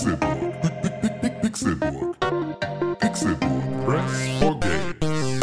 Pixelburg. 0.00 1.42
Pixelburg. 1.42 2.16
Pixelburg. 3.00 3.84
Press 3.84 4.40
for 4.40 4.58
games. 4.60 5.40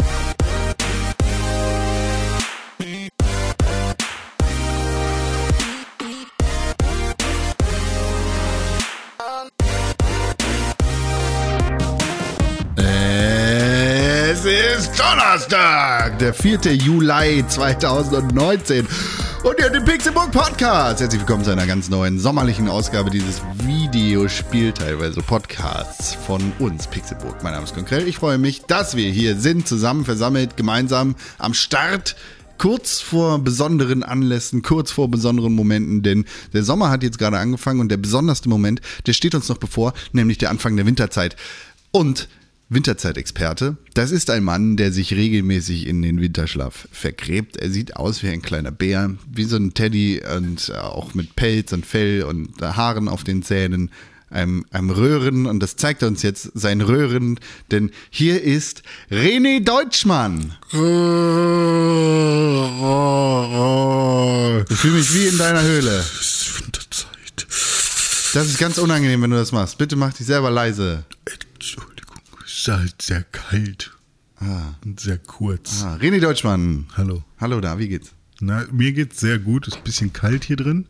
Es 12.76 14.44
ist 14.44 14.98
Donnerstag, 14.98 16.18
der 16.18 16.34
4. 16.34 16.74
Juli 16.74 17.44
2019. 17.46 18.88
Und 19.44 19.56
ihr 19.60 19.70
den 19.70 19.84
Pixelbook 19.84 20.32
Podcast. 20.32 21.00
Herzlich 21.00 21.20
willkommen 21.20 21.44
zu 21.44 21.52
einer 21.52 21.66
ganz 21.66 21.88
neuen 21.88 22.18
sommerlichen 22.18 22.68
Ausgabe 22.68 23.08
dieses 23.08 23.40
Videospiel, 23.62 24.72
teilweise 24.72 25.22
Podcasts 25.22 26.14
von 26.14 26.52
uns, 26.58 26.88
Pixelbook. 26.88 27.44
Mein 27.44 27.52
Name 27.52 27.64
ist 27.64 27.72
Konkrell. 27.72 28.08
Ich 28.08 28.16
freue 28.16 28.38
mich, 28.38 28.62
dass 28.62 28.96
wir 28.96 29.08
hier 29.10 29.36
sind, 29.36 29.68
zusammen 29.68 30.04
versammelt, 30.04 30.56
gemeinsam 30.56 31.14
am 31.38 31.54
Start 31.54 32.16
kurz 32.58 33.00
vor 33.00 33.38
besonderen 33.38 34.02
Anlässen, 34.02 34.62
kurz 34.62 34.90
vor 34.90 35.08
besonderen 35.08 35.54
Momenten, 35.54 36.02
denn 36.02 36.24
der 36.52 36.64
Sommer 36.64 36.90
hat 36.90 37.04
jetzt 37.04 37.20
gerade 37.20 37.38
angefangen 37.38 37.78
und 37.78 37.90
der 37.90 37.96
besonderste 37.96 38.48
Moment, 38.48 38.80
der 39.06 39.12
steht 39.12 39.36
uns 39.36 39.48
noch 39.48 39.58
bevor, 39.58 39.94
nämlich 40.10 40.38
der 40.38 40.50
Anfang 40.50 40.76
der 40.76 40.86
Winterzeit. 40.86 41.36
Und 41.92 42.28
Winterzeitexperte, 42.70 43.78
das 43.94 44.10
ist 44.10 44.28
ein 44.28 44.44
Mann, 44.44 44.76
der 44.76 44.92
sich 44.92 45.14
regelmäßig 45.14 45.86
in 45.86 46.02
den 46.02 46.20
Winterschlaf 46.20 46.86
vergräbt. 46.92 47.56
Er 47.56 47.70
sieht 47.70 47.96
aus 47.96 48.22
wie 48.22 48.28
ein 48.28 48.42
kleiner 48.42 48.70
Bär, 48.70 49.14
wie 49.32 49.44
so 49.44 49.56
ein 49.56 49.72
Teddy 49.72 50.20
und 50.36 50.74
auch 50.74 51.14
mit 51.14 51.34
Pelz 51.34 51.72
und 51.72 51.86
Fell 51.86 52.24
und 52.24 52.60
Haaren 52.60 53.08
auf 53.08 53.24
den 53.24 53.42
Zähnen 53.42 53.90
einem, 54.30 54.66
einem 54.70 54.90
Röhren 54.90 55.46
und 55.46 55.60
das 55.60 55.76
zeigt 55.76 56.02
er 56.02 56.08
uns 56.08 56.22
jetzt 56.22 56.50
sein 56.54 56.80
Röhren, 56.80 57.40
denn 57.70 57.90
hier 58.10 58.42
ist 58.42 58.82
René 59.10 59.64
Deutschmann. 59.64 60.54
Ich 60.70 60.78
fühle 64.76 64.94
mich 64.94 65.14
wie 65.14 65.26
in 65.28 65.38
deiner 65.38 65.62
Höhle. 65.62 66.04
Winterzeit. 66.60 67.46
Das 68.34 68.46
ist 68.46 68.58
ganz 68.58 68.76
unangenehm, 68.78 69.22
wenn 69.22 69.30
du 69.30 69.36
das 69.36 69.52
machst. 69.52 69.78
Bitte 69.78 69.96
mach 69.96 70.12
dich 70.12 70.26
selber 70.26 70.50
leise. 70.50 71.04
Entschuldigung, 71.54 71.97
ist 72.58 72.68
halt 72.68 73.02
sehr 73.02 73.22
kalt. 73.22 73.92
Und 74.84 75.00
sehr 75.00 75.18
kurz. 75.18 75.82
Ah, 75.82 75.96
René 75.96 76.20
Deutschmann. 76.20 76.86
Hallo. 76.96 77.22
Hallo 77.40 77.60
da, 77.60 77.78
wie 77.78 77.88
geht's? 77.88 78.12
Na, 78.40 78.64
mir 78.70 78.92
geht's 78.92 79.20
sehr 79.20 79.38
gut. 79.38 79.66
Es 79.66 79.74
ist 79.74 79.80
ein 79.80 79.84
bisschen 79.84 80.12
kalt 80.12 80.44
hier 80.44 80.56
drin. 80.56 80.86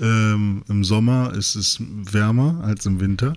Ähm, 0.00 0.64
Im 0.68 0.84
Sommer 0.84 1.34
ist 1.34 1.54
es 1.54 1.78
wärmer 1.80 2.62
als 2.64 2.86
im 2.86 3.00
Winter. 3.00 3.34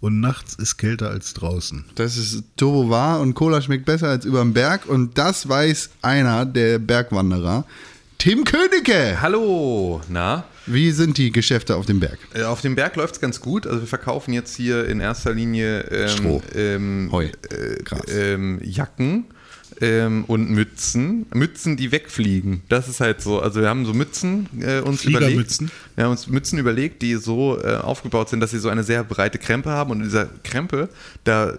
Und 0.00 0.20
nachts 0.20 0.54
ist 0.54 0.78
kälter 0.78 1.10
als 1.10 1.34
draußen. 1.34 1.84
Das 1.94 2.16
ist 2.16 2.44
Turbo 2.56 2.90
wahr 2.90 3.20
und 3.20 3.34
Cola 3.34 3.60
schmeckt 3.60 3.86
besser 3.86 4.08
als 4.08 4.24
überm 4.24 4.52
Berg 4.52 4.86
und 4.86 5.18
das 5.18 5.48
weiß 5.48 5.90
einer 6.02 6.46
der 6.46 6.78
Bergwanderer. 6.78 7.66
Tim 8.18 8.44
Königke! 8.44 9.20
Hallo, 9.20 10.00
na? 10.08 10.44
Wie 10.66 10.90
sind 10.92 11.18
die 11.18 11.32
Geschäfte 11.32 11.76
auf 11.76 11.86
dem 11.86 12.00
Berg? 12.00 12.18
Äh, 12.34 12.42
Auf 12.42 12.60
dem 12.60 12.74
Berg 12.74 12.96
läuft 12.96 13.14
es 13.14 13.20
ganz 13.20 13.40
gut. 13.40 13.66
Also 13.66 13.80
wir 13.80 13.88
verkaufen 13.88 14.32
jetzt 14.32 14.54
hier 14.56 14.86
in 14.86 15.00
erster 15.00 15.32
Linie 15.34 15.80
ähm, 15.90 16.08
Stroh. 16.08 16.42
ähm, 16.54 17.08
Heu. 17.12 17.24
äh, 17.26 17.82
Gras. 17.82 18.02
ähm, 18.08 18.60
Jacken 18.62 19.24
ähm, 19.80 20.24
und 20.26 20.50
Mützen. 20.50 21.26
Mützen, 21.32 21.76
die 21.76 21.92
wegfliegen. 21.92 22.62
Das 22.68 22.88
ist 22.88 23.00
halt 23.00 23.20
so. 23.22 23.40
Also 23.40 23.60
wir 23.62 23.68
haben 23.68 23.86
so 23.86 23.94
Mützen 23.94 24.48
äh, 24.60 24.80
uns 24.80 25.04
überlegt. 25.04 25.58
Wir 26.00 26.04
haben 26.04 26.12
uns 26.12 26.28
Mützen 26.28 26.58
überlegt, 26.58 27.02
die 27.02 27.16
so 27.16 27.62
äh, 27.62 27.74
aufgebaut 27.76 28.30
sind, 28.30 28.40
dass 28.40 28.52
sie 28.52 28.58
so 28.58 28.70
eine 28.70 28.84
sehr 28.84 29.04
breite 29.04 29.36
Krempe 29.36 29.68
haben. 29.68 29.90
Und 29.90 29.98
in 29.98 30.04
dieser 30.04 30.30
Krempe, 30.44 30.88
da 31.24 31.50
äh, 31.50 31.56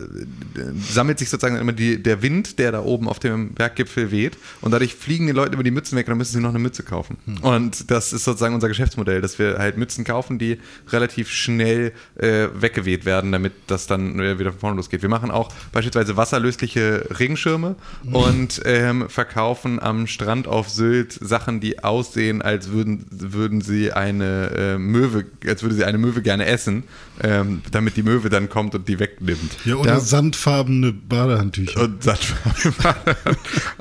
sammelt 0.80 1.20
sich 1.20 1.30
sozusagen 1.30 1.58
immer 1.58 1.74
die, 1.74 2.02
der 2.02 2.24
Wind, 2.24 2.58
der 2.58 2.72
da 2.72 2.82
oben 2.82 3.08
auf 3.08 3.20
dem 3.20 3.54
Berggipfel 3.54 4.10
weht. 4.10 4.40
Und 4.62 4.72
dadurch 4.72 4.96
fliegen 4.96 5.28
die 5.28 5.32
Leute 5.32 5.54
über 5.54 5.62
die 5.62 5.70
Mützen 5.70 5.96
weg 5.96 6.08
und 6.08 6.14
dann 6.14 6.18
müssen 6.18 6.34
sie 6.34 6.40
noch 6.40 6.50
eine 6.50 6.58
Mütze 6.58 6.82
kaufen. 6.82 7.18
Und 7.44 7.92
das 7.92 8.14
ist 8.14 8.24
sozusagen 8.24 8.56
unser 8.56 8.68
Geschäftsmodell, 8.68 9.22
dass 9.22 9.38
wir 9.38 9.60
halt 9.60 9.78
Mützen 9.78 10.06
kaufen, 10.06 10.40
die 10.40 10.58
relativ 10.90 11.30
schnell 11.30 11.92
äh, 12.16 12.48
weggeweht 12.56 13.06
werden, 13.06 13.32
damit 13.32 13.54
das 13.68 13.86
dann 13.86 14.20
wieder 14.40 14.50
von 14.54 14.60
vorne 14.60 14.78
losgeht. 14.78 15.04
Wir 15.04 15.10
machen 15.10 15.30
auch 15.30 15.54
beispielsweise 15.72 16.18
wasserlösliche 16.18 17.06
Regenschirme 17.20 17.76
und 18.12 18.60
ähm, 18.66 19.08
verkaufen 19.08 19.80
am 19.80 20.08
Strand 20.08 20.48
auf 20.48 20.68
Sylt 20.68 21.14
Sachen, 21.14 21.60
die 21.60 21.84
aussehen, 21.84 22.42
als 22.42 22.72
würden, 22.72 23.06
würden 23.12 23.62
sie 23.62 23.92
eine 23.92 24.31
äh, 24.32 24.78
Möwe, 24.78 25.26
als 25.48 25.62
würde 25.64 25.76
sie 25.76 25.84
eine 25.86 25.98
Möwe 25.98 26.22
gerne 26.22 26.46
essen, 26.46 26.84
ähm, 27.24 27.62
damit 27.72 27.98
die 27.98 28.04
Möwe 28.04 28.30
dann 28.30 28.50
kommt 28.50 28.76
und 28.76 28.88
die 28.88 29.00
wegnimmt. 29.00 29.52
Ja, 29.66 29.76
oder 29.76 29.92
Da- 29.96 30.00
sandfarbene 30.00 30.92
Badehandtücher. 30.94 31.82
Und 31.82 32.04
Sandfarbe. 32.04 33.16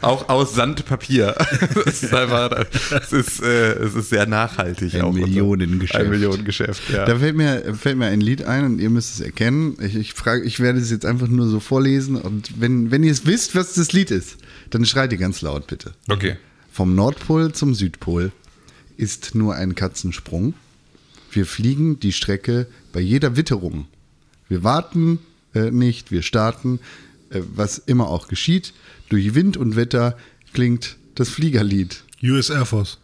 auch 0.01 0.29
aus 0.29 0.55
Sandpapier. 0.55 1.35
Das 1.85 2.03
ist 2.03 2.15
einfach, 2.15 2.67
es 3.03 3.13
ist, 3.13 3.43
äh, 3.43 3.73
es 3.75 3.95
ist 3.95 4.11
sehr 4.11 4.27
nachhaltig. 4.27 4.95
Ein 4.95 5.03
auch 5.03 5.13
Millionengeschäft. 5.13 6.01
Ein 6.05 6.11
Millionengeschäft, 6.11 6.83
ja. 6.91 7.05
Da 7.05 7.17
fällt 7.19 7.37
mir, 7.37 7.75
fällt 7.75 7.97
mir 7.97 8.07
ein 8.07 8.21
Lied 8.21 8.43
ein 8.45 8.65
und 8.65 8.79
ihr 8.81 8.91
müsst 8.91 9.15
es 9.15 9.21
erkennen. 9.21 9.77
Ich, 9.81 9.95
ich, 9.97 10.13
frage, 10.15 10.43
ich 10.45 10.61
werde 10.61 10.79
es 10.79 10.91
jetzt 10.91 11.05
einfach 11.07 11.29
nur 11.29 11.47
so 11.49 11.61
vorlesen 11.61 12.17
und 12.17 12.61
wenn, 12.61 12.91
wenn 12.91 13.03
ihr 13.03 13.13
es 13.13 13.27
wisst, 13.27 13.55
was 13.55 13.75
das 13.75 13.93
Lied 13.93 14.11
ist, 14.11 14.37
dann 14.71 14.85
schreit 14.85 15.13
ihr 15.13 15.19
ganz 15.19 15.41
laut 15.43 15.67
bitte. 15.67 15.93
Okay. 16.09 16.37
Vom 16.73 16.95
Nordpol 16.95 17.53
zum 17.53 17.75
Südpol 17.75 18.33
ist 19.01 19.35
nur 19.35 19.55
ein 19.55 19.75
Katzensprung. 19.75 20.55
Wir 21.33 21.47
fliegen 21.47 21.99
die 22.01 22.13
Strecke 22.13 22.67
bei 22.93 23.01
jeder 23.01 23.37
Witterung. 23.37 23.87
Wir 24.49 24.63
warten 24.63 25.19
äh, 25.55 25.71
nicht, 25.71 26.11
wir 26.11 26.23
starten. 26.23 26.81
Äh, 27.31 27.41
was 27.55 27.79
immer 27.79 28.09
auch 28.09 28.29
geschieht, 28.29 28.75
durch 29.09 29.35
Wind 29.35 29.57
und 29.57 29.75
Wetter 29.77 30.17
klingt 30.53 30.97
das 31.15 31.31
Fliegerlied. 31.31 32.05
US 32.23 32.51
Air 32.51 32.67
Force. 32.67 32.99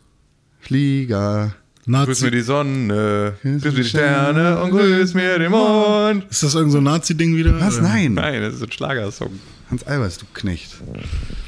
Flieger. 0.60 1.54
Grüß 1.86 2.20
mir 2.20 2.26
Nazi. 2.26 2.30
die 2.32 2.40
Sonne, 2.40 3.34
grüß 3.42 3.62
mir 3.62 3.70
die 3.70 3.84
Sterne 3.84 4.60
und 4.60 4.72
grüß 4.72 5.14
mir 5.14 5.38
den 5.38 5.52
Mond. 5.52 6.26
Ist 6.28 6.42
das 6.42 6.56
irgend 6.56 6.72
so 6.72 6.78
ein 6.78 6.84
Nazi-Ding 6.84 7.36
wieder? 7.36 7.58
Was? 7.60 7.80
Nein. 7.80 8.14
Nein, 8.14 8.42
das 8.42 8.54
ist 8.54 8.62
ein 8.64 8.72
Schlagersong. 8.72 9.38
Hans 9.70 9.82
Albers, 9.84 10.18
du 10.18 10.26
Knecht. 10.32 10.76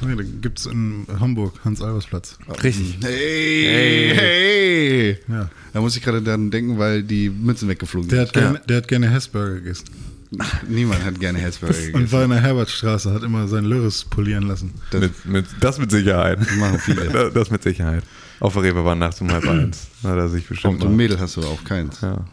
Nee, 0.01 0.17
da 0.17 0.23
gibt 0.43 0.59
es 0.59 0.67
in 0.67 1.07
Hamburg, 1.21 1.61
Hans-Albers-Platz. 1.65 2.39
Richtig. 2.65 2.99
Hey, 3.03 4.13
hey. 4.15 5.19
Ja. 5.29 5.49
Da 5.73 5.81
muss 5.81 5.97
ich 5.97 6.03
gerade 6.03 6.21
daran 6.21 6.51
denken, 6.51 6.79
weil 6.79 7.05
die 7.05 7.31
Mützen 7.31 7.69
weggeflogen 7.69 8.09
Der 8.09 8.27
sind. 8.27 8.29
hat, 8.29 8.35
gerne, 8.35 8.61
der 8.69 8.77
hat 8.79 8.89
gerne 8.89 9.09
Hessburger 9.11 9.55
gegessen. 9.55 9.85
Niemand 10.69 11.05
hat 11.05 11.21
gerne 11.21 11.39
Hessburger 11.39 11.75
Und 11.79 11.85
gegessen. 11.93 12.13
war 12.13 12.25
in 12.25 12.31
der 12.31 12.41
Herbertstraße, 12.41 13.13
hat 13.15 13.23
immer 13.23 13.47
sein 13.47 13.65
Lörres 13.65 14.05
polieren 14.05 14.49
lassen. 14.49 14.75
Das 14.91 15.01
Mit, 15.01 15.25
mit, 15.27 15.47
das 15.61 15.79
mit 15.79 15.91
Sicherheit. 15.93 16.39
machen 16.59 16.79
viele. 16.81 17.05
Das, 17.13 17.33
das 17.33 17.51
mit 17.51 17.63
Sicherheit. 17.63 18.03
Auf 18.41 18.53
der 18.55 18.65
Reeperbahn 18.65 18.99
nachts 18.99 19.21
um 19.21 19.31
halb 19.31 19.47
eins. 19.49 19.87
Hat 20.03 20.17
er 20.17 20.29
sich 20.29 20.47
bestimmt 20.47 20.73
Kommt 20.75 20.83
so 20.83 20.89
ein 20.89 20.97
Mädel 20.97 21.19
hast 21.21 21.37
du 21.37 21.43
auch 21.43 21.63
keins. 21.65 22.01
Ja. 22.01 22.25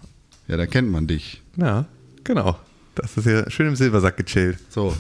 Ja, 0.47 0.57
da 0.57 0.66
kennt 0.66 0.91
man 0.91 1.06
dich. 1.07 1.41
ja, 1.57 1.85
genau. 2.24 2.57
Das 2.95 3.18
ist 3.18 3.25
ja 3.25 3.50
schön 3.51 3.68
im 3.68 3.75
Silbersack 3.75 4.16
gechillt. 4.18 4.57
So. 4.69 4.95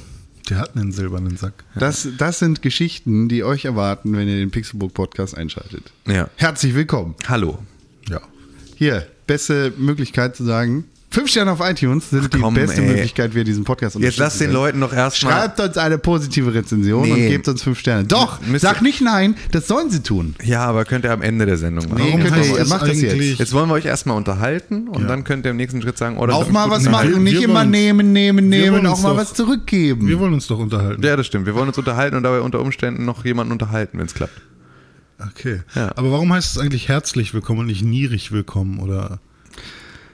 Der 0.49 0.57
hat 0.57 0.75
einen 0.75 0.91
silbernen 0.91 1.37
Sack. 1.37 1.63
Das, 1.75 2.07
das 2.17 2.39
sind 2.39 2.61
Geschichten, 2.61 3.29
die 3.29 3.43
euch 3.43 3.65
erwarten, 3.65 4.13
wenn 4.13 4.27
ihr 4.27 4.37
den 4.37 4.51
Pixelbook 4.51 4.93
Podcast 4.93 5.35
einschaltet. 5.35 5.91
Ja. 6.07 6.29
Herzlich 6.35 6.75
willkommen. 6.75 7.15
Hallo. 7.27 7.57
Ja. 8.07 8.21
Hier, 8.75 9.07
beste 9.25 9.73
Möglichkeit 9.77 10.35
zu 10.35 10.43
sagen. 10.43 10.85
Fünf 11.15 11.29
Sterne 11.29 11.53
auf 11.53 11.61
iTunes 11.61 12.09
sind 12.09 12.33
die 12.33 12.39
komm, 12.39 12.55
beste 12.55 12.81
ey. 12.81 12.87
Möglichkeit, 12.89 13.33
wie 13.33 13.37
ihr 13.39 13.43
diesen 13.45 13.63
Podcast 13.63 13.97
Jetzt 13.97 14.17
lass 14.17 14.37
den. 14.37 14.51
Leuten 14.51 14.79
noch 14.79 14.91
erstmal. 14.91 15.31
Schreibt 15.31 15.61
uns 15.61 15.77
eine 15.77 15.97
positive 15.97 16.53
Rezension 16.53 17.09
und 17.09 17.17
Nee. 17.17 17.29
gebt 17.29 17.47
uns 17.47 17.63
fünf 17.63 17.79
Sterne. 17.79 18.03
Doch, 18.03 18.41
Müsst 18.41 18.63
sag 18.63 18.81
nicht 18.81 18.99
nein, 18.99 19.35
das 19.51 19.65
sollen 19.69 19.89
sie 19.89 20.03
tun. 20.03 20.35
Ja, 20.43 20.65
aber 20.65 20.83
könnt 20.83 21.05
ihr 21.05 21.13
am 21.13 21.21
Ende 21.21 21.45
der 21.45 21.55
Sendung 21.55 21.85
machen. 21.87 22.01
Nee, 22.03 22.09
Warum 22.11 22.21
könnt 22.21 22.45
ihr, 22.45 22.57
es 22.59 22.67
macht 22.67 22.81
das 22.81 22.99
jetzt. 23.01 23.39
Jetzt 23.39 23.53
wollen 23.53 23.69
wir 23.69 23.75
euch 23.75 23.85
erstmal 23.85 24.17
unterhalten 24.17 24.89
und 24.89 25.03
Ja. 25.03 25.07
dann 25.07 25.23
könnt 25.23 25.45
ihr 25.45 25.51
im 25.51 25.57
nächsten 25.57 25.81
Schritt 25.81 25.97
sagen, 25.97 26.17
oh, 26.17 26.25
das 26.27 26.35
Auch 26.35 26.49
mal 26.49 26.69
was 26.69 26.83
machen 26.83 27.07
wir- 27.11 27.15
und 27.15 27.23
nicht 27.23 27.35
wir 27.39 27.43
immer 27.45 27.59
wollen- 27.61 27.71
nehmen, 27.71 28.11
nehmen, 28.11 28.51
wir 28.51 28.59
nehmen, 28.59 28.85
auch 28.85 29.01
mal 29.01 29.11
doch- 29.11 29.17
was 29.17 29.33
zurückgeben. 29.33 30.09
Wir 30.09 30.19
wollen 30.19 30.33
uns 30.33 30.47
doch 30.47 30.59
unterhalten. 30.59 31.01
Ja, 31.01 31.15
das 31.15 31.27
stimmt. 31.27 31.45
Wir 31.45 31.55
wollen 31.55 31.69
uns 31.69 31.77
unterhalten 31.77 32.17
und 32.17 32.23
dabei 32.23 32.41
unter 32.41 32.59
Umständen 32.59 33.05
noch 33.05 33.23
jemanden 33.23 33.53
unterhalten, 33.53 33.99
wenn 33.99 34.05
es 34.07 34.15
klappt. 34.15 34.41
Okay. 35.17 35.61
Ja. 35.75 35.93
Aber 35.95 36.11
warum 36.11 36.33
heißt 36.33 36.57
es 36.57 36.61
eigentlich 36.61 36.89
herzlich 36.89 37.33
willkommen 37.33 37.61
und 37.61 37.67
nicht 37.67 37.85
nierig 37.85 38.33
willkommen 38.33 38.79
oder 38.79 39.19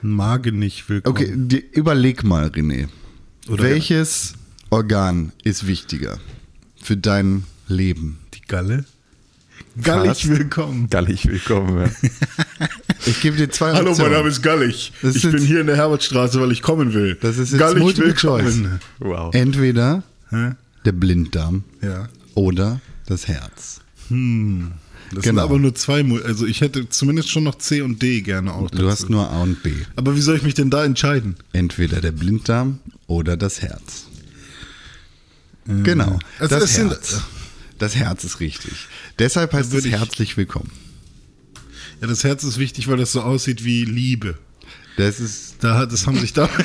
magenig 0.02 0.88
willkommen? 0.88 1.16
Okay, 1.16 1.32
die, 1.34 1.64
überleg 1.72 2.24
mal, 2.24 2.46
René. 2.48 2.88
Oder- 3.48 3.64
Welches 3.64 4.34
Organ 4.70 5.32
ist 5.44 5.66
wichtiger 5.66 6.18
für 6.80 6.96
dein 6.96 7.44
Leben? 7.68 8.18
Die 8.34 8.42
Galle? 8.42 8.84
Gallig 9.82 10.08
Fast. 10.08 10.28
willkommen. 10.28 10.88
Gallig 10.90 11.26
willkommen. 11.26 11.90
Ja. 12.02 12.68
Ich 13.04 13.20
gebe 13.20 13.36
dir 13.36 13.50
zwei 13.50 13.72
Hallo, 13.72 13.90
Optionen. 13.90 14.12
mein 14.12 14.20
Name 14.20 14.30
ist 14.30 14.42
Gallig. 14.42 14.92
Das 15.02 15.16
ich 15.16 15.24
ist 15.24 15.32
bin 15.32 15.42
hier 15.44 15.60
in 15.60 15.66
der 15.66 15.74
Herbertstraße, 15.74 16.40
weil 16.40 16.52
ich 16.52 16.62
kommen 16.62 16.94
will. 16.94 17.16
Das 17.20 17.36
ist 17.36 17.50
jetzt 17.50 17.58
Gallig 17.58 17.82
Multiple 17.82 18.14
Choice. 18.14 18.58
willkommen. 18.58 18.80
Wow. 19.00 19.34
Entweder 19.34 20.04
Hä? 20.30 20.52
der 20.84 20.92
Blinddarm 20.92 21.64
Ja. 21.80 22.08
oder 22.34 22.80
das 23.06 23.26
Herz. 23.26 23.80
Hm. 24.06 24.70
Das 25.14 25.24
Genau. 25.24 25.42
sind 25.42 25.50
aber 25.50 25.58
nur 25.58 25.74
zwei, 25.74 26.04
also 26.24 26.46
ich 26.46 26.60
hätte 26.62 26.88
zumindest 26.88 27.30
schon 27.30 27.44
noch 27.44 27.56
C 27.56 27.82
und 27.82 28.00
D 28.00 28.22
gerne 28.22 28.52
auch. 28.54 28.70
Du 28.70 28.88
hast 28.88 29.10
nur 29.10 29.28
A 29.30 29.42
und 29.42 29.62
B. 29.62 29.72
aber 29.96 30.16
wie 30.16 30.20
soll 30.22 30.36
ich 30.36 30.42
mich 30.42 30.54
denn 30.54 30.70
da 30.70 30.84
entscheiden? 30.84 31.36
Entweder 31.52 32.00
der 32.00 32.12
Blinddarm 32.12 32.78
oder 33.06 33.36
das 33.36 33.60
Herz. 33.60 34.06
Genau. 35.66 36.18
Also 36.38 36.58
das 36.58 36.76
Herz. 36.78 37.20
Das 37.78 37.94
Herz 37.96 38.24
ist 38.24 38.40
richtig. 38.40 38.72
Deshalb 39.18 39.52
heißt 39.52 39.72
es 39.74 39.84
herzlich 39.86 40.36
willkommen. 40.36 40.70
Ja, 42.00 42.06
das 42.08 42.24
Herz 42.24 42.42
ist 42.44 42.58
wichtig, 42.58 42.88
weil 42.88 42.96
das 42.96 43.12
so 43.12 43.20
aussieht 43.22 43.64
wie 43.64 43.84
Liebe. 43.84 44.38
Das 44.96 45.20
ist 45.20 45.56
Da 45.60 45.78
hat, 45.78 45.92
das 45.92 46.06
haben 46.06 46.18
sich 46.18 46.32
da. 46.32 46.48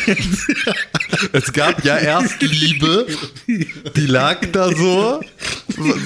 Es 1.32 1.54
gab 1.54 1.84
ja 1.84 1.98
erst 1.98 2.42
Liebe, 2.42 3.06
die 3.48 4.06
lag 4.06 4.40
da 4.52 4.70
so, 4.76 5.22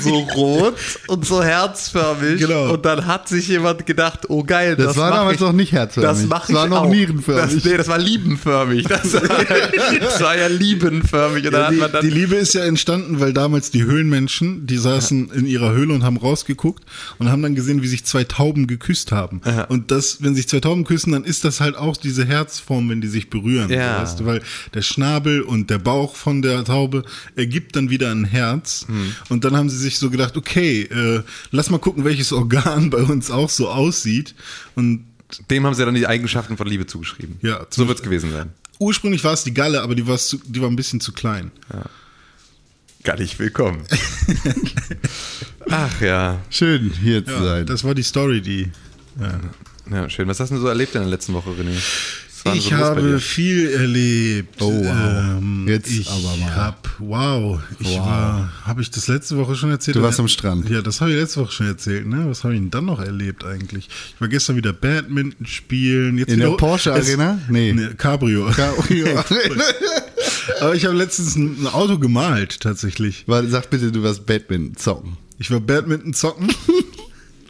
so 0.01 0.19
rot 0.19 0.75
und 1.07 1.25
so 1.25 1.43
herzförmig. 1.43 2.39
Genau. 2.39 2.73
Und 2.73 2.85
dann 2.85 3.05
hat 3.05 3.27
sich 3.27 3.47
jemand 3.47 3.85
gedacht, 3.85 4.29
oh 4.29 4.43
geil, 4.43 4.75
Das 4.75 4.87
das, 4.87 4.97
war 4.97 5.11
damals 5.11 5.35
ich, 5.35 5.41
noch 5.41 5.53
nicht 5.53 5.71
herzförmig. 5.71 6.09
Das 6.09 6.25
mache 6.27 6.41
Das 6.41 6.49
ich 6.49 6.55
war 6.55 6.67
noch 6.67 6.81
auch. 6.83 6.89
nierenförmig. 6.89 7.55
Das, 7.55 7.65
nee, 7.65 7.77
das 7.77 7.87
war 7.87 7.97
liebenförmig. 7.99 8.85
Das 8.87 9.13
war, 9.13 9.21
das 9.99 10.21
war 10.21 10.37
ja 10.37 10.47
liebenförmig. 10.47 11.45
Und 11.45 11.53
dann 11.53 11.65
hat 11.65 11.71
die, 11.73 11.77
man 11.77 11.91
dann, 11.91 12.01
die 12.05 12.09
Liebe 12.11 12.35
ist 12.35 12.53
ja 12.53 12.63
entstanden, 12.63 13.19
weil 13.19 13.33
damals 13.33 13.71
die 13.71 13.83
Höhlenmenschen, 13.83 14.67
die 14.67 14.77
saßen 14.77 15.31
in 15.31 15.45
ihrer 15.45 15.71
Höhle 15.71 15.93
und 15.93 16.03
haben 16.03 16.17
rausgeguckt 16.17 16.83
und 17.19 17.29
haben 17.29 17.41
dann 17.41 17.55
gesehen, 17.55 17.81
wie 17.81 17.87
sich 17.87 18.03
zwei 18.05 18.23
Tauben 18.23 18.67
geküsst 18.67 19.11
haben. 19.11 19.41
Aha. 19.43 19.63
Und 19.63 19.91
das, 19.91 20.21
wenn 20.21 20.35
sich 20.35 20.47
zwei 20.47 20.59
Tauben 20.59 20.83
küssen, 20.83 21.11
dann 21.11 21.23
ist 21.23 21.43
das 21.45 21.61
halt 21.61 21.75
auch 21.75 21.97
diese 21.97 22.25
Herzform, 22.25 22.89
wenn 22.89 23.01
die 23.01 23.07
sich 23.07 23.29
berühren. 23.29 23.69
Ja. 23.69 24.01
Weißt 24.01 24.19
du, 24.19 24.25
weil 24.25 24.41
der 24.73 24.81
Schnabel 24.91 25.41
und 25.41 25.69
der 25.69 25.79
Bauch 25.79 26.15
von 26.15 26.41
der 26.41 26.63
Taube 26.63 27.03
ergibt 27.35 27.75
dann 27.75 27.89
wieder 27.89 28.11
ein 28.11 28.25
Herz. 28.25 28.85
Hm. 28.87 29.15
Und 29.29 29.43
dann 29.45 29.55
haben 29.55 29.69
sie 29.69 29.77
sich 29.77 29.97
so 29.97 30.09
gedacht, 30.09 30.37
okay, 30.37 30.81
äh, 30.83 31.23
lass 31.51 31.69
mal 31.69 31.79
gucken, 31.79 32.03
welches 32.03 32.31
Organ 32.33 32.89
bei 32.91 33.01
uns 33.03 33.31
auch 33.31 33.49
so 33.49 33.69
aussieht. 33.69 34.35
Und 34.75 35.05
dem 35.49 35.65
haben 35.65 35.73
sie 35.73 35.85
dann 35.85 35.95
die 35.95 36.07
Eigenschaften 36.07 36.57
von 36.57 36.67
Liebe 36.67 36.85
zugeschrieben. 36.85 37.37
Ja, 37.41 37.65
so 37.69 37.87
wird 37.87 37.99
es 37.99 38.03
gewesen 38.03 38.31
sein. 38.31 38.49
ursprünglich 38.79 39.23
war 39.23 39.33
es 39.33 39.43
die 39.43 39.53
Galle, 39.53 39.81
aber 39.81 39.95
die, 39.95 40.05
war 40.07 40.17
zu, 40.17 40.39
die 40.45 40.61
war 40.61 40.69
ein 40.69 40.75
bisschen 40.75 40.99
zu 40.99 41.11
klein. 41.13 41.51
Gar 43.03 43.17
nicht 43.17 43.39
willkommen. 43.39 43.83
Ach 45.69 46.01
ja. 46.01 46.39
schön, 46.49 46.91
hier 47.01 47.25
zu 47.25 47.31
Ja, 47.31 47.43
sein. 47.43 47.65
das 47.65 47.83
war 47.83 47.95
die 47.95 48.03
Story, 48.03 48.41
die. 48.41 48.69
Ja. 49.19 49.39
Ja, 49.91 50.09
schön. 50.09 50.27
Was 50.27 50.39
hast 50.39 50.49
du 50.49 50.55
denn 50.55 50.61
so 50.61 50.67
erlebt 50.67 50.95
in 50.95 51.01
der 51.01 51.09
letzten 51.09 51.33
Woche, 51.33 51.49
René? 51.49 51.75
Was 52.43 52.55
Ich 52.57 52.73
habe 52.73 53.19
viel 53.19 53.69
erlebt. 53.69 54.61
Oh, 54.61 54.71
wow. 54.71 55.37
Ähm, 55.37 55.65
Jetzt 55.67 55.89
ich 55.91 56.09
aber 56.09 56.35
mal. 56.37 56.55
Hab, 56.55 56.89
wow. 56.99 57.59
Ich 57.79 57.89
Wow. 57.89 57.99
war, 58.05 58.51
habe 58.65 58.81
ich 58.81 58.89
das 58.89 59.07
letzte 59.07 59.37
Woche 59.37 59.55
schon 59.55 59.69
erzählt? 59.71 59.97
Du 59.97 60.01
warst 60.01 60.19
am 60.19 60.27
Strand. 60.27 60.69
Ja, 60.69 60.81
das 60.81 61.01
habe 61.01 61.11
ich 61.11 61.17
letzte 61.17 61.41
Woche 61.41 61.51
schon 61.51 61.67
erzählt. 61.67 62.07
Ne? 62.07 62.25
Was 62.27 62.43
habe 62.43 62.53
ich 62.55 62.59
denn 62.59 62.71
dann 62.71 62.85
noch 62.85 62.99
erlebt 62.99 63.43
eigentlich? 63.45 63.87
Ich 64.15 64.19
war 64.21 64.27
gestern 64.27 64.55
wieder 64.55 64.73
Badminton 64.73 65.45
spielen. 65.45 66.17
Jetzt 66.17 66.29
In 66.29 66.39
der 66.39 66.47
wieder, 66.49 66.57
Porsche 66.57 66.91
es- 66.91 67.07
Arena? 67.07 67.39
Nee. 67.49 67.73
Nee, 67.73 67.89
Cabrio. 67.97 68.49
Aber 70.61 70.75
ich 70.75 70.85
habe 70.85 70.95
letztens 70.95 71.35
ein, 71.35 71.67
Auto 71.67 71.97
gemalt, 71.99 72.59
tatsächlich. 72.59 73.25
Sag 73.27 73.69
bitte, 73.69 73.91
du 73.91 74.03
warst 74.03 74.25
Badminton 74.25 74.75
zocken. 74.77 75.17
Ich 75.39 75.49
war 75.51 75.59
Badminton 75.59 76.13
zocken. 76.13 76.53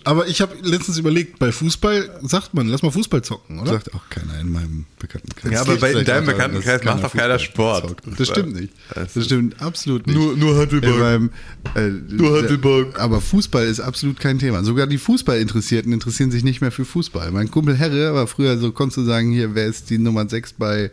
Aber 0.03 0.27
ich 0.27 0.41
habe 0.41 0.55
letztens 0.63 0.97
überlegt, 0.97 1.37
bei 1.39 1.51
Fußball 1.51 2.19
sagt 2.23 2.53
man, 2.53 2.67
lass 2.67 2.81
mal 2.81 2.91
Fußball 2.91 3.21
zocken, 3.21 3.59
oder? 3.59 3.73
Sagt 3.73 3.93
auch 3.93 4.09
keiner 4.09 4.39
in 4.39 4.51
meinem 4.51 4.85
Bekanntenkreis. 4.99 5.51
Ja, 5.51 5.61
aber 5.61 5.75
bei- 5.77 5.91
in 5.93 6.05
deinem 6.05 6.25
Bekanntenkreis 6.25 6.83
macht 6.83 7.03
doch 7.03 7.13
keiner 7.13 7.37
Sport. 7.39 7.87
zockt. 7.87 8.19
Das 8.19 8.27
stimmt 8.27 8.55
nicht. 8.59 8.73
Das 8.95 9.25
stimmt 9.25 9.61
absolut 9.61 10.07
nicht. 10.07 10.15
Nur- 10.17 10.35
nur 10.35 10.57
Handelbank. 10.57 10.93
In 10.93 10.99
meinem, 10.99 11.29
äh, 11.75 11.89
Nur 12.15 12.37
Handelbank. 12.37 12.99
Aber 12.99 13.21
Fußball 13.21 13.65
ist 13.65 13.79
absolut 13.79 14.19
kein 14.19 14.39
Thema. 14.39 14.63
Sogar 14.63 14.87
die 14.87 14.97
Fußballinteressierten 14.97 15.93
interessieren 15.93 16.31
sich 16.31 16.43
nicht 16.43 16.61
mehr 16.61 16.71
für 16.71 16.85
Fußball. 16.85 17.31
Mein 17.31 17.51
Kumpel 17.51 17.75
Herre 17.75 18.13
war 18.13 18.27
früher 18.27 18.57
so, 18.57 18.71
konntest 18.71 18.97
du 18.97 19.03
sagen, 19.05 19.31
hier, 19.31 19.53
wer 19.55 19.67
ist 19.67 19.89
die 19.91 19.97
Nummer 19.99 20.27
6 20.27 20.53
bei 20.53 20.91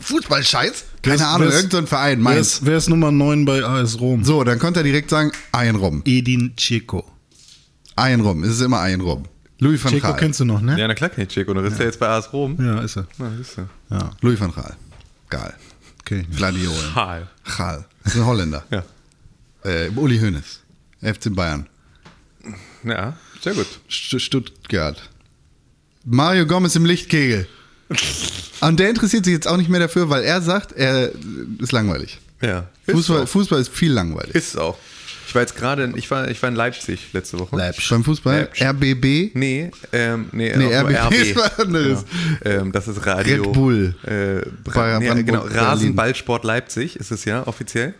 Fußball-Scheiß? 0.00 0.84
Keine 1.02 1.26
Ahnung, 1.26 1.50
irgendein 1.50 1.86
Verein, 1.86 2.24
Wer 2.24 2.38
ist, 2.38 2.64
wer 2.64 2.76
ist 2.76 2.88
Nummer 2.88 3.10
9 3.10 3.44
bei 3.44 3.64
AS 3.64 4.00
Rom? 4.00 4.24
So, 4.24 4.44
dann 4.44 4.58
konnte 4.58 4.80
er 4.80 4.84
direkt 4.84 5.10
sagen, 5.10 5.32
Ayen 5.52 5.76
Rom. 5.76 6.02
Edin 6.04 6.54
Checo. 6.56 7.04
Ayen 7.96 8.20
Rom, 8.20 8.42
es 8.44 8.50
ist 8.50 8.60
immer 8.60 8.80
Ayen 8.80 9.00
Rom. 9.00 9.24
Louis 9.60 9.82
van 9.82 9.92
Checo 9.92 10.08
Gaal. 10.08 10.16
kennst 10.16 10.40
du 10.40 10.44
noch, 10.44 10.60
ne? 10.60 10.78
Ja, 10.78 10.88
na 10.88 10.94
klar 10.94 11.10
kenn 11.10 11.24
ich 11.24 11.32
Chico. 11.32 11.52
Und 11.52 11.64
ist 11.64 11.78
ja 11.78 11.84
jetzt 11.84 11.98
bei 12.00 12.08
AS 12.08 12.32
Rom. 12.32 12.56
Ja, 12.58 12.80
ist 12.80 12.96
er. 12.96 13.06
Na, 13.18 13.30
siehst 13.36 13.56
du. 13.58 13.68
Ja, 13.90 14.10
Louis 14.20 14.38
van 14.40 14.52
Gaal. 14.52 14.76
Gaal. 15.30 15.54
okay. 16.00 16.26
Gladiolen. 16.36 16.94
Hal. 16.94 17.28
Gaal. 17.56 17.84
Das 18.02 18.14
ist 18.14 18.20
ein 18.20 18.26
Holländer. 18.26 18.64
Ja. 18.70 18.84
Äh, 19.64 19.90
Uli 19.96 20.18
Hoeneß. 20.18 20.60
FC 21.00 21.34
Bayern. 21.34 21.66
Ja, 22.82 23.16
sehr 23.40 23.54
gut. 23.54 23.66
St 23.90 24.20
Stuttgart. 24.20 25.08
Mario 26.04 26.46
Gomez 26.46 26.76
im 26.76 26.84
Lichtkegel. 26.84 27.46
Und 28.60 28.80
der 28.80 28.90
interessiert 28.90 29.24
sich 29.24 29.32
jetzt 29.32 29.48
auch 29.48 29.56
nicht 29.56 29.70
mehr 29.70 29.80
dafür, 29.80 30.10
weil 30.10 30.22
er 30.22 30.42
sagt, 30.42 30.72
er 30.72 31.10
ist 31.58 31.72
langweilig. 31.72 32.20
Ja. 32.42 32.68
Ist 32.86 33.06
Fußball, 33.30 33.60
ist 33.60 33.70
viel 33.70 33.92
langweilig. 33.92 34.34
Ist 34.34 34.58
auch. 34.58 34.76
Ich 35.34 35.36
war 35.36 35.42
jetzt 35.42 35.56
gerade, 35.56 35.82
in- 35.82 35.96
ich 35.96 36.08
war, 36.12 36.30
ich 36.30 36.40
war 36.44 36.48
in 36.48 36.54
Leipzig 36.54 37.08
letzte 37.12 37.40
Woche. 37.40 37.56
Beim 37.56 38.04
Fußball? 38.04 38.42
Leipzig. 38.42 38.64
RBB? 38.68 39.34
Nee, 39.34 39.72
ähm, 39.92 40.26
nee, 40.30 40.54
Nee, 40.56 40.72
RBB 40.72 41.12
ist 41.22 41.34
was 41.36 41.58
anderes. 41.58 42.04
Genau. 42.44 42.60
Ähm, 42.62 42.70
das 42.70 42.86
ist 42.86 43.04
Radio. 43.04 43.42
Red 43.42 43.52
Bull. 43.52 43.96
Äh, 44.04 44.46
Bayern, 44.70 45.04
Bra 45.04 45.14
nee, 45.16 45.22
genau. 45.24 45.40
Rasenballsport 45.44 46.44
Leipzig 46.44 46.94
ist 46.94 47.10
es 47.10 47.24
ja 47.24 47.44
offiziell. 47.48 47.94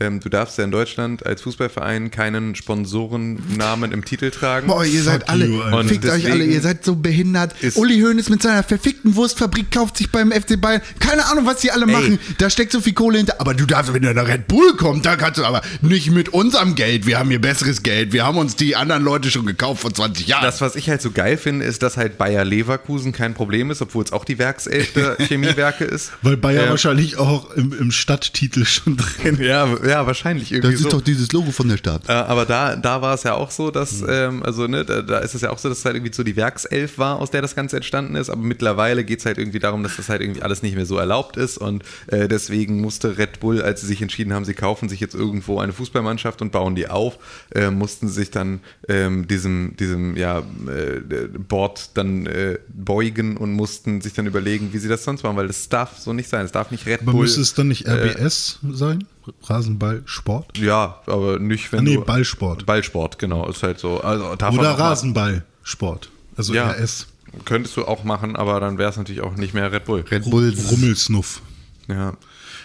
Ähm, 0.00 0.18
du 0.18 0.28
darfst 0.28 0.58
ja 0.58 0.64
in 0.64 0.72
Deutschland 0.72 1.24
als 1.24 1.42
Fußballverein 1.42 2.10
keinen 2.10 2.56
Sponsorennamen 2.56 3.92
im 3.92 4.04
Titel 4.04 4.30
tragen. 4.30 4.66
Boah, 4.66 4.84
ihr 4.84 5.02
seid 5.02 5.20
Fuck 5.22 5.30
alle, 5.30 5.46
you, 5.46 5.60
Alter. 5.62 5.88
Fickt 5.88 6.06
euch 6.06 6.30
alle, 6.30 6.44
ihr 6.44 6.60
seid 6.60 6.84
so 6.84 6.96
behindert. 6.96 7.54
ist- 7.62 7.76
Uli 7.76 8.00
Hoeneß 8.00 8.28
mit 8.28 8.42
seiner 8.42 8.64
verfickten 8.64 9.14
Wurstfabrik 9.14 9.70
kauft 9.70 9.96
sich 9.98 10.10
beim 10.10 10.32
FC 10.32 10.60
Bayern. 10.60 10.82
Keine 10.98 11.24
Ahnung, 11.26 11.46
was 11.46 11.60
die 11.60 11.70
alle 11.70 11.86
machen. 11.86 12.18
Da 12.38 12.50
steckt 12.50 12.72
so 12.72 12.80
viel 12.80 12.92
Kohle 12.92 13.18
hinter. 13.18 13.40
Aber 13.40 13.54
du 13.54 13.66
darfst, 13.66 13.92
wenn 13.94 14.02
der 14.02 14.14
nach 14.14 14.26
Red 14.26 14.48
Bull 14.48 14.74
kommt, 14.76 15.06
da 15.06 15.14
kannst 15.14 15.38
du 15.38 15.44
aber 15.44 15.62
nicht 15.80 16.10
mit 16.10 16.28
unserem 16.30 16.74
Geld. 16.74 17.06
Wir 17.06 17.18
haben 17.20 17.30
hier 17.30 17.40
besseres 17.40 17.82
Geld. 17.84 18.12
Wir 18.12 18.24
haben 18.26 18.36
uns 18.38 18.56
die 18.56 18.74
anderen 18.74 19.04
Leute 19.04 19.30
schon 19.30 19.46
gekauft 19.46 19.82
vor 19.82 19.94
20 19.94 20.26
Jahren. 20.26 20.42
Das, 20.42 20.60
was 20.60 20.74
ich 20.76 20.88
halt 20.90 21.02
so 21.02 21.12
geil 21.12 21.36
finde, 21.36 21.64
ist, 21.66 21.84
dass 21.84 21.96
halt 21.96 22.18
Bayer 22.18 22.44
Leverkusen 22.44 23.12
kein 23.12 23.34
Problem 23.34 23.70
ist, 23.70 23.80
obwohl 23.80 24.02
es 24.04 24.12
auch 24.12 24.24
die 24.24 24.38
Werkself 24.38 24.92
der 24.94 25.16
Chemiewerke 25.28 25.84
ist. 25.84 26.10
Weil 26.22 26.36
Bayer 26.36 26.64
Ähm, 26.64 26.70
wahrscheinlich 26.70 27.16
auch 27.16 27.52
im, 27.52 27.72
im 27.78 27.92
Stadttitel 27.92 28.64
schon 28.64 28.96
drin 28.96 29.38
Ja, 29.40 29.68
ja, 29.86 30.06
wahrscheinlich 30.06 30.52
irgendwie 30.52 30.72
das 30.72 30.80
ist 30.80 30.90
so. 30.90 30.98
doch 30.98 31.00
dieses 31.02 31.32
Logo 31.32 31.50
von 31.50 31.68
der 31.68 31.76
Stadt. 31.76 32.08
Äh, 32.08 32.12
aber 32.12 32.46
da, 32.46 32.76
da 32.76 33.02
war 33.02 33.14
es 33.14 33.22
ja 33.22 33.34
auch 33.34 33.50
so, 33.50 33.70
dass, 33.70 34.02
ähm, 34.06 34.42
also 34.42 34.66
ne, 34.66 34.84
da, 34.84 35.02
da 35.02 35.18
ist 35.18 35.34
es 35.34 35.42
ja 35.42 35.50
auch 35.50 35.58
so, 35.58 35.68
dass 35.68 35.78
es 35.78 35.84
halt 35.84 35.96
irgendwie 35.96 36.12
so 36.12 36.22
die 36.22 36.36
Werkself 36.36 36.98
war, 36.98 37.20
aus 37.20 37.30
der 37.30 37.42
das 37.42 37.54
Ganze 37.54 37.76
entstanden 37.76 38.16
ist. 38.16 38.30
Aber 38.30 38.42
mittlerweile 38.42 39.04
geht 39.04 39.20
es 39.20 39.26
halt 39.26 39.38
irgendwie 39.38 39.58
darum, 39.58 39.82
dass 39.82 39.96
das 39.96 40.08
halt 40.08 40.20
irgendwie 40.20 40.42
alles 40.42 40.62
nicht 40.62 40.76
mehr 40.76 40.86
so 40.86 40.96
erlaubt 40.96 41.36
ist. 41.36 41.58
Und 41.58 41.82
äh, 42.06 42.28
deswegen 42.28 42.80
musste 42.80 43.18
Red 43.18 43.40
Bull, 43.40 43.62
als 43.62 43.80
sie 43.80 43.86
sich 43.86 44.02
entschieden 44.02 44.32
haben, 44.32 44.44
sie 44.44 44.54
kaufen 44.54 44.88
sich 44.88 45.00
jetzt 45.00 45.14
irgendwo 45.14 45.60
eine 45.60 45.72
Fußballmannschaft 45.72 46.42
und 46.42 46.52
bauen 46.52 46.74
die 46.74 46.88
auf, 46.88 47.18
äh, 47.54 47.70
mussten 47.70 48.08
sich 48.08 48.30
dann 48.30 48.60
ähm, 48.88 49.26
diesem, 49.28 49.76
diesem 49.78 50.16
ja, 50.16 50.38
äh, 50.38 51.28
Board 51.38 51.90
dann 51.94 52.26
äh, 52.26 52.58
beugen 52.68 53.36
und 53.36 53.52
mussten 53.52 54.00
sich 54.00 54.12
dann 54.12 54.26
überlegen, 54.26 54.72
wie 54.72 54.78
sie 54.78 54.88
das 54.88 55.04
sonst 55.04 55.22
machen, 55.22 55.36
weil 55.36 55.46
das 55.46 55.68
darf 55.68 55.98
so 55.98 56.12
nicht 56.12 56.28
sein. 56.28 56.44
Es 56.44 56.52
darf 56.52 56.70
nicht 56.70 56.86
Red 56.86 57.02
Aber 57.02 57.12
Bull. 57.12 57.22
müsste 57.22 57.40
es 57.40 57.54
dann 57.54 57.68
nicht 57.68 57.86
äh, 57.86 57.92
RBS 57.92 58.58
sein? 58.72 59.04
Rasenballsport? 59.44 60.58
ja, 60.58 61.00
aber 61.06 61.38
nicht, 61.38 61.72
wenn 61.72 61.80
Ah, 61.80 61.82
nee, 61.82 61.94
du. 61.94 62.00
Ballsport. 62.04 62.66
Ballsport, 62.66 63.18
genau. 63.18 63.48
Ist 63.48 63.62
halt 63.62 63.78
so. 63.78 64.00
Also 64.00 64.30
Oder 64.32 64.70
Rasenballsport. 64.78 66.10
Also 66.36 66.54
Ja, 66.54 66.70
RS. 66.70 67.06
könntest 67.44 67.76
du 67.76 67.84
auch 67.84 68.04
machen, 68.04 68.36
aber 68.36 68.60
dann 68.60 68.78
wäre 68.78 68.90
es 68.90 68.96
natürlich 68.96 69.22
auch 69.22 69.36
nicht 69.36 69.54
mehr 69.54 69.70
Red 69.72 69.84
Bull. 69.84 70.04
Red 70.10 70.28
Bull. 70.30 70.52
Rummelsnuff. 70.70 71.42
Ja. 71.88 71.94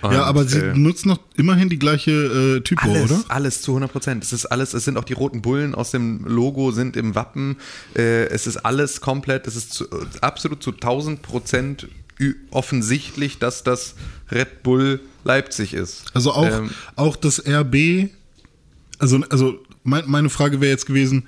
ja, 0.01 0.09
Und, 0.09 0.15
aber 0.15 0.45
sie 0.45 0.59
äh, 0.59 0.71
benutzen 0.73 1.09
noch 1.09 1.19
immerhin 1.35 1.67
die 1.69 1.77
gleiche 1.77 2.11
äh, 2.57 2.61
Typo, 2.61 2.89
alles, 2.89 3.11
oder? 3.11 3.21
alles 3.27 3.61
zu 3.61 3.71
100 3.71 3.91
Prozent. 3.91 4.23
Es 4.23 4.31
ist 4.31 4.45
alles, 4.45 4.73
es 4.73 4.85
sind 4.85 4.97
auch 4.97 5.03
die 5.03 5.13
roten 5.13 5.41
Bullen 5.41 5.75
aus 5.75 5.91
dem 5.91 6.23
Logo, 6.25 6.71
sind 6.71 6.95
im 6.95 7.15
Wappen. 7.15 7.57
Äh, 7.95 8.27
es 8.27 8.47
ist 8.47 8.57
alles 8.57 9.01
komplett, 9.01 9.45
es 9.47 9.55
ist 9.57 9.73
zu, 9.73 9.85
absolut 10.21 10.63
zu 10.63 10.71
1000 10.71 11.21
Prozent 11.21 11.87
offensichtlich, 12.51 13.39
dass 13.39 13.63
das 13.63 13.95
Red 14.31 14.63
Bull 14.63 14.99
Leipzig 15.23 15.73
ist. 15.73 16.05
Also 16.13 16.31
auch, 16.33 16.45
Ähm, 16.49 16.69
auch 16.95 17.15
das 17.15 17.43
RB, 17.45 18.09
also, 18.99 19.21
also 19.29 19.59
mein, 19.83 20.03
meine 20.07 20.29
Frage 20.29 20.61
wäre 20.61 20.71
jetzt 20.71 20.85
gewesen, 20.85 21.27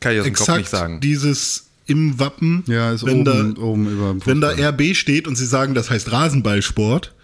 kann 0.00 0.12
ich 0.12 0.20
aus 0.20 0.24
dem 0.24 0.34
Kopf 0.34 0.40
exakt 0.42 0.58
nicht 0.58 0.70
sagen. 0.70 1.00
dieses 1.00 1.66
im 1.86 2.18
Wappen, 2.18 2.64
Ja, 2.66 2.92
ist 2.92 3.04
wenn, 3.06 3.20
oben, 3.26 3.54
da, 3.54 3.62
oben 3.62 4.22
wenn 4.26 4.40
da. 4.40 4.50
RB 4.50 4.94
steht 4.94 5.26
und 5.26 5.36
sie 5.36 5.46
sagen, 5.46 5.74
das 5.74 5.90
heißt 5.90 6.12
Rasenballsport, 6.12 7.14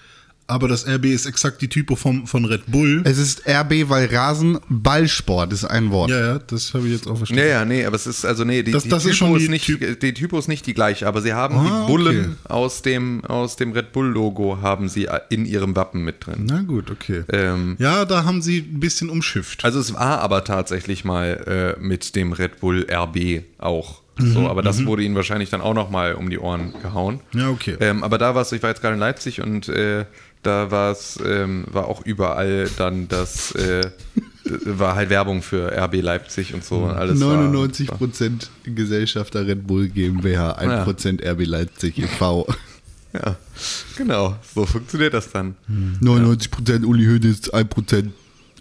aber 0.46 0.68
das 0.68 0.86
RB 0.86 1.06
ist 1.06 1.24
exakt 1.26 1.62
die 1.62 1.68
Typo 1.68 1.96
vom, 1.96 2.26
von 2.26 2.44
Red 2.44 2.66
Bull. 2.66 3.02
Es 3.04 3.16
ist 3.18 3.48
RB, 3.48 3.88
weil 3.88 4.06
Rasen 4.14 4.58
Ballsport 4.68 5.52
ist 5.52 5.64
ein 5.64 5.90
Wort. 5.90 6.10
ja, 6.10 6.20
ja, 6.20 6.38
das 6.38 6.74
habe 6.74 6.86
ich 6.86 6.92
jetzt 6.92 7.06
auch 7.08 7.16
verstanden. 7.16 7.42
Ja, 7.44 7.48
ja, 7.48 7.64
nee, 7.64 7.84
aber 7.86 7.96
es 7.96 8.06
ist, 8.06 8.24
also 8.26 8.44
nee, 8.44 8.62
die, 8.62 8.72
Das- 8.72 8.82
die, 8.82 8.88
das 8.90 9.02
Typo 9.04 9.10
ist 9.12 9.16
schon 9.16 9.36
ist 9.36 9.42
die 9.44 9.48
nicht, 9.48 9.64
Typ- 9.66 9.98
die 10.00 10.12
Typo 10.14 10.38
ist 10.38 10.48
nicht 10.48 10.66
die 10.66 10.74
gleiche, 10.74 11.06
aber 11.06 11.22
sie 11.22 11.32
haben 11.32 11.56
Ah, 11.56 11.86
die 11.86 11.92
Bullen 11.92 12.36
okay. 12.44 12.52
aus, 12.52 12.82
dem, 12.82 13.24
aus 13.24 13.56
dem 13.56 13.72
Red 13.72 13.92
Bull-Logo 13.92 14.58
haben 14.60 14.88
sie 14.88 15.08
in 15.30 15.46
ihrem 15.46 15.74
Wappen 15.76 16.04
mit 16.04 16.26
drin. 16.26 16.44
Na 16.46 16.60
gut, 16.62 16.90
okay. 16.90 17.24
Ähm, 17.32 17.76
Ja, 17.78 18.04
da 18.04 18.24
haben 18.24 18.42
sie 18.42 18.58
ein 18.58 18.80
bisschen 18.80 19.08
umschifft. 19.10 19.64
Also 19.64 19.80
es 19.80 19.94
war 19.94 20.20
aber 20.20 20.44
tatsächlich 20.44 21.04
mal 21.04 21.74
äh, 21.78 21.80
mit 21.82 22.14
dem 22.16 22.32
Red 22.32 22.60
Bull 22.60 22.86
RB 22.90 23.42
auch 23.58 24.02
Mhm, 24.16 24.32
so, 24.32 24.48
aber 24.48 24.62
das 24.62 24.86
wurde 24.86 25.02
ihnen 25.02 25.16
wahrscheinlich 25.16 25.50
dann 25.50 25.60
auch 25.60 25.74
noch 25.74 25.90
mal 25.90 26.14
um 26.14 26.30
die 26.30 26.38
Ohren 26.38 26.72
gehauen. 26.80 27.18
Ja, 27.34 27.48
okay. 27.50 27.74
Ähm, 27.80 28.04
aber 28.04 28.16
da 28.16 28.36
war 28.36 28.42
es, 28.42 28.52
ich 28.52 28.62
war 28.62 28.70
jetzt 28.70 28.80
gerade 28.80 28.94
in 28.94 29.00
Leipzig 29.00 29.40
und 29.40 29.68
äh, 29.68 30.04
da 30.44 30.70
war 30.70 30.92
es, 30.92 31.18
ähm, 31.24 31.64
war 31.72 31.86
auch 31.88 32.04
überall 32.04 32.68
dann 32.76 33.08
das, 33.08 33.52
äh, 33.52 33.90
war 34.64 34.94
halt 34.94 35.10
Werbung 35.10 35.42
für 35.42 35.72
RB 35.76 36.00
Leipzig 36.02 36.52
und 36.54 36.64
so 36.64 36.76
und 36.84 36.90
alles. 36.92 37.18
war- 37.20 37.36
99% 37.48 38.50
Gesellschafter 38.64 39.46
Red 39.46 39.66
Bull 39.66 39.88
GmbH, 39.88 40.52
1% 40.58 41.22
RB 41.24 41.44
Leipzig 41.46 41.98
e.V. 41.98 42.46
Ja, 43.14 43.36
genau, 43.96 44.36
so 44.54 44.66
funktioniert 44.66 45.14
das 45.14 45.30
dann. 45.30 45.54
99% 46.02 46.84
Uli 46.84 47.04
Hoeneß, 47.06 47.52
1% 47.54 48.10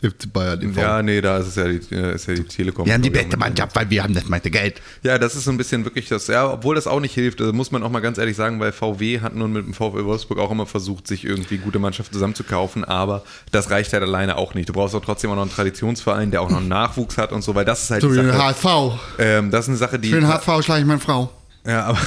FC 0.04 0.32
Bayern 0.32 0.62
e.V. 0.62 0.80
Ja, 0.80 1.02
nee, 1.02 1.22
da 1.22 1.38
ist 1.38 1.48
es 1.48 1.56
ja 1.56 1.66
die, 1.68 1.80
äh, 1.96 2.16
ist 2.16 2.28
ja 2.28 2.34
die 2.36 2.44
Telekom. 2.44 2.86
Wir 2.86 2.94
haben 2.94 3.02
die 3.02 3.10
beste. 3.10 3.38
Mannschaft, 3.38 3.76
weil 3.76 3.90
wir 3.90 4.04
haben 4.04 4.14
das 4.14 4.28
meiste 4.28 4.52
Geld. 4.52 4.82
Ja, 5.02 5.18
das 5.18 5.36
ist 5.36 5.46
so 5.46 5.52
ein 5.52 5.58
bisschen 5.58 5.86
wirklich 5.86 6.10
das, 6.10 6.28
ja, 6.28 6.52
obwohl 6.52 6.76
das 6.76 6.88
auch 6.88 7.00
nicht 7.00 7.14
hilft, 7.14 7.42
also 7.42 7.54
muss 7.54 7.72
man 7.72 7.82
auch 7.84 7.90
mal 7.90 8.02
ganz 8.02 8.18
ehrlich 8.18 8.36
sagen, 8.36 8.60
weil 8.60 8.72
VW 8.72 9.22
hat 9.22 9.36
nun 9.36 9.52
mit 9.54 9.66
dem 9.66 9.74
VfL 9.74 10.06
Wolfsburg 10.06 10.40
auch 10.40 10.52
immer 10.52 10.66
versucht, 10.66 11.08
sich 11.08 11.26
irgendwie 11.26 11.58
gute 11.58 11.80
Mannschaften 11.80 12.14
zusammenzukaufen, 12.14 12.84
aber 12.84 13.24
das 13.52 13.70
reicht 13.72 13.94
halt 13.94 14.04
alleine 14.04 14.38
auch 14.38 14.54
nicht. 14.54 14.70
Du 14.70 14.74
brauchst 14.74 14.94
auch 14.96 15.04
trotzdem 15.04 15.32
auch 15.32 15.36
noch 15.36 15.42
einen 15.44 15.52
Traditionsverein, 15.52 16.32
der 16.32 16.42
auch 16.42 16.50
noch 16.50 16.58
einen 16.58 16.68
Nachwuchs 16.68 17.18
hat 17.18 17.32
und 17.32 17.42
so, 17.42 17.56
weil 17.56 17.66
das 17.66 17.84
ist 17.84 17.92
halt 17.92 18.02
So 18.02 18.10
die 18.10 18.16
Sache. 18.16 18.38
HSV. 18.38 19.00
Ähm, 19.20 19.52
das 19.52 19.66
ist 19.66 19.70
eine 19.70 19.78
Sache, 19.78 20.00
die. 20.00 20.10
Für 20.10 20.20
den 20.20 20.28
HSV 20.28 20.66
schlage 20.66 20.82
ich 20.82 20.88
meine 20.88 21.00
Frau. 21.00 21.32
Ja, 21.66 21.86
aber, 21.86 22.00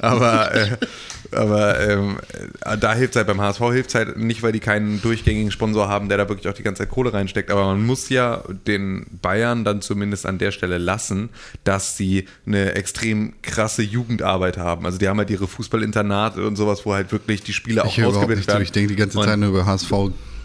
aber, 0.00 0.54
äh, 0.54 0.76
aber 1.32 1.80
ähm, 1.80 2.16
äh, 2.64 2.78
da 2.78 2.94
hilft 2.94 3.16
halt 3.16 3.26
beim 3.26 3.40
HSV 3.40 3.60
hilft 3.72 3.94
halt 3.94 4.16
nicht, 4.16 4.42
weil 4.42 4.52
die 4.52 4.60
keinen 4.60 5.00
durchgängigen 5.02 5.50
Sponsor 5.50 5.88
haben, 5.88 6.08
der 6.08 6.18
da 6.18 6.28
wirklich 6.28 6.48
auch 6.48 6.54
die 6.54 6.62
ganze 6.62 6.82
Zeit 6.82 6.90
Kohle 6.90 7.12
reinsteckt. 7.12 7.50
Aber 7.50 7.66
man 7.66 7.84
muss 7.84 8.08
ja 8.08 8.42
den 8.66 9.06
Bayern 9.22 9.64
dann 9.64 9.80
zumindest 9.80 10.26
an 10.26 10.38
der 10.38 10.52
Stelle 10.52 10.78
lassen, 10.78 11.30
dass 11.64 11.96
sie 11.96 12.26
eine 12.46 12.74
extrem 12.74 13.34
krasse 13.42 13.82
Jugendarbeit 13.82 14.58
haben. 14.58 14.86
Also 14.86 14.98
die 14.98 15.08
haben 15.08 15.18
halt 15.18 15.30
ihre 15.30 15.46
Fußballinternate 15.46 16.46
und 16.46 16.56
sowas, 16.56 16.84
wo 16.84 16.94
halt 16.94 17.12
wirklich 17.12 17.42
die 17.42 17.52
Spieler 17.52 17.84
auch 17.84 17.88
Ich 17.88 17.98
überhaupt 17.98 18.16
ausgebildet 18.16 18.46
werden. 18.46 18.62
Ich 18.62 18.72
denke 18.72 18.88
die 18.88 18.96
ganze 18.96 19.20
Zeit 19.20 19.38
nur 19.38 19.50
über 19.50 19.66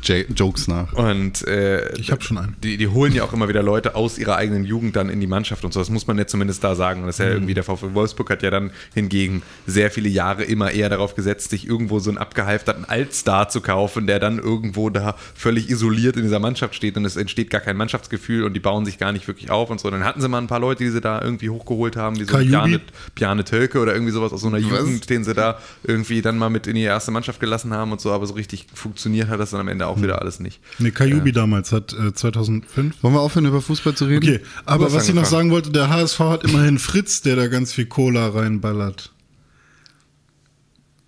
HSV-Jokes 0.03 0.67
nach. 0.67 0.93
und 0.93 1.45
äh, 1.48 1.95
Ich 1.98 2.12
hab 2.12 2.24
schon 2.24 2.38
einen. 2.38 2.55
Die, 2.63 2.77
die 2.77 2.88
holen 2.88 3.13
ja 3.13 3.24
auch 3.24 3.33
immer 3.33 3.48
wieder 3.48 3.63
Leute 3.63 3.95
aus 3.95 4.17
ihrer 4.17 4.36
eigenen 4.36 4.63
Jugend 4.65 4.95
dann 4.95 5.10
in 5.10 5.19
die 5.19 5.27
Mannschaft 5.27 5.63
und 5.65 5.74
so. 5.74 5.79
Das 5.79 5.89
muss 5.89 6.07
man 6.07 6.17
ja 6.17 6.27
zumindest 6.27 6.63
da 6.63 6.75
sagen. 6.75 7.01
Und 7.01 7.07
das 7.07 7.15
ist 7.15 7.19
ja 7.19 7.25
Mhm. 7.29 7.33
irgendwie 7.33 7.53
der 7.53 7.63
VfL 7.63 7.93
Wolfsburg 7.93 8.29
hat 8.29 8.43
ja 8.43 8.50
dann 8.51 8.72
hingegen 8.93 9.41
sehr 9.65 9.91
viele 9.91 10.10
Jahre 10.10 10.43
immer 10.43 10.72
eher 10.72 10.89
darauf 10.89 11.15
gesetzt, 11.15 11.50
sich 11.50 11.67
irgendwo 11.67 12.00
so 12.00 12.10
einen 12.10 12.17
abgehalfterten 12.17 12.86
Altstar 12.86 13.50
zu 13.50 13.62
kaufen, 13.62 14.07
der 14.07 14.19
dann 14.19 14.39
irgendwo 14.39 14.89
da 14.89 15.15
völlig 15.36 15.69
isoliert 15.69 16.15
in 16.17 16.24
dieser 16.24 16.39
Mannschaft 16.39 16.75
steht 16.75 16.98
und 16.98 17.05
es 17.05 17.15
entsteht 17.15 17.50
gar 17.50 17.62
kein 17.62 17.77
Mannschaftsgefühl 17.77 18.43
und 18.43 18.53
die 18.53 18.60
bauen 18.60 18.86
sich 18.86 18.98
gar 18.98 19.12
nicht 19.12 19.27
wirklich 19.27 19.50
auf 19.51 19.69
und 19.69 19.79
so. 19.79 19.89
Dann 19.89 20.03
hatten 20.03 20.22
sie 20.22 20.27
mal 20.27 20.39
ein 20.39 20.48
paar 20.48 20.60
Leute, 20.60 20.83
die 20.83 20.89
sie 20.89 21.01
da 21.01 21.22
irgendwie 21.22 21.50
hochgeholt 21.50 21.95
haben, 21.95 22.19
wie 22.19 22.25
so? 22.25 22.38
Bjarne, 22.38 22.81
Bjarne 23.15 23.43
Tölke 23.43 23.79
oder 23.79 23.93
irgendwie 23.93 24.12
sowas 24.12 24.33
aus 24.33 24.41
so 24.41 24.48
einer 24.48 24.57
Jugend, 24.57 25.10
den 25.10 25.24
sie 25.24 25.33
da 25.33 25.57
irgendwie 25.83 26.22
dann 26.22 26.38
mal 26.38 26.50
mit 26.50 26.67
in 26.67 26.75
die 26.75 26.81
erste 26.81 27.12
Mannschaft 27.12 27.39
gelassen 27.39 27.74
haben 27.74 27.91
und 27.91 28.01
so. 28.01 28.12
Aber 28.12 28.25
so 28.25 28.33
richtig 28.33 28.67
funktioniert 28.74 29.29
hat 29.29 29.39
das 29.39 29.51
dann 29.51 29.60
am 29.62 29.67
Ende 29.67 29.88
auch 29.88 29.92
wieder 30.01 30.21
alles 30.21 30.39
nicht. 30.39 30.59
Ne, 30.79 30.91
Kajubi 30.91 31.31
damals 31.31 31.71
hat 31.71 31.93
äh, 31.93 32.13
2005. 32.13 33.03
Wollen 33.03 33.13
wir 33.13 33.21
aufhören, 33.21 33.45
über 33.45 33.62
Fußball 33.62 33.93
zu 33.95 34.05
reden? 34.05 34.27
Okay, 34.27 34.39
aber 34.65 34.91
was 34.93 35.07
ich 35.07 35.15
noch 35.15 35.25
sagen 35.25 35.51
wollte, 35.51 35.71
der 35.71 35.89
HSV 35.89 36.19
hat 36.19 36.43
immerhin 36.43 36.79
Fritz, 36.79 37.21
der 37.21 37.35
da 37.35 37.47
ganz 37.47 37.73
viel 37.73 37.85
Cola 37.85 38.29
reinballert. 38.29 39.12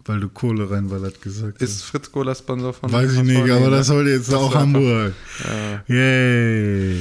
Weil 0.08 0.20
du 0.20 0.30
Kohle 0.30 0.70
reinballert 0.70 1.20
gesagt 1.24 1.56
hast. 1.56 1.68
Ist 1.68 1.82
Fritz 1.82 2.12
Kohler 2.12 2.36
Sponsor 2.36 2.74
von 2.74 2.92
Weiß 2.92 3.12
ich 3.13 3.24
nicht, 3.24 3.44
Nee, 3.44 3.51
aber 3.51 3.65
ne? 3.65 3.72
das 3.72 3.88
sollte 3.88 4.12
jetzt 4.12 4.32
auch 4.32 4.54
war 4.54 4.62
Hamburg. 4.62 5.13
Yay. 5.88 6.96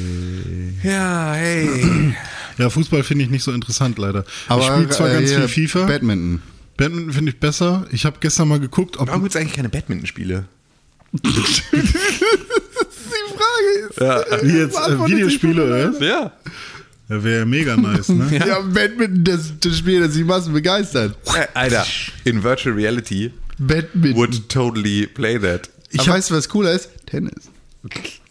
Ja, 0.82 1.32
hey. 1.34 2.14
Ja, 2.56 2.70
Fußball 2.70 3.02
finde 3.02 3.24
ich 3.24 3.30
nicht 3.30 3.42
so 3.42 3.52
interessant 3.52 3.98
leider. 3.98 4.24
Aber 4.48 4.62
ich 4.62 4.68
spiele 4.68 4.88
zwar 4.88 5.10
äh, 5.10 5.14
ganz 5.14 5.28
hier, 5.30 5.48
viel 5.48 5.68
FIFA. 5.68 5.86
Badminton. 5.86 6.40
Badminton 6.76 7.12
finde 7.12 7.32
ich 7.32 7.40
besser. 7.40 7.86
Ich 7.90 8.04
habe 8.06 8.16
gestern 8.20 8.48
mal 8.48 8.60
geguckt, 8.60 8.96
ob 8.98 9.08
Warum 9.08 9.22
gibt 9.22 9.34
es 9.34 9.40
eigentlich 9.40 9.54
keine 9.54 9.68
Badminton-Spiele? 9.68 10.46
Die 11.22 11.30
Frage 13.36 13.88
ist. 13.88 14.00
Ja, 14.00 14.24
wie 14.42 14.58
jetzt 14.58 14.76
äh, 14.76 15.06
Videospiele 15.06 15.64
oder? 15.64 15.92
was? 15.92 16.00
ja. 16.00 16.32
Ja, 17.08 17.22
wäre 17.22 17.44
mega 17.46 17.76
nice, 17.76 18.08
ne? 18.08 18.30
Ja, 18.46 18.60
Badminton, 18.60 19.24
das, 19.24 19.52
das 19.60 19.76
Spiel, 19.78 20.00
das 20.00 20.14
die 20.14 20.24
Massen 20.24 20.52
begeistert. 20.54 21.16
Äh, 21.36 21.46
Alter, 21.52 21.86
in 22.24 22.42
Virtual 22.42 22.74
Reality 22.74 23.30
Badminton. 23.58 24.16
would 24.16 24.48
totally 24.48 25.06
play 25.06 25.38
that. 25.38 25.68
ich 25.90 26.00
hab- 26.00 26.08
weiß, 26.16 26.30
was 26.30 26.48
cooler 26.48 26.72
ist? 26.72 26.88
Tennis. 27.06 27.50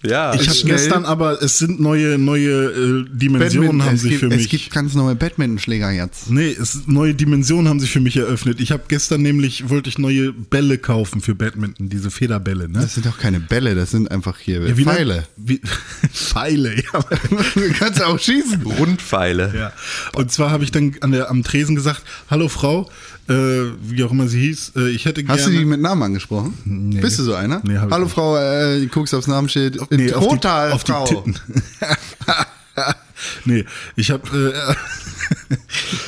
Ja, 0.06 0.34
Ich 0.34 0.50
habe 0.50 0.60
gestern 0.66 1.06
aber, 1.06 1.42
es 1.42 1.58
sind 1.58 1.80
neue, 1.80 2.18
neue 2.18 2.50
äh, 2.52 3.06
Dimensionen 3.10 3.84
haben 3.86 3.96
es, 3.96 4.02
sich 4.02 4.12
gibt, 4.12 4.20
für 4.20 4.28
es 4.28 4.36
mich. 4.36 4.50
gibt 4.50 4.72
ganz 4.72 4.94
neue 4.96 5.16
Badmintonschläger 5.16 5.92
jetzt. 5.92 6.30
Nee, 6.30 6.52
es, 6.52 6.88
neue 6.88 7.14
Dimensionen 7.16 7.70
haben 7.70 7.80
sich 7.80 7.92
für 7.92 8.02
mich 8.02 8.18
eröffnet. 8.18 8.60
Ich 8.60 8.72
habe 8.72 8.84
gestern 8.90 9.22
nämlich, 9.22 9.70
wollte 9.70 9.90
ich 9.90 9.98
neue 9.98 10.34
Bälle 10.34 10.78
kaufen 10.78 11.22
für 11.22 11.36
Badminton, 11.36 11.88
diese 11.90 12.12
Federbälle, 12.12 12.68
ne? 12.68 12.80
Das 12.82 12.96
sind 12.96 13.06
doch 13.06 13.18
keine 13.18 13.40
Bälle, 13.40 13.76
das 13.76 13.92
sind 13.92 14.12
einfach 14.12 14.38
hier 14.40 14.62
Ja, 14.68 14.78
wie 14.78 14.84
Pfeile. 14.84 15.24
Wie, 15.38 15.62
Pfeile, 16.14 16.76
ja. 16.76 17.00
du 17.56 17.74
kannst 17.80 18.02
auch 18.04 18.20
schießen. 18.20 18.62
Rundpfeile. 18.64 19.54
ja. 19.56 19.74
Und 20.14 20.32
zwar 20.32 20.52
habe 20.52 20.64
ich 20.66 20.72
dann 20.72 20.96
an 21.00 21.12
der, 21.12 21.30
am 21.30 21.44
Tresen 21.44 21.76
gesagt, 21.76 22.02
hallo 22.30 22.50
Frau, 22.50 22.90
äh, 23.30 23.72
wie 23.82 24.04
auch 24.04 24.12
immer 24.12 24.28
sie 24.28 24.42
hieß, 24.42 24.74
äh, 24.76 24.90
ich 24.90 25.06
hätte 25.06 25.24
Hast 25.28 25.38
gerne... 25.38 25.54
du 25.54 25.60
die 25.60 25.66
mit 25.66 25.82
Namen 25.82 26.04
angesprochen? 26.04 26.58
Nee. 26.66 27.00
Bist 27.00 27.20
du 27.20 27.24
so 27.24 27.34
einer? 27.34 27.62
Nee, 27.64 27.78
Hallo. 27.78 28.08
Frau, 28.08 28.38
äh, 28.38 28.86
guckst 28.88 29.14
aufs 29.14 29.28
Namensschild. 29.28 29.76
nee, 29.92 30.12
auf 30.14 30.28
die, 30.28 30.36
Total 30.36 30.72
auf 30.72 30.84
die 30.84 30.92
Frau. 30.92 31.06
Titten. 31.06 31.40
nee, 33.46 33.66
ich 33.96 34.12
habe... 34.12 34.54
Äh, 34.70 34.76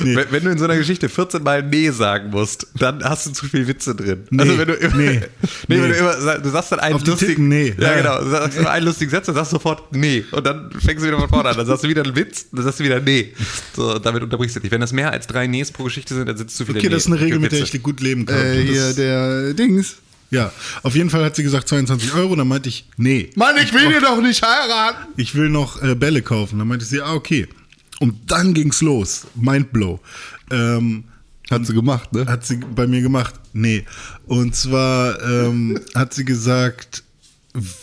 nee. 0.00 0.16
Wenn, 0.16 0.30
wenn 0.30 0.44
du 0.44 0.50
in 0.50 0.58
so 0.58 0.64
einer 0.64 0.76
Geschichte 0.76 1.08
14 1.08 1.42
Mal 1.42 1.62
Nee 1.62 1.90
sagen 1.90 2.30
musst, 2.30 2.66
dann 2.78 3.02
hast 3.02 3.26
du 3.26 3.32
zu 3.32 3.46
viel 3.46 3.66
Witze 3.66 3.94
drin. 3.94 4.24
Nee, 4.30 4.42
also 4.42 4.58
wenn 4.58 4.68
du 4.68 4.74
immer, 4.74 4.96
nee, 4.96 5.20
nee, 5.68 5.80
wenn 5.80 5.80
nee. 5.80 5.88
du 5.88 5.94
immer, 5.94 6.38
du 6.38 6.50
sagst 6.50 6.72
dann 6.72 6.80
einen 6.80 6.96
Auf 6.96 7.06
lustigen, 7.06 7.48
nee. 7.48 7.74
Ja, 7.78 7.90
Ja, 7.90 7.96
genau, 7.96 8.24
du 8.24 8.30
sagst 8.30 8.60
nur 8.60 8.70
einen 8.70 8.86
lustigen 8.86 9.10
Satz, 9.10 9.26
dann 9.26 9.34
sagst 9.34 9.52
du 9.52 9.56
sofort 9.56 9.94
Nee 9.94 10.24
und 10.30 10.46
dann 10.46 10.70
fängst 10.72 11.02
du 11.02 11.08
wieder 11.08 11.18
von 11.18 11.28
vorne 11.28 11.50
an, 11.50 11.56
dann 11.56 11.66
sagst 11.66 11.84
du 11.84 11.88
wieder 11.88 12.02
einen 12.02 12.16
Witz, 12.16 12.46
dann 12.52 12.64
sagst 12.64 12.80
du 12.80 12.84
wieder 12.84 13.00
Nee. 13.00 13.32
So, 13.74 13.98
damit 13.98 14.22
unterbrichst 14.22 14.56
du 14.56 14.60
dich. 14.60 14.70
Wenn 14.70 14.80
das 14.80 14.92
mehr 14.92 15.12
als 15.12 15.26
drei 15.26 15.46
Nees 15.46 15.70
pro 15.70 15.84
Geschichte 15.84 16.14
sind, 16.14 16.28
dann 16.28 16.36
sitzt 16.36 16.56
zu 16.56 16.66
viele 16.66 16.78
Okay, 16.78 16.88
das 16.88 17.02
ist 17.02 17.06
eine 17.06 17.16
Nee. 17.16 17.24
Regel, 17.24 17.38
mit 17.38 17.52
der 17.52 17.60
ich 17.60 17.82
gut 17.82 18.00
leben 18.00 18.26
kann. 18.26 18.38
Äh, 18.38 18.62
hier, 18.62 18.92
der 18.94 19.54
Dings. 19.54 19.96
Ja, 20.30 20.52
auf 20.82 20.94
jeden 20.94 21.10
Fall 21.10 21.24
hat 21.24 21.36
sie 21.36 21.42
gesagt 21.42 21.68
22 21.68 22.14
Euro, 22.14 22.34
dann 22.36 22.48
meinte 22.48 22.68
ich, 22.68 22.86
nee. 22.96 23.30
Mann, 23.36 23.56
ich 23.62 23.72
will 23.72 23.88
dir 23.88 24.00
doch 24.00 24.20
nicht 24.20 24.42
heiraten. 24.42 25.06
ich 25.16 25.34
will 25.34 25.48
noch 25.48 25.82
äh, 25.82 25.94
Bälle 25.94 26.22
kaufen. 26.22 26.58
Dann 26.58 26.68
meinte 26.68 26.84
sie, 26.84 27.00
ah, 27.00 27.14
okay. 27.14 27.48
Und 28.00 28.30
dann 28.30 28.52
ging's 28.54 28.82
los. 28.82 29.26
Mindblow. 29.34 30.00
Ähm, 30.50 31.04
Hat 31.50 31.64
sie 31.66 31.74
gemacht, 31.74 32.12
ne? 32.12 32.26
hat 32.26 32.44
sie 32.44 32.56
bei 32.56 32.86
mir 32.86 33.00
gemacht. 33.02 33.34
Nee. 33.52 33.84
Und 34.26 34.54
zwar 34.54 35.22
ähm, 35.22 35.80
hat 35.94 36.12
sie 36.12 36.24
gesagt, 36.24 37.04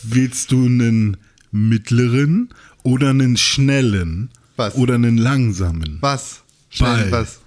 willst 0.02 0.52
du 0.52 0.66
einen 0.66 1.16
mittleren 1.50 2.50
oder 2.82 3.10
einen 3.10 3.36
schnellen 3.36 4.30
Was? 4.56 4.74
oder 4.74 4.94
einen 4.94 5.16
langsamen? 5.18 5.98
Was? 6.00 6.42
Schnell, 6.70 7.10
Ball. 7.10 7.22
was? 7.22 7.40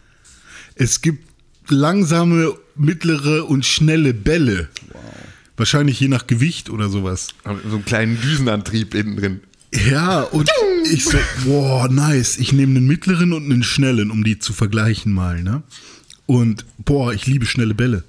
Es 0.75 1.01
gibt 1.01 1.23
langsame, 1.69 2.53
mittlere 2.79 3.45
und 3.47 3.65
schnelle 3.65 4.13
Bälle. 4.13 4.69
Wahrscheinlich 5.55 5.99
je 5.99 6.07
nach 6.07 6.27
Gewicht 6.27 6.69
oder 6.69 6.89
sowas. 6.89 7.29
So 7.43 7.75
einen 7.77 7.85
kleinen 7.85 8.21
Düsenantrieb 8.21 8.93
innen 8.93 9.17
drin. 9.17 9.39
Ja, 9.89 10.21
und 10.21 10.49
ich 10.91 11.03
so, 11.05 11.17
boah, 11.45 11.89
nice. 11.89 12.37
Ich 12.37 12.53
nehme 12.53 12.77
einen 12.77 12.87
mittleren 12.87 13.33
und 13.33 13.45
einen 13.51 13.63
schnellen, 13.63 14.11
um 14.11 14.23
die 14.23 14.39
zu 14.39 14.53
vergleichen 14.53 15.11
mal, 15.11 15.41
ne? 15.43 15.63
Und 16.25 16.65
boah, 16.85 17.13
ich 17.13 17.25
liebe 17.25 17.45
schnelle 17.45 17.73
Bälle. 17.73 18.03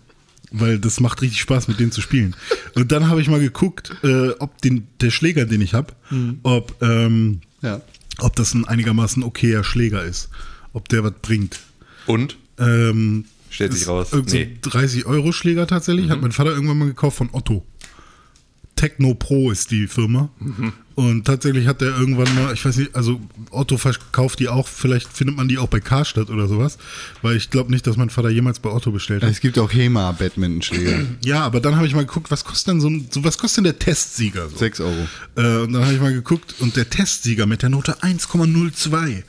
Weil 0.51 0.79
das 0.79 1.01
macht 1.01 1.21
richtig 1.21 1.41
Spaß, 1.41 1.69
mit 1.69 1.79
denen 1.81 1.93
zu 1.93 2.01
spielen. 2.01 2.35
Und 2.75 2.91
dann 2.93 3.09
habe 3.09 3.21
ich 3.21 3.29
mal 3.29 3.41
geguckt, 3.41 3.93
äh, 4.03 4.31
ob 4.39 4.61
den, 4.63 4.87
der 5.01 5.11
Schläger, 5.11 5.45
den 5.45 5.61
ich 5.61 5.75
habe, 5.75 5.95
ob, 6.43 6.81
ähm, 6.83 7.41
Ja. 7.61 7.81
ob 8.19 8.35
das 8.37 8.55
ein 8.55 8.67
einigermaßen 8.67 9.23
okayer 9.23 9.63
Schläger 9.65 10.03
ist. 10.05 10.31
Ob 10.73 10.89
der 10.89 11.03
was 11.05 11.13
bringt. 11.21 11.59
Und? 12.07 12.37
Ähm, 12.59 13.25
Stellt 13.59 13.73
sich 13.73 13.88
raus, 13.88 14.11
so 14.12 14.19
nee. 14.19 14.57
30 14.62 15.07
Euro 15.07 15.33
Schläger 15.33 15.67
tatsächlich. 15.67 16.11
Hat 16.11 16.23
mein 16.23 16.31
Vater 16.31 16.50
irgendwann 16.50 16.79
mal 16.79 16.85
gekauft 16.85 17.17
von 17.17 17.29
Otto. 17.33 17.67
Techno 18.77 19.15
Pro 19.15 19.50
ist 19.50 19.73
die 19.73 19.88
Firma. 19.88 20.31
Und 20.95 21.25
tatsächlich 21.25 21.67
hat 21.67 21.81
der 21.81 21.88
irgendwann 21.88 22.33
mal, 22.37 22.55
ich 22.55 22.65
weiß 22.65 22.77
nicht, 22.77 22.95
also 22.95 23.21
Otto 23.50 23.77
verkauft 23.77 24.38
die 24.38 24.47
auch, 24.47 24.69
vielleicht 24.69 25.09
findet 25.09 25.37
man 25.37 25.49
die 25.49 25.59
auch 25.59 25.67
bei 25.67 25.81
Karstadt 25.81 26.31
oder 26.31 26.47
sowas, 26.47 26.79
weil 27.21 27.37
ich 27.37 27.50
glaube 27.50 27.73
nicht, 27.73 27.85
dass 27.88 27.97
mein 27.97 28.11
Vater 28.11 28.31
jemals 28.31 28.61
bei 28.61 28.71
Otto 28.71 28.93
bestellt 28.93 29.25
hat. 29.25 29.31
Es 29.33 29.41
gibt 29.41 29.59
auch 29.59 29.73
HEMA-Badmintonschläger. 29.73 31.00
Ja, 31.25 31.43
aber 31.43 31.59
dann 31.59 31.75
habe 31.75 31.88
ich 31.88 31.97
mal 31.97 32.07
geguckt, 32.07 32.31
was 32.31 32.45
kostet 32.45 32.75
denn 32.75 32.81
so, 32.81 32.88
ein, 32.88 33.09
so 33.11 33.25
was 33.25 33.38
kostet 33.38 33.65
denn 33.65 33.73
der 33.73 33.81
Testsieger? 33.81 34.49
So? 34.49 34.57
6 34.59 34.81
Euro. 34.83 35.09
Äh, 35.35 35.62
und 35.62 35.73
dann 35.73 35.83
habe 35.83 35.95
ich 35.95 36.00
mal 36.00 36.12
geguckt 36.12 36.55
und 36.61 36.77
der 36.77 36.88
Testsieger 36.88 37.47
mit 37.47 37.62
der 37.62 37.71
Note 37.71 38.03
1,02 38.03 39.25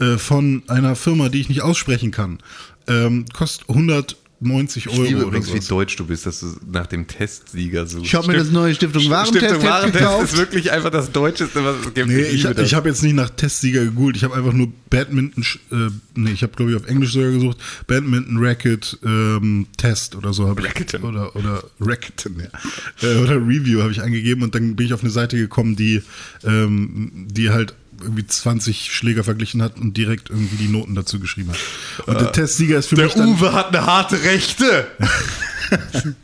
äh, 0.00 0.16
von 0.16 0.62
einer 0.66 0.96
Firma, 0.96 1.28
die 1.28 1.40
ich 1.40 1.48
nicht 1.48 1.62
aussprechen 1.62 2.10
kann, 2.10 2.38
ähm, 2.86 3.24
kostet 3.32 3.68
190 3.68 4.88
Euro 4.88 5.02
Ich 5.02 5.08
liebe 5.10 5.22
übrigens, 5.22 5.52
wie 5.52 5.60
so. 5.60 5.76
deutsch 5.76 5.96
du 5.96 6.06
bist, 6.06 6.26
dass 6.26 6.40
du 6.40 6.46
nach 6.70 6.86
dem 6.86 7.06
Testsieger 7.06 7.86
suchst. 7.86 8.06
Ich 8.06 8.14
habe 8.14 8.28
mir 8.28 8.38
das 8.38 8.50
neue 8.50 8.74
Stiftung 8.74 9.08
Warentest 9.10 9.44
Stiftung 9.44 9.62
Warentest 9.62 9.98
gekauft. 9.98 10.32
ist 10.32 10.36
wirklich 10.38 10.72
einfach 10.72 10.90
das 10.90 11.12
Deutscheste, 11.12 11.64
was 11.64 11.76
es 11.76 11.94
gibt. 11.94 12.08
Nee, 12.08 12.22
ich, 12.22 12.44
ich 12.44 12.74
habe 12.74 12.88
jetzt 12.88 13.02
nicht 13.02 13.14
nach 13.14 13.30
Testsieger 13.30 13.84
gegoogelt, 13.84 14.16
ich 14.16 14.24
habe 14.24 14.34
einfach 14.34 14.52
nur 14.52 14.72
Badminton, 14.88 15.44
äh, 15.70 15.90
nee, 16.14 16.32
ich 16.32 16.42
habe 16.42 16.52
glaube 16.54 16.72
ich 16.72 16.76
auf 16.76 16.86
Englisch 16.86 17.12
sogar 17.12 17.30
gesucht, 17.30 17.58
Badminton 17.86 18.38
Racket 18.38 18.98
ähm, 19.04 19.66
Test 19.76 20.16
oder 20.16 20.32
so 20.32 20.48
habe 20.48 20.60
ich. 20.62 20.68
Racketten. 20.68 21.02
Oder, 21.02 21.36
oder 21.36 21.62
Racketten, 21.80 22.40
ja. 22.40 23.08
Äh, 23.08 23.22
oder 23.22 23.36
Review 23.36 23.82
habe 23.82 23.92
ich 23.92 24.02
eingegeben 24.02 24.42
und 24.42 24.54
dann 24.54 24.74
bin 24.76 24.86
ich 24.86 24.94
auf 24.94 25.02
eine 25.02 25.10
Seite 25.10 25.36
gekommen, 25.36 25.76
die, 25.76 26.02
ähm, 26.44 27.26
die 27.30 27.50
halt 27.50 27.74
irgendwie 28.02 28.26
20 28.26 28.92
Schläger 28.92 29.24
verglichen 29.24 29.62
hat 29.62 29.78
und 29.78 29.96
direkt 29.96 30.30
irgendwie 30.30 30.56
die 30.56 30.68
Noten 30.68 30.94
dazu 30.94 31.20
geschrieben 31.20 31.50
hat. 31.50 32.06
Und 32.06 32.20
der 32.20 32.32
Testsieger 32.32 32.78
ist 32.78 32.86
für 32.86 32.96
mich 32.96 33.12
der 33.14 33.26
Uwe 33.26 33.52
hat 33.52 33.68
eine 33.68 33.86
harte 33.86 34.22
Rechte. 34.22 34.86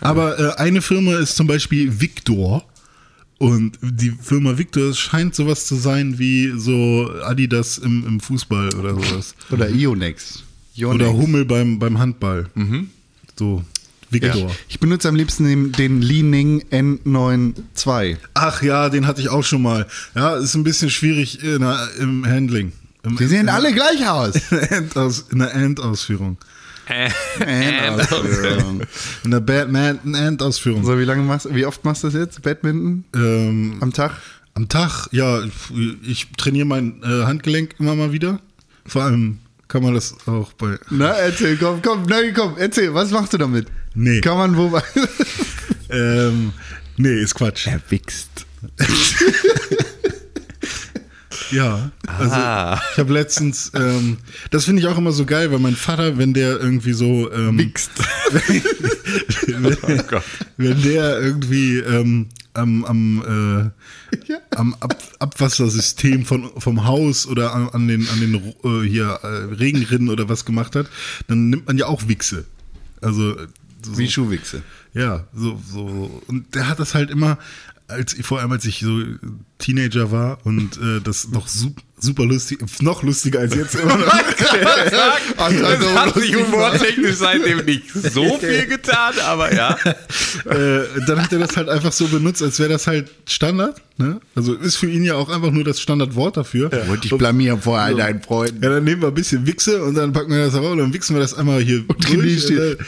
Aber 0.00 0.38
äh, 0.38 0.52
eine 0.56 0.82
Firma 0.82 1.14
ist 1.16 1.36
zum 1.36 1.46
Beispiel 1.46 2.00
Victor. 2.00 2.64
Und 3.38 3.78
die 3.80 4.10
Firma 4.10 4.58
Victor 4.58 4.92
scheint 4.94 5.34
sowas 5.34 5.66
zu 5.66 5.76
sein 5.76 6.18
wie 6.18 6.52
so 6.56 7.08
Adidas 7.22 7.78
im, 7.78 8.04
im 8.04 8.20
Fußball 8.20 8.74
oder 8.74 8.94
sowas. 8.94 9.34
Oder 9.50 9.70
Ionex. 9.70 10.42
Ionex. 10.74 10.94
Oder 10.96 11.12
Hummel 11.12 11.44
beim, 11.44 11.78
beim 11.78 11.98
Handball. 11.98 12.50
So, 13.38 13.64
Victor. 14.10 14.50
Ich 14.68 14.80
benutze 14.80 15.08
am 15.08 15.14
liebsten 15.14 15.44
den, 15.44 15.72
den 15.72 16.00
Li-Ning 16.00 16.64
N92. 16.70 18.16
Ach 18.34 18.62
ja, 18.62 18.88
den 18.88 19.06
hatte 19.06 19.20
ich 19.20 19.28
auch 19.28 19.44
schon 19.44 19.62
mal. 19.62 19.86
Ja, 20.14 20.36
ist 20.36 20.54
ein 20.54 20.64
bisschen 20.64 20.90
schwierig 20.90 21.42
in 21.42 21.60
der, 21.60 21.88
im 21.98 22.26
Handling. 22.26 22.72
Im, 23.02 23.16
Die 23.16 23.26
sehen 23.26 23.48
alle 23.48 23.72
gleich 23.72 24.08
aus. 24.08 24.34
in 24.50 24.58
der 24.58 24.72
Endaus, 24.72 25.24
in 25.30 25.38
der 25.38 25.54
Endausführung. 25.54 26.38
Endausführung. 27.38 28.80
In 29.24 29.30
der 29.30 29.40
Batman-Endausführung. 29.40 30.84
so, 30.84 30.98
wie 30.98 31.04
lange 31.04 31.22
machst 31.22 31.54
wie 31.54 31.66
oft 31.66 31.84
machst 31.84 32.02
du 32.02 32.08
das 32.08 32.14
jetzt? 32.14 32.42
Badminton? 32.42 33.04
Ähm, 33.14 33.76
Am 33.80 33.92
Tag? 33.92 34.12
Am 34.54 34.68
Tag, 34.68 35.08
ja, 35.12 35.42
ich 36.02 36.28
trainiere 36.38 36.64
mein 36.66 37.02
äh, 37.02 37.24
Handgelenk 37.24 37.74
immer 37.78 37.94
mal 37.94 38.12
wieder. 38.12 38.40
Vor 38.86 39.02
allem 39.02 39.38
kann 39.68 39.82
man 39.82 39.94
das 39.94 40.16
auch 40.26 40.52
bei. 40.54 40.78
Na, 40.90 41.10
erzähl, 41.10 41.56
komm, 41.58 41.82
komm, 41.82 42.04
na, 42.08 42.16
komm, 42.34 42.54
erzähl, 42.56 42.92
was 42.94 43.10
machst 43.10 43.34
du 43.34 43.38
damit? 43.38 43.66
Nee. 44.00 44.20
Kann 44.20 44.36
man 44.38 44.56
wobei. 44.56 44.82
Ähm, 45.90 46.52
nee, 46.98 47.14
ist 47.18 47.34
Quatsch. 47.34 47.66
Wichst. 47.88 48.46
Ja, 51.50 51.90
also 52.06 52.34
Ah. 52.34 52.78
ich 52.92 52.98
habe 52.98 53.12
letztens, 53.14 53.72
ähm, 53.74 54.18
das 54.50 54.66
finde 54.66 54.82
ich 54.82 54.88
auch 54.88 54.98
immer 54.98 55.12
so 55.12 55.24
geil, 55.24 55.50
weil 55.50 55.60
mein 55.60 55.76
Vater, 55.76 56.18
wenn 56.18 56.34
der 56.34 56.60
irgendwie 56.60 56.92
so, 56.92 57.32
ähm, 57.32 57.56
Wichst. 57.58 57.90
wenn, 59.46 60.06
Gott. 60.08 60.22
wenn 60.58 60.82
der 60.82 61.20
irgendwie 61.22 61.78
ähm, 61.78 62.26
am, 62.52 62.84
am, 62.84 63.72
äh, 64.20 64.34
am 64.56 64.74
Ab 64.80 64.94
Abwassersystem 65.20 66.26
von, 66.26 66.50
vom 66.58 66.84
Haus 66.84 67.26
oder 67.26 67.54
an, 67.54 67.70
an 67.70 67.88
den, 67.88 68.06
an 68.10 68.20
den 68.20 68.34
äh, 68.64 68.86
hier 68.86 69.18
äh, 69.22 69.54
Regenrinnen 69.54 70.10
oder 70.10 70.28
was 70.28 70.44
gemacht 70.44 70.76
hat, 70.76 70.86
dann 71.28 71.48
nimmt 71.48 71.66
man 71.66 71.78
ja 71.78 71.86
auch 71.86 72.08
Wichse. 72.08 72.44
Also 73.00 73.36
so, 73.82 73.98
Wie 73.98 74.08
Schuhwichse. 74.08 74.62
Ja, 74.94 75.26
so, 75.32 75.60
so. 75.66 76.22
Und 76.26 76.54
der 76.54 76.68
hat 76.68 76.78
das 76.78 76.94
halt 76.94 77.10
immer, 77.10 77.38
als 77.86 78.14
vor 78.22 78.40
allem 78.40 78.52
als 78.52 78.64
ich 78.64 78.80
so 78.80 79.02
Teenager 79.58 80.10
war 80.10 80.44
und 80.44 80.78
äh, 80.78 81.00
das 81.00 81.28
noch 81.28 81.48
super, 81.48 81.82
super 82.00 82.24
lustig, 82.24 82.60
noch 82.80 83.02
lustiger 83.02 83.40
als 83.40 83.54
jetzt 83.54 83.74
immer 83.74 83.96
noch. 83.96 84.08
Also, 85.36 85.64
Es 85.66 85.94
hat 85.94 86.14
sich 86.14 86.34
humortechnisch 86.34 87.16
seitdem 87.16 87.64
nicht 87.64 87.84
so 87.92 88.38
viel 88.38 88.66
getan, 88.66 89.14
aber 89.24 89.54
ja. 89.54 89.76
äh, 90.44 90.84
dann 91.06 91.22
hat 91.22 91.32
er 91.32 91.38
das 91.40 91.56
halt 91.56 91.68
einfach 91.68 91.92
so 91.92 92.08
benutzt, 92.08 92.42
als 92.42 92.58
wäre 92.58 92.70
das 92.70 92.86
halt 92.86 93.10
Standard. 93.26 93.80
Ne? 93.96 94.20
Also 94.36 94.54
ist 94.54 94.76
für 94.76 94.88
ihn 94.88 95.02
ja 95.02 95.16
auch 95.16 95.28
einfach 95.28 95.50
nur 95.50 95.64
das 95.64 95.80
Standardwort 95.80 96.36
dafür. 96.36 96.70
Ja. 96.72 96.86
Wollte 96.88 97.06
ich 97.06 97.16
blamieren 97.16 97.60
vor 97.60 97.78
all 97.78 97.96
deinen 97.96 98.22
Freunden. 98.22 98.60
dann 98.60 98.84
nehmen 98.84 99.02
wir 99.02 99.08
ein 99.08 99.14
bisschen 99.14 99.44
Wichse 99.46 99.82
und 99.82 99.96
dann 99.96 100.12
packen 100.12 100.30
wir 100.30 100.38
das 100.44 100.54
raus 100.54 100.72
und 100.72 100.78
dann 100.78 100.94
wichsen 100.94 101.16
wir 101.16 101.20
das 101.20 101.34
einmal 101.34 101.60
hier 101.60 101.84
und 101.88 102.06
genießt 102.06 102.50
ihr. 102.50 102.78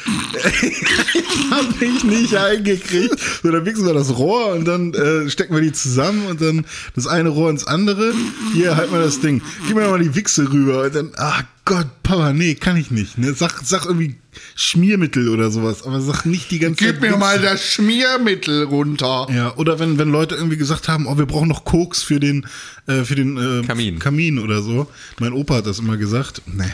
Hab 1.50 1.82
ich 1.82 2.04
nicht 2.04 2.36
eingekriegt. 2.36 3.16
So, 3.42 3.50
dann 3.50 3.66
wichsen 3.66 3.86
wir 3.86 3.94
das 3.94 4.16
Rohr 4.16 4.52
und 4.52 4.66
dann 4.66 4.94
äh, 4.94 5.28
stecken 5.28 5.52
wir 5.52 5.62
die 5.62 5.72
zusammen 5.72 6.26
und 6.26 6.40
dann 6.40 6.64
das 6.94 7.08
eine 7.08 7.30
Rohr 7.30 7.50
ins 7.50 7.66
andere. 7.66 8.12
Hier, 8.54 8.76
halt 8.76 8.92
mal 8.92 8.99
das 9.00 9.20
Ding. 9.20 9.42
Gib 9.66 9.76
mir 9.76 9.88
mal 9.88 9.98
die 9.98 10.14
Wichse 10.14 10.50
rüber. 10.50 10.82
Und 10.84 10.94
dann, 10.94 11.12
ach 11.16 11.44
Gott, 11.64 12.02
Papa, 12.02 12.32
nee, 12.32 12.54
kann 12.54 12.76
ich 12.76 12.90
nicht. 12.90 13.18
Ne? 13.18 13.32
Sag, 13.34 13.60
sag 13.62 13.84
irgendwie 13.86 14.16
Schmiermittel 14.56 15.28
oder 15.28 15.50
sowas, 15.50 15.84
aber 15.84 16.00
sag 16.00 16.24
nicht 16.24 16.50
die 16.50 16.58
ganze 16.58 16.84
Gib 16.84 16.94
Zeit 16.94 17.00
mir 17.00 17.08
Wichse. 17.08 17.18
mal 17.18 17.38
das 17.40 17.64
Schmiermittel 17.64 18.64
runter. 18.64 19.28
Ja, 19.34 19.54
oder 19.56 19.78
wenn, 19.78 19.98
wenn 19.98 20.10
Leute 20.10 20.34
irgendwie 20.34 20.56
gesagt 20.56 20.88
haben, 20.88 21.06
oh, 21.06 21.16
wir 21.18 21.26
brauchen 21.26 21.48
noch 21.48 21.64
Koks 21.64 22.02
für 22.02 22.18
den, 22.20 22.46
äh, 22.86 23.04
für 23.04 23.14
den 23.14 23.36
äh, 23.36 23.66
Kamin. 23.66 23.98
Kamin 23.98 24.38
oder 24.38 24.62
so. 24.62 24.88
Mein 25.18 25.32
Opa 25.32 25.56
hat 25.56 25.66
das 25.66 25.78
immer 25.78 25.96
gesagt. 25.96 26.42
Nee. 26.46 26.64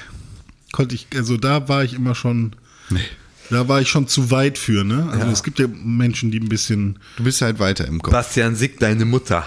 Konnte 0.73 0.95
ich, 0.95 1.09
also 1.15 1.37
da 1.37 1.69
war 1.69 1.85
ich 1.85 1.95
immer 1.95 2.15
schon. 2.15 2.57
Nee. 2.91 3.01
Da 3.49 3.69
war 3.69 3.81
ich 3.81 3.89
schon 3.89 4.09
zu 4.09 4.31
weit 4.33 4.59
für, 4.59 4.83
ne? 4.83 5.09
Also 5.13 5.29
es 5.29 5.45
gibt 5.45 5.61
ja 5.61 5.67
Menschen, 5.69 6.33
die 6.33 6.41
ein 6.41 6.49
bisschen. 6.49 6.99
Du 7.17 7.23
bist 7.23 7.41
halt 7.43 7.61
weiter 7.61 7.87
im 7.87 8.03
Kopf. 8.03 8.13
Bastian 8.13 8.57
Sick, 8.57 8.81
deine 8.81 9.05
Mutter. 9.05 9.47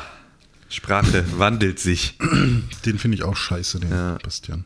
Sprache 0.70 1.26
wandelt 1.38 1.80
sich. 1.80 2.16
Den 2.86 3.00
finde 3.00 3.16
ich 3.18 3.24
auch 3.24 3.36
scheiße, 3.36 3.80
den 3.80 3.90
Bastian. 4.24 4.66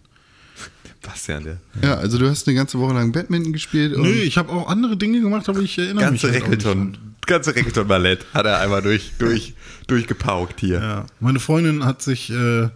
Bastian, 1.01 1.43
der 1.43 1.57
Ja, 1.81 1.95
also 1.95 2.17
du 2.17 2.29
hast 2.29 2.47
eine 2.47 2.55
ganze 2.55 2.79
Woche 2.79 2.93
lang 2.93 3.11
Badminton 3.11 3.51
gespielt 3.53 3.93
und 3.93 4.03
Nö, 4.03 4.11
ich 4.13 4.37
habe 4.37 4.51
auch 4.51 4.67
andere 4.69 4.95
Dinge 4.97 5.19
gemacht, 5.21 5.47
aber 5.49 5.59
ich 5.59 5.77
erinnere 5.77 6.05
ganze 6.05 6.27
mich. 6.27 6.35
halt 6.35 6.45
auch 6.45 6.49
nicht 6.49 6.65
Reckleton, 6.65 6.97
ganze 7.25 7.55
Reckleton-Ballett 7.55 8.25
hat 8.33 8.45
er 8.45 8.59
einmal 8.59 8.81
durch, 8.81 9.11
durch, 9.19 9.53
durchgepaukt 9.87 10.59
hier. 10.61 10.79
Ja, 10.79 11.05
meine 11.19 11.39
Freundin 11.39 11.83
hat 11.85 12.01
sich 12.01 12.29
äh, 12.29 12.69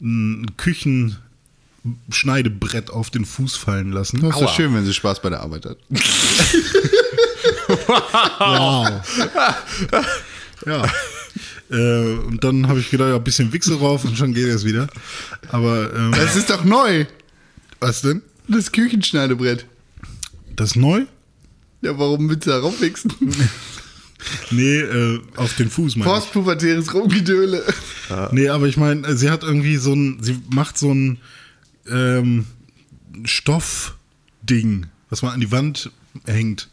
ein 0.00 0.46
Küchenschneidebrett 0.56 2.90
auf 2.90 3.10
den 3.10 3.24
Fuß 3.24 3.56
fallen 3.56 3.90
lassen. 3.92 4.20
das 4.20 4.40
ist 4.40 4.50
schön, 4.54 4.74
wenn 4.74 4.84
sie 4.84 4.94
Spaß 4.94 5.22
bei 5.22 5.30
der 5.30 5.40
Arbeit 5.40 5.66
hat. 5.66 5.78
Wow. 8.38 9.00
ja. 10.66 10.84
Äh, 11.72 12.18
und 12.26 12.44
dann 12.44 12.68
habe 12.68 12.80
ich 12.80 12.90
gedacht, 12.90 13.08
ja, 13.08 13.16
ein 13.16 13.24
bisschen 13.24 13.52
Wichse 13.52 13.76
drauf 13.76 14.04
und 14.04 14.16
schon 14.16 14.34
geht 14.34 14.46
es 14.48 14.64
wieder. 14.64 14.88
Aber 15.48 15.94
ähm, 15.94 16.12
Das 16.12 16.36
ist 16.36 16.50
doch 16.50 16.64
neu. 16.64 17.06
was 17.80 18.02
denn? 18.02 18.22
Das 18.48 18.72
Küchenschneidebrett. 18.72 19.66
Das 20.56 20.70
ist 20.70 20.76
neu? 20.76 21.04
Ja, 21.80 21.98
warum 21.98 22.28
willst 22.28 22.46
du 22.46 22.50
da 22.50 22.58
raufwichsen? 22.58 23.12
Nee, 24.52 24.78
äh, 24.78 25.20
auf 25.34 25.54
den 25.56 25.68
Fuß 25.68 25.96
meine 25.96 26.08
ich. 26.08 26.14
Postpubertäres 26.14 26.94
Rumgedöle. 26.94 27.64
Nee, 28.30 28.50
aber 28.50 28.66
ich 28.68 28.76
meine, 28.76 29.16
sie 29.16 29.30
hat 29.30 29.42
irgendwie 29.42 29.76
so 29.78 29.94
ein, 29.94 30.18
sie 30.22 30.38
macht 30.48 30.78
so 30.78 30.92
ein 30.94 31.18
ähm, 31.90 32.46
Stoffding, 33.24 34.86
was 35.10 35.22
man 35.22 35.32
an 35.34 35.40
die 35.40 35.50
Wand 35.50 35.90
hängt. 36.26 36.68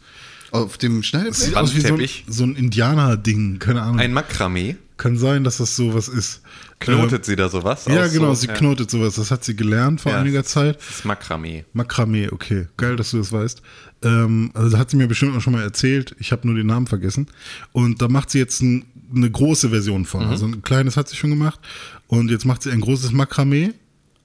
Auf 0.52 0.78
dem 0.78 1.02
Schneidebrett? 1.02 1.34
Sieht 1.34 1.56
aus 1.56 1.74
wie 1.74 1.80
so 1.80 1.96
so 2.32 2.44
ein 2.44 2.56
Indianer-Ding, 2.56 3.58
keine 3.58 3.82
Ahnung. 3.82 4.00
Ein 4.00 4.12
Makramee. 4.12 4.76
Kann 5.00 5.16
sein, 5.16 5.44
dass 5.44 5.56
das 5.56 5.76
sowas 5.76 6.08
ist. 6.08 6.42
Knotet 6.78 7.24
sie 7.24 7.34
da 7.34 7.48
sowas? 7.48 7.86
Ja, 7.86 8.06
genau, 8.06 8.34
so? 8.34 8.42
sie 8.42 8.48
knotet 8.48 8.90
sowas. 8.90 9.14
Das 9.14 9.30
hat 9.30 9.42
sie 9.42 9.56
gelernt 9.56 10.02
vor 10.02 10.12
Ja. 10.12 10.18
einiger 10.20 10.44
Zeit. 10.44 10.76
Das 10.76 10.90
ist 10.98 11.04
Makramee. 11.06 11.64
Makramee, 11.72 12.28
okay. 12.30 12.66
Geil, 12.76 12.96
dass 12.96 13.12
du 13.12 13.16
das 13.16 13.32
weißt. 13.32 13.62
Ähm, 14.02 14.50
also 14.52 14.76
hat 14.76 14.90
sie 14.90 14.98
mir 14.98 15.06
bestimmt 15.08 15.34
auch 15.34 15.40
schon 15.40 15.54
mal 15.54 15.62
erzählt. 15.62 16.14
Ich 16.18 16.32
habe 16.32 16.46
nur 16.46 16.54
den 16.54 16.66
Namen 16.66 16.86
vergessen. 16.86 17.28
Und 17.72 18.02
da 18.02 18.08
macht 18.08 18.28
sie 18.28 18.40
jetzt 18.40 18.60
ein, 18.60 18.84
eine 19.16 19.30
große 19.30 19.70
Version 19.70 20.04
von. 20.04 20.26
Also 20.26 20.44
ein 20.44 20.60
kleines 20.60 20.98
hat 20.98 21.08
sie 21.08 21.16
schon 21.16 21.30
gemacht. 21.30 21.60
Und 22.06 22.30
jetzt 22.30 22.44
macht 22.44 22.62
sie 22.62 22.70
ein 22.70 22.82
großes 22.82 23.12
Makramee. 23.12 23.72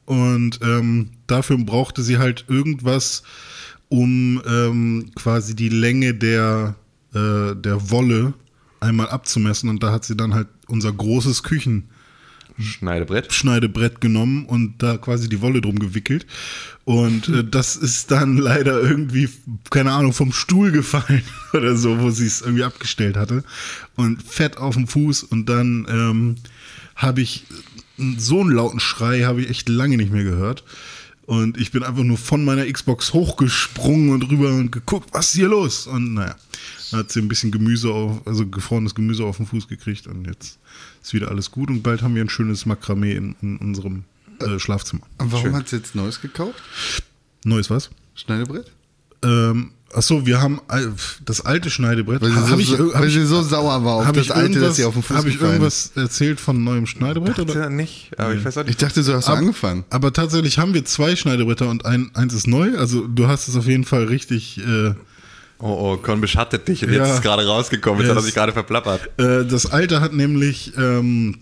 Und 0.04 0.60
ähm, 0.62 1.12
dafür 1.28 1.58
brauchte 1.58 2.04
sie 2.04 2.18
halt 2.18 2.44
irgendwas, 2.50 3.24
um 3.88 4.42
ähm, 4.46 5.10
quasi 5.16 5.56
die 5.56 5.70
Länge 5.70 6.14
der, 6.16 6.76
äh, 7.14 7.56
der 7.56 7.90
Wolle 7.92 8.34
einmal 8.82 9.08
abzumessen. 9.10 9.70
Und 9.70 9.82
da 9.82 9.92
hat 9.92 10.06
sie 10.06 10.16
dann 10.18 10.34
halt 10.34 10.48
unser 10.68 10.92
großes 10.92 11.44
Küchenbrett 11.44 11.96
Schneidebrett. 12.58 13.34
Schneidebrett 13.34 14.00
genommen 14.00 14.46
und 14.46 14.82
da 14.82 14.98
quasi 14.98 15.28
die 15.28 15.42
Wolle 15.42 15.60
drum 15.60 15.78
gewickelt. 15.78 16.26
Und 16.86 17.28
äh, 17.28 17.44
das 17.44 17.76
ist 17.76 18.12
dann 18.12 18.38
leider 18.38 18.80
irgendwie, 18.80 19.28
keine 19.70 19.92
Ahnung, 19.92 20.14
vom 20.14 20.32
Stuhl 20.32 20.72
gefallen 20.72 21.24
oder 21.54 21.76
so, 21.76 22.00
wo 22.00 22.12
sie 22.12 22.26
es 22.26 22.42
irgendwie 22.42 22.64
abgestellt 22.64 23.18
hatte. 23.18 23.44
Und 23.96 24.24
fett 24.24 24.58
auf 24.58 24.76
dem 24.76 24.88
Fuß. 24.88 25.24
Und 25.24 25.50
dann 25.50 25.86
ähm, 25.90 26.36
habe 26.96 27.22
ich 27.22 27.46
so 28.18 28.42
einen 28.42 28.52
lauten 28.52 28.80
Schrei, 28.80 29.24
habe 29.24 29.42
ich 29.42 29.50
echt 29.50 29.68
lange 29.68 29.98
nicht 29.98 30.12
mehr 30.12 30.24
gehört. 30.24 30.64
Und 31.26 31.58
ich 31.60 31.72
bin 31.72 31.84
einfach 31.84 32.04
nur 32.04 32.18
von 32.18 32.46
meiner 32.46 32.72
Xbox 32.72 33.14
hochgesprungen 33.14 34.12
und 34.12 34.30
rüber 34.30 34.50
und 34.50 34.72
geguckt, 34.72 35.10
was 35.12 35.30
ist 35.30 35.40
hier 35.40 35.48
los? 35.48 35.88
Und 35.88 36.14
naja, 36.14 36.36
dann 36.92 37.00
hat 37.00 37.12
sie 37.12 37.20
ein 37.20 37.28
bisschen 37.28 37.52
Gemüse 37.52 37.92
auf, 37.92 38.26
also 38.28 38.46
gefrorenes 38.46 38.94
Gemüse 38.94 39.26
auf 39.26 39.38
den 39.38 39.48
Fuß 39.48 39.68
gekriegt 39.68 40.06
und 40.06 40.26
jetzt 40.28 40.60
ist 41.02 41.14
wieder 41.14 41.30
alles 41.30 41.50
gut 41.50 41.70
und 41.70 41.82
bald 41.82 42.04
haben 42.04 42.14
wir 42.14 42.24
ein 42.24 42.30
schönes 42.30 42.68
Makramee 42.68 43.16
in, 43.16 43.36
in 43.42 43.58
unserem 43.58 44.04
äh, 44.40 44.60
Schlafzimmer. 44.60 45.04
Und 45.18 45.32
warum 45.32 45.56
hat 45.56 45.68
sie 45.68 45.78
jetzt 45.78 45.96
Neues 45.96 46.22
gekauft? 46.22 46.62
Neues 47.44 47.72
was? 47.72 47.90
Schneidebrett? 48.14 48.72
Ähm, 49.24 49.72
achso, 49.96 50.26
wir 50.26 50.42
haben 50.42 50.60
das 51.26 51.46
alte 51.46 51.70
Schneidebrett. 51.70 52.22
Weil 52.22 52.30
sie, 52.32 52.36
Hab 52.36 52.48
so, 52.50 52.58
ich, 52.60 52.68
so, 52.70 52.94
hab 52.94 53.02
weil 53.02 53.08
ich, 53.08 53.14
sie 53.14 53.26
so 53.26 53.42
sauer 53.42 53.84
war 53.84 53.96
auf 53.96 54.12
das 54.12 54.26
ich 54.26 54.34
alte, 54.36 54.54
irgendwas- 54.60 54.70
das 54.70 54.80
ihr 54.80 54.88
auf 54.88 54.94
den 54.94 55.04
Fuß 55.04 55.18
Hab 55.18 55.26
ich 55.26 55.36
ist. 55.36 55.42
irgendwas 55.42 55.92
erzählt 55.96 56.40
von 56.40 56.64
neuem 56.64 56.86
Schneidebrett? 56.86 57.38
Dachte 57.38 57.52
Oder? 57.52 57.70
nicht, 57.70 58.12
aber 58.18 58.34
ich 58.34 58.44
weiß 58.46 58.58
auch 58.58 58.62
Ich 58.62 58.68
nicht. 58.68 58.82
dachte, 58.82 59.04
du 59.04 59.14
hast 59.14 59.28
Ab- 59.30 59.38
angefangen. 59.38 59.86
Aber 59.90 60.14
tatsächlich 60.14 60.58
haben 60.60 60.74
wir 60.74 60.86
zwei 60.86 61.16
Schneiderbretter 61.16 61.70
und 61.70 61.86
ein, 61.86 62.12
eins 62.14 62.34
ist 62.34 62.48
neu. 62.48 62.78
Also 62.78 63.08
du 63.08 63.28
hast 63.28 63.48
es 63.48 63.56
auf 63.56 63.66
jeden 63.68 63.84
Fall 63.86 64.04
richtig. 64.06 64.60
Äh, 64.60 64.94
Oh, 65.58 65.94
oh, 65.94 65.98
Con 65.98 66.20
beschattet 66.20 66.68
dich 66.68 66.84
und 66.84 66.92
Ja. 66.92 66.98
jetzt 67.00 67.08
ist 67.12 67.16
es 67.16 67.22
gerade 67.22 67.48
rausgekommen. 67.48 68.02
Jetzt 68.02 68.10
hat 68.10 68.18
er 68.18 68.22
sich 68.24 68.34
gerade 68.36 68.52
verplappert. 68.52 69.10
Äh, 69.18 69.46
das 69.46 69.66
alte 69.66 70.02
hat 70.02 70.12
nämlich, 70.12 70.74
ähm, 70.78 71.38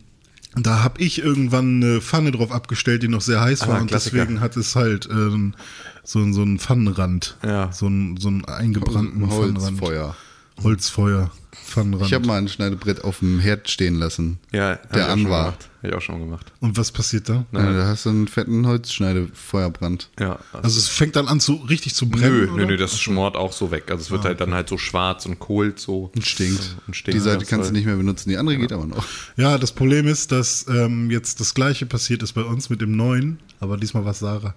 da 0.56 0.84
habe 0.84 1.02
ich 1.02 1.20
irgendwann 1.20 1.82
eine 1.84 2.02
Pfanne 2.02 2.32
drauf 2.32 2.52
abgestellt, 2.52 3.02
die 3.04 3.08
noch 3.08 3.22
sehr 3.22 3.42
heiß 3.42 3.68
war 3.68 3.78
Ah, 3.78 3.82
und 3.82 3.88
Klassiker. 3.88 4.18
deswegen 4.18 4.40
hat 4.42 4.56
es 4.58 4.76
halt 4.76 5.08
ähm, 5.12 5.54
so, 6.04 6.20
so 6.32 6.42
einen 6.42 6.60
Pfannenrand. 6.60 7.38
Ja. 7.44 7.72
So 7.72 7.88
einen, 7.88 8.18
so 8.18 8.28
einen 8.28 8.46
eingebrannten 8.46 9.28
Pfannenrand. 9.30 9.82
Holzfeuer. 10.62 11.32
Pfannenrand. 11.74 12.08
Ich 12.08 12.14
habe 12.14 12.26
mal 12.28 12.38
ein 12.38 12.48
Schneidebrett 12.48 13.04
auf 13.04 13.20
dem 13.20 13.40
Herd 13.40 13.70
stehen 13.70 13.96
lassen. 13.96 14.38
Ja, 14.52 14.76
der 14.94 15.08
auch 15.08 15.12
an 15.12 15.30
war. 15.30 15.46
gemacht. 15.46 15.70
Hab 15.82 15.90
ich 15.90 15.96
auch 15.96 16.02
schon 16.02 16.20
gemacht. 16.20 16.52
und 16.60 16.78
was 16.78 16.92
passiert 16.92 17.30
da? 17.30 17.46
Ja, 17.52 17.74
da 17.74 17.88
hast 17.88 18.06
du 18.06 18.10
einen 18.10 18.28
fetten 18.28 18.66
Holzschneidefeuerbrand. 18.68 20.10
Ja. 20.20 20.40
Also 20.54 20.80
es 20.80 20.88
fängt 20.88 21.16
dann 21.16 21.28
an 21.28 21.40
zu 21.40 21.56
richtig 21.56 21.96
zu 21.96 22.10
brennen. 22.10 22.38
Nö, 22.38 22.44
oder? 22.46 22.58
nö, 22.58 22.66
nö, 22.68 22.78
das 22.78 23.00
schmort 23.00 23.36
auch 23.36 23.54
so 23.54 23.72
weg. 23.72 23.86
Also 23.90 24.02
es 24.02 24.12
wird 24.12 24.24
halt 24.24 24.40
dann 24.40 24.54
halt 24.54 24.70
so 24.70 24.78
schwarz 24.78 25.26
und 25.26 25.40
kohlt 25.40 25.80
so. 25.80 26.12
Und 26.16 26.26
stinkt. 26.26 26.78
Und 26.88 26.96
stinkt 26.96 27.16
Die 27.16 27.24
Seite 27.24 27.46
kannst 27.46 27.70
du 27.70 27.74
nicht 27.74 27.86
mehr 27.86 27.98
benutzen, 27.98 28.30
die 28.30 28.38
andere 28.38 28.58
geht 28.58 28.72
aber 28.72 28.86
noch. 28.86 29.06
Ja, 29.36 29.58
das 29.58 29.72
Problem 29.72 30.08
ist, 30.08 30.32
dass 30.32 30.66
ähm, 30.68 31.10
jetzt 31.12 31.40
das 31.40 31.54
gleiche 31.54 31.86
passiert 31.86 32.24
ist 32.24 32.34
bei 32.34 32.44
uns 32.44 32.70
mit 32.70 32.82
dem 32.82 32.96
neuen, 32.96 33.40
aber 33.60 33.78
diesmal 33.78 34.06
war 34.06 34.12
es 34.12 34.20
Sarah. 34.20 34.56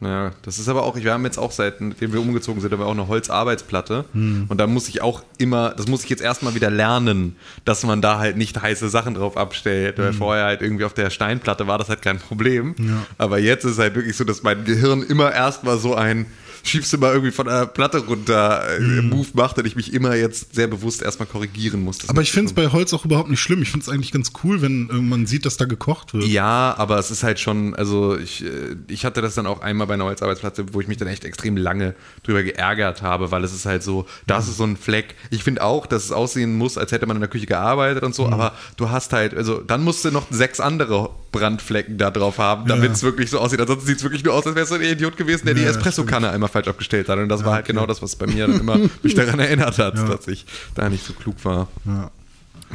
Ja, 0.00 0.30
das 0.42 0.58
ist 0.58 0.68
aber 0.68 0.84
auch, 0.84 0.96
wir 0.96 1.12
haben 1.12 1.24
jetzt 1.24 1.38
auch 1.38 1.50
seit, 1.50 1.78
seitdem 1.78 2.12
wir 2.12 2.20
umgezogen 2.20 2.60
sind, 2.60 2.72
haben 2.72 2.80
wir 2.80 2.86
auch 2.86 2.92
eine 2.92 3.08
Holzarbeitsplatte. 3.08 4.04
Hm. 4.12 4.46
Und 4.48 4.58
da 4.58 4.66
muss 4.66 4.88
ich 4.88 5.02
auch 5.02 5.22
immer, 5.38 5.70
das 5.70 5.88
muss 5.88 6.04
ich 6.04 6.10
jetzt 6.10 6.22
erstmal 6.22 6.54
wieder 6.54 6.70
lernen, 6.70 7.36
dass 7.64 7.84
man 7.84 8.00
da 8.00 8.18
halt 8.18 8.36
nicht 8.36 8.60
heiße 8.60 8.88
Sachen 8.88 9.14
drauf 9.14 9.36
abstellt. 9.36 9.98
Weil 9.98 10.12
vorher 10.12 10.44
halt 10.44 10.62
irgendwie 10.62 10.84
auf 10.84 10.94
der 10.94 11.10
Steinplatte 11.10 11.66
war 11.66 11.78
das 11.78 11.88
halt 11.88 12.02
kein 12.02 12.18
Problem. 12.18 12.76
Hm. 12.76 12.88
Ja. 12.88 13.06
Aber 13.18 13.38
jetzt 13.38 13.64
ist 13.64 13.78
halt 13.78 13.94
wirklich 13.96 14.16
so, 14.16 14.24
dass 14.24 14.42
mein 14.42 14.64
Gehirn 14.64 15.02
immer 15.02 15.32
erstmal 15.32 15.78
so 15.78 15.94
ein 15.94 16.26
schiebst 16.64 16.92
du 16.92 16.98
mal 16.98 17.12
irgendwie 17.12 17.30
von 17.32 17.46
der 17.46 17.66
Platte 17.66 17.98
runter 17.98 18.62
äh, 18.76 18.78
Hm. 18.78 19.08
Move 19.10 19.28
macht 19.34 19.58
und 19.58 19.66
ich 19.66 19.76
mich 19.76 19.92
immer 19.94 20.14
jetzt 20.14 20.54
sehr 20.54 20.66
bewusst 20.66 21.02
erstmal 21.02 21.26
korrigieren 21.26 21.82
muss. 21.82 21.98
Das 21.98 22.10
Aber 22.10 22.22
ich 22.22 22.32
finde 22.32 22.48
es 22.48 22.54
bei 22.54 22.68
Holz 22.68 22.92
auch 22.92 23.04
überhaupt 23.04 23.30
nicht 23.30 23.40
schlimm. 23.40 23.62
Ich 23.62 23.70
finde 23.70 23.84
es 23.84 23.88
eigentlich 23.88 24.12
ganz 24.12 24.32
cool, 24.44 24.62
wenn 24.62 24.86
man 25.08 25.26
sieht, 25.26 25.46
dass 25.46 25.56
da 25.56 25.64
gekocht 25.64 26.14
wird. 26.14 26.24
Ja, 26.24 26.74
aber 26.78 26.98
es 26.98 27.10
ist 27.10 27.22
halt 27.22 27.40
schon, 27.40 27.74
also 27.74 28.16
ich, 28.16 28.44
äh, 28.44 28.76
ich 28.88 29.04
hatte 29.04 29.20
das 29.22 29.34
dann 29.34 29.46
auch 29.46 29.60
einmal 29.60 29.86
bei 29.86 29.94
einer 29.94 30.04
Holzarbeitsplatte, 30.04 30.72
wo 30.74 30.80
ich 30.80 30.88
mich 30.88 30.96
dann 30.96 31.08
echt 31.08 31.24
extrem 31.24 31.56
lange 31.56 31.94
drüber 32.22 32.42
geärgert 32.42 33.02
habe, 33.02 33.30
weil 33.30 33.44
es 33.44 33.52
ist 33.52 33.66
halt 33.66 33.82
so, 33.82 34.06
das 34.26 34.48
ist 34.48 34.56
so 34.56 34.64
ein 34.64 34.76
Fleck. 34.76 35.14
Ich 35.30 35.42
finde 35.44 35.62
auch, 35.62 35.86
dass 35.86 36.04
es 36.04 36.12
aussehen 36.12 36.56
muss, 36.56 36.78
als 36.78 36.92
hätte 36.92 37.06
man 37.06 37.16
in 37.16 37.20
der 37.20 37.30
Küche 37.30 37.46
gearbeitet 37.46 38.02
und 38.02 38.14
so, 38.14 38.26
aber 38.28 38.52
du 38.76 38.90
hast 38.90 39.12
halt, 39.12 39.34
also 39.34 39.60
dann 39.60 39.82
musst 39.84 40.04
du 40.04 40.10
noch 40.10 40.26
sechs 40.30 40.60
andere 40.60 41.10
Brandflecken 41.32 41.98
da 41.98 42.10
drauf 42.10 42.38
haben, 42.38 42.66
damit 42.66 42.92
es 42.92 43.02
wirklich 43.02 43.30
so 43.30 43.38
aussieht. 43.38 43.60
Ansonsten 43.60 43.86
sieht 43.86 43.98
es 43.98 44.02
wirklich 44.02 44.24
nur 44.24 44.34
aus, 44.34 44.46
als 44.46 44.56
wärst 44.56 44.70
du 44.70 44.76
ein 44.76 44.82
Idiot 44.82 45.16
gewesen, 45.16 45.44
der 45.46 45.54
die 45.54 45.62
Ja, 45.62 45.68
Espressokanne 45.70 46.30
einmal 46.30 46.47
falsch 46.48 46.68
abgestellt 46.68 47.08
hat. 47.08 47.18
Und 47.18 47.28
das 47.28 47.44
war 47.44 47.54
halt 47.54 47.66
genau 47.66 47.86
das, 47.86 48.02
was 48.02 48.16
bei 48.16 48.26
mir 48.26 48.46
dann 48.46 48.60
immer 48.60 48.78
mich 49.02 49.14
daran 49.14 49.38
erinnert 49.40 49.78
hat, 49.78 49.96
Ja. 49.96 50.04
dass 50.08 50.26
ich 50.28 50.44
da 50.74 50.88
nicht 50.88 51.04
so 51.04 51.12
klug 51.14 51.44
war. 51.44 51.68
Ja. 51.84 52.10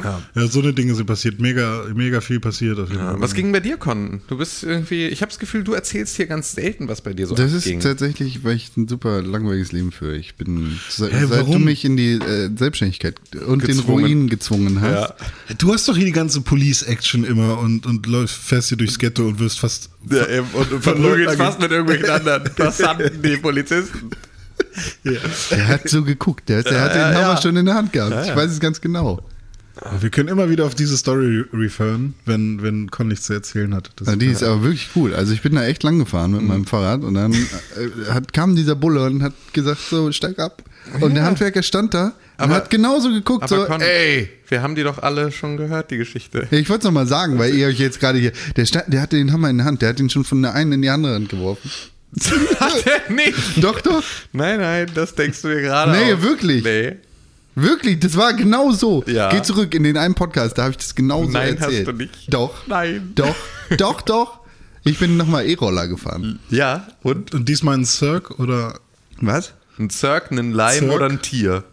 Ja. 0.02 0.20
Ja, 0.34 0.46
so 0.48 0.60
eine 0.60 0.72
Dinge 0.72 0.94
sind 0.94 1.06
passiert. 1.06 1.38
Mega, 1.40 1.84
mega 1.94 2.20
viel 2.20 2.40
passiert. 2.40 2.78
Auf 2.80 2.88
jeden 2.88 3.00
Ja, 3.00 3.12
Fall. 3.12 3.20
was 3.20 3.32
ging 3.34 3.52
bei 3.52 3.60
dir, 3.60 3.76
Con? 3.76 4.22
Du 4.26 4.36
bist 4.38 4.64
irgendwie, 4.64 5.06
ich 5.06 5.22
habe 5.22 5.30
das 5.30 5.38
Gefühl, 5.38 5.62
du 5.62 5.72
erzählst 5.72 6.16
hier 6.16 6.26
ganz 6.26 6.52
selten, 6.52 6.88
was 6.88 7.00
bei 7.00 7.12
dir 7.12 7.26
so 7.28 7.34
Das 7.36 7.52
ist 7.52 7.64
abging. 7.64 7.78
tatsächlich, 7.80 8.42
weil 8.42 8.56
ich 8.56 8.76
ein 8.76 8.88
super 8.88 9.22
langweiliges 9.22 9.70
Leben 9.70 9.92
führe. 9.92 10.16
Ich 10.16 10.34
bin, 10.34 10.80
se 10.88 11.06
Hä, 11.12 11.26
seit 11.26 11.42
du 11.42 11.46
warum? 11.48 11.64
mich 11.64 11.84
in 11.84 11.96
die 11.96 12.14
äh, 12.14 12.50
Selbstständigkeit 12.56 13.16
und 13.46 13.62
den 13.62 13.76
Gezwungen. 13.76 14.04
Ruin 14.04 14.28
gezwungen 14.28 14.80
hast. 14.80 15.14
Ja. 15.48 15.54
Du 15.58 15.72
hast 15.72 15.86
doch 15.88 15.96
hier 15.96 16.06
die 16.06 16.12
ganze 16.12 16.40
Police-Action 16.40 17.22
immer 17.24 17.58
und, 17.60 17.86
und 17.86 18.06
läufst, 18.06 18.36
fährst 18.36 18.70
hier 18.70 18.78
durchs 18.78 18.98
Ghetto 18.98 19.26
und 19.28 19.38
wirst 19.38 19.60
fast. 19.60 19.90
Ja, 20.10 20.26
eben, 20.28 20.46
und, 20.54 20.82
verprügelt 20.82 21.30
fast 21.36 21.60
mit 21.60 21.70
irgendwelchen 21.70 22.10
anderen 22.10 22.42
Passanten, 22.56 23.22
die 23.22 23.36
Polizisten. 23.36 24.10
Der 25.50 25.68
hat 25.68 25.88
so 25.88 26.02
geguckt. 26.02 26.48
Der, 26.48 26.62
der 26.62 26.80
hat 26.80 26.92
den 26.94 27.00
ja, 27.00 27.06
Hammer 27.14 27.34
ja. 27.34 27.40
schon 27.42 27.56
in 27.56 27.66
der 27.66 27.74
Hand 27.74 27.92
gehabt. 27.92 28.12
Ja, 28.12 28.22
Ich 28.22 28.28
ja. 28.28 28.36
weiß 28.36 28.50
es 28.50 28.60
ganz 28.60 28.80
genau. 28.80 29.22
Wir 30.00 30.08
können 30.10 30.28
immer 30.28 30.48
wieder 30.48 30.64
auf 30.64 30.74
diese 30.74 30.96
Story 30.96 31.44
referen, 31.52 32.14
wenn, 32.24 32.62
wenn 32.62 32.90
Con 32.90 33.08
nichts 33.08 33.26
zu 33.26 33.34
erzählen 33.34 33.74
hat. 33.74 33.90
Ja, 34.06 34.16
die 34.16 34.26
ist 34.26 34.42
aber 34.42 34.62
wirklich 34.62 34.88
cool. 34.96 35.14
Also 35.14 35.32
ich 35.34 35.42
bin 35.42 35.54
da 35.54 35.64
echt 35.64 35.82
lang 35.82 35.98
gefahren 35.98 36.30
Mhm. 36.30 36.36
mit 36.38 36.46
meinem 36.46 36.66
Fahrrad 36.66 37.02
und 37.02 37.14
dann 37.14 37.32
äh, 37.32 38.10
hat, 38.10 38.32
kam 38.32 38.56
dieser 38.56 38.74
Bulle 38.76 39.04
und 39.04 39.22
hat 39.22 39.34
gesagt, 39.52 39.80
so 39.90 40.10
steig 40.12 40.38
ab. 40.38 40.62
Und 41.00 41.14
der 41.14 41.24
Handwerker 41.24 41.62
stand 41.62 41.92
da 41.94 42.06
und 42.06 42.12
Aber- 42.38 42.54
hat 42.54 42.70
genauso 42.70 43.10
geguckt, 43.10 43.48
so, 43.48 43.64
Con, 43.66 43.80
ey. 43.82 44.30
wir 44.48 44.62
haben 44.62 44.74
die 44.74 44.82
doch 44.82 45.02
alle 45.02 45.30
schon 45.32 45.56
gehört, 45.56 45.90
die 45.90 45.98
Geschichte. 45.98 46.48
Ja, 46.50 46.58
Ich 46.58 46.68
wollte 46.70 46.80
es 46.80 46.84
nochmal 46.84 47.06
sagen, 47.06 47.38
weil 47.38 47.54
ihr 47.54 47.66
euch 47.66 47.78
jetzt 47.78 48.00
gerade 48.00 48.18
hier, 48.18 48.32
der, 48.56 48.64
stand, 48.66 48.92
der 48.92 49.02
hatte 49.02 49.16
den 49.16 49.32
Hammer 49.32 49.50
in 49.50 49.58
der 49.58 49.66
Hand, 49.66 49.82
der 49.82 49.90
hat 49.90 50.00
ihn 50.00 50.08
schon 50.10 50.24
von 50.24 50.40
der 50.42 50.54
einen 50.54 50.72
in 50.72 50.82
die 50.82 50.88
andere 50.90 51.14
Hand 51.14 51.28
geworfen. 51.28 51.70
Hat 52.60 52.84
er 52.86 53.12
nicht? 53.12 53.34
Doch, 53.56 53.80
doch. 53.80 54.04
Nein, 54.32 54.60
nein, 54.60 54.86
das 54.94 55.14
denkst 55.16 55.42
du 55.42 55.48
dir 55.48 55.62
gerade 55.62 55.90
Nee, 55.92 56.12
aus. 56.14 56.22
wirklich. 56.22 56.62
Nee. 56.62 56.96
Wirklich, 57.54 58.00
das 58.00 58.16
war 58.16 58.32
genau 58.34 58.72
so. 58.72 59.04
Ja. 59.06 59.30
Geh 59.30 59.42
zurück 59.42 59.74
in 59.74 59.84
den 59.84 59.96
einen 59.96 60.14
Podcast, 60.14 60.58
da 60.58 60.62
habe 60.62 60.72
ich 60.72 60.76
das 60.78 60.94
genauso 60.94 61.30
Nein, 61.30 61.54
hast 61.58 61.62
erzählt. 61.66 61.86
du 61.88 61.92
nicht. 61.92 62.32
Doch. 62.32 62.66
Nein. 62.66 63.12
Doch, 63.14 63.36
doch, 63.76 64.00
doch. 64.02 64.40
Ich 64.84 64.98
bin 64.98 65.16
nochmal 65.16 65.46
E-Roller 65.46 65.86
gefahren. 65.88 66.40
Ja, 66.50 66.88
und? 67.02 67.32
Und 67.32 67.48
diesmal 67.48 67.78
ein 67.78 67.84
Cirque 67.86 68.34
oder. 68.38 68.78
Was? 69.20 69.54
Ein 69.78 69.88
Zirk, 69.90 70.30
ein 70.30 70.52
Leim 70.52 70.80
Zirk? 70.80 70.92
oder 70.92 71.06
ein 71.06 71.22
Tier? 71.22 71.64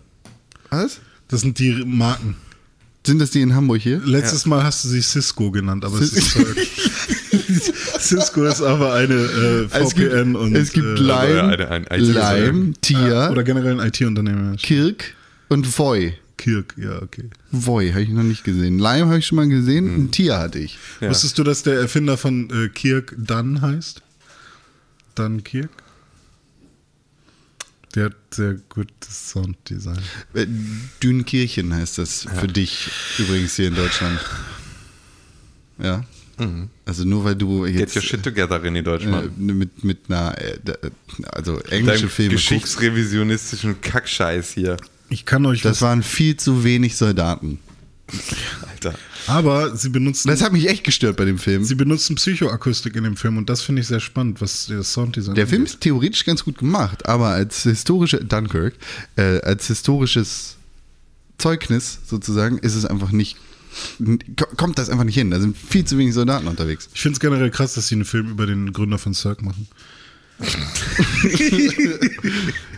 Was? 0.69 0.99
Das 1.27 1.41
sind 1.41 1.59
die 1.59 1.83
Marken. 1.85 2.35
Sind 3.05 3.19
das 3.19 3.31
die 3.31 3.41
in 3.41 3.55
Hamburg 3.55 3.81
hier? 3.81 3.99
Letztes 4.05 4.45
Mal 4.45 4.63
hast 4.63 4.83
du 4.83 4.87
sie 4.89 5.01
Cisco 5.01 5.49
genannt, 5.51 5.83
aber 5.83 5.99
es 5.99 6.13
Cis- 6.13 6.17
ist 6.17 6.31
Cirque. 6.31 6.67
Cisco 7.99 8.43
ist 8.43 8.61
aber 8.61 8.93
eine 8.93 9.13
äh, 9.15 9.67
VPN 9.67 9.81
Es 9.81 9.93
gibt, 9.95 10.13
und. 10.13 10.55
es 10.55 10.71
gibt 10.73 10.99
äh, 10.99 11.01
Leim, 11.01 11.49
ein. 11.89 12.01
Leim, 12.01 12.73
Tier, 12.81 13.29
Oder 13.31 13.43
generell 13.43 13.79
ein 13.79 13.87
IT-Unternehmen. 13.87 14.51
ja. 14.53 14.57
Kirk 14.57 15.15
und 15.51 15.77
Voi. 15.77 16.13
Kirk, 16.37 16.73
ja, 16.77 17.01
okay. 17.03 17.29
Voi 17.51 17.89
habe 17.91 18.01
ich 18.01 18.09
noch 18.09 18.23
nicht 18.23 18.43
gesehen. 18.43 18.79
Leim 18.79 19.07
habe 19.07 19.19
ich 19.19 19.27
schon 19.27 19.35
mal 19.35 19.47
gesehen. 19.47 19.85
Mhm. 19.85 20.05
Ein 20.05 20.11
Tier 20.11 20.39
hatte 20.39 20.57
ich. 20.57 20.79
Ja. 20.99 21.09
Wusstest 21.09 21.37
du, 21.37 21.43
dass 21.43 21.61
der 21.61 21.75
Erfinder 21.79 22.17
von 22.17 22.49
äh, 22.49 22.69
Kirk 22.69 23.13
Dunn 23.17 23.61
heißt? 23.61 24.01
Dunn 25.13 25.43
Kirk? 25.43 25.69
Der 27.93 28.05
hat 28.05 28.15
sehr 28.31 28.55
gutes 28.69 29.29
Sounddesign. 29.31 29.99
Äh, 30.33 30.47
Dünkirchen 31.03 31.73
heißt 31.73 31.97
das 31.97 32.25
für 32.39 32.47
dich 32.47 32.89
übrigens 33.19 33.55
hier 33.55 33.67
in 33.67 33.75
Deutschland. 33.75 34.19
Ja. 35.81 36.05
Also 36.85 37.03
nur 37.05 37.23
weil 37.23 37.35
du 37.35 37.65
Mhm. 37.65 37.65
Get 37.67 37.79
jetzt 37.81 37.95
your 37.97 38.01
shit 38.01 38.23
together, 38.23 38.55
René 38.63 38.79
äh, 38.79 38.83
Deutschmann. 38.83 39.31
mit, 39.37 39.83
mit 39.83 39.99
einer, 40.09 40.35
äh, 40.41 40.57
also 41.33 41.59
englische 41.59 41.99
Deinem 41.99 42.09
Filme 42.09 42.31
guckst. 42.31 42.47
geschichtsrevisionistischen 42.47 43.79
Kackscheiß 43.81 44.51
hier. 44.53 44.77
Ich 45.11 45.25
kann 45.25 45.45
euch 45.45 45.61
Das 45.61 45.81
waren 45.81 46.01
viel 46.03 46.37
zu 46.37 46.63
wenig 46.63 46.95
Soldaten. 46.95 47.59
Alter. 48.69 48.93
aber 49.27 49.75
sie 49.77 49.87
benutzen, 49.89 50.27
Das 50.27 50.41
hat 50.41 50.51
mich 50.51 50.67
echt 50.67 50.83
gestört 50.83 51.15
bei 51.15 51.23
dem 51.23 51.37
Film. 51.37 51.63
sie 51.63 51.75
benutzen 51.75 52.15
Psychoakustik 52.15 52.95
in 52.97 53.03
dem 53.05 53.15
Film 53.15 53.37
und 53.37 53.49
das 53.49 53.61
finde 53.61 53.81
ich 53.81 53.87
sehr 53.87 54.01
spannend, 54.01 54.41
was 54.41 54.65
das 54.67 54.91
Sounddesign 54.91 55.35
Der 55.35 55.47
Film 55.47 55.61
angeht. 55.61 55.75
ist 55.75 55.81
theoretisch 55.81 56.25
ganz 56.25 56.43
gut 56.43 56.57
gemacht, 56.57 57.05
aber 57.07 57.27
als 57.27 57.63
historische 57.63 58.17
Dunkirk, 58.25 58.73
äh, 59.15 59.39
als 59.41 59.67
historisches 59.67 60.57
Zeugnis 61.37 61.99
sozusagen, 62.05 62.57
ist 62.57 62.75
es 62.75 62.85
einfach 62.85 63.11
nicht, 63.11 63.37
kommt 64.57 64.77
das 64.77 64.89
einfach 64.89 65.05
nicht 65.05 65.15
hin. 65.15 65.31
Da 65.31 65.39
sind 65.39 65.55
viel 65.57 65.85
zu 65.85 65.97
wenig 65.97 66.13
Soldaten 66.13 66.47
unterwegs. 66.47 66.89
Ich 66.93 67.01
finde 67.01 67.13
es 67.15 67.19
generell 67.21 67.49
krass, 67.49 67.73
dass 67.75 67.87
sie 67.87 67.95
einen 67.95 68.05
Film 68.05 68.29
über 68.31 68.45
den 68.45 68.73
Gründer 68.73 68.97
von 68.97 69.13
Cirque 69.13 69.43
machen. 69.45 69.67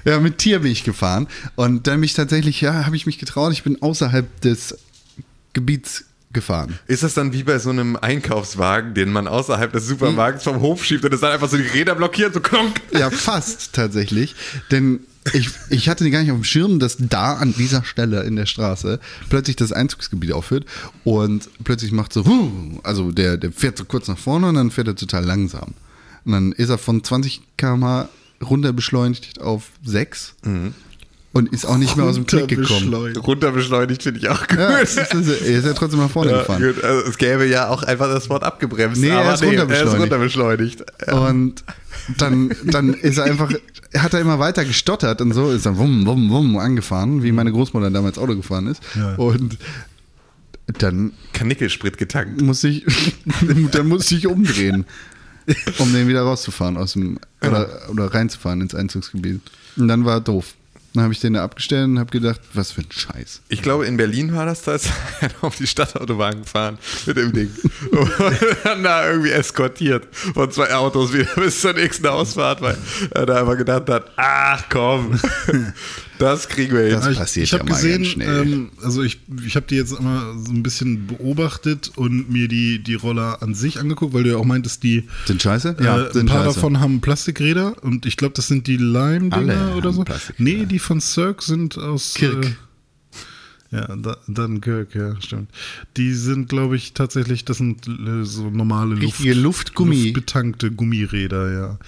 Ja, 0.06 0.20
mit 0.20 0.38
Tier 0.38 0.60
bin 0.60 0.72
ich 0.72 0.84
gefahren 0.84 1.28
und 1.56 1.88
dann 1.88 1.96
bin 1.96 2.04
ich 2.04 2.14
tatsächlich, 2.14 2.62
ja, 2.62 2.86
habe 2.86 2.96
ich 2.96 3.06
mich 3.06 3.18
getraut, 3.18 3.54
ich 3.54 3.64
bin 3.64 3.82
außerhalb 3.82 4.42
des 4.42 4.78
Gebiets 5.54 6.06
gefahren. 6.34 6.80
Ist 6.88 7.04
das 7.04 7.14
dann 7.14 7.32
wie 7.32 7.44
bei 7.44 7.60
so 7.60 7.70
einem 7.70 7.96
Einkaufswagen, 7.96 8.94
den 8.96 9.12
man 9.12 9.28
außerhalb 9.28 9.72
des 9.72 9.88
Supermarkts 9.88 10.44
vom 10.44 10.60
Hof 10.62 10.84
schiebt 10.84 11.06
und 11.06 11.14
es 11.14 11.22
dann 11.22 11.32
einfach 11.32 11.50
so 11.50 11.58
die 11.58 11.64
Räder 11.64 11.96
blockiert, 11.96 12.34
so 12.34 12.42
klonk? 12.42 12.82
Ja, 12.92 13.12
fast 13.12 13.74
tatsächlich. 13.74 14.36
Denn 14.72 15.02
ich, 15.32 15.50
ich 15.70 15.88
hatte 15.88 16.10
gar 16.10 16.22
nicht 16.22 16.32
auf 16.32 16.38
dem 16.38 16.44
Schirm, 16.44 16.80
dass 16.80 16.98
da 17.00 17.36
an 17.36 17.54
dieser 17.54 17.84
Stelle 17.84 18.24
in 18.24 18.36
der 18.36 18.46
Straße 18.46 19.00
plötzlich 19.30 19.56
das 19.56 19.72
Einzugsgebiet 19.72 20.34
aufhört 20.34 20.66
und 21.04 21.50
plötzlich 21.64 21.92
macht 21.92 22.12
so, 22.12 22.82
also 22.84 23.12
der, 23.12 23.38
der 23.38 23.52
fährt 23.52 23.78
so 23.78 23.86
kurz 23.86 24.08
nach 24.08 24.18
vorne 24.18 24.48
und 24.50 24.56
dann 24.56 24.72
fährt 24.72 24.88
er 24.88 24.96
total 24.96 25.24
langsam. 25.24 25.76
Und 26.26 26.32
dann 26.32 26.52
ist 26.52 26.70
er 26.70 26.78
von 26.78 27.04
20 27.04 27.42
km/h 27.58 28.10
runter 28.50 28.74
beschleunigt 28.74 29.42
auf 29.42 29.64
6 29.84 30.36
und 31.34 31.52
ist 31.52 31.66
auch 31.66 31.78
nicht 31.78 31.96
mehr 31.98 32.06
aus 32.06 32.16
dem 32.16 32.26
Klick 32.28 32.48
gekommen. 32.48 32.94
Runterbeschleunigt. 32.94 33.28
Runterbeschleunigt 33.28 34.04
finde 34.04 34.20
ich 34.20 34.30
auch 34.30 34.48
gut. 34.48 34.60
Ja, 34.60 34.80
das 34.80 34.96
ist, 34.98 35.42
er 35.42 35.58
ist 35.58 35.66
ja 35.66 35.74
trotzdem 35.74 36.00
nach 36.00 36.12
vorne 36.12 36.32
Ja, 36.32 36.40
gefahren. 36.40 36.64
also 36.84 37.10
es 37.10 37.18
gäbe 37.18 37.46
ja 37.48 37.70
auch 37.70 37.82
einfach 37.84 38.08
das 38.08 38.30
Wort 38.30 38.44
abgebremst. 38.44 39.02
Nee, 39.02 39.10
er 39.10 39.20
aber 39.22 39.34
ist 39.34 39.42
er 39.42 39.48
ist 39.48 39.60
runterbeschleunigt. 39.60 40.02
runterbeschleunigt. 40.02 40.84
Ja. 41.08 41.14
Und 41.28 41.64
dann, 42.18 42.52
dann 42.66 42.94
ist 42.94 43.18
er 43.18 43.24
einfach, 43.26 43.52
hat 43.98 44.14
er 44.14 44.20
immer 44.22 44.38
weiter 44.40 44.64
gestottert 44.66 45.22
und 45.22 45.32
so, 45.34 45.50
ist 45.52 45.66
dann 45.66 45.78
wumm, 45.78 46.06
wumm, 46.06 46.30
wumm 46.30 46.58
angefahren, 46.58 47.24
wie 47.24 47.32
meine 47.32 47.52
Großmutter 47.52 47.90
damals 47.90 48.18
Auto 48.20 48.36
gefahren 48.36 48.68
ist. 48.68 48.84
Ja. 48.96 49.16
Und 49.16 49.58
dann 50.80 51.12
Kanickelsprit 51.34 51.98
getankt. 51.98 52.42
muss 52.42 52.64
ich, 52.64 52.86
dann 53.72 53.88
muss 53.88 54.12
ich 54.12 54.28
umdrehen, 54.28 54.86
um 55.80 55.94
den 55.94 56.08
wieder 56.08 56.22
rauszufahren 56.22 56.78
aus 56.78 56.94
dem, 56.94 57.20
oder, 57.42 57.90
oder 57.90 58.14
reinzufahren 58.14 58.62
ins 58.62 58.76
Einzugsgebiet. 58.76 59.42
Und 59.76 59.88
dann 59.88 60.06
war 60.06 60.16
er 60.16 60.22
doof. 60.22 60.54
Dann 60.94 61.06
habe 61.06 61.14
ich 61.14 61.20
den 61.20 61.34
da 61.34 61.44
abgestellt 61.44 61.88
und 61.88 61.98
habe 61.98 62.12
gedacht, 62.12 62.40
was 62.54 62.72
für 62.72 62.82
ein 62.82 62.92
Scheiß. 62.92 63.42
Ich 63.50 63.64
glaube, 63.64 63.88
in 63.88 63.98
Berlin 63.98 64.36
war 64.36 64.46
das, 64.46 64.62
da 64.62 64.76
ist 64.76 64.92
auf 65.42 65.56
die 65.56 65.66
Stadtautobahn 65.66 66.44
gefahren 66.44 66.78
mit 67.08 67.18
dem 67.18 67.34
Ding. 67.34 67.50
Und 67.92 68.12
dann 68.64 68.84
da 68.84 69.10
irgendwie 69.10 69.32
eskortiert 69.32 70.08
von 70.14 70.52
zwei 70.52 70.72
Autos 70.76 71.12
wieder 71.12 71.34
bis 71.36 71.62
zur 71.62 71.74
nächsten 71.74 72.06
Ausfahrt, 72.06 72.62
weil 72.62 72.78
er 73.10 73.26
da 73.26 73.40
einfach 73.40 73.58
gedacht 73.58 73.90
hat, 73.90 74.12
ach 74.18 74.66
komm, 74.70 75.20
das 76.24 76.48
kriegen 76.50 76.74
wir 76.76 76.90
Das 76.90 77.04
hin. 77.04 77.14
ich, 77.14 77.20
passiert 77.20 77.44
ich 77.46 77.52
ja 77.52 77.60
habe 77.60 77.70
mal 77.70 77.76
gesehen, 77.76 77.98
ganz 78.04 78.08
schnell. 78.08 78.42
ähm, 78.42 78.72
also 78.82 79.04
ich, 79.04 79.20
ich 79.46 79.56
habe 79.56 79.66
die 79.70 79.76
jetzt 79.76 79.92
immer 79.98 80.34
so 80.44 80.52
ein 80.52 80.64
bisschen 80.64 81.08
beobachtet 81.08 81.92
und 81.96 82.30
mir 82.32 82.48
die, 82.48 82.80
die 82.84 82.96
Roller 82.96 83.42
an 83.42 83.54
sich 83.54 83.80
angeguckt, 83.80 84.14
weil 84.14 84.24
du 84.24 84.32
ja 84.32 84.38
auch 84.38 84.46
meintest, 84.46 84.84
die 84.84 85.08
Sind 85.26 85.42
scheiße? 85.42 85.76
äh, 85.80 85.84
ein 86.08 86.14
sind 86.14 86.30
paar 86.30 86.46
scheiße. 86.46 86.56
davon 86.56 86.80
haben 86.80 87.02
Plastikräder 87.02 87.76
und 87.84 88.06
ich 88.06 88.18
glaube, 88.18 88.34
das 88.36 88.48
sind 88.48 88.68
die 88.68 88.78
Lime-Dinger 88.78 89.76
oder 89.78 89.94
so. 89.94 90.04
Nee, 90.38 90.66
die 90.66 90.80
von 90.80 91.00
Cirque 91.02 91.44
sind 91.44 91.78
aus 91.78 92.14
Kirk. 92.16 92.46
Äh, 92.46 92.52
ja, 93.74 93.96
da, 93.96 94.18
dann 94.28 94.62
Kirk, 94.62 94.94
ja, 94.96 95.20
stimmt. 95.22 95.50
Die 95.98 96.14
sind, 96.14 96.48
glaube 96.50 96.76
ich, 96.76 96.94
tatsächlich, 96.94 97.44
das 97.46 97.58
sind 97.58 97.88
äh, 97.88 98.24
so 98.24 98.50
normale 98.50 99.00
Richtige 99.00 99.34
Luftgummi. 99.34 100.04
luftbetankte 100.04 100.72
Gummiräder, 100.72 101.52
ja. 101.52 101.80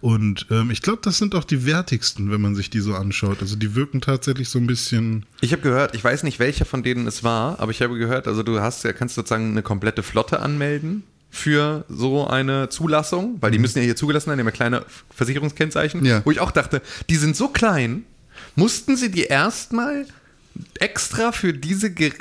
Und 0.00 0.46
ähm, 0.50 0.70
ich 0.70 0.82
glaube, 0.82 1.00
das 1.02 1.18
sind 1.18 1.34
auch 1.34 1.44
die 1.44 1.66
wertigsten, 1.66 2.30
wenn 2.30 2.40
man 2.40 2.54
sich 2.54 2.70
die 2.70 2.80
so 2.80 2.94
anschaut. 2.94 3.38
Also 3.40 3.56
die 3.56 3.74
wirken 3.74 4.00
tatsächlich 4.00 4.48
so 4.48 4.58
ein 4.58 4.66
bisschen. 4.66 5.26
Ich 5.40 5.52
habe 5.52 5.62
gehört, 5.62 5.94
ich 5.94 6.02
weiß 6.04 6.22
nicht, 6.22 6.38
welcher 6.38 6.64
von 6.64 6.82
denen 6.82 7.06
es 7.06 7.22
war, 7.24 7.58
aber 7.60 7.70
ich 7.72 7.82
habe 7.82 7.98
gehört, 7.98 8.26
also 8.28 8.42
du 8.42 8.60
hast 8.60 8.84
ja, 8.84 8.92
kannst 8.92 9.14
sozusagen 9.16 9.50
eine 9.50 9.62
komplette 9.62 10.02
Flotte 10.02 10.40
anmelden 10.40 11.02
für 11.30 11.84
so 11.88 12.26
eine 12.26 12.68
Zulassung, 12.68 13.38
weil 13.40 13.50
die 13.50 13.58
müssen 13.58 13.78
ja 13.78 13.84
hier 13.84 13.96
zugelassen 13.96 14.26
sein, 14.26 14.36
die 14.36 14.40
haben 14.42 14.48
ja 14.48 14.52
kleine 14.52 14.84
Versicherungskennzeichen, 15.14 16.04
Ja. 16.04 16.20
wo 16.24 16.30
ich 16.30 16.40
auch 16.40 16.50
dachte, 16.50 16.82
die 17.08 17.16
sind 17.16 17.36
so 17.36 17.48
klein, 17.48 18.04
mussten 18.54 18.96
sie 18.96 19.10
die 19.10 19.22
erstmal 19.22 20.06
extra 20.78 21.32
für 21.32 21.52
diese, 21.52 21.90
Ge 21.90 22.12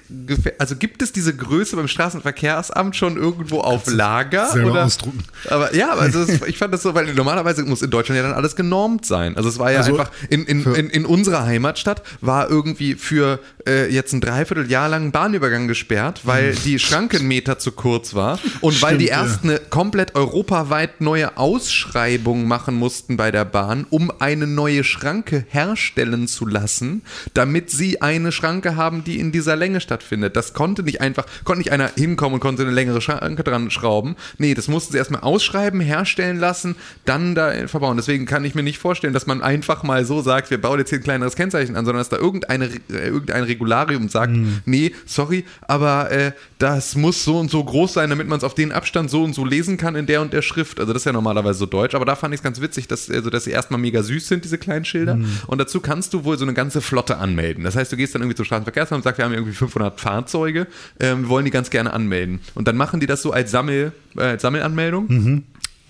also 0.59 0.75
gibt 0.75 1.01
es 1.01 1.11
diese 1.11 1.35
Größe 1.35 1.75
beim 1.75 1.87
Straßenverkehrsamt 1.87 2.95
schon 2.95 3.17
irgendwo 3.17 3.61
auf 3.61 3.87
Lager? 3.87 4.47
selber 4.51 4.71
oder? 4.71 4.85
ausdrucken. 4.85 5.23
Aber 5.49 5.73
ja, 5.75 5.91
aber 5.91 6.01
also 6.01 6.21
es, 6.21 6.41
ich 6.47 6.57
fand 6.57 6.73
das 6.73 6.83
so, 6.83 6.93
weil 6.93 7.13
normalerweise 7.13 7.63
muss 7.63 7.81
in 7.81 7.89
Deutschland 7.89 8.17
ja 8.17 8.23
dann 8.23 8.33
alles 8.33 8.55
genormt 8.55 9.05
sein. 9.05 9.35
Also 9.35 9.49
es 9.49 9.57
war 9.57 9.71
ja 9.71 9.79
Also 9.79 9.97
einfach, 9.97 10.11
in, 10.29 10.45
in, 10.45 10.63
in, 10.73 10.89
in 10.89 11.05
unserer 11.05 11.45
Heimatstadt 11.45 12.03
war 12.21 12.49
irgendwie 12.49 12.95
für 12.95 13.39
äh, 13.67 13.91
jetzt 13.91 14.13
ein 14.13 14.21
Dreivierteljahr 14.21 14.89
lang 14.89 15.07
ein 15.07 15.11
Bahnübergang 15.11 15.67
gesperrt, 15.67 16.21
weil 16.23 16.55
die 16.55 16.79
Schrankenmeter 16.79 17.59
zu 17.59 17.71
kurz 17.71 18.13
war 18.13 18.39
und 18.61 18.81
weil 18.81 18.97
die 18.97 19.07
Stimmt, 19.07 19.19
ja. 19.19 19.25
erst 19.27 19.43
eine 19.43 19.59
komplett 19.59 20.15
europaweit 20.15 21.01
neue 21.01 21.37
Ausschreibung 21.37 22.47
machen 22.47 22.75
mussten 22.75 23.17
bei 23.17 23.31
der 23.31 23.45
Bahn, 23.45 23.85
um 23.89 24.11
eine 24.19 24.47
neue 24.47 24.83
Schranke 24.83 25.45
herstellen 25.49 26.27
zu 26.27 26.45
lassen, 26.45 27.01
damit 27.33 27.71
sie 27.71 28.01
eine 28.21 28.31
Schranke 28.31 28.75
haben, 28.75 29.03
die 29.03 29.19
in 29.19 29.31
dieser 29.31 29.55
Länge 29.55 29.81
stattfindet. 29.81 30.35
Das 30.35 30.53
konnte 30.53 30.83
nicht 30.83 31.01
einfach, 31.01 31.25
konnte 31.43 31.59
nicht 31.59 31.71
einer 31.71 31.91
hinkommen 31.95 32.35
und 32.35 32.39
konnte 32.39 32.63
eine 32.63 32.71
längere 32.71 33.01
Schranke 33.01 33.43
dran 33.43 33.71
schrauben. 33.71 34.15
Nee, 34.37 34.53
das 34.53 34.67
mussten 34.67 34.93
sie 34.93 34.97
erstmal 34.97 35.21
ausschreiben, 35.21 35.81
herstellen 35.81 36.39
lassen, 36.39 36.75
dann 37.05 37.35
da 37.35 37.67
verbauen. 37.67 37.97
Deswegen 37.97 38.25
kann 38.25 38.45
ich 38.45 38.55
mir 38.55 38.63
nicht 38.63 38.77
vorstellen, 38.77 39.13
dass 39.13 39.27
man 39.27 39.41
einfach 39.41 39.83
mal 39.83 40.05
so 40.05 40.21
sagt, 40.21 40.49
wir 40.51 40.59
bauen 40.59 40.79
jetzt 40.79 40.89
hier 40.89 40.99
ein 40.99 41.03
kleineres 41.03 41.35
Kennzeichen 41.35 41.75
an, 41.75 41.85
sondern 41.85 41.99
dass 41.99 42.09
da 42.09 42.17
irgendeine, 42.17 42.65
äh, 42.65 43.07
irgendein 43.07 43.43
Regularium 43.43 44.09
sagt, 44.09 44.33
nee, 44.65 44.93
sorry, 45.05 45.45
aber 45.61 46.11
äh, 46.11 46.31
das 46.57 46.95
muss 46.95 47.23
so 47.23 47.39
und 47.39 47.51
so 47.51 47.63
groß 47.63 47.93
sein, 47.93 48.09
damit 48.09 48.27
man 48.27 48.37
es 48.37 48.43
auf 48.43 48.53
den 48.53 48.71
Abstand 48.71 49.09
so 49.09 49.23
und 49.23 49.33
so 49.33 49.45
lesen 49.45 49.77
kann 49.77 49.95
in 49.95 50.05
der 50.05 50.21
und 50.21 50.33
der 50.33 50.41
Schrift. 50.41 50.79
Also 50.79 50.93
das 50.93 51.01
ist 51.01 51.05
ja 51.05 51.13
normalerweise 51.13 51.59
so 51.59 51.65
deutsch, 51.65 51.95
aber 51.95 52.05
da 52.05 52.15
fand 52.15 52.33
ich 52.33 52.39
es 52.39 52.43
ganz 52.43 52.61
witzig, 52.61 52.87
dass, 52.87 53.09
also, 53.09 53.29
dass 53.29 53.45
sie 53.45 53.51
erstmal 53.51 53.79
mega 53.79 54.03
süß 54.03 54.27
sind, 54.27 54.43
diese 54.43 54.57
kleinen 54.57 54.85
Schilder. 54.85 55.19
Und 55.47 55.57
dazu 55.59 55.81
kannst 55.81 56.13
du 56.13 56.23
wohl 56.23 56.37
so 56.37 56.45
eine 56.45 56.53
ganze 56.53 56.81
Flotte 56.81 57.17
anmelden. 57.17 57.63
Das 57.63 57.75
heißt, 57.75 57.91
du 57.91 57.97
gehst 57.97 58.10
dann 58.11 58.21
irgendwie 58.21 58.35
zum 58.35 58.45
Straßenverkehrsamt 58.45 58.99
und 58.99 59.03
sagst, 59.03 59.17
wir 59.17 59.25
haben 59.25 59.33
irgendwie 59.33 59.53
500 59.53 59.99
Fahrzeuge, 59.99 60.67
ähm, 60.99 61.23
wir 61.23 61.29
wollen 61.29 61.45
die 61.45 61.51
ganz 61.51 61.69
gerne 61.69 61.93
anmelden. 61.93 62.39
Und 62.55 62.67
dann 62.67 62.77
machen 62.77 62.99
die 62.99 63.07
das 63.07 63.21
so 63.21 63.31
als, 63.31 63.51
Sammel, 63.51 63.91
äh, 64.17 64.21
als 64.21 64.41
Sammelanmeldung. 64.41 65.07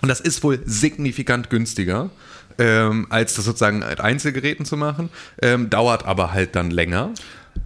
Und 0.02 0.08
das 0.08 0.20
ist 0.20 0.42
wohl 0.42 0.60
signifikant 0.64 1.50
günstiger. 1.50 2.10
Ähm, 2.58 3.06
als 3.08 3.34
das 3.34 3.46
sozusagen 3.46 3.78
mit 3.78 4.00
Einzelgeräten 4.00 4.66
zu 4.66 4.76
machen, 4.76 5.08
ähm, 5.40 5.70
dauert 5.70 6.04
aber 6.04 6.32
halt 6.32 6.54
dann 6.54 6.70
länger. 6.70 7.14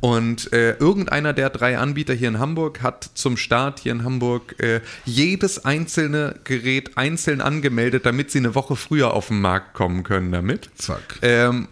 Und 0.01 0.53
äh, 0.53 0.77
irgendeiner 0.77 1.33
der 1.33 1.51
drei 1.51 1.79
Anbieter 1.79 2.14
hier 2.14 2.29
in 2.29 2.38
Hamburg 2.38 2.83
hat 2.83 3.11
zum 3.14 3.37
Start 3.37 3.81
hier 3.81 3.92
in 3.92 4.05
Hamburg 4.05 4.61
äh, 4.61 4.81
jedes 5.05 5.64
einzelne 5.64 6.37
Gerät 6.45 6.97
einzeln 6.97 7.40
angemeldet, 7.40 8.07
damit 8.07 8.31
sie 8.31 8.38
eine 8.38 8.55
Woche 8.55 8.77
früher 8.77 9.14
auf 9.14 9.29
den 9.29 9.40
Markt 9.40 9.75
kommen 9.75 10.03
können 10.03 10.33
damit. 10.33 10.71
Zack. 10.77 11.19
Ähm, 11.23 11.69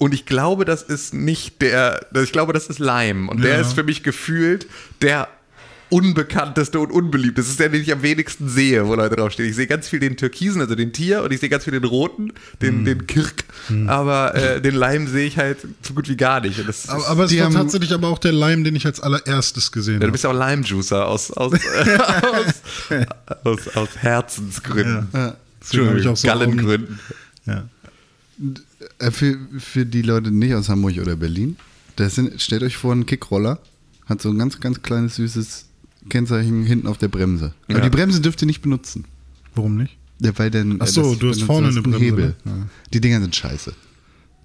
und 0.00 0.12
ich 0.14 0.26
glaube, 0.26 0.64
das 0.64 0.82
ist 0.82 1.14
nicht 1.14 1.62
der, 1.62 2.00
ich 2.20 2.32
glaube, 2.32 2.52
das 2.52 2.66
ist 2.66 2.78
Lime. 2.80 3.30
Und 3.30 3.44
der 3.44 3.54
Ja. 3.56 3.60
ist 3.60 3.74
für 3.74 3.84
mich 3.84 4.02
gefühlt 4.02 4.66
der 5.02 5.28
unbekannteste 5.90 6.78
und 6.78 6.92
unbeliebteste. 6.92 7.40
Das 7.42 7.48
ist 7.50 7.58
der, 7.60 7.68
den 7.68 7.82
ich 7.82 7.92
am 7.92 8.00
wenigsten 8.02 8.48
sehe, 8.48 8.86
wo 8.86 8.94
Leute 8.94 9.16
draufstehen. 9.16 9.48
Ich 9.50 9.56
sehe 9.56 9.66
ganz 9.66 9.88
viel 9.88 9.98
den 9.98 10.16
Türkisen, 10.16 10.60
also 10.60 10.76
den 10.76 10.92
Tier, 10.92 11.22
und 11.24 11.32
ich 11.32 11.40
sehe 11.40 11.48
ganz 11.48 11.64
viel 11.64 11.72
den 11.72 11.82
Roten, 11.84 12.32
den, 12.62 12.76
Hm. 12.78 12.84
den 12.84 13.06
Kirk. 13.08 13.44
Aber 13.88 14.34
äh, 14.36 14.60
den 14.62 14.74
Lime 14.76 15.08
sehe 15.08 15.26
ich 15.26 15.36
halt 15.36 15.58
so 15.82 15.92
gut 15.94 16.08
wie 16.08 16.16
gar 16.16 16.40
nicht. 16.40 16.58
Und 16.60 16.68
das 16.68 16.88
Aber, 16.88 16.98
ist, 17.00 17.06
aber 17.08 17.24
es 17.24 17.36
war 17.36 17.44
haben- 17.46 17.54
tatsächlich 17.54 17.92
aber 17.92 18.06
auch 18.08 18.18
der 18.20 18.32
Lime, 18.32 18.62
den 18.62 18.76
ich 18.76 18.86
als 18.86 19.00
allererstes 19.00 19.70
gesehen 19.72 19.94
ja, 19.94 19.98
du 20.00 20.04
habe. 20.06 20.12
bist 20.12 20.24
ja 20.24 20.30
auch 20.30 20.34
Lime-Juicer 20.38 21.06
aus, 21.08 21.30
aus, 21.32 21.52
aus, 22.32 22.54
aus, 23.44 23.76
aus 23.76 23.88
Herzensgründen. 23.96 25.08
Ja. 25.12 25.34
Ich 25.72 26.08
auch 26.08 26.16
so 26.16 26.26
Gallengründen. 26.28 27.00
Ja. 27.46 27.64
Äh, 28.98 29.10
Für, 29.10 29.38
für 29.58 29.84
die 29.86 30.02
Leute 30.02 30.30
nicht 30.30 30.54
aus 30.54 30.68
Hamburg 30.68 30.96
oder 30.98 31.16
Berlin, 31.16 31.56
das 31.96 32.14
sind, 32.14 32.40
stellt 32.40 32.62
euch 32.62 32.76
vor, 32.76 32.94
ein 32.94 33.06
Kickroller 33.06 33.58
hat 34.06 34.22
so 34.22 34.30
ein 34.30 34.38
ganz, 34.38 34.58
ganz 34.60 34.82
kleines, 34.82 35.16
süßes 35.16 35.66
Kennzeichen 36.08 36.64
hinten 36.64 36.86
auf 36.86 36.98
der 36.98 37.08
Bremse. 37.08 37.52
Aber 37.68 37.78
Ja. 37.78 37.84
die 37.84 37.90
Bremse 37.90 38.20
dürft 38.20 38.42
ihr 38.42 38.46
nicht 38.46 38.62
benutzen. 38.62 39.04
Warum 39.54 39.76
nicht? 39.76 39.96
Ja, 40.20 40.36
weil 40.38 40.50
dann, 40.50 40.78
Ach 40.80 40.86
so, 40.86 41.14
du 41.14 41.28
hast 41.28 41.42
vorne 41.42 41.68
eine 41.68 41.76
einen 41.76 41.82
Bremse, 41.84 41.98
Hebel. 42.04 42.26
ne? 42.44 42.52
Ja. 42.52 42.52
Die 42.92 43.00
Dinger 43.00 43.20
sind 43.20 43.34
scheiße. 43.36 43.74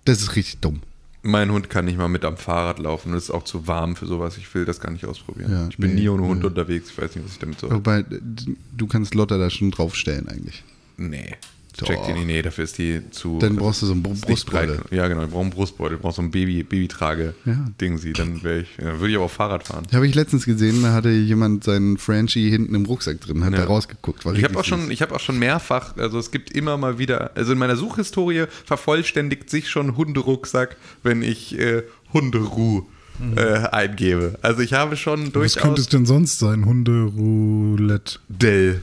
Das 0.06 0.22
ist 0.22 0.36
richtig 0.36 0.58
dumm. 0.60 0.82
Mein 1.24 1.52
Hund 1.52 1.70
kann 1.72 1.86
nicht 1.86 1.98
mal 1.98 2.08
mit 2.08 2.24
am 2.24 2.38
Fahrrad 2.38 2.78
laufen. 2.78 3.12
Das 3.14 3.24
ist 3.24 3.30
auch 3.32 3.44
zu 3.44 3.66
warm 3.68 3.96
für 3.96 4.06
sowas. 4.06 4.38
Ich 4.38 4.54
will 4.54 4.66
das 4.66 4.80
gar 4.80 4.92
nicht 4.92 5.06
ausprobieren. 5.06 5.52
Ja, 5.52 5.68
ich 5.68 5.78
bin 5.78 5.96
nee, 5.96 6.02
nie 6.02 6.10
ohne 6.10 6.24
Hund 6.28 6.46
unterwegs. 6.46 6.92
Ich 6.92 6.98
weiß 7.02 7.16
nicht, 7.16 7.26
was 7.26 7.34
ich 7.34 7.40
damit 7.40 7.60
soll. 7.60 7.72
Wobei, 7.72 8.06
du 8.78 8.86
kannst 8.88 9.16
Lotta 9.16 9.38
da 9.40 9.50
schon 9.50 9.72
draufstellen 9.72 10.30
eigentlich. 10.30 10.64
Nee. 10.98 11.36
Doch. 11.78 11.88
Check 11.88 12.04
die 12.08 12.14
nicht. 12.14 12.26
Nee, 12.28 12.42
dafür 12.42 12.64
ist 12.64 12.78
die 12.78 13.02
zu. 13.12 13.38
Dann 13.40 13.56
brauchst 13.58 13.82
du 13.82 13.86
so 13.88 13.92
einen. 13.94 14.04
Brustbeutel. 14.04 14.80
Ja, 14.92 15.08
genau. 15.08 15.24
Ich 15.24 15.30
brauche 15.30 15.42
einen 15.42 15.50
Brustbeutel. 15.50 15.98
Ich 15.98 16.02
brauche 16.02 16.16
so 16.16 16.22
ein 16.22 16.32
Baby, 16.32 16.64
Babytrage-Ding 16.64 17.92
Ja. 17.94 17.98
sie. 17.98 18.14
Dann 18.14 18.44
wäre 18.44 18.60
ich. 18.60 18.68
Ja, 18.78 19.00
würde 19.00 19.10
ich 19.10 19.16
aber 19.16 19.26
auch 19.26 19.32
Fahrrad 19.32 19.68
fahren. 19.68 19.86
Habe 19.94 20.08
ich 20.08 20.16
letztens 20.16 20.46
gesehen, 20.46 20.84
da 20.84 20.94
hatte 20.94 21.10
jemand 21.10 21.64
seinen 21.64 21.98
Frenchie 21.98 22.50
hinten 22.50 22.76
im 22.76 22.86
Rucksack 22.86 23.20
drin, 23.22 23.44
hat 23.44 23.54
Ja. 23.54 23.60
da 23.60 23.66
rausgeguckt. 23.66 24.26
Ich 24.36 24.44
habe 24.44 24.58
auch 24.58 24.64
schon, 24.64 24.82
süß. 24.84 24.90
ich 24.92 25.02
habe 25.02 25.14
auch 25.16 25.20
schon 25.20 25.38
mehrfach, 25.40 25.98
also 25.98 26.18
es 26.20 26.32
gibt 26.32 26.52
immer 26.52 26.78
mal 26.78 26.98
wieder, 26.98 27.32
also 27.36 27.52
in 27.52 27.58
meiner 27.58 27.76
Suchhistorie 27.76 28.46
vervollständigt 28.66 29.50
sich 29.50 29.70
schon 29.70 29.98
Hunderucksack, 29.98 30.78
wenn 31.04 31.22
ich 31.22 31.58
äh, 31.60 31.84
Hunderuh 32.14 32.84
äh, 33.36 33.42
eingebe. 33.72 34.38
Also 34.42 34.62
ich 34.62 34.74
habe 34.74 34.98
schon 34.98 35.34
Was 35.36 35.56
könnte 35.56 35.82
es 35.82 35.88
durchaus 35.88 35.88
denn 35.90 36.06
sonst 36.06 36.40
sein? 36.40 36.66
Hunderoulette. 36.66 38.20
Dell 38.30 38.82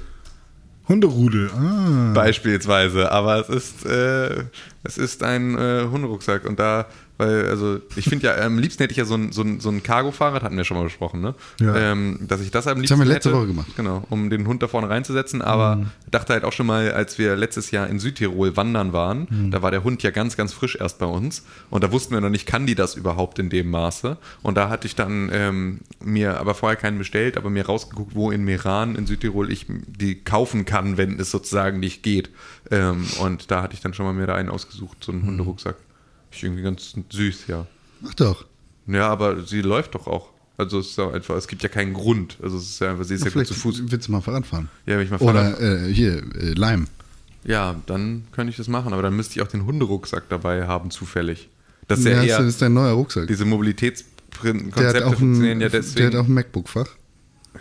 Hunderudel. 0.89 1.51
Ah. 1.55 2.13
beispielsweise, 2.13 3.11
aber 3.13 3.39
es 3.39 3.49
ist 3.49 3.87
äh, 3.87 4.45
Es 4.85 4.99
ist 4.99 5.23
ein 5.23 5.57
äh, 5.57 5.87
Hunderucksack 5.91 6.45
und 6.45 6.59
da, 6.59 6.87
weil, 7.19 7.49
also 7.49 7.81
ich 7.97 8.07
finde 8.07 8.27
ja, 8.27 8.37
am 8.39 8.59
liebsten 8.59 8.83
hätte 8.83 8.93
ich 8.93 8.99
ja 8.99 9.05
so 9.05 9.15
ein, 9.15 9.33
so 9.33 9.43
ein, 9.43 9.61
so 9.61 9.69
ein 9.69 9.83
Cargo-Fahrrad, 9.83 10.43
hatten 10.43 10.57
wir 10.57 10.65
schon 10.65 10.77
mal 10.77 10.85
besprochen, 10.85 11.21
ne? 11.21 11.35
Ja. 11.61 11.75
Ähm, 11.77 12.19
dass 12.23 12.41
ich 12.41 12.51
das 12.51 12.67
am 12.67 12.73
haben 12.73 12.81
liebsten 12.81 12.99
wir 12.99 13.05
letzte 13.05 13.31
hätte, 13.31 13.39
Woche 13.39 13.47
gemacht. 13.49 13.69
Genau, 13.77 14.05
um 14.11 14.31
den 14.31 14.47
Hund 14.47 14.63
da 14.63 14.69
vorne 14.69 14.89
reinzusetzen, 14.89 15.43
aber 15.43 15.87
dachte 16.11 16.33
halt 16.33 16.45
auch 16.45 16.53
schon 16.53 16.67
mal, 16.67 16.93
als 16.93 17.19
wir 17.19 17.37
letztes 17.37 17.71
Jahr 17.71 17.87
in 17.89 17.99
Südtirol 17.99 18.57
wandern 18.57 18.93
waren, 18.93 19.51
da 19.51 19.63
war 19.63 19.71
der 19.71 19.85
Hund 19.85 20.03
ja 20.03 20.11
ganz, 20.11 20.37
ganz 20.37 20.53
frisch 20.53 20.77
erst 20.77 20.99
bei 20.99 21.07
uns 21.07 21.45
und 21.71 21.85
da 21.85 21.93
wussten 21.93 22.15
wir 22.15 22.21
noch 22.21 22.31
nicht, 22.31 22.47
kann 22.47 22.67
die 22.67 22.75
das 22.75 22.95
überhaupt 22.95 23.39
in 23.39 23.51
dem 23.51 23.71
Maße? 23.71 24.17
Und 24.43 24.57
da 24.57 24.69
hatte 24.69 24.87
ich 24.87 24.95
dann 24.95 25.31
ähm, 25.33 25.81
mir 26.03 26.41
aber 26.41 26.55
vorher 26.55 26.77
keinen 26.77 26.99
bestellt, 26.99 27.37
aber 27.37 27.51
mir 27.51 27.67
rausgeguckt, 27.67 28.15
wo 28.15 28.31
in 28.31 28.45
Meran 28.45 28.97
in 28.97 29.07
Südtirol 29.07 29.51
ich 29.51 29.67
die 29.69 30.17
kaufen 30.17 30.65
kann, 30.65 30.97
wenn 30.97 31.19
es 31.19 31.31
sozusagen 31.31 31.81
nicht 31.81 32.03
geht. 32.03 32.31
Ähm, 32.71 33.07
und 33.21 33.51
da 33.51 33.63
hatte 33.63 33.75
ich 33.75 33.81
dann 33.81 33.95
schon 33.95 34.07
mal 34.07 34.13
mir 34.13 34.27
da 34.27 34.35
einen 34.35 34.49
ausgesucht, 34.49 34.99
so 35.05 35.13
einen 35.13 35.25
Hunderucksack. 35.27 35.77
Ich 36.33 36.43
irgendwie 36.43 36.63
ganz 36.63 36.95
süß, 37.11 37.47
ja. 37.49 37.67
Mach 38.01 38.15
doch. 38.15 38.45
Ja, 38.87 39.09
aber 39.09 39.43
sie 39.45 39.61
läuft 39.63 39.95
doch 39.95 40.07
auch. 40.07 40.31
Also 40.59 40.79
es 40.81 40.89
ist 40.91 40.99
ja 40.99 41.11
einfach, 41.11 41.37
es 41.37 41.49
gibt 41.49 41.63
ja 41.63 41.69
keinen 41.69 41.93
Grund. 41.95 42.37
Also 42.43 42.57
es 42.57 42.65
ist 42.71 42.81
ja 42.81 42.91
einfach, 42.91 43.05
sie 43.05 43.15
ist 43.15 43.21
ja, 43.21 43.27
gut 43.27 43.33
Vielleicht 43.33 43.49
zu 43.49 43.55
Fuß. 43.55 43.83
willst 43.87 44.09
du 44.09 44.13
mal 44.13 44.21
Fahrrad 44.21 44.47
fahren. 44.47 44.69
Ja, 44.87 44.97
wenn 44.99 45.05
ich 45.05 45.11
mal 45.11 45.19
Fahrrad- 45.19 45.59
Oder 45.59 45.87
äh, 45.87 45.93
hier, 45.93 46.23
äh, 46.37 46.53
Leim. 46.55 46.87
Ja, 47.45 47.77
dann 47.87 48.25
könnte 48.33 48.51
ich 48.51 48.57
das 48.57 48.69
machen, 48.69 48.93
aber 48.93 49.03
dann 49.03 49.17
müsste 49.17 49.35
ich 49.35 49.43
auch 49.43 49.49
den 49.49 49.65
Hunderucksack 49.67 50.25
dabei 50.29 50.67
haben, 50.67 50.91
zufällig. 50.91 51.49
Das 51.89 51.99
ist 52.01 52.05
ja, 52.07 52.13
Ja, 52.13 52.23
eher, 52.23 52.39
das 52.39 52.47
ist 52.49 52.63
dein 52.63 52.73
neuer 52.75 52.93
Rucksack. 52.93 53.27
diese 53.27 53.45
Mobilitätskonzepte 53.45 55.07
ein, 55.07 55.15
funktionieren 55.17 55.61
ja 55.61 55.69
der 55.69 55.81
hat 55.81 55.87
deswegen. 55.87 56.17
auch 56.17 56.27
ein 56.27 56.35
MacBook-Fach. 56.35 56.89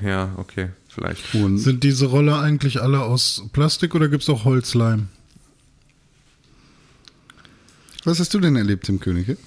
ja, 0.02 0.34
okay, 0.38 0.70
vielleicht. 0.90 1.34
Und 1.36 1.58
Sind 1.58 1.84
diese 1.84 2.06
Roller 2.08 2.40
eigentlich 2.40 2.82
alle 2.82 3.02
aus 3.02 3.44
Plastik 3.54 3.96
oder 3.96 4.08
gibt 4.10 4.24
es 4.24 4.30
auch 4.30 4.46
Holzleim? 4.46 5.08
Was 8.04 8.20
hast 8.20 8.34
du 8.34 8.40
denn 8.40 8.56
erlebt 8.56 8.90
im 8.90 9.00
Könige? 9.00 9.38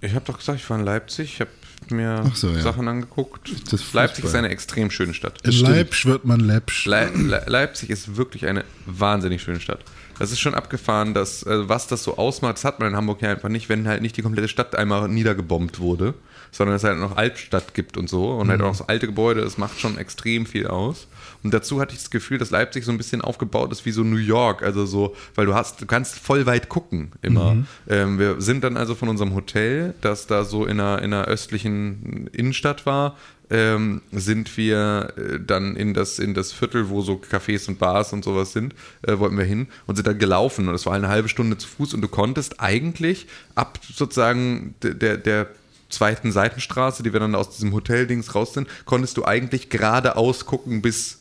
Ich 0.00 0.14
habe 0.14 0.24
doch 0.24 0.38
gesagt, 0.38 0.60
ich 0.60 0.68
war 0.68 0.78
in 0.78 0.84
Leipzig, 0.84 1.34
ich 1.34 1.40
habe 1.40 1.50
mir 1.90 2.22
Ach 2.26 2.36
so, 2.36 2.50
ja. 2.50 2.60
Sachen 2.60 2.88
angeguckt. 2.88 3.50
Das. 3.70 3.92
Leipzig 3.92 4.24
ist 4.24 4.34
eine 4.34 4.48
extrem 4.48 4.90
schöne 4.90 5.14
Stadt. 5.14 5.40
In 5.42 5.52
Leipzig 5.52 6.06
wird 6.06 6.24
man 6.24 6.40
läppsch. 6.40 6.86
Le 6.86 7.10
Le 7.14 7.44
Leipzig 7.46 7.90
ist 7.90 8.16
wirklich 8.16 8.46
eine 8.46 8.64
wahnsinnig 8.86 9.42
schöne 9.42 9.60
Stadt. 9.60 9.84
Das 10.18 10.30
ist 10.30 10.40
schon 10.40 10.54
abgefahren, 10.54 11.14
dass, 11.14 11.42
äh, 11.42 11.68
was 11.68 11.86
das 11.86 12.04
so 12.04 12.16
ausmacht, 12.16 12.56
das 12.56 12.64
hat 12.64 12.78
man 12.78 12.90
in 12.90 12.96
Hamburg 12.96 13.22
ja 13.22 13.30
einfach 13.30 13.48
nicht, 13.48 13.68
wenn 13.68 13.88
halt 13.88 14.02
nicht 14.02 14.16
die 14.16 14.22
komplette 14.22 14.48
Stadt 14.48 14.76
einmal 14.76 15.08
niedergebombt 15.08 15.80
wurde, 15.80 16.14
sondern 16.52 16.76
es 16.76 16.84
halt 16.84 16.98
noch 16.98 17.16
Altstadt 17.16 17.74
gibt 17.74 17.96
und 17.96 18.08
so 18.08 18.30
und 18.30 18.48
halt 18.48 18.62
auch 18.62 18.74
so 18.74 18.86
alte 18.86 19.06
Gebäude, 19.06 19.40
das 19.40 19.58
macht 19.58 19.80
schon 19.80 19.98
extrem 19.98 20.46
viel 20.46 20.68
aus. 20.68 21.08
Und 21.42 21.52
dazu 21.52 21.80
hatte 21.80 21.94
ich 21.94 22.00
das 22.00 22.10
Gefühl, 22.10 22.38
dass 22.38 22.50
Leipzig 22.50 22.84
so 22.84 22.92
ein 22.92 22.96
bisschen 22.96 23.20
aufgebaut 23.20 23.72
ist 23.72 23.84
wie 23.84 23.90
so 23.90 24.02
New 24.02 24.16
York, 24.16 24.62
also 24.62 24.86
so, 24.86 25.16
weil 25.34 25.46
du 25.46 25.54
hast, 25.54 25.80
du 25.80 25.86
kannst 25.86 26.18
voll 26.18 26.46
weit 26.46 26.68
gucken 26.68 27.10
immer. 27.22 27.56
Ähm, 27.88 28.18
wir 28.18 28.40
sind 28.40 28.62
dann 28.62 28.76
also 28.76 28.94
von 28.94 29.08
unserem 29.08 29.34
Hotel, 29.34 29.94
das 30.00 30.26
da 30.26 30.44
so 30.44 30.64
in 30.64 30.80
einer, 30.80 31.02
in 31.02 31.12
einer 31.12 31.24
östlichen 31.24 31.63
Innenstadt 31.64 32.86
war, 32.86 33.16
ähm, 33.50 34.00
sind 34.10 34.56
wir 34.56 35.12
äh, 35.16 35.38
dann 35.44 35.76
in 35.76 35.92
das, 35.94 36.18
in 36.18 36.34
das 36.34 36.52
Viertel, 36.52 36.88
wo 36.88 37.02
so 37.02 37.14
Cafés 37.14 37.68
und 37.68 37.78
Bars 37.78 38.12
und 38.12 38.24
sowas 38.24 38.52
sind, 38.52 38.74
äh, 39.02 39.18
wollten 39.18 39.36
wir 39.36 39.44
hin 39.44 39.68
und 39.86 39.96
sind 39.96 40.06
dann 40.06 40.18
gelaufen. 40.18 40.66
Und 40.66 40.72
das 40.72 40.86
war 40.86 40.94
eine 40.94 41.08
halbe 41.08 41.28
Stunde 41.28 41.58
zu 41.58 41.68
Fuß 41.68 41.94
und 41.94 42.00
du 42.00 42.08
konntest 42.08 42.60
eigentlich 42.60 43.26
ab 43.54 43.78
sozusagen 43.82 44.74
de- 44.82 44.94
der, 44.94 45.18
der 45.18 45.48
zweiten 45.90 46.32
Seitenstraße, 46.32 47.02
die 47.02 47.12
wir 47.12 47.20
dann 47.20 47.34
aus 47.34 47.50
diesem 47.50 47.72
Hoteldings 47.72 48.34
raus 48.34 48.54
sind, 48.54 48.66
konntest 48.84 49.16
du 49.16 49.24
eigentlich 49.24 49.68
geradeaus 49.68 50.46
gucken 50.46 50.82
bis, 50.82 51.20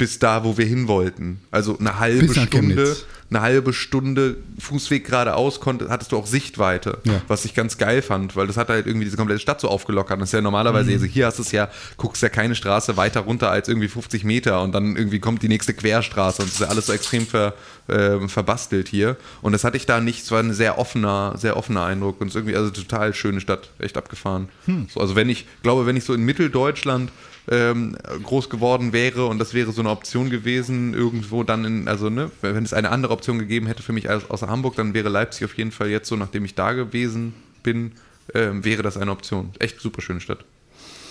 bis 0.00 0.18
da, 0.18 0.44
wo 0.44 0.56
wir 0.56 0.64
hin 0.64 0.88
wollten. 0.88 1.42
Also 1.50 1.78
eine 1.78 2.00
halbe 2.00 2.26
Bis 2.26 2.40
Stunde, 2.40 2.96
eine 3.28 3.42
halbe 3.42 3.74
Stunde 3.74 4.38
Fußweg 4.58 5.04
geradeaus 5.04 5.60
konnte, 5.60 5.90
hattest 5.90 6.10
du 6.12 6.16
auch 6.16 6.26
Sichtweite, 6.26 6.98
Ja. 7.04 7.20
was 7.28 7.44
ich 7.44 7.52
ganz 7.54 7.76
geil 7.76 8.00
fand, 8.00 8.34
weil 8.34 8.46
das 8.46 8.56
hat 8.56 8.70
halt 8.70 8.86
irgendwie 8.86 9.04
diese 9.04 9.18
komplette 9.18 9.40
Stadt 9.42 9.60
so 9.60 9.68
aufgelockert. 9.68 10.18
Das 10.18 10.30
ist 10.30 10.32
ja 10.32 10.40
normalerweise, 10.40 10.90
also 10.90 11.04
hier 11.04 11.26
hast 11.26 11.38
du 11.38 11.42
es 11.42 11.52
ja, 11.52 11.68
guckst 11.98 12.22
ja 12.22 12.30
keine 12.30 12.54
Straße 12.54 12.96
weiter 12.96 13.20
runter 13.20 13.50
als 13.50 13.68
irgendwie 13.68 13.88
50 13.88 14.24
Meter 14.24 14.62
und 14.62 14.72
dann 14.72 14.96
irgendwie 14.96 15.18
kommt 15.20 15.42
die 15.42 15.48
nächste 15.48 15.74
Querstraße 15.74 16.40
und 16.40 16.48
es 16.48 16.54
ist 16.54 16.60
ja 16.60 16.68
alles 16.68 16.86
so 16.86 16.94
extrem 16.94 17.26
ver, 17.26 17.52
ähm, 17.90 18.30
verbastelt 18.30 18.88
hier. 18.88 19.18
Und 19.42 19.52
das 19.52 19.64
hatte 19.64 19.76
ich 19.76 19.84
da 19.84 20.00
nicht, 20.00 20.24
es 20.24 20.30
war 20.30 20.40
ein 20.42 20.54
sehr 20.54 20.78
offener, 20.78 21.34
sehr 21.36 21.58
offener 21.58 21.84
Eindruck 21.84 22.22
und 22.22 22.28
es 22.28 22.34
ist 22.34 22.38
irgendwie, 22.40 22.56
also 22.56 22.70
total 22.70 23.12
schöne 23.12 23.42
Stadt, 23.42 23.68
echt 23.78 23.98
abgefahren. 23.98 24.48
So, 24.88 24.98
also 24.98 25.14
wenn 25.14 25.28
ich, 25.28 25.46
glaube, 25.62 25.84
wenn 25.84 25.96
ich 25.98 26.04
so 26.04 26.14
in 26.14 26.22
Mitteldeutschland 26.24 27.12
ähm, 27.48 27.96
groß 28.22 28.50
geworden 28.50 28.92
wäre 28.92 29.26
und 29.26 29.38
das 29.38 29.54
wäre 29.54 29.72
so 29.72 29.80
eine 29.80 29.90
Option 29.90 30.30
gewesen, 30.30 30.94
irgendwo 30.94 31.42
dann 31.42 31.64
in, 31.64 31.88
also 31.88 32.10
ne, 32.10 32.30
wenn 32.42 32.64
es 32.64 32.72
eine 32.72 32.90
andere 32.90 33.12
Option 33.12 33.38
gegeben 33.38 33.66
hätte 33.66 33.82
für 33.82 33.92
mich 33.92 34.08
als, 34.08 34.28
außer 34.30 34.48
Hamburg, 34.48 34.76
dann 34.76 34.94
wäre 34.94 35.08
Leipzig 35.08 35.44
auf 35.44 35.56
jeden 35.56 35.72
Fall 35.72 35.88
jetzt 35.88 36.08
so, 36.08 36.16
nachdem 36.16 36.44
ich 36.44 36.54
da 36.54 36.72
gewesen 36.72 37.34
bin, 37.62 37.92
ähm, 38.34 38.64
wäre 38.64 38.82
das 38.82 38.96
eine 38.96 39.10
Option. 39.10 39.50
Echt 39.58 39.80
super 39.80 40.02
schöne 40.02 40.20
Stadt. 40.20 40.44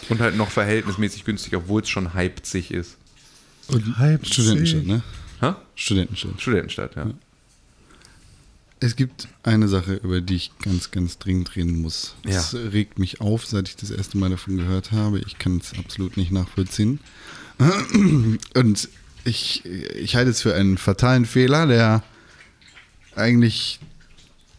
Und 0.07 0.21
halt 0.21 0.37
noch 0.37 0.49
verhältnismäßig 0.49 1.25
günstig, 1.25 1.55
obwohl 1.55 1.81
es 1.81 1.89
schon 1.89 2.09
Leipzig 2.13 2.71
ist. 2.71 2.97
Studentenstadt, 4.23 4.85
ne? 4.85 5.03
Ha? 5.41 5.61
Studentenstadt. 5.75 6.41
Studentenstadt, 6.41 6.95
ja. 6.95 7.11
Es 8.81 8.95
gibt 8.95 9.27
eine 9.43 9.67
Sache, 9.67 9.95
über 9.95 10.21
die 10.21 10.35
ich 10.35 10.51
ganz, 10.61 10.91
ganz 10.91 11.17
dringend 11.17 11.55
reden 11.55 11.81
muss. 11.81 12.15
Ja. 12.25 12.35
Das 12.35 12.53
regt 12.53 12.97
mich 12.97 13.19
auf, 13.19 13.45
seit 13.45 13.67
ich 13.67 13.75
das 13.75 13.91
erste 13.91 14.17
Mal 14.17 14.29
davon 14.29 14.57
gehört 14.57 14.91
habe. 14.93 15.19
Ich 15.19 15.37
kann 15.37 15.57
es 15.57 15.77
absolut 15.77 16.15
nicht 16.15 16.31
nachvollziehen. 16.31 16.99
Und 18.55 18.89
ich, 19.25 19.65
ich 19.65 20.15
halte 20.15 20.31
es 20.31 20.41
für 20.41 20.55
einen 20.55 20.77
fatalen 20.77 21.25
Fehler, 21.25 21.67
der 21.67 22.03
eigentlich, 23.15 23.79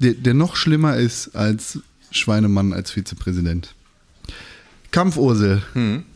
der, 0.01 0.13
der 0.13 0.35
noch 0.35 0.55
schlimmer 0.55 0.97
ist 0.97 1.35
als 1.35 1.79
Schweinemann 2.11 2.75
als 2.75 2.91
Vizepräsident. 2.91 3.75
Kampfursel, 4.91 5.63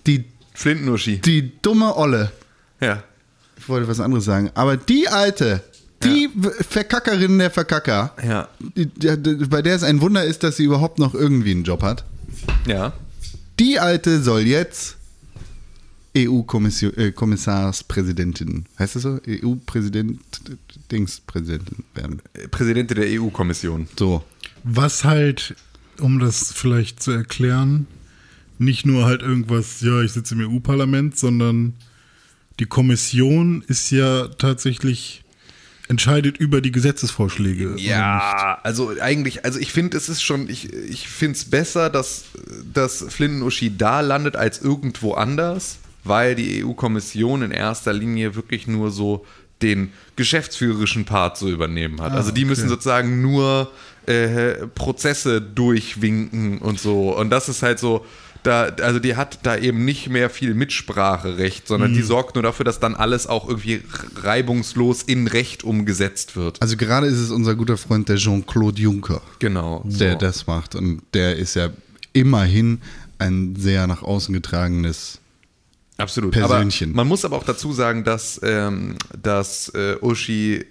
die, 0.06 0.24
Flintenuschi. 0.52 1.18
die 1.18 1.52
dumme 1.62 1.96
Olle. 1.96 2.32
Ja. 2.80 3.02
Ich 3.56 3.68
wollte 3.68 3.88
was 3.88 4.00
anderes 4.00 4.24
sagen. 4.24 4.50
Aber 4.54 4.76
die 4.76 5.08
alte, 5.08 5.62
die 6.04 6.28
Verkackerin 6.68 7.38
der 7.38 7.50
Verkacker, 7.50 8.14
Ja. 8.26 8.48
die, 8.76 8.86
die, 8.86 9.16
die, 9.22 9.34
bei 9.46 9.62
der 9.62 9.76
es 9.76 9.82
ein 9.82 10.00
Wunder 10.00 10.24
ist, 10.24 10.42
dass 10.42 10.56
sie 10.56 10.64
überhaupt 10.64 10.98
noch 10.98 11.14
irgendwie 11.14 11.50
einen 11.52 11.64
Job 11.64 11.82
hat. 11.82 12.04
Ja. 12.66 12.92
Die 13.58 13.78
alte 13.78 14.22
soll 14.22 14.42
jetzt 14.42 14.96
EU-Kommissarspräsidentin, 16.16 18.66
heißt 18.78 18.96
das 18.96 19.02
so? 19.02 19.18
EU-Präsident, 19.26 20.20
Dingspräsidentin 20.90 21.84
werden. 21.94 22.20
Präsidentin 22.50 22.96
der 23.00 23.20
EU-Kommission. 23.20 23.88
So. 23.98 24.22
Was 24.62 25.04
halt, 25.04 25.54
um 26.00 26.18
das 26.20 26.52
vielleicht 26.52 27.02
zu 27.02 27.10
erklären, 27.10 27.86
nicht 28.58 28.86
nur 28.86 29.04
halt 29.06 29.22
irgendwas, 29.22 29.80
ja, 29.80 30.02
ich 30.02 30.12
sitze 30.12 30.34
im 30.34 30.48
EU-Parlament, 30.54 31.18
sondern 31.18 31.74
die 32.60 32.66
Kommission 32.66 33.64
ist 33.66 33.90
ja 33.90 34.28
tatsächlich 34.28 35.23
entscheidet 35.88 36.38
über 36.38 36.60
die 36.60 36.72
Gesetzesvorschläge. 36.72 37.74
Ja, 37.76 38.58
also 38.62 38.92
eigentlich, 39.00 39.44
also 39.44 39.58
ich 39.58 39.72
finde, 39.72 39.96
es 39.96 40.08
ist 40.08 40.22
schon, 40.22 40.48
ich, 40.48 40.72
ich 40.72 41.08
finde 41.08 41.36
es 41.36 41.44
besser, 41.44 41.90
dass, 41.90 42.24
dass 42.72 43.04
Flinten-Uschi 43.08 43.76
da 43.76 44.00
landet 44.00 44.36
als 44.36 44.62
irgendwo 44.62 45.12
anders, 45.12 45.78
weil 46.02 46.34
die 46.34 46.64
EU-Kommission 46.64 47.42
in 47.42 47.50
erster 47.50 47.92
Linie 47.92 48.34
wirklich 48.34 48.66
nur 48.66 48.90
so 48.90 49.26
den 49.62 49.92
geschäftsführerischen 50.16 51.04
Part 51.04 51.38
so 51.38 51.48
übernehmen 51.48 52.00
hat. 52.00 52.12
also 52.12 52.30
die 52.30 52.44
müssen 52.44 52.68
sozusagen 52.68 53.22
nur 53.22 53.70
äh, 54.06 54.66
Prozesse 54.74 55.40
durchwinken 55.40 56.58
und 56.58 56.80
so. 56.80 57.16
Und 57.16 57.30
das 57.30 57.48
ist 57.48 57.62
halt 57.62 57.78
so, 57.78 58.04
da, 58.44 58.64
also 58.64 59.00
die 59.00 59.16
hat 59.16 59.40
da 59.42 59.56
eben 59.56 59.84
nicht 59.84 60.08
mehr 60.10 60.30
viel 60.30 60.54
Mitspracherecht, 60.54 61.66
sondern 61.66 61.94
die 61.94 62.02
sorgt 62.02 62.34
nur 62.36 62.42
dafür, 62.42 62.64
dass 62.64 62.78
dann 62.78 62.94
alles 62.94 63.26
auch 63.26 63.48
irgendwie 63.48 63.82
reibungslos 64.22 65.02
in 65.02 65.26
Recht 65.26 65.64
umgesetzt 65.64 66.36
wird. 66.36 66.60
Also 66.60 66.76
gerade 66.76 67.06
ist 67.06 67.18
es 67.18 67.30
unser 67.30 67.54
guter 67.56 67.76
Freund, 67.76 68.08
der 68.08 68.16
Jean-Claude 68.16 68.80
Juncker, 68.80 69.22
Genau. 69.38 69.82
der 69.86 70.12
so. 70.12 70.18
das 70.18 70.46
macht. 70.46 70.74
Und 70.74 71.02
der 71.14 71.36
ist 71.36 71.54
ja 71.54 71.70
immerhin 72.12 72.82
ein 73.18 73.56
sehr 73.56 73.86
nach 73.86 74.02
außen 74.02 74.34
getragenes 74.34 75.20
Absolut. 75.96 76.32
Persönchen. 76.32 76.90
Aber 76.90 76.96
man 76.98 77.08
muss 77.08 77.24
aber 77.24 77.36
auch 77.36 77.44
dazu 77.44 77.72
sagen, 77.72 78.04
dass, 78.04 78.38
ähm, 78.42 78.96
dass 79.20 79.70
äh, 79.70 79.96
Uschi 80.02 80.66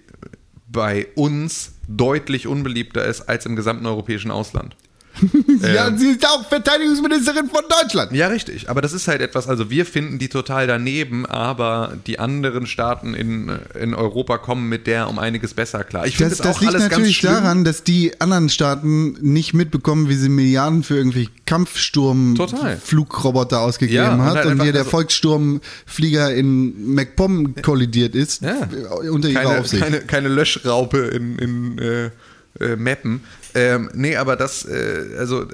bei 0.68 1.08
uns 1.16 1.72
deutlich 1.88 2.46
unbeliebter 2.46 3.04
ist 3.04 3.22
als 3.22 3.46
im 3.46 3.56
gesamten 3.56 3.86
europäischen 3.86 4.30
Ausland. 4.30 4.76
Ja, 5.74 5.96
sie 5.96 6.10
ist 6.10 6.26
auch 6.26 6.46
Verteidigungsministerin 6.48 7.48
von 7.48 7.62
Deutschland. 7.68 8.12
Ja, 8.12 8.28
richtig. 8.28 8.68
Aber 8.68 8.82
das 8.82 8.92
ist 8.92 9.08
halt 9.08 9.20
etwas, 9.20 9.48
also 9.48 9.70
wir 9.70 9.86
finden 9.86 10.18
die 10.18 10.28
total 10.28 10.66
daneben, 10.66 11.24
aber 11.26 11.96
die 12.06 12.18
anderen 12.18 12.66
Staaten 12.66 13.14
in, 13.14 13.50
in 13.80 13.94
Europa 13.94 14.38
kommen 14.38 14.68
mit 14.68 14.86
der 14.86 15.08
um 15.08 15.18
einiges 15.18 15.54
besser 15.54 15.84
klar. 15.84 16.06
Ich 16.06 16.16
finde 16.16 16.30
Das, 16.30 16.38
das, 16.38 16.46
das 16.48 16.56
auch 16.56 16.60
liegt 16.60 16.72
alles 16.74 16.82
ganz 16.84 16.92
natürlich 16.92 17.16
schlimm. 17.18 17.32
daran, 17.32 17.64
dass 17.64 17.84
die 17.84 18.20
anderen 18.20 18.48
Staaten 18.48 19.16
nicht 19.20 19.54
mitbekommen, 19.54 20.08
wie 20.08 20.14
sie 20.16 20.28
Milliarden 20.28 20.82
für 20.82 20.96
irgendwelche 20.96 21.28
Total. 21.30 21.44
Kampfsturm-Flugroboter 21.46 23.60
ausgegeben 23.60 23.96
Ja, 23.96 24.14
und 24.14 24.22
hat 24.22 24.36
halt 24.36 24.46
und 24.46 24.62
hier 24.62 24.72
der 24.72 24.80
also- 24.82 24.90
Volkssturmflieger 24.90 26.34
in 26.34 26.94
MacPom 26.94 27.54
kollidiert 27.62 28.14
ist 28.14 28.42
Ja. 28.42 28.68
unter 29.10 29.28
ihrer 29.28 29.42
keine, 29.44 29.60
Aufsicht. 29.60 29.82
keine, 29.82 30.00
keine 30.00 30.28
Löschraupe 30.28 30.98
in, 30.98 31.38
in, 31.38 31.78
äh, 31.78 32.10
äh, 32.60 32.76
mappen. 32.76 33.20
Ähm, 33.54 33.88
nee, 33.94 34.16
aber 34.16 34.36
das, 34.36 34.64
äh, 34.64 35.14
also 35.16 35.46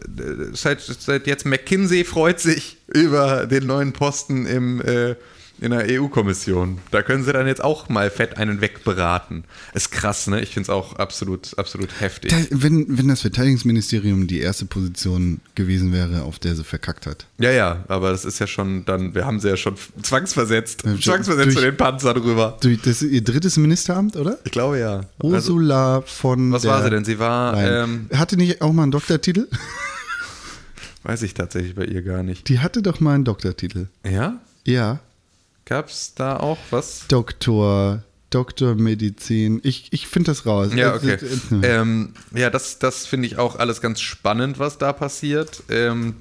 seit, 0.52 0.80
seit 0.80 1.26
jetzt 1.26 1.44
McKinsey 1.44 2.04
freut 2.04 2.40
sich 2.40 2.78
über 2.86 3.46
den 3.46 3.66
neuen 3.66 3.92
Posten 3.92 4.46
im, 4.46 4.80
äh, 4.80 5.16
in 5.60 5.70
der 5.72 5.84
EU-Kommission. 6.00 6.78
Da 6.90 7.02
können 7.02 7.22
sie 7.24 7.32
dann 7.32 7.46
jetzt 7.46 7.62
auch 7.62 7.88
mal 7.88 8.10
fett 8.10 8.38
einen 8.38 8.60
wegberaten. 8.60 9.44
Ist 9.74 9.90
krass, 9.92 10.26
ne? 10.26 10.40
Ich 10.40 10.50
finde 10.50 10.64
es 10.64 10.70
auch 10.70 10.96
absolut, 10.96 11.56
absolut 11.58 11.88
heftig. 12.00 12.32
Wenn, 12.50 12.86
wenn 12.88 13.08
das 13.08 13.20
Verteidigungsministerium 13.20 14.26
die 14.26 14.40
erste 14.40 14.64
Position 14.64 15.40
gewesen 15.54 15.92
wäre, 15.92 16.22
auf 16.22 16.38
der 16.38 16.54
sie 16.56 16.64
verkackt 16.64 17.06
hat. 17.06 17.26
Ja, 17.38 17.50
ja, 17.50 17.84
aber 17.88 18.10
das 18.10 18.24
ist 18.24 18.38
ja 18.38 18.46
schon 18.46 18.84
dann, 18.86 19.14
wir 19.14 19.26
haben 19.26 19.38
sie 19.40 19.48
ja 19.48 19.56
schon 19.56 19.74
zwangsversetzt. 20.02 20.84
Ja, 20.84 20.98
zwangsversetzt 20.98 21.46
durch- 21.48 21.56
zu 21.56 21.62
den 21.62 21.76
Panzer 21.76 22.14
drüber. 22.14 22.56
Durch 22.60 22.80
das 22.80 23.02
ist 23.02 23.10
ihr 23.12 23.22
drittes 23.22 23.56
Ministeramt, 23.56 24.16
oder? 24.16 24.38
Ich 24.44 24.52
glaube 24.52 24.78
ja. 24.78 25.02
Also, 25.22 25.52
Ursula 25.54 26.02
von. 26.06 26.52
was 26.52 26.62
der 26.62 26.70
war 26.70 26.82
sie 26.82 26.90
denn? 26.90 27.04
Sie 27.04 27.18
war, 27.18 27.56
ähm, 27.62 28.06
hatte 28.14 28.36
nicht 28.36 28.62
auch 28.62 28.72
mal 28.72 28.84
einen 28.84 28.92
Doktortitel? 28.92 29.46
weiß 31.02 31.22
ich 31.22 31.34
tatsächlich 31.34 31.74
bei 31.74 31.84
ihr 31.84 32.02
gar 32.02 32.22
nicht. 32.22 32.48
Die 32.48 32.58
hatte 32.60 32.82
doch 32.82 33.00
mal 33.00 33.14
einen 33.14 33.24
Doktortitel. 33.24 33.86
Ja? 34.08 34.38
Ja. 34.64 35.00
Gab's 35.70 36.14
da 36.16 36.36
auch 36.36 36.58
was? 36.70 37.06
Doktor, 37.06 38.02
Doktormedizin. 38.30 39.60
Ich, 39.62 39.92
ich 39.92 40.08
finde 40.08 40.32
das 40.32 40.44
raus. 40.44 40.72
Ja, 40.74 40.96
okay. 40.96 41.12
äh, 41.12 41.14
äh, 41.14 41.80
Ähm, 41.80 42.12
ja, 42.34 42.50
das, 42.50 42.80
das 42.80 43.06
finde 43.06 43.28
ich 43.28 43.38
auch 43.38 43.54
alles 43.54 43.80
ganz 43.80 44.00
spannend, 44.00 44.58
was 44.58 44.78
da 44.78 44.92
passiert. 44.92 45.62
Ähm, 45.68 46.16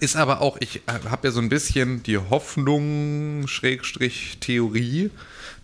ist 0.00 0.16
aber 0.16 0.40
auch, 0.40 0.56
ich 0.58 0.82
habe 0.88 1.28
ja 1.28 1.30
so 1.30 1.38
ein 1.38 1.48
bisschen 1.48 2.02
die 2.02 2.18
Hoffnung, 2.18 3.46
Schrägstrich 3.46 4.38
Theorie, 4.40 5.12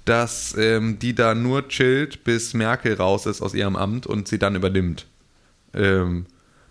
dass 0.04 0.54
ähm, 0.56 1.00
die 1.00 1.16
da 1.16 1.34
nur 1.34 1.66
chillt, 1.66 2.22
bis 2.22 2.54
Merkel 2.54 2.94
raus 2.94 3.26
ist 3.26 3.42
aus 3.42 3.52
ihrem 3.52 3.74
Amt 3.74 4.06
und 4.06 4.28
sie 4.28 4.38
dann 4.38 4.54
übernimmt. 4.54 5.06
Ähm, 5.74 6.26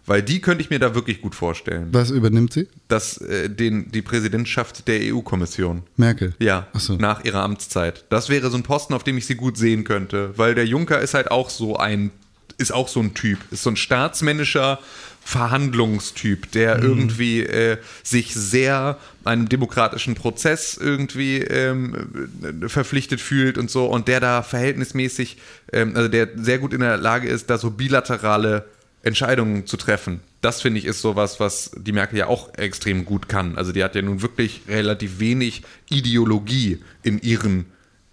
weil 0.06 0.22
die 0.24 0.42
könnte 0.42 0.64
ich 0.64 0.70
mir 0.70 0.80
da 0.80 0.96
wirklich 0.96 1.22
gut 1.22 1.36
vorstellen. 1.36 1.90
Was 1.92 2.10
übernimmt 2.10 2.54
sie? 2.54 2.68
Dass 2.88 3.18
äh, 3.18 3.50
den, 3.50 3.92
die 3.92 4.02
Präsidentschaft 4.02 4.88
der 4.88 5.00
EU-Kommission. 5.14 5.84
Merkel. 5.98 6.34
Ja, 6.40 6.68
so. 6.74 6.96
nach 6.96 7.24
ihrer 7.24 7.44
Amtszeit. 7.44 8.06
Das 8.10 8.30
wäre 8.30 8.50
so 8.50 8.58
ein 8.58 8.64
Posten, 8.64 8.94
auf 8.94 9.04
dem 9.04 9.18
ich 9.18 9.26
sie 9.26 9.36
gut 9.36 9.58
sehen 9.58 9.84
könnte, 9.84 10.38
weil 10.38 10.56
der 10.56 10.66
Juncker 10.66 11.00
ist 11.00 11.14
halt 11.14 11.30
auch 11.32 11.50
so 11.50 11.78
ein, 11.78 12.12
ist 12.58 12.74
auch 12.74 12.88
so 12.88 13.00
ein 13.00 13.14
Typ, 13.14 13.40
ist 13.52 13.64
so 13.64 13.70
ein 13.70 13.78
staatsmännischer 13.78 14.80
Verhandlungstyp, 15.24 16.52
der 16.52 16.78
Mhm. 16.78 16.84
irgendwie 16.84 17.42
äh, 17.42 17.78
sich 18.04 18.34
sehr 18.34 18.98
einem 19.24 19.50
demokratischen 19.50 20.16
Prozess 20.16 20.78
irgendwie 20.82 21.38
ähm, 21.38 22.30
äh, 22.64 22.68
verpflichtet 22.68 23.22
fühlt 23.22 23.58
und 23.58 23.70
so 23.70 23.86
und 23.86 24.08
der 24.08 24.20
da 24.20 24.42
verhältnismäßig, 24.42 25.38
ähm, 25.74 25.96
also 25.96 26.08
der 26.08 26.30
sehr 26.36 26.58
gut 26.58 26.74
in 26.74 26.82
der 26.82 26.98
Lage 26.98 27.28
ist, 27.28 27.50
da 27.50 27.58
so 27.58 27.70
bilaterale 27.70 28.66
Entscheidungen 29.04 29.66
zu 29.66 29.78
treffen. 29.78 30.20
Das 30.42 30.62
finde 30.62 30.80
ich 30.80 30.86
ist 30.86 31.02
sowas, 31.02 31.40
was 31.40 31.72
die 31.76 31.92
Merkel 31.92 32.20
ja 32.20 32.28
auch 32.28 32.54
extrem 32.56 33.06
gut 33.06 33.30
kann. 33.30 33.58
Also 33.58 33.72
die 33.72 33.84
hat 33.84 33.96
ja 33.96 34.02
nun 34.02 34.22
wirklich 34.22 34.62
relativ 34.68 35.20
wenig 35.20 35.64
Ideologie 35.90 36.80
in 37.04 37.20
ihren 37.20 37.66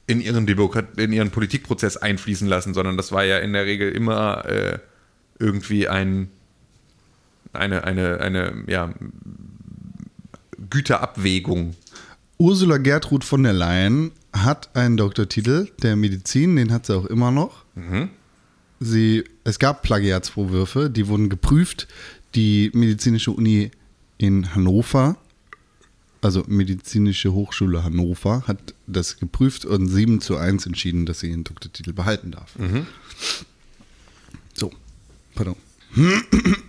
in 0.06 0.20
ihren 0.22 0.46
Demokrat 0.46 0.98
in 0.98 1.12
ihren 1.12 1.30
Politikprozess 1.30 1.98
einfließen 1.98 2.48
lassen, 2.48 2.72
sondern 2.72 2.96
das 2.96 3.12
war 3.12 3.24
ja 3.24 3.38
in 3.38 3.52
der 3.52 3.66
Regel 3.66 3.92
immer 3.92 4.46
äh, 4.46 4.78
irgendwie 5.38 5.88
ein 5.88 6.30
eine 7.52 7.84
eine 7.84 8.20
eine 8.20 8.64
ja 8.66 8.92
Güterabwägung. 10.70 11.76
Ursula 12.38 12.78
Gertrud 12.78 13.24
von 13.24 13.42
der 13.42 13.52
Leyen 13.52 14.12
hat 14.32 14.74
einen 14.74 14.96
Doktortitel 14.96 15.68
der 15.82 15.96
Medizin, 15.96 16.56
den 16.56 16.72
hat 16.72 16.86
sie 16.86 16.96
auch 16.96 17.06
immer 17.06 17.30
noch. 17.30 17.64
Sie, 18.80 19.24
es 19.44 19.58
gab 19.58 19.82
Plagiatsvorwürfe, 19.82 20.90
die 20.90 21.08
wurden 21.08 21.28
geprüft. 21.28 21.88
Die 22.34 22.70
medizinische 22.74 23.30
Uni 23.32 23.70
in 24.18 24.54
Hannover, 24.54 25.16
also 26.20 26.44
medizinische 26.46 27.32
Hochschule 27.32 27.84
Hannover, 27.84 28.44
hat 28.46 28.74
das 28.86 29.18
geprüft 29.18 29.64
und 29.64 29.88
7 29.88 30.20
zu 30.20 30.36
1 30.36 30.66
entschieden, 30.66 31.06
dass 31.06 31.20
sie 31.20 31.30
ihren 31.30 31.44
Doktortitel 31.44 31.92
behalten 31.92 32.32
darf. 32.32 32.52
So, 34.54 34.72
pardon. 35.34 35.56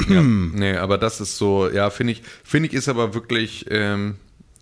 Ja, 0.09 0.23
nee, 0.23 0.75
aber 0.75 0.97
das 0.97 1.19
ist 1.21 1.37
so, 1.37 1.69
ja, 1.69 1.89
finde 1.89 2.13
ich, 2.13 2.23
finde 2.43 2.69
ich 2.69 2.73
ist 2.73 2.87
aber 2.87 3.13
wirklich, 3.13 3.65
ähm, 3.69 4.15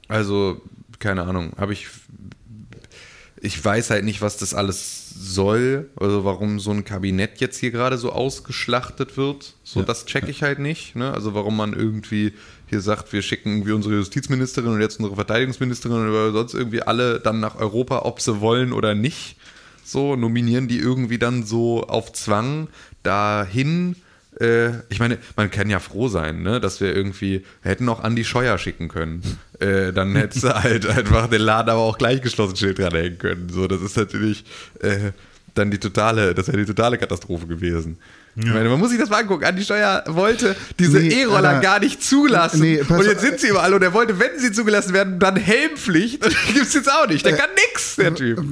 also, 0.07 0.61
keine 0.99 1.23
Ahnung, 1.23 1.53
habe 1.57 1.73
ich, 1.73 1.87
ich 3.41 3.63
weiß 3.63 3.89
halt 3.91 4.03
nicht, 4.03 4.21
was 4.21 4.38
das 4.38 4.53
alles 4.53 5.09
soll, 5.19 5.89
also 5.95 6.25
warum 6.25 6.59
so 6.59 6.71
ein 6.71 6.85
Kabinett 6.85 7.39
jetzt 7.39 7.57
hier 7.57 7.71
gerade 7.71 7.97
so 7.97 8.11
ausgeschlachtet 8.11 9.17
wird, 9.17 9.53
so 9.63 9.81
Ja. 9.81 9.85
das 9.85 10.05
checke 10.05 10.29
ich 10.31 10.43
halt 10.43 10.59
nicht, 10.59 10.95
ne, 10.95 11.13
also 11.13 11.33
warum 11.33 11.55
man 11.57 11.73
irgendwie 11.73 12.33
hier 12.67 12.81
sagt, 12.81 13.13
wir 13.13 13.21
schicken 13.21 13.51
irgendwie 13.53 13.71
unsere 13.71 13.95
Justizministerin 13.95 14.71
und 14.73 14.81
jetzt 14.81 14.99
unsere 14.99 15.15
Verteidigungsministerin 15.15 16.09
oder 16.09 16.31
sonst 16.31 16.53
irgendwie 16.53 16.81
alle 16.81 17.19
dann 17.19 17.39
nach 17.39 17.55
Europa, 17.55 18.01
ob 18.03 18.21
sie 18.21 18.41
wollen 18.41 18.73
oder 18.73 18.95
nicht, 18.95 19.38
so 19.83 20.15
nominieren 20.15 20.67
die 20.67 20.79
irgendwie 20.79 21.17
dann 21.17 21.43
so 21.43 21.83
auf 21.83 22.11
Zwang 22.13 22.67
dahin, 23.03 23.95
äh, 24.39 24.69
ich 24.89 24.99
meine, 24.99 25.17
man 25.35 25.49
kann 25.51 25.69
ja 25.69 25.79
froh 25.79 26.07
sein, 26.07 26.41
ne, 26.43 26.59
dass 26.59 26.81
wir 26.81 26.95
irgendwie 26.95 27.43
hätten 27.61 27.89
auch 27.89 28.03
Andi 28.03 28.23
Scheuer 28.23 28.57
schicken 28.57 28.88
können. 28.88 29.21
Äh, 29.59 29.93
dann 29.93 30.15
hättest 30.15 30.43
du 30.43 30.53
halt 30.53 30.85
einfach 30.97 31.27
den 31.29 31.41
Laden 31.41 31.69
aber 31.69 31.81
auch 31.81 31.97
gleichgeschlossen 31.97 32.55
Schild 32.55 32.79
dranhängen 32.79 33.17
können. 33.17 33.49
So, 33.49 33.67
das 33.67 33.81
ist 33.81 33.97
natürlich 33.97 34.45
äh, 34.81 35.11
dann 35.55 35.71
die 35.71 35.79
totale, 35.79 36.35
das 36.35 36.47
wäre 36.47 36.57
die 36.57 36.65
totale 36.65 36.97
Katastrophe 36.97 37.47
gewesen. 37.47 37.97
Ich 38.39 38.45
meine, 38.45 38.69
man 38.69 38.77
muss 38.79 38.91
sich 38.91 38.99
das 38.99 39.09
mal 39.09 39.21
angucken. 39.21 39.45
Andi 39.45 39.63
Steuer 39.63 40.03
wollte 40.05 40.55
diese 40.77 40.99
Nee, 40.99 41.21
E-Roller 41.23 41.59
gar 41.59 41.79
nicht 41.79 42.03
zulassen. 42.03 42.61
Nee, 42.61 42.81
und 42.81 43.03
jetzt 43.03 43.21
sind 43.21 43.39
sie 43.39 43.47
überall 43.47 43.73
und 43.73 43.81
er 43.81 43.93
wollte, 43.93 44.19
wenn 44.19 44.38
sie 44.38 44.51
zugelassen 44.51 44.93
werden, 44.93 45.17
dann 45.17 45.38
Helmpflicht. 45.38 46.23
Und 46.23 46.35
die 46.47 46.53
gibt 46.53 46.67
es 46.67 46.73
jetzt 46.75 46.91
auch 46.91 47.07
nicht. 47.07 47.25
Äh, 47.25 47.29
Der 47.29 47.38
kann 47.39 47.49
nix, 47.55 47.95
der 47.95 48.13
Typ. 48.13 48.43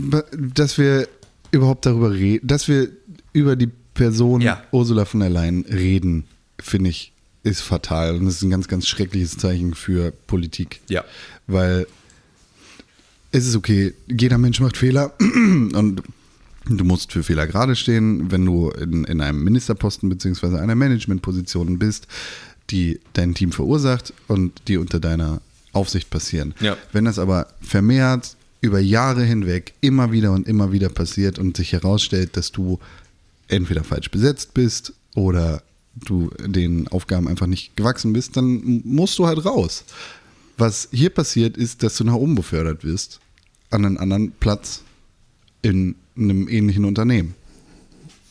Dass 0.55 0.79
wir 0.79 1.07
überhaupt 1.51 1.85
darüber 1.85 2.11
reden, 2.11 2.47
dass 2.47 2.67
wir 2.67 2.87
über 3.31 3.55
die 3.55 3.69
Person 3.95 4.41
Ja. 4.41 4.61
Ursula 4.71 5.05
von 5.05 5.21
der 5.21 5.29
Leyen 5.29 5.65
reden, 5.67 6.25
finde 6.59 6.91
ich, 6.91 7.11
ist 7.43 7.61
fatal. 7.61 8.15
Und 8.15 8.25
das 8.25 8.35
ist 8.35 8.41
ein 8.43 8.51
ganz, 8.51 8.67
ganz 8.67 8.87
schreckliches 8.87 9.37
Zeichen 9.37 9.73
für 9.73 10.11
Politik. 10.27 10.81
Ja. 10.87 11.03
Weil 11.47 11.87
es 13.31 13.47
ist 13.47 13.55
okay, 13.55 13.93
jeder 14.07 14.37
Mensch 14.37 14.59
macht 14.59 14.77
Fehler 14.77 15.13
und 15.19 16.03
du 16.67 16.83
musst 16.83 17.11
für 17.11 17.23
Fehler 17.23 17.47
gerade 17.47 17.75
stehen, 17.75 18.31
wenn 18.31 18.45
du 18.45 18.69
in, 18.69 19.03
in 19.05 19.21
einem 19.21 19.43
Ministerposten 19.43 20.09
bzw. 20.09 20.57
einer 20.57 20.75
Managementposition 20.75 21.79
bist, 21.79 22.07
die 22.69 22.99
dein 23.13 23.33
Team 23.35 23.51
verursacht 23.51 24.13
und 24.27 24.61
die 24.67 24.77
unter 24.77 24.99
deiner 24.99 25.41
Aufsicht 25.73 26.09
passieren. 26.09 26.53
Ja. 26.59 26.77
Wenn 26.91 27.05
das 27.05 27.19
aber 27.19 27.47
vermehrt 27.61 28.35
über 28.61 28.79
Jahre 28.79 29.23
hinweg 29.23 29.73
immer 29.81 30.11
wieder 30.11 30.31
und 30.31 30.47
immer 30.47 30.71
wieder 30.71 30.89
passiert 30.89 31.37
und 31.37 31.57
sich 31.57 31.73
herausstellt, 31.73 32.35
dass 32.37 32.51
du 32.51 32.79
entweder 33.47 33.83
falsch 33.83 34.11
besetzt 34.11 34.53
bist 34.53 34.93
oder 35.15 35.63
du 35.95 36.29
den 36.45 36.87
Aufgaben 36.89 37.27
einfach 37.27 37.47
nicht 37.47 37.75
gewachsen 37.75 38.13
bist, 38.13 38.35
dann 38.37 38.81
musst 38.83 39.17
du 39.17 39.27
halt 39.27 39.45
raus. 39.45 39.85
Was 40.57 40.89
hier 40.91 41.09
passiert, 41.09 41.57
ist, 41.57 41.83
dass 41.83 41.97
du 41.97 42.03
nach 42.03 42.13
oben 42.13 42.35
befördert 42.35 42.83
wirst 42.83 43.19
an 43.71 43.85
einen 43.85 43.97
anderen 43.97 44.31
Platz 44.31 44.83
in 45.61 45.95
einem 46.17 46.47
ähnlichen 46.47 46.85
Unternehmen. 46.85 47.35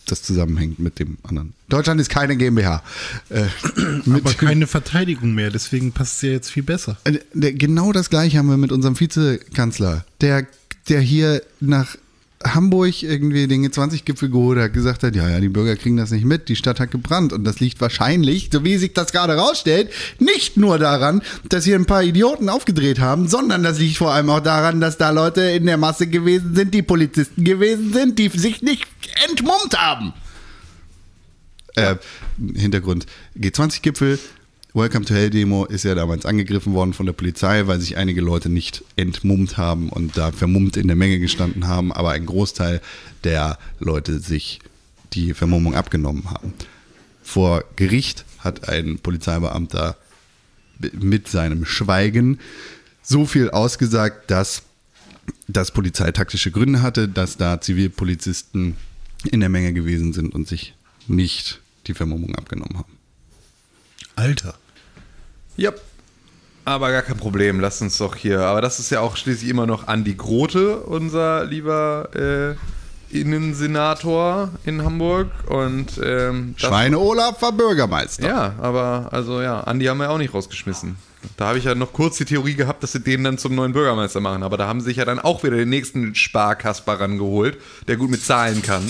Das 0.06 0.22
zusammenhängt 0.22 0.78
mit 0.78 0.98
dem 0.98 1.16
anderen. 1.22 1.54
Deutschland 1.68 1.98
ist 2.00 2.10
keine 2.10 2.36
GmbH. 2.36 2.82
Äh, 3.30 3.46
mit, 4.04 4.20
Aber 4.20 4.34
keine 4.34 4.66
Verteidigung 4.66 5.34
mehr, 5.34 5.50
deswegen 5.50 5.92
passt 5.92 6.16
es 6.16 6.22
ja 6.22 6.30
jetzt 6.30 6.50
viel 6.50 6.62
besser. 6.62 6.98
äh, 7.04 7.52
Genau 7.52 7.92
das 7.92 8.10
gleiche 8.10 8.38
haben 8.38 8.48
wir 8.48 8.58
mit 8.58 8.70
unserem 8.72 8.98
Vizekanzler, 9.00 10.04
der, 10.20 10.46
der 10.88 11.00
hier 11.00 11.42
nach 11.60 11.96
Hamburg 12.46 13.02
irgendwie 13.02 13.46
den 13.46 13.66
G20-Gipfel 13.66 14.30
geholt 14.30 14.58
hat, 14.58 14.72
gesagt 14.72 15.02
hat, 15.02 15.16
ja, 15.16 15.28
ja, 15.28 15.40
die 15.40 15.48
Bürger 15.48 15.76
kriegen 15.76 15.96
das 15.96 16.10
nicht 16.10 16.24
mit, 16.24 16.48
die 16.48 16.56
Stadt 16.56 16.80
hat 16.80 16.90
gebrannt. 16.90 17.32
Und 17.32 17.44
das 17.44 17.60
liegt 17.60 17.80
wahrscheinlich, 17.80 18.50
so 18.52 18.64
wie 18.64 18.76
sich 18.76 18.92
das 18.92 19.12
gerade 19.12 19.36
rausstellt, 19.36 19.90
nicht 20.18 20.56
nur 20.56 20.78
daran, 20.78 21.22
dass 21.48 21.64
hier 21.64 21.76
ein 21.76 21.86
paar 21.86 22.02
Idioten 22.02 22.48
aufgedreht 22.48 23.00
haben, 23.00 23.28
sondern 23.28 23.62
das 23.62 23.78
liegt 23.78 23.96
vor 23.96 24.12
allem 24.12 24.30
auch 24.30 24.40
daran, 24.40 24.80
dass 24.80 24.98
da 24.98 25.10
Leute 25.10 25.40
in 25.42 25.66
der 25.66 25.78
Masse 25.78 26.06
gewesen 26.06 26.54
sind, 26.54 26.74
die 26.74 26.82
Polizisten 26.82 27.44
gewesen 27.44 27.92
sind, 27.92 28.18
die 28.18 28.28
sich 28.28 28.62
nicht 28.62 28.86
entmummt 29.28 29.76
haben. 29.76 30.12
Äh, 31.76 31.96
Hintergrund. 32.54 33.06
G20-Gipfel, 33.38 34.18
Welcome 34.76 35.04
to 35.04 35.14
Hell 35.14 35.30
Demo 35.30 35.66
ist 35.66 35.84
ja 35.84 35.94
damals 35.94 36.26
angegriffen 36.26 36.74
worden 36.74 36.94
von 36.94 37.06
der 37.06 37.12
Polizei, 37.12 37.68
weil 37.68 37.78
sich 37.78 37.96
einige 37.96 38.20
Leute 38.20 38.48
nicht 38.48 38.82
entmummt 38.96 39.56
haben 39.56 39.88
und 39.88 40.16
da 40.16 40.32
vermummt 40.32 40.76
in 40.76 40.88
der 40.88 40.96
Menge 40.96 41.20
gestanden 41.20 41.68
haben, 41.68 41.92
aber 41.92 42.10
ein 42.10 42.26
Großteil 42.26 42.80
der 43.22 43.56
Leute 43.78 44.18
sich 44.18 44.58
die 45.12 45.32
Vermummung 45.32 45.76
abgenommen 45.76 46.28
haben. 46.28 46.54
Vor 47.22 47.62
Gericht 47.76 48.24
hat 48.40 48.68
ein 48.68 48.98
Polizeibeamter 48.98 49.96
mit 50.90 51.28
seinem 51.28 51.66
Schweigen 51.66 52.40
so 53.00 53.26
viel 53.26 53.50
ausgesagt, 53.50 54.28
dass 54.28 54.62
das 55.46 55.70
Polizei 55.70 56.10
taktische 56.10 56.50
Gründe 56.50 56.82
hatte, 56.82 57.08
dass 57.08 57.36
da 57.36 57.60
Zivilpolizisten 57.60 58.76
in 59.22 59.38
der 59.38 59.50
Menge 59.50 59.72
gewesen 59.72 60.12
sind 60.12 60.34
und 60.34 60.48
sich 60.48 60.74
nicht 61.06 61.60
die 61.86 61.94
Vermummung 61.94 62.34
abgenommen 62.34 62.76
haben. 62.76 62.98
Alter. 64.16 64.56
Ja. 65.56 65.72
Aber 66.66 66.90
gar 66.90 67.02
kein 67.02 67.18
Problem, 67.18 67.60
lasst 67.60 67.82
uns 67.82 67.98
doch 67.98 68.16
hier. 68.16 68.40
Aber 68.40 68.62
das 68.62 68.78
ist 68.78 68.90
ja 68.90 69.00
auch 69.00 69.16
schließlich 69.16 69.50
immer 69.50 69.66
noch 69.66 69.86
Andi 69.86 70.14
Grote, 70.14 70.78
unser 70.78 71.44
lieber 71.44 72.08
äh, 72.14 72.54
Innensenator 73.14 74.50
in 74.64 74.82
Hamburg. 74.82 75.28
Und 75.46 76.00
ähm, 76.02 76.54
Schweine 76.56 76.98
Olaf 76.98 77.42
war 77.42 77.52
Bürgermeister. 77.52 78.26
Ja, 78.26 78.54
aber 78.60 79.08
also 79.12 79.42
ja, 79.42 79.60
Andi 79.60 79.86
haben 79.86 79.98
wir 79.98 80.10
auch 80.10 80.18
nicht 80.18 80.32
rausgeschmissen. 80.32 80.96
Da 81.36 81.48
habe 81.48 81.58
ich 81.58 81.64
ja 81.64 81.74
noch 81.74 81.92
kurz 81.92 82.18
die 82.18 82.24
Theorie 82.24 82.54
gehabt, 82.54 82.82
dass 82.82 82.92
sie 82.92 83.00
den 83.00 83.24
dann 83.24 83.38
zum 83.38 83.54
neuen 83.54 83.72
Bürgermeister 83.72 84.20
machen. 84.20 84.42
Aber 84.42 84.56
da 84.56 84.66
haben 84.66 84.80
sie 84.80 84.86
sich 84.86 84.96
ja 84.98 85.04
dann 85.04 85.18
auch 85.18 85.42
wieder 85.42 85.56
den 85.56 85.70
nächsten 85.70 86.14
Sparkasper 86.14 87.00
rangeholt, 87.00 87.58
der 87.88 87.96
gut 87.96 88.10
mit 88.10 88.22
Zahlen 88.22 88.62
kann. 88.62 88.84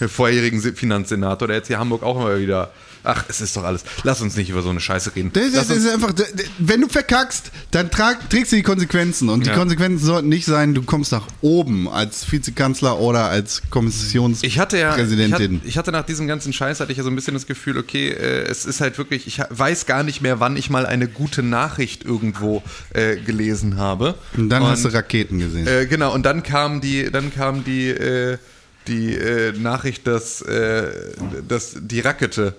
Der 0.00 0.08
vorherigen 0.08 0.60
Finanzsenator, 0.60 1.48
der 1.48 1.58
jetzt 1.58 1.66
hier 1.66 1.78
Hamburg 1.78 2.02
auch 2.02 2.16
immer 2.16 2.38
wieder. 2.38 2.70
Ach, 3.04 3.24
es 3.28 3.40
ist 3.40 3.56
doch 3.56 3.64
alles. 3.64 3.82
Lass 4.04 4.20
uns 4.20 4.36
nicht 4.36 4.50
über 4.50 4.62
so 4.62 4.70
eine 4.70 4.80
Scheiße 4.80 5.14
reden. 5.16 5.30
Das, 5.32 5.52
das 5.52 5.70
ist 5.70 5.88
einfach, 5.88 6.12
wenn 6.58 6.80
du 6.80 6.88
verkackst, 6.88 7.50
dann 7.70 7.90
trag, 7.90 8.28
trägst 8.30 8.52
du 8.52 8.56
die 8.56 8.62
Konsequenzen. 8.62 9.28
Und 9.28 9.44
die 9.46 9.50
Ja. 9.50 9.56
Konsequenzen 9.56 10.04
sollten 10.04 10.28
nicht 10.28 10.44
sein, 10.46 10.74
du 10.74 10.82
kommst 10.82 11.12
nach 11.12 11.26
oben 11.40 11.88
als 11.88 12.30
Vizekanzler 12.30 12.98
oder 12.98 13.26
als 13.30 13.62
Kommissionspräsidentin. 13.70 14.48
Ich 14.50 14.58
hatte 14.58 14.78
ja, 14.78 14.96
ich 14.96 15.32
hatte, 15.32 15.60
ich 15.64 15.78
hatte 15.78 15.92
nach 15.92 16.04
diesem 16.04 16.26
ganzen 16.26 16.52
Scheiß 16.52 16.80
hatte 16.80 16.92
ich 16.92 16.98
ja 16.98 17.04
so 17.04 17.10
ein 17.10 17.16
bisschen 17.16 17.34
das 17.34 17.46
Gefühl, 17.46 17.78
okay, 17.78 18.08
äh, 18.10 18.42
es 18.48 18.64
ist 18.66 18.80
halt 18.80 18.98
wirklich, 18.98 19.26
ich 19.26 19.40
weiß 19.50 19.86
gar 19.86 20.02
nicht 20.02 20.20
mehr, 20.20 20.40
wann 20.40 20.56
ich 20.56 20.70
mal 20.70 20.86
eine 20.86 21.08
gute 21.08 21.42
Nachricht 21.42 22.04
irgendwo 22.04 22.62
äh, 22.94 23.16
gelesen 23.16 23.76
habe. 23.76 24.14
Und 24.36 24.48
dann 24.50 24.62
hast 24.64 24.84
du 24.84 24.88
Und, 24.88 24.94
Raketen 24.94 25.38
gesehen. 25.38 25.66
äh, 25.66 25.86
genau, 25.86 26.12
und 26.12 26.24
dann 26.26 26.42
kam 26.42 26.80
die, 26.80 27.10
dann 27.10 27.32
kam 27.34 27.64
die, 27.64 27.88
äh, 27.88 28.38
die 28.86 29.14
äh, 29.14 29.52
Nachricht, 29.52 30.06
dass, 30.06 30.40
äh, 30.42 30.90
dass 31.46 31.76
die 31.80 32.00
Rakete 32.00 32.54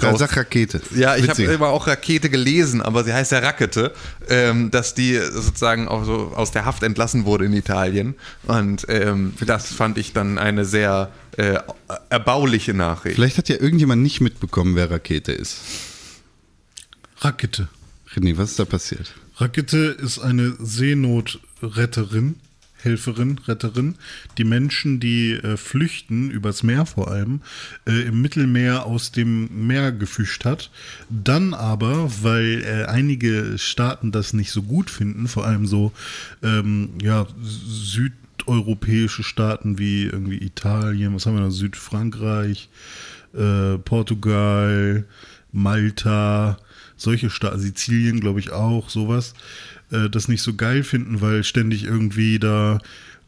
Ja, 0.00 0.16
sag 0.16 0.36
Rakete. 0.36 0.80
ja, 0.94 1.16
ich 1.16 1.28
habe 1.28 1.42
immer 1.42 1.68
auch 1.68 1.86
Rakete 1.86 2.30
gelesen, 2.30 2.80
aber 2.80 3.04
sie 3.04 3.12
heißt 3.12 3.32
ja 3.32 3.40
Rakete, 3.40 3.92
ähm, 4.28 4.70
dass 4.70 4.94
die 4.94 5.16
sozusagen 5.16 5.88
auch 5.88 6.04
so 6.04 6.32
aus 6.34 6.52
der 6.52 6.64
Haft 6.64 6.82
entlassen 6.82 7.24
wurde 7.24 7.44
in 7.46 7.52
Italien. 7.52 8.14
Und 8.46 8.86
ähm, 8.88 9.34
das 9.44 9.72
fand 9.72 9.98
ich 9.98 10.12
dann 10.12 10.38
eine 10.38 10.64
sehr 10.64 11.10
äh, 11.36 11.58
erbauliche 12.08 12.74
Nachricht. 12.74 13.16
Vielleicht 13.16 13.38
hat 13.38 13.48
ja 13.48 13.56
irgendjemand 13.56 14.02
nicht 14.02 14.20
mitbekommen, 14.20 14.76
wer 14.76 14.90
Rakete 14.90 15.32
ist. 15.32 15.58
Rakete. 17.18 17.68
René, 18.14 18.36
was 18.38 18.50
ist 18.50 18.58
da 18.58 18.64
passiert? 18.64 19.14
Rakete 19.36 19.78
ist 19.78 20.18
eine 20.18 20.54
Seenotretterin, 20.58 22.36
Helferin, 22.82 23.38
Retterin, 23.46 23.96
die 24.38 24.44
Menschen, 24.44 25.00
die 25.00 25.32
äh, 25.32 25.56
flüchten, 25.56 26.30
übers 26.30 26.62
Meer 26.62 26.86
vor 26.86 27.10
allem, 27.10 27.40
äh, 27.86 28.02
im 28.02 28.20
Mittelmeer 28.22 28.86
aus 28.86 29.12
dem 29.12 29.66
Meer 29.66 29.92
gefischt 29.92 30.44
hat. 30.44 30.70
Dann 31.08 31.54
aber, 31.54 32.10
weil 32.22 32.62
äh, 32.64 32.84
einige 32.84 33.58
Staaten 33.58 34.12
das 34.12 34.32
nicht 34.32 34.50
so 34.50 34.62
gut 34.62 34.90
finden, 34.90 35.28
vor 35.28 35.46
allem 35.46 35.66
so 35.66 35.92
ähm, 36.42 36.90
ja, 37.02 37.26
südeuropäische 37.42 39.22
Staaten 39.22 39.78
wie 39.78 40.04
irgendwie 40.04 40.38
Italien, 40.38 41.14
was 41.14 41.26
haben 41.26 41.36
wir 41.36 41.42
da, 41.42 41.50
Südfrankreich, 41.50 42.68
äh, 43.34 43.78
Portugal, 43.78 45.04
Malta, 45.52 46.58
solche 46.96 47.30
Staaten, 47.30 47.60
Sizilien, 47.60 48.20
glaube 48.20 48.40
ich 48.40 48.52
auch, 48.52 48.90
sowas, 48.90 49.34
äh, 49.90 50.08
das 50.10 50.28
nicht 50.28 50.42
so 50.42 50.54
geil 50.54 50.82
finden, 50.82 51.20
weil 51.20 51.44
ständig 51.44 51.84
irgendwie 51.84 52.38
da 52.38 52.80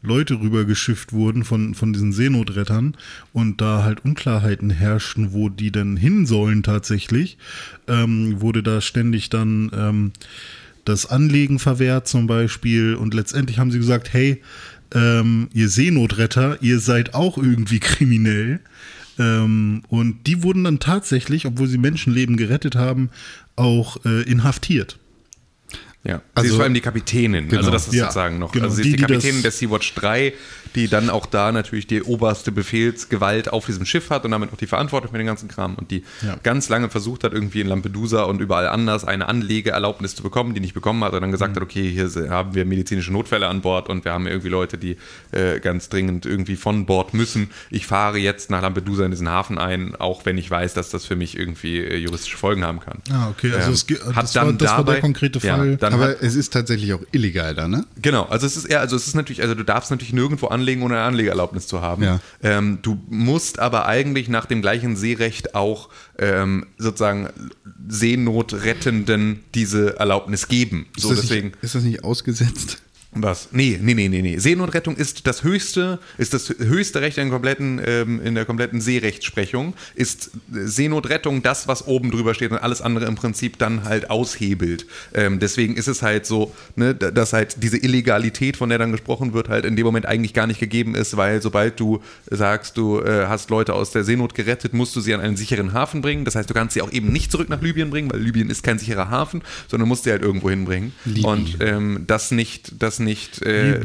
Leute 0.03 0.39
rübergeschifft 0.39 1.13
wurden 1.13 1.45
von, 1.45 1.75
von 1.75 1.93
diesen 1.93 2.11
Seenotrettern 2.11 2.97
und 3.31 3.61
da 3.61 3.83
halt 3.83 4.03
Unklarheiten 4.03 4.69
herrschten, 4.69 5.31
wo 5.31 5.47
die 5.47 5.71
denn 5.71 5.95
hin 5.95 6.25
sollen 6.25 6.61
tatsächlich, 6.61 7.37
ähm, 7.87 8.41
wurde 8.41 8.61
da 8.61 8.81
ständig 8.81 9.29
dann 9.29 9.71
ähm, 9.73 10.11
das 10.83 11.05
Anlegen 11.05 11.59
verwehrt 11.59 12.07
zum 12.09 12.27
Beispiel 12.27 12.95
und 12.95 13.13
letztendlich 13.13 13.59
haben 13.59 13.71
sie 13.71 13.79
gesagt, 13.79 14.11
hey, 14.11 14.41
ähm, 14.93 15.47
ihr 15.53 15.69
Seenotretter, 15.69 16.61
ihr 16.61 16.79
seid 16.79 17.13
auch 17.13 17.37
irgendwie 17.37 17.79
kriminell. 17.79 18.59
Ähm, 19.17 19.83
und 19.87 20.27
die 20.27 20.43
wurden 20.43 20.65
dann 20.65 20.79
tatsächlich, 20.79 21.45
obwohl 21.45 21.67
sie 21.67 21.77
Menschenleben 21.77 22.35
gerettet 22.35 22.75
haben, 22.75 23.09
auch 23.55 24.03
äh, 24.05 24.23
inhaftiert. 24.23 24.97
Ja, 26.05 26.17
sie 26.17 26.21
Also- 26.35 26.49
ist 26.49 26.55
vor 26.55 26.63
allem 26.65 26.73
die 26.73 26.81
Kapitänin, 26.81 27.47
Genau. 27.47 27.59
also 27.59 27.71
das 27.71 27.87
ist 27.87 27.93
Ja, 27.93 28.03
sozusagen 28.05 28.37
noch. 28.39 28.51
genau. 28.51 28.65
Also 28.65 28.75
sie 28.77 28.81
ist 28.81 28.85
Die, 28.87 28.95
die, 28.97 29.01
Kapitänin 29.03 29.41
der 29.41 29.51
Sea-Watch 29.51 29.93
3, 29.95 30.33
die 30.75 30.87
dann 30.87 31.09
auch 31.09 31.25
da 31.25 31.51
natürlich 31.51 31.87
die 31.87 32.01
oberste 32.03 32.51
Befehlsgewalt 32.51 33.51
auf 33.53 33.65
diesem 33.65 33.85
Schiff 33.85 34.09
hat 34.09 34.25
und 34.25 34.31
damit 34.31 34.51
auch 34.51 34.57
die 34.57 34.67
Verantwortung 34.67 35.11
für 35.11 35.17
den 35.17 35.27
ganzen 35.27 35.47
Kram 35.47 35.75
und 35.75 35.91
die 35.91 36.03
Ja. 36.25 36.37
ganz 36.43 36.69
lange 36.69 36.89
versucht 36.89 37.23
hat, 37.23 37.33
irgendwie 37.33 37.61
in 37.61 37.67
Lampedusa 37.67 38.23
und 38.23 38.41
überall 38.41 38.67
anders 38.67 39.03
eine 39.05 39.27
Anlegeerlaubnis 39.27 40.15
zu 40.15 40.23
bekommen, 40.23 40.53
die 40.53 40.59
nicht 40.59 40.73
bekommen 40.73 41.03
hat 41.03 41.13
und 41.13 41.21
dann 41.21 41.31
gesagt 41.31 41.51
Mhm. 41.51 41.55
hat, 41.57 41.63
okay, 41.63 41.89
hier 41.91 42.29
haben 42.29 42.55
wir 42.55 42.65
medizinische 42.65 43.11
Notfälle 43.11 43.47
an 43.47 43.61
Bord 43.61 43.89
und 43.89 44.05
wir 44.05 44.11
haben 44.13 44.27
irgendwie 44.27 44.49
Leute, 44.49 44.77
die 44.77 44.97
äh, 45.31 45.59
ganz 45.59 45.89
dringend 45.89 46.25
irgendwie 46.25 46.55
von 46.55 46.85
Bord 46.85 47.13
müssen. 47.13 47.49
Ich 47.69 47.87
fahre 47.87 48.17
jetzt 48.17 48.49
nach 48.49 48.61
Lampedusa 48.61 49.05
in 49.05 49.11
diesen 49.11 49.29
Hafen 49.29 49.57
ein, 49.57 49.95
auch 49.95 50.25
wenn 50.25 50.37
ich 50.37 50.49
weiß, 50.49 50.73
dass 50.73 50.89
das 50.89 51.05
für 51.05 51.15
mich 51.15 51.37
irgendwie 51.37 51.79
äh, 51.79 51.97
juristische 51.97 52.37
Folgen 52.37 52.63
haben 52.63 52.79
kann. 52.79 52.99
Ah, 53.11 53.29
okay, 53.29 53.51
also 53.53 53.67
Ähm, 53.69 53.73
es 53.73 54.15
hat 54.15 54.23
das 54.23 54.35
war- 54.35 54.45
dann 54.45 54.57
das 54.57 54.69
war 54.71 54.77
der 54.77 54.85
dabei- 54.85 54.99
konkrete 55.01 55.39
Ja, 55.39 55.57
Fall. 55.57 55.73
hat, 55.73 55.83
Aber 55.93 56.21
es 56.21 56.35
ist 56.35 56.51
tatsächlich 56.53 56.93
auch 56.93 57.01
illegal 57.11 57.53
da, 57.55 57.67
ne? 57.67 57.85
Genau, 58.01 58.23
also 58.23 58.45
es 58.45 58.57
ist 58.57 58.65
eher, 58.65 58.79
also 58.81 58.95
es 58.95 59.07
ist 59.07 59.15
natürlich, 59.15 59.41
also 59.41 59.55
du 59.55 59.63
darfst 59.63 59.91
natürlich 59.91 60.13
nirgendwo 60.13 60.47
anlegen, 60.47 60.62
ohne 60.83 60.95
eine 60.95 61.03
Anlegeerlaubnis 61.03 61.67
zu 61.67 61.81
haben. 61.81 62.03
Ja. 62.03 62.19
Ähm, 62.41 62.79
du 62.81 62.99
musst 63.09 63.59
aber 63.59 63.85
eigentlich 63.85 64.29
nach 64.29 64.45
dem 64.45 64.61
gleichen 64.61 64.95
Seerecht 64.95 65.55
auch 65.55 65.89
ähm, 66.17 66.67
sozusagen 66.77 67.29
Seenotrettenden 67.87 69.43
diese 69.53 69.99
Erlaubnis 69.99 70.47
geben. 70.47 70.87
So 70.97 71.11
ist, 71.11 71.19
das 71.19 71.27
deswegen. 71.27 71.47
nicht, 71.49 71.63
ist 71.63 71.75
das 71.75 71.83
nicht 71.83 72.03
ausgesetzt? 72.03 72.81
Was? 73.15 73.49
Nee, 73.51 73.79
nee, 73.81 73.93
nee, 73.93 74.07
nee, 74.09 74.21
nee. 74.21 74.37
Seenotrettung 74.39 74.95
ist 74.95 75.27
das 75.27 75.43
höchste, 75.43 75.99
ist 76.17 76.33
das 76.33 76.49
höchste 76.49 77.01
Recht 77.01 77.17
in, 77.17 77.25
der 77.25 77.31
kompletten, 77.31 77.79
ähm, 77.85 78.21
in 78.23 78.33
der 78.35 78.45
kompletten 78.45 78.81
Seerechtsprechung. 78.81 79.75
Ist 79.95 80.31
Seenotrettung 80.51 81.43
das, 81.43 81.67
was 81.67 81.85
oben 81.87 82.11
drüber 82.11 82.33
steht 82.33 82.51
und 82.51 82.57
alles 82.57 82.81
andere 82.81 83.05
im 83.05 83.15
Prinzip 83.15 83.57
dann 83.59 83.83
halt 83.83 84.09
aushebelt. 84.09 84.85
Ähm, 85.13 85.39
deswegen 85.39 85.75
ist 85.75 85.87
es 85.87 86.01
halt 86.01 86.25
so, 86.25 86.53
ne, 86.75 86.95
da- 86.95 87.11
dass 87.11 87.33
halt 87.33 87.57
diese 87.61 87.77
Illegalität, 87.77 88.57
von 88.57 88.69
der 88.69 88.77
dann 88.79 88.91
gesprochen 88.91 89.33
wird, 89.33 89.49
halt 89.49 89.65
in 89.65 89.75
dem 89.75 89.85
Moment 89.85 90.05
eigentlich 90.05 90.33
gar 90.33 90.47
nicht 90.47 90.59
gegeben 90.59 90.95
ist, 90.95 91.15
weil 91.17 91.41
sobald 91.41 91.79
du 91.79 92.01
sagst, 92.29 92.77
du 92.77 92.99
äh, 92.99 93.27
hast 93.27 93.49
Leute 93.49 93.73
aus 93.73 93.91
der 93.91 94.03
Seenot 94.03 94.33
gerettet, 94.33 94.73
musst 94.73 94.95
du 94.95 95.01
sie 95.01 95.13
an 95.13 95.21
einen 95.21 95.37
sicheren 95.37 95.73
Hafen 95.73 96.01
bringen. 96.01 96.25
Das 96.25 96.35
heißt, 96.35 96.49
du 96.49 96.53
kannst 96.53 96.73
sie 96.73 96.81
auch 96.81 96.91
eben 96.91 97.11
nicht 97.11 97.31
zurück 97.31 97.49
nach 97.49 97.61
Libyen 97.61 97.89
bringen, 97.89 98.11
weil 98.11 98.19
Libyen 98.21 98.49
ist 98.49 98.63
kein 98.63 98.79
sicherer 98.79 99.09
Hafen, 99.09 99.41
sondern 99.67 99.87
musst 99.87 100.03
sie 100.05 100.11
halt 100.11 100.21
irgendwo 100.23 100.49
hinbringen. 100.49 100.93
Und 101.25 101.57
ähm, 101.59 102.03
das 102.07 102.31
nicht, 102.31 102.81
das 102.81 102.99
nicht 103.03 103.41
äh, 103.41 103.79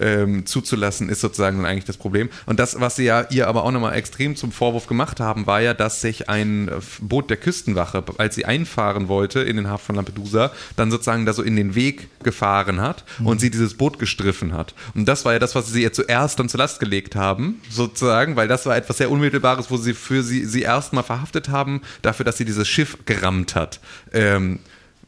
ähm, 0.00 0.46
zuzulassen, 0.46 1.08
ist 1.08 1.20
sozusagen 1.20 1.58
dann 1.58 1.66
eigentlich 1.66 1.84
das 1.84 1.96
Problem. 1.96 2.28
Und 2.46 2.58
das, 2.58 2.80
was 2.80 2.96
sie 2.96 3.04
ja 3.04 3.26
ihr 3.30 3.48
aber 3.48 3.64
auch 3.64 3.70
nochmal 3.70 3.94
extrem 3.94 4.36
zum 4.36 4.52
Vorwurf 4.52 4.86
gemacht 4.86 5.20
haben, 5.20 5.46
war 5.46 5.60
ja, 5.60 5.74
dass 5.74 6.00
sich 6.00 6.28
ein 6.28 6.68
äh, 6.68 6.72
Boot 7.00 7.30
der 7.30 7.36
Küstenwache, 7.36 8.04
als 8.18 8.34
sie 8.34 8.44
einfahren 8.44 9.08
wollte 9.08 9.40
in 9.40 9.56
den 9.56 9.68
Hafen 9.68 9.86
von 9.86 9.96
Lampedusa, 9.96 10.52
dann 10.76 10.90
sozusagen 10.90 11.26
da 11.26 11.32
so 11.32 11.42
in 11.42 11.56
den 11.56 11.74
Weg 11.74 12.08
gefahren 12.24 12.80
hat 12.80 13.04
und 13.22 13.40
sie 13.40 13.50
dieses 13.50 13.74
Boot 13.74 13.98
gestriffen 13.98 14.52
hat. 14.52 14.74
Und 14.94 15.06
das 15.06 15.24
war 15.24 15.34
ja 15.34 15.38
das, 15.38 15.54
was 15.54 15.70
sie 15.70 15.82
ihr 15.82 15.92
zuerst 15.92 16.38
dann 16.38 16.48
zur 16.48 16.58
Last 16.58 16.80
gelegt 16.80 17.16
haben, 17.16 17.60
sozusagen, 17.70 18.36
weil 18.36 18.48
das 18.48 18.66
war 18.66 18.76
etwas 18.76 18.98
sehr 18.98 19.10
Unmittelbares, 19.10 19.70
wo 19.70 19.76
sie 19.76 19.94
für 19.94 20.22
sie, 20.22 20.44
sie 20.44 20.62
erstmal 20.62 21.04
verhaftet 21.04 21.48
haben, 21.48 21.82
dafür, 22.02 22.24
dass 22.24 22.38
sie 22.38 22.44
dieses 22.44 22.66
Schiff 22.68 22.98
gerammt 23.04 23.54
hat. 23.54 23.80
Ähm, 24.12 24.58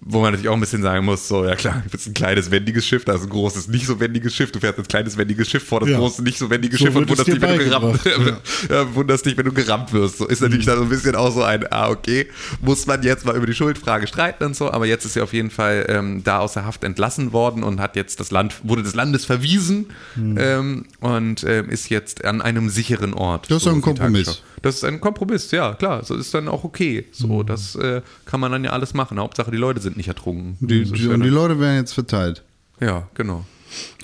wo 0.00 0.20
man 0.20 0.30
natürlich 0.32 0.48
auch 0.48 0.54
ein 0.54 0.60
bisschen 0.60 0.82
sagen 0.82 1.04
muss, 1.04 1.26
so, 1.28 1.44
ja 1.44 1.56
klar, 1.56 1.82
bist 1.90 2.06
ein 2.06 2.14
kleines, 2.14 2.50
wendiges 2.50 2.86
Schiff, 2.86 3.04
da 3.04 3.14
ist 3.14 3.22
ein 3.22 3.28
großes, 3.28 3.68
nicht 3.68 3.86
so 3.86 3.98
wendiges 3.98 4.34
Schiff, 4.34 4.52
du 4.52 4.60
fährst 4.60 4.78
ein 4.78 4.86
kleines, 4.86 5.16
wendiges 5.16 5.48
Schiff 5.48 5.64
vor 5.64 5.80
das 5.80 5.88
Ja. 5.88 5.98
große, 5.98 6.22
nicht 6.22 6.38
so 6.38 6.48
wendige 6.50 6.76
So 6.76 6.84
Schiff 6.86 6.94
und 6.94 7.08
wunderst 7.08 7.26
dich, 7.28 7.40
wenn 7.40 7.58
du 7.58 7.64
gerammt, 7.64 8.00
ja. 8.70 8.94
wunderst 8.94 9.26
dich, 9.26 9.36
wenn 9.36 9.44
du 9.46 9.52
gerammt 9.52 9.92
wirst. 9.92 10.18
So 10.18 10.26
ist 10.26 10.40
natürlich 10.42 10.66
dann 10.66 10.78
so 10.78 10.82
ein 10.84 10.88
bisschen 10.88 11.14
auch 11.16 11.32
so 11.32 11.42
ein, 11.42 11.64
ah, 11.70 11.88
okay, 11.90 12.28
muss 12.60 12.86
man 12.86 13.02
jetzt 13.02 13.24
mal 13.24 13.36
über 13.36 13.46
die 13.46 13.54
Schuldfrage 13.54 14.06
streiten 14.06 14.44
und 14.44 14.56
so, 14.56 14.70
aber 14.70 14.86
jetzt 14.86 15.04
ist 15.04 15.14
sie 15.14 15.20
auf 15.20 15.32
jeden 15.32 15.50
Fall 15.50 15.86
ähm, 15.88 16.22
da 16.24 16.38
aus 16.38 16.52
der 16.54 16.64
Haft 16.64 16.84
entlassen 16.84 17.32
worden 17.32 17.62
und 17.64 17.80
hat 17.80 17.96
jetzt 17.96 18.20
das 18.20 18.30
Land, 18.30 18.54
wurde 18.62 18.82
des 18.82 18.94
Landes 18.94 19.24
verwiesen 19.24 19.86
ähm, 20.16 20.84
und 21.00 21.44
ähm, 21.44 21.68
ist 21.70 21.88
jetzt 21.88 22.24
an 22.24 22.42
einem 22.42 22.68
sicheren 22.68 23.14
Ort. 23.14 23.50
Das 23.50 23.58
ist 23.58 23.66
doch 23.66 23.72
ein 23.74 23.80
Kompromiss. 23.80 24.42
Das 24.62 24.76
ist 24.76 24.84
ein 24.84 25.00
Kompromiss, 25.00 25.50
ja, 25.50 25.74
klar. 25.74 26.04
So 26.04 26.14
ist 26.14 26.32
dann 26.34 26.48
auch 26.48 26.64
okay. 26.64 27.04
So, 27.12 27.42
das 27.42 27.74
äh, 27.76 28.02
kann 28.24 28.40
man 28.40 28.52
dann 28.52 28.64
ja 28.64 28.70
alles 28.70 28.94
machen. 28.94 29.18
Hauptsache, 29.18 29.50
die 29.50 29.56
Leute 29.56 29.80
sind 29.80 29.96
nicht 29.96 30.08
ertrunken. 30.08 30.56
Die, 30.60 30.80
Das 30.82 30.92
die, 30.92 31.04
ja 31.06 31.14
und 31.14 31.20
die 31.20 31.26
dann- 31.26 31.34
Leute 31.34 31.60
werden 31.60 31.76
jetzt 31.76 31.92
verteilt. 31.92 32.42
ja, 32.80 33.08
genau. 33.14 33.44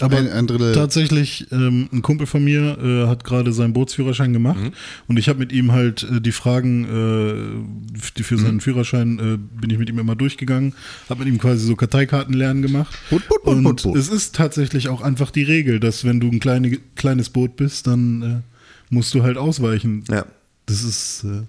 Aber 0.00 0.16
Ein- 0.18 0.28
ein 0.28 0.46
Drittel- 0.48 0.74
tatsächlich, 0.74 1.46
ähm, 1.52 1.88
ein 1.92 2.02
Kumpel 2.02 2.26
von 2.26 2.42
mir 2.44 2.76
äh, 2.82 3.06
hat 3.06 3.22
gerade 3.24 3.52
seinen 3.52 3.72
Bootsführerschein 3.72 4.32
gemacht 4.32 4.58
Mhm. 4.60 4.72
und 5.06 5.18
ich 5.18 5.28
habe 5.28 5.38
mit 5.38 5.52
ihm 5.52 5.70
halt 5.70 6.02
äh, 6.02 6.20
die 6.20 6.32
Fragen, 6.32 6.84
äh, 6.84 8.04
die 8.18 8.22
für 8.24 8.34
Mhm. 8.34 8.38
seinen 8.40 8.60
Führerschein, 8.60 9.18
äh, 9.18 9.38
bin 9.60 9.70
ich 9.70 9.78
mit 9.78 9.88
ihm 9.88 9.98
immer 10.00 10.16
durchgegangen, 10.16 10.74
habe 11.08 11.24
mit 11.24 11.32
ihm 11.32 11.38
quasi 11.38 11.64
so 11.64 11.76
Karteikarten 11.76 12.34
lernen 12.34 12.60
gemacht. 12.60 12.92
Boot, 13.08 13.26
Boot, 13.28 13.44
Boot, 13.44 13.54
und 13.56 13.62
Boot, 13.62 13.82
Boot. 13.84 13.96
es 13.96 14.08
ist 14.08 14.34
tatsächlich 14.34 14.88
auch 14.88 15.00
einfach 15.00 15.30
die 15.30 15.44
Regel, 15.44 15.78
dass 15.80 16.04
wenn 16.04 16.18
du 16.20 16.28
ein 16.28 16.40
kleine, 16.40 16.78
kleines 16.96 17.30
Boot 17.30 17.54
bist, 17.56 17.86
dann 17.86 18.22
äh, 18.22 18.94
musst 18.94 19.14
du 19.14 19.22
halt 19.22 19.38
ausweichen. 19.38 20.02
Ja. 20.10 20.26
Das 20.72 20.82
ist, 20.84 21.24
äh, 21.24 21.42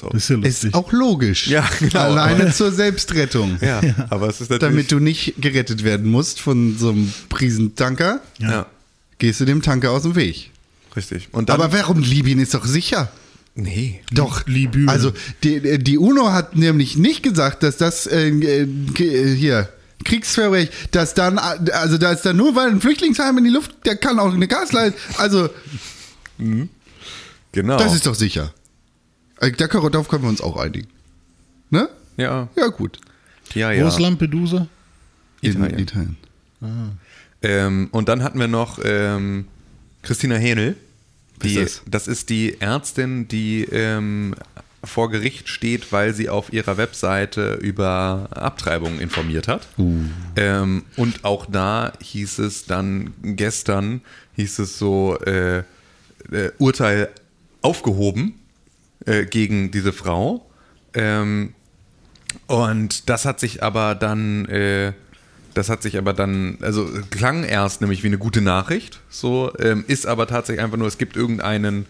So. 0.00 0.08
das 0.10 0.22
ist 0.24 0.28
ja 0.30 0.36
lustig. 0.36 0.68
Ist 0.70 0.74
auch 0.74 0.92
logisch. 0.92 1.46
Ja, 1.48 1.68
genau, 1.78 2.00
Alleine 2.00 2.52
zur 2.52 2.72
Selbstrettung. 2.72 3.58
Ja, 3.60 3.80
aber 4.10 4.28
es 4.28 4.40
ist 4.40 4.50
natürlich. 4.50 4.60
Damit 4.72 4.92
du 4.92 4.98
nicht 5.00 5.34
gerettet 5.40 5.84
werden 5.84 6.10
musst 6.10 6.40
von 6.40 6.76
so 6.78 6.90
einem 6.90 7.12
Riesentanker, 7.40 8.20
ja. 8.38 8.66
gehst 9.18 9.40
du 9.40 9.44
dem 9.44 9.62
Tanker 9.62 9.90
aus 9.92 10.02
dem 10.02 10.14
Weg. 10.16 10.50
richtig. 10.96 11.28
Und 11.32 11.48
dann, 11.48 11.60
Aber 11.60 11.72
warum? 11.72 12.00
Libyen 12.02 12.38
ist 12.40 12.54
doch 12.54 12.64
sicher. 12.66 13.10
nee. 13.54 14.00
Doch. 14.12 14.46
Libyen. 14.46 14.88
Also 14.88 15.12
die, 15.44 15.78
die 15.78 15.96
UNO 15.98 16.32
hat 16.32 16.56
nämlich 16.56 16.96
nicht 16.96 17.22
gesagt, 17.22 17.62
dass 17.62 17.76
das 17.76 18.06
äh, 18.06 18.28
äh, 18.28 19.36
hier 19.36 19.68
Kriegsverbrechen, 20.04 20.68
dass 20.90 21.14
dann, 21.14 21.38
also 21.38 21.96
da 21.98 22.12
ist 22.12 22.22
dann 22.26 22.36
nur, 22.36 22.54
weil 22.56 22.68
ein 22.68 22.80
Flüchtlingsheim 22.80 23.38
in 23.38 23.44
die 23.44 23.50
Luft, 23.50 23.70
der 23.86 23.96
kann 23.96 24.18
auch 24.18 24.34
eine 24.34 24.48
Gasleitung. 24.48 24.98
Also 25.16 25.48
Genau. 27.54 27.76
das 27.78 27.94
ist 27.94 28.04
doch 28.06 28.16
sicher. 28.16 28.52
Äh, 29.40 29.52
Da 29.52 29.68
können, 29.68 29.90
darauf 29.92 30.08
können 30.08 30.24
wir 30.24 30.28
uns 30.28 30.40
auch 30.40 30.56
einigen. 30.56 30.88
Ne? 31.70 31.88
ja, 32.16 32.48
Ja, 32.56 32.66
gut. 32.66 32.98
ja, 33.54 33.68
Wo 33.68 33.72
ja. 33.72 33.88
ist 33.88 34.00
Lampedusa? 34.00 34.66
Italien. 35.40 35.72
In 35.74 35.78
Italien. 35.78 36.16
Ähm, 37.42 37.88
und 37.92 38.08
dann 38.08 38.22
hatten 38.22 38.40
wir 38.40 38.48
noch 38.48 38.80
ähm, 38.82 39.46
Christina 40.02 40.34
Hähnel. 40.36 40.76
Die, 41.42 41.56
ist 41.56 41.82
das? 41.86 42.08
ist 42.08 42.30
die 42.30 42.60
Ärztin, 42.60 43.28
die 43.28 43.64
ähm, 43.64 44.34
vor 44.82 45.10
Gericht 45.10 45.48
steht, 45.48 45.92
weil 45.92 46.12
sie 46.14 46.28
auf 46.28 46.52
ihrer 46.52 46.76
Webseite 46.76 47.54
über 47.54 48.28
Abtreibungen 48.30 49.00
informiert 49.00 49.46
hat. 49.46 49.66
Ähm, 50.36 50.84
und 50.96 51.24
auch 51.24 51.46
da 51.46 51.92
hieß 52.02 52.38
es 52.40 52.64
dann 52.66 53.12
gestern, 53.22 54.00
hieß 54.36 54.58
es 54.60 54.78
so, 54.78 55.18
äh, 55.20 55.58
äh, 55.58 56.50
Urteil 56.58 57.10
aufgehoben 57.64 58.34
äh, 59.06 59.24
gegen 59.24 59.70
diese 59.70 59.92
Frau. 59.92 60.46
Ähm, 60.92 61.54
und 62.46 63.08
das 63.08 63.24
hat 63.24 63.40
sich 63.40 63.62
aber 63.62 63.94
dann, 63.94 64.44
äh, 64.46 64.92
das 65.54 65.68
hat 65.68 65.82
sich 65.82 65.98
aber 65.98 66.12
dann, 66.12 66.58
also 66.60 66.88
klang 67.10 67.44
erst 67.44 67.80
nämlich 67.80 68.02
wie 68.02 68.08
eine 68.08 68.18
gute 68.18 68.40
Nachricht, 68.40 69.00
so, 69.08 69.52
ähm, 69.58 69.84
ist 69.86 70.06
aber 70.06 70.26
tatsächlich 70.26 70.62
einfach 70.62 70.76
nur, 70.76 70.88
es 70.88 70.98
gibt 70.98 71.16
irgendeinen 71.16 71.86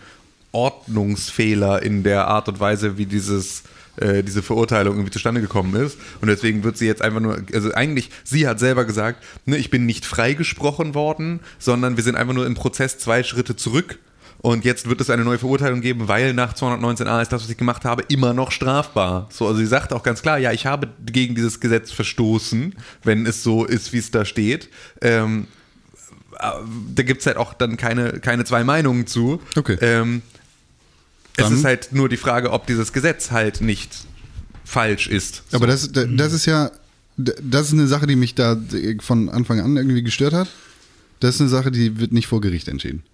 Ordnungsfehler 0.53 1.83
in 1.83 2.03
der 2.05 2.29
Art 2.29 2.49
und 2.49 2.61
Weise, 2.61 2.97
wie 2.97 3.07
dieses, 3.07 3.65
äh, 3.97 4.23
diese 4.23 4.43
Verurteilung 4.43 4.95
irgendwie 4.95 5.11
zustande 5.11 5.41
gekommen 5.41 5.75
ist. 5.75 5.99
Und 6.21 6.29
deswegen 6.29 6.63
wird 6.63 6.77
sie 6.77 6.87
jetzt 6.87 7.03
einfach 7.03 7.21
nur, 7.21 7.43
also 7.53 7.73
eigentlich, 7.73 8.11
sie 8.23 8.47
hat 8.47 8.61
selber 8.61 8.85
gesagt, 8.85 9.25
ne, 9.47 9.57
ich 9.57 9.71
bin 9.71 9.87
nicht 9.87 10.07
freigesprochen 10.07 10.95
worden, 10.95 11.41
sondern 11.59 11.97
wir 11.97 12.05
sind 12.05 12.15
einfach 12.17 12.35
nur 12.35 12.47
im 12.47 12.55
Prozess 12.55 12.99
zwei 12.99 13.25
Schritte 13.25 13.57
zurück. 13.57 13.99
Und 14.45 14.67
jetzt 14.67 14.91
wird 14.91 15.01
es 15.01 15.09
eine 15.09 15.25
neue 15.25 15.39
Verurteilung 15.39 15.81
geben, 15.81 16.07
weil 16.07 16.35
nach 16.35 16.53
219a 16.53 17.23
ist 17.23 17.33
das, 17.33 17.45
was 17.45 17.49
ich 17.49 17.57
gemacht 17.57 17.87
habe, 17.87 18.03
immer 18.09 18.35
noch 18.35 18.51
strafbar. 18.51 19.27
So, 19.33 19.47
also 19.47 19.59
sie 19.59 19.65
sagt 19.65 19.91
auch 19.95 20.03
ganz 20.03 20.21
klar, 20.21 20.37
ja, 20.37 20.53
ich 20.53 20.67
habe 20.67 20.91
gegen 21.07 21.35
dieses 21.35 21.61
Gesetz 21.61 21.91
verstoßen, 21.93 22.75
wenn 23.05 23.25
es 23.25 23.43
so 23.43 23.65
ist, 23.65 23.95
wie 23.95 23.99
es 23.99 24.11
da 24.11 24.27
steht. 24.27 24.69
Ähm, 25.01 25.47
äh, 26.39 26.51
da 26.95 27.03
gibt 27.05 27.23
es 27.23 27.27
halt 27.27 27.39
auch 27.39 27.55
dann 27.55 27.79
keine, 27.79 28.21
keine 28.21 28.45
zwei 28.45 28.65
Meinungen 28.65 29.07
zu. 29.07 29.41
Okay. 29.57 29.79
Ähm, 29.81 30.21
es 31.37 31.51
ist 31.51 31.65
halt 31.65 31.93
nur 31.93 32.11
die 32.11 32.19
Frage, 32.19 32.53
ob 32.53 32.67
dieses 32.67 32.93
Gesetz 32.93 33.31
halt 33.31 33.63
nicht 33.63 33.97
falsch 34.63 35.07
ist. 35.07 35.43
Aber 35.53 35.67
das, 35.67 35.91
das 35.91 36.35
ist 36.35 36.45
ja, 36.45 36.71
das 37.17 37.69
ist 37.69 37.73
eine 37.73 37.87
Sache, 37.87 38.07
die 38.07 38.17
mich 38.17 38.35
da 38.35 38.59
von 39.01 39.31
Anfang 39.31 39.61
an 39.61 39.75
irgendwie 39.79 40.03
gestört 40.03 40.35
hat. 40.35 40.49
Das 41.21 41.37
ist 41.37 41.41
eine 41.41 41.49
Sache, 41.49 41.71
die 41.71 41.99
wird 41.99 42.13
nicht 42.13 42.27
vor 42.27 42.43
Gericht 42.43 42.69
entschieden. 42.69 43.05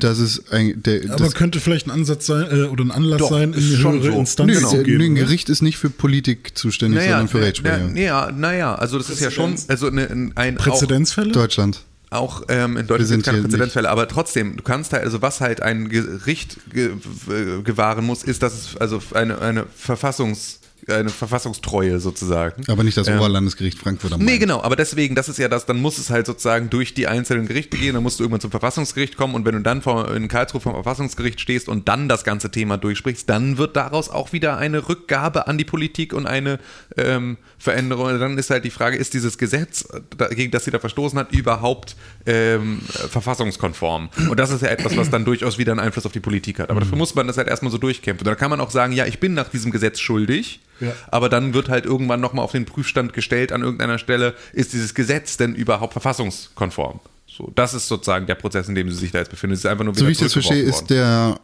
Das 0.00 0.18
ist 0.18 0.52
ein, 0.52 0.82
der, 0.82 1.02
Aber 1.10 1.24
das, 1.24 1.34
könnte 1.34 1.60
vielleicht 1.60 1.86
ein 1.86 1.92
Ansatz 1.92 2.26
sein 2.26 2.46
äh, 2.50 2.64
oder 2.64 2.84
ein 2.84 2.90
Anlass 2.90 3.20
Doch, 3.20 3.30
sein, 3.30 3.52
in 3.52 3.62
eine 3.62 3.78
höhere 3.78 4.12
so. 4.12 4.18
Instanz 4.18 4.52
nö, 4.52 4.68
zu 4.68 4.82
gehen. 4.82 5.00
ein 5.00 5.12
oder? 5.12 5.20
Gericht 5.20 5.48
ist 5.48 5.62
nicht 5.62 5.78
für 5.78 5.90
Politik 5.90 6.58
zuständig, 6.58 7.02
sondern 7.02 7.28
für 7.28 7.40
Rechtsprechung. 7.40 7.92
naja, 7.92 8.32
naja, 8.32 8.74
also 8.74 8.98
das 8.98 9.10
ist 9.10 9.20
ja 9.20 9.30
schon, 9.30 9.54
also 9.68 9.86
eine, 9.86 10.10
ein, 10.10 10.32
ein 10.34 10.58
auch, 10.58 10.62
Präzedenzfälle? 10.64 11.30
Deutschland. 11.30 11.82
auch 12.10 12.42
ähm, 12.48 12.78
in 12.78 12.88
Deutschland 12.88 13.08
sind 13.08 13.24
keine 13.24 13.42
Präzedenzfälle, 13.42 13.88
aber 13.88 14.08
trotzdem, 14.08 14.56
du 14.56 14.64
kannst 14.64 14.92
halt, 14.92 15.04
also 15.04 15.22
was 15.22 15.40
halt 15.40 15.62
ein 15.62 15.88
Gericht 15.88 16.56
gewahren 16.72 18.04
muss, 18.04 18.24
ist, 18.24 18.42
dass 18.42 18.54
es 18.54 18.76
also 18.76 19.00
eine, 19.14 19.38
eine 19.40 19.66
Verfassungs 19.76 20.59
eine 20.88 21.10
Verfassungstreue 21.10 22.00
sozusagen. 22.00 22.64
Aber 22.68 22.82
nicht 22.84 22.96
das 22.96 23.08
Ähm, 23.08 23.18
Oberlandesgericht 23.18 23.78
Frankfurt 23.78 24.12
am 24.12 24.20
Nee, 24.20 24.32
Main. 24.32 24.40
genau, 24.40 24.62
aber 24.62 24.76
deswegen, 24.76 25.14
das 25.14 25.28
ist 25.28 25.38
ja 25.38 25.48
das, 25.48 25.66
dann 25.66 25.80
muss 25.80 25.98
es 25.98 26.10
halt 26.10 26.26
sozusagen 26.26 26.70
durch 26.70 26.94
die 26.94 27.06
einzelnen 27.06 27.46
Gerichte 27.46 27.76
gehen, 27.76 27.94
dann 27.94 28.02
musst 28.02 28.18
du 28.18 28.24
irgendwann 28.24 28.40
zum 28.40 28.50
Verfassungsgericht 28.50 29.16
kommen 29.16 29.34
und 29.34 29.44
wenn 29.44 29.54
du 29.54 29.60
dann 29.60 29.82
vor, 29.82 30.14
in 30.14 30.28
Karlsruhe 30.28 30.60
vom 30.60 30.72
Verfassungsgericht 30.72 31.40
stehst 31.40 31.68
und 31.68 31.88
dann 31.88 32.08
das 32.08 32.24
ganze 32.24 32.50
Thema 32.50 32.76
durchsprichst, 32.76 33.28
dann 33.28 33.58
wird 33.58 33.76
daraus 33.76 34.08
auch 34.08 34.32
wieder 34.32 34.56
eine 34.58 34.88
Rückgabe 34.88 35.46
an 35.46 35.58
die 35.58 35.64
Politik 35.64 36.12
und 36.12 36.26
eine 36.26 36.58
ähm, 36.96 37.36
Veränderung. 37.60 38.06
Und 38.06 38.18
dann 38.18 38.36
ist 38.38 38.50
halt 38.50 38.64
die 38.64 38.70
Frage, 38.70 38.96
ist 38.96 39.12
dieses 39.14 39.36
Gesetz, 39.38 39.86
da- 40.16 40.28
gegen 40.28 40.50
das 40.50 40.64
sie 40.64 40.70
da 40.72 40.78
verstoßen 40.80 41.18
hat, 41.18 41.30
überhaupt 41.32 41.94
ähm, 42.26 42.80
verfassungskonform? 42.82 44.08
Und 44.30 44.40
das 44.40 44.50
ist 44.50 44.62
ja 44.62 44.68
etwas, 44.68 44.96
was 44.96 45.10
dann 45.10 45.24
durchaus 45.24 45.58
wieder 45.58 45.72
einen 45.72 45.80
Einfluss 45.80 46.06
auf 46.06 46.12
die 46.12 46.20
Politik 46.20 46.58
hat. 46.58 46.70
Aber 46.70 46.80
dafür 46.80 46.96
muss 46.98 47.14
man 47.14 47.26
das 47.26 47.36
halt 47.36 47.48
erstmal 47.48 47.70
so 47.70 47.78
durchkämpfen. 47.78 48.26
Und 48.26 48.30
dann 48.32 48.38
kann 48.38 48.50
man 48.50 48.60
auch 48.60 48.70
sagen, 48.70 48.92
ja, 48.94 49.04
ich 49.06 49.20
bin 49.20 49.34
nach 49.34 49.48
diesem 49.50 49.70
Gesetz 49.70 50.00
schuldig, 50.00 50.60
Ja. 50.80 50.92
aber 51.08 51.28
dann 51.28 51.52
wird 51.54 51.68
halt 51.68 51.84
irgendwann 51.84 52.20
nochmal 52.20 52.44
auf 52.44 52.52
den 52.52 52.64
Prüfstand 52.64 53.12
gestellt 53.12 53.52
an 53.52 53.60
irgendeiner 53.62 53.98
Stelle, 53.98 54.34
ist 54.54 54.72
dieses 54.72 54.94
Gesetz 54.94 55.36
denn 55.36 55.54
überhaupt 55.54 55.92
verfassungskonform? 55.92 57.00
So, 57.28 57.52
das 57.54 57.74
ist 57.74 57.86
sozusagen 57.88 58.26
der 58.26 58.34
Prozess, 58.36 58.68
in 58.68 58.74
dem 58.74 58.90
sie 58.90 58.96
sich 58.96 59.12
da 59.12 59.18
jetzt 59.18 59.30
befinden. 59.30 59.54
Es 59.54 59.60
ist 59.60 59.66
einfach 59.66 59.84
nur 59.84 59.94
So 59.94 60.00
wieder 60.00 60.08
wie 60.08 60.12
ich 60.12 60.18
das 60.18 60.32
verstehe, 60.32 60.64
zurückgeworfen 60.70 60.84
ist 60.84 60.90
der 60.90 61.40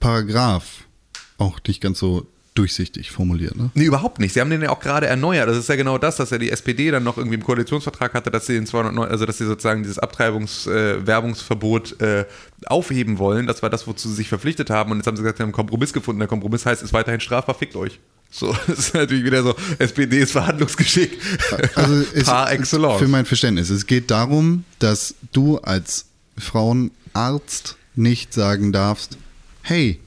Paragraph 0.00 0.84
auch 1.38 1.58
nicht 1.66 1.80
ganz 1.80 1.98
so 1.98 2.26
durchsichtig 2.54 3.10
formuliert. 3.10 3.56
Ne? 3.56 3.70
Nee, 3.74 3.84
überhaupt 3.84 4.18
nicht. 4.18 4.34
Sie 4.34 4.40
haben 4.40 4.50
den 4.50 4.62
ja 4.62 4.70
auch 4.70 4.80
gerade 4.80 5.06
erneuert. 5.06 5.48
Das 5.48 5.56
ist 5.56 5.68
ja 5.68 5.76
genau 5.76 5.98
das, 5.98 6.16
dass 6.16 6.30
ja 6.30 6.38
die 6.38 6.50
SPD 6.50 6.90
dann 6.90 7.04
noch 7.04 7.16
irgendwie 7.16 7.36
im 7.36 7.44
Koalitionsvertrag 7.44 8.12
hatte, 8.14 8.30
dass 8.30 8.46
sie 8.46 8.54
den 8.54 8.66
209, 8.66 9.08
also 9.08 9.24
dass 9.24 9.38
sie 9.38 9.46
sozusagen 9.46 9.82
dieses 9.82 9.98
Abtreibungs-Werbungsverbot 9.98 12.00
äh, 12.00 12.20
äh, 12.20 12.24
aufheben 12.66 13.18
wollen. 13.18 13.46
Das 13.46 13.62
war 13.62 13.70
das, 13.70 13.86
wozu 13.86 14.08
sie 14.08 14.16
sich 14.16 14.28
verpflichtet 14.28 14.68
haben. 14.68 14.90
Und 14.90 14.98
jetzt 14.98 15.06
haben 15.06 15.16
sie 15.16 15.22
gesagt, 15.22 15.38
sie 15.38 15.42
haben 15.42 15.48
einen 15.48 15.54
Kompromiss 15.54 15.92
gefunden. 15.92 16.18
Der 16.18 16.28
Kompromiss 16.28 16.66
heißt, 16.66 16.82
ist 16.82 16.92
weiterhin 16.92 17.20
strafbar, 17.20 17.54
fickt 17.54 17.76
euch. 17.76 18.00
So, 18.30 18.54
das 18.66 18.78
ist 18.78 18.94
natürlich 18.94 19.24
wieder 19.24 19.42
so, 19.42 19.54
SPD 19.78 20.18
ist 20.18 20.32
Verhandlungsgeschick. 20.32 21.18
Also 21.76 22.04
es, 22.14 22.24
Par 22.24 22.52
excellence. 22.52 22.98
Für 22.98 23.08
mein 23.08 23.26
Verständnis. 23.26 23.70
Es 23.70 23.86
geht 23.86 24.10
darum, 24.10 24.64
dass 24.80 25.14
du 25.32 25.58
als 25.58 26.06
Frauenarzt 26.36 27.76
nicht 27.94 28.34
sagen 28.34 28.72
darfst, 28.72 29.18
hey, 29.62 30.00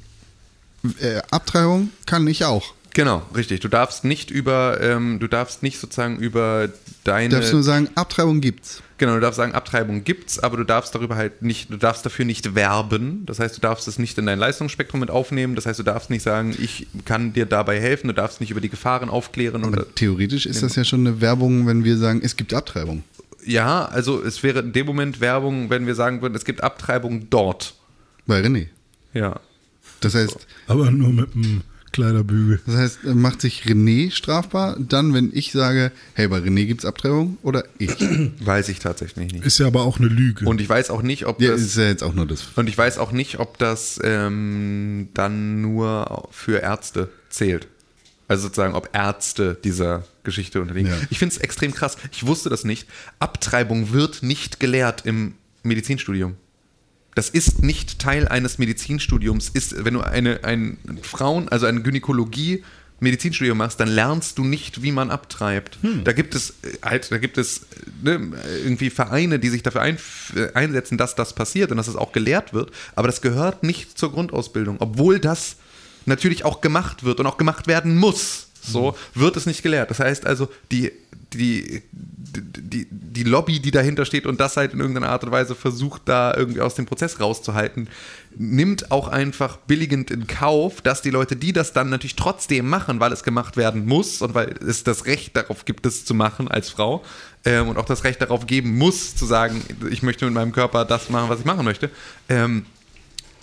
äh, 1.00 1.22
Abtreibung 1.32 1.90
kann 2.06 2.26
ich 2.28 2.44
auch. 2.46 2.74
Genau, 2.96 3.24
richtig. 3.36 3.60
Du 3.62 3.70
darfst 3.70 4.04
nicht 4.04 4.30
über, 4.30 4.80
ähm, 4.80 5.18
du 5.20 5.28
darfst 5.28 5.64
nicht 5.64 5.80
sozusagen 5.80 6.18
über 6.20 6.68
Du 6.68 6.74
deine. 7.06 7.30
darfst 7.30 7.52
nur 7.52 7.64
sagen, 7.64 7.90
Abtreibung 7.96 8.40
gibt's. 8.40 8.84
Genau, 9.00 9.16
du 9.16 9.20
darfst 9.20 9.38
sagen, 9.38 9.54
Abtreibung 9.54 10.04
gibt's, 10.04 10.38
aber 10.38 10.58
du 10.58 10.64
darfst 10.64 10.94
darüber 10.94 11.16
halt 11.16 11.42
nicht, 11.42 11.72
du 11.72 11.78
darfst 11.78 12.06
dafür 12.06 12.24
nicht 12.26 12.54
werben. 12.54 13.26
Das 13.26 13.40
heißt, 13.40 13.58
du 13.58 13.62
darfst 13.62 13.88
es 13.88 13.98
nicht 13.98 14.18
in 14.20 14.28
dein 14.28 14.38
Leistungsspektrum 14.38 15.00
mit 15.00 15.10
aufnehmen. 15.10 15.56
Das 15.56 15.66
heißt, 15.66 15.80
du 15.80 15.84
darfst 15.84 16.12
nicht 16.12 16.22
sagen, 16.22 16.56
ich 16.62 16.86
kann 17.04 17.34
dir 17.34 17.48
dabei 17.48 17.82
helfen. 17.82 18.08
Du 18.10 18.14
darfst 18.14 18.40
nicht 18.40 18.52
über 18.52 18.62
die 18.62 18.70
Gefahren 18.70 19.10
aufklären 19.10 19.64
oder. 19.66 19.82
Aber 19.82 19.96
theoretisch 19.96 20.46
ist 20.46 20.62
das 20.62 20.76
ja 20.76 20.84
schon 20.84 21.00
eine 21.08 21.20
Werbung, 21.20 21.66
wenn 21.66 21.84
wir 21.84 21.98
sagen, 21.98 22.22
es 22.24 22.36
gibt 22.36 22.54
Abtreibung. 22.54 23.04
Ja, 23.44 23.86
also 23.86 24.24
es 24.24 24.44
wäre 24.44 24.60
in 24.60 24.72
dem 24.72 24.86
Moment 24.86 25.20
Werbung, 25.20 25.72
wenn 25.72 25.88
wir 25.88 25.96
sagen 25.96 26.22
würden, 26.22 26.36
es 26.36 26.46
gibt 26.46 26.64
Abtreibung 26.64 27.30
dort. 27.32 27.74
Bei 28.28 28.40
René. 28.40 28.68
Ja. 29.16 29.40
Das 30.04 30.16
heißt, 30.16 30.38
Aber 30.68 30.92
nur 30.92 31.10
mit 31.14 31.36
einem 31.36 31.62
Kleiderbügel. 31.92 32.60
das 32.66 32.76
heißt, 32.76 33.04
macht 33.06 33.40
sich 33.42 33.64
René 33.66 34.10
strafbar, 34.12 34.76
dann, 34.80 35.14
wenn 35.14 35.30
ich 35.32 35.52
sage, 35.52 35.92
hey, 36.16 36.28
bei 36.28 36.40
René 36.40 36.66
gibt's 36.66 36.86
Abtreibung 36.86 37.38
oder 37.44 37.66
ich. 37.78 37.92
Weiß 38.40 38.70
ich 38.70 38.80
tatsächlich 38.80 39.32
nicht. 39.32 39.46
Ist 39.46 39.60
ja 39.60 39.68
aber 39.68 39.84
auch 39.84 40.00
eine 40.00 40.08
Lüge. 40.08 40.46
Und 40.46 40.60
ich 40.60 40.68
weiß 40.68 40.90
auch 40.90 41.04
nicht, 41.04 41.26
ob 41.28 41.40
Ja, 41.40 41.52
das. 41.52 41.62
ist 41.62 41.78
ja 41.78 41.84
jetzt 41.88 42.04
auch 42.04 42.14
nur 42.16 42.26
das. 42.26 42.44
Und 42.56 42.68
ich 42.68 42.78
weiß 42.78 42.98
auch 42.98 43.12
nicht, 43.12 43.40
ob 43.40 43.58
das 43.60 44.00
ähm, 44.04 45.10
dann 45.14 45.62
nur 45.62 46.28
für 46.32 46.58
Ärzte 46.60 47.10
zählt. 47.30 47.68
Also 48.28 48.44
sozusagen, 48.44 48.74
ob 48.74 48.90
Ärzte 48.94 49.56
dieser 49.64 50.06
Geschichte 50.24 50.62
unterliegen. 50.62 50.90
Ja. 50.90 50.98
Ich 51.12 51.20
finde 51.20 51.36
es 51.36 51.42
extrem 51.42 51.74
krass. 51.74 51.98
Ich 52.12 52.26
wusste 52.26 52.50
das 52.50 52.64
nicht. 52.64 52.88
Abtreibung 53.20 53.92
wird 53.94 54.24
nicht 54.24 54.60
gelehrt 54.60 55.06
im 55.06 55.36
Medizinstudium. 55.62 56.38
Das 57.16 57.30
ist 57.30 57.64
nicht 57.64 58.00
Teil 58.00 58.28
eines 58.28 58.58
Medizinstudiums. 58.58 59.50
Ist, 59.50 59.86
wenn 59.86 59.94
du 59.94 60.02
eine, 60.02 60.44
ein 60.44 60.78
Frauen, 61.02 61.50
also 61.50 61.66
eine 61.66 61.82
Gynäkologie 61.82 62.64
Medizinstudium 63.04 63.58
machst, 63.58 63.80
dann 63.80 63.90
lernst 63.90 64.38
du 64.38 64.44
nicht, 64.44 64.82
wie 64.82 64.92
man 64.92 65.12
abtreibt. 65.12 65.78
Da 66.04 66.14
gibt 66.14 66.34
es 66.34 66.52
äh, 66.64 66.78
halt, 66.82 67.12
da 67.12 67.18
gibt 67.18 67.38
es 67.38 67.68
ne, 68.02 68.32
irgendwie 68.64 68.90
Vereine, 68.90 69.40
die 69.40 69.50
sich 69.50 69.62
dafür 69.62 69.82
ein, 69.82 69.98
äh, 70.36 70.54
einsetzen, 70.54 70.98
dass 70.98 71.14
das 71.14 71.34
passiert 71.34 71.70
und 71.72 71.78
dass 71.78 71.88
es 71.88 71.96
auch 71.96 72.14
gelehrt 72.14 72.54
wird. 72.54 72.72
Aber 72.96 73.08
das 73.08 73.22
gehört 73.22 73.64
nicht 73.64 73.98
zur 73.98 74.12
Grundausbildung, 74.12 74.78
obwohl 74.80 75.20
das 75.20 75.58
natürlich 76.06 76.46
auch 76.46 76.62
gemacht 76.62 77.04
wird 77.04 77.20
und 77.20 77.28
auch 77.28 77.38
gemacht 77.38 77.68
werden 77.68 77.98
muss. 77.98 78.43
So 78.64 78.96
wird 79.14 79.38
es 79.38 79.46
nicht 79.46 79.64
gelehrt. 79.64 79.90
Das 79.90 80.00
heißt 80.00 80.26
also, 80.26 80.48
die, 80.72 80.92
die, 81.34 81.82
die, 81.92 82.88
die 82.90 83.24
Lobby, 83.24 83.60
die 83.60 83.72
dahinter 83.72 84.06
steht 84.06 84.26
und 84.26 84.40
das 84.40 84.58
halt 84.58 84.74
in 84.74 84.80
irgendeiner 84.80 85.10
Art 85.10 85.24
und 85.24 85.32
Weise 85.32 85.56
versucht, 85.56 86.04
da 86.06 86.34
irgendwie 86.36 86.62
aus 86.62 86.76
dem 86.76 86.86
Prozess 86.86 87.20
rauszuhalten, 87.20 87.90
nimmt 88.36 88.92
auch 88.92 89.08
einfach 89.08 89.58
billigend 89.58 90.12
in 90.12 90.28
Kauf, 90.28 90.82
dass 90.82 91.02
die 91.02 91.10
Leute, 91.10 91.36
die 91.36 91.54
das 91.54 91.74
dann 91.74 91.90
natürlich 91.90 92.16
trotzdem 92.16 92.68
machen, 92.68 93.00
weil 93.00 93.12
es 93.12 93.24
gemacht 93.24 93.58
werden 93.58 93.86
muss 93.86 94.22
und 94.22 94.34
weil 94.34 94.56
es 94.68 94.84
das 94.84 95.06
Recht 95.06 95.36
darauf 95.36 95.66
gibt, 95.66 95.86
es 95.86 96.06
zu 96.06 96.14
machen 96.14 96.48
als 96.48 96.70
Frau 96.70 97.04
ähm, 97.46 97.68
und 97.68 97.78
auch 97.78 97.86
das 97.86 98.04
Recht 98.04 98.22
darauf 98.22 98.48
geben 98.48 98.78
muss, 98.78 99.16
zu 99.16 99.26
sagen, 99.26 99.62
ich 99.90 100.04
möchte 100.04 100.26
mit 100.26 100.34
meinem 100.34 100.52
Körper 100.52 100.86
das 100.86 101.10
machen, 101.10 101.30
was 101.30 101.40
ich 101.40 101.46
machen 101.46 101.66
möchte, 101.66 101.90
ähm, 102.30 102.66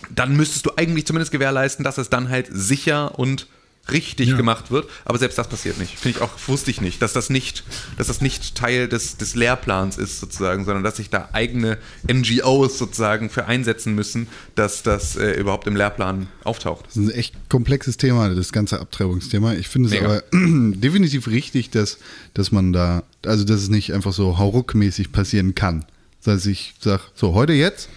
dann 0.08 0.36
müsstest 0.36 0.66
du 0.66 0.70
eigentlich 0.76 1.06
zumindest 1.06 1.30
gewährleisten, 1.30 1.84
dass 1.84 1.98
es 1.98 2.08
dann 2.08 2.30
halt 2.30 2.48
sicher 2.50 3.18
und 3.18 3.46
richtig 3.92 4.28
Ja. 4.30 4.36
gemacht 4.36 4.70
wird. 4.70 4.88
Aber 5.04 5.18
selbst 5.18 5.38
das 5.38 5.48
passiert 5.48 5.78
nicht. 5.78 5.98
Finde 5.98 6.18
ich 6.18 6.22
auch, 6.24 6.30
wusste 6.46 6.70
ich 6.70 6.80
nicht, 6.80 7.02
dass 7.02 7.12
das 7.12 7.30
nicht, 7.30 7.64
dass 7.98 8.06
das 8.08 8.20
nicht 8.20 8.54
Teil 8.54 8.88
des, 8.88 9.16
des 9.16 9.34
Lehrplans 9.34 9.96
ist 9.98 10.20
sozusagen, 10.20 10.64
sondern 10.64 10.84
dass 10.84 10.96
sich 10.96 11.10
da 11.10 11.28
eigene 11.32 11.78
NGOs 12.10 12.78
sozusagen 12.78 13.30
für 13.30 13.46
einsetzen 13.46 13.94
müssen, 13.94 14.28
dass 14.54 14.82
das 14.82 15.16
äh, 15.16 15.32
überhaupt 15.32 15.66
im 15.66 15.76
Lehrplan 15.76 16.28
auftaucht. 16.44 16.86
Das 16.86 16.96
ist 16.96 17.08
ein 17.08 17.10
echt 17.14 17.34
komplexes 17.48 17.96
Thema, 17.96 18.28
das 18.34 18.52
ganze 18.52 18.80
Abtreibungsthema. 18.80 19.54
Ich 19.54 19.68
finde 19.68 19.88
es 19.88 19.94
Mega. 19.94 20.06
aber 20.06 20.22
definitiv 20.32 21.26
richtig, 21.28 21.70
dass, 21.70 21.98
dass 22.34 22.52
man 22.52 22.72
da, 22.72 23.02
also 23.24 23.44
dass 23.44 23.60
es 23.62 23.68
nicht 23.68 23.92
einfach 23.92 24.12
so 24.12 24.38
hauruckmäßig 24.38 25.12
passieren 25.12 25.54
kann. 25.54 25.84
Das 26.22 26.34
heißt, 26.34 26.46
ich 26.46 26.74
sage, 26.80 27.02
so 27.14 27.34
heute 27.34 27.52
jetzt 27.52 27.88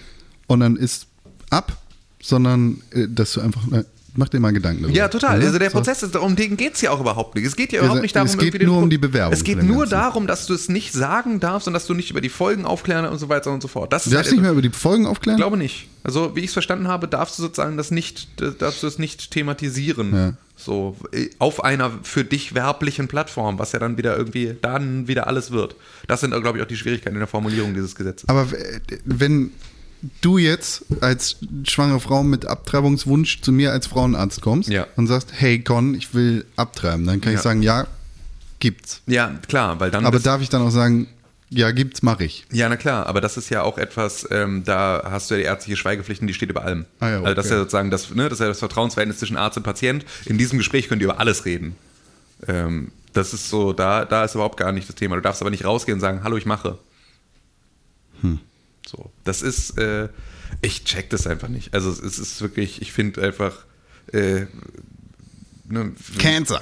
und 0.48 0.62
dann 0.62 0.76
ist 0.78 1.08
ab, 1.50 1.78
sondern 2.22 2.82
äh, 2.92 3.08
dass 3.10 3.34
du 3.34 3.42
einfach, 3.42 3.70
äh, 3.72 3.84
mach 4.16 4.30
dir 4.30 4.40
mal 4.40 4.54
Gedanken 4.54 4.84
darüber. 4.84 4.98
Ja, 4.98 5.08
total. 5.08 5.42
Also 5.42 5.60
der. 5.60 5.70
Prozess 5.70 6.04
ist, 6.04 6.16
um 6.16 6.36
den 6.36 6.56
geht 6.56 6.76
es 6.76 6.82
ja 6.82 6.92
auch 6.92 7.00
überhaupt 7.00 7.36
nicht. 7.36 7.46
Es 7.46 7.56
geht 7.56 7.72
ja 7.72 7.80
überhaupt 7.80 8.02
nicht 8.02 8.16
darum, 8.16 8.28
es 8.28 8.38
geht 8.38 8.62
nur 8.62 8.78
um 8.78 8.90
die 8.90 8.98
Bewerbung 8.98 9.34
Es 9.34 9.44
geht 9.44 9.64
nur 9.64 9.88
darum, 9.88 10.28
dass 10.28 10.46
du 10.46 10.54
es 10.54 10.70
nicht 10.70 10.94
sagen 10.94 11.40
darfst 11.40 11.68
und 11.68 11.74
dass 11.74 11.88
du 11.88 11.94
nicht 11.94 12.12
über 12.12 12.22
die 12.22 12.30
Folgen 12.30 12.66
aufklären 12.66 13.06
und 13.06 13.18
so 13.18 13.30
weiter 13.30 13.52
und 13.52 13.62
so 13.62 13.68
fort. 13.68 13.92
Das 13.92 14.04
Du 14.04 14.12
darfst 14.12 14.26
halt 14.26 14.34
nicht 14.34 14.42
mehr 14.44 14.52
über 14.52 14.62
die 14.62 14.70
Folgen 14.70 15.08
aufklären? 15.08 15.38
Ich 15.38 15.42
glaube 15.42 15.58
nicht. 15.58 15.88
Also, 16.04 16.36
wie 16.36 16.42
ich 16.42 16.48
es 16.48 16.54
verstanden 16.54 16.88
habe, 16.88 17.08
darfst 17.08 17.40
du 17.40 17.44
sozusagen 17.44 17.78
das 17.78 17.90
nicht, 17.90 18.28
darfst 18.60 18.84
du 18.84 18.88
es 18.88 19.00
nicht 19.00 19.32
thematisieren. 19.32 20.14
Ja. 20.14 20.34
So, 20.56 20.96
auf 21.40 21.64
einer 21.64 21.92
für 22.04 22.24
dich 22.24 22.54
werblichen 22.54 23.08
Plattform, 23.08 23.58
was 23.58 23.72
ja 23.72 23.80
dann 23.80 23.98
wieder 23.98 24.16
irgendwie, 24.16 24.56
dann 24.62 25.08
wieder 25.08 25.28
alles 25.28 25.52
wird. 25.52 25.76
Das 26.08 26.22
sind, 26.22 26.32
glaube 26.42 26.58
ich, 26.58 26.64
auch 26.64 26.68
die 26.68 26.78
Schwierigkeiten 26.78 27.16
in 27.16 27.20
der 27.20 27.28
Formulierung 27.28 27.74
dieses 27.74 27.96
Gesetzes. 27.96 28.30
Aber 28.30 28.48
wenn 29.06 29.52
du 30.22 30.38
jetzt 30.38 30.84
als 31.02 31.38
schwangere 31.68 32.00
Frau 32.00 32.24
mit 32.24 32.46
Abtreibungswunsch 32.46 33.42
zu 33.42 33.52
mir 33.52 33.72
als 33.72 33.88
Frauenarzt 33.88 34.42
kommst 34.42 34.70
Ja. 34.70 34.88
und 34.96 35.08
sagst, 35.08 35.30
hey 35.34 35.60
Con, 35.64 35.96
ich 35.96 36.14
will 36.14 36.46
abtreiben, 36.56 37.06
dann 37.06 37.22
kann 37.22 37.32
ich 37.34 37.38
Ja. 37.40 37.44
sagen, 37.44 37.62
ja, 37.62 37.88
gibt's. 38.60 39.02
Ja, 39.08 39.34
klar, 39.48 39.80
weil 39.80 39.92
dann. 39.92 40.06
Aber 40.06 40.20
darf 40.20 40.42
ich 40.42 40.50
dann 40.50 40.62
auch 40.62 40.70
sagen, 40.72 41.08
ja, 41.50 41.70
gibt's, 41.72 42.02
mache 42.02 42.24
ich. 42.26 42.46
Ja, 42.52 42.68
na 42.68 42.78
klar, 42.78 43.06
aber 43.06 43.22
das 43.22 43.38
ist 43.38 43.50
ja 43.50 43.62
auch 43.62 43.78
etwas, 43.78 44.28
ähm, 44.32 44.64
da 44.66 45.04
hast 45.10 45.30
du 45.30 45.36
ja 45.36 45.40
die 45.42 45.46
ärztliche 45.46 45.78
Schweigepflicht 45.78 46.20
und 46.22 46.28
die 46.28 46.34
steht 46.34 46.50
über 46.50 46.64
allem. 46.64 46.86
Ah 47.00 47.10
ja, 47.10 47.22
Also 47.22 47.34
das 47.36 47.46
ist 47.46 47.52
okay. 47.52 47.56
ja 47.58 47.60
sozusagen 47.64 47.92
das, 47.92 48.10
ne, 48.10 48.24
das 48.24 48.34
ist 48.34 48.40
ja 48.40 48.48
das 48.48 48.60
Vertrauensverhältnis 48.60 49.20
zwischen 49.20 49.38
Arzt 49.38 49.58
und 49.58 49.64
Patient. 49.64 50.04
In 50.26 50.38
diesem 50.38 50.58
Gespräch 50.58 50.88
könnt 50.90 51.02
ihr 51.02 51.06
über 51.10 51.20
alles 51.20 51.46
reden. 51.46 51.76
Ähm, 52.48 52.92
das 53.14 53.34
ist 53.36 53.50
so, 53.50 53.72
da, 53.74 54.06
da 54.06 54.24
ist 54.26 54.34
überhaupt 54.34 54.58
gar 54.58 54.72
nicht 54.72 54.90
das 54.90 54.96
Thema. 54.96 55.16
Du 55.16 55.22
darfst 55.22 55.42
aber 55.42 55.52
nicht 55.52 55.64
rausgehen 55.66 55.98
und 55.98 56.02
sagen, 56.02 56.22
hallo, 56.24 56.36
ich 56.38 56.48
mache. 56.48 56.80
Hm. 58.22 58.40
So, 58.96 59.12
das 59.24 59.42
ist, 59.42 59.78
äh, 59.78 60.10
ich 60.62 60.84
check 60.84 61.10
das 61.10 61.26
einfach 61.26 61.48
nicht. 61.48 61.74
Also 61.74 61.90
es 61.90 62.20
ist 62.20 62.42
wirklich, 62.42 62.82
ich 62.82 62.92
finde 62.92 63.24
einfach, 63.24 63.66
äh, 64.12 64.46
ne, 65.66 65.94
Cancer. 66.20 66.62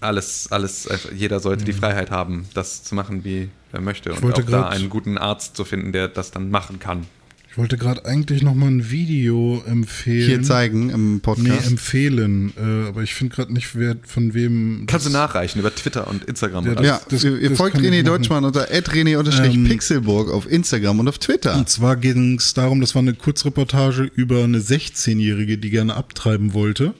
alles, 0.00 0.50
alles, 0.50 0.86
einfach, 0.86 1.12
jeder 1.12 1.40
sollte 1.40 1.64
die 1.64 1.72
Freiheit 1.72 2.10
haben, 2.10 2.46
das 2.52 2.84
zu 2.84 2.94
machen, 2.94 3.24
wie 3.24 3.48
er 3.72 3.80
möchte. 3.80 4.12
Und 4.12 4.34
auch 4.34 4.42
da 4.42 4.68
einen 4.68 4.90
guten 4.90 5.16
Arzt 5.16 5.56
zu 5.56 5.64
finden, 5.64 5.92
der 5.92 6.08
das 6.08 6.30
dann 6.30 6.50
machen 6.50 6.78
kann. 6.78 7.06
Ich 7.52 7.58
wollte 7.58 7.76
gerade 7.76 8.06
eigentlich 8.06 8.42
noch 8.42 8.54
mal 8.54 8.68
ein 8.68 8.90
Video 8.90 9.62
empfehlen. 9.66 10.26
Hier 10.26 10.42
zeigen 10.42 10.88
im 10.88 11.14
Nee, 11.16 11.20
Podcast. 11.20 11.66
empfehlen. 11.70 12.54
Äh, 12.56 12.88
aber 12.88 13.02
ich 13.02 13.12
finde 13.12 13.36
gerade 13.36 13.52
nicht, 13.52 13.76
wer 13.76 13.94
von 14.06 14.32
wem. 14.32 14.84
Kannst 14.86 15.04
du 15.04 15.10
das- 15.10 15.20
nachreichen 15.20 15.58
über 15.60 15.74
Twitter 15.74 16.08
und 16.08 16.24
Instagram. 16.24 16.64
Ja, 16.64 16.74
das- 16.74 16.86
ja, 16.86 17.00
das- 17.10 17.24
ihr, 17.24 17.38
ihr 17.38 17.50
das 17.50 17.58
folgt 17.58 17.76
René. 17.76 18.02
Deutschmann 18.04 18.46
unter 18.46 18.70
Ähm, 18.70 18.82
René-Pixelburg 18.84 20.30
auf 20.30 20.50
Instagram 20.50 21.00
und 21.00 21.08
auf 21.08 21.18
Twitter. 21.18 21.54
Und 21.54 21.68
zwar 21.68 21.96
ging 21.96 22.38
es 22.38 22.54
darum, 22.54 22.80
das 22.80 22.94
war 22.94 23.02
eine 23.02 23.12
Kurzreportage 23.12 24.10
über 24.16 24.44
eine 24.44 24.60
16-Jährige, 24.60 25.58
die 25.58 25.68
gerne 25.68 25.94
abtreiben 25.94 26.54
wollte. 26.54 26.94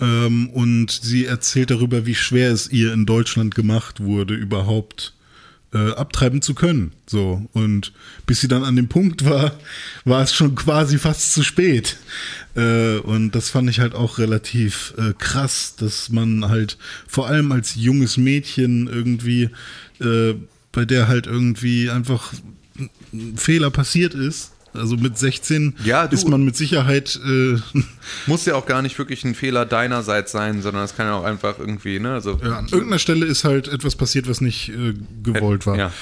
Ähm, 0.00 0.50
und 0.50 0.92
sie 1.02 1.26
erzählt 1.26 1.72
darüber, 1.72 2.06
wie 2.06 2.14
schwer 2.14 2.52
es 2.52 2.70
ihr 2.70 2.92
in 2.92 3.06
Deutschland 3.06 3.56
gemacht 3.56 3.98
wurde, 4.00 4.34
überhaupt 4.34 5.14
äh, 5.72 5.92
abtreiben 5.92 6.42
zu 6.42 6.54
können. 6.54 6.92
So. 7.06 7.48
Und 7.52 7.92
bis 8.26 8.40
sie 8.40 8.48
dann 8.48 8.64
an 8.64 8.76
dem 8.76 8.88
Punkt 8.88 9.24
war, 9.24 9.58
war 10.04 10.22
es 10.22 10.34
schon 10.34 10.54
quasi 10.54 10.98
fast 10.98 11.32
zu 11.32 11.42
spät. 11.42 11.96
Äh, 12.56 12.98
und 12.98 13.32
das 13.32 13.50
fand 13.50 13.70
ich 13.70 13.80
halt 13.80 13.94
auch 13.94 14.18
relativ 14.18 14.94
äh, 14.98 15.12
krass, 15.18 15.76
dass 15.76 16.08
man 16.10 16.48
halt 16.48 16.76
vor 17.06 17.28
allem 17.28 17.52
als 17.52 17.74
junges 17.74 18.16
Mädchen 18.16 18.88
irgendwie, 18.88 19.50
äh, 20.00 20.34
bei 20.72 20.84
der 20.84 21.08
halt 21.08 21.26
irgendwie 21.26 21.90
einfach 21.90 22.32
ein 23.12 23.36
Fehler 23.36 23.70
passiert 23.70 24.14
ist. 24.14 24.52
Also 24.72 24.96
mit 24.96 25.18
16 25.18 25.74
Ja, 25.84 26.04
ist 26.04 26.28
man 26.28 26.44
mit 26.44 26.56
Sicherheit 26.56 27.18
äh, 27.24 27.56
Muss 28.26 28.46
ja 28.46 28.54
auch 28.54 28.66
gar 28.66 28.82
nicht 28.82 28.98
wirklich 28.98 29.24
ein 29.24 29.34
Fehler 29.34 29.66
deinerseits 29.66 30.32
sein, 30.32 30.62
sondern 30.62 30.84
es 30.84 30.94
kann 30.94 31.06
ja 31.06 31.14
auch 31.14 31.24
einfach 31.24 31.58
irgendwie, 31.58 31.98
ne? 31.98 32.12
Also, 32.12 32.38
Ja, 32.42 32.58
an 32.58 32.66
irgendeiner 32.66 32.98
Stelle 32.98 33.26
ist 33.26 33.44
halt 33.44 33.68
etwas 33.68 33.96
passiert, 33.96 34.28
was 34.28 34.40
nicht 34.40 34.68
äh, 34.70 34.94
gewollt 35.22 35.66
war. 35.66 35.76
Ja. 35.76 35.92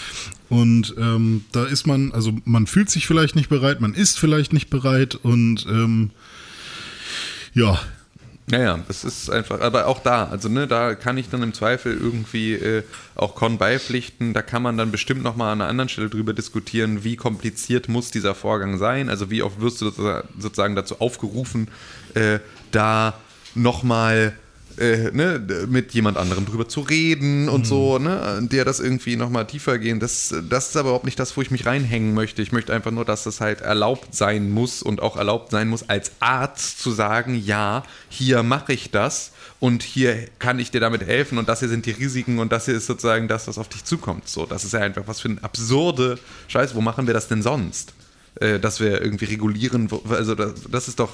Und 0.49 0.95
ähm, 0.99 1.45
da 1.53 1.65
ist 1.65 1.87
man, 1.87 2.13
also 2.13 2.33
man 2.45 2.67
fühlt 2.67 2.91
sich 2.91 3.07
vielleicht 3.07 3.37
nicht 3.37 3.49
bereit, 3.49 3.81
man 3.81 3.95
ist 3.95 4.19
vielleicht 4.19 4.53
nicht 4.53 4.71
bereit 4.71 5.15
und 5.15 5.67
ähm, 5.69 6.11
ja, 7.53 7.79
Naja, 8.51 8.79
das 8.89 9.05
ist 9.05 9.29
einfach, 9.31 9.61
aber 9.61 9.87
auch 9.87 10.01
da, 10.01 10.25
also 10.25 10.49
ne, 10.49 10.67
da 10.67 10.95
kann 10.95 11.19
ich 11.19 11.29
dann 11.29 11.43
im 11.43 11.53
Zweifel 11.53 11.97
irgendwie 11.97 12.55
äh, 12.55 12.83
auch 13.15 13.35
Con 13.35 13.59
beipflichten. 13.59 14.33
Da 14.33 14.41
kann 14.41 14.63
man 14.63 14.79
dann 14.79 14.91
bestimmt 14.91 15.23
nochmal 15.23 15.53
an 15.53 15.61
einer 15.61 15.69
anderen 15.69 15.89
Stelle 15.91 16.09
drüber 16.09 16.33
diskutieren, 16.33 17.05
wie 17.05 17.17
kompliziert 17.17 17.89
muss 17.89 18.11
dieser 18.11 18.35
Vorgang 18.35 18.79
sein. 18.79 19.11
Also 19.11 19.31
wie 19.31 19.43
oft 19.43 19.61
wirst 19.61 19.83
du 19.83 19.91
sozusagen- 19.91 20.77
dazu 20.77 21.01
aufgerufen, 21.01 21.69
äh, 22.15 22.39
da 22.71 23.15
nochmal 23.55 24.35
äh, 24.79 25.11
ne, 25.13 25.67
mit 25.69 25.93
jemand 25.93 26.17
anderem 26.17 26.47
drüber 26.47 26.69
zu 26.69 26.81
reden 26.81 27.49
und 27.49 27.67
so, 27.67 27.99
ne, 27.99 28.41
der 28.43 28.65
das 28.65 28.81
irgendwie 28.81 29.17
nochmal 29.17 29.47
tiefer 29.47 29.79
gehen. 29.79 30.01
Das, 30.01 30.35
das 30.49 30.71
ist 30.71 30.77
aber 30.77 30.91
überhaupt 30.91 31.05
nicht 31.05 31.19
das, 31.19 31.37
wo 31.37 31.43
ich 31.43 31.51
mich 31.51 31.67
reinhängen 31.67 32.15
möchte. 32.15 32.43
Ich 32.43 32.53
möchte 32.53 32.73
einfach 32.73 32.91
nur, 32.91 33.05
dass 33.05 33.25
das 33.25 33.41
halt 33.41 33.61
erlaubt 33.61 34.15
sein 34.15 34.51
muss 34.51 34.83
und 34.83 35.03
auch 35.03 35.17
erlaubt 35.17 35.51
sein 35.51 35.69
muss, 35.69 35.89
als 35.89 36.13
Arzt 36.21 36.81
zu 36.81 36.91
sagen, 36.91 37.35
ja, 37.35 37.83
hier 38.09 38.43
mache 38.43 38.73
ich 38.73 38.91
das 38.91 39.33
und 39.61 39.83
hier 39.83 40.27
kann 40.39 40.59
ich 40.59 40.71
dir 40.71 40.81
damit 40.81 41.05
helfen 41.07 41.39
und 41.39 41.49
das 41.49 41.61
hier 41.61 41.69
sind 41.69 41.87
die 41.87 41.91
Risiken 41.91 42.39
und 42.39 42.53
das 42.53 42.67
hier 42.67 42.75
ist 42.75 42.87
sozusagen 42.87 43.29
das, 43.29 43.49
was 43.49 43.59
auf 43.59 43.69
dich 43.69 43.85
zukommt. 43.85 44.29
So, 44.29 44.47
das 44.47 44.65
ist 44.65 44.73
ja 44.73 44.81
einfach 44.81 45.03
was 45.07 45.21
für 45.21 45.29
eine 45.29 45.43
absurde 45.43 46.19
Scheiße. 46.49 46.75
Wo 46.75 46.81
machen 46.81 47.07
wir 47.07 47.15
das 47.15 47.29
denn 47.29 47.43
sonst? 47.43 47.93
Äh, 48.41 48.61
dass 48.61 48.79
wir 48.79 49.01
irgendwie 49.03 49.25
regulieren, 49.25 49.89
also 50.09 50.35
das, 50.35 50.55
das 50.71 50.87
ist 50.87 51.01
doch 51.01 51.11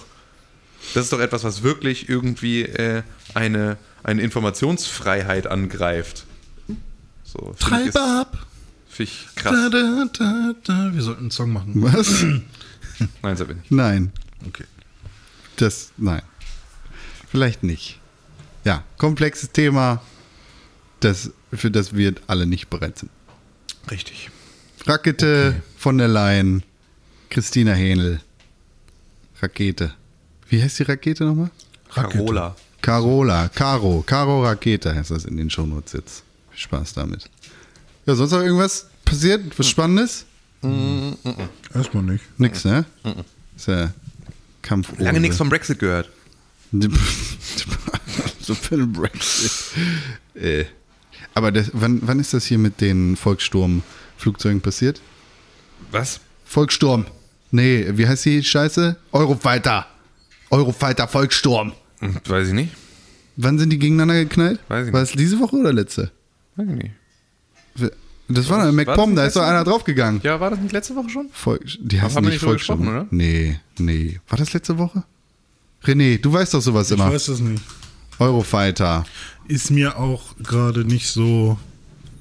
das 0.93 1.05
ist 1.05 1.13
doch 1.13 1.21
etwas, 1.21 1.45
was 1.45 1.63
wirklich 1.63 2.09
irgendwie 2.09 2.63
äh, 2.63 3.03
eine, 3.35 3.77
eine 4.03 4.23
Informationsfreiheit 4.23 5.47
angreift. 5.47 6.27
So, 7.25 7.55
ich, 7.55 7.61
ist- 7.61 7.61
Treib 7.69 7.97
ab. 7.97 8.47
finde 8.89 9.11
ich 9.13 9.27
krass. 9.35 9.55
da, 9.73 10.05
da, 10.13 10.55
da. 10.65 10.91
Wir 10.95 11.03
sollten 11.03 11.23
einen 11.23 11.31
Song 11.31 11.53
machen. 11.53 11.73
Was? 11.83 12.25
Nein, 13.23 13.37
so 13.37 13.47
bin 13.47 13.59
ich. 13.65 13.71
Nein, 13.71 14.13
Okay. 14.47 14.65
das, 15.57 15.91
nein. 15.97 16.23
Vielleicht 17.31 17.63
nicht. 17.65 17.99
Ja, 18.65 18.85
komplexes 18.99 19.51
Thema, 19.51 20.01
das, 21.01 21.31
für 21.53 21.71
das 21.73 21.97
wir 21.97 22.15
alle 22.29 22.47
nicht 22.47 22.69
bereit 22.71 22.99
sind. 22.99 23.11
Richtig. 23.91 24.31
Rakete 24.87 25.61
von 25.77 25.99
der 25.99 26.09
Leyen, 26.09 26.63
Christina 27.31 27.73
Hähnel. 27.73 28.21
Rakete. 29.43 29.95
Wie 30.55 30.63
heißt 30.63 30.79
die 30.79 30.85
Rakete 30.85 31.25
nochmal? 31.25 31.51
Rakete. 31.91 32.19
Carola. 32.19 32.57
Carola, 32.81 33.49
Caro, 33.49 34.05
Caro 34.07 34.45
Rakete 34.45 34.95
heißt 34.95 35.11
das 35.11 35.25
in 35.25 35.37
den 35.37 35.51
Shownotes 35.51 35.95
jetzt. 35.95 36.23
Viel 36.51 36.61
Spaß 36.61 36.95
damit. 36.95 37.29
Ja, 38.07 38.15
sonst 38.15 38.31
noch 38.31 38.41
irgendwas 38.41 38.87
passiert? 39.05 39.59
Was 39.59 39.69
Spannendes? 39.69 40.27
Erstmal 41.75 42.05
nicht. 42.05 42.23
Nix, 42.39 42.65
ne? 42.65 42.85
Ist 43.57 43.67
ja 43.67 43.93
Kampf. 44.63 44.97
Lange 44.99 45.19
nichts 45.19 45.39
vom 45.39 45.49
Brexit 45.49 45.81
gehört. 45.81 46.09
so 48.41 48.55
für 48.55 48.77
den 48.77 48.93
Brexit. 48.93 49.51
Äh. 50.37 50.67
Aber 51.35 51.51
das, 51.51 51.71
wann, 51.73 52.01
wann 52.05 52.21
ist 52.21 52.33
das 52.33 52.45
hier 52.45 52.59
mit 52.59 52.81
den 52.81 53.17
Volkssturm-Flugzeugen 53.17 54.61
passiert? 54.61 55.01
Was? 55.91 56.21
Volkssturm. 56.45 57.07
Nee, 57.51 57.89
wie 57.95 58.07
heißt 58.07 58.25
die 58.27 58.45
Scheiße? 58.45 58.97
Eurofighter. 59.11 59.89
Eurofighter 60.51 61.09
Volkssturm. 61.09 61.73
Weiß 62.27 62.49
ich 62.49 62.55
nicht. 62.55 62.73
Wann 63.37 63.59
sind 63.59 63.71
die 63.71 63.79
gegeneinander 63.79 64.15
geknallt? 64.25 64.61
Weiß 64.69 64.87
ich 64.89 64.93
War 64.93 65.01
nicht. 65.01 65.11
es 65.11 65.17
diese 65.17 65.41
Woche 65.41 65.57
oder 65.57 65.73
letzte? 65.73 66.11
Weiß 66.57 66.67
ich 66.69 66.75
nicht. 66.77 66.91
Das 68.29 68.49
war 68.49 68.59
doch 68.59 68.65
War 68.65 68.67
das 68.67 68.75
MacPom, 68.75 69.17
da 69.17 69.27
ist 69.27 69.37
doch 69.37 69.43
einer 69.43 69.65
draufgegangen. 69.65 70.21
Ja, 70.23 70.39
war 70.41 70.51
das 70.51 70.61
nicht 70.61 70.73
letzte 70.73 70.95
Woche 70.97 71.11
schon? 71.11 71.29
Voll, 71.33 71.61
die 71.79 72.01
heißen 72.01 72.23
nicht 72.23 72.33
nicht 72.35 72.43
Volksstimme. 72.43 72.79
gesprochen, 72.79 72.97
oder? 73.01 73.07
Nee, 73.11 73.59
nee. 73.79 74.21
War 74.29 74.39
das 74.39 74.53
letzte 74.53 74.79
Woche? 74.79 75.05
René, 75.85 76.19
du 76.21 76.33
weißt 76.33 76.55
doch 76.55 76.63
sowas 76.63 76.91
Ich 76.91 76.97
immer. 76.97 77.13
weiß 77.13 77.27
das 77.27 77.41
nicht. 77.41 77.63
Eurofighter, 78.19 79.05
Ist 79.49 79.71
mir 79.71 79.99
auch 79.99 80.37
gerade 80.43 80.85
nicht 80.85 81.09
so 81.09 81.59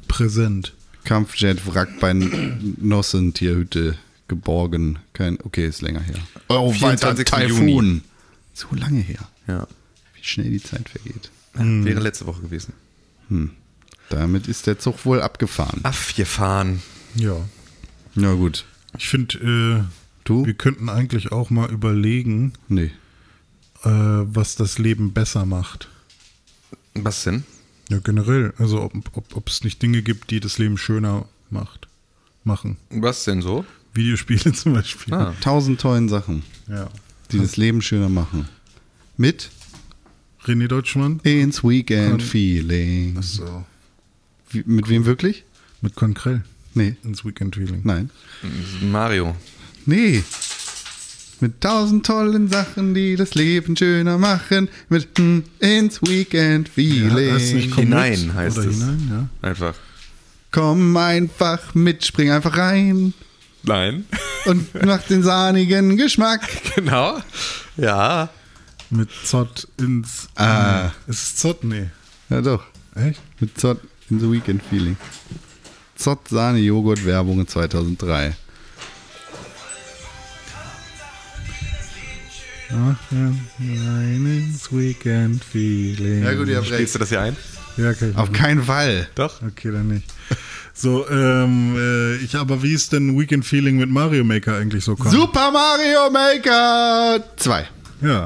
präsent. 0.07 0.74
Kampfjet, 1.05 1.61
Wrack 1.74 1.99
bei 1.99 2.13
Nossentierhütte 2.82 3.95
geborgen. 4.28 4.99
Kein, 5.13 5.38
okay, 5.43 5.67
ist 5.67 5.82
länger 5.82 6.01
her. 6.01 6.15
Eurofighter, 6.49 7.15
24. 7.15 8.01
So 8.54 8.68
lange 8.76 8.99
her. 8.99 9.28
Ja. 9.47 9.68
Wie 10.16 10.24
schnell 10.24 10.49
die 10.49 10.62
Zeit 10.62 10.89
vergeht. 10.89 11.32
Wäre 11.54 11.99
letzte 11.99 12.26
Woche 12.26 12.41
gewesen. 12.41 12.74
Damit 14.10 14.47
ist 14.47 14.68
der 14.68 14.80
Zug 14.80 15.06
wohl 15.06 15.22
abgefahren. 15.22 15.84
Abgefahren. 15.84 16.82
Ja. 17.16 17.36
Na 18.16 18.34
gut. 18.34 18.66
Ich 18.97 19.10
finde, 19.10 19.38
äh, 19.39 19.84
Du? 20.24 20.45
wir 20.45 20.54
könnten 20.54 20.88
eigentlich 20.89 21.32
auch 21.32 21.49
mal 21.49 21.70
überlegen, 21.72 22.54
Nee. 22.70 22.91
äh, 23.84 23.89
was 23.89 24.56
das 24.56 24.78
Leben 24.78 25.14
besser 25.14 25.45
macht. 25.45 25.89
Was 26.93 27.24
denn? 27.24 27.43
Ja, 27.89 27.99
generell. 27.99 28.54
Also 28.58 28.82
ob, 28.82 28.93
ob, 29.18 29.36
ob 29.36 29.49
es 29.49 29.64
nicht 29.64 29.82
Dinge 29.82 30.01
gibt, 30.04 30.30
die 30.32 30.39
das 30.39 30.58
Leben 30.60 30.78
schöner 30.78 31.28
macht, 31.49 31.88
machen. 32.43 32.78
Was 32.91 33.24
denn 33.26 33.41
so? 33.41 33.66
Videospiele 33.93 34.54
zum 34.54 34.74
Beispiel. 34.74 35.14
Ah. 35.14 35.34
Tausend 35.41 35.82
tollen 35.82 36.08
Sachen, 36.08 36.43
Ja. 36.70 36.89
Die 37.34 37.39
das 37.39 37.57
Leben 37.57 37.81
schöner 37.81 38.09
machen. 38.09 38.47
Mit 39.17 39.49
René 40.45 40.67
Deutschmann? 40.67 41.19
ins 41.23 41.63
Weekend 41.63 42.11
Con- 42.11 42.19
Feeling. 42.21 43.21
So. 43.21 43.63
Wie, 44.49 44.63
mit 44.65 44.89
wem 44.89 45.05
wirklich? 45.05 45.43
Mit 45.81 45.95
Konkrell 45.95 46.43
Nee. 46.75 46.95
ins 47.03 47.23
Weekend 47.25 47.55
Feeling. 47.55 47.81
Nein. 47.84 48.09
Mario. 48.81 49.36
Nee. 49.86 50.23
Mit 51.39 51.59
tausend 51.61 52.05
tollen 52.05 52.47
Sachen, 52.49 52.93
die 52.93 53.15
das 53.15 53.36
Leben 53.36 53.75
schöner 53.75 54.17
machen. 54.17 54.69
Mit 54.89 55.07
hm, 55.17 55.43
ins 55.59 56.01
Weekend 56.01 56.67
Ja, 56.69 56.73
Feeling. 56.73 57.34
heißt 57.34 57.53
nicht 57.53 57.71
komm 57.71 57.84
Hinein 57.86 58.27
mit, 58.27 58.34
heißt 58.36 58.57
oder 58.57 58.67
es. 58.69 58.75
Hinein, 58.75 59.29
ja. 59.41 59.47
Einfach. 59.49 59.75
Komm 60.51 60.95
einfach 60.97 61.73
mit, 61.75 62.05
spring 62.05 62.31
einfach 62.31 62.57
rein 62.57 63.13
Nein. 63.64 64.05
und 64.45 64.86
mach 64.86 65.01
den 65.03 65.24
sahnigen 65.24 65.97
Geschmack. 65.97 66.41
genau. 66.76 67.20
Ja. 67.78 68.30
Mit 68.89 69.09
Zott 69.26 69.68
ins. 69.78 70.28
Ah. 70.36 70.91
Ist 71.07 71.24
es 71.24 71.36
Zott? 71.38 71.64
Nee. 71.64 71.89
Ja 72.30 72.41
doch. 72.41 72.64
Echt? 72.95 73.22
Mit 73.39 73.59
Zott 73.59 73.80
in 74.09 74.20
the 74.20 74.32
Weekend 74.32 74.61
Feeling. 74.70 74.97
Zott 75.97 76.28
Sahne 76.30 76.59
Joghurt 76.59 77.05
Werbung 77.05 77.47
2003. 77.47 78.36
Ach, 82.70 82.97
ja, 83.11 83.32
rein 83.59 84.26
ins 84.26 84.72
Weekend 84.72 85.43
Feeling. 85.43 86.24
Ja 86.24 86.34
gut, 86.34 86.47
ihr 86.47 86.57
habt 86.57 86.66
Spielst 86.66 86.82
recht. 86.82 86.95
du 86.95 86.99
das 86.99 87.09
hier 87.09 87.22
ein? 87.22 87.38
Ja, 87.78 87.91
okay. 87.91 88.11
Auf 88.16 88.32
keinen 88.32 88.64
Fall. 88.64 89.07
Doch. 89.16 89.41
Okay, 89.43 89.72
dann 89.72 89.88
nicht. 89.89 90.05
So, 90.74 91.07
ähm, 91.07 91.76
äh, 91.78 92.15
ich, 92.17 92.36
aber 92.36 92.63
wie 92.63 92.74
ist 92.74 92.93
denn 92.93 93.17
Weekend 93.17 93.45
Feeling 93.45 93.78
mit 93.78 93.89
Mario 93.89 94.24
Maker 94.24 94.57
eigentlich 94.57 94.84
so 94.84 94.95
kommen? 94.95 95.11
Super 95.11 95.51
Mario 95.51 96.09
Maker 96.11 97.24
2. 97.38 97.67
Ja. 98.01 98.24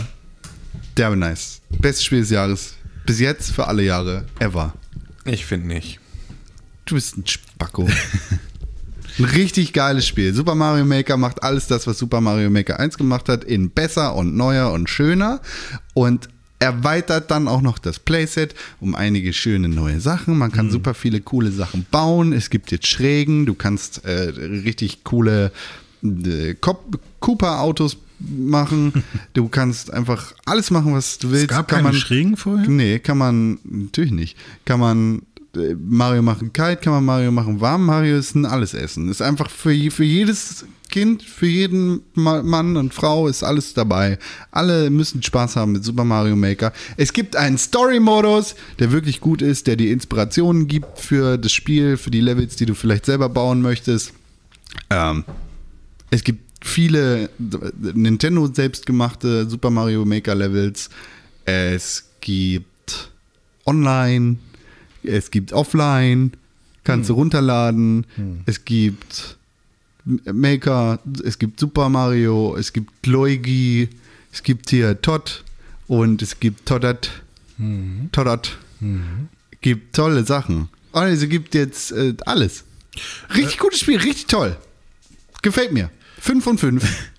Derbe 0.95 1.17
nice. 1.17 1.61
Bestes 1.69 2.05
Spiel 2.05 2.21
des 2.21 2.29
Jahres. 2.29 2.75
Bis 3.05 3.19
jetzt 3.19 3.51
für 3.51 3.67
alle 3.67 3.83
Jahre. 3.83 4.25
Ever. 4.39 4.73
Ich 5.25 5.45
finde 5.45 5.67
nicht. 5.67 5.99
Du 6.85 6.95
bist 6.95 7.17
ein 7.17 7.27
Spacko. 7.27 7.87
ein 9.19 9.25
richtig 9.25 9.73
geiles 9.73 10.07
Spiel. 10.07 10.33
Super 10.33 10.55
Mario 10.55 10.85
Maker 10.85 11.17
macht 11.17 11.43
alles 11.43 11.67
das, 11.67 11.85
was 11.85 11.97
Super 11.97 12.21
Mario 12.21 12.49
Maker 12.49 12.79
1 12.79 12.97
gemacht 12.97 13.27
hat, 13.27 13.43
in 13.43 13.71
besser 13.71 14.15
und 14.15 14.35
neuer 14.37 14.71
und 14.71 14.89
schöner. 14.89 15.41
Und 15.93 16.29
erweitert 16.59 17.29
dann 17.31 17.47
auch 17.47 17.61
noch 17.61 17.77
das 17.79 17.99
Playset 17.99 18.55
um 18.79 18.95
einige 18.95 19.33
schöne 19.33 19.69
neue 19.69 19.99
Sachen. 19.99 20.37
Man 20.37 20.51
kann 20.51 20.71
super 20.71 20.93
viele 20.93 21.21
coole 21.21 21.51
Sachen 21.51 21.85
bauen. 21.91 22.33
Es 22.33 22.49
gibt 22.49 22.71
jetzt 22.71 22.87
Schrägen. 22.87 23.45
Du 23.45 23.53
kannst 23.53 24.03
äh, 24.05 24.29
richtig 24.29 25.03
coole 25.03 25.51
äh, 26.03 26.55
Cooper-Autos 27.19 27.97
machen. 28.19 29.03
Du 29.33 29.49
kannst 29.49 29.93
einfach 29.93 30.33
alles 30.45 30.71
machen, 30.71 30.93
was 30.93 31.19
du 31.19 31.29
willst. 31.29 31.43
Es 31.43 31.49
gab 31.49 31.67
kann 31.67 31.77
keine 31.83 31.89
man, 31.89 31.99
Schrägen 31.99 32.37
vorher? 32.37 32.67
Nee, 32.67 32.97
kann 32.97 33.19
man 33.19 33.59
natürlich 33.63 34.11
nicht. 34.11 34.35
Kann 34.65 34.79
man 34.79 35.21
Mario 35.79 36.21
machen 36.21 36.53
kalt, 36.53 36.81
kann 36.81 36.93
man 36.93 37.05
Mario 37.05 37.31
machen 37.31 37.59
warm. 37.61 37.85
Mario 37.85 38.17
ist 38.17 38.35
ein 38.35 38.45
Allesessen. 38.45 39.09
Ist 39.09 39.21
einfach 39.21 39.49
für, 39.49 39.73
für 39.91 40.03
jedes 40.03 40.65
Kind, 40.89 41.21
für 41.21 41.47
jeden 41.47 42.01
Ma- 42.13 42.43
Mann 42.43 42.77
und 42.77 42.93
Frau 42.93 43.27
ist 43.27 43.43
alles 43.43 43.73
dabei. 43.73 44.17
Alle 44.51 44.89
müssen 44.89 45.21
Spaß 45.21 45.55
haben 45.57 45.73
mit 45.73 45.83
Super 45.83 46.05
Mario 46.05 46.35
Maker. 46.35 46.71
Es 46.95 47.11
gibt 47.11 47.35
einen 47.35 47.57
Story-Modus, 47.57 48.55
der 48.79 48.91
wirklich 48.91 49.19
gut 49.19 49.41
ist, 49.41 49.67
der 49.67 49.75
dir 49.75 49.91
Inspirationen 49.91 50.67
gibt 50.67 50.99
für 50.99 51.37
das 51.37 51.51
Spiel, 51.51 51.97
für 51.97 52.11
die 52.11 52.21
Levels, 52.21 52.55
die 52.55 52.65
du 52.65 52.73
vielleicht 52.73 53.05
selber 53.05 53.27
bauen 53.27 53.61
möchtest. 53.61 54.13
Ähm, 54.89 55.25
es 56.09 56.23
gibt 56.23 56.41
viele 56.61 57.29
Nintendo 57.93 58.47
selbstgemachte 58.51 59.49
Super 59.49 59.69
Mario 59.69 60.05
Maker 60.05 60.35
Levels. 60.35 60.89
Es 61.45 62.05
gibt 62.21 63.11
online, 63.65 64.37
es 65.07 65.31
gibt 65.31 65.53
offline, 65.53 66.31
kannst 66.83 67.09
du 67.09 67.13
runterladen. 67.13 68.05
Es 68.45 68.65
gibt 68.65 69.37
Maker, 70.05 70.99
es 71.23 71.37
gibt 71.37 71.59
Super 71.59 71.89
Mario, 71.89 72.55
es 72.55 72.71
gibt 72.73 73.05
Luigi, 73.05 73.89
es 74.31 74.43
gibt 74.43 74.69
hier 74.69 75.01
Todd 75.01 75.43
und 75.87 76.21
es 76.21 76.39
gibt 76.39 76.65
Toddat. 76.65 77.09
Toddat. 78.11 78.57
Gibt 79.61 79.95
tolle 79.95 80.23
Sachen. 80.23 80.69
Also 80.91 81.23
es 81.23 81.29
gibt 81.29 81.55
jetzt 81.55 81.91
äh, 81.91 82.13
alles. 82.25 82.63
Richtig 83.35 83.57
gutes 83.57 83.79
Spiel, 83.79 83.97
richtig 83.97 84.27
toll. 84.27 84.55
Gefällt 85.41 85.71
mir. 85.71 85.89
5 86.19 86.43
von 86.43 86.57
5. 86.57 86.83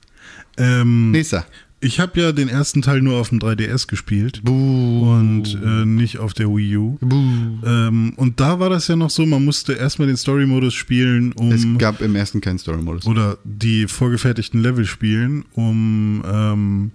Ähm, 0.60 1.12
Nächster. 1.12 1.46
Ich 1.80 2.00
habe 2.00 2.20
ja 2.20 2.32
den 2.32 2.48
ersten 2.48 2.82
Teil 2.82 3.00
nur 3.02 3.18
auf 3.20 3.28
dem 3.28 3.38
3DS 3.38 3.86
gespielt 3.86 4.42
und 4.44 5.44
äh, 5.64 5.84
nicht 5.84 6.18
auf 6.18 6.34
der 6.34 6.48
Wii 6.48 6.76
U. 6.76 6.98
Ähm, 7.02 8.14
und 8.16 8.40
da 8.40 8.58
war 8.58 8.68
das 8.68 8.88
ja 8.88 8.96
noch 8.96 9.10
so, 9.10 9.24
man 9.26 9.44
musste 9.44 9.74
erstmal 9.74 10.08
den 10.08 10.16
Story-Modus 10.16 10.74
spielen, 10.74 11.32
Es 11.52 11.64
um 11.64 11.78
gab 11.78 12.00
im 12.00 12.16
ersten 12.16 12.40
keinen 12.40 12.58
Story-Modus. 12.58 13.06
oder 13.06 13.38
die 13.44 13.86
vorgefertigten 13.86 14.60
Level 14.60 14.86
spielen, 14.86 15.44
um 15.52 16.24
ähm, 16.26 16.90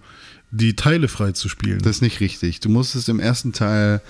die 0.51 0.75
Teile 0.75 1.07
frei 1.07 1.31
zu 1.31 1.47
spielen. 1.47 1.79
Das 1.81 1.97
ist 1.97 2.01
nicht 2.01 2.19
richtig. 2.19 2.59
Du 2.59 2.67
musstest 2.69 3.07
im 3.07 3.21
ersten 3.21 3.53
Teil 3.53 4.01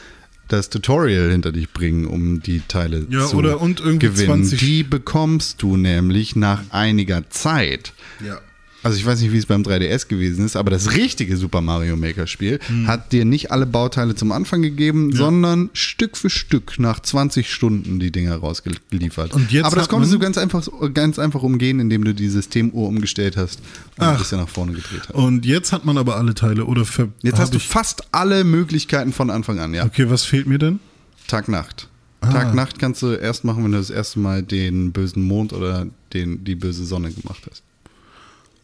das 0.47 0.69
Tutorial 0.71 1.29
hinter 1.31 1.51
dich 1.51 1.69
bringen, 1.71 2.05
um 2.05 2.41
die 2.41 2.61
Teile 2.67 3.05
Ja, 3.11 3.27
zu 3.27 3.37
oder 3.37 3.61
und 3.61 3.79
irgendwie 3.79 4.07
gewinnen. 4.07 4.43
20 4.43 4.59
Die 4.59 4.83
bekommst 4.83 5.61
du 5.61 5.77
nämlich 5.77 6.35
nach 6.35 6.63
einiger 6.71 7.29
Zeit. 7.29 7.93
ja. 8.25 8.39
Also 8.83 8.97
ich 8.97 9.05
weiß 9.05 9.21
nicht, 9.21 9.31
wie 9.31 9.37
es 9.37 9.45
beim 9.45 9.63
3DS 9.63 10.07
gewesen 10.07 10.45
ist, 10.45 10.55
aber 10.55 10.69
das 10.69 10.93
richtige 10.93 11.37
Super 11.37 11.61
Mario 11.61 11.95
Maker 11.95 12.27
Spiel 12.27 12.59
Hm. 12.67 12.87
hat 12.87 13.11
dir 13.13 13.25
nicht 13.25 13.51
alle 13.51 13.65
Bauteile 13.65 14.13
zum 14.15 14.31
Anfang 14.31 14.61
gegeben, 14.61 15.13
sondern 15.15 15.69
Stück 15.73 16.17
für 16.17 16.29
Stück 16.29 16.79
nach 16.79 16.99
20 16.99 17.51
Stunden 17.51 17.99
die 17.99 18.11
Dinger 18.11 18.35
rausgeliefert. 18.35 19.33
Und 19.33 19.51
jetzt 19.51 19.65
aber 19.65 19.77
das 19.77 19.87
konntest 19.89 20.13
du 20.13 20.19
ganz 20.19 20.37
einfach, 20.37 20.67
ganz 20.93 21.17
einfach 21.19 21.43
umgehen, 21.43 21.79
indem 21.79 22.03
du 22.03 22.13
die 22.13 22.27
Systemuhr 22.29 22.87
umgestellt 22.87 23.37
hast 23.37 23.59
und 23.97 24.03
ein 24.03 24.15
Ach. 24.15 24.17
bisschen 24.19 24.39
nach 24.39 24.49
vorne 24.49 24.73
gedreht 24.73 25.01
hast. 25.07 25.15
Und 25.15 25.45
jetzt 25.45 25.71
hat 25.71 25.85
man 25.85 25.97
aber 25.97 26.17
alle 26.17 26.33
Teile 26.33 26.65
oder 26.65 26.85
ver 26.85 27.07
Jetzt 27.21 27.39
hast 27.39 27.53
du 27.53 27.59
fast 27.59 28.03
alle 28.13 28.43
Möglichkeiten 28.43 29.13
von 29.13 29.29
Anfang 29.29 29.59
an, 29.59 29.73
ja. 29.73 29.85
Okay, 29.85 30.09
was 30.09 30.25
fehlt 30.25 30.45
mir 30.47 30.59
denn? 30.59 30.79
Tag-Nacht. 31.27 31.87
Ah. 32.21 32.31
Tag-Nacht 32.31 32.79
kannst 32.79 33.01
du 33.01 33.13
erst 33.13 33.43
machen, 33.43 33.63
wenn 33.63 33.71
du 33.71 33.77
das 33.77 33.89
erste 33.89 34.19
Mal 34.19 34.43
den 34.43 34.91
bösen 34.91 35.23
Mond 35.23 35.53
oder 35.53 35.87
den, 36.13 36.43
die 36.43 36.55
böse 36.55 36.85
Sonne 36.85 37.11
gemacht 37.11 37.43
hast. 37.49 37.63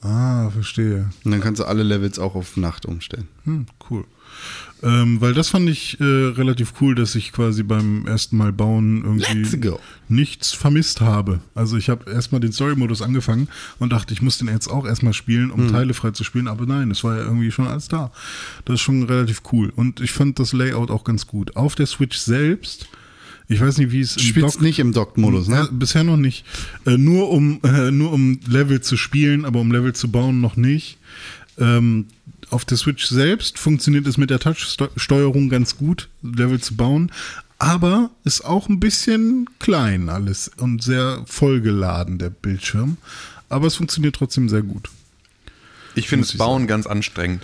Ah, 0.02 0.50
verstehe. 0.52 1.10
Und 1.26 1.32
dann 1.32 1.42
kannst 1.42 1.60
du 1.60 1.66
alle 1.66 1.84
Levels 1.84 2.20
auch 2.20 2.36
auf 2.36 2.56
Nacht 2.56 2.86
umstellen. 2.86 3.28
Hm, 3.44 3.66
cool. 3.90 4.06
Ähm, 4.82 5.20
weil 5.20 5.34
das 5.34 5.50
fand 5.50 5.68
ich 5.70 6.00
äh, 6.00 6.04
relativ 6.04 6.76
cool, 6.80 6.96
dass 6.96 7.16
ich 7.16 7.34
quasi 7.34 7.64
beim 7.64 8.08
ersten 8.08 8.38
Mal 8.38 8.54
bauen 8.54 9.04
irgendwie 9.04 9.76
nichts 10.08 10.54
vermisst 10.54 11.02
habe. 11.02 11.42
Also 11.54 11.76
ich 11.76 11.90
habe 11.90 12.10
erstmal 12.10 12.40
den 12.40 12.54
Story-Modus 12.54 13.02
angefangen 13.02 13.50
und 13.80 13.92
dachte, 13.92 14.14
ich 14.14 14.22
muss 14.22 14.38
den 14.38 14.48
jetzt 14.48 14.70
auch 14.70 14.86
erstmal 14.86 15.14
spielen, 15.14 15.52
Hm. 15.52 15.60
um 15.60 15.68
Teile 15.72 15.94
frei 15.94 16.12
zu 16.12 16.24
spielen, 16.24 16.48
aber 16.48 16.66
nein, 16.66 16.92
es 16.92 17.04
war 17.04 17.18
ja 17.18 17.24
irgendwie 17.24 17.52
schon 17.52 17.68
alles 17.68 17.90
da. 17.90 18.12
Das 18.64 18.76
ist 18.76 18.82
schon 18.82 19.04
relativ 19.04 19.42
cool. 19.52 19.74
Und 19.76 20.00
ich 20.00 20.12
fand 20.14 20.40
das 20.40 20.54
Layout 20.54 20.92
auch 20.92 21.04
ganz 21.04 21.28
gut. 21.28 21.58
Auf 21.58 21.76
der 21.76 21.88
Switch 21.88 22.18
selbst, 22.18 22.88
ich 23.50 23.60
weiß 23.60 23.78
nicht, 23.80 23.92
wie 23.92 24.00
es 24.02 24.16
Du 24.16 24.24
spielst 24.24 24.56
Dock- 24.56 24.62
nicht 24.62 24.80
im 24.80 24.94
Docked-Modus, 24.94 25.48
ja, 25.48 25.64
ne? 25.64 25.70
bisher 25.72 26.04
noch 26.04 26.18
nicht. 26.18 26.46
Äh, 26.86 26.98
nur, 26.98 27.30
um, 27.30 27.60
äh, 27.64 27.92
nur 27.92 28.12
um 28.14 28.40
Level 28.48 28.80
zu 28.82 28.96
spielen, 28.96 29.44
aber 29.44 29.60
um 29.60 29.72
Level 29.72 29.94
zu 29.94 30.10
bauen 30.12 30.40
noch 30.40 30.56
nicht. 30.56 30.98
Ähm, 31.58 32.06
auf 32.52 32.64
der 32.66 32.78
Switch 32.78 33.06
selbst 33.08 33.60
funktioniert 33.60 34.08
es 34.08 34.18
mit 34.18 34.30
der 34.30 34.40
Touch-Steuerung 34.40 35.50
ganz 35.50 35.78
gut, 35.78 36.08
Level 36.24 36.60
zu 36.62 36.76
bauen. 36.76 37.12
Aber 37.58 38.10
ist 38.24 38.46
auch 38.46 38.70
ein 38.70 38.80
bisschen 38.80 39.50
klein 39.60 40.08
alles 40.10 40.50
und 40.58 40.82
sehr 40.82 41.24
vollgeladen, 41.26 42.18
der 42.18 42.30
Bildschirm. 42.30 42.98
Aber 43.50 43.68
es 43.68 43.76
funktioniert 43.76 44.16
trotzdem 44.16 44.48
sehr 44.48 44.62
gut. 44.62 44.90
Ich 45.96 46.08
finde 46.08 46.26
das 46.26 46.38
Bauen 46.38 46.68
ganz 46.68 46.88
anstrengend. 46.88 47.42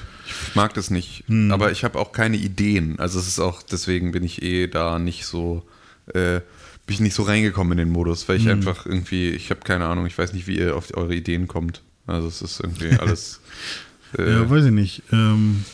Ich 0.49 0.55
mag 0.55 0.73
das 0.73 0.89
nicht. 0.89 1.25
Aber 1.49 1.71
ich 1.71 1.83
habe 1.83 1.99
auch 1.99 2.11
keine 2.13 2.37
Ideen. 2.37 2.97
Also 2.99 3.19
es 3.19 3.27
ist 3.27 3.39
auch, 3.39 3.61
deswegen 3.63 4.11
bin 4.11 4.23
ich 4.23 4.41
eh 4.41 4.67
da 4.67 4.99
nicht 4.99 5.25
so, 5.25 5.63
äh, 6.13 6.41
bin 6.85 6.93
ich 6.93 6.99
nicht 6.99 7.15
so 7.15 7.23
reingekommen 7.23 7.73
in 7.73 7.77
den 7.87 7.89
Modus, 7.89 8.29
weil 8.29 8.37
ich 8.37 8.47
einfach 8.47 8.85
irgendwie, 8.85 9.29
ich 9.29 9.49
habe 9.49 9.61
keine 9.61 9.85
Ahnung, 9.85 10.05
ich 10.05 10.17
weiß 10.17 10.33
nicht, 10.33 10.45
wie 10.47 10.57
ihr 10.59 10.75
auf 10.75 10.95
eure 10.95 11.15
Ideen 11.15 11.47
kommt. 11.47 11.81
Also 12.05 12.27
es 12.27 12.41
ist 12.41 12.59
irgendwie 12.59 12.89
alles. 12.99 13.41
äh, 14.17 14.31
Ja, 14.31 14.49
weiß 14.49 14.65
ich 14.65 14.71
nicht. 14.71 15.01
Ähm, 15.11 15.65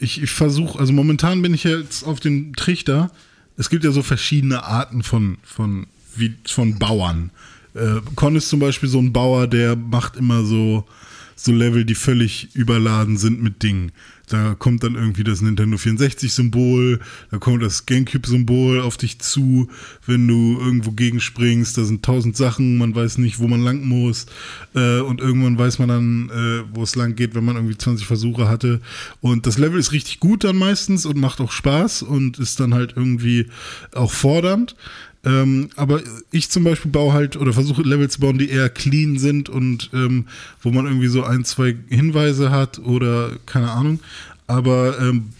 ich 0.00 0.22
ich 0.22 0.30
versuche, 0.30 0.78
also 0.78 0.92
momentan 0.92 1.42
bin 1.42 1.54
ich 1.54 1.64
jetzt 1.64 2.04
auf 2.04 2.18
den 2.20 2.54
Trichter. 2.54 3.10
Es 3.56 3.70
gibt 3.70 3.84
ja 3.84 3.92
so 3.92 4.02
verschiedene 4.02 4.64
Arten 4.64 5.02
von, 5.02 5.38
von, 5.44 5.86
wie, 6.16 6.34
von 6.46 6.78
Bauern. 6.78 7.30
Äh, 7.74 8.00
Con 8.16 8.34
ist 8.34 8.48
zum 8.48 8.58
Beispiel 8.58 8.88
so 8.88 8.98
ein 8.98 9.12
Bauer, 9.12 9.46
der 9.46 9.76
macht 9.76 10.16
immer 10.16 10.44
so, 10.44 10.86
so 11.36 11.52
Level, 11.52 11.84
die 11.84 11.94
völlig 11.94 12.48
überladen 12.54 13.16
sind 13.16 13.42
mit 13.42 13.62
Dingen. 13.62 13.92
Da 14.30 14.54
kommt 14.54 14.84
dann 14.84 14.94
irgendwie 14.94 15.24
das 15.24 15.40
Nintendo 15.40 15.76
64-Symbol, 15.76 17.00
da 17.32 17.38
kommt 17.38 17.62
das 17.64 17.84
GameCube-Symbol 17.84 18.80
auf 18.80 18.96
dich 18.96 19.18
zu, 19.18 19.68
wenn 20.06 20.26
du 20.28 20.58
irgendwo 20.60 20.92
gegenspringst. 20.92 21.76
Da 21.76 21.84
sind 21.84 22.04
tausend 22.04 22.36
Sachen, 22.36 22.78
man 22.78 22.94
weiß 22.94 23.18
nicht, 23.18 23.40
wo 23.40 23.48
man 23.48 23.60
lang 23.60 23.84
muss. 23.84 24.26
Äh, 24.74 25.00
und 25.00 25.20
irgendwann 25.20 25.58
weiß 25.58 25.80
man 25.80 25.88
dann, 25.88 26.30
äh, 26.30 26.62
wo 26.72 26.84
es 26.84 26.94
lang 26.94 27.16
geht, 27.16 27.34
wenn 27.34 27.44
man 27.44 27.56
irgendwie 27.56 27.76
20 27.76 28.06
Versuche 28.06 28.48
hatte. 28.48 28.80
Und 29.20 29.46
das 29.46 29.58
Level 29.58 29.80
ist 29.80 29.90
richtig 29.90 30.20
gut 30.20 30.44
dann 30.44 30.56
meistens 30.56 31.06
und 31.06 31.16
macht 31.16 31.40
auch 31.40 31.50
Spaß 31.50 32.02
und 32.02 32.38
ist 32.38 32.60
dann 32.60 32.72
halt 32.72 32.94
irgendwie 32.96 33.46
auch 33.92 34.12
fordernd. 34.12 34.76
Ähm, 35.22 35.68
aber 35.76 36.00
ich 36.30 36.48
zum 36.48 36.64
Beispiel 36.64 36.90
baue 36.90 37.12
halt 37.12 37.36
oder 37.36 37.52
versuche 37.52 37.82
Level 37.82 38.08
zu 38.08 38.20
bauen, 38.20 38.38
die 38.38 38.48
eher 38.48 38.70
clean 38.70 39.18
sind 39.18 39.48
und 39.50 39.90
ähm, 39.92 40.26
wo 40.62 40.70
man 40.70 40.86
irgendwie 40.86 41.08
so 41.08 41.24
ein, 41.24 41.44
zwei 41.44 41.76
Hinweise 41.88 42.50
hat 42.50 42.78
oder 42.78 43.32
keine 43.44 43.70
Ahnung. 43.70 44.00
Aber 44.46 44.98
ähm, 44.98 45.30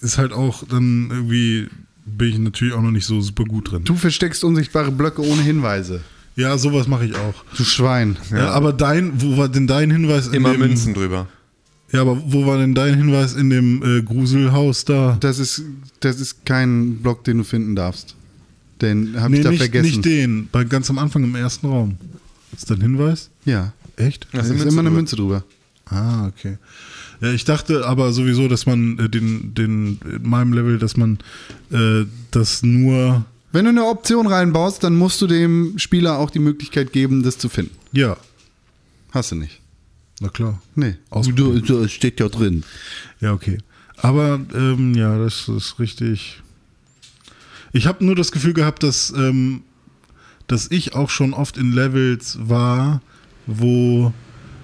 ist 0.00 0.18
halt 0.18 0.32
auch 0.32 0.64
dann 0.68 1.08
irgendwie, 1.10 1.68
bin 2.06 2.28
ich 2.28 2.38
natürlich 2.38 2.74
auch 2.74 2.82
noch 2.82 2.92
nicht 2.92 3.06
so 3.06 3.20
super 3.20 3.44
gut 3.44 3.72
drin. 3.72 3.84
Du 3.84 3.96
versteckst 3.96 4.44
unsichtbare 4.44 4.92
Blöcke 4.92 5.22
ohne 5.22 5.42
Hinweise. 5.42 6.00
Ja, 6.36 6.56
sowas 6.58 6.88
mache 6.88 7.06
ich 7.06 7.14
auch. 7.16 7.34
Du 7.56 7.64
Schwein. 7.64 8.16
Ja. 8.30 8.50
aber 8.50 8.72
dein, 8.72 9.20
wo 9.20 9.36
war 9.36 9.48
denn 9.48 9.66
dein 9.66 9.90
Hinweis 9.90 10.28
in 10.28 10.34
immer 10.34 10.52
dem, 10.52 10.60
Münzen 10.60 10.94
drüber. 10.94 11.26
Ja, 11.92 12.00
aber 12.00 12.20
wo 12.26 12.46
war 12.46 12.58
denn 12.58 12.74
dein 12.74 12.94
Hinweis 12.94 13.34
in 13.34 13.50
dem 13.50 13.82
äh, 13.82 14.02
Gruselhaus 14.02 14.84
da? 14.84 15.16
Das 15.20 15.38
ist, 15.38 15.62
das 16.00 16.20
ist 16.20 16.44
kein 16.44 16.98
Block, 16.98 17.24
den 17.24 17.38
du 17.38 17.44
finden 17.44 17.76
darfst. 17.76 18.16
Den 18.84 19.20
habe 19.20 19.30
nee, 19.30 19.38
ich 19.38 19.44
da 19.44 19.50
nicht, 19.50 19.58
vergessen. 19.60 19.86
nicht 19.86 20.04
den, 20.04 20.48
bei 20.50 20.64
ganz 20.64 20.90
am 20.90 20.98
Anfang 20.98 21.24
im 21.24 21.34
ersten 21.34 21.66
Raum. 21.66 21.96
Ist 22.56 22.70
da 22.70 22.74
ein 22.74 22.80
Hinweis? 22.80 23.30
Ja. 23.44 23.72
Echt? 23.96 24.28
Da 24.32 24.40
ist 24.40 24.50
ist, 24.50 24.64
immer 24.64 24.80
eine. 24.80 24.90
Münze 24.90 25.16
drüber. 25.16 25.44
Ah, 25.86 26.26
okay. 26.26 26.58
Ja, 27.20 27.32
ich 27.32 27.44
dachte 27.44 27.86
aber 27.86 28.12
sowieso, 28.12 28.48
dass 28.48 28.66
man 28.66 28.98
äh, 28.98 29.08
den, 29.08 29.54
den, 29.54 29.98
in 30.04 30.28
meinem 30.28 30.52
Level, 30.52 30.78
dass 30.78 30.96
man 30.96 31.18
äh, 31.70 32.04
das 32.30 32.62
nur, 32.62 33.24
Wenn 33.52 33.64
du 33.64 33.70
eine 33.70 33.84
Option 33.86 34.26
reinbaust, 34.26 34.82
dann 34.82 34.96
musst 34.96 35.20
du 35.20 35.26
dem 35.26 35.78
Spieler 35.78 36.18
auch 36.18 36.30
die 36.30 36.38
Möglichkeit 36.38 36.92
geben, 36.92 37.22
das 37.22 37.38
zu 37.38 37.48
finden. 37.48 37.74
ja, 37.92 38.16
Hast 39.12 39.30
du 39.30 39.36
nicht. 39.36 39.60
na 40.20 40.28
klar. 40.28 40.60
Nee. 40.74 40.96
Du, 41.36 41.60
du, 41.60 41.86
steht 41.86 42.18
ja 42.18 42.28
drin. 42.28 42.64
Ja, 43.20 43.32
okay. 43.32 43.58
Aber 43.98 44.40
ähm, 44.52 44.94
ja, 44.94 45.16
das 45.18 45.48
ist 45.48 45.78
richtig. 45.78 46.42
Ich 47.74 47.86
habe 47.88 48.04
nur 48.04 48.14
das 48.14 48.30
Gefühl 48.30 48.54
gehabt, 48.54 48.84
dass, 48.84 49.12
ähm, 49.16 49.62
dass 50.46 50.70
ich 50.70 50.94
auch 50.94 51.10
schon 51.10 51.34
oft 51.34 51.58
in 51.58 51.72
Levels 51.72 52.38
war, 52.40 53.02
wo 53.46 54.12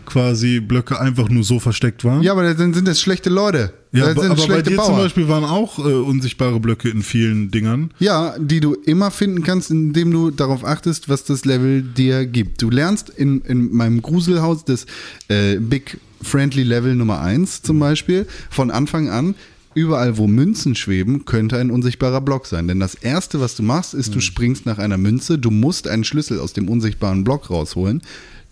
quasi 0.07 0.61
Blöcke 0.61 0.99
einfach 0.99 1.29
nur 1.29 1.43
so 1.43 1.59
versteckt 1.59 2.05
waren. 2.05 2.23
Ja, 2.23 2.33
aber 2.33 2.55
dann 2.55 2.73
sind 2.73 2.87
das 2.87 3.01
schlechte 3.01 3.29
Leute. 3.29 3.73
Ja, 3.93 4.05
aber, 4.05 4.23
sind 4.23 4.31
aber 4.31 4.41
bei 4.41 4.47
schlechte 4.47 4.71
dir 4.71 4.77
Bauern. 4.77 4.87
zum 4.87 4.97
Beispiel 4.97 5.29
waren 5.29 5.45
auch 5.45 5.79
äh, 5.81 5.83
unsichtbare 5.83 6.61
Blöcke 6.61 6.89
in 6.89 7.03
vielen 7.03 7.51
Dingern. 7.51 7.91
Ja, 7.99 8.37
die 8.39 8.61
du 8.61 8.75
immer 8.75 9.11
finden 9.11 9.43
kannst, 9.43 9.73
indem 9.73 10.13
du 10.13 10.31
darauf 10.31 10.65
achtest, 10.65 11.09
was 11.09 11.25
das 11.25 11.45
Level 11.45 11.83
dir 11.83 12.27
gibt. 12.27 12.63
Du 12.63 12.71
lernst 12.71 13.11
in, 13.11 13.41
in 13.43 13.73
meinem 13.73 14.03
Gruselhaus 14.03 14.65
das 14.65 14.87
äh, 15.27 15.57
Big 15.57 15.99
Friendly 16.23 16.63
Level 16.63 16.95
Nummer 16.95 17.21
1 17.21 17.63
zum 17.63 17.81
Beispiel 17.81 18.27
von 18.51 18.71
Anfang 18.71 19.09
an. 19.09 19.35
Überall, 19.75 20.19
wo 20.19 20.27
Münzen 20.27 20.75
schweben, 20.75 21.25
könnte 21.25 21.59
ein 21.59 21.71
unsichtbarer 21.71 22.21
Block 22.21 22.47
sein. 22.47 22.67
Denn 22.67 22.81
das 22.81 22.95
Erste, 22.95 23.41
was 23.41 23.55
du 23.55 23.63
machst, 23.63 23.95
ist, 23.95 24.15
du 24.15 24.21
springst 24.21 24.67
nach 24.67 24.79
einer 24.79 24.99
Münze. 24.99 25.39
Du 25.39 25.51
musst 25.51 25.87
einen 25.87 26.05
Schlüssel 26.05 26.41
aus 26.41 26.53
dem 26.53 26.69
unsichtbaren 26.69 27.23
Block 27.23 27.51
rausholen, 27.51 28.03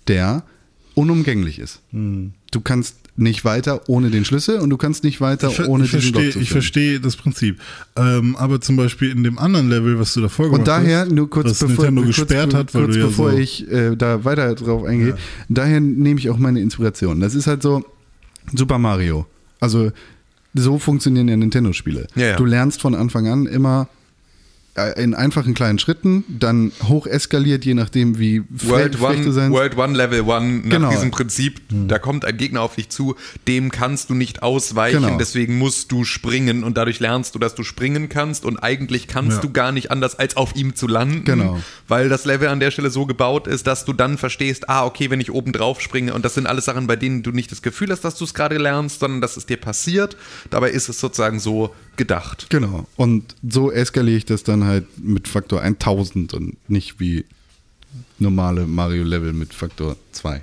der 0.06 0.44
unumgänglich 0.94 1.58
ist. 1.58 1.80
Du 1.92 2.60
kannst 2.60 2.96
nicht 3.18 3.44
weiter 3.44 3.88
ohne 3.88 4.10
den 4.10 4.24
Schlüssel 4.24 4.60
und 4.60 4.70
du 4.70 4.76
kannst 4.76 5.02
nicht 5.02 5.20
weiter 5.20 5.48
Ich, 5.50 5.60
ohne 5.66 5.84
ich 5.84 5.90
diesen 5.90 6.12
Block 6.12 6.22
verstehe 6.22 6.32
zu 6.32 6.40
ich 6.40 6.50
verstehe 6.50 7.00
das 7.00 7.16
Prinzip. 7.16 7.60
Ähm, 7.96 8.36
aber 8.36 8.60
zum 8.60 8.76
Beispiel 8.76 9.10
in 9.10 9.24
dem 9.24 9.38
anderen 9.38 9.68
Level, 9.68 9.98
was 9.98 10.14
du 10.14 10.20
davor 10.20 10.46
gemacht 10.46 10.60
Und 10.60 10.68
daher, 10.68 11.00
hast, 11.00 11.12
nur 11.12 11.28
kurz 11.28 11.50
was 11.50 11.58
bevor, 11.58 11.86
Nintendo 11.86 12.02
kurz, 12.02 12.16
gesperrt 12.16 12.54
hat, 12.54 12.74
weil 12.74 12.84
kurz 12.84 12.94
du 12.94 13.00
ja 13.00 13.06
bevor 13.06 13.32
so, 13.32 13.38
ich 13.38 13.70
äh, 13.70 13.96
da 13.96 14.24
weiter 14.24 14.54
drauf 14.54 14.84
eingehe, 14.84 15.16
daher 15.48 15.80
nehme 15.80 16.20
ich 16.20 16.30
auch 16.30 16.38
meine 16.38 16.60
Inspiration. 16.60 17.20
Das 17.20 17.34
ist 17.34 17.48
halt 17.48 17.62
so 17.62 17.84
Super 18.54 18.78
Mario. 18.78 19.26
Also 19.60 19.90
so 20.54 20.78
funktionieren 20.78 21.28
ja 21.28 21.36
Nintendo-Spiele. 21.36 22.06
Ja, 22.14 22.26
ja. 22.28 22.36
Du 22.36 22.44
lernst 22.44 22.80
von 22.80 22.94
Anfang 22.94 23.28
an 23.28 23.46
immer 23.46 23.88
in 24.86 25.14
einfachen 25.14 25.54
kleinen 25.54 25.78
Schritten, 25.78 26.24
dann 26.28 26.72
hoch 26.88 27.06
eskaliert, 27.06 27.64
je 27.64 27.74
nachdem 27.74 28.18
wie 28.18 28.42
World 28.48 29.00
One, 29.00 29.32
sein 29.32 29.50
World 29.52 29.76
One, 29.76 29.96
Level 29.96 30.22
One, 30.22 30.62
nach 30.64 30.70
Genau. 30.70 30.90
diesem 30.90 31.10
Prinzip, 31.10 31.60
da 31.68 31.98
kommt 31.98 32.24
ein 32.24 32.36
Gegner 32.36 32.62
auf 32.62 32.76
dich 32.76 32.88
zu, 32.88 33.16
dem 33.46 33.70
kannst 33.70 34.10
du 34.10 34.14
nicht 34.14 34.42
ausweichen, 34.42 35.02
Genau. 35.02 35.18
deswegen 35.18 35.58
musst 35.58 35.92
du 35.92 36.04
springen 36.04 36.64
und 36.64 36.76
dadurch 36.76 37.00
lernst 37.00 37.34
du, 37.34 37.38
dass 37.38 37.54
du 37.54 37.62
springen 37.64 38.08
kannst 38.08 38.44
und 38.44 38.58
eigentlich 38.58 39.06
kannst 39.08 39.36
Ja. 39.36 39.42
du 39.42 39.50
gar 39.50 39.72
nicht 39.72 39.90
anders, 39.90 40.18
als 40.18 40.36
auf 40.36 40.54
ihm 40.56 40.74
zu 40.74 40.86
landen, 40.86 41.24
Genau. 41.24 41.60
weil 41.88 42.08
das 42.08 42.24
Level 42.24 42.48
an 42.48 42.60
der 42.60 42.70
Stelle 42.70 42.90
so 42.90 43.06
gebaut 43.06 43.46
ist, 43.46 43.66
dass 43.66 43.84
du 43.84 43.92
dann 43.92 44.18
verstehst, 44.18 44.68
ah, 44.68 44.84
okay, 44.84 45.10
wenn 45.10 45.20
ich 45.20 45.32
oben 45.32 45.52
drauf 45.52 45.80
springe 45.80 46.14
und 46.14 46.24
das 46.24 46.34
sind 46.34 46.46
alles 46.46 46.64
Sachen, 46.64 46.86
bei 46.86 46.96
denen 46.96 47.22
du 47.22 47.30
nicht 47.32 47.50
das 47.52 47.62
Gefühl 47.62 47.90
hast, 47.90 48.04
dass 48.04 48.14
du 48.16 48.24
es 48.24 48.34
gerade 48.34 48.58
lernst, 48.58 49.00
sondern 49.00 49.20
dass 49.20 49.36
es 49.36 49.46
dir 49.46 49.56
passiert, 49.56 50.16
dabei 50.50 50.70
ist 50.70 50.88
es 50.88 51.00
sozusagen 51.00 51.40
so 51.40 51.74
gedacht. 51.98 52.46
Genau. 52.48 52.86
Und 52.96 53.36
so 53.46 53.70
eskaliere 53.70 54.16
ich 54.16 54.24
das 54.24 54.42
dann 54.42 54.64
halt 54.64 54.86
mit 54.98 55.28
Faktor 55.28 55.60
1000 55.60 56.32
und 56.32 56.56
nicht 56.70 56.98
wie 57.00 57.26
normale 58.18 58.66
Mario-Level 58.66 59.34
mit 59.34 59.52
Faktor 59.52 59.96
2. 60.12 60.42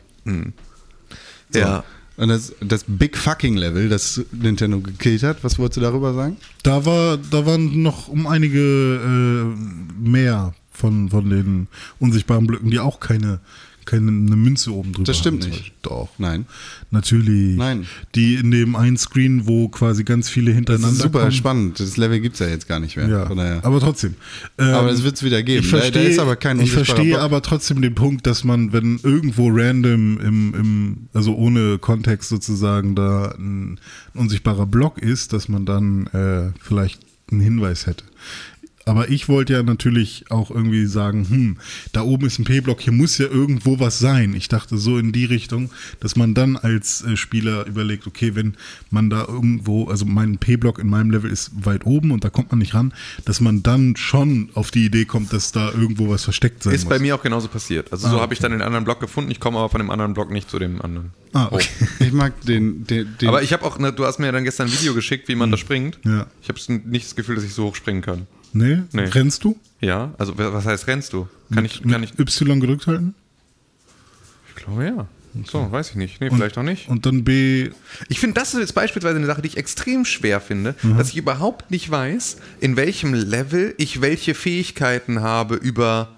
So. 1.50 1.60
Ja. 1.60 1.84
Und 2.18 2.30
das, 2.30 2.54
das 2.62 2.86
Big 2.88 3.18
Fucking 3.18 3.58
Level, 3.58 3.90
das 3.90 4.24
Nintendo 4.32 4.80
gekillt 4.80 5.24
hat, 5.24 5.44
was 5.44 5.60
wolltest 5.60 5.78
du 5.78 5.82
darüber 5.82 6.14
sagen? 6.14 6.38
da 6.64 6.86
war, 6.86 7.18
da 7.18 7.46
waren 7.46 7.82
noch 7.82 8.08
um 8.08 8.26
einige 8.26 8.60
äh, 8.60 10.00
mehr 10.00 10.54
von, 10.72 11.10
von 11.10 11.30
den 11.30 11.68
unsichtbaren 12.00 12.48
Blöcken, 12.48 12.72
die 12.72 12.80
auch 12.80 13.00
keine, 13.00 13.40
keine 13.86 14.10
eine 14.10 14.36
Münze 14.36 14.74
oben 14.74 14.94
drüber 14.94 15.06
Das 15.06 15.18
stimmt 15.18 15.48
nicht. 15.48 15.74
Doch. 15.82 16.10
Nein. 16.18 16.46
Natürlich. 16.92 17.56
Nein. 17.58 17.86
Die 18.16 18.36
in 18.36 18.52
dem 18.52 18.76
einen 18.76 18.98
Screen, 18.98 19.48
wo 19.48 19.68
quasi 19.70 20.04
ganz 20.04 20.30
viele 20.30 20.48
Das 20.52 20.56
hintereinander 20.56 20.90
ist 20.98 21.02
super 21.02 21.20
kommen. 21.20 21.32
spannend. 21.32 21.80
Das 21.80 21.98
Level 21.98 22.20
gibt 22.20 22.34
es 22.36 22.40
ja 22.40 22.48
jetzt 22.48 22.68
gar 22.68 22.80
nicht 22.80 22.98
mehr. 22.98 23.08
Ja, 23.08 23.26
daher. 23.26 23.64
aber 23.64 23.80
trotzdem. 23.80 24.16
Ähm, 24.58 24.74
Aber 24.74 24.90
das 24.90 25.04
wird's 25.04 25.24
wieder 25.24 25.44
geben. 25.44 25.64
Ich 25.64 25.70
verstehe, 25.70 26.10
ist 26.10 26.20
aber 26.20 26.36
kein 26.36 26.60
ich 26.60 26.72
verstehe 26.72 27.20
aber 27.20 27.42
trotzdem 27.42 27.82
den 27.82 27.96
Punkt, 27.96 28.26
dass 28.28 28.44
man, 28.44 28.74
wenn 28.74 29.00
irgendwo 29.04 29.50
random 29.52 30.20
im, 30.20 30.54
im 30.54 30.98
also 31.14 31.36
ohne 31.36 31.78
Kontext 31.78 32.30
sozusagen 32.30 32.96
da 32.96 33.36
ein, 33.38 33.74
ein 33.74 33.80
unsichtbarer 34.14 34.66
Block 34.66 34.98
ist, 34.98 35.34
dass 35.34 35.48
man 35.50 35.66
dann 35.66 36.08
äh, 36.08 36.52
vielleicht 36.60 37.02
einen 37.32 37.42
Hinweis 37.42 37.88
hätte. 37.88 38.04
Aber 38.88 39.10
ich 39.10 39.28
wollte 39.28 39.54
ja 39.54 39.64
natürlich 39.64 40.26
auch 40.30 40.52
irgendwie 40.52 40.86
sagen, 40.86 41.28
hm, 41.28 41.58
da 41.92 42.04
oben 42.04 42.28
ist 42.28 42.38
ein 42.38 42.46
P-Block, 42.46 42.82
hier 42.82 42.94
muss 42.94 43.18
ja 43.18 43.26
irgendwo 43.26 43.80
was 43.80 43.98
sein. 43.98 44.36
Ich 44.36 44.48
dachte 44.48 44.78
so 44.78 45.00
in 45.00 45.12
die 45.12 45.26
Richtung, 45.26 45.72
dass 46.00 46.16
man 46.16 46.36
dann 46.36 46.56
als 46.56 47.04
äh, 47.04 47.18
Spieler 47.18 47.66
überlegt, 47.66 48.06
okay, 48.06 48.36
wenn 48.36 48.56
man 48.92 49.10
da 49.10 49.26
irgendwo, 49.28 49.86
also 49.86 50.06
mein 50.06 50.38
P-Block 50.38 50.78
in 50.78 50.88
meinem 50.88 51.10
Level 51.10 51.32
ist 51.32 51.66
weit 51.66 51.88
oben 51.88 52.12
und 52.12 52.24
da 52.24 52.30
kommt 52.30 52.52
man 52.52 52.60
nicht 52.60 52.76
ran, 52.76 52.94
dass 53.26 53.42
man 53.42 53.64
dann 53.64 53.96
schon 53.96 54.50
auf 54.54 54.70
die 54.70 54.86
Idee 54.86 55.06
kommt, 55.06 55.34
dass 55.34 55.52
da 55.52 55.72
irgendwo 55.72 56.10
was 56.10 56.24
versteckt 56.24 56.62
sein 56.62 56.74
Ist 56.74 56.84
muss. 56.86 56.90
bei 56.90 57.00
mir 57.00 57.16
auch 57.16 57.24
genauso 57.24 57.48
passiert. 57.48 57.92
Also 57.92 58.06
Ah, 58.06 58.12
so 58.12 58.22
habe 58.22 58.36
ich 58.36 58.40
dann 58.40 58.52
den 58.52 58.62
anderen 58.62 58.86
Block 58.86 59.00
gefunden, 59.00 59.32
ich 59.32 59.40
komme 59.40 59.58
aber 59.58 59.70
von 59.70 59.80
dem 59.80 59.90
anderen 59.90 60.14
Block 60.14 60.30
nicht 60.30 60.48
zu 60.48 60.60
dem 60.60 60.80
anderen. 60.82 61.12
Ah, 61.34 61.48
okay. 61.52 61.68
Ich 62.00 62.14
mag 62.14 62.40
den. 62.42 62.86
den, 62.86 63.18
den 63.20 63.30
Aber 63.30 63.42
ich 63.42 63.52
habe 63.52 63.66
auch, 63.66 63.80
ne, 63.80 63.92
du 63.92 64.06
hast 64.06 64.20
mir 64.20 64.32
dann 64.32 64.44
gestern 64.44 64.68
ein 64.68 64.74
Video 64.74 64.94
geschickt, 64.94 65.28
wie 65.28 65.36
man 65.36 65.50
da 65.50 65.58
springt. 65.58 65.98
Hm. 66.04 66.18
Ja. 66.20 66.28
Ich 66.44 66.50
habe 66.50 66.60
nicht 66.88 67.06
das 67.08 67.16
Gefühl, 67.16 67.36
dass 67.36 67.44
ich 67.44 67.54
so 67.54 67.66
hoch 67.66 67.76
springen 67.76 68.02
kann. 68.02 68.28
Nee? 68.56 68.84
Nee. 68.94 69.04
Rennst 69.06 69.44
du? 69.44 69.60
Ja, 69.82 70.14
also 70.18 70.38
wa- 70.38 70.54
was 70.54 70.66
heißt 70.66 70.88
rennst 70.88 71.12
du? 71.14 71.28
Kann 71.54 71.66
ich, 71.66 71.82
Mit 71.84 71.92
kann 71.94 72.04
ich, 72.04 72.18
Y 72.18 72.60
gedrückt 72.60 72.88
halten? 72.88 73.14
ich 74.50 74.56
glaube 74.64 74.86
ja. 74.86 75.08
So, 75.46 75.70
weiß 75.70 75.90
ich 75.90 75.96
nicht. 75.98 76.22
Nee, 76.22 76.30
vielleicht 76.30 76.58
auch 76.58 76.64
nicht. 76.64 76.88
Und 76.88 77.06
dann 77.06 77.26
B, 77.26 77.70
Ich 78.08 78.22
finde, 78.22 78.40
das 78.40 78.54
ist 78.54 78.62
jetzt 78.62 78.74
beispielsweise 78.74 79.18
eine 79.18 79.26
Sache, 79.26 79.42
die 79.42 79.50
ich 79.50 79.58
extrem 79.58 80.06
schwer 80.06 80.40
finde, 80.40 80.76
dass 80.98 81.10
ich 81.10 81.18
überhaupt 81.18 81.72
nicht 81.72 81.92
weiß, 81.92 82.38
in 82.62 82.78
welchem 82.78 83.14
Level 83.14 83.76
ich 83.78 84.00
welche 84.00 84.34
Fähigkeiten 84.34 85.20
habe 85.20 85.56
über. 85.56 86.15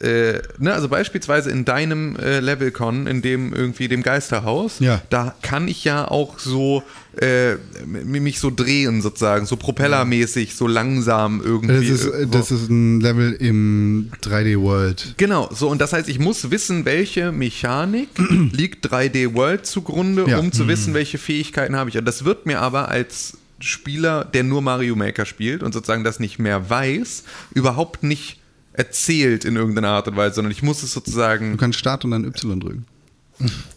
Äh, 0.00 0.40
ne, 0.58 0.72
also 0.74 0.88
beispielsweise 0.88 1.50
in 1.50 1.64
deinem 1.64 2.14
äh, 2.16 2.38
Levelcon, 2.38 3.08
in 3.08 3.20
dem 3.20 3.52
irgendwie 3.52 3.88
dem 3.88 4.04
Geisterhaus, 4.04 4.78
Ja. 4.78 5.02
da 5.10 5.34
kann 5.42 5.66
ich 5.66 5.82
ja 5.82 6.06
auch 6.06 6.38
so 6.38 6.84
äh, 7.20 7.56
mich 7.84 8.38
so 8.38 8.52
drehen 8.54 9.02
sozusagen, 9.02 9.44
so 9.44 9.56
propellermäßig, 9.56 10.54
so 10.54 10.68
langsam 10.68 11.38
Das 11.38 11.46
irgendwie. 11.48 11.86
ist, 11.88 12.04
äh, 12.06 12.26
das 12.30 12.52
ist 12.52 12.68
ein 12.70 13.00
Level 13.00 13.32
im 13.32 14.12
3D 14.22 14.60
World. 14.60 15.14
Genau, 15.16 15.48
so 15.52 15.68
und 15.68 15.80
das 15.80 15.92
heißt, 15.92 16.08
ich 16.08 16.20
muss 16.20 16.52
wissen, 16.52 16.84
welche 16.84 17.32
Mechanik 17.32 18.08
liegt 18.52 18.86
3D 18.86 19.34
World 19.34 19.66
zugrunde, 19.66 20.26
Ja. 20.28 20.38
um 20.38 20.52
zu 20.52 20.68
wissen, 20.68 20.94
welche 20.94 21.18
Fähigkeiten 21.18 21.74
habe 21.74 21.90
ich. 21.90 21.98
Und 21.98 22.04
das 22.04 22.24
wird 22.24 22.46
mir 22.46 22.60
aber 22.60 22.88
als 22.88 23.36
Spieler, 23.58 24.24
der 24.24 24.44
nur 24.44 24.62
Mario 24.62 24.94
Maker 24.94 25.26
spielt 25.26 25.64
und 25.64 25.72
sozusagen 25.74 26.04
das 26.04 26.20
nicht 26.20 26.38
mehr 26.38 26.70
weiß, 26.70 27.24
überhaupt 27.52 28.04
nicht 28.04 28.38
erzählt 28.78 29.44
in 29.44 29.56
irgendeiner 29.56 29.88
Art 29.90 30.08
und 30.08 30.16
Weise, 30.16 30.36
sondern 30.36 30.52
ich 30.52 30.62
muss 30.62 30.82
es 30.82 30.94
Du 30.94 31.00
sozusagen 31.00 31.56
kannst 31.58 31.78
Start 31.78 32.04
und 32.04 32.12
dann 32.12 32.24
Y 32.24 32.60
drücken. 32.60 32.86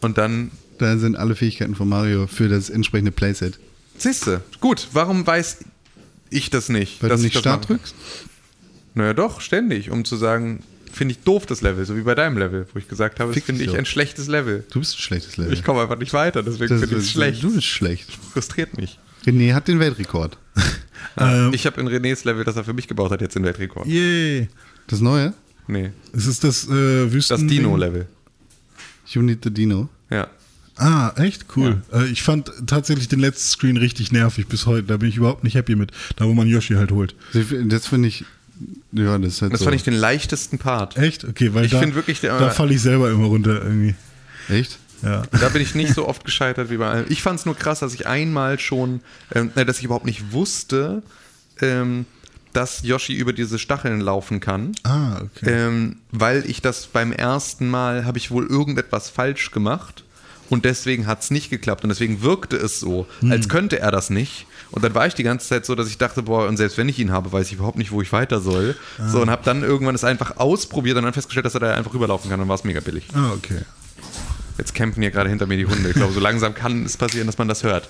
und 0.02 0.18
dann 0.18 0.52
Da 0.78 0.98
sind 0.98 1.16
alle 1.18 1.36
Fähigkeiten 1.36 1.76
von 1.76 1.90
Mario 1.90 2.28
für 2.28 2.48
das 2.48 2.70
entsprechende 2.70 3.12
Playset. 3.12 3.60
siehste. 3.98 4.42
Gut, 4.60 4.88
warum 4.94 5.26
weiß 5.28 5.58
ich 6.30 6.50
das 6.50 6.70
nicht? 6.70 7.02
Weil 7.04 7.10
dass 7.10 7.22
du 7.22 7.28
ich 7.28 7.34
nicht 7.34 7.46
das 7.46 7.52
Start 7.52 7.68
drückst? 7.68 7.96
Naja, 8.94 9.14
doch, 9.14 9.42
ständig, 9.42 9.90
um 9.92 10.06
zu 10.06 10.16
sagen, 10.16 10.64
finde 10.92 11.14
ich 11.14 11.20
doof 11.20 11.46
das 11.46 11.62
Level, 11.62 11.86
so 11.86 11.96
wie 11.98 12.02
bei 12.02 12.16
deinem 12.16 12.38
Level, 12.38 12.68
wo 12.74 12.80
ich 12.80 12.88
gesagt 12.88 13.20
habe, 13.20 13.34
Fick 13.34 13.46
finde 13.46 13.64
ich 13.64 13.78
ein 13.78 13.86
schlechtes 13.86 14.28
Level. 14.28 14.66
Du 14.72 14.80
bist 14.80 14.96
ein 14.96 15.02
schlechtes 15.02 15.38
Level. 15.38 15.54
Ich 15.54 15.64
komme 15.64 15.82
einfach 15.82 15.98
nicht 15.98 16.14
weiter, 16.14 16.44
deswegen 16.44 16.80
finde 16.80 16.96
ich 16.98 17.04
es 17.04 17.10
schlecht. 17.12 17.42
Du 17.44 17.54
bist 17.54 17.66
schlecht. 17.68 18.12
Frustriert 18.34 18.78
mich. 18.78 19.00
René 19.26 19.54
hat 19.54 19.68
den 19.68 19.80
Weltrekord. 19.80 20.38
Ähm, 21.18 21.52
ich 21.54 21.66
habe 21.66 21.82
in 21.82 21.90
Renés 21.90 22.26
Level, 22.26 22.46
das 22.46 22.56
er 22.56 22.64
für 22.64 22.74
mich 22.74 22.88
gebaut 22.88 23.12
hat, 23.12 23.20
jetzt 23.22 23.36
den 23.36 23.44
Weltrekord. 23.44 23.86
yay. 23.88 24.48
Das 24.92 25.02
neue? 25.02 25.34
Nee, 25.68 25.92
Es 26.14 26.28
ist 26.28 26.44
das 26.44 26.68
äh, 26.68 27.12
Wüsten. 27.12 27.38
das 27.38 27.48
Dino-Level. 27.48 28.08
You 29.08 29.22
need 29.22 29.40
the 29.44 29.50
Dino. 29.52 29.90
Ja. 30.10 30.28
Ah, 30.78 31.12
echt? 31.18 31.46
Cool. 31.56 31.82
Äh, 31.94 32.06
ich 32.08 32.24
fand 32.24 32.52
tatsächlich 32.68 33.08
den 33.08 33.20
letzten 33.20 33.50
Screen 33.50 33.78
richtig 33.78 34.12
nervig 34.12 34.48
bis 34.48 34.66
heute. 34.66 34.84
Da 34.88 34.98
bin 34.98 35.10
ich 35.10 35.18
überhaupt 35.18 35.44
nicht 35.44 35.56
happy 35.56 35.76
mit. 35.76 35.92
Da, 36.16 36.26
wo 36.26 36.34
man 36.34 36.48
Yoshi 36.48 36.76
halt 36.76 36.92
holt. 36.92 37.16
Das 37.66 37.88
finde 37.88 38.08
ich. 38.08 38.26
Ja, 38.92 39.18
das 39.18 39.34
ist 39.34 39.42
halt 39.42 39.54
Das 39.54 39.60
so. 39.60 39.66
fand 39.66 39.76
ich 39.76 39.84
den 39.84 39.94
leichtesten 39.96 40.60
Part. 40.60 40.98
Echt? 40.98 41.24
Okay, 41.26 41.54
weil 41.54 41.66
Ich 41.66 41.72
da, 41.72 41.96
wirklich, 41.96 42.22
der- 42.22 42.38
da 42.38 42.50
falle 42.52 42.74
ich 42.74 42.82
selber 42.82 43.10
immer 43.12 43.26
runter 43.28 43.64
irgendwie. 43.64 43.96
Echt? 44.50 44.78
Ja. 45.04 45.24
Da 45.32 45.50
bin 45.50 45.62
ich 45.62 45.74
nicht 45.74 45.94
so 45.96 46.08
oft 46.08 46.24
gescheitert 46.26 46.70
wie 46.70 46.78
bei 46.78 46.88
allen. 46.90 47.06
Ich 47.10 47.22
fand 47.24 47.40
es 47.40 47.46
nur 47.46 47.56
krass, 47.56 47.80
dass 47.80 47.94
ich 47.94 48.06
einmal 48.08 48.60
schon, 48.60 49.02
ähm, 49.34 49.52
äh, 49.56 49.66
dass 49.66 49.80
ich 49.80 49.86
überhaupt 49.86 50.06
nicht 50.06 50.32
wusste, 50.32 51.02
ähm, 51.60 52.06
dass 52.54 52.84
Yoshi 52.84 53.14
über 53.14 53.34
diese 53.34 53.60
Stacheln 53.60 54.02
laufen 54.02 54.40
kann. 54.40 54.74
Ah, 54.84 55.22
okay. 55.22 55.50
Ähm, 55.50 55.98
weil 56.12 56.50
ich 56.50 56.62
das 56.62 56.88
beim 56.88 57.12
ersten 57.12 57.70
Mal, 57.70 58.06
habe 58.06 58.18
ich 58.18 58.32
wohl 58.32 58.46
irgendetwas 58.48 59.10
falsch 59.10 59.52
gemacht 59.52 60.04
und 60.50 60.66
deswegen 60.66 61.08
hat 61.08 61.22
es 61.22 61.32
nicht 61.32 61.50
geklappt 61.50 61.84
und 61.84 61.90
deswegen 61.90 62.22
wirkte 62.22 62.58
es 62.58 62.80
so, 62.80 63.08
als 63.30 63.48
könnte 63.48 63.80
er 63.80 63.92
das 63.92 64.10
nicht. 64.10 64.48
Und 64.72 64.84
dann 64.84 64.94
war 64.94 65.06
ich 65.06 65.14
die 65.14 65.24
ganze 65.24 65.48
Zeit 65.48 65.66
so, 65.66 65.76
dass 65.76 65.88
ich 65.88 65.98
dachte, 65.98 66.24
boah, 66.24 66.48
und 66.48 66.58
selbst 66.58 66.78
wenn 66.78 66.88
ich 66.90 67.00
ihn 67.00 67.12
habe, 67.12 67.32
weiß 67.32 67.48
ich 67.48 67.54
überhaupt 67.54 67.78
nicht, 67.78 67.92
wo 67.92 68.02
ich 68.02 68.12
weiter 68.12 68.40
soll. 68.40 68.76
So, 69.06 69.22
und 69.22 69.30
habe 69.30 69.44
dann 69.44 69.64
irgendwann 69.64 69.96
es 69.96 70.04
einfach 70.04 70.38
ausprobiert 70.38 70.98
und 70.98 71.04
dann 71.04 71.14
festgestellt, 71.14 71.46
dass 71.46 71.54
er 71.54 71.60
da 71.62 71.74
einfach 71.74 71.94
rüberlaufen 71.94 72.30
kann 72.30 72.40
und 72.40 72.48
war 72.48 72.56
es 72.56 72.64
mega 72.64 72.80
billig. 72.80 73.06
Ah, 73.14 73.32
okay. 73.32 73.62
Jetzt 74.58 74.74
campen 74.74 75.02
hier 75.02 75.12
gerade 75.12 75.30
hinter 75.30 75.48
mir 75.48 75.58
die 75.58 75.66
Hunde. 75.66 75.90
Ich 75.90 75.96
glaube, 75.96 76.14
so 76.14 76.20
langsam 76.20 76.54
kann 76.54 76.86
es 76.86 76.98
passieren, 76.98 77.28
dass 77.28 77.38
man 77.38 77.48
das 77.48 77.64
hört. 77.64 77.88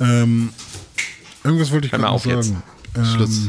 Ähm, 0.00 0.50
irgendwas 1.44 1.70
wollte 1.70 1.86
ich 1.86 1.92
gerade 1.92 2.08
auf 2.08 2.26
jetzt. 2.26 2.48
sagen. 2.48 2.62
Ähm, 2.96 3.04
Schluss. 3.04 3.48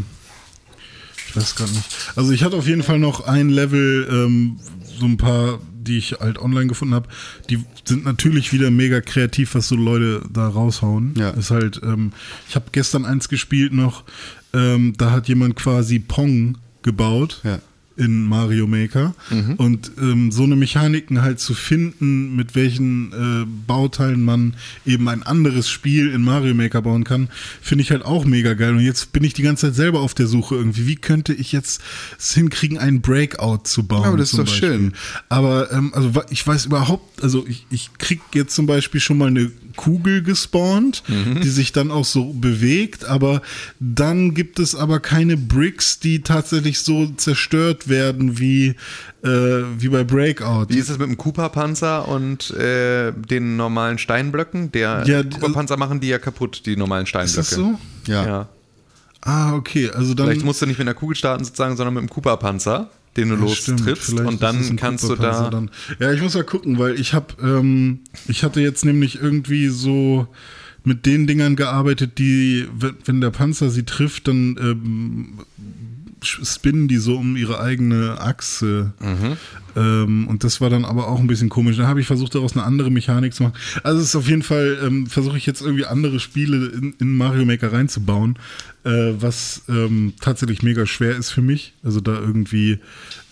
Ich 1.31 1.37
weiß 1.37 1.55
gerade 1.55 1.71
nicht. 1.71 1.85
Also 2.17 2.33
ich 2.33 2.43
hatte 2.43 2.57
auf 2.57 2.67
jeden 2.67 2.83
Fall 2.83 2.99
noch 2.99 3.21
ein 3.21 3.49
Level, 3.49 4.05
ähm, 4.11 4.59
so 4.99 5.05
ein 5.05 5.15
paar, 5.15 5.59
die 5.73 5.97
ich 5.97 6.17
halt 6.19 6.37
online 6.37 6.67
gefunden 6.67 6.93
habe. 6.93 7.07
Die 7.49 7.63
sind 7.85 8.03
natürlich 8.03 8.51
wieder 8.51 8.69
mega 8.69 8.99
kreativ, 8.99 9.55
was 9.55 9.69
so 9.69 9.75
Leute 9.75 10.23
da 10.29 10.49
raushauen. 10.49 11.13
Ja. 11.15 11.29
Ist 11.29 11.49
halt, 11.49 11.79
ähm, 11.83 12.11
ich 12.49 12.55
habe 12.55 12.65
gestern 12.73 13.05
eins 13.05 13.29
gespielt 13.29 13.71
noch, 13.71 14.03
ähm, 14.53 14.93
da 14.97 15.11
hat 15.11 15.29
jemand 15.29 15.55
quasi 15.55 15.99
Pong 15.99 16.57
gebaut. 16.81 17.39
Ja. 17.45 17.59
In 17.97 18.25
Mario 18.25 18.67
Maker 18.67 19.13
und 19.57 19.91
ähm, 19.99 20.31
so 20.31 20.43
eine 20.43 20.55
Mechaniken 20.55 21.21
halt 21.21 21.39
zu 21.39 21.53
finden, 21.53 22.35
mit 22.35 22.55
welchen 22.55 23.11
äh, 23.11 23.45
Bauteilen 23.67 24.23
man 24.23 24.55
eben 24.85 25.07
ein 25.09 25.23
anderes 25.23 25.69
Spiel 25.69 26.09
in 26.09 26.23
Mario 26.23 26.53
Maker 26.55 26.81
bauen 26.81 27.03
kann, 27.03 27.29
finde 27.61 27.83
ich 27.83 27.91
halt 27.91 28.03
auch 28.05 28.25
mega 28.25 28.53
geil. 28.53 28.71
Und 28.75 28.79
jetzt 28.79 29.11
bin 29.13 29.23
ich 29.23 29.33
die 29.33 29.41
ganze 29.43 29.67
Zeit 29.67 29.75
selber 29.75 29.99
auf 29.99 30.13
der 30.13 30.27
Suche 30.27 30.55
irgendwie. 30.55 30.87
Wie 30.87 30.95
könnte 30.95 31.33
ich 31.33 31.51
jetzt 31.51 31.81
es 32.17 32.33
hinkriegen, 32.33 32.77
einen 32.77 33.01
Breakout 33.01 33.61
zu 33.65 33.83
bauen? 33.83 34.03
Ja, 34.03 34.07
aber 34.09 34.17
das 34.17 34.31
ist 34.31 34.39
doch 34.39 34.47
schön. 34.47 34.93
Aber 35.29 35.71
ähm, 35.71 35.91
also 35.93 36.11
ich 36.29 36.45
weiß 36.47 36.65
überhaupt, 36.65 37.21
also 37.23 37.45
ich, 37.47 37.65
ich 37.69 37.89
krieg 37.97 38.21
jetzt 38.33 38.55
zum 38.55 38.65
Beispiel 38.65 39.01
schon 39.01 39.17
mal 39.17 39.27
eine 39.27 39.51
Kugel 39.75 40.21
gespawnt, 40.23 41.03
Mhm. 41.07 41.41
die 41.41 41.49
sich 41.49 41.71
dann 41.71 41.91
auch 41.91 42.05
so 42.05 42.33
bewegt, 42.33 43.05
aber 43.05 43.41
dann 43.79 44.33
gibt 44.33 44.59
es 44.59 44.75
aber 44.75 44.99
keine 44.99 45.37
Bricks, 45.37 45.99
die 45.99 46.21
tatsächlich 46.21 46.79
so 46.79 47.07
zerstört 47.17 47.80
werden 47.89 48.39
wie, 48.39 48.75
äh, 49.23 49.27
wie 49.77 49.89
bei 49.89 50.03
Breakout. 50.03 50.67
Wie 50.69 50.77
ist 50.77 50.89
es 50.89 50.97
mit 50.97 51.07
dem 51.07 51.17
Cooper-Panzer 51.17 52.07
und 52.07 52.51
äh, 52.51 53.11
den 53.13 53.57
normalen 53.57 53.97
Steinblöcken? 53.97 54.71
Der 54.71 55.03
Ja, 55.05 55.23
Cooper-Panzer 55.23 55.77
machen 55.77 55.99
die 55.99 56.07
ja 56.09 56.19
kaputt, 56.19 56.63
die 56.65 56.75
normalen 56.75 57.03
ist 57.03 57.09
Steinblöcke. 57.09 57.37
das 57.37 57.49
so? 57.51 57.79
Ja. 58.07 58.25
Ja. 58.25 58.49
Ah, 59.21 59.53
okay, 59.53 59.89
also 59.91 60.13
dann. 60.13 60.27
Vielleicht 60.27 60.45
musst 60.45 60.61
du 60.61 60.65
nicht 60.65 60.79
mit 60.79 60.87
einer 60.87 60.95
Kugel 60.95 61.15
starten 61.15 61.43
sozusagen, 61.43 61.77
sondern 61.77 61.93
mit 61.93 62.01
dem 62.01 62.09
Cooper-Panzer, 62.09 62.89
den 63.17 63.29
du 63.29 63.35
Ja, 63.35 63.41
lostrittst 63.41 64.13
und 64.13 64.33
ist 64.33 64.41
dann 64.41 64.75
kannst 64.77 65.03
du 65.03 65.15
da... 65.15 65.49
Dann. 65.49 65.69
Ja, 65.99 66.11
ich 66.11 66.21
muss 66.21 66.33
mal 66.33 66.43
gucken, 66.43 66.79
weil 66.79 66.99
ich 66.99 67.13
habe, 67.13 67.27
ähm, 67.43 67.99
ich 68.27 68.43
hatte 68.43 68.61
jetzt 68.61 68.83
nämlich 68.83 69.21
irgendwie 69.21 69.67
so 69.67 70.27
mit 70.83 71.05
den 71.05 71.27
Dingern 71.27 71.55
gearbeitet, 71.55 72.17
die, 72.17 72.67
wenn, 72.75 72.95
wenn 73.05 73.21
der 73.21 73.29
Panzer 73.29 73.69
sie 73.69 73.83
trifft, 73.83 74.27
dann 74.27 74.57
ähm, 74.59 75.39
spinnen 76.23 76.87
die 76.87 76.97
so 76.97 77.17
um 77.17 77.35
ihre 77.35 77.59
eigene 77.59 78.19
Achse. 78.21 78.93
Ähm, 79.75 80.27
und 80.27 80.43
das 80.43 80.61
war 80.61 80.69
dann 80.69 80.85
aber 80.85 81.07
auch 81.07 81.19
ein 81.19 81.27
bisschen 81.27 81.49
komisch. 81.49 81.77
Da 81.77 81.87
habe 81.87 82.01
ich 82.01 82.07
versucht, 82.07 82.35
daraus 82.35 82.53
eine 82.53 82.63
andere 82.63 82.91
Mechanik 82.91 83.33
zu 83.33 83.43
machen. 83.43 83.55
Also 83.83 83.99
es 83.99 84.09
ist 84.09 84.15
auf 84.15 84.27
jeden 84.27 84.43
Fall, 84.43 84.79
ähm, 84.83 85.07
versuche 85.07 85.37
ich 85.37 85.45
jetzt 85.45 85.61
irgendwie 85.61 85.85
andere 85.85 86.19
Spiele 86.19 86.67
in, 86.67 86.93
in 86.99 87.15
Mario 87.15 87.45
Maker 87.45 87.71
reinzubauen, 87.71 88.37
äh, 88.83 89.13
was 89.17 89.63
ähm, 89.69 90.13
tatsächlich 90.19 90.61
mega 90.61 90.85
schwer 90.85 91.15
ist 91.15 91.31
für 91.31 91.41
mich. 91.41 91.73
Also 91.83 92.01
da 92.01 92.13
irgendwie 92.13 92.79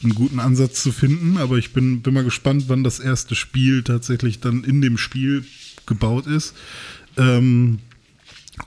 einen 0.03 0.15
guten 0.15 0.39
Ansatz 0.39 0.81
zu 0.81 0.91
finden. 0.91 1.37
Aber 1.37 1.57
ich 1.57 1.73
bin, 1.73 2.01
bin 2.01 2.13
mal 2.13 2.23
gespannt, 2.23 2.65
wann 2.67 2.83
das 2.83 2.99
erste 2.99 3.35
Spiel 3.35 3.83
tatsächlich 3.83 4.39
dann 4.39 4.63
in 4.63 4.81
dem 4.81 4.97
Spiel 4.97 5.43
gebaut 5.85 6.27
ist. 6.27 6.55
Ähm, 7.17 7.79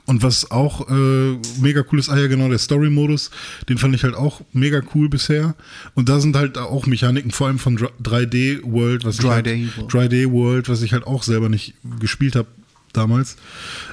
und 0.05 0.21
was 0.23 0.51
auch 0.51 0.89
äh, 0.89 1.37
mega 1.59 1.83
cool 1.91 1.99
ist, 1.99 2.09
ah 2.09 2.19
ja 2.19 2.27
genau, 2.27 2.49
der 2.49 2.57
Story-Modus, 2.57 3.31
den 3.69 3.77
fand 3.77 3.95
ich 3.95 4.03
halt 4.03 4.15
auch 4.15 4.41
mega 4.51 4.81
cool 4.93 5.07
bisher. 5.09 5.55
Und 5.93 6.09
da 6.09 6.19
sind 6.19 6.35
halt 6.35 6.57
auch 6.57 6.85
Mechaniken, 6.85 7.31
vor 7.31 7.47
allem 7.47 7.59
von 7.59 7.77
Dr- 7.77 7.91
3D 8.01 8.61
World, 8.63 9.05
was 9.05 9.19
ich 9.19 9.25
3D 9.25 9.29
halt, 9.29 9.77
World. 9.93 10.11
3D 10.11 10.31
World, 10.31 10.69
was 10.69 10.81
ich 10.81 10.93
halt 10.93 11.07
auch 11.07 11.23
selber 11.23 11.49
nicht 11.49 11.73
gespielt 11.99 12.35
habe 12.35 12.47
damals. 12.91 13.37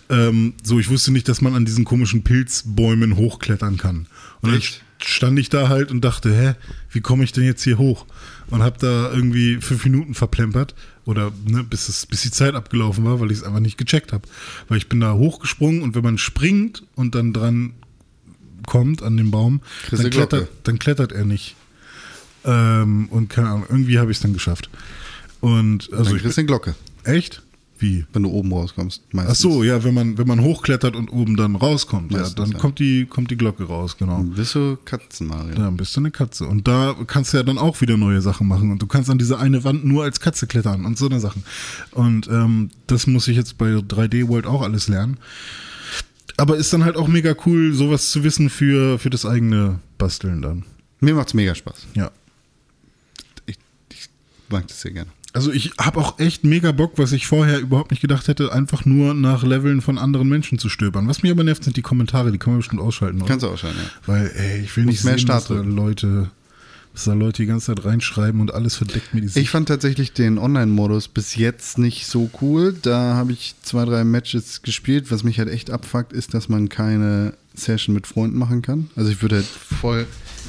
Ähm, 0.09 0.55
so, 0.62 0.78
ich 0.78 0.90
wusste 0.90 1.12
nicht, 1.12 1.28
dass 1.28 1.40
man 1.40 1.55
an 1.55 1.64
diesen 1.64 1.84
komischen 1.84 2.22
Pilzbäumen 2.22 3.16
hochklettern 3.16 3.76
kann. 3.76 4.07
Und 4.42 4.55
Echt? 4.55 4.82
dann 5.01 5.07
stand 5.07 5.38
ich 5.38 5.48
da 5.48 5.68
halt 5.68 5.90
und 5.90 6.03
dachte, 6.03 6.34
hä, 6.34 6.55
wie 6.90 7.01
komme 7.01 7.24
ich 7.24 7.32
denn 7.32 7.44
jetzt 7.44 7.62
hier 7.62 7.78
hoch? 7.78 8.05
Und 8.51 8.62
habe 8.62 8.76
da 8.78 9.11
irgendwie 9.12 9.57
fünf 9.61 9.84
Minuten 9.84 10.14
verplempert 10.14 10.74
oder 11.11 11.32
ne, 11.44 11.64
bis, 11.64 11.88
es, 11.88 12.06
bis 12.06 12.22
die 12.22 12.30
Zeit 12.30 12.54
abgelaufen 12.54 13.04
war, 13.04 13.20
weil 13.20 13.30
ich 13.30 13.38
es 13.38 13.44
einfach 13.44 13.61
nicht 13.61 13.76
gecheckt 13.76 14.12
habe. 14.12 14.26
Weil 14.68 14.78
ich 14.78 14.88
bin 14.88 15.00
da 15.00 15.14
hochgesprungen 15.14 15.82
und 15.82 15.94
wenn 15.96 16.04
man 16.04 16.18
springt 16.18 16.84
und 16.94 17.14
dann 17.14 17.32
dran 17.32 17.74
kommt 18.66 19.02
an 19.02 19.16
den 19.16 19.30
Baum, 19.30 19.61
dann 19.90 20.11
klettert, 20.11 20.48
dann 20.62 20.78
klettert 20.78 21.12
er 21.12 21.24
nicht. 21.24 21.56
Ähm, 22.44 23.08
und 23.11 23.28
keine 23.28 23.48
Ahnung, 23.48 23.66
irgendwie 23.68 23.98
habe 23.98 24.11
ich 24.11 24.18
es 24.18 24.22
dann 24.22 24.32
geschafft. 24.32 24.70
Und 25.40 25.92
also 25.92 26.04
Dann 26.04 26.16
ich 26.16 26.22
kriegst 26.22 26.38
eine 26.38 26.46
Glocke, 26.46 26.74
echt? 27.04 27.42
Wie? 27.81 28.05
wenn 28.12 28.22
du 28.22 28.31
oben 28.31 28.53
rauskommst. 28.53 29.03
Ach 29.09 29.14
Meistens. 29.14 29.39
so, 29.39 29.64
ja, 29.64 29.83
wenn 29.83 29.95
man 29.95 30.18
wenn 30.18 30.26
man 30.26 30.41
hochklettert 30.43 30.95
und 30.95 31.09
oben 31.09 31.37
dann 31.37 31.57
rauskommt, 31.57 32.11
Meistens, 32.12 32.31
ja, 32.31 32.45
dann 32.45 32.53
ja. 32.53 32.59
kommt 32.59 32.78
die 32.78 33.07
kommt 33.07 33.31
die 33.31 33.37
Glocke 33.37 33.64
raus, 33.64 33.97
genau. 33.97 34.22
Bist 34.22 34.55
du 34.55 34.76
Katzen, 34.85 35.26
Mario? 35.26 35.55
Dann 35.55 35.76
bist 35.76 35.97
du 35.97 36.01
eine 36.01 36.11
Katze. 36.11 36.47
Und 36.47 36.69
da 36.69 36.94
kannst 37.07 37.32
du 37.32 37.39
ja 37.39 37.43
dann 37.43 37.59
auch 37.59 37.81
wieder 37.81 37.97
neue 37.97 38.20
Sachen 38.20 38.47
machen. 38.47 38.70
Und 38.70 38.82
du 38.82 38.86
kannst 38.86 39.09
an 39.09 39.19
diese 39.19 39.39
eine 39.39 39.65
Wand 39.65 39.85
nur 39.85 40.05
als 40.05 40.20
Katze 40.20 40.47
klettern 40.47 40.85
und 40.85 40.98
so 40.98 41.07
eine 41.07 41.20
Sachen. 41.20 41.43
Und 41.93 42.28
ähm, 42.28 42.70
das 42.86 43.07
muss 43.07 43.28
ich 43.28 43.36
jetzt 43.36 43.57
bei 43.57 43.70
3D 43.70 44.28
World 44.28 44.47
auch 44.47 44.62
alles 44.62 44.89
lernen. 44.89 45.16
Aber 46.36 46.57
ist 46.57 46.73
dann 46.73 46.85
halt 46.85 46.97
auch 46.97 47.09
mega 47.09 47.35
cool, 47.47 47.73
sowas 47.73 48.11
zu 48.11 48.24
wissen 48.24 48.51
für, 48.51 48.98
für 48.98 49.11
das 49.11 49.27
eigene 49.27 49.81
Basteln 49.98 50.43
dann. 50.43 50.65
Mir 51.01 51.15
macht's 51.15 51.35
mega 51.35 51.55
Spaß. 51.55 51.86
Ja. 51.94 52.11
Ich, 53.47 53.59
ich 53.90 54.09
mag 54.48 54.66
das 54.69 54.81
sehr 54.81 54.93
gerne. 54.93 55.11
Also 55.32 55.52
ich 55.52 55.73
habe 55.78 56.01
auch 56.01 56.19
echt 56.19 56.44
mega 56.44 56.73
Bock, 56.73 56.94
was 56.97 57.12
ich 57.12 57.27
vorher 57.27 57.61
überhaupt 57.61 57.93
nicht 57.93 58.01
gedacht 58.01 58.27
hätte, 58.27 58.52
einfach 58.52 58.85
nur 58.85 59.15
nach 59.15 59.44
Leveln 59.44 59.81
von 59.81 59.97
anderen 59.97 60.28
Menschen 60.28 60.59
zu 60.59 60.69
stöbern. 60.69 61.07
Was 61.07 61.23
mich 61.23 61.31
aber 61.31 61.44
nervt, 61.44 61.62
sind 61.62 61.77
die 61.77 61.82
Kommentare, 61.82 62.32
die 62.32 62.39
kann 62.39 62.55
man 62.55 62.59
bestimmt 62.59 62.81
ausschalten. 62.81 63.19
Oder? 63.19 63.28
Kannst 63.28 63.44
du 63.44 63.48
ausschalten, 63.48 63.78
ja. 63.78 63.90
Weil, 64.07 64.32
ey, 64.35 64.61
ich 64.62 64.77
will 64.77 64.86
nicht 64.86 65.05
mehr 65.05 65.15
sehen, 65.15 65.27
Start 65.27 65.48
dass 65.51 65.57
da. 65.57 65.62
Leute, 65.62 66.31
dass 66.93 67.05
da 67.05 67.12
Leute 67.12 67.43
die 67.43 67.47
ganze 67.47 67.66
Zeit 67.66 67.85
reinschreiben 67.85 68.40
und 68.40 68.52
alles 68.52 68.74
verdeckt 68.74 69.15
mir 69.15 69.20
die 69.20 69.28
Sicht. 69.28 69.44
Ich 69.44 69.51
fand 69.51 69.69
tatsächlich 69.69 70.12
den 70.12 70.39
Online-Modus 70.39 71.07
bis 71.07 71.36
jetzt 71.36 71.78
nicht 71.78 72.07
so 72.07 72.28
cool. 72.40 72.74
Da 72.82 73.15
habe 73.15 73.31
ich 73.31 73.55
zwei, 73.62 73.85
drei 73.85 74.02
Matches 74.02 74.62
gespielt. 74.62 75.12
Was 75.12 75.23
mich 75.23 75.39
halt 75.39 75.48
echt 75.48 75.70
abfuckt, 75.70 76.12
ist, 76.12 76.35
dass 76.35 76.48
man 76.48 76.69
keine 76.69 77.35
Session 77.55 77.94
mit 77.94 78.09
Freunden 78.09 78.39
machen 78.39 78.62
kann. 78.62 78.90
Also 78.97 79.11
ich 79.11 79.23
würde 79.23 79.36
halt 79.36 79.47
voll 79.47 80.07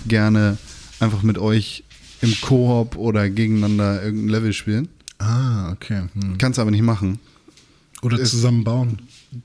gerne 0.08 0.58
einfach 1.00 1.22
mit 1.22 1.38
euch 1.38 1.84
im 2.22 2.40
Koop 2.42 2.96
oder 2.96 3.30
gegeneinander 3.30 4.04
irgendein 4.04 4.30
Level 4.30 4.54
spielen. 4.54 4.90
ah, 5.20 5.72
okay. 5.72 6.04
Hm. 6.14 6.38
Kannst 6.38 6.60
aber 6.60 6.72
nicht 6.72 6.84
machen. 6.84 7.20
Oder 8.02 8.24
zusammen 8.24 8.64
bauen. 8.64 9.00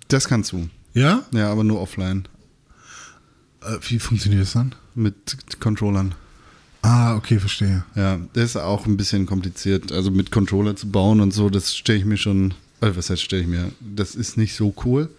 Das 0.08 0.28
kannst 0.28 0.52
du. 0.52 0.68
Ja? 0.94 1.24
Ja, 1.32 1.52
aber 1.52 1.62
nur 1.64 1.80
offline. 1.80 2.26
Äh, 3.62 3.76
wie 3.88 3.98
funktioniert 3.98 4.42
das 4.42 4.52
dann? 4.52 4.74
Mit 4.94 5.60
Controllern. 5.60 6.14
Ah, 6.82 7.16
okay, 7.16 7.38
verstehe. 7.38 7.84
Ja, 7.94 8.18
das 8.32 8.44
ist 8.50 8.56
auch 8.56 8.86
ein 8.86 8.96
bisschen 8.96 9.26
kompliziert. 9.26 9.92
Also 9.92 10.10
mit 10.10 10.30
Controller 10.30 10.76
zu 10.76 10.88
bauen 10.88 11.20
und 11.20 11.32
so, 11.32 11.50
das 11.50 11.74
stelle 11.74 11.98
ich 11.98 12.04
mir 12.04 12.16
schon. 12.16 12.54
Also 12.80 12.96
was 12.96 13.10
heißt 13.10 13.22
stelle 13.22 13.42
ich 13.42 13.48
mir? 13.48 13.72
Das 13.80 14.14
ist 14.14 14.36
nicht 14.36 14.54
so 14.54 14.74
cool. 14.84 15.10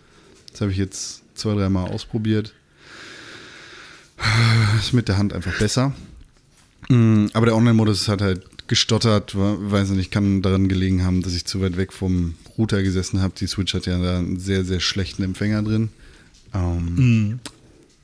Das 0.51 0.61
habe 0.61 0.71
ich 0.71 0.77
jetzt 0.77 1.23
zwei, 1.35 1.53
dreimal 1.55 1.91
ausprobiert. 1.91 2.53
Ist 4.79 4.93
mit 4.93 5.07
der 5.07 5.17
Hand 5.17 5.33
einfach 5.33 5.59
besser. 5.59 5.93
Mm, 6.89 7.27
Aber 7.33 7.45
der 7.45 7.55
Online-Modus 7.55 8.07
hat 8.07 8.21
halt 8.21 8.67
gestottert, 8.67 9.33
weiß 9.35 9.89
nicht, 9.91 10.11
kann 10.11 10.41
daran 10.41 10.67
gelegen 10.67 11.03
haben, 11.03 11.21
dass 11.21 11.33
ich 11.33 11.45
zu 11.45 11.61
weit 11.61 11.77
weg 11.77 11.93
vom 11.93 12.35
Router 12.57 12.83
gesessen 12.83 13.21
habe. 13.21 13.33
Die 13.37 13.47
Switch 13.47 13.73
hat 13.73 13.85
ja 13.85 13.97
da 14.01 14.19
einen 14.19 14.39
sehr, 14.39 14.65
sehr 14.65 14.79
schlechten 14.79 15.23
Empfänger 15.23 15.63
drin. 15.63 15.89
Ähm, 16.53 17.39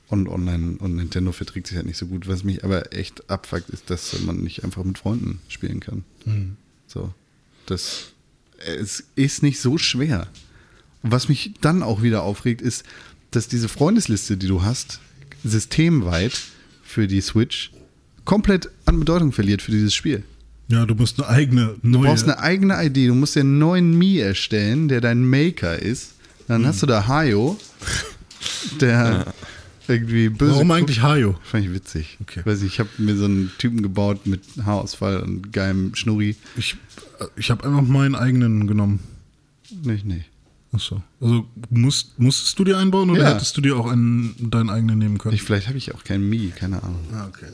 Und 0.08 0.28
online 0.30 0.78
und 0.80 0.96
Nintendo 0.96 1.32
verträgt 1.32 1.68
sich 1.68 1.76
halt 1.78 1.88
nicht 1.88 1.98
so 1.98 2.06
gut. 2.06 2.28
Was 2.28 2.44
mich 2.44 2.64
aber 2.64 2.94
echt 2.94 3.30
abfuckt, 3.30 3.70
ist, 3.72 3.90
dass 3.90 4.20
man 4.22 4.38
nicht 4.38 4.64
einfach 4.64 4.84
mit 4.84 4.98
Freunden 4.98 5.40
spielen 5.50 5.80
kann. 5.80 6.04
So. 6.88 7.14
Das 7.66 8.14
es 8.66 9.04
ist 9.16 9.44
nicht 9.44 9.60
so 9.60 9.78
schwer. 9.78 10.28
Und 11.02 11.12
was 11.12 11.28
mich 11.30 11.54
dann 11.60 11.84
auch 11.84 12.02
wieder 12.02 12.24
aufregt, 12.24 12.62
ist, 12.62 12.84
dass 13.32 13.48
diese 13.48 13.68
Freundesliste, 13.68 14.38
die 14.38 14.48
du 14.48 14.62
hast, 14.64 15.00
systemweit 15.44 16.40
für 16.84 17.08
die 17.08 17.22
Switch, 17.22 17.72
komplett 18.26 18.70
an 18.86 19.00
Bedeutung 19.00 19.32
verliert 19.32 19.62
für 19.62 19.72
dieses 19.72 19.94
Spiel. 19.94 20.24
Ja, 20.70 20.86
du 20.86 20.96
musst 20.96 21.20
eine 21.22 21.30
eigene 21.30 21.76
Du 21.82 21.90
neue. 21.90 22.08
brauchst 22.08 22.24
eine 22.24 22.40
eigene 22.40 22.84
ID, 22.86 23.10
du 23.10 23.16
musst 23.16 23.36
dir 23.36 23.42
einen 23.42 23.60
neuen 23.60 23.98
Mi 23.98 24.18
erstellen, 24.18 24.88
der 24.88 25.02
dein 25.02 25.26
Maker 25.26 25.78
ist. 25.80 26.14
Dann 26.48 26.66
hast 26.66 26.82
du 26.82 26.86
da 26.86 27.08
Hayo, 27.08 27.58
der 28.82 29.34
irgendwie 29.88 30.30
böse. 30.30 30.52
Warum 30.54 30.68
guckt. 30.70 30.80
eigentlich 30.80 31.02
Hayo? 31.02 31.36
Fand 31.44 31.66
ich 31.66 31.74
witzig. 31.74 32.18
Okay. 32.22 32.42
Weiß 32.46 32.62
ich, 32.62 32.74
ich 32.74 32.80
habe 32.80 32.90
mir 32.98 33.16
so 33.16 33.26
einen 33.26 33.52
Typen 33.58 33.82
gebaut 33.82 34.26
mit 34.26 34.42
Haarausfall 34.66 35.18
und 35.22 35.52
geilem 35.54 35.96
Schnurri. 35.96 36.36
Ich, 36.56 36.76
ich 37.36 37.52
habe 37.52 37.66
einfach 37.68 37.82
meinen 37.82 38.16
eigenen 38.16 38.68
genommen. 38.68 39.00
Nicht, 39.84 40.06
nee. 40.06 40.24
Achso. 40.72 41.04
Also 41.22 41.46
musst, 41.70 42.18
musstest 42.20 42.58
du 42.58 42.64
dir 42.64 42.78
einbauen 42.78 43.10
oder 43.10 43.22
Ja. 43.24 43.34
hättest 43.34 43.56
du 43.58 43.62
dir 43.62 43.76
auch 43.78 43.88
einen, 43.92 44.34
deinen 44.40 44.70
eigenen 44.70 44.98
nehmen 44.98 45.18
können? 45.18 45.36
Ich, 45.36 45.44
vielleicht 45.44 45.68
habe 45.68 45.78
ich 45.78 45.94
auch 45.94 46.04
keinen 46.04 46.28
Mi, 46.30 46.52
keine 46.56 46.82
Ahnung. 46.84 47.00
ah, 47.14 47.28
okay. 47.28 47.46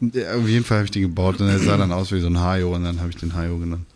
Ja, 0.00 0.34
auf 0.34 0.46
jeden 0.48 0.64
Fall 0.64 0.78
habe 0.78 0.84
ich 0.84 0.90
den 0.90 1.02
gebaut 1.02 1.40
und 1.40 1.48
er 1.48 1.58
sah 1.58 1.76
dann 1.76 1.92
aus 1.92 2.12
wie 2.12 2.20
so 2.20 2.26
ein 2.26 2.38
Hayo 2.40 2.74
und 2.74 2.84
dann 2.84 3.00
habe 3.00 3.10
ich 3.10 3.16
den 3.16 3.34
Hayo 3.34 3.58
genannt. 3.58 3.86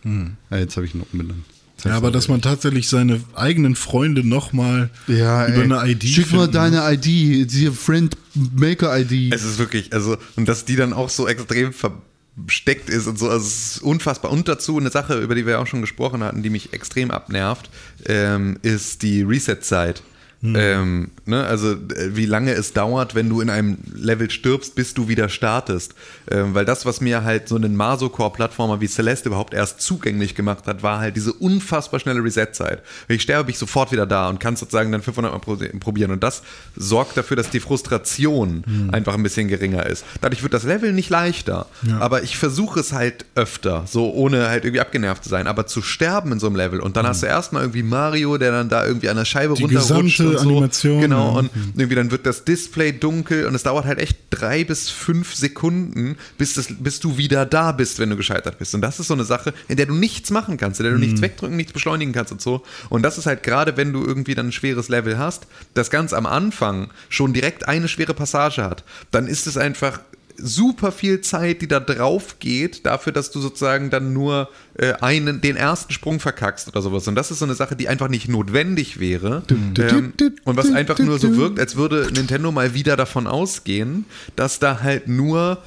Ja, 0.49 0.57
jetzt 0.57 0.75
habe 0.75 0.85
ich 0.85 0.95
ihn 0.95 1.03
umbenannt. 1.11 1.43
Ja, 1.83 1.91
aber 1.97 2.09
er- 2.09 2.11
dass 2.11 2.27
man 2.27 2.41
tatsächlich 2.41 2.87
seine 2.89 3.21
eigenen 3.35 3.75
Freunde 3.75 4.27
nochmal 4.27 4.89
ja, 5.07 5.47
über 5.47 5.57
ey, 5.57 5.63
eine 5.63 5.91
ID 5.91 6.03
Schick 6.03 6.31
mal 6.33 6.47
deine 6.47 6.81
ID, 6.93 7.07
it's 7.07 7.55
your 7.59 7.71
friend 7.73 8.15
Maker 8.55 8.99
ID. 8.99 9.33
Es 9.33 9.43
ist 9.43 9.57
wirklich, 9.59 9.91
also, 9.93 10.17
und 10.35 10.47
dass 10.47 10.65
die 10.65 10.75
dann 10.75 10.93
auch 10.93 11.09
so 11.09 11.27
extrem 11.27 11.71
versteckt 11.73 12.89
ist 12.89 13.07
und 13.07 13.17
so, 13.19 13.29
also 13.29 13.45
es 13.45 13.75
ist 13.77 13.81
unfassbar. 13.83 14.31
Und 14.31 14.47
dazu 14.47 14.77
eine 14.77 14.89
Sache, 14.91 15.19
über 15.19 15.35
die 15.35 15.45
wir 15.45 15.59
auch 15.59 15.67
schon 15.67 15.81
gesprochen 15.81 16.23
hatten, 16.23 16.43
die 16.43 16.49
mich 16.49 16.71
extrem 16.73 17.11
abnervt, 17.11 17.69
ähm, 18.05 18.57
ist 18.61 19.01
die 19.01 19.21
Reset-Zeit. 19.23 20.03
Ähm, 20.43 21.11
ne, 21.25 21.43
also 21.45 21.73
äh, 21.73 22.15
wie 22.15 22.25
lange 22.25 22.51
es 22.53 22.73
dauert, 22.73 23.13
wenn 23.13 23.29
du 23.29 23.41
in 23.41 23.49
einem 23.51 23.77
Level 23.93 24.29
stirbst, 24.31 24.73
bis 24.73 24.93
du 24.95 25.07
wieder 25.07 25.29
startest. 25.29 25.93
Ähm, 26.31 26.55
weil 26.55 26.65
das, 26.65 26.85
was 26.85 26.99
mir 26.99 27.23
halt 27.23 27.47
so 27.47 27.55
einen 27.55 27.75
Masocore-Plattformer 27.75 28.81
wie 28.81 28.87
Celeste 28.87 29.29
überhaupt 29.29 29.53
erst 29.53 29.81
zugänglich 29.81 30.33
gemacht 30.33 30.65
hat, 30.65 30.81
war 30.81 30.99
halt 30.99 31.15
diese 31.15 31.31
unfassbar 31.33 31.99
schnelle 31.99 32.23
Reset-Zeit. 32.23 32.81
Wenn 33.07 33.17
ich 33.17 33.21
sterbe, 33.21 33.45
bin 33.45 33.51
ich 33.53 33.59
sofort 33.59 33.91
wieder 33.91 34.07
da 34.07 34.29
und 34.29 34.39
kann 34.39 34.55
sozusagen 34.55 34.91
dann 34.91 35.01
500 35.03 35.31
Mal 35.31 35.39
pro- 35.39 35.57
probieren. 35.79 36.11
Und 36.11 36.23
das 36.23 36.41
sorgt 36.75 37.17
dafür, 37.17 37.37
dass 37.37 37.49
die 37.51 37.59
Frustration 37.59 38.89
einfach 38.91 39.13
ein 39.13 39.23
bisschen 39.23 39.47
geringer 39.47 39.85
ist. 39.85 40.05
Dadurch 40.21 40.41
wird 40.43 40.53
das 40.53 40.63
Level 40.63 40.91
nicht 40.93 41.09
leichter. 41.09 41.67
Ja. 41.83 41.99
Aber 41.99 42.23
ich 42.23 42.37
versuche 42.37 42.79
es 42.79 42.93
halt 42.93 43.25
öfter, 43.35 43.83
so 43.87 44.11
ohne 44.11 44.47
halt 44.49 44.65
irgendwie 44.65 44.81
abgenervt 44.81 45.23
zu 45.23 45.29
sein. 45.29 45.45
Aber 45.47 45.67
zu 45.67 45.81
sterben 45.81 46.31
in 46.31 46.39
so 46.39 46.47
einem 46.47 46.55
Level 46.55 46.79
und 46.79 46.97
dann 46.97 47.05
hast 47.05 47.21
du 47.21 47.27
erstmal 47.27 47.61
irgendwie 47.63 47.83
Mario, 47.83 48.37
der 48.37 48.51
dann 48.51 48.69
da 48.69 48.85
irgendwie 48.85 49.09
an 49.09 49.17
der 49.17 49.25
Scheibe 49.25 49.53
Die 49.53 49.63
runterrutscht 49.63 50.17
und 50.37 50.43
so. 50.43 50.49
Animation, 50.49 51.01
Genau, 51.01 51.31
ja. 51.33 51.39
und 51.39 51.49
irgendwie 51.75 51.95
dann 51.95 52.11
wird 52.11 52.25
das 52.25 52.45
Display 52.45 52.91
dunkel 52.93 53.45
und 53.45 53.55
es 53.55 53.63
dauert 53.63 53.85
halt 53.85 53.99
echt 53.99 54.17
drei 54.29 54.63
bis 54.63 54.89
fünf 54.89 55.35
Sekunden, 55.35 56.17
bis, 56.37 56.53
das, 56.53 56.67
bis 56.79 56.99
du 56.99 57.17
wieder 57.17 57.45
da 57.45 57.71
bist, 57.71 57.99
wenn 57.99 58.09
du 58.09 58.15
gescheitert 58.17 58.57
bist. 58.59 58.73
Und 58.75 58.81
das 58.81 58.99
ist 58.99 59.07
so 59.07 59.13
eine 59.13 59.23
Sache, 59.23 59.53
in 59.67 59.77
der 59.77 59.85
du 59.85 59.93
nichts 59.93 60.29
machen 60.31 60.57
kannst, 60.57 60.79
in 60.79 60.83
der 60.85 60.93
du 60.93 60.97
Mhm. 60.99 61.05
nichts 61.05 61.21
wegdrücken, 61.21 61.55
nichts 61.57 61.73
beschleunigen 61.73 62.13
kannst 62.13 62.31
und 62.31 62.41
so. 62.41 62.63
Und 62.89 63.03
das 63.03 63.17
ist 63.17 63.25
halt 63.25 63.43
gerade, 63.43 63.77
wenn 63.77 63.93
du 63.93 64.03
irgendwie 64.03 64.35
dann 64.35 64.47
ein 64.47 64.51
schweres 64.51 64.89
Level 64.89 65.17
hast, 65.17 65.47
das 65.73 65.89
ganz 65.89 66.13
am 66.13 66.25
Anfang 66.25 66.89
schon 67.09 67.33
direkt 67.33 67.67
eine 67.67 67.87
schwere 67.87 68.13
Passage 68.13 68.63
hat, 68.63 68.83
dann 69.11 69.27
ist 69.27 69.47
es 69.47 69.57
einfach 69.57 69.99
super 70.37 70.91
viel 70.91 71.21
Zeit, 71.21 71.61
die 71.61 71.67
da 71.67 71.79
drauf 71.79 72.39
geht, 72.39 72.85
dafür, 72.85 73.13
dass 73.13 73.31
du 73.31 73.39
sozusagen 73.39 73.89
dann 73.89 74.13
nur 74.13 74.49
äh, 74.77 74.93
einen, 74.93 75.41
den 75.41 75.55
ersten 75.55 75.93
Sprung 75.93 76.19
verkackst 76.19 76.67
oder 76.67 76.81
sowas. 76.81 77.07
Und 77.07 77.15
das 77.15 77.31
ist 77.31 77.39
so 77.39 77.45
eine 77.45 77.55
Sache, 77.55 77.75
die 77.75 77.87
einfach 77.87 78.07
nicht 78.07 78.27
notwendig 78.27 78.99
wäre. 78.99 79.43
Ähm, 79.49 80.13
und 80.43 80.57
was 80.57 80.71
einfach 80.71 80.99
nur 80.99 81.19
so 81.19 81.35
wirkt, 81.35 81.59
als 81.59 81.75
würde 81.75 82.09
Nintendo 82.13 82.51
mal 82.51 82.73
wieder 82.73 82.95
davon 82.95 83.27
ausgehen, 83.27 84.05
dass 84.35 84.59
da 84.59 84.81
halt 84.81 85.07
nur 85.07 85.61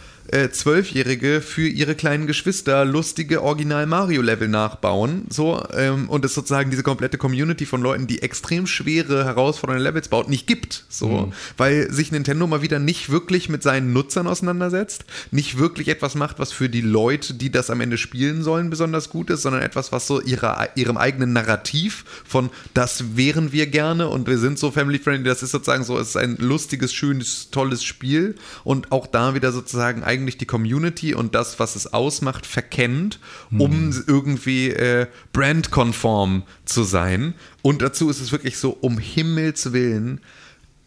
Zwölfjährige 0.50 1.40
für 1.40 1.68
ihre 1.68 1.94
kleinen 1.94 2.26
Geschwister 2.26 2.84
lustige 2.84 3.42
Original-Mario-Level 3.42 4.48
nachbauen. 4.48 5.26
So, 5.28 5.62
ähm, 5.74 6.08
und 6.08 6.24
es 6.24 6.34
sozusagen 6.34 6.70
diese 6.70 6.82
komplette 6.82 7.18
Community 7.18 7.66
von 7.66 7.82
Leuten, 7.82 8.06
die 8.06 8.22
extrem 8.22 8.66
schwere, 8.66 9.24
herausfordernde 9.24 9.82
Levels 9.82 10.08
baut, 10.08 10.28
nicht 10.28 10.46
gibt. 10.46 10.84
So, 10.88 11.32
weil 11.56 11.90
sich 11.90 12.12
Nintendo 12.12 12.46
mal 12.46 12.62
wieder 12.62 12.78
nicht 12.78 13.10
wirklich 13.10 13.48
mit 13.48 13.62
seinen 13.62 13.92
Nutzern 13.92 14.26
auseinandersetzt, 14.26 15.04
nicht 15.30 15.58
wirklich 15.58 15.88
etwas 15.88 16.14
macht, 16.14 16.38
was 16.38 16.52
für 16.52 16.68
die 16.68 16.80
Leute, 16.80 17.34
die 17.34 17.50
das 17.50 17.70
am 17.70 17.80
Ende 17.80 17.98
spielen 17.98 18.42
sollen, 18.42 18.70
besonders 18.70 19.10
gut 19.10 19.30
ist, 19.30 19.42
sondern 19.42 19.62
etwas, 19.62 19.92
was 19.92 20.06
so 20.06 20.20
ihrer, 20.20 20.68
ihrem 20.76 20.96
eigenen 20.96 21.32
Narrativ 21.32 22.04
von 22.24 22.50
das 22.72 23.16
wären 23.16 23.52
wir 23.52 23.66
gerne 23.66 24.08
und 24.08 24.26
wir 24.26 24.38
sind 24.38 24.58
so 24.58 24.70
family-friendly, 24.70 25.28
das 25.28 25.42
ist 25.42 25.50
sozusagen 25.50 25.84
so, 25.84 25.98
es 25.98 26.10
ist 26.10 26.16
ein 26.16 26.36
lustiges, 26.38 26.92
schönes, 26.92 27.50
tolles 27.50 27.84
Spiel 27.84 28.36
und 28.64 28.92
auch 28.92 29.06
da 29.06 29.34
wieder 29.34 29.52
sozusagen 29.52 30.02
eigentlich 30.14 30.38
die 30.38 30.46
Community 30.46 31.14
und 31.14 31.34
das, 31.34 31.58
was 31.58 31.76
es 31.76 31.92
ausmacht, 31.92 32.46
verkennt, 32.46 33.18
um 33.50 33.92
irgendwie 34.06 34.70
äh, 34.70 35.06
brandkonform 35.32 36.44
zu 36.64 36.84
sein. 36.84 37.34
Und 37.62 37.82
dazu 37.82 38.08
ist 38.08 38.20
es 38.20 38.32
wirklich 38.32 38.58
so, 38.58 38.70
um 38.80 38.98
Himmels 38.98 39.72
Willen, 39.72 40.20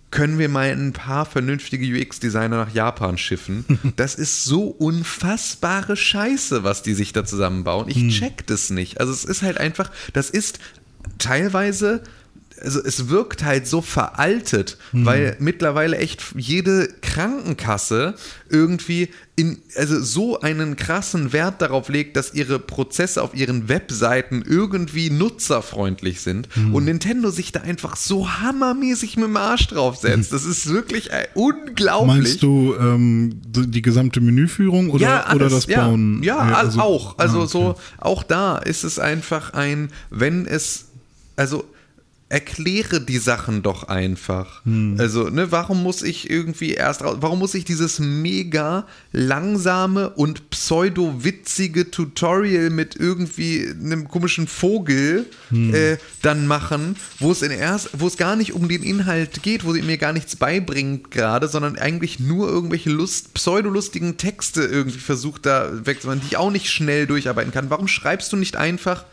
können 0.09 0.39
wir 0.39 0.47
mal 0.47 0.71
ein 0.71 0.93
paar 0.93 1.25
vernünftige 1.25 1.85
UX-Designer 1.85 2.65
nach 2.65 2.73
Japan 2.73 3.17
schiffen. 3.17 3.65
Das 3.97 4.15
ist 4.15 4.45
so 4.45 4.67
unfassbare 4.67 5.97
Scheiße, 5.97 6.63
was 6.63 6.81
die 6.81 6.93
sich 6.93 7.13
da 7.13 7.25
zusammenbauen. 7.25 7.89
Ich 7.89 8.07
check 8.17 8.47
das 8.47 8.69
nicht. 8.69 8.99
Also 9.01 9.11
es 9.11 9.25
ist 9.25 9.41
halt 9.41 9.57
einfach, 9.57 9.91
das 10.13 10.29
ist 10.29 10.59
teilweise 11.17 12.03
also 12.61 12.83
es 12.83 13.09
wirkt 13.09 13.43
halt 13.43 13.67
so 13.67 13.81
veraltet, 13.81 14.77
weil 14.91 15.35
mittlerweile 15.39 15.97
echt 15.97 16.21
jede 16.35 16.87
Krankenkasse 17.01 18.15
irgendwie 18.49 19.09
in, 19.35 19.59
also 19.75 20.01
so 20.01 20.39
einen 20.41 20.75
krassen 20.75 21.31
Wert 21.33 21.61
darauf 21.61 21.89
legt, 21.89 22.17
dass 22.17 22.33
ihre 22.33 22.57
Prozesse 22.57 23.21
auf 23.21 23.35
ihren 23.35 23.69
Webseiten 23.69 24.43
irgendwie 24.47 25.09
nutzerfreundlich 25.11 26.21
sind 26.21 26.47
und 26.73 26.85
Nintendo 26.85 27.29
sich 27.29 27.51
da 27.51 27.61
einfach 27.61 27.95
so 27.95 28.27
hammermäßig 28.29 29.17
mit 29.17 29.25
dem 29.25 29.37
Arsch 29.37 29.67
draufsetzt. 29.67 30.31
Das 30.37 30.45
ist 30.45 30.67
wirklich 30.69 31.11
äh, 31.11 31.27
unglaublich. 31.35 32.07
Meinst 32.17 32.43
du 32.43 32.75
ähm, 32.79 33.39
die 33.45 33.81
gesamte 33.81 34.21
Menüführung 34.21 34.89
oder, 34.89 35.01
ja, 35.03 35.23
alles, 35.23 35.35
oder 35.35 35.49
das 35.49 35.65
ja, 35.67 35.85
Bauen? 35.87 36.23
Ja, 36.23 36.37
all- 36.37 36.53
also- 36.55 36.79
auch. 36.81 37.17
Also 37.19 37.39
Ah, 37.39 37.41
okay. 37.43 37.51
so, 37.51 37.75
auch 37.99 38.23
da 38.23 38.57
ist 38.57 38.83
es 38.83 38.97
einfach 38.99 39.53
ein, 39.53 39.89
wenn 40.09 40.45
es, 40.45 40.85
also 41.35 41.65
erkläre 42.29 42.99
die 42.99 43.19
Sachen 43.19 43.63
doch 43.63 43.83
einfach. 43.85 44.65
Hm. 44.65 44.97
Also, 44.99 45.29
ne, 45.29 45.51
warum 45.51 45.81
muss 45.81 46.01
ich 46.01 46.29
irgendwie 46.29 46.73
erst 46.73 47.01
raus, 47.03 47.17
warum 47.21 47.39
muss 47.39 47.53
ich 47.53 47.63
dieses 47.63 47.99
mega 47.99 48.85
langsame 49.13 50.09
und 50.09 50.49
pseudo-witzige 50.49 51.89
Tutorial 51.89 52.69
mit 52.69 52.97
irgendwie 52.97 53.67
einem 53.69 54.09
komischen 54.09 54.47
Vogel 54.47 55.25
Hm. 55.49 55.73
äh, 55.73 55.97
dann 56.21 56.47
machen, 56.47 56.97
wo 57.19 57.31
es 57.31 57.41
in 57.41 57.51
erst, 57.51 57.89
wo 57.93 58.07
es 58.07 58.17
gar 58.17 58.35
nicht 58.35 58.53
um 58.53 58.67
den 58.67 58.83
Inhalt 58.83 59.43
geht, 59.43 59.63
wo 59.63 59.71
sie 59.71 59.81
mir 59.81 59.97
gar 59.97 60.11
nichts 60.11 60.35
beibringt 60.35 61.11
gerade, 61.11 61.47
sondern 61.47 61.77
eigentlich 61.77 62.19
nur 62.19 62.49
irgendwelche 62.49 62.89
Lust, 62.89 63.33
pseudolustigen 63.33 64.17
Texte 64.17 64.63
irgendwie 64.63 64.99
versucht 64.99 65.45
da 65.45 65.71
wegzumachen, 65.85 66.19
die 66.21 66.27
ich 66.27 66.37
auch 66.37 66.51
nicht 66.51 66.69
schnell 66.69 67.07
durcharbeiten 67.07 67.53
kann. 67.53 67.69
Warum 67.69 67.87
schreibst 67.87 68.33
du 68.33 68.37
nicht 68.37 68.57
einfach 68.57 69.05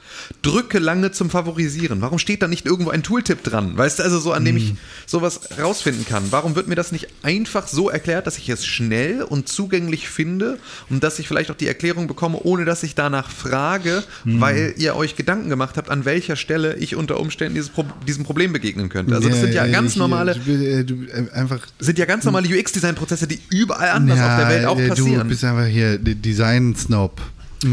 drücke 0.43 0.81
lange 0.81 1.12
zum 1.12 1.31
Favorisieren? 1.31 2.01
Warum 2.01 2.19
steht 2.19 2.43
da 2.43 2.49
nicht 2.49 2.66
irgendwo 2.66 2.91
ein 2.91 3.03
Tooltip 3.05 3.44
dran? 3.44 3.76
Weißt 3.78 4.01
du, 4.01 4.02
also 4.02 4.18
so, 4.18 4.32
an 4.32 4.44
dem 4.44 4.56
ich 4.56 4.74
sowas 5.06 5.40
rausfinden 5.62 6.05
kann. 6.06 6.24
Warum 6.31 6.56
wird 6.56 6.66
mir 6.66 6.74
das 6.74 6.90
nicht 6.90 7.06
einfach 7.22 7.68
so 7.68 7.89
erklärt, 7.89 8.26
dass 8.26 8.36
ich 8.39 8.48
es 8.48 8.66
schnell 8.66 9.22
und 9.22 9.48
zugänglich 9.48 10.09
finde 10.09 10.59
und 10.90 11.05
dass 11.05 11.18
ich 11.20 11.28
vielleicht 11.28 11.51
auch 11.52 11.55
die 11.55 11.68
Erklärung 11.68 12.09
bekomme, 12.09 12.39
ohne 12.43 12.64
dass 12.64 12.82
ich 12.82 12.97
danach 12.97 13.31
frage, 13.31 14.02
weil 14.24 14.74
ihr 14.78 14.97
euch 14.97 15.14
Gedanken 15.14 15.48
gemacht 15.51 15.76
habt, 15.76 15.90
an 15.90 16.05
welcher 16.05 16.35
Stelle 16.36 16.74
ich 16.76 16.97
unter 16.97 17.20
Umständen 17.20 17.55
dieses 17.55 17.70
Pro 17.70 17.85
diesem 18.09 18.24
Problem 18.24 18.52
begegnen 18.52 18.89
könnte. 18.89 19.14
Also 19.14 19.28
das 19.28 19.40
sind 19.40 19.55
ja 19.55 19.66
ganz 19.66 19.93
ich- 19.93 19.98
normale, 19.98 20.35
Du, 20.35 20.51
äh, 20.52 20.85
du, 20.85 20.94
äh, 21.05 21.31
einfach. 21.32 21.60
sind 21.78 21.98
ja 21.98 22.06
ganz 22.06 22.24
normale 22.24 22.48
UX-Design-Prozesse, 22.48 23.26
die 23.26 23.39
überall 23.51 23.90
anders 23.90 24.18
auf 24.18 24.39
der 24.40 24.48
Welt 24.48 24.64
auch 24.66 24.78
äh, 24.81 24.89
passieren. 24.89 25.20
Du 25.20 25.28
bist 25.28 25.44
einfach 25.44 25.66
hier 25.66 25.98
Design-Snob. 25.98 27.20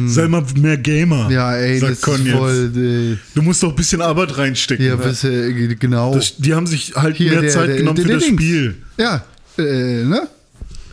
Sei 0.08 0.28
mal 0.28 0.44
mehr 0.56 0.78
Gamer. 0.78 1.30
Ja, 1.32 1.54
ey, 1.56 1.80
sagt 1.80 1.92
das 1.94 2.02
Con 2.02 2.16
ist 2.22 2.26
jetzt. 2.28 2.38
voll. 2.38 2.72
Äh, 2.76 3.18
Du 3.36 3.42
musst 3.42 3.62
doch 3.64 3.70
ein 3.70 3.76
bisschen 3.76 4.02
Arbeit 4.02 4.38
reinstecken. 4.38 4.86
hier, 4.86 4.98
bist, 4.98 5.24
äh, 5.26 5.76
genau. 5.76 6.14
das, 6.16 6.38
die 6.38 6.54
haben 6.54 6.66
sich 6.68 6.94
halt 6.96 7.18
hier, 7.18 7.32
mehr 7.32 7.42
der- 7.42 7.50
Zeit 7.52 7.70
der- 7.70 7.78
genommen 7.78 7.96
der 7.98 8.06
für 8.06 8.12
das 8.14 8.24
Dings. 8.24 8.42
Spiel. 8.42 8.76
Ja, 8.98 9.24
äh, 9.58 10.04
ne? 10.04 10.28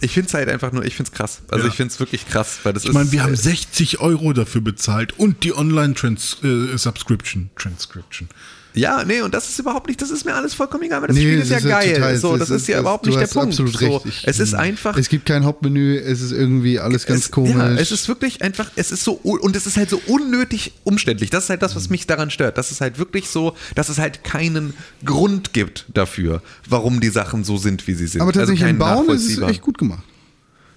Ich 0.01 0.13
finde 0.13 0.29
es 0.29 0.35
halt 0.35 0.49
einfach 0.49 0.71
nur, 0.73 0.85
ich 0.85 0.95
finde 0.95 1.11
es 1.13 1.17
krass. 1.17 1.41
Also 1.49 1.65
Ja. 1.67 1.71
ich 1.71 1.77
finde 1.77 1.93
es 1.93 1.99
wirklich 2.01 2.29
krass, 2.29 2.59
weil 2.63 2.73
das 2.73 2.85
Ich 2.85 2.91
ist. 2.91 2.95
meine, 2.95 3.11
wir 3.11 3.23
haben 3.25 3.35
äh, 3.35 3.37
60 3.37 4.01
Euro 4.01 4.33
dafür 4.33 4.61
bezahlt 4.61 5.19
und 5.19 5.43
die 5.43 5.53
Online-Subscription. 5.57 7.51
Transcription. 7.57 8.29
Ja, 8.75 9.03
nee, 9.05 9.23
und 9.23 9.35
das 9.35 9.49
ist 9.49 9.59
überhaupt 9.59 9.89
nicht, 9.89 10.01
das 10.01 10.11
ist 10.11 10.25
mir 10.25 10.35
alles 10.35 10.55
vollkommen 10.55 10.85
egal, 10.85 11.01
weil 11.01 11.09
das 11.09 11.17
Nee, 11.17 11.23
Spiel 11.23 11.39
ist 11.41 11.49
ja 11.51 11.57
das 11.57 11.65
ist 11.65 11.71
geil. 11.71 11.95
total- 11.95 12.17
so, 12.19 12.37
das, 12.37 12.51
ist 12.51 12.69
ja 12.69 12.79
überhaupt 12.81 13.07
nicht 13.07 13.19
der 13.19 13.27
Punkt. 13.27 13.55
so. 13.55 13.65
Ich- 14.05 14.23
es 14.25 14.39
ist 14.39 14.55
einfach. 14.55 14.97
Es 14.97 15.09
gibt 15.09 15.27
kein 15.27 15.45
Hauptmenü, 15.45 15.97
es 15.99 16.21
ist 16.21 16.33
irgendwie 16.33 16.79
alles 16.79 17.07
ganz 17.07 17.25
es, 17.27 17.31
komisch. 17.31 17.55
Ja, 17.57 17.71
es 17.75 17.91
ist 17.93 18.07
wirklich 18.09 18.43
einfach, 18.43 18.71
es 18.77 18.93
ist 18.93 19.03
so, 19.05 19.19
un- 19.25 19.41
und 19.41 19.57
es 19.57 19.67
ist 19.67 19.77
halt 19.77 19.91
so 19.91 20.01
unnötig 20.07 20.73
umständlich. 20.85 21.31
Das 21.31 21.45
ist 21.45 21.51
halt 21.51 21.63
das, 21.63 21.75
was 21.77 21.91
mich 21.91 22.07
daran 22.07 22.31
stört. 22.31 22.59
Dass 22.59 22.71
es 22.71 22.81
halt 22.81 22.99
wirklich 22.99 23.29
so, 23.29 23.55
dass 23.75 23.89
es 23.89 23.99
halt 23.99 24.23
keinen 24.23 24.75
Grund 25.05 25.53
gibt 25.53 25.87
dafür, 25.93 26.43
warum 26.69 27.01
die 27.01 27.09
Sachen 27.11 27.45
so 27.45 27.57
sind, 27.57 27.87
wie 27.87 27.95
sie 27.95 28.07
sind. 28.07 28.21
aber 28.21 28.33
tatsächlich 28.33 28.63
also 28.65 28.71
im 28.71 28.79
Bauen 28.79 29.09
ist 29.11 29.29
es 29.31 29.39
echt 29.39 29.63
gut 29.63 29.79
gemacht. 29.79 30.03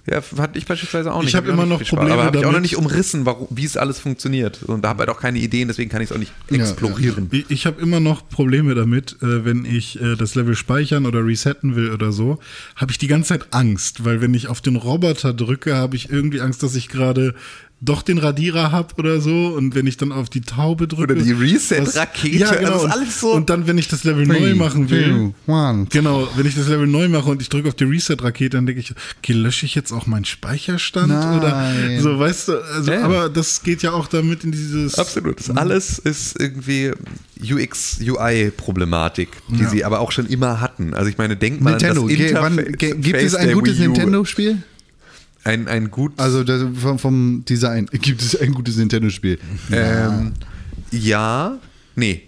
Ja, 0.04 0.20
hatte 0.38 0.58
ich 0.58 0.66
beispielsweise 0.66 1.12
auch 1.12 1.20
nicht. 1.20 1.28
Ich 1.28 1.36
hab 1.36 1.44
Hab 1.46 1.52
immer 1.52 1.64
noch 1.64 1.78
viel 1.78 1.86
Spaß. 1.86 1.98
Probleme 1.98 2.14
Aber 2.14 2.24
habe 2.24 2.36
ich 2.38 2.42
auch 2.44 2.48
noch 2.48 2.54
damit. 2.54 2.62
nicht 2.72 2.76
umrissen, 2.76 3.24
warum, 3.24 3.46
wie 3.50 3.64
es 3.64 3.76
alles 3.76 4.00
funktioniert. 4.00 4.62
Und 4.64 4.82
da 4.82 4.88
habe 4.88 5.02
ich 5.04 5.06
halt 5.08 5.16
auch 5.16 5.20
keine 5.20 5.38
Ideen, 5.38 5.68
deswegen 5.68 5.90
kann 5.90 6.02
ich 6.02 6.10
es 6.10 6.12
auch 6.14 6.18
nicht 6.18 6.32
Ja, 6.50 6.56
explorieren. 6.58 7.28
Ich, 7.30 7.50
ich 7.50 7.66
habe 7.66 7.80
immer 7.80 8.00
noch 8.00 8.28
Probleme 8.28 8.74
damit, 8.74 9.16
äh, 9.22 9.44
wenn 9.44 9.64
ich 9.64 10.00
äh, 10.00 10.16
das 10.16 10.34
Level 10.34 10.56
speichern 10.56 11.06
oder 11.06 11.24
resetten 11.24 11.76
will 11.76 11.92
oder 11.92 12.10
so, 12.10 12.40
habe 12.74 12.90
ich 12.90 12.98
die 12.98 13.06
ganze 13.06 13.28
Zeit 13.28 13.46
Angst, 13.52 14.04
weil 14.04 14.20
wenn 14.20 14.34
ich 14.34 14.48
auf 14.48 14.60
den 14.60 14.74
Roboter 14.74 15.32
drücke, 15.32 15.76
habe 15.76 15.94
ich 15.94 16.10
irgendwie 16.10 16.40
Angst, 16.40 16.64
dass 16.64 16.74
ich 16.74 16.88
gerade 16.88 17.34
doch 17.84 18.02
den 18.02 18.18
Radierer 18.18 18.70
hab 18.70 18.96
oder 18.96 19.20
so 19.20 19.48
und 19.48 19.74
wenn 19.74 19.88
ich 19.88 19.96
dann 19.96 20.12
auf 20.12 20.30
die 20.30 20.40
Taube 20.40 20.86
drücke 20.86 21.14
Oder 21.14 21.22
die 21.22 21.32
Reset-Rakete, 21.32 22.36
ja 22.38 22.54
genau 22.54 22.74
also 22.74 22.76
ist 22.78 22.84
und, 22.84 22.92
alles 22.92 23.20
so- 23.20 23.32
und 23.32 23.50
dann 23.50 23.66
wenn 23.66 23.76
ich 23.76 23.88
das 23.88 24.04
Level 24.04 24.24
neu 24.24 24.38
Three, 24.38 24.54
machen 24.54 24.88
will 24.88 25.32
two, 25.46 25.52
one. 25.52 25.86
Genau, 25.90 26.28
wenn 26.36 26.46
ich 26.46 26.54
das 26.54 26.68
Level 26.68 26.86
neu 26.86 27.08
mache 27.08 27.28
und 27.28 27.42
ich 27.42 27.48
drücke 27.48 27.68
auf 27.68 27.74
die 27.74 27.82
Reset-Rakete, 27.84 28.50
dann 28.56 28.66
denke 28.66 28.80
ich, 28.80 28.94
okay, 29.18 29.32
lösche 29.32 29.66
ich 29.66 29.74
jetzt 29.74 29.90
auch 29.90 30.06
meinen 30.06 30.24
Speicherstand? 30.24 31.08
Nein. 31.08 31.38
Oder 31.38 32.00
so, 32.00 32.18
weißt 32.20 32.48
du, 32.48 32.52
also, 32.62 32.92
Ja, 32.92 33.02
aber 33.04 33.28
das 33.28 33.64
geht 33.64 33.82
ja 33.82 33.92
auch 33.92 34.06
damit 34.06 34.44
in 34.44 34.52
dieses. 34.52 34.96
Absolut. 34.98 35.40
Das 35.40 35.50
alles 35.50 35.98
ist 35.98 36.40
irgendwie 36.40 36.92
UX-UI-Problematik, 37.42 39.28
die 39.48 39.62
Ja. 39.62 39.68
sie 39.68 39.84
aber 39.84 39.98
auch 39.98 40.12
schon 40.12 40.26
immer 40.26 40.60
hatten. 40.60 40.94
Also 40.94 41.10
ich 41.10 41.18
meine, 41.18 41.36
denk 41.36 41.60
mal 41.60 41.70
Nintendo, 41.70 42.02
an 42.02 42.08
das 42.08 42.16
Interface 42.16 42.42
wann, 42.56 43.00
gibt 43.02 43.16
es 43.22 43.34
ein 43.34 43.52
gutes. 43.54 43.78
Nintendo-Spiel? 43.78 44.62
Ein, 45.44 45.66
ein 45.68 45.90
gut, 45.90 46.12
Also 46.18 46.44
das, 46.44 46.62
vom, 46.80 46.98
vom 46.98 47.44
Design. 47.48 47.86
Gibt 47.92 48.22
es 48.22 48.36
ein 48.40 48.52
gutes 48.52 48.76
Nintendo-Spiel? 48.76 49.38
ähm, 49.72 50.32
ja, 50.90 51.58
nee, 51.96 52.22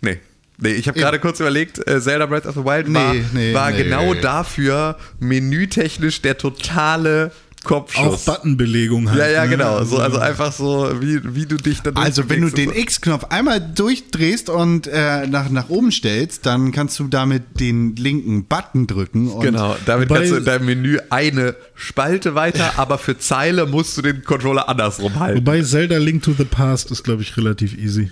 nee. 0.00 0.18
Nee, 0.58 0.72
ich 0.74 0.86
habe 0.86 0.98
gerade 0.98 1.18
kurz 1.18 1.40
überlegt, 1.40 1.84
äh, 1.88 2.00
Zelda 2.00 2.26
Breath 2.26 2.46
of 2.46 2.54
the 2.54 2.64
Wild 2.64 2.92
war, 2.92 3.14
Nee, 3.14 3.24
nee, 3.32 3.54
war 3.54 3.70
nee. 3.70 3.82
genau 3.82 4.14
dafür 4.14 4.96
menütechnisch 5.18 6.22
der 6.22 6.38
totale 6.38 7.32
auch 7.64 7.68
Kopfschuss. 7.68 8.24
Buttonbelegung 8.24 9.10
halt. 9.10 9.18
ja, 9.18 9.28
ja, 9.28 9.44
ne? 9.44 9.50
genau. 9.50 9.84
So, 9.84 9.98
also 9.98 10.18
einfach 10.18 10.52
so, 10.52 11.00
wie, 11.00 11.20
wie 11.34 11.46
du 11.46 11.56
dich 11.56 11.80
dann 11.80 11.96
Also 11.96 12.28
wenn 12.28 12.42
du 12.42 12.50
den 12.50 12.70
und 12.70 12.76
X-Knopf 12.76 13.24
einmal 13.30 13.60
durchdrehst 13.60 14.50
und 14.50 14.86
äh, 14.86 15.26
nach, 15.26 15.48
nach 15.50 15.68
oben 15.68 15.92
stellst, 15.92 16.46
dann 16.46 16.72
kannst 16.72 16.98
du 16.98 17.08
damit 17.08 17.60
den 17.60 17.96
linken 17.96 18.44
Button 18.44 18.86
drücken. 18.86 19.28
Und 19.28 19.32
so. 19.32 19.38
Genau, 19.38 19.76
damit 19.86 20.08
kannst 20.08 20.32
du 20.32 20.36
in 20.36 20.44
deinem 20.44 20.66
Menü 20.66 20.98
eine 21.10 21.56
Spalte 21.74 22.34
weiter, 22.34 22.72
aber 22.76 22.98
für 22.98 23.18
Zeile 23.18 23.66
musst 23.66 23.96
du 23.96 24.02
den 24.02 24.24
Controller 24.24 24.68
andersrum 24.68 25.18
halten. 25.18 25.38
Wobei 25.38 25.62
Zelda 25.62 25.98
Link 25.98 26.22
to 26.22 26.32
the 26.36 26.44
Past 26.44 26.90
ist, 26.90 27.02
glaube 27.02 27.22
ich, 27.22 27.36
relativ 27.36 27.76
easy. 27.76 28.10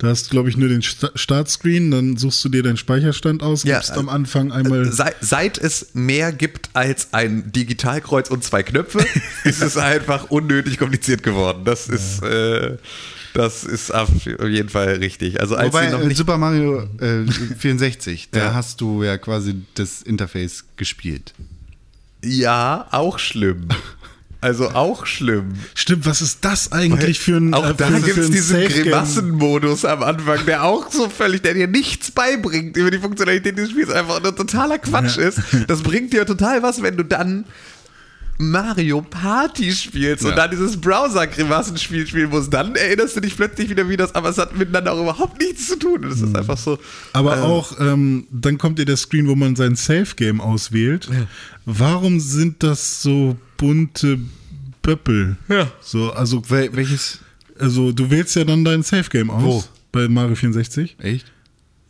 Da 0.00 0.06
hast, 0.08 0.30
glaube 0.30 0.48
ich, 0.48 0.56
nur 0.56 0.68
den 0.68 0.80
Sta- 0.82 1.10
Startscreen, 1.16 1.90
dann 1.90 2.16
suchst 2.16 2.44
du 2.44 2.48
dir 2.48 2.62
deinen 2.62 2.76
Speicherstand 2.76 3.42
aus, 3.42 3.64
Ja, 3.64 3.78
gibst 3.78 3.90
am 3.92 4.08
Anfang 4.08 4.52
einmal. 4.52 4.92
Seit, 4.92 5.16
seit 5.20 5.58
es 5.58 5.88
mehr 5.92 6.30
gibt 6.32 6.70
als 6.74 7.12
ein 7.12 7.50
Digitalkreuz 7.50 8.30
und 8.30 8.44
zwei 8.44 8.62
Knöpfe, 8.62 9.04
ist 9.44 9.60
es 9.60 9.76
einfach 9.76 10.30
unnötig 10.30 10.78
kompliziert 10.78 11.24
geworden. 11.24 11.64
Das 11.64 11.88
ist, 11.88 12.22
äh, 12.22 12.76
das 13.34 13.64
ist 13.64 13.92
auf 13.92 14.08
jeden 14.24 14.68
Fall 14.68 14.94
richtig. 14.98 15.40
Also 15.40 15.56
als 15.56 15.72
Wobei 15.72 15.90
noch 15.90 16.00
äh, 16.00 16.06
nicht 16.06 16.16
Super 16.16 16.38
Mario 16.38 16.84
äh, 17.00 17.26
64, 17.58 18.28
da 18.32 18.38
Ja. 18.38 18.54
hast 18.54 18.80
du 18.80 19.02
ja 19.02 19.18
quasi 19.18 19.56
das 19.74 20.02
Interface 20.02 20.64
gespielt. 20.76 21.34
ja 22.22 22.86
auch 22.92 23.18
schlimm. 23.18 23.66
Also 24.40 24.70
auch 24.70 25.04
schlimm. 25.06 25.54
Stimmt, 25.74 26.06
was 26.06 26.20
ist 26.22 26.44
das 26.44 26.70
eigentlich 26.70 27.18
für 27.18 27.38
ein 27.38 27.54
Auch 27.54 27.70
äh, 27.70 27.74
da 27.74 27.90
gibt 27.90 28.18
es 28.18 28.30
diesen? 28.30 28.60
Grimassenmodus 28.68 29.84
am 29.84 30.02
Anfang, 30.04 30.46
der 30.46 30.62
auch 30.62 30.90
so 30.92 31.08
völlig, 31.08 31.42
der 31.42 31.54
dir 31.54 31.66
nichts 31.66 32.12
beibringt 32.12 32.76
über 32.76 32.90
die 32.92 32.98
Funktionalität 32.98 33.58
des 33.58 33.70
Spiels, 33.70 33.90
einfach 33.90 34.22
nur 34.22 34.34
totaler 34.36 34.78
Quatsch 34.78 35.16
Ja. 35.16 35.24
ist. 35.28 35.40
Das 35.66 35.82
bringt 35.82 36.12
dir 36.12 36.24
total 36.24 36.62
was, 36.62 36.82
wenn 36.82 36.96
du 36.96 37.04
dann 37.04 37.46
Mario 38.38 39.02
Party 39.02 39.72
spielst 39.72 40.22
Ja. 40.22 40.30
und 40.30 40.36
dann 40.36 40.50
dieses 40.50 40.80
Browser-Grimassenspiel 40.80 42.06
spielen 42.06 42.30
musst, 42.30 42.52
dann 42.54 42.74
erinnerst 42.76 43.16
du 43.16 43.20
dich 43.20 43.36
plötzlich 43.36 43.68
wieder 43.68 43.88
wie 43.88 43.96
das, 43.96 44.14
aber 44.14 44.28
es 44.28 44.38
hat 44.38 44.56
miteinander 44.56 44.92
auch 44.92 45.02
überhaupt 45.02 45.40
nichts 45.40 45.66
zu 45.66 45.76
tun. 45.76 46.02
Das 46.02 46.20
ist 46.20 46.36
einfach 46.36 46.56
so. 46.56 46.78
Aber 47.12 47.36
äh, 47.38 47.40
auch, 47.40 47.78
ähm, 47.80 48.26
dann 48.30 48.56
kommt 48.58 48.78
dir 48.78 48.84
der 48.84 48.96
Screen, 48.96 49.26
wo 49.28 49.34
man 49.34 49.56
sein 49.56 49.74
Safe-Game 49.74 50.40
auswählt. 50.40 51.08
Warum 51.66 52.20
sind 52.20 52.62
das 52.62 53.02
so 53.02 53.36
bunte 53.56 54.18
Böppel? 54.82 55.36
Ja. 55.48 55.70
So, 55.80 56.12
also, 56.12 56.42
Wel 56.48 56.70
welches? 56.74 57.18
also 57.58 57.92
du 57.92 58.08
wählst 58.10 58.36
ja 58.36 58.44
dann 58.44 58.64
dein 58.64 58.82
Safe-Game 58.82 59.30
aus. 59.30 59.42
Wo? 59.42 59.64
Bei 59.90 60.06
Mario 60.08 60.34
64. 60.36 60.96
Echt? 61.00 61.26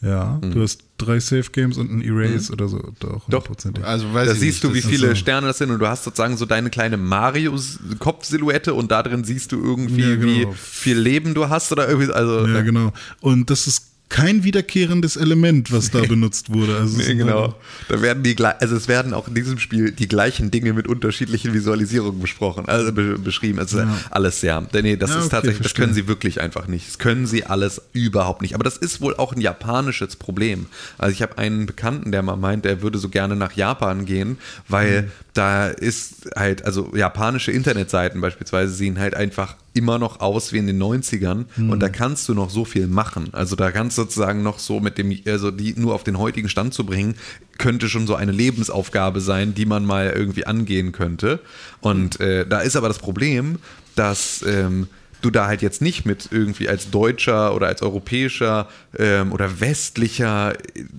Ja, 0.00 0.38
Mhm. 0.42 0.52
du 0.52 0.62
hast 0.62 0.84
drei 0.96 1.18
Safe-Games 1.18 1.76
und 1.76 1.90
ein 1.90 2.02
Erase 2.02 2.52
oder 2.52 2.68
so. 2.68 2.78
Doch, 3.00 3.26
hundertprozentig. 3.26 3.84
Also 3.84 4.12
weiß 4.14 4.28
Da 4.28 4.34
siehst 4.34 4.62
nicht, 4.62 4.64
du, 4.64 4.74
wie 4.74 4.80
das 4.80 4.88
viele 4.90 5.08
so. 5.08 5.14
Sterne 5.16 5.48
das 5.48 5.58
sind 5.58 5.70
und 5.70 5.80
du 5.80 5.88
hast 5.88 6.04
sozusagen 6.04 6.36
so 6.36 6.46
deine 6.46 6.70
kleine 6.70 6.96
Mario-Kopfsilhouette 6.96 8.74
und 8.74 8.90
da 8.90 9.02
drin 9.02 9.24
siehst 9.24 9.52
du 9.52 9.62
irgendwie, 9.62 10.02
Ja, 10.02 10.16
genau. 10.16 10.52
wie 10.52 10.54
viel 10.56 10.98
Leben 10.98 11.34
du 11.34 11.48
hast 11.48 11.72
oder 11.72 11.88
irgendwie, 11.88 12.12
also 12.12 12.46
Ja, 12.46 12.62
genau. 12.62 12.92
Und 13.20 13.50
das 13.50 13.66
ist 13.66 13.86
kein 14.08 14.42
wiederkehrendes 14.42 15.16
Element, 15.16 15.70
was 15.70 15.90
da 15.90 16.00
benutzt 16.08 16.50
wurde. 16.52 16.76
Also 16.76 16.96
Nee, 16.98 17.14
genau. 17.14 17.42
halt- 17.42 17.54
Da 17.88 18.00
werden 18.02 18.22
die 18.22 18.36
also 18.42 18.76
es 18.76 18.88
werden 18.88 19.12
auch 19.12 19.28
in 19.28 19.34
diesem 19.34 19.58
Spiel 19.58 19.92
die 19.92 20.08
gleichen 20.08 20.50
Dinge 20.50 20.72
mit 20.72 20.88
unterschiedlichen 20.88 21.52
Visualisierungen 21.52 22.20
besprochen, 22.20 22.66
also 22.68 22.92
be 22.92 23.18
beschrieben. 23.18 23.58
Also 23.58 23.82
alles 24.10 24.40
sehr. 24.40 24.66
Nee, 24.72 24.96
das 24.96 25.10
Ja, 25.10 25.16
ist 25.16 25.22
okay, 25.24 25.30
tatsächlich, 25.30 25.58
das 25.58 25.66
verstehe. 25.72 25.84
können 25.84 25.94
sie 25.94 26.08
wirklich 26.08 26.40
einfach 26.40 26.68
nicht. 26.68 26.88
Das 26.88 26.98
können 26.98 27.26
sie 27.26 27.44
alles 27.44 27.82
überhaupt 27.92 28.42
nicht. 28.42 28.54
Aber 28.54 28.64
das 28.64 28.76
ist 28.76 29.00
wohl 29.00 29.14
auch 29.16 29.32
ein 29.34 29.40
japanisches 29.40 30.16
Problem. 30.16 30.66
Also 30.96 31.12
ich 31.12 31.20
habe 31.22 31.36
einen 31.38 31.66
Bekannten, 31.66 32.10
der 32.12 32.22
mal 32.22 32.36
meint, 32.36 32.64
er 32.66 32.82
würde 32.82 32.98
so 32.98 33.08
gerne 33.08 33.36
nach 33.36 33.52
Japan 33.52 34.04
gehen, 34.06 34.38
weil 34.68 35.02
Mhm. 35.02 35.08
Da 35.38 35.68
ist 35.68 36.30
halt, 36.36 36.64
also 36.64 36.90
japanische 36.96 37.52
Internetseiten 37.52 38.20
beispielsweise 38.20 38.72
sehen 38.74 38.98
halt 38.98 39.14
einfach 39.14 39.56
immer 39.72 39.98
noch 39.98 40.20
aus 40.20 40.52
wie 40.52 40.58
in 40.58 40.66
den 40.66 40.78
90ern 40.82 41.44
Mhm. 41.56 41.70
und 41.70 41.80
da 41.80 41.88
kannst 41.88 42.28
du 42.28 42.34
noch 42.34 42.50
so 42.50 42.64
viel 42.64 42.88
machen. 42.88 43.28
Also 43.32 43.54
da 43.54 43.70
kannst 43.70 43.96
du 43.96 44.02
sozusagen 44.02 44.42
noch 44.42 44.58
so 44.58 44.80
mit 44.80 44.98
dem, 44.98 45.16
also 45.26 45.50
die 45.52 45.74
nur 45.76 45.94
auf 45.94 46.02
den 46.02 46.18
heutigen 46.18 46.48
Stand 46.48 46.74
zu 46.74 46.84
bringen, 46.84 47.14
könnte 47.58 47.88
schon 47.88 48.06
so 48.06 48.16
eine 48.16 48.32
Lebensaufgabe 48.32 49.20
sein, 49.20 49.54
die 49.54 49.66
man 49.66 49.84
mal 49.84 50.10
irgendwie 50.14 50.44
angehen 50.46 50.90
könnte. 50.92 51.40
Und 51.80 52.18
äh, 52.20 52.44
da 52.46 52.58
ist 52.60 52.74
aber 52.76 52.88
das 52.88 52.98
Problem, 52.98 53.58
dass 53.94 54.44
ähm, 54.46 54.88
du 55.20 55.30
da 55.30 55.46
halt 55.46 55.62
jetzt 55.62 55.82
nicht 55.82 56.06
mit 56.06 56.28
irgendwie 56.30 56.68
als 56.68 56.90
deutscher 56.90 57.54
oder 57.54 57.66
als 57.66 57.82
europäischer 57.82 58.68
ähm, 58.98 59.32
oder 59.32 59.60
westlicher 59.60 60.54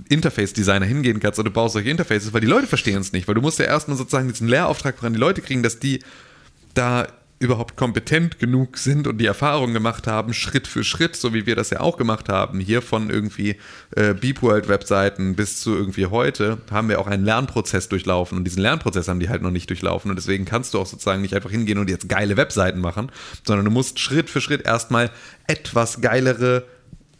Interface-Designer 0.09 0.85
hingehen 0.85 1.19
kannst 1.19 1.39
und 1.39 1.45
du 1.45 1.51
baust 1.51 1.73
solche 1.73 1.89
Interfaces, 1.89 2.33
weil 2.33 2.41
die 2.41 2.47
Leute 2.47 2.67
verstehen 2.67 2.99
es 2.99 3.13
nicht, 3.13 3.27
weil 3.27 3.35
du 3.35 3.41
musst 3.41 3.59
ja 3.59 3.65
erstmal 3.65 3.97
sozusagen 3.97 4.27
diesen 4.27 4.47
Lehrauftrag 4.47 5.01
an 5.03 5.13
die 5.13 5.19
Leute 5.19 5.41
kriegen, 5.41 5.63
dass 5.63 5.79
die 5.79 6.03
da 6.73 7.07
überhaupt 7.39 7.77
kompetent 7.77 8.37
genug 8.37 8.77
sind 8.77 9.07
und 9.07 9.17
die 9.17 9.25
Erfahrung 9.25 9.73
gemacht 9.73 10.07
haben, 10.07 10.33
Schritt 10.33 10.67
für 10.67 10.83
Schritt, 10.83 11.15
so 11.15 11.33
wie 11.33 11.45
wir 11.45 11.55
das 11.55 11.69
ja 11.69 11.79
auch 11.79 11.95
gemacht 11.95 12.27
haben, 12.27 12.59
hier 12.59 12.81
von 12.81 13.09
irgendwie 13.09 13.55
äh, 13.95 14.13
Beep 14.13 14.41
World 14.41 14.67
Webseiten 14.67 15.35
bis 15.35 15.61
zu 15.61 15.73
irgendwie 15.73 16.07
heute, 16.07 16.57
haben 16.69 16.89
wir 16.89 16.99
auch 16.99 17.07
einen 17.07 17.23
Lernprozess 17.23 17.87
durchlaufen. 17.87 18.37
Und 18.37 18.43
diesen 18.43 18.61
Lernprozess 18.61 19.07
haben 19.07 19.21
die 19.21 19.29
halt 19.29 19.41
noch 19.41 19.51
nicht 19.51 19.69
durchlaufen. 19.69 20.11
Und 20.11 20.17
deswegen 20.17 20.43
kannst 20.43 20.73
du 20.73 20.79
auch 20.79 20.85
sozusagen 20.85 21.21
nicht 21.21 21.33
einfach 21.33 21.51
hingehen 21.51 21.77
und 21.77 21.89
jetzt 21.89 22.09
geile 22.09 22.35
Webseiten 22.35 22.81
machen, 22.81 23.09
sondern 23.47 23.65
du 23.65 23.71
musst 23.71 23.99
Schritt 23.99 24.29
für 24.29 24.41
Schritt 24.41 24.65
erstmal 24.65 25.09
etwas 25.47 26.01
geilere 26.01 26.65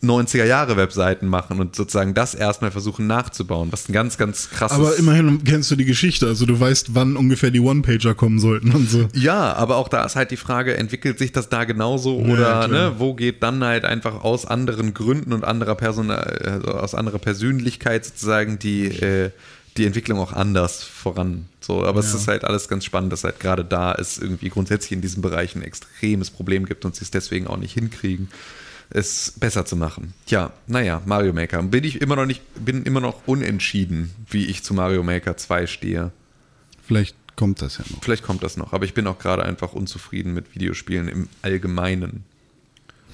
90er 0.02 0.46
Jahre 0.46 0.78
Webseiten 0.78 1.28
machen 1.28 1.60
und 1.60 1.76
sozusagen 1.76 2.14
das 2.14 2.34
erstmal 2.34 2.72
versuchen 2.72 3.06
nachzubauen, 3.08 3.68
was 3.72 3.90
ein 3.90 3.94
ganz, 3.94 4.18
ganz 4.18 4.50
krasses. 4.50 4.78
Aber 4.78 4.96
immerhin 4.96 5.44
kennst 5.44 5.70
du 5.72 5.76
die 5.76 5.84
Geschichte, 5.84 6.26
also 6.28 6.46
du 6.46 6.58
weißt, 6.58 6.96
wann 6.96 7.18
ungefähr 7.18 7.52
die 7.52 7.60
One-Pager 7.60 8.16
kommen 8.16 8.40
sollten 8.40 8.72
und 8.72 8.90
so. 8.90 9.10
Ja, 9.14 9.54
aber 9.54 9.76
auch 9.76 9.90
da 9.90 10.06
ist 10.06 10.16
halt 10.16 10.32
die 10.32 10.38
Frage, 10.38 10.78
entwickelt 10.78 11.20
sich 11.20 11.34
das 11.34 11.50
da 11.50 11.66
genauso 11.66 12.18
Ja, 12.20 12.26
oder 12.34 12.38
klar. 12.38 12.68
ne, 12.70 12.94
wo 12.98 13.14
geht 13.14 13.44
dann 13.44 13.62
halt 13.64 13.84
einfach 13.84 14.24
aus 14.24 14.46
anderen 14.46 14.94
Gründen 14.94 15.34
und 15.34 15.44
anderer 15.44 15.76
Person, 15.76 16.12
also 16.12 16.68
aus 16.70 16.96
anderer 16.96 17.20
Persönlichkeit 17.20 18.06
sozusagen 18.06 18.58
die, 18.58 18.86
äh, 18.86 19.32
die 19.76 19.86
Entwicklung 19.86 20.20
auch 20.20 20.32
anders 20.32 20.82
voran. 20.84 21.46
So, 21.60 21.84
aber 21.86 22.00
es 22.00 22.12
Ja. 22.14 22.20
ist 22.20 22.28
halt 22.30 22.46
alles 22.46 22.70
ganz 22.70 22.86
spannend, 22.86 23.12
dass 23.12 23.26
halt 23.26 23.40
gerade 23.42 23.66
da 23.66 23.94
es 23.94 24.18
irgendwie 24.18 24.50
grundsätzlich 24.50 24.94
in 24.94 25.02
diesem 25.02 25.22
Bereich 25.22 25.56
ein 25.56 25.62
extremes 25.62 26.30
Problem 26.30 26.66
gibt 26.66 26.86
und 26.86 26.96
sie 26.96 27.04
es 27.04 27.12
deswegen 27.12 27.48
auch 27.48 27.58
nicht 27.58 27.74
hinkriegen, 27.74 28.30
es 28.90 29.34
besser 29.40 29.66
zu 29.66 29.76
machen. 29.76 30.14
Tja, 30.26 30.52
naja, 30.68 31.02
Mario 31.06 31.34
Maker. 31.34 31.62
Bin 31.64 31.84
ich 31.84 32.02
immer 32.02 32.16
noch 32.16 32.26
nicht, 32.26 32.42
bin 32.56 32.84
immer 32.84 33.02
noch 33.02 33.28
unentschieden, 33.28 34.12
wie 34.30 34.46
ich 34.46 34.64
zu 34.64 34.74
Mario 34.74 35.04
Maker 35.04 35.38
2 35.38 35.68
stehe. 35.68 36.12
Vielleicht 36.86 37.16
kommt 37.36 37.62
das 37.62 37.78
ja 37.78 37.86
noch. 37.90 38.04
Vielleicht 38.04 38.24
kommt 38.24 38.44
das 38.44 38.58
noch, 38.58 38.74
aber 38.74 38.86
ich 38.86 38.94
bin 38.94 39.06
auch 39.08 39.20
gerade 39.20 39.44
einfach 39.44 39.74
unzufrieden 39.74 40.34
mit 40.34 40.56
Videospielen 40.56 41.08
im 41.08 41.30
Allgemeinen. 41.42 42.24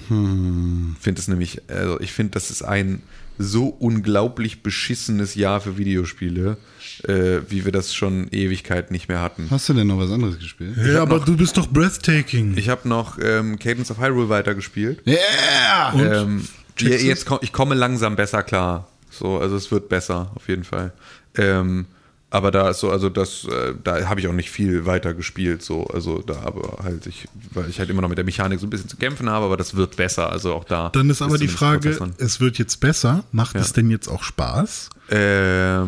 Finde 0.07 0.95
es 1.19 1.27
nämlich, 1.27 1.61
also 1.67 1.99
ich 1.99 2.11
finde, 2.13 2.31
das 2.31 2.51
ist 2.51 2.61
ein 2.61 3.01
so 3.37 3.67
unglaublich 3.67 4.63
beschissenes 4.63 5.35
Jahr 5.35 5.61
für 5.61 5.77
Videospiele, 5.77 6.57
äh, 7.03 7.39
wie 7.49 7.65
wir 7.65 7.71
das 7.71 7.93
schon 7.93 8.27
Ewigkeit 8.29 8.91
nicht 8.91 9.09
mehr 9.09 9.21
hatten. 9.21 9.47
Hast 9.49 9.69
du 9.69 9.73
denn 9.73 9.87
noch 9.87 9.99
was 9.99 10.11
anderes 10.11 10.39
gespielt? 10.39 10.75
Ja, 10.77 11.01
aber 11.01 11.19
du 11.19 11.35
bist 11.35 11.57
doch 11.57 11.67
breathtaking. 11.67 12.57
Ich 12.57 12.69
habe 12.69 12.87
noch 12.87 13.17
ähm, 13.21 13.59
Cadence 13.59 13.91
of 13.91 13.99
Hyrule 13.99 14.29
weitergespielt. 14.29 15.01
Yeah! 15.05 15.91
Und? 15.93 16.01
Ähm, 16.01 16.47
ja, 16.79 16.89
jetzt 16.89 17.25
komm, 17.25 17.39
ich 17.41 17.53
komme 17.53 17.75
langsam 17.75 18.15
besser 18.15 18.43
klar. 18.43 18.89
So, 19.09 19.37
also 19.39 19.55
es 19.55 19.71
wird 19.71 19.87
besser, 19.89 20.31
auf 20.35 20.47
jeden 20.49 20.63
Fall. 20.63 20.91
Ähm, 21.37 21.85
aber 22.31 22.51
da 22.51 22.69
ist 22.69 22.79
so, 22.79 22.89
also 22.91 23.09
das, 23.09 23.45
äh, 23.45 23.73
da 23.83 24.07
habe 24.09 24.19
ich 24.19 24.27
auch 24.27 24.33
nicht 24.33 24.49
viel 24.51 24.85
weiter 24.85 25.13
gespielt, 25.13 25.61
so, 25.61 25.85
also 25.87 26.21
da 26.21 26.41
aber 26.41 26.79
halt 26.83 27.05
ich, 27.07 27.27
weil 27.51 27.69
ich 27.69 27.79
halt 27.79 27.89
immer 27.89 28.01
noch 28.01 28.09
mit 28.09 28.17
der 28.17 28.25
Mechanik 28.25 28.59
so 28.59 28.67
ein 28.67 28.69
bisschen 28.69 28.89
zu 28.89 28.97
kämpfen 28.97 29.29
habe, 29.29 29.45
aber 29.45 29.55
das 29.57 29.75
wird 29.75 29.95
besser, 29.95 30.29
also 30.31 30.53
auch 30.53 30.63
da. 30.65 30.89
Dann 30.89 31.09
ist 31.09 31.21
aber 31.21 31.37
die 31.37 31.47
Frage, 31.47 31.97
es 32.17 32.39
wird 32.39 32.57
jetzt 32.57 32.79
besser. 32.81 33.23
Macht 33.31 33.55
Ja. 33.55 33.61
es 33.61 33.71
denn 33.73 33.89
jetzt 33.89 34.07
auch 34.09 34.23
Spaß? 34.23 34.89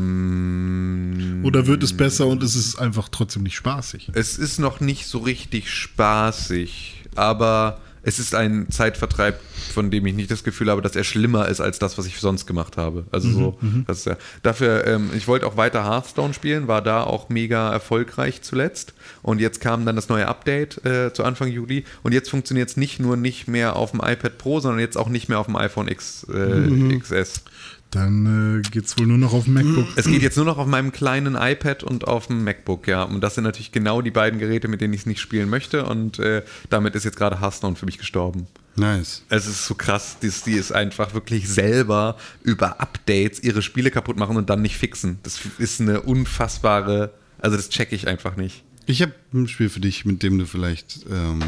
Ähm, 0.07 1.41
Oder 1.43 1.67
wird 1.67 1.83
es 1.83 1.95
besser 1.95 2.27
und 2.27 2.43
es 2.43 2.55
ist 2.55 2.77
einfach 2.77 3.09
trotzdem 3.09 3.43
nicht 3.43 3.55
spaßig? 3.55 4.11
Es 4.13 4.37
ist 4.37 4.59
noch 4.59 4.79
nicht 4.79 5.07
so 5.07 5.17
richtig 5.19 5.69
spaßig, 5.71 7.03
aber 7.15 7.79
es 8.07 8.19
ist 8.19 8.33
ein 8.33 8.67
Zeitvertreib, 8.69 9.37
von 9.73 9.91
dem 9.91 10.05
ich 10.05 10.15
nicht 10.15 10.31
das 10.31 10.45
Gefühl 10.45 10.71
habe, 10.71 10.81
dass 10.81 10.95
er 10.95 11.03
schlimmer 11.03 11.49
ist 11.49 11.59
als 11.59 11.77
das, 11.77 11.97
was 11.97 12.05
ich 12.05 12.21
sonst 12.21 12.45
gemacht 12.45 12.77
habe. 12.77 13.03
Also 13.11 13.29
so, 13.29 13.59
das 13.85 13.97
ist 13.99 14.05
ja. 14.05 14.15
Dafür, 14.43 14.87
ähm, 14.87 15.09
ich 15.13 15.27
wollte 15.27 15.45
auch 15.45 15.57
weiter 15.57 15.83
Hearthstone 15.83 16.33
spielen, 16.33 16.69
war 16.69 16.81
da 16.81 17.03
auch 17.03 17.27
mega 17.27 17.69
erfolgreich 17.69 18.41
zuletzt. 18.43 18.93
Und 19.23 19.41
jetzt 19.41 19.59
kam 19.59 19.85
dann 19.85 19.97
das 19.97 20.07
neue 20.07 20.25
Update 20.25 20.85
äh, 20.85 21.11
zu 21.11 21.25
Anfang 21.25 21.49
Juli. 21.49 21.83
Und 22.01 22.13
jetzt 22.13 22.29
funktioniert 22.29 22.69
es 22.69 22.77
nicht 22.77 23.01
nur 23.01 23.17
nicht 23.17 23.49
mehr 23.49 23.75
auf 23.75 23.91
dem 23.91 23.99
iPad 23.99 24.37
Pro, 24.37 24.61
sondern 24.61 24.79
jetzt 24.79 24.97
auch 24.97 25.09
nicht 25.09 25.27
mehr 25.27 25.39
auf 25.39 25.47
dem 25.47 25.57
iPhone 25.57 25.89
X, 25.89 26.25
äh, 26.33 26.97
XS. 26.99 27.43
Dann 27.91 28.59
äh, 28.59 28.69
geht's 28.69 28.97
wohl 28.97 29.07
nur 29.07 29.17
noch 29.17 29.33
auf 29.33 29.45
dem 29.45 29.53
MacBook. 29.53 29.87
Es 29.95 30.05
geht 30.05 30.21
jetzt 30.21 30.35
nur 30.35 30.45
noch 30.45 30.57
auf 30.57 30.67
meinem 30.67 30.91
kleinen 30.91 31.35
iPad 31.35 31.83
und 31.83 32.07
auf 32.07 32.27
dem 32.27 32.43
MacBook, 32.43 32.87
ja. 32.87 33.03
Und 33.03 33.21
das 33.21 33.35
sind 33.35 33.45
natürlich 33.45 33.71
genau 33.71 34.01
die 34.01 34.11
beiden 34.11 34.39
Geräte, 34.39 34.67
mit 34.67 34.81
denen 34.81 34.93
ich 34.93 35.01
es 35.01 35.05
nicht 35.05 35.21
spielen 35.21 35.49
möchte. 35.49 35.85
Und 35.85 36.19
äh, 36.19 36.43
damit 36.69 36.95
ist 36.95 37.05
jetzt 37.05 37.17
gerade 37.17 37.39
Hearthstone 37.39 37.75
für 37.75 37.85
mich 37.85 37.97
gestorben. 37.97 38.47
Nice. 38.75 39.23
Es 39.29 39.47
ist 39.47 39.65
so 39.65 39.73
krass, 39.73 40.17
die, 40.21 40.31
die 40.45 40.53
ist 40.53 40.71
einfach 40.71 41.13
wirklich 41.13 41.49
selber 41.49 42.17
über 42.43 42.79
Updates 42.79 43.41
ihre 43.41 43.61
Spiele 43.61 43.89
kaputt 43.89 44.17
machen 44.17 44.37
und 44.37 44.49
dann 44.49 44.61
nicht 44.61 44.77
fixen. 44.77 45.19
Das 45.23 45.39
ist 45.57 45.81
eine 45.81 46.01
unfassbare, 46.01 47.11
also 47.39 47.57
das 47.57 47.69
checke 47.69 47.95
ich 47.95 48.07
einfach 48.07 48.35
nicht. 48.35 48.63
Ich 48.85 49.01
habe 49.01 49.13
ein 49.33 49.47
Spiel 49.47 49.69
für 49.69 49.79
dich, 49.79 50.05
mit 50.05 50.21
dem 50.21 50.37
du 50.37 50.45
vielleicht 50.45 51.05
ähm, 51.09 51.41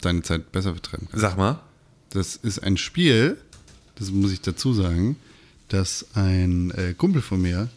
deine 0.00 0.22
Zeit 0.22 0.52
besser 0.52 0.72
vertreiben 0.72 1.08
kannst. 1.10 1.20
Sag 1.20 1.36
mal. 1.36 1.60
Das 2.10 2.36
ist 2.36 2.60
ein 2.60 2.76
Spiel, 2.76 3.38
das 4.02 4.10
muss 4.12 4.32
ich 4.32 4.40
dazu 4.40 4.72
sagen, 4.74 5.16
das 5.68 6.06
ein 6.14 6.70
äh, 6.72 6.92
Kumpel 6.94 7.22
von 7.22 7.40
mir 7.40 7.68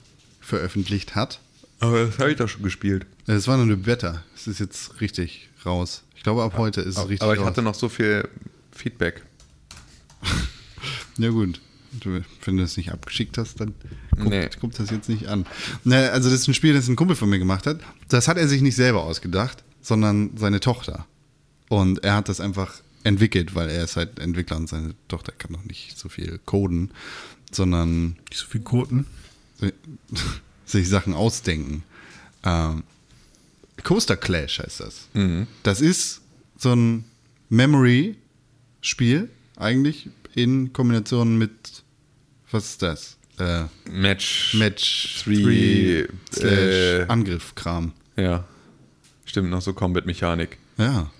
veröffentlicht 0.41 1.15
hat. 1.15 1.39
Aber 1.80 2.06
das 2.06 2.19
habe 2.19 2.31
ich 2.31 2.38
doch 2.38 2.47
schon 2.49 2.64
gespielt. 2.64 3.06
Es 3.27 3.47
war 3.47 3.57
nur 3.57 3.65
eine 3.65 3.77
Beta. 3.77 4.23
Es 4.35 4.47
ist 4.47 4.60
jetzt 4.60 5.02
richtig 5.02 5.49
raus. 5.65 6.03
Ich 6.15 6.23
glaube, 6.23 6.43
ab 6.43 6.53
heute 6.57 6.81
ist 6.81 6.97
es 6.97 7.03
richtig 7.03 7.22
Aber 7.22 7.34
ich 7.34 7.39
raus. 7.39 7.47
hatte 7.47 7.61
noch 7.61 7.76
so 7.76 7.89
viel 7.89 8.27
Feedback. 8.72 9.23
Ja 11.18 11.30
gut. 11.30 11.61
Du, 11.93 12.22
wenn 12.43 12.57
du 12.57 12.64
es 12.64 12.76
nicht 12.76 12.91
abgeschickt 12.91 13.38
hast, 13.38 13.61
dann 13.61 13.73
guckt, 14.18 14.30
Nee. 14.30 14.49
guckt 14.60 14.77
das 14.77 14.89
jetzt 14.89 15.07
nicht 15.07 15.27
an. 15.27 15.45
Ne, 15.85 16.11
also 16.11 16.30
das 16.30 16.41
ist 16.41 16.47
ein 16.49 16.53
Spiel, 16.53 16.73
das 16.73 16.89
ein 16.89 16.97
Kumpel 16.97 17.15
von 17.15 17.30
mir 17.30 17.39
gemacht 17.39 17.65
hat. 17.65 17.80
Das 18.10 18.27
hat 18.27 18.35
er 18.38 18.49
sich 18.49 18.61
nicht 18.61 18.76
selber 18.76 19.03
ausgedacht, 19.06 19.64
sondern 19.81 20.31
seine 20.35 20.60
Tochter. 20.60 21.06
Und 21.69 22.03
er 22.03 22.15
hat 22.15 22.27
das 22.27 22.41
einfach 22.41 22.73
entwickelt, 23.06 23.56
weil 23.56 23.69
er 23.69 23.84
ist 23.84 23.95
halt 23.95 24.19
Entwickler 24.19 24.57
und 24.57 24.68
seine 24.68 24.95
Tochter 25.07 25.32
kann 25.32 25.52
noch 25.52 25.64
nicht 25.64 25.98
so 25.98 26.10
viel 26.10 26.40
coden, 26.45 26.91
sondern 27.52 28.18
Nicht 28.30 28.40
so 28.40 28.48
viel 28.48 28.61
Koten. 28.61 29.06
sich 30.65 30.90
Sachen 30.90 31.14
ausdenken. 31.14 31.84
Ähm, 32.44 32.84
Coaster 33.84 34.18
Clash 34.18 34.60
heißt 34.60 34.80
das. 34.80 35.07
Mhm. 35.14 35.48
Das 35.64 35.82
ist 35.82 36.22
so 36.57 36.73
ein 36.73 37.06
Memory-Spiel, 37.49 39.30
eigentlich 39.57 40.10
in 40.34 40.73
Kombination 40.73 41.38
mit, 41.38 41.84
was 42.52 42.65
ist 42.72 42.82
das? 42.82 43.18
Äh, 43.38 43.65
Match. 43.90 44.56
Match 44.56 45.23
Three, 45.23 46.03
3 46.03 46.07
slash 46.34 46.49
äh, 46.49 47.06
Angriff-Kram. 47.07 47.94
Ja. 48.15 48.45
Stimmt, 49.26 49.49
noch 49.49 49.61
so 49.61 49.73
Combat-Mechanik. 49.73 50.57
Ja. 50.77 51.11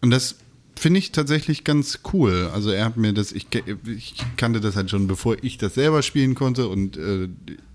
Und 0.00 0.10
das 0.10 0.36
finde 0.82 0.98
ich 0.98 1.12
tatsächlich 1.12 1.62
ganz 1.62 2.00
cool. 2.12 2.50
Also 2.52 2.70
er 2.70 2.84
hat 2.84 2.96
mir 2.96 3.12
das, 3.12 3.30
ich, 3.30 3.46
ich 3.86 4.14
kannte 4.36 4.60
das 4.60 4.74
halt 4.74 4.90
schon, 4.90 5.06
bevor 5.06 5.36
ich 5.42 5.56
das 5.56 5.74
selber 5.74 6.02
spielen 6.02 6.34
konnte 6.34 6.66
und 6.66 6.96
äh, 6.96 7.28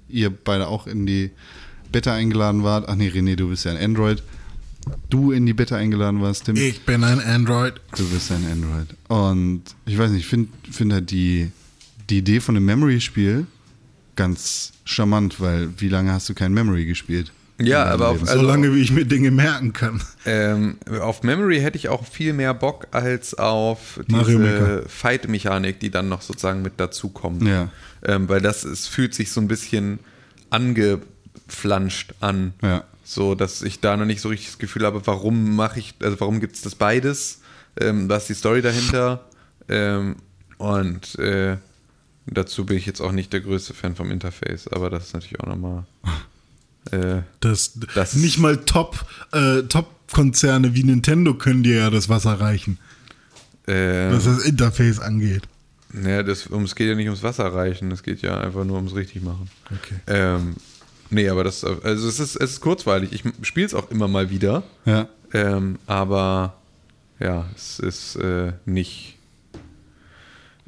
ihr 0.10 0.30
beide 0.30 0.68
auch 0.68 0.88
in 0.88 1.06
die 1.06 1.32
Beta 1.92 2.14
eingeladen 2.14 2.64
wart. 2.64 2.90
Ach 2.90 2.96
nee, 2.96 3.08
René, 3.08 3.36
du 3.36 3.48
bist 3.48 3.64
ja 3.64 3.72
ein 3.72 3.78
Android. 3.78 4.22
Du 5.10 5.32
in 5.32 5.46
die 5.46 5.54
Beta 5.54 5.78
eingeladen 5.78 6.22
warst, 6.22 6.46
Tim. 6.46 6.58
Ich 6.58 6.82
bin 6.82 7.04
ein 7.04 7.20
Android. 7.20 7.76
Du 7.96 8.08
bist 8.10 8.32
ein 8.32 8.46
Android. 8.46 8.88
Und 9.08 9.64
ich 9.86 9.98
weiß 9.98 10.12
nicht, 10.12 10.22
ich 10.22 10.28
finde 10.28 10.50
find 10.70 10.92
halt 10.92 11.10
die, 11.10 11.52
die 12.10 12.20
Idee 12.20 12.42
von 12.42 12.58
einem 12.58 12.66
Memory-Spiel 12.66 13.48
ganz 14.18 14.74
charmant, 14.84 15.40
weil 15.40 15.70
wie 15.78 15.90
lange 15.90 16.12
hast 16.12 16.28
du 16.28 16.34
kein 16.34 16.54
Memory 16.54 16.86
gespielt? 16.86 17.32
Ja, 17.60 17.86
aber 17.86 18.10
auf-? 18.10 18.22
Also- 18.22 18.42
Solange 18.42 18.74
wie 18.74 18.82
ich 18.82 18.92
mir 18.92 19.06
Dinge 19.06 19.32
merken 19.32 19.74
kann. 19.74 20.02
Ähm, 20.26 20.78
auf 21.02 21.24
Memory 21.24 21.60
hätte 21.60 21.78
ich 21.78 21.90
auch 21.90 22.06
viel 22.06 22.34
mehr 22.34 22.54
Bock 22.54 22.88
als 22.92 23.34
auf 23.34 24.00
diese 24.08 24.84
Fight-Mechanik, 24.88 25.80
die 25.80 25.90
dann 25.90 26.10
noch 26.10 26.22
sozusagen 26.22 26.62
mit 26.62 26.80
dazukommt. 26.80 27.44
Ja. 27.44 27.70
Ähm, 28.04 28.30
weil 28.30 28.42
das 28.42 28.64
es 28.64 28.88
fühlt 28.88 29.16
sich 29.16 29.32
so 29.32 29.42
ein 29.42 29.48
bisschen 29.48 30.00
angeflanscht 30.50 32.14
an. 32.20 32.54
Ja. 32.62 32.84
So, 33.04 33.36
dass 33.36 33.62
ich 33.62 33.80
da 33.80 33.96
noch 33.98 34.06
nicht 34.06 34.22
so 34.22 34.30
richtig 34.30 34.50
das 34.50 34.58
Gefühl 34.60 34.86
habe, 34.86 35.02
warum 35.06 35.56
mache 35.56 35.80
ich, 35.80 35.96
also 36.02 36.20
warum 36.20 36.40
gibt 36.40 36.56
es 36.56 36.62
das 36.62 36.76
beides? 36.76 37.42
Ähm, 37.80 38.10
was 38.10 38.24
ist 38.24 38.30
die 38.30 38.34
Story 38.36 38.62
dahinter? 38.62 39.26
Ähm, 39.70 40.18
und 40.58 41.18
äh, 41.20 41.58
dazu 42.26 42.66
bin 42.66 42.78
ich 42.78 42.86
jetzt 42.86 43.02
auch 43.02 43.12
nicht 43.14 43.32
der 43.34 43.42
größte 43.42 43.74
Fan 43.74 43.96
vom 43.96 44.12
Interface, 44.12 44.68
aber 44.68 44.90
das 44.90 45.08
ist 45.08 45.14
natürlich 45.14 45.40
auch 45.40 45.48
nochmal. 45.48 45.86
Äh, 46.92 47.22
Das, 47.40 47.74
Das- 47.96 48.16
nicht 48.16 48.38
mal 48.40 48.58
Top, 48.58 49.06
äh, 49.34 49.64
Top-Konzerne 49.64 50.74
wie 50.76 50.84
Nintendo 50.84 51.34
können 51.34 51.64
dir 51.64 51.76
ja 51.78 51.90
das 51.90 52.10
Wasser 52.10 52.40
reichen, 52.40 52.78
äh, 53.68 54.12
was 54.12 54.26
das 54.26 54.44
Interface 54.46 55.00
angeht. 55.00 55.44
Ja, 56.04 56.22
das, 56.24 56.48
um, 56.48 56.64
es 56.64 56.76
geht 56.76 56.90
ja 56.90 56.96
nicht 56.96 57.08
ums 57.08 57.24
Wasser 57.24 57.46
reichen, 57.54 57.92
es 57.92 58.04
geht 58.04 58.22
ja 58.22 58.40
einfach 58.40 58.66
nur 58.66 58.76
ums 58.76 58.94
richtig 58.96 59.22
machen. 59.24 59.50
Okay. 59.66 59.96
Ähm, 60.08 60.56
nee, 61.10 61.30
aber 61.30 61.44
das, 61.44 61.64
also 61.64 62.08
es 62.08 62.20
ist, 62.20 62.36
es 62.36 62.52
ist 62.52 62.62
kurzweilig. 62.62 63.12
Ich 63.14 63.24
spiele 63.48 63.66
es 63.66 63.74
auch 63.74 63.90
immer 63.90 64.08
mal 64.08 64.30
wieder, 64.30 64.64
Ja. 64.86 65.08
ähm, 65.34 65.80
aber 65.88 66.56
ja, 67.20 67.46
es 67.56 67.80
ist 67.80 68.16
äh, 68.18 68.52
nicht. 68.66 69.17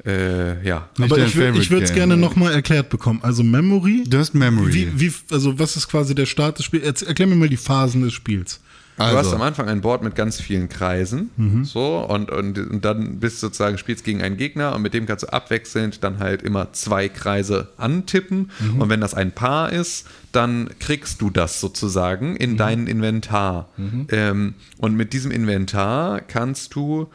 Äh, 0.04 0.66
ja. 0.66 0.88
Nicht 0.96 1.12
Aber 1.12 1.22
ich, 1.22 1.36
ich 1.36 1.70
würde 1.70 1.84
es 1.84 1.92
gerne 1.92 2.16
ne? 2.16 2.22
nochmal 2.22 2.52
erklärt 2.52 2.88
bekommen. 2.88 3.20
Also 3.22 3.42
Memory. 3.42 4.04
Du 4.06 4.18
hast 4.18 4.34
Memory. 4.34 4.72
Wie, 4.72 5.00
wie, 5.00 5.12
also 5.30 5.58
was 5.58 5.76
ist 5.76 5.88
quasi 5.88 6.14
der 6.14 6.26
Start 6.26 6.58
des 6.58 6.66
Spiels? 6.66 7.02
Erklär 7.02 7.28
mir 7.28 7.36
mal 7.36 7.48
die 7.48 7.56
Phasen 7.56 8.02
des 8.02 8.12
Spiels. 8.12 8.60
Du 9.00 9.06
hast 9.06 9.16
also, 9.16 9.36
am 9.36 9.42
Anfang 9.42 9.66
ein 9.66 9.80
Board 9.80 10.02
mit 10.02 10.14
ganz 10.14 10.38
vielen 10.38 10.68
Kreisen, 10.68 11.30
so, 11.64 12.00
und, 12.00 12.30
und, 12.30 12.58
und 12.58 12.84
dann 12.84 13.18
bist 13.18 13.36
du 13.36 13.46
sozusagen, 13.46 13.78
spielst 13.78 14.04
gegen 14.04 14.20
einen 14.20 14.36
Gegner 14.36 14.74
und 14.74 14.82
mit 14.82 14.92
dem 14.92 15.06
kannst 15.06 15.22
du 15.22 15.32
abwechselnd 15.32 16.04
dann 16.04 16.18
halt 16.18 16.42
immer 16.42 16.74
zwei 16.74 17.08
Kreise 17.08 17.68
antippen. 17.78 18.50
Und 18.78 18.90
wenn 18.90 19.00
das 19.00 19.14
ein 19.14 19.32
Paar 19.32 19.72
ist, 19.72 20.06
dann 20.32 20.68
kriegst 20.80 21.22
du 21.22 21.30
das 21.30 21.62
sozusagen 21.62 22.36
in 22.36 22.58
dein 22.58 22.86
Inventar. 22.86 23.70
Ähm, 24.10 24.54
und 24.76 24.96
mit 24.96 25.14
diesem 25.14 25.30
Inventar 25.30 26.20
kannst 26.20 26.74
du 26.74 27.08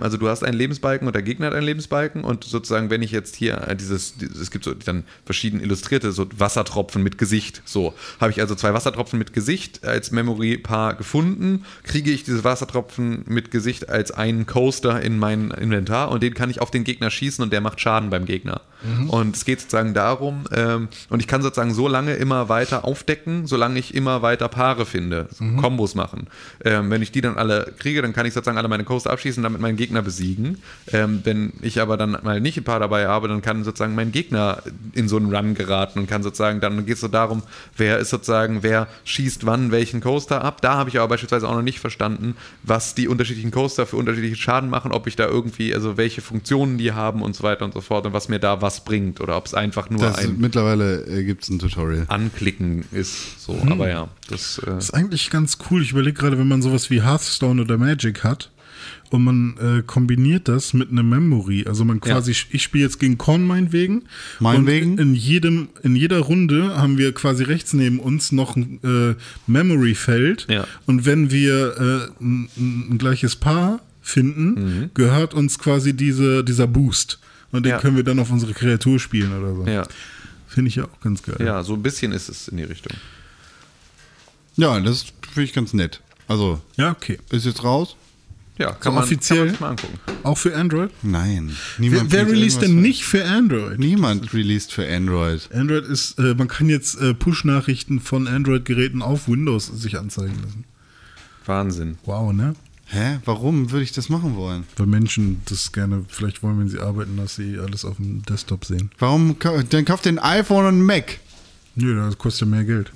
also 0.00 0.16
du 0.16 0.28
hast 0.28 0.44
einen 0.44 0.56
Lebensbalken 0.56 1.06
und 1.06 1.14
der 1.14 1.22
Gegner 1.22 1.48
hat 1.48 1.54
einen 1.54 1.66
Lebensbalken 1.66 2.24
und 2.24 2.44
sozusagen, 2.44 2.90
wenn 2.90 3.02
ich 3.02 3.10
jetzt 3.10 3.36
hier 3.36 3.66
äh, 3.66 3.76
dieses, 3.76 4.14
es 4.40 4.50
gibt 4.50 4.64
so 4.64 4.74
dann 4.74 5.04
verschieden 5.24 5.60
illustrierte 5.60 6.12
so 6.12 6.26
Wassertropfen 6.36 7.02
mit 7.02 7.18
Gesicht, 7.18 7.62
so 7.64 7.94
habe 8.20 8.30
ich 8.30 8.40
also 8.40 8.54
zwei 8.54 8.72
Wassertropfen 8.72 9.18
mit 9.18 9.32
Gesicht 9.32 9.84
als 9.84 10.10
Memory-Paar 10.10 10.94
gefunden, 10.94 11.64
kriege 11.82 12.10
ich 12.10 12.24
diese 12.24 12.44
Wassertropfen 12.44 13.24
mit 13.26 13.50
Gesicht 13.50 13.88
als 13.88 14.10
einen 14.12 14.46
Coaster 14.46 15.02
in 15.02 15.18
mein 15.18 15.50
Inventar 15.50 16.10
und 16.10 16.22
den 16.22 16.34
kann 16.34 16.50
ich 16.50 16.60
auf 16.60 16.70
den 16.70 16.84
Gegner 16.84 17.10
schießen 17.10 17.42
und 17.42 17.52
der 17.52 17.60
macht 17.60 17.80
Schaden 17.80 18.10
beim 18.10 18.26
Gegner. 18.26 18.62
Und 19.08 19.34
es 19.34 19.44
geht 19.44 19.60
sozusagen 19.60 19.92
darum, 19.92 20.44
ähm, 20.52 20.88
und 21.10 21.18
ich 21.18 21.26
kann 21.26 21.42
sozusagen 21.42 21.74
so 21.74 21.88
lange 21.88 22.14
immer 22.14 22.48
weiter 22.48 22.84
aufdecken, 22.84 23.46
solange 23.46 23.78
ich 23.78 23.92
immer 23.92 24.22
weiter 24.22 24.48
Paare 24.48 24.86
finde, 24.86 25.28
so 25.32 25.44
Kombos 25.60 25.96
machen. 25.96 26.28
Ähm, 26.64 26.88
wenn 26.90 27.02
ich 27.02 27.10
die 27.10 27.20
dann 27.20 27.36
alle 27.36 27.72
kriege, 27.78 28.02
dann 28.02 28.12
kann 28.12 28.24
ich 28.24 28.34
sozusagen 28.34 28.56
alle 28.56 28.68
meine 28.68 28.84
Coaster 28.84 29.10
abschießen 29.10 29.44
und 29.44 29.57
damit 29.58 29.62
meinen 29.62 29.76
Gegner 29.76 30.02
besiegen. 30.02 30.58
Ähm, 30.92 31.20
wenn 31.24 31.52
ich 31.62 31.80
aber 31.80 31.96
dann 31.96 32.16
mal 32.22 32.40
nicht 32.40 32.56
ein 32.58 32.64
Paar 32.64 32.80
dabei 32.80 33.06
habe, 33.06 33.28
dann 33.28 33.42
kann 33.42 33.64
sozusagen 33.64 33.94
mein 33.94 34.12
Gegner 34.12 34.62
in 34.94 35.08
so 35.08 35.16
einen 35.16 35.34
Run 35.34 35.54
geraten 35.54 35.98
und 35.98 36.06
kann 36.08 36.22
sozusagen, 36.22 36.60
dann 36.60 36.86
geht 36.86 36.94
es 36.94 37.00
so 37.00 37.08
darum, 37.08 37.42
wer 37.76 37.98
ist 37.98 38.10
sozusagen, 38.10 38.62
wer 38.62 38.86
schießt 39.04 39.44
wann 39.46 39.70
welchen 39.70 40.00
Coaster 40.00 40.44
ab. 40.44 40.62
Da 40.62 40.74
habe 40.74 40.90
ich 40.90 40.98
aber 40.98 41.08
beispielsweise 41.08 41.48
auch 41.48 41.54
noch 41.54 41.62
nicht 41.62 41.80
verstanden, 41.80 42.36
was 42.62 42.94
die 42.94 43.08
unterschiedlichen 43.08 43.50
Coaster 43.50 43.86
für 43.86 43.96
unterschiedliche 43.96 44.36
Schaden 44.36 44.70
machen, 44.70 44.92
ob 44.92 45.06
ich 45.06 45.16
da 45.16 45.26
irgendwie, 45.26 45.74
also 45.74 45.96
welche 45.96 46.20
Funktionen 46.20 46.78
die 46.78 46.92
haben 46.92 47.22
und 47.22 47.34
so 47.34 47.42
weiter 47.42 47.64
und 47.64 47.74
so 47.74 47.80
fort 47.80 48.06
und 48.06 48.12
was 48.12 48.28
mir 48.28 48.38
da 48.38 48.62
was 48.62 48.84
bringt 48.84 49.20
oder 49.20 49.36
ob 49.36 49.46
es 49.46 49.54
einfach 49.54 49.90
nur 49.90 50.00
das, 50.00 50.18
ein 50.18 50.36
mittlerweile 50.38 51.04
äh, 51.06 51.24
gibt 51.24 51.42
es 51.42 51.48
ein 51.50 51.58
Tutorial. 51.58 52.04
Anklicken 52.08 52.84
ist. 52.92 53.40
So, 53.40 53.52
Mhm. 53.58 53.72
aber 53.72 53.88
ja, 53.88 54.08
das. 54.28 54.58
Äh, 54.58 54.66
Das 54.66 54.84
ist 54.84 54.94
eigentlich 54.94 55.30
ganz 55.30 55.58
cool. 55.70 55.82
Ich 55.82 55.90
überlege 55.92 56.18
gerade, 56.20 56.38
wenn 56.38 56.46
man 56.48 56.62
sowas 56.62 56.90
wie 56.90 57.02
Hearthstone 57.02 57.60
oder 57.62 57.76
Magic 57.78 58.22
hat 58.24 58.50
und 59.10 59.24
man 59.24 59.56
äh, 59.58 59.82
kombiniert 59.82 60.48
das 60.48 60.74
mit 60.74 60.90
einer 60.90 61.02
Memory. 61.02 61.64
Also 61.66 61.84
man 61.84 62.00
quasi, 62.00 62.34
ich 62.50 62.62
spiele 62.62 62.84
jetzt 62.84 62.98
gegen 63.00 63.16
Korn 63.18 63.44
meinetwegen. 63.46 64.04
Meinetwegen? 64.40 64.92
Und 64.92 64.98
in 65.00 65.14
jedem, 65.14 65.68
in 65.82 65.96
jeder 65.96 66.18
Runde 66.20 66.76
haben 66.76 66.98
wir 66.98 67.12
quasi 67.12 67.44
rechts 67.44 67.72
neben 67.72 68.00
uns 68.00 68.32
noch 68.32 68.56
ein 68.56 68.80
äh, 68.84 69.14
Memory-Feld. 69.46 70.46
Ja. 70.50 70.66
Und 70.86 71.06
wenn 71.06 71.30
wir 71.30 72.10
äh, 72.20 72.22
ein, 72.22 72.48
ein 72.56 72.98
gleiches 72.98 73.36
Paar 73.36 73.80
finden, 74.02 74.90
gehört 74.94 75.34
uns 75.34 75.58
quasi 75.58 75.94
diese, 75.94 76.42
dieser 76.44 76.66
Boost. 76.66 77.18
Und 77.50 77.64
den 77.64 77.70
Ja. 77.70 77.78
können 77.78 77.96
wir 77.96 78.04
dann 78.04 78.18
auf 78.18 78.30
unsere 78.30 78.52
Kreatur 78.52 78.98
spielen 78.98 79.32
oder 79.38 79.54
so. 79.54 79.66
ja, 79.66 79.84
Finde 80.48 80.68
ich 80.68 80.76
ja 80.76 80.84
auch 80.84 81.00
ganz 81.00 81.22
geil. 81.22 81.36
ja, 81.40 81.62
so 81.62 81.74
ein 81.74 81.82
bisschen 81.82 82.12
ist 82.12 82.28
es 82.28 82.48
in 82.48 82.56
die 82.58 82.62
Richtung. 82.64 82.92
Ja, 84.56 84.78
das 84.80 85.04
finde 85.32 85.44
ich 85.44 85.52
ganz 85.52 85.72
nett. 85.72 86.00
Also, 86.26 86.60
Ja, 86.76 86.90
okay. 86.90 87.18
ist 87.30 87.46
jetzt 87.46 87.64
raus? 87.64 87.96
Ja, 88.58 88.72
kann, 88.72 88.80
So 88.82 88.90
man, 88.92 89.04
offiziell? 89.04 89.38
kann 89.38 89.44
man 89.46 89.50
sich 89.52 89.60
mal 89.60 89.70
angucken. 89.70 89.98
Auch 90.24 90.38
für 90.38 90.56
Android? 90.56 90.90
Nein. 91.02 91.56
Wer, 91.78 91.90
wer 92.10 92.24
bringt 92.24 92.36
released 92.36 92.62
denn 92.62 92.80
nicht 92.80 93.04
für 93.04 93.24
Android? 93.24 93.78
Niemand 93.78 94.34
released 94.34 94.72
für 94.72 94.88
Android. 94.92 95.48
Android 95.54 95.84
ist, 95.84 96.18
äh, 96.18 96.34
man 96.34 96.48
kann 96.48 96.68
jetzt 96.68 97.00
äh, 97.00 97.14
Push-Nachrichten 97.14 98.00
von 98.00 98.26
Android-Geräten 98.26 99.00
auf 99.00 99.28
Windows 99.28 99.66
sich 99.66 99.98
anzeigen 99.98 100.34
lassen. 100.42 100.64
Wahnsinn. 101.46 101.98
Wow, 102.04 102.32
ne? 102.32 102.54
Hä? 102.86 103.18
Warum 103.26 103.70
würde 103.70 103.84
ich 103.84 103.92
das 103.92 104.08
machen 104.08 104.34
wollen? 104.34 104.64
Weil 104.76 104.86
Menschen 104.86 105.42
das 105.44 105.72
gerne 105.72 106.06
vielleicht 106.08 106.42
wollen, 106.42 106.58
wenn 106.58 106.68
sie 106.70 106.78
arbeiten, 106.80 107.18
dass 107.18 107.36
sie 107.36 107.58
alles 107.58 107.84
auf 107.84 107.96
dem 107.96 108.22
Desktop 108.22 108.64
sehen. 108.64 108.90
Warum? 108.98 109.36
Dann 109.70 109.84
kauf 109.84 110.00
den 110.00 110.18
iPhone 110.18 110.64
und 110.64 110.82
Mac. 110.82 111.20
Nö, 111.74 111.94
das 111.94 112.16
kostet 112.16 112.48
ja 112.48 112.56
mehr 112.56 112.64
Geld. 112.64 112.90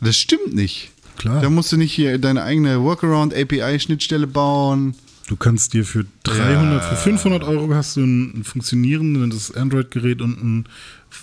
Das 0.00 0.16
stimmt 0.16 0.54
nicht. 0.54 0.91
Klar. 1.16 1.40
Da 1.40 1.50
musst 1.50 1.72
du 1.72 1.76
nicht 1.76 1.92
hier 1.92 2.18
deine 2.18 2.42
eigene 2.42 2.82
Workaround-API-Schnittstelle 2.82 4.26
bauen. 4.26 4.94
Du 5.28 5.36
kannst 5.36 5.72
dir 5.72 5.84
für 5.84 6.04
300, 6.24 6.84
für 6.84 6.96
500 6.96 7.44
Euro 7.44 7.72
hast 7.74 7.96
du 7.96 8.00
ein, 8.00 8.40
ein 8.40 8.44
funktionierendes 8.44 9.54
Android-Gerät 9.54 10.20
und 10.20 10.38
einen 10.38 10.66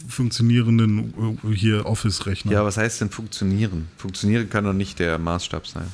funktionierenden 0.07 1.38
äh, 1.44 1.53
hier 1.53 1.86
Office-Rechner. 1.86 2.52
Ja, 2.52 2.66
was 2.66 2.78
heißt 2.78 3.02
denn 3.02 3.10
funktionieren? 3.10 3.88
Funktionieren 3.98 4.49
kann 4.49 4.64
doch 4.64 4.74
nicht 4.74 4.99
der 4.99 5.18
Maßstab 5.20 5.68
sein. 5.68 5.88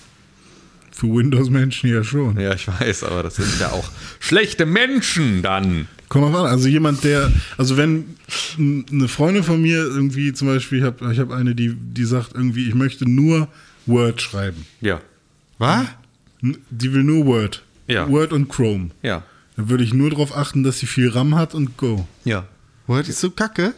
Für 0.91 1.07
Windows-Menschen 1.07 1.89
ja 1.89 2.03
schon. 2.03 2.39
Ja, 2.39 2.53
ich 2.53 2.67
weiß, 2.67 3.03
aber 3.03 3.23
das 3.23 3.35
sind 3.35 3.59
ja 3.59 3.71
auch 3.71 3.89
schlechte 4.19 4.65
Menschen 4.65 5.41
dann. 5.41 5.87
Komm 6.07 6.31
mal 6.31 6.45
an, 6.45 6.51
also 6.51 6.69
jemand, 6.69 7.03
der, 7.03 7.31
also 7.57 7.75
wenn 7.75 8.15
eine 8.57 9.07
Freundin 9.07 9.43
von 9.43 9.61
mir 9.61 9.79
irgendwie 9.79 10.31
zum 10.31 10.47
Beispiel, 10.47 10.79
ich 10.79 10.85
habe 10.85 11.11
ich 11.11 11.19
hab 11.19 11.31
eine, 11.31 11.55
die, 11.55 11.73
die 11.75 12.05
sagt 12.05 12.33
irgendwie, 12.33 12.67
ich 12.67 12.75
möchte 12.75 13.09
nur 13.09 13.49
Word 13.85 14.21
schreiben. 14.21 14.65
Ja. 14.81 15.01
Was? 15.57 15.85
N- 16.41 16.57
Die 16.69 16.91
will 16.93 17.03
nur 17.03 17.25
Word. 17.25 17.63
Ja. 17.87 18.09
Word 18.09 18.33
und 18.33 18.49
Chrome. 18.49 18.89
Ja. 19.03 19.23
Dann 19.55 19.69
würde 19.69 19.83
ich 19.83 19.93
nur 19.93 20.09
darauf 20.09 20.35
achten, 20.35 20.63
dass 20.63 20.79
sie 20.79 20.85
viel 20.87 21.09
RAM 21.09 21.35
hat 21.35 21.53
und 21.55 21.77
Go. 21.77 22.07
Ja. 22.23 22.45
Word 22.87 23.07
ist 23.07 23.19
so 23.21 23.31
kacke. 23.31 23.73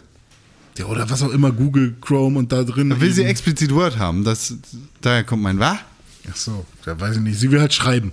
Ja, 0.78 0.86
oder 0.86 1.10
was 1.10 1.24
auch 1.24 1.32
immer, 1.32 1.52
Google, 1.52 1.96
Chrome 2.02 2.38
und 2.38 2.52
da 2.52 2.64
drin. 2.64 2.90
Da 2.90 3.02
will 3.02 3.12
sie 3.12 3.24
explizit 3.24 3.74
Word 3.74 3.98
haben. 3.98 4.24
Das, 4.24 4.54
daher 5.02 5.24
kommt 5.24 5.42
mein 5.44 5.60
Was? 5.60 5.78
Ach 6.30 6.36
so, 6.36 6.66
da 6.86 7.00
weiß 7.00 7.16
ich 7.18 7.22
nicht. 7.22 7.40
Sie 7.40 7.52
will 7.52 7.60
halt 7.60 7.74
schreiben. 7.74 8.12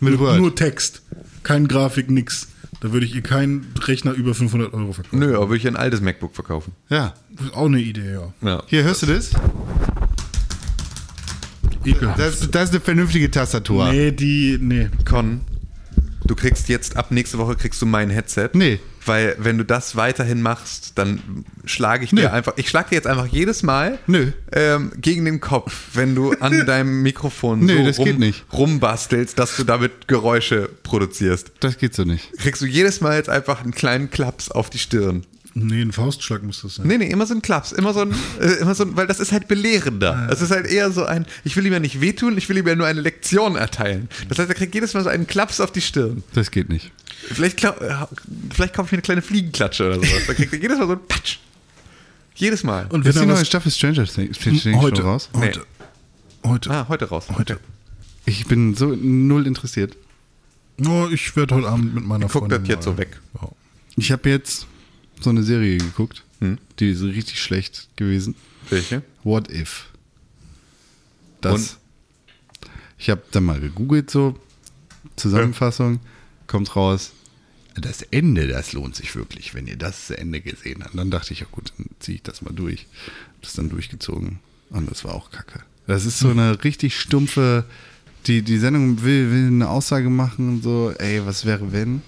Mit 0.00 0.12
nur, 0.14 0.20
Word. 0.20 0.38
Nur 0.38 0.54
Text. 0.54 1.02
Kein 1.42 1.66
Grafik, 1.68 2.10
nix. 2.10 2.48
Da 2.80 2.92
würde 2.92 3.06
ich 3.06 3.14
ihr 3.14 3.22
keinen 3.22 3.72
Rechner 3.80 4.12
über 4.12 4.34
500 4.34 4.74
Euro 4.74 4.92
verkaufen. 4.92 5.18
Nö, 5.18 5.34
aber 5.36 5.48
würde 5.48 5.56
ich 5.58 5.66
ein 5.66 5.76
altes 5.76 6.00
MacBook 6.02 6.34
verkaufen. 6.34 6.72
Ja. 6.90 7.14
Ist 7.42 7.54
auch 7.54 7.66
eine 7.66 7.80
Idee, 7.80 8.12
ja. 8.12 8.32
Ja. 8.42 8.62
Hier, 8.66 8.82
hörst 8.84 9.02
du 9.02 9.06
das? 9.06 9.30
Ekelhaft. 11.86 12.18
Das, 12.18 12.50
das 12.50 12.64
ist 12.64 12.70
eine 12.70 12.80
vernünftige 12.80 13.30
Tastatur. 13.30 13.90
Nee, 13.90 14.10
die, 14.12 14.58
nee. 14.60 14.88
Con, 15.04 15.42
du 16.24 16.34
kriegst 16.34 16.68
jetzt 16.68 16.96
ab 16.96 17.10
nächste 17.10 17.38
Woche 17.38 17.56
kriegst 17.56 17.80
du 17.82 17.86
mein 17.86 18.10
Headset. 18.10 18.50
Nee. 18.54 18.80
Weil 19.06 19.36
wenn 19.38 19.58
du 19.58 19.64
das 19.66 19.96
weiterhin 19.96 20.40
machst, 20.40 20.92
dann 20.94 21.44
schlage 21.66 22.04
ich 22.04 22.12
Nö. 22.12 22.22
dir 22.22 22.32
einfach, 22.32 22.54
ich 22.56 22.70
schlage 22.70 22.88
dir 22.90 22.94
jetzt 22.94 23.06
einfach 23.06 23.26
jedes 23.26 23.62
Mal 23.62 23.98
Nö. 24.06 24.32
Ähm, 24.50 24.92
gegen 24.96 25.26
den 25.26 25.40
Kopf, 25.40 25.90
wenn 25.92 26.14
du 26.14 26.32
an 26.32 26.64
deinem 26.66 27.02
Mikrofon 27.02 27.60
Nö, 27.66 27.76
so 27.76 27.84
das 27.84 27.96
geht 27.98 28.18
nicht. 28.18 28.46
rumbastelst, 28.54 29.38
dass 29.38 29.56
du 29.56 29.64
damit 29.64 30.08
Geräusche 30.08 30.70
produzierst. 30.82 31.52
Das 31.60 31.76
geht 31.76 31.94
so 31.94 32.04
nicht. 32.04 32.32
Kriegst 32.38 32.62
du 32.62 32.66
jedes 32.66 33.02
Mal 33.02 33.16
jetzt 33.16 33.28
einfach 33.28 33.62
einen 33.62 33.72
kleinen 33.74 34.10
Klaps 34.10 34.50
auf 34.50 34.70
die 34.70 34.78
Stirn. 34.78 35.26
Nee, 35.56 35.82
ein 35.82 35.92
Faustschlag 35.92 36.42
muss 36.42 36.62
das 36.62 36.74
sein. 36.76 36.86
Nee, 36.88 36.98
nee, 36.98 37.06
immer 37.06 37.26
so 37.26 37.34
ein 37.34 37.40
Klaps, 37.40 37.70
immer 37.70 37.94
so 37.94 38.00
ein, 38.00 38.12
äh, 38.40 38.54
immer 38.60 38.74
so 38.74 38.82
ein, 38.84 38.96
weil 38.96 39.06
das 39.06 39.20
ist 39.20 39.30
halt 39.30 39.46
belehrender. 39.46 40.28
Es 40.32 40.40
ist 40.40 40.50
halt 40.50 40.66
eher 40.66 40.90
so 40.90 41.04
ein, 41.04 41.26
ich 41.44 41.54
will 41.56 41.64
ihm 41.64 41.72
ja 41.72 41.78
nicht 41.78 42.00
wehtun, 42.00 42.36
ich 42.36 42.48
will 42.48 42.56
ihm 42.58 42.66
ja 42.66 42.74
nur 42.74 42.86
eine 42.88 43.00
Lektion 43.00 43.54
erteilen. 43.54 44.08
Das 44.28 44.38
heißt, 44.40 44.48
er 44.48 44.56
kriegt 44.56 44.74
jedes 44.74 44.94
Mal 44.94 45.04
so 45.04 45.10
einen 45.10 45.28
Klaps 45.28 45.60
auf 45.60 45.70
die 45.70 45.80
Stirn. 45.80 46.24
Das 46.34 46.50
geht 46.50 46.68
nicht. 46.70 46.90
Vielleicht, 47.28 47.60
vielleicht 48.52 48.74
kaufe 48.74 48.86
ich 48.86 48.92
mir 48.92 48.96
eine 48.96 49.02
kleine 49.02 49.22
Fliegenklatsche 49.22 49.86
oder 49.86 49.94
sowas. 49.96 50.26
Dann 50.26 50.34
kriegt 50.36 50.52
er 50.52 50.58
jedes 50.58 50.78
Mal 50.78 50.86
so 50.88 50.92
ein 50.94 51.06
Patsch. 51.06 51.38
Jedes 52.34 52.64
Mal. 52.64 52.86
Und 52.90 53.06
Ist 53.06 53.14
wenn 53.14 53.28
die 53.28 53.34
neue 53.34 53.44
Staffel 53.44 53.70
Stranger 53.70 54.06
Things 54.06 54.36
Stranger 54.36 54.60
Things 54.60 54.76
heute, 54.82 54.96
schon 54.96 55.04
raus? 55.06 55.30
heute, 55.34 55.64
heute, 56.44 56.70
ah, 56.70 56.86
heute 56.88 57.04
raus. 57.08 57.26
heute. 57.38 57.60
Ich 58.26 58.46
bin 58.46 58.74
so 58.74 58.88
null 59.00 59.46
interessiert. 59.46 59.96
Oh, 60.84 61.06
ich 61.12 61.36
werde 61.36 61.54
heute 61.54 61.68
Abend 61.68 61.94
mit 61.94 62.04
meiner 62.04 62.26
Ich 62.26 62.32
guck 62.32 62.40
Freundin. 62.48 62.62
das 62.62 62.68
jetzt 62.68 62.86
mal- 62.86 62.92
so 62.92 62.98
weg. 62.98 63.20
Ich 63.96 64.10
habe 64.10 64.28
jetzt 64.28 64.66
so 65.24 65.30
eine 65.30 65.42
Serie 65.42 65.78
geguckt, 65.78 66.22
Hm? 66.40 66.58
die 66.78 66.90
ist 66.90 67.02
richtig 67.02 67.40
schlecht 67.40 67.88
gewesen. 67.96 68.34
Welche? 68.70 69.02
What 69.22 69.50
if? 69.50 69.86
Das. 71.40 71.54
Und? 71.54 71.78
Ich 72.98 73.10
habe 73.10 73.22
dann 73.32 73.44
mal 73.44 73.60
gegoogelt 73.60 74.10
so 74.10 74.38
Zusammenfassung 75.16 76.00
kommt 76.46 76.74
raus. 76.76 77.12
Das 77.76 78.02
Ende, 78.02 78.46
das 78.46 78.72
lohnt 78.72 78.94
sich 78.94 79.16
wirklich, 79.16 79.52
wenn 79.54 79.66
ihr 79.66 79.76
das 79.76 80.10
Ende 80.10 80.40
gesehen 80.40 80.84
habt. 80.84 80.96
Dann 80.96 81.10
dachte 81.10 81.32
ich, 81.32 81.40
ja 81.40 81.46
gut, 81.50 81.72
dann 81.76 81.86
ziehe 81.98 82.16
ich 82.16 82.22
das 82.22 82.40
mal 82.40 82.54
durch. 82.54 82.86
Hab 83.34 83.42
das 83.42 83.54
dann 83.54 83.68
durchgezogen 83.68 84.38
und 84.70 84.88
das 84.90 85.04
war 85.04 85.14
auch 85.14 85.30
Kacke. 85.30 85.60
Das 85.86 86.06
ist 86.06 86.18
so 86.20 86.30
eine 86.30 86.62
richtig 86.64 86.98
stumpfe. 86.98 87.64
Die, 88.26 88.42
die 88.42 88.56
Sendung 88.58 89.02
will, 89.02 89.30
will 89.30 89.46
eine 89.48 89.68
Aussage 89.68 90.08
machen 90.08 90.48
und 90.48 90.62
so, 90.62 90.92
ey, 90.98 91.26
was 91.26 91.44
wäre 91.44 91.72
wenn? 91.72 92.00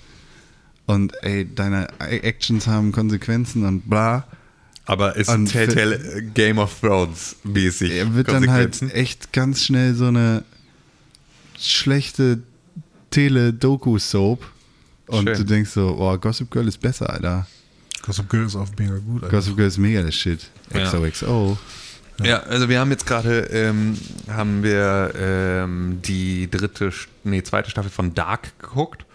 Und 0.87 1.13
ey, 1.23 1.47
deine 1.53 1.89
Actions 1.99 2.67
haben 2.67 2.93
Konsequenzen 2.93 3.65
und 3.65 3.89
bla. 3.91 4.27
Aber 4.85 5.17
ist 5.17 5.29
Und 5.29 5.47
Telltale 5.47 6.23
Game 6.33 6.59
of 6.59 6.81
Thrones 6.81 7.37
mäßig. 7.43 7.91
Er 7.91 8.15
wird 8.15 8.29
dann 8.29 8.49
halt 8.49 8.81
echt 8.95 9.33
ganz 9.33 9.65
schnell 9.65 9.95
so 9.95 10.07
eine 10.07 10.45
schlechte 11.59 12.39
Tele-Doku-Soap. 13.11 14.47
Und 15.09 15.29
Schön. 15.29 15.39
du 15.39 15.45
denkst 15.45 15.71
so, 15.71 15.97
oh, 15.99 16.17
Gossip 16.19 16.51
Girl 16.51 16.69
ist 16.69 16.81
besser, 16.81 17.11
Alter. 17.11 17.47
Gossip 18.03 18.29
Girl 18.29 18.47
ist 18.47 18.55
auch 18.55 18.69
mega 18.79 18.99
gut. 18.99 19.25
Alter. 19.25 19.37
Gossip 19.37 19.57
Girl 19.57 19.69
ist 19.69 19.79
mega 19.79 20.03
der 20.03 20.13
Shit. 20.13 20.49
Ja. 20.73 20.85
XOXO. 20.85 21.59
Ja, 22.23 22.41
also 22.45 22.69
wir 22.69 22.81
haben 22.81 22.91
jetzt 22.91 23.07
gerade 23.07 23.41
ähm, 23.51 23.99
haben 24.29 24.63
wir 24.63 25.13
ähm, 25.19 26.01
die 26.03 26.51
dritte, 26.51 26.91
nee, 27.25 27.43
zweite 27.43 27.71
Staffel 27.71 27.91
von 27.91 28.15
Dark 28.15 28.59
geguckt. 28.59 29.06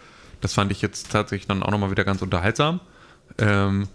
Das 0.41 0.53
fand 0.53 0.71
ich 0.71 0.81
jetzt 0.81 1.11
tatsächlich 1.11 1.47
dann 1.47 1.63
auch 1.63 1.71
nochmal 1.71 1.91
wieder 1.91 2.03
ganz 2.03 2.21
unterhaltsam. 2.21 2.79
Ähm, 3.37 3.87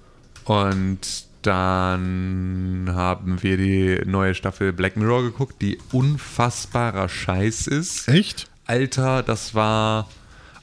und 0.45 1.27
dann 1.43 2.91
haben 2.93 3.43
wir 3.43 3.57
die 3.57 4.01
neue 4.05 4.35
Staffel 4.35 4.73
Black 4.73 4.97
Mirror 4.97 5.23
geguckt, 5.23 5.61
die 5.61 5.79
unfassbarer 5.93 7.09
Scheiß 7.09 7.67
ist. 7.69 8.09
Echt? 8.09 8.49
Alter, 8.65 9.23
das 9.23 9.55
war. 9.55 10.09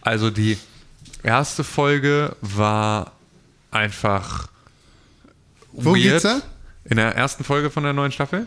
Also 0.01 0.29
die 0.29 0.57
erste 1.23 1.63
Folge 1.63 2.35
war 2.41 3.13
einfach. 3.71 4.47
Wo 5.71 5.93
geht's 5.93 6.23
da? 6.23 6.41
In 6.85 6.97
der 6.97 7.15
ersten 7.15 7.43
Folge 7.43 7.69
von 7.69 7.83
der 7.83 7.93
neuen 7.93 8.11
Staffel? 8.11 8.45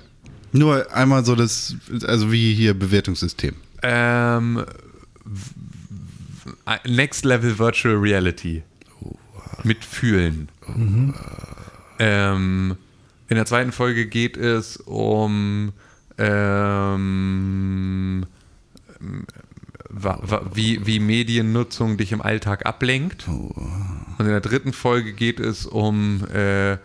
Nur 0.52 0.92
einmal 0.92 1.24
so 1.24 1.34
das, 1.34 1.74
also 2.06 2.30
wie 2.30 2.54
hier 2.54 2.74
Bewertungssystem. 2.74 3.54
Ähm, 3.82 4.64
Next 6.86 7.24
Level 7.24 7.58
Virtual 7.58 7.94
Reality. 7.94 8.62
Mit 9.62 9.84
Fühlen. 9.84 10.48
Ähm, 11.98 12.76
in 13.28 13.36
der 13.36 13.46
zweiten 13.46 13.72
Folge 13.72 14.06
geht 14.06 14.36
es 14.36 14.76
um 14.76 15.72
ähm, 16.18 18.26
wie, 20.54 20.86
wie 20.86 21.00
Mediennutzung 21.00 21.96
dich 21.96 22.12
im 22.12 22.20
Alltag 22.20 22.66
ablenkt. 22.66 23.26
Und 23.28 24.16
in 24.20 24.26
der 24.26 24.40
dritten 24.40 24.72
Folge 24.72 25.12
geht 25.14 25.40
es 25.40 25.66
um 25.66 26.24
äh, 26.32 26.76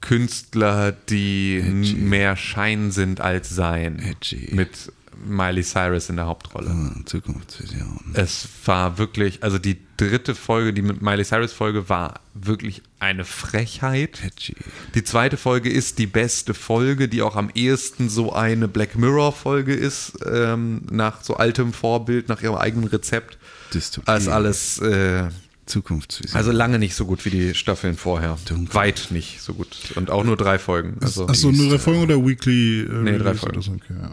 Künstler, 0.00 0.92
die 0.92 1.58
n- 1.58 2.08
mehr 2.08 2.36
Schein 2.36 2.90
sind 2.90 3.20
als 3.20 3.50
Sein. 3.50 3.98
Edgy. 3.98 4.50
Mit 4.52 4.92
Miley 5.24 5.62
Cyrus 5.62 6.08
in 6.08 6.16
der 6.16 6.26
Hauptrolle. 6.26 6.70
Ah, 6.70 6.94
Zukunftsvision. 7.04 8.12
Es 8.14 8.48
war 8.64 8.98
wirklich, 8.98 9.42
also 9.42 9.58
die 9.58 9.78
dritte 9.96 10.34
Folge, 10.34 10.72
die 10.72 10.82
mit 10.82 11.02
Miley 11.02 11.24
Cyrus 11.24 11.52
Folge 11.52 11.88
war 11.88 12.20
wirklich 12.34 12.82
eine 12.98 13.24
Frechheit. 13.24 14.22
Edgy. 14.24 14.56
Die 14.94 15.04
zweite 15.04 15.36
Folge 15.36 15.70
ist 15.70 15.98
die 15.98 16.06
beste 16.06 16.54
Folge, 16.54 17.08
die 17.08 17.22
auch 17.22 17.36
am 17.36 17.50
ehesten 17.54 18.08
so 18.08 18.32
eine 18.32 18.68
Black 18.68 18.96
Mirror 18.96 19.32
Folge 19.32 19.74
ist, 19.74 20.14
ähm, 20.30 20.82
nach 20.90 21.22
so 21.22 21.36
altem 21.36 21.72
Vorbild, 21.72 22.28
nach 22.28 22.42
ihrem 22.42 22.56
eigenen 22.56 22.88
Rezept. 22.88 23.38
Dystopie. 23.72 24.08
Als 24.08 24.28
alles, 24.28 24.78
äh, 24.78 25.28
Zukunftsvision. 25.64 26.36
also 26.36 26.50
lange 26.50 26.78
nicht 26.80 26.94
so 26.96 27.06
gut 27.06 27.24
wie 27.24 27.30
die 27.30 27.54
Staffeln 27.54 27.96
vorher. 27.96 28.36
Dunkel. 28.48 28.74
Weit 28.74 29.06
nicht 29.10 29.40
so 29.40 29.54
gut. 29.54 29.92
Und 29.94 30.10
auch 30.10 30.24
nur 30.24 30.36
drei 30.36 30.58
Folgen. 30.58 30.96
Also, 31.00 31.28
Achso, 31.28 31.52
nur 31.52 31.70
drei 31.70 31.78
Folgen 31.78 32.02
oder 32.02 32.16
Weekly? 32.26 32.80
Äh, 32.80 32.88
Nee, 32.88 33.18
drei 33.18 33.34
Folgen. 33.34 33.58
Okay, 33.60 33.94
ja. 34.02 34.12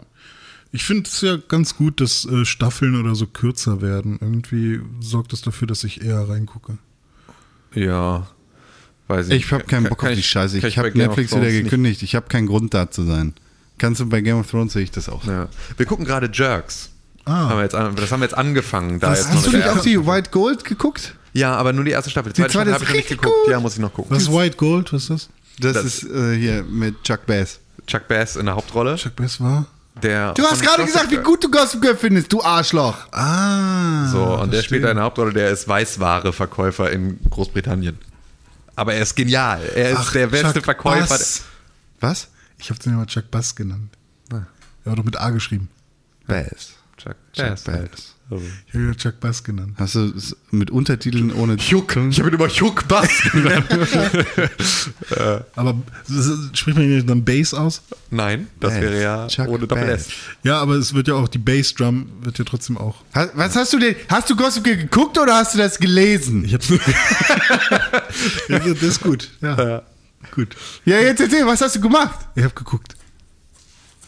Ich 0.72 0.84
finde 0.84 1.08
es 1.10 1.20
ja 1.20 1.36
ganz 1.36 1.76
gut, 1.76 2.00
dass 2.00 2.24
äh, 2.26 2.44
Staffeln 2.44 2.94
oder 3.00 3.14
so 3.16 3.26
kürzer 3.26 3.80
werden. 3.82 4.18
Irgendwie 4.20 4.80
sorgt 5.00 5.32
das 5.32 5.40
dafür, 5.42 5.66
dass 5.66 5.82
ich 5.84 6.02
eher 6.02 6.28
reingucke. 6.28 6.78
ja. 7.74 8.26
Weiß 9.08 9.26
ich 9.28 9.44
ich 9.44 9.52
habe 9.52 9.64
keinen 9.64 9.88
Bock 9.88 9.98
kann 9.98 10.10
auf 10.10 10.14
die 10.14 10.20
ich- 10.20 10.28
Scheiße. 10.28 10.58
Ich 10.58 10.62
bei 10.62 10.70
habe 10.70 10.96
Netflix 10.96 11.32
wieder 11.32 11.40
Thrones 11.40 11.54
nicht- 11.54 11.64
gekündigt. 11.64 12.02
Ich 12.04 12.14
habe 12.14 12.28
keinen 12.28 12.46
Grund 12.46 12.72
da 12.74 12.88
zu 12.92 13.02
sein. 13.02 13.34
Kannst 13.76 14.00
du 14.00 14.06
bei 14.08 14.20
Game 14.20 14.38
of 14.38 14.48
Thrones 14.48 14.72
sehe 14.74 14.82
ich 14.84 14.92
das 14.92 15.08
auch. 15.08 15.24
Ja. 15.24 15.48
Wir 15.76 15.84
gucken 15.86 16.04
gerade 16.04 16.30
Jerks. 16.32 16.90
Ah. 17.24 17.48
Haben 17.48 17.56
wir 17.58 17.62
jetzt 17.64 17.74
an, 17.74 17.96
das 17.96 18.12
haben 18.12 18.20
wir 18.20 18.26
jetzt 18.26 18.38
angefangen. 18.38 19.00
Da 19.00 19.10
Was, 19.10 19.18
jetzt 19.18 19.32
hast 19.32 19.46
du 19.46 19.50
nicht 19.50 19.64
auch 19.66 19.74
ersten- 19.76 19.88
die 19.88 20.06
White 20.06 20.30
Gold 20.30 20.62
geguckt? 20.64 21.16
Ja, 21.32 21.56
aber 21.56 21.72
nur 21.72 21.84
die 21.84 21.90
erste 21.90 22.08
Staffel. 22.10 22.32
Die 22.32 22.36
zweite, 22.40 22.52
zweite 22.52 22.70
Staffel 22.70 22.86
habe 22.86 22.98
ich 22.98 23.04
noch 23.04 23.10
nicht 23.10 23.20
geguckt. 23.20 23.36
gut. 23.46 23.50
Ja, 23.50 23.58
muss 23.58 23.72
ich 23.74 23.80
noch 23.80 23.92
gucken. 23.92 24.14
Was 24.14 24.22
ist 24.22 24.32
White 24.32 24.56
Gold? 24.56 24.92
Was 24.92 25.02
ist 25.02 25.10
das? 25.10 25.28
Das, 25.58 25.72
Das- 25.72 25.84
ist 25.86 26.04
äh, 26.04 26.36
hier 26.38 26.62
mit 26.62 27.02
Chuck 27.02 27.26
Bass. 27.26 27.58
Chuck 27.88 28.06
Bass 28.06 28.36
in 28.36 28.46
der 28.46 28.54
Hauptrolle. 28.54 28.94
Chuck 28.94 29.16
Bass 29.16 29.40
war? 29.40 29.66
Der 30.02 30.34
Du 30.34 30.44
hast 30.44 30.62
gerade 30.62 30.84
gesagt, 30.84 31.10
wie 31.10 31.16
gut 31.18 31.44
du 31.44 31.50
Gossip 31.50 31.80
Girl 31.80 31.96
findest, 31.96 32.32
du 32.32 32.42
Arschloch. 32.42 32.96
Ah. 33.12 34.06
So, 34.08 34.40
und 34.40 34.52
der 34.52 34.62
spielt 34.62 34.84
eine 34.84 35.02
Hauptrolle, 35.02 35.32
der 35.32 35.50
ist 35.50 35.68
Weißware-Verkäufer 35.68 36.90
in 36.90 37.18
Großbritannien. 37.30 37.98
Aber 38.76 38.94
er 38.94 39.02
ist 39.02 39.14
genial. 39.14 39.60
Er 39.74 39.90
ist 39.90 39.98
Ach, 40.00 40.12
der 40.12 40.26
beste 40.28 40.54
Chuck 40.54 40.64
Verkäufer. 40.64 41.06
Bass. 41.06 41.42
Was? 42.00 42.28
Ich 42.58 42.70
habe 42.70 42.80
den 42.80 42.94
immer 42.94 43.06
Chuck 43.06 43.30
Bass 43.30 43.54
genannt. 43.54 43.90
Ah. 44.32 44.42
Er 44.84 44.86
war 44.86 44.96
doch 44.96 45.04
mit 45.04 45.20
A 45.20 45.30
geschrieben. 45.30 45.68
Bass. 46.26 46.72
Chuck, 46.96 47.16
Chuck 47.32 47.46
Bass. 47.46 47.64
Bass. 47.64 48.14
Also. 48.30 48.44
Ich 48.68 48.74
habe 48.74 48.84
ihn 48.84 48.96
Chuck 48.96 49.18
Bass 49.20 49.42
genannt. 49.42 49.72
Hast 49.76 49.96
du 49.96 50.04
es 50.16 50.36
mit 50.52 50.70
Untertiteln 50.70 51.32
ohne 51.32 51.54
Juck. 51.56 51.96
Ich 52.10 52.18
habe 52.20 52.28
ihn 52.30 52.34
immer 52.36 52.46
Juck 52.48 52.86
Bass 52.86 53.08
genannt. 53.32 53.66
Aber 55.56 55.74
spricht 56.52 56.76
man 56.78 56.86
ihn 56.88 57.06
dann 57.06 57.24
Bass 57.24 57.52
aus? 57.54 57.82
Nein, 58.10 58.46
das 58.60 58.72
Bass. 58.74 58.80
wäre 58.82 59.02
ja 59.02 59.26
Chuck 59.28 59.48
ohne 59.48 59.66
Doppel 59.66 59.86
Bass. 59.86 60.06
S. 60.06 60.12
Ja, 60.42 60.60
aber 60.60 60.74
es 60.74 60.94
wird 60.94 61.08
ja 61.08 61.14
auch, 61.14 61.28
die 61.28 61.38
Bassdrum 61.38 62.06
wird 62.22 62.38
ja 62.38 62.44
trotzdem 62.44 62.78
auch. 62.78 63.02
Ha- 63.14 63.30
Was 63.34 63.56
hast 63.56 63.72
du 63.72 63.78
denn? 63.78 63.96
Hast 64.08 64.30
du 64.30 64.36
Gossip 64.36 64.64
geguckt 64.64 65.18
oder 65.18 65.34
hast 65.34 65.54
du 65.54 65.58
das 65.58 65.78
gelesen? 65.78 66.44
Ich 66.44 66.54
hab's 66.54 66.70
nur. 66.70 66.78
ja, 68.48 68.58
das 68.60 68.82
ist 68.82 69.00
gut. 69.02 69.28
Ja. 69.40 69.82
Gut. 70.34 70.54
Ja, 70.84 70.98
jetzt 71.00 71.20
erzähl, 71.20 71.46
was 71.46 71.60
hast 71.60 71.76
du 71.76 71.80
gemacht? 71.80 72.18
Ich 72.34 72.44
habe 72.44 72.54
geguckt. 72.54 72.94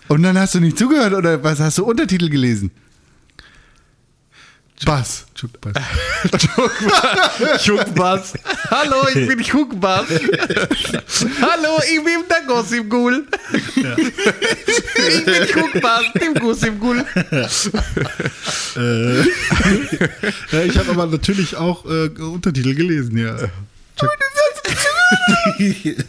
Und 0.09 0.23
dann 0.23 0.39
hast 0.39 0.55
du 0.55 0.61
nicht 0.61 0.79
zugehört 0.79 1.15
oder 1.15 1.43
was 1.43 1.59
hast 1.59 1.79
du 1.79 1.85
Untertitel 1.85 2.29
gelesen? 2.29 2.71
Bass. 4.85 5.25
Chuck 5.35 5.61
Bass. 5.61 5.75
Juck 7.65 7.95
Bass. 7.95 8.33
Hallo, 8.71 9.07
ich 9.09 9.29
bin 9.29 9.41
Juck 9.41 9.81
Bass. 9.81 10.07
Hallo, 11.41 11.81
ich 11.91 12.05
bin 12.05 12.25
der 12.29 12.43
Gossip 12.47 12.89
Ghoul. 12.89 13.27
Ich 13.53 15.25
bin 15.25 15.47
Juck 15.55 15.81
Bass, 15.81 16.05
dem 16.21 16.35
Gossip 16.35 16.81
Ghoul. 16.81 17.05
äh, 18.77 19.23
ja, 20.53 20.63
ich 20.65 20.79
habe 20.79 20.91
aber 20.91 21.07
natürlich 21.07 21.57
auch 21.57 21.85
äh, 21.85 22.09
Untertitel 22.09 22.75
gelesen, 22.75 23.19
ja. 23.19 23.37
Chuck, 23.37 24.11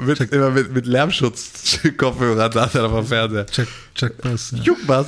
Mit, 0.00 0.20
immer 0.32 0.50
mit, 0.50 0.72
mit 0.72 0.86
Lärmschutz-Kopfhörern 0.86 2.52
saß 2.52 2.74
er 2.74 2.84
auf 2.86 2.92
dem 2.92 3.06
Fernseher. 3.06 3.46
Chuck, 3.46 3.68
Chuck 3.94 4.16
Bass. 4.22 4.52
Ja. 4.56 4.62
Juck 4.62 4.86
Bass. 4.86 5.06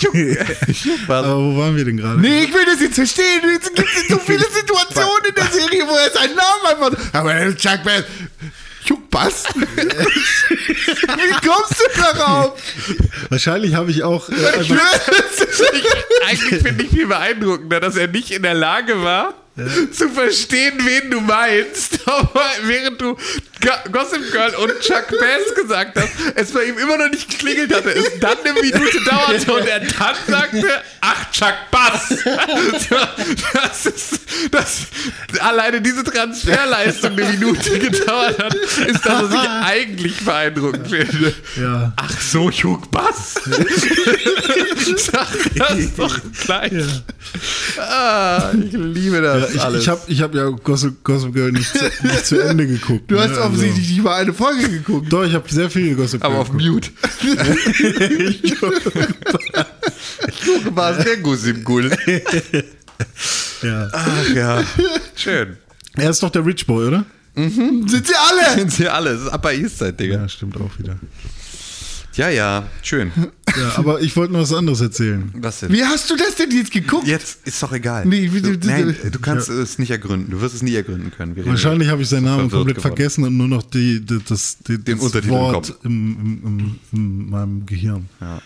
Juck, 0.00 0.14
Juck 0.84 1.06
Bass. 1.06 1.24
Aber 1.24 1.36
wo 1.36 1.56
waren 1.58 1.76
wir 1.76 1.84
denn 1.84 1.96
gerade? 1.96 2.20
Nee, 2.20 2.44
ich 2.44 2.52
will 2.52 2.64
das 2.64 2.80
jetzt 2.80 2.96
verstehen. 2.96 3.42
Es 3.60 3.72
gibt 3.72 3.88
so 4.08 4.18
viele 4.18 4.44
Situationen 4.50 5.24
in 5.28 5.34
der 5.34 5.46
Serie, 5.46 5.84
wo 5.86 5.94
er 5.96 6.10
seinen 6.10 6.34
Namen 6.34 6.66
einfach. 6.92 7.14
Aber 7.14 7.56
Chuck 7.56 7.84
Bass. 7.84 8.04
Chuck 8.84 9.10
Bass? 9.10 9.44
Wie 9.54 11.46
kommst 11.48 11.80
du 11.80 12.00
darauf? 12.00 12.60
Wahrscheinlich 13.30 13.74
habe 13.74 13.90
ich 13.90 14.02
auch. 14.02 14.28
Äh, 14.28 14.32
Ich 14.34 14.46
einfach, 14.46 14.66
schwöre, 14.66 15.24
Ich, 15.72 16.28
eigentlich 16.28 16.62
finde 16.62 16.84
ich 16.84 16.90
viel 16.90 17.06
beeindruckender, 17.06 17.80
dass 17.80 17.96
er 17.96 18.08
nicht 18.08 18.30
in 18.32 18.42
der 18.42 18.54
Lage 18.54 19.02
war, 19.02 19.34
zu 19.92 20.08
verstehen, 20.08 20.74
wen 20.84 21.10
du 21.10 21.20
meinst. 21.20 21.98
Aber 22.06 22.44
während 22.64 23.00
du 23.00 23.14
Go- 23.14 23.90
Gossip 23.92 24.30
Girl 24.32 24.54
und 24.56 24.80
Chuck 24.80 25.08
Bass 25.10 25.54
gesagt 25.54 25.96
hast, 25.98 26.08
es 26.34 26.50
bei 26.52 26.64
ihm 26.64 26.76
immer 26.78 26.96
noch 26.98 27.08
nicht 27.10 27.30
geklingelt 27.30 27.72
hatte, 27.74 27.90
es 27.90 28.18
dann 28.20 28.36
eine 28.44 28.52
Minute 28.60 28.98
dauerte 29.08 29.52
und 29.52 29.66
er 29.66 29.80
dann 29.80 30.16
sagte, 30.28 30.82
ach, 31.00 31.30
Chuck 31.30 31.54
Bass. 31.70 32.18
Das 33.52 33.86
ist, 33.86 34.20
das, 34.50 34.82
alleine 35.40 35.80
diese 35.80 36.02
Transferleistung 36.04 37.12
eine 37.12 37.24
Minute 37.32 37.78
gedauert 37.78 38.38
hat, 38.42 38.54
ist 38.54 39.04
das, 39.04 39.22
was 39.30 39.34
ich 39.34 39.48
eigentlich 39.50 40.16
beeindruckend 40.24 40.88
finde. 40.88 41.34
ja. 41.56 41.92
Ach 41.96 42.20
so, 42.20 42.50
Chuck 42.50 42.90
Bass. 42.90 43.34
Sag 44.96 45.28
das 45.56 45.94
doch 45.96 46.18
gleich. 46.44 46.72
Ah, 47.78 48.50
ich 48.54 48.72
liebe 48.72 49.16
Ja, 49.16 49.38
das 49.40 49.43
ich 49.52 49.60
alles. 49.60 49.82
ich 49.82 49.88
habe 49.88 50.00
ich 50.06 50.22
hab 50.22 50.34
ja 50.34 50.48
Gossip, 50.50 51.02
Gossip 51.04 51.32
Girl 51.32 51.52
nicht 51.52 51.70
zu, 51.70 51.84
nicht 52.06 52.26
zu 52.26 52.40
Ende 52.40 52.66
geguckt. 52.66 53.10
Du 53.10 53.18
hast 53.18 53.32
ne? 53.32 53.40
offensichtlich 53.40 53.88
nicht 53.88 54.02
mal 54.02 54.14
eine 54.14 54.32
Folge 54.32 54.68
geguckt. 54.68 55.12
Doch, 55.12 55.24
ich 55.24 55.34
habe 55.34 55.48
sehr 55.52 55.70
viel 55.70 55.94
Gossip 55.94 56.20
Girl 56.20 56.32
aber 56.32 56.40
auf 56.40 56.50
geguckt. 56.50 56.64
Mute. 56.64 56.90
Chuck 60.44 60.74
Bass, 60.74 61.04
der 61.04 61.16
Guss 61.18 61.44
im 61.46 61.64
Gull. 61.64 61.90
Ja. 63.62 63.88
Ach 63.92 64.34
ja, 64.34 64.62
schön. 65.16 65.56
Er 65.96 66.10
ist 66.10 66.22
doch 66.22 66.30
der 66.30 66.44
Rich 66.44 66.66
Boy, 66.66 66.88
oder? 66.88 67.04
Sind 67.34 67.88
sie 67.88 68.14
alle? 68.14 68.54
Sind 68.54 68.72
sie 68.72 68.88
alle, 68.88 69.14
das 69.14 69.22
ist 69.22 69.32
Upper 69.32 69.52
East 69.52 69.78
Side, 69.78 69.94
Digga. 69.94 70.16
Ja, 70.16 70.28
stimmt 70.28 70.56
auch 70.56 70.78
wieder. 70.78 70.96
Ja, 72.14 72.28
ja, 72.28 72.68
schön. 72.82 73.10
Ja, 73.56 73.78
aber 73.78 74.00
ich 74.00 74.16
wollte 74.16 74.32
noch 74.32 74.40
was 74.40 74.52
anderes 74.52 74.80
erzählen. 74.80 75.30
Was 75.36 75.60
denn? 75.60 75.72
Wie 75.72 75.84
hast 75.84 76.10
du 76.10 76.16
das 76.16 76.34
denn 76.36 76.50
jetzt 76.50 76.70
geguckt? 76.72 77.06
Jetzt 77.06 77.46
ist 77.46 77.62
doch 77.62 77.72
egal. 77.72 78.04
Nee, 78.06 78.28
du, 78.28 78.52
nein, 78.66 78.96
du- 79.10 79.18
kannst 79.20 79.48
es 79.48 79.78
nicht 79.78 79.90
ergründen. 79.90 80.30
Du 80.30 80.40
wirst 80.40 80.54
es 80.54 80.62
nie 80.62 80.74
ergründen 80.74 81.10
können. 81.10 81.36
Wir 81.36 81.46
Wahrscheinlich 81.46 81.88
habe 81.88 82.02
ich 82.02 82.08
seinen 82.08 82.24
Namen 82.24 82.50
komplett 82.50 82.76
geworden. 82.76 82.80
vergessen 82.96 83.24
und 83.24 83.36
nur 83.36 83.48
noch 83.48 83.62
die, 83.62 84.00
die, 84.00 84.18
das, 84.28 84.58
die, 84.66 84.78
Den 84.78 84.96
das 84.96 85.04
Untertitel 85.06 85.32
Wort 85.32 85.74
im, 85.84 86.16
im, 86.42 86.42
im, 86.44 86.78
in 86.92 87.30
meinem 87.30 87.66
Gehirn. 87.66 88.08
Ja. 88.20 88.40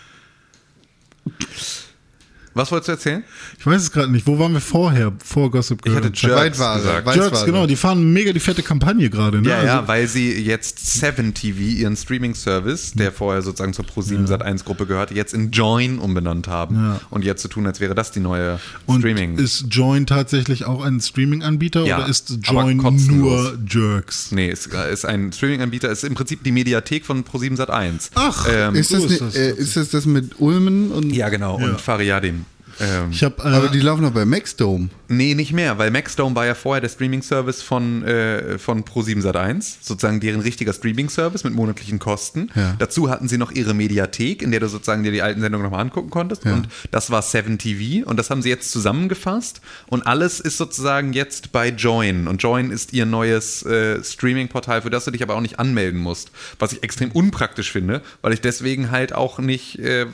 Was 2.59 2.71
wolltest 2.71 2.87
du 2.89 2.91
erzählen? 2.91 3.23
Ich 3.57 3.65
weiß 3.65 3.81
es 3.83 3.91
gerade 3.91 4.11
nicht. 4.11 4.27
Wo 4.27 4.37
waren 4.37 4.51
wir 4.51 4.59
vorher? 4.59 5.13
Vor 5.23 5.49
Gossip 5.49 5.81
Girl? 5.81 5.93
Ich 5.93 5.97
hatte 6.03 6.11
Jerks 6.13 6.59
Weitware, 6.59 6.77
gesagt. 6.79 7.05
Weißware. 7.05 7.25
Jerks, 7.29 7.45
genau. 7.45 7.65
Die 7.67 7.75
fahren 7.77 8.11
mega 8.11 8.33
die 8.33 8.39
fette 8.41 8.63
Kampagne 8.63 9.09
gerade. 9.09 9.41
Ne? 9.41 9.47
Ja, 9.49 9.63
ja, 9.63 9.75
Also- 9.77 9.87
weil 9.87 10.07
sie 10.07 10.33
jetzt 10.33 10.85
Seven 10.99 11.33
TV, 11.33 11.59
ihren 11.59 11.95
Streaming-Service, 11.95 12.91
der 12.95 13.11
vorher 13.13 13.41
sozusagen 13.41 13.73
zur 13.73 13.85
Pro7 13.85 14.27
Sat1-Gruppe 14.27 14.85
gehörte, 14.87 15.13
jetzt 15.13 15.33
in 15.33 15.51
Join 15.51 15.99
umbenannt 15.99 16.47
haben. 16.49 16.75
Ja. 16.75 17.01
Und 17.09 17.23
jetzt 17.23 17.41
zu 17.41 17.47
tun, 17.47 17.65
als 17.65 17.79
wäre 17.79 17.95
das 17.95 18.11
die 18.11 18.19
neue 18.19 18.59
Und 18.85 18.99
Streaming. 18.99 19.37
ist 19.37 19.65
Join 19.69 20.05
tatsächlich 20.05 20.65
auch 20.65 20.83
ein 20.83 20.99
Streaming-Anbieter 20.99 21.85
Ja, 21.85 21.99
oder 21.99 22.07
ist 22.09 22.37
Join 22.43 22.77
nur 22.77 23.57
Jerks? 23.69 24.31
Nee, 24.33 24.49
ist, 24.49 24.67
ist 24.67 25.05
ein 25.05 25.31
Streaming-Anbieter, 25.31 25.89
ist 25.89 26.03
im 26.03 26.13
Prinzip 26.13 26.43
die 26.43 26.51
Mediathek 26.51 27.05
von 27.05 27.23
Pro7 27.23 27.55
Sat1. 27.57 28.09
Ach, 28.15 28.45
ähm, 28.51 28.75
Ist 28.75 28.93
das, 28.93 29.01
so 29.03 29.07
ne, 29.07 29.13
ist 29.13 29.21
das 29.21 29.35
äh, 29.35 29.51
ist 29.51 29.75
das 29.77 29.89
das 29.89 30.05
mit 30.05 30.39
Ulmen 30.39 30.91
und. 30.91 31.11
ja, 31.13 31.29
genau. 31.29 31.59
Ja. 31.59 31.65
Und 31.67 31.81
Fariadim. 31.81 32.45
Ähm, 32.79 33.11
Ich 33.11 33.23
Aber 33.25 33.65
äh, 33.65 33.71
die 33.71 33.79
laufen 33.79 34.01
noch 34.01 34.11
bei 34.11 34.25
Maxdome. 34.25 34.89
Nee, 35.07 35.33
nicht 35.33 35.53
mehr, 35.53 35.77
weil 35.77 35.89
Maxdome 35.91 36.35
war 36.35 36.45
ja 36.45 36.53
vorher 36.53 36.81
der 36.81 36.89
Streaming-Service 36.89 37.61
von, 37.61 38.03
äh, 38.03 38.59
von 38.59 38.83
Pro7 38.83 39.23
Sat1, 39.23 39.77
sozusagen 39.81 40.19
deren 40.19 40.41
richtiger 40.41 40.71
Streaming-Service 40.71 41.43
mit 41.43 41.53
monatlichen 41.53 41.97
Kosten. 41.99 42.49
Ja. 42.55 42.75
Dazu 42.77 43.09
hatten 43.09 43.27
sie 43.27 43.37
noch 43.37 43.51
ihre 43.51 43.73
Mediathek, 43.73 44.41
in 44.41 44.51
der 44.51 44.59
du 44.59 44.67
sozusagen 44.67 45.03
dir 45.03 45.11
die 45.11 45.21
alten 45.21 45.41
Sendungen 45.41 45.65
nochmal 45.65 45.81
angucken 45.81 46.09
konntest. 46.09 46.45
Ja. 46.45 46.53
Und 46.53 46.69
das 46.91 47.09
war 47.09 47.21
7TV 47.21 48.03
und 48.03 48.17
das 48.17 48.29
haben 48.29 48.41
sie 48.41 48.49
jetzt 48.49 48.71
zusammengefasst. 48.71 49.61
Und 49.87 50.05
alles 50.05 50.39
ist 50.39 50.57
sozusagen 50.57 51.13
jetzt 51.13 51.51
bei 51.51 51.69
Join. 51.69 52.27
Und 52.27 52.41
Join 52.41 52.69
ist 52.71 52.93
ihr 52.93 53.05
neues 53.05 53.63
äh, 53.65 54.03
Streaming-Portal, 54.03 54.83
für 54.83 54.89
das 54.89 55.05
du 55.05 55.11
dich 55.11 55.23
aber 55.23 55.35
auch 55.35 55.41
nicht 55.41 55.59
anmelden 55.59 55.99
musst. 55.99 56.31
Was 56.59 56.71
ich 56.71 56.83
extrem 56.83 57.11
unpraktisch 57.11 57.71
finde, 57.71 58.01
weil 58.21 58.33
ich 58.33 58.41
deswegen 58.41 58.91
halt 58.91 59.13
auch 59.13 59.39
nicht 59.39 59.79
äh, 59.79 60.05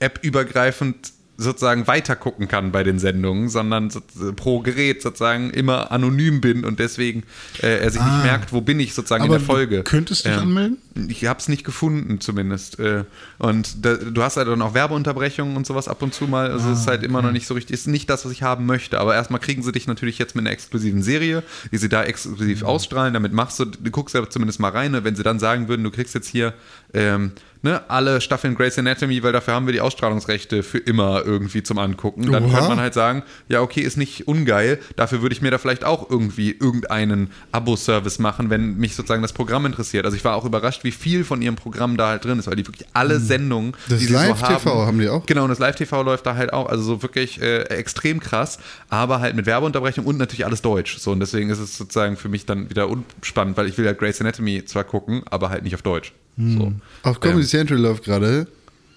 app-übergreifend 0.00 1.12
sozusagen 1.38 1.86
weiter 1.86 2.14
gucken 2.14 2.46
kann 2.46 2.72
bei 2.72 2.84
den 2.84 2.98
Sendungen, 2.98 3.48
sondern 3.48 3.90
so, 3.90 4.00
pro 4.36 4.60
Gerät 4.60 5.02
sozusagen 5.02 5.50
immer 5.50 5.90
anonym 5.90 6.40
bin 6.40 6.64
und 6.64 6.78
deswegen 6.78 7.24
äh, 7.62 7.78
er 7.78 7.90
sich 7.90 8.00
Ah. 8.00 8.14
nicht 8.16 8.24
merkt, 8.24 8.52
wo 8.52 8.60
bin 8.60 8.78
ich 8.78 8.94
sozusagen 8.94 9.24
in 9.24 9.30
der 9.30 9.40
Folge. 9.40 9.78
du 9.78 9.82
könntest 9.84 10.24
dich 10.24 10.32
Ähm, 10.32 10.38
anmelden? 10.40 10.78
Ich 11.08 11.24
habe 11.24 11.40
es 11.40 11.48
nicht 11.48 11.64
gefunden 11.64 12.20
zumindest. 12.20 12.78
Äh, 12.78 13.04
Und 13.38 13.84
da, 13.84 13.94
du 13.94 14.22
hast 14.22 14.36
halt 14.36 14.46
dann 14.48 14.60
auch 14.62 14.74
Werbeunterbrechungen 14.74 15.56
und 15.56 15.66
sowas 15.66 15.88
ab 15.88 16.02
und 16.02 16.12
zu 16.12 16.26
mal. 16.26 16.50
Also 16.50 16.70
es 16.70 16.80
ist 16.80 16.86
halt 16.86 17.02
immer 17.02 17.22
noch 17.22 17.32
nicht 17.32 17.46
so 17.46 17.54
richtig, 17.54 17.72
ist 17.74 17.86
nicht 17.88 18.10
das, 18.10 18.24
was 18.26 18.32
ich 18.32 18.42
haben 18.42 18.66
möchte. 18.66 19.00
Aber 19.00 19.14
erstmal 19.14 19.40
kriegen 19.40 19.62
sie 19.62 19.72
dich 19.72 19.86
natürlich 19.86 20.18
jetzt 20.18 20.36
mit 20.36 20.42
einer 20.44 20.52
exklusiven 20.52 21.02
Serie, 21.02 21.42
die 21.72 21.78
sie 21.78 21.88
da 21.88 22.04
exklusiv 22.04 22.62
ausstrahlen. 22.62 23.14
Damit 23.14 23.32
machst 23.32 23.58
du, 23.58 23.64
du 23.64 23.90
guckst 23.90 24.14
ja 24.14 24.28
zumindest 24.28 24.60
mal 24.60 24.68
rein. 24.70 24.92
ne? 24.92 25.02
Wenn 25.02 25.16
sie 25.16 25.22
dann 25.22 25.38
sagen 25.38 25.68
würden, 25.68 25.82
du 25.82 25.90
kriegst 25.90 26.14
jetzt 26.14 26.28
hier 26.28 26.52
ähm, 26.92 27.32
ne, 27.62 27.80
alle 27.88 28.20
Staffeln 28.20 28.54
Grey's 28.54 28.78
Anatomy, 28.78 29.22
weil 29.22 29.32
dafür 29.32 29.54
haben 29.54 29.64
wir 29.66 29.72
die 29.72 29.80
Ausstrahlungsrechte 29.80 30.62
für 30.62 30.78
immer 30.78 31.21
irgendwie 31.24 31.62
zum 31.62 31.78
Angucken. 31.78 32.30
Dann 32.30 32.44
Oha. 32.44 32.52
könnte 32.52 32.68
man 32.68 32.80
halt 32.80 32.94
sagen, 32.94 33.22
ja, 33.48 33.60
okay, 33.60 33.80
ist 33.80 33.96
nicht 33.96 34.28
ungeil. 34.28 34.78
Dafür 34.96 35.22
würde 35.22 35.34
ich 35.34 35.42
mir 35.42 35.50
da 35.50 35.58
vielleicht 35.58 35.84
auch 35.84 36.10
irgendwie 36.10 36.50
irgendeinen 36.52 37.30
Abo-Service 37.52 38.18
machen, 38.18 38.50
wenn 38.50 38.76
mich 38.76 38.94
sozusagen 38.96 39.22
das 39.22 39.32
Programm 39.32 39.66
interessiert. 39.66 40.04
Also 40.04 40.16
ich 40.16 40.24
war 40.24 40.36
auch 40.36 40.44
überrascht, 40.44 40.84
wie 40.84 40.92
viel 40.92 41.24
von 41.24 41.42
ihrem 41.42 41.56
Programm 41.56 41.96
da 41.96 42.08
halt 42.08 42.24
drin 42.24 42.38
ist, 42.38 42.46
weil 42.46 42.56
die 42.56 42.66
wirklich 42.66 42.86
alle 42.92 43.18
Sendungen, 43.20 43.68
Mhm. 43.72 43.72
Das 43.88 43.98
die 44.00 44.06
sie 44.06 44.12
so 44.12 44.18
Live-TV 44.18 44.70
haben, 44.70 44.86
haben 44.86 44.98
die 44.98 45.08
auch? 45.08 45.26
Genau, 45.26 45.44
und 45.44 45.50
das 45.50 45.58
Live-TV 45.58 46.02
läuft 46.02 46.26
da 46.26 46.34
halt 46.36 46.52
auch, 46.52 46.68
also 46.68 46.82
so 46.82 47.02
wirklich 47.02 47.40
äh, 47.40 47.62
extrem 47.64 48.18
krass, 48.20 48.58
aber 48.88 49.20
halt 49.20 49.36
mit 49.36 49.46
Werbeunterbrechung 49.46 50.04
und 50.06 50.16
natürlich 50.16 50.44
alles 50.46 50.62
Deutsch. 50.62 50.98
So, 50.98 51.12
und 51.12 51.20
deswegen 51.20 51.50
ist 51.50 51.58
es 51.58 51.76
sozusagen 51.76 52.16
für 52.16 52.28
mich 52.28 52.46
dann 52.46 52.70
wieder 52.70 52.88
unspannend, 52.88 53.56
weil 53.56 53.66
ich 53.66 53.76
will 53.78 53.84
ja 53.84 53.92
Grey's 53.92 54.20
Anatomy 54.20 54.64
zwar 54.64 54.84
gucken, 54.84 55.22
aber 55.30 55.50
halt 55.50 55.64
nicht 55.64 55.74
auf 55.74 55.82
Deutsch. 55.82 56.12
So. 56.38 56.72
Auf 57.02 57.20
Comedy 57.20 57.42
Ähm, 57.42 57.46
Central 57.46 57.78
läuft 57.78 58.04
gerade 58.04 58.46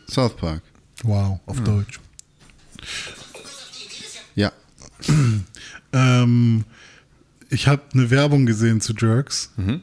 South 0.10 0.36
Park. 0.36 0.62
wow, 1.04 1.40
auf 1.46 1.60
Deutsch. 1.62 2.00
Ja. 4.36 4.52
Ähm, 5.94 6.66
ich 7.50 7.68
habe 7.70 7.82
eine 7.94 8.10
Werbung 8.10 8.46
gesehen 8.46 8.82
zu 8.82 8.94
Jerks 8.94 9.52
Mhm. 9.56 9.82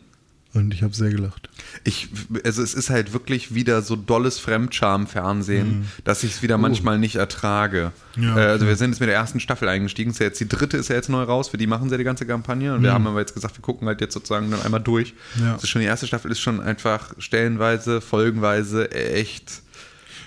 und 0.52 0.74
ich 0.74 0.82
habe 0.82 0.94
sehr 0.94 1.08
gelacht. 1.08 1.48
Ich, 1.84 2.08
also 2.44 2.62
es 2.62 2.74
ist 2.74 2.90
halt 2.90 3.14
wirklich 3.14 3.54
wieder 3.54 3.80
so 3.80 3.96
dolles 3.96 4.38
Fremdscham-Fernsehen, 4.38 5.88
dass 6.04 6.22
ich 6.22 6.32
es 6.32 6.42
wieder 6.42 6.58
manchmal 6.58 6.98
nicht 6.98 7.16
ertrage. 7.16 7.92
Ja, 8.16 8.36
äh, 8.36 8.40
also 8.40 8.56
okay. 8.64 8.66
wir 8.68 8.76
sind 8.76 8.90
jetzt 8.90 9.00
mit 9.00 9.08
der 9.08 9.16
ersten 9.16 9.40
Staffel 9.40 9.68
eingestiegen. 9.68 10.10
Ist 10.10 10.18
ja 10.18 10.26
jetzt 10.26 10.40
die 10.40 10.48
dritte 10.48 10.76
ist 10.76 10.88
ja 10.88 10.96
jetzt 10.96 11.08
neu 11.08 11.22
raus, 11.22 11.48
für 11.48 11.56
die 11.56 11.66
machen 11.66 11.88
sie 11.88 11.94
ja 11.94 11.98
die 11.98 12.04
ganze 12.04 12.26
Kampagne. 12.26 12.74
Und 12.74 12.82
wir 12.82 12.92
haben 12.92 13.06
aber 13.06 13.20
jetzt 13.20 13.32
gesagt, 13.32 13.56
wir 13.56 13.62
gucken 13.62 13.88
halt 13.88 14.02
jetzt 14.02 14.12
sozusagen 14.12 14.50
dann 14.50 14.60
einmal 14.60 14.80
durch. 14.82 15.14
Ja. 15.40 15.54
Also 15.54 15.66
schon 15.66 15.80
die 15.80 15.86
erste 15.86 16.06
Staffel 16.06 16.30
ist 16.30 16.40
schon 16.40 16.60
einfach 16.60 17.14
stellenweise, 17.18 18.02
folgenweise 18.02 18.90
echt 18.90 19.62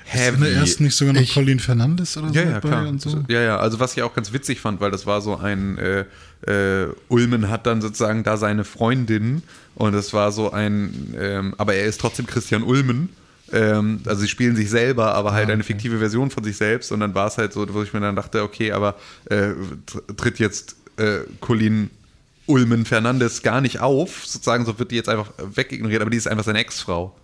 heavy. 0.06 0.36
in 0.38 0.42
der 0.44 0.54
ersten 0.54 0.84
nicht 0.84 0.96
sogar 0.96 1.14
noch 1.14 1.22
Ich- 1.22 1.34
Colin 1.34 1.60
Fernandes 1.60 2.16
oder 2.18 2.30
so 2.30 2.34
Ja, 2.34 2.42
ja, 2.44 2.48
dabei 2.60 2.68
klar. 2.70 2.88
und 2.88 3.02
so? 3.02 3.24
Ja, 3.28 3.42
ja, 3.42 3.58
also 3.58 3.80
was 3.80 3.96
ich 3.98 4.04
auch 4.04 4.14
ganz 4.14 4.32
witzig 4.34 4.60
fand, 4.60 4.80
weil 4.82 4.92
das 4.92 5.06
war 5.06 5.22
so 5.22 5.38
ein, 5.38 5.78
äh, 5.78 6.06
äh, 6.48 6.88
Ulmen 7.10 7.50
hat 7.50 7.66
dann 7.66 7.82
sozusagen 7.82 8.24
da 8.24 8.38
seine 8.38 8.64
Freundin 8.64 9.44
und 9.76 9.94
das 9.94 10.14
war 10.14 10.32
so 10.32 10.52
ein, 10.52 11.14
ähm, 11.20 11.56
aber 11.58 11.74
er 11.76 11.86
ist 11.86 12.00
trotzdem 12.02 12.28
Christian 12.28 12.64
Ulmen. 12.64 13.10
Ähm, 13.52 14.02
also 14.06 14.22
sie 14.22 14.28
spielen 14.28 14.56
sich 14.56 14.70
selber, 14.72 15.14
aber 15.14 15.30
Ah, 15.32 15.34
halt 15.36 15.50
eine 15.52 15.64
fiktive 15.64 16.00
Version 16.00 16.32
von 16.32 16.44
sich 16.44 16.58
selbst 16.58 16.92
und 16.92 17.00
dann 17.00 17.14
war 17.14 17.28
es 17.28 17.38
halt 17.38 17.54
so, 17.54 17.72
wo 17.74 17.84
ich 17.84 17.94
mir 17.94 18.00
dann 18.00 18.16
dachte, 18.16 18.42
okay, 18.42 18.72
aber 18.72 18.96
äh, 19.30 19.50
tr- 19.88 20.16
tritt 20.18 20.40
jetzt 20.40 20.76
äh, 20.98 21.20
Colin 21.42 21.90
Ulmen 22.48 22.86
Fernandes 22.86 23.42
gar 23.44 23.62
nicht 23.62 23.80
auf, 23.82 24.26
sozusagen, 24.26 24.66
so 24.66 24.78
wird 24.80 24.92
die 24.92 24.96
jetzt 24.96 25.10
einfach 25.10 25.32
wegignoriert, 25.56 26.02
aber 26.02 26.12
die 26.12 26.18
ist 26.18 26.28
einfach 26.28 26.44
seine 26.44 26.60
Ex-Frau. 26.60 27.16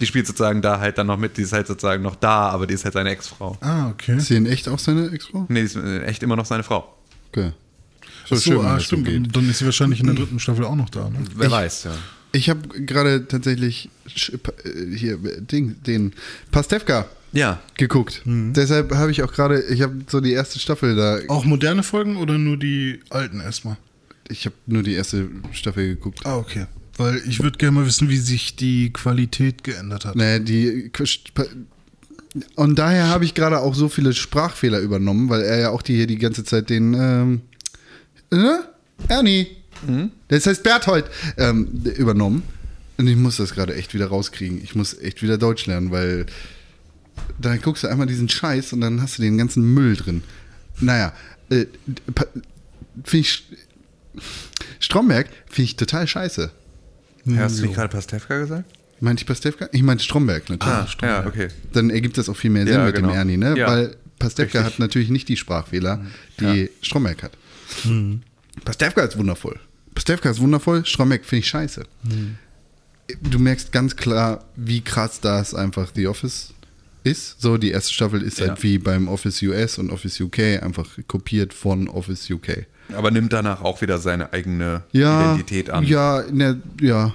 Die 0.00 0.06
spielt 0.06 0.26
sozusagen 0.26 0.60
da 0.62 0.78
halt 0.80 0.98
dann 0.98 1.06
noch 1.06 1.16
mit, 1.18 1.36
die 1.36 1.42
ist 1.42 1.52
halt 1.52 1.66
sozusagen 1.66 2.02
noch 2.02 2.16
da, 2.16 2.48
aber 2.50 2.66
die 2.66 2.74
ist 2.74 2.84
halt 2.84 2.94
seine 2.94 3.10
Ex-Frau. 3.10 3.56
Ah, 3.60 3.88
okay. 3.90 4.16
Ist 4.16 4.26
sie 4.26 4.36
in 4.36 4.46
echt 4.46 4.68
auch 4.68 4.78
seine 4.78 5.10
Ex-Frau? 5.10 5.46
Nee, 5.48 5.60
die 5.60 5.66
ist 5.66 5.76
äh, 5.76 6.04
echt 6.04 6.22
immer 6.22 6.36
noch 6.36 6.46
seine 6.46 6.62
Frau. 6.62 6.94
Okay. 7.28 7.52
So, 8.28 8.36
schön, 8.36 8.58
wenn 8.58 8.66
ah, 8.66 8.74
das 8.74 8.82
so 8.82 8.96
stimmt. 8.96 9.06
geht. 9.06 9.36
Dann 9.36 9.48
ist 9.48 9.58
sie 9.58 9.64
wahrscheinlich 9.64 10.00
in 10.00 10.06
der 10.06 10.16
dritten 10.16 10.38
Staffel 10.40 10.64
auch 10.64 10.74
noch 10.76 10.90
da, 10.90 11.08
ne? 11.08 11.18
Wer 11.36 11.46
Ich- 11.46 11.52
weiß, 11.52 11.84
ja. 11.84 11.92
Ich 12.32 12.50
habe 12.50 12.68
gerade 12.84 13.26
tatsächlich 13.28 13.88
äh, 14.04 14.94
hier 14.96 15.16
Ding, 15.16 15.76
den 15.84 16.12
Pastewka 16.50 17.06
Ja. 17.32 17.60
geguckt. 17.78 18.20
Deshalb 18.26 18.92
habe 18.92 19.10
ich 19.10 19.22
auch 19.22 19.32
gerade, 19.32 19.62
ich 19.62 19.80
habe 19.80 19.94
so 20.08 20.20
die 20.20 20.32
erste 20.32 20.58
Staffel 20.58 20.96
da, 20.96 21.18
Auch 21.28 21.44
moderne 21.46 21.82
Folgen 21.82 22.16
oder 22.16 22.36
nur 22.36 22.58
die 22.58 23.00
alten 23.08 23.40
erstmal? 23.40 23.78
ich 24.28 24.44
habe 24.44 24.56
nur 24.66 24.82
die 24.82 24.94
erste 24.94 25.28
Staffel 25.52 25.86
geguckt. 25.94 26.20
Ah, 26.26 26.36
okay. 26.36 26.66
Weil 26.96 27.20
ich 27.28 27.42
würde 27.42 27.58
gerne 27.58 27.80
mal 27.80 27.86
wissen, 27.86 28.08
wie 28.08 28.16
sich 28.16 28.56
die 28.56 28.92
Qualität 28.92 29.64
geändert 29.64 30.04
hat. 30.04 30.16
Naja, 30.16 30.38
die. 30.38 30.90
Und 32.54 32.78
daher 32.78 33.08
habe 33.08 33.24
ich 33.24 33.34
gerade 33.34 33.60
auch 33.60 33.74
so 33.74 33.88
viele 33.88 34.12
Sprachfehler 34.12 34.80
übernommen, 34.80 35.28
weil 35.28 35.42
er 35.42 35.58
ja 35.58 35.70
auch 35.70 35.82
die 35.82 35.94
hier 35.94 36.06
die 36.06 36.18
ganze 36.18 36.44
Zeit 36.44 36.70
den. 36.70 36.94
Ähm, 36.94 37.40
äh, 38.30 38.58
Ernie. 39.08 39.48
Das 40.28 40.46
heißt 40.46 40.62
Berthold. 40.62 41.06
Ähm, 41.36 41.82
übernommen. 41.96 42.42
Und 42.96 43.08
ich 43.08 43.16
muss 43.16 43.36
das 43.36 43.52
gerade 43.52 43.74
echt 43.74 43.92
wieder 43.92 44.06
rauskriegen. 44.06 44.62
Ich 44.62 44.74
muss 44.74 44.98
echt 44.98 45.22
wieder 45.22 45.38
Deutsch 45.38 45.66
lernen, 45.66 45.90
weil. 45.90 46.26
Da 47.40 47.56
guckst 47.56 47.82
du 47.82 47.88
einmal 47.88 48.06
diesen 48.06 48.28
Scheiß 48.28 48.72
und 48.72 48.80
dann 48.82 49.00
hast 49.00 49.18
du 49.18 49.22
den 49.22 49.38
ganzen 49.38 49.74
Müll 49.74 49.96
drin. 49.96 50.22
Naja, 50.80 51.12
äh, 51.50 51.66
finde 53.04 53.26
ich. 53.26 53.44
Stromberg 54.80 55.28
finde 55.46 55.64
ich 55.64 55.76
total 55.76 56.06
scheiße. 56.06 56.50
Hast 57.36 57.58
du 57.58 57.62
nicht 57.62 57.74
gerade 57.74 57.88
Pastewka 57.88 58.38
gesagt? 58.38 58.64
Meinte 59.00 59.22
ich 59.22 59.26
Pastewka? 59.26 59.68
Ich 59.72 59.82
meinte 59.82 60.02
Stromberg 60.04 60.48
natürlich. 60.48 60.74
Ah, 61.02 61.06
ja, 61.06 61.26
okay. 61.26 61.48
dann 61.72 61.90
ergibt 61.90 62.16
das 62.18 62.28
auch 62.28 62.36
viel 62.36 62.50
mehr 62.50 62.64
Sinn 62.64 62.74
Ja, 62.74 62.84
mit 62.84 62.94
genau. 62.94 63.08
dem 63.08 63.16
Ernie, 63.16 63.36
ne? 63.36 63.56
Ja. 63.58 63.66
Weil 63.68 63.96
Pastewka 64.18 64.58
Richtig. 64.58 64.64
hat 64.74 64.78
natürlich 64.78 65.10
nicht 65.10 65.28
die 65.28 65.36
Sprachfehler, 65.36 66.04
die 66.40 66.70
Stromberg 66.80 67.22
hat. 67.22 67.32
Pastewka 68.64 69.02
ist 69.02 69.18
wundervoll. 69.18 69.58
Pastewka 69.94 70.30
ist 70.30 70.40
wundervoll, 70.40 70.84
Stromberg 70.86 71.24
finde 71.24 71.40
ich 71.40 71.48
scheiße. 71.48 71.84
Du 73.22 73.38
merkst 73.38 73.72
ganz 73.72 73.96
klar, 73.96 74.44
wie 74.56 74.80
krass 74.80 75.20
das 75.20 75.54
einfach 75.54 75.90
The 75.94 76.06
Office 76.08 76.52
ist. 77.04 77.40
So, 77.40 77.56
die 77.56 77.70
erste 77.70 77.92
Staffel 77.92 78.22
ist 78.22 78.38
Ja. 78.38 78.48
halt 78.48 78.62
wie 78.62 78.78
beim 78.78 79.08
Office 79.08 79.40
US 79.42 79.78
und 79.78 79.90
Office 79.90 80.20
UK 80.20 80.60
einfach 80.62 80.88
kopiert 81.06 81.54
von 81.54 81.88
Office 81.88 82.28
UK. 82.30 82.66
Aber 82.94 83.10
nimmt 83.10 83.32
danach 83.32 83.62
auch 83.62 83.80
wieder 83.80 83.98
seine 83.98 84.32
eigene 84.32 84.82
Ja, 84.92 85.32
Identität 85.32 85.70
an. 85.70 85.84
ja, 85.84 86.22
ne, 86.30 86.60
ja, 86.80 87.14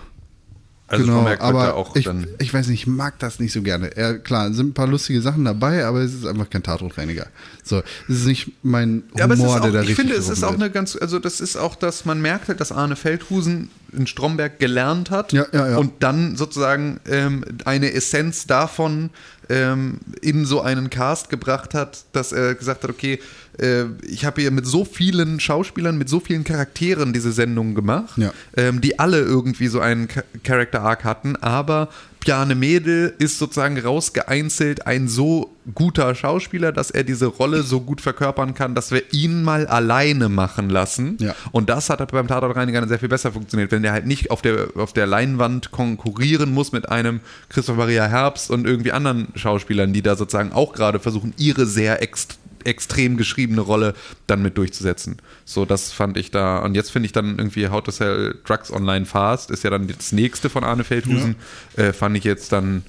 also 0.92 1.06
genau, 1.06 1.26
aber 1.40 1.76
auch 1.76 1.96
ich, 1.96 2.04
dann. 2.04 2.28
ich 2.40 2.54
weiß 2.54 2.68
nicht, 2.68 2.82
ich 2.82 2.88
mag 2.88 3.18
das 3.20 3.40
nicht 3.40 3.54
so 3.54 3.62
gerne. 3.62 3.92
Ja, 3.96 4.18
klar, 4.18 4.52
sind 4.52 4.72
ein 4.72 4.74
paar 4.74 4.88
lustige 4.88 5.22
Sachen 5.22 5.46
dabei, 5.46 5.86
aber 5.86 6.02
es 6.02 6.14
ist 6.14 6.26
einfach 6.26 6.50
kein 6.50 6.64
Tatortreiniger. 6.64 7.28
So, 7.64 7.82
es 8.10 8.18
ist 8.18 8.26
nicht 8.26 8.52
mein 8.62 9.04
Humor, 9.14 9.18
Ja, 9.18 9.24
aber 9.24 9.34
es 9.36 9.40
ist 9.40 9.46
auch, 9.46 9.60
der 9.62 9.72
da 9.72 9.82
ich 9.84 9.96
finde, 9.96 10.16
es 10.16 10.28
ist 10.28 10.44
auch 10.44 10.54
eine 10.54 10.70
ganz, 10.70 10.98
also 10.98 11.20
das 11.20 11.40
ist 11.40 11.56
auch, 11.56 11.76
dass 11.76 12.04
man 12.04 12.22
merkt 12.22 12.50
halt, 12.50 12.60
dass 12.60 12.74
Arne 12.74 12.98
Feldhusen 12.98 13.70
in 13.94 14.06
Stromberg 14.06 14.60
gelernt 14.60 15.12
hat 15.12 15.32
ja, 15.32 15.46
ja. 15.54 15.78
und 15.78 16.04
dann 16.04 16.36
sozusagen 16.36 17.00
ähm, 17.10 17.46
eine 17.64 17.94
Essenz 17.94 18.46
davon 18.46 19.12
ähm, 19.48 20.00
in 20.22 20.46
so 20.46 20.60
einen 20.60 20.90
Cast 20.90 21.30
gebracht 21.30 21.74
hat, 21.74 22.04
dass 22.12 22.34
er 22.34 22.56
gesagt 22.56 22.84
hat, 22.84 22.90
okay, 22.90 23.20
äh, 23.62 23.86
ich 24.08 24.26
habe 24.26 24.42
hier 24.42 24.52
mit 24.52 24.66
so 24.66 24.84
vielen 24.86 25.40
Schauspielern, 25.40 25.98
mit 25.98 26.10
so 26.10 26.20
vielen 26.20 26.44
Charakteren 26.44 27.14
diese 27.14 27.32
Sendung 27.32 27.76
gemacht, 27.76 28.18
Ja. 28.18 28.32
ähm, 28.58 28.82
die 28.82 29.00
alle 29.00 29.20
irgendwie 29.20 29.68
so 29.68 29.80
einen 29.80 30.08
Cha- 30.08 30.24
Character 30.44 30.82
Arc 30.82 31.04
hatten, 31.04 31.36
aber 31.38 31.90
Bjarne 32.24 32.54
Mädel 32.54 33.16
ist 33.18 33.40
sozusagen 33.40 33.80
rausgeeinzelt 33.80 34.86
ein 34.86 35.08
so 35.08 35.56
guter 35.74 36.14
Schauspieler, 36.14 36.72
dass 36.72 36.92
er 36.92 37.04
diese 37.04 37.26
Rolle 37.26 37.64
so 37.64 37.82
gut 37.82 38.00
verkörpern 38.00 38.54
kann, 38.54 38.76
dass 38.76 38.92
wir 38.92 39.12
ihn 39.12 39.42
mal 39.42 39.66
alleine 39.66 40.30
machen 40.30 40.70
lassen. 40.70 41.18
Ja. 41.20 41.34
Und 41.52 41.70
das 41.72 41.90
hat 41.90 42.12
beim 42.12 42.28
Tatortreiniger 42.28 42.88
sehr 42.88 43.00
viel 43.00 43.10
besser 43.10 43.32
funktioniert, 43.32 43.72
wenn 43.72 43.82
der 43.82 43.92
halt 43.92 44.06
nicht 44.06 44.30
auf 44.30 44.44
der, 44.44 44.68
auf 44.76 44.94
der 44.94 45.08
Leinwand 45.08 45.72
konkurrieren 45.72 46.54
muss 46.54 46.72
mit 46.72 46.90
einem 46.90 47.22
Christoph 47.50 47.78
Maria 47.78 48.06
Herbst 48.06 48.52
und 48.52 48.68
irgendwie 48.68 48.92
anderen 48.92 49.30
Schauspielern, 49.36 49.92
die 49.92 50.04
da 50.04 50.16
sozusagen 50.16 50.52
auch 50.52 50.74
gerade 50.74 51.00
versuchen, 51.00 51.34
ihre 51.38 51.66
sehr 51.66 52.04
ext 52.04 52.38
extrem 52.66 53.18
geschriebene 53.18 53.62
Rolle 53.62 53.94
dann 54.28 54.42
mit 54.42 54.58
durchzusetzen. 54.58 55.18
So, 55.46 55.66
das 55.66 55.92
fand 55.92 56.18
ich 56.18 56.32
da. 56.32 56.60
Und 56.60 56.76
jetzt 56.76 56.92
finde 56.92 57.06
ich 57.06 57.12
dann 57.12 57.38
irgendwie 57.38 57.70
How 57.70 57.84
to 57.84 57.92
Sell 57.92 58.40
Drugs 58.46 58.72
Online 58.72 59.06
Fast 59.06 59.52
ist 59.52 59.64
ja 59.64 59.70
dann 59.70 59.88
das 59.88 60.12
nächste 60.12 60.50
von 60.50 60.64
Arne 60.64 60.84
Feldhusen. 60.84 61.36
Äh, 61.76 61.94
fand 61.94 62.18
ich 62.18 62.24
jetzt 62.24 62.52
dann, 62.52 62.84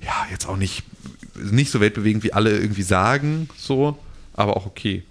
ja, 0.00 0.26
jetzt 0.30 0.46
auch 0.46 0.56
nicht, 0.56 0.84
nicht 1.34 1.70
so 1.70 1.80
weltbewegend, 1.80 2.24
wie 2.24 2.32
alle 2.32 2.58
irgendwie 2.58 2.82
sagen, 2.82 3.48
so, 3.56 3.98
aber 4.34 4.56
auch 4.56 4.66
okay. 4.66 5.04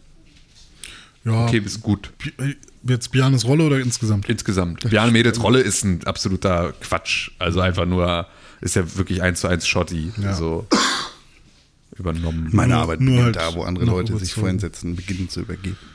Ja, 1.25 1.45
Okay, 1.45 1.59
bis 1.59 1.81
gut. 1.81 2.11
Äh, 2.37 2.55
jetzt 2.83 3.11
Bianes 3.11 3.45
Rolle 3.45 3.65
oder 3.65 3.79
insgesamt? 3.79 4.29
Insgesamt. 4.29 4.89
Bjarne 4.89 5.11
Mädels 5.11 5.41
Rolle 5.41 5.59
ist 5.59 5.83
ein 5.83 6.03
absoluter 6.05 6.73
Quatsch. 6.81 7.31
Also 7.39 7.59
einfach 7.59 7.85
nur, 7.85 8.27
ist 8.61 8.75
ja 8.75 8.97
wirklich 8.97 9.21
eins 9.21 9.41
zu 9.41 9.47
eins 9.47 9.67
Schotti. 9.67 10.11
Ja. 10.17 10.33
So 10.33 10.67
übernommen. 11.99 12.49
Meine 12.51 12.73
Nur- 12.73 12.81
Arbeit 12.81 12.99
nur 13.01 13.17
beginnt 13.17 13.37
halt 13.37 13.53
da, 13.53 13.55
wo 13.57 13.63
andere 13.63 13.85
Leute 13.85 14.17
sich 14.17 14.33
vorhin 14.33 14.59
setzen, 14.59 14.95
beginnen 14.95 15.29
zu 15.29 15.41
übergeben. 15.41 15.77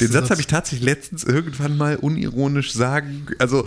Den 0.00 0.08
Satz 0.12 0.30
habe 0.30 0.40
ich 0.40 0.46
tatsächlich 0.46 0.84
letztens 0.84 1.24
irgendwann 1.24 1.76
mal 1.76 1.96
unironisch 1.96 2.72
sagen. 2.72 3.26
Also 3.38 3.66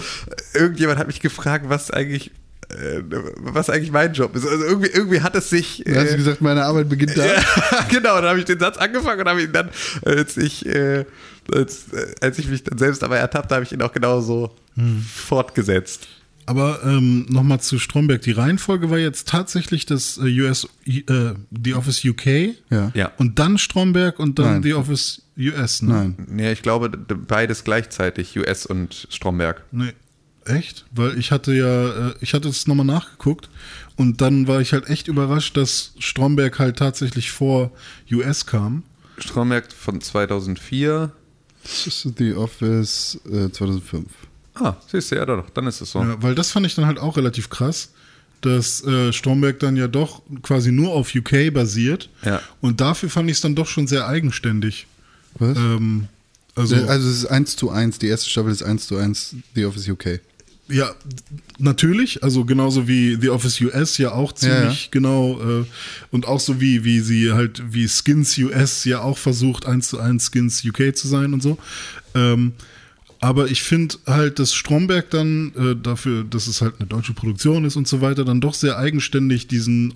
irgendjemand 0.54 1.00
hat 1.00 1.08
mich 1.08 1.20
gefragt, 1.20 1.66
was 1.68 1.92
eigentlich, 1.92 2.32
äh, 2.70 3.02
was 3.38 3.70
eigentlich 3.70 3.92
mein 3.92 4.14
Job 4.14 4.36
ist. 4.36 4.48
Also 4.48 4.64
irgendwie, 4.64 4.90
irgendwie 4.90 5.22
hat 5.22 5.36
es 5.36 5.50
sich. 5.50 5.84
Du 5.86 5.96
hast 5.96 6.12
äh, 6.12 6.16
gesagt, 6.16 6.42
meine 6.42 6.64
Arbeit 6.64 6.88
beginnt 6.90 7.18
da. 7.18 7.26
genau, 7.90 8.16
dann 8.16 8.26
habe 8.30 8.40
ich 8.40 8.46
den 8.46 8.60
Satz 8.60 8.78
angefangen 8.78 9.22
und 9.22 9.28
habe 9.28 9.42
ihn 9.44 9.52
dann, 9.52 9.70
als 10.06 10.38
ich, 10.38 10.66
äh, 10.66 11.06
als, 11.54 11.92
äh, 11.92 12.16
als 12.22 12.40
ich 12.40 12.48
mich 12.48 12.64
dann 12.64 12.78
selbst 12.78 13.02
dabei 13.02 13.18
ertappt, 13.18 13.52
habe 13.52 13.64
ich 13.64 13.72
ihn 13.74 13.82
auch 13.82 13.92
genauso 13.92 14.56
fortgesetzt. 15.14 16.08
Aber 16.48 16.82
ähm, 16.84 17.26
nochmal 17.30 17.60
zu 17.60 17.80
Stromberg. 17.80 18.22
Die 18.22 18.32
Reihenfolge 18.32 18.90
war 18.92 19.00
jetzt 19.00 19.28
tatsächlich 19.28 19.86
das 19.88 20.18
äh, 20.18 20.42
US, 20.42 20.68
äh, 20.86 21.02
The 21.64 21.74
Office 21.74 22.06
UK 22.06 22.26
Ja. 22.70 22.92
Ja. 22.94 23.12
und 23.18 23.40
dann 23.40 23.58
Stromberg 23.58 24.20
und 24.20 24.38
dann 24.38 24.46
Nein. 24.46 24.64
The 24.64 24.74
Office 24.76 25.24
US. 25.38 25.82
Ne? 25.82 26.14
Nein. 26.18 26.40
Ja, 26.40 26.52
ich 26.52 26.62
glaube 26.62 26.90
beides 26.90 27.64
gleichzeitig, 27.64 28.38
US 28.38 28.66
und 28.66 29.08
Stromberg. 29.10 29.64
Nee. 29.72 29.94
Echt? 30.46 30.86
Weil 30.92 31.18
ich 31.18 31.32
hatte 31.32 31.56
ja, 31.56 32.10
äh, 32.10 32.14
ich 32.22 32.36
hatte 32.36 32.50
es 32.50 32.68
nochmal 32.68 32.86
nachgeguckt 32.86 33.50
und 33.96 34.22
dann 34.22 34.48
war 34.48 34.62
ich 34.62 34.74
halt 34.74 34.88
echt 34.88 35.08
überrascht, 35.08 35.58
dass 35.58 35.94
Stromberg 35.98 36.60
halt 36.60 36.78
tatsächlich 36.78 37.32
vor 37.32 37.72
US 38.12 38.46
kam. 38.46 38.84
Stromberg 39.18 39.72
von 39.74 40.00
2004. 40.02 41.12
Das 41.64 41.88
ist 41.88 42.08
The 42.20 42.34
Office 42.36 43.20
äh, 43.26 43.50
2005. 43.50 44.06
Ah, 44.56 44.76
siehst 44.90 45.12
du, 45.12 45.16
ja 45.16 45.26
doch, 45.26 45.50
dann 45.50 45.68
ist 45.68 45.82
es 45.82 45.92
so. 45.92 46.00
Ja, 46.00 46.22
weil 46.22 46.34
das 46.36 46.52
fand 46.52 46.66
ich 46.66 46.76
dann 46.76 46.86
halt 46.86 47.00
auch 47.00 47.18
relativ 47.18 47.50
krass, 47.50 47.92
dass 48.42 48.84
äh, 48.86 49.12
Stromberg 49.12 49.60
dann 49.60 49.76
ja 49.76 49.88
doch 49.88 50.22
quasi 50.44 50.72
nur 50.72 50.94
auf 50.94 51.14
UK 51.14 51.54
basiert. 51.54 52.10
Ja. 52.24 52.42
Und 52.62 52.80
dafür 52.82 53.10
fand 53.10 53.30
ich 53.30 53.38
es 53.38 53.42
dann 53.42 53.56
doch 53.56 53.68
schon 53.68 53.88
sehr 53.88 54.08
eigenständig. 54.08 54.88
Was? 55.38 55.58
Ähm, 55.58 56.08
also, 56.56 56.76
also, 56.76 57.10
es 57.10 57.18
ist 57.18 57.26
1 57.26 57.58
zu 57.58 57.70
1, 57.70 58.00
die 58.00 58.08
erste 58.08 58.30
Staffel 58.30 58.52
ist 58.52 58.64
1 58.64 58.88
zu 58.88 58.96
1 58.96 59.36
The 59.56 59.66
Office 59.66 59.90
UK. 59.90 60.22
ja, 60.70 60.96
natürlich, 61.60 62.24
also 62.24 62.46
genauso 62.46 62.88
wie 62.88 63.18
The 63.20 63.30
Office 63.30 63.60
US 63.62 63.98
ja 63.98 64.14
auch 64.14 64.32
ziemlich 64.32 64.86
Ja, 64.86 64.90
genau 64.92 65.40
äh, 65.42 65.66
und 66.12 66.28
auch 66.28 66.40
so 66.40 66.62
wie, 66.62 66.86
wie 66.86 67.02
sie 67.02 67.34
halt, 67.34 67.62
wie 67.72 67.90
Skins 67.90 68.38
US 68.38 68.86
ja 68.86 69.02
auch 69.02 69.18
versucht, 69.18 69.66
eins 69.66 69.90
zu 69.90 70.00
eins 70.00 70.32
Skins 70.32 70.64
UK 70.64 70.96
zu 70.96 71.10
sein 71.10 71.34
und 71.34 71.44
so. 71.44 71.58
Ähm, 72.14 72.54
aber 73.26 73.50
ich 73.50 73.64
finde 73.64 73.96
halt, 74.06 74.38
dass 74.38 74.54
Stromberg 74.54 75.10
dann 75.10 75.52
äh, 75.56 75.76
dafür, 75.76 76.24
dass 76.24 76.46
es 76.46 76.62
halt 76.62 76.76
eine 76.78 76.88
deutsche 76.88 77.14
Produktion 77.14 77.66
ist 77.66 77.76
und 77.76 77.88
so 77.88 78.00
weiter, 78.00 78.24
dann 78.24 78.40
doch 78.40 78.54
sehr 78.54 78.78
eigenständig 78.78 79.48
diesen 79.48 79.94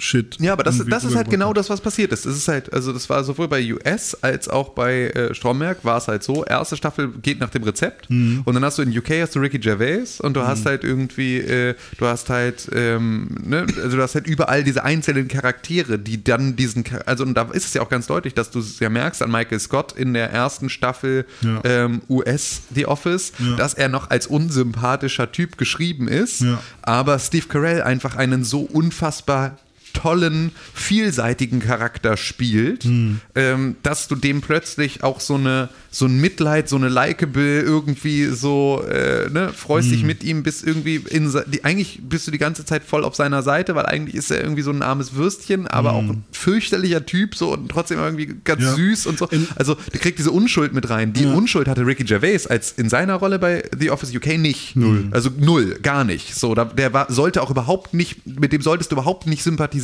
Office-Shit. 0.00 0.36
Ja, 0.40 0.52
aber 0.54 0.62
das, 0.62 0.82
das 0.86 1.04
ist 1.04 1.14
halt 1.14 1.30
genau 1.30 1.52
das, 1.52 1.68
was 1.70 1.80
passiert 1.80 2.12
ist. 2.12 2.24
Es 2.26 2.36
ist 2.36 2.48
halt, 2.48 2.72
also 2.72 2.92
das 2.92 3.08
war 3.10 3.22
sowohl 3.22 3.48
bei 3.48 3.60
US 3.72 4.14
als 4.22 4.48
auch 4.48 4.70
bei 4.70 5.08
äh, 5.10 5.34
Stromberg 5.34 5.84
war 5.84 5.98
es 5.98 6.08
halt 6.08 6.22
so, 6.22 6.44
erste 6.44 6.76
Staffel 6.76 7.08
geht 7.22 7.40
nach 7.40 7.50
dem 7.50 7.62
Rezept 7.62 8.08
Mhm. 8.10 8.42
und 8.44 8.54
dann 8.54 8.64
hast 8.64 8.78
du 8.78 8.82
in 8.82 8.96
UK 8.96 9.10
hast 9.22 9.34
du 9.36 9.40
Ricky 9.40 9.58
Gervais 9.58 10.20
und 10.20 10.34
du 10.34 10.42
hast 10.46 10.64
halt 10.66 10.84
irgendwie, 10.84 11.36
äh, 11.38 11.74
du 11.98 12.06
hast 12.06 12.30
halt, 12.30 12.68
ähm, 12.72 13.36
ne, 13.44 13.66
also 13.82 13.96
du 13.96 14.02
hast 14.02 14.14
halt 14.14 14.26
überall 14.26 14.64
diese 14.64 14.82
einzelnen 14.84 15.28
Charaktere, 15.28 15.98
die 15.98 16.24
dann 16.24 16.56
diesen, 16.56 16.84
also 17.06 17.24
und 17.24 17.34
da 17.34 17.42
ist 17.52 17.66
es 17.66 17.74
ja 17.74 17.82
auch 17.82 17.88
ganz 17.90 18.06
deutlich, 18.06 18.34
dass 18.34 18.50
du 18.50 18.58
es 18.60 18.80
ja 18.80 18.88
merkst 18.88 19.22
an 19.22 19.30
Michael 19.30 19.60
Scott 19.60 19.92
in 19.92 20.14
der 20.14 20.30
ersten 20.30 20.68
Staffel 20.70 21.26
Ja. 21.42 21.60
ähm, 21.64 22.00
US 22.08 22.62
The 22.74 22.86
Office, 22.86 23.32
Ja. 23.38 23.56
dass 23.56 23.74
er 23.74 23.88
noch 23.88 24.10
als 24.10 24.26
unsympathischer 24.26 25.30
Typ 25.30 25.58
geschrieben 25.58 26.08
ist, 26.08 26.40
Ja. 26.40 26.60
aber 26.82 27.18
Steve 27.18 27.46
Carell 27.48 27.82
einfach 27.82 28.16
einen 28.16 28.44
so 28.44 28.60
unfassbar 28.62 29.58
tollen, 29.92 30.52
vielseitigen 30.74 31.60
Charakter 31.60 32.16
spielt, 32.16 32.84
Hm. 32.84 33.20
ähm, 33.34 33.76
dass 33.82 34.08
du 34.08 34.16
dem 34.16 34.40
plötzlich 34.40 35.02
auch 35.04 35.20
so 35.20 35.34
eine 35.36 35.68
so 35.92 36.06
ein 36.06 36.20
Mitleid, 36.20 36.68
so 36.68 36.76
eine 36.76 36.88
Likeable 36.88 37.62
irgendwie 37.62 38.26
so, 38.26 38.84
äh, 38.88 39.28
ne, 39.28 39.50
freust 39.52 39.86
Hm. 39.88 39.92
dich 39.92 40.04
mit 40.04 40.22
ihm, 40.22 40.44
bist 40.44 40.64
irgendwie 40.64 40.96
in 41.10 41.32
die, 41.48 41.64
eigentlich 41.64 41.98
bist 42.08 42.28
du 42.28 42.30
die 42.30 42.38
ganze 42.38 42.64
Zeit 42.64 42.84
voll 42.84 43.02
auf 43.04 43.16
seiner 43.16 43.42
Seite, 43.42 43.74
weil 43.74 43.86
eigentlich 43.86 44.14
ist 44.14 44.30
er 44.30 44.40
irgendwie 44.40 44.62
so 44.62 44.70
ein 44.70 44.82
armes 44.82 45.14
Würstchen, 45.14 45.66
aber 45.66 45.94
auch 45.94 46.04
ein 46.04 46.22
fürchterlicher 46.30 47.04
Typ 47.06 47.34
so 47.34 47.52
und 47.52 47.68
trotzdem 47.70 47.98
irgendwie 47.98 48.32
ganz 48.44 48.60
Hm. 48.62 48.68
Ja. 48.68 48.74
süß 48.76 49.06
und 49.06 49.18
so. 49.18 49.26
In- 49.26 49.48
also 49.56 49.76
der 49.92 49.98
kriegt 50.00 50.20
diese 50.20 50.30
Unschuld 50.30 50.72
mit 50.74 50.88
rein. 50.90 51.12
Die 51.12 51.26
Unschuld 51.26 51.66
hatte 51.66 51.84
Ricky 51.84 52.04
Gervais 52.04 52.46
als 52.48 52.70
in 52.72 52.88
seiner 52.88 53.14
Rolle 53.16 53.40
bei 53.40 53.64
The 53.76 53.90
Office 53.90 54.14
UK 54.14 54.38
nicht. 54.38 54.76
Null. 54.76 55.08
Also 55.10 55.30
null, 55.38 55.76
gar 55.82 56.04
nicht. 56.04 56.36
So, 56.36 56.54
da, 56.54 56.66
der 56.66 56.92
war, 56.92 57.10
sollte 57.12 57.42
auch 57.42 57.50
überhaupt 57.50 57.94
nicht, 57.94 58.24
mit 58.26 58.52
dem 58.52 58.62
solltest 58.62 58.92
du 58.92 58.94
überhaupt 58.94 59.26
nicht 59.26 59.42
sympathisieren. 59.42 59.79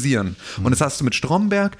Und 0.63 0.71
das 0.71 0.81
hast 0.81 1.01
du 1.01 1.05
mit 1.05 1.15
Stromberg 1.15 1.77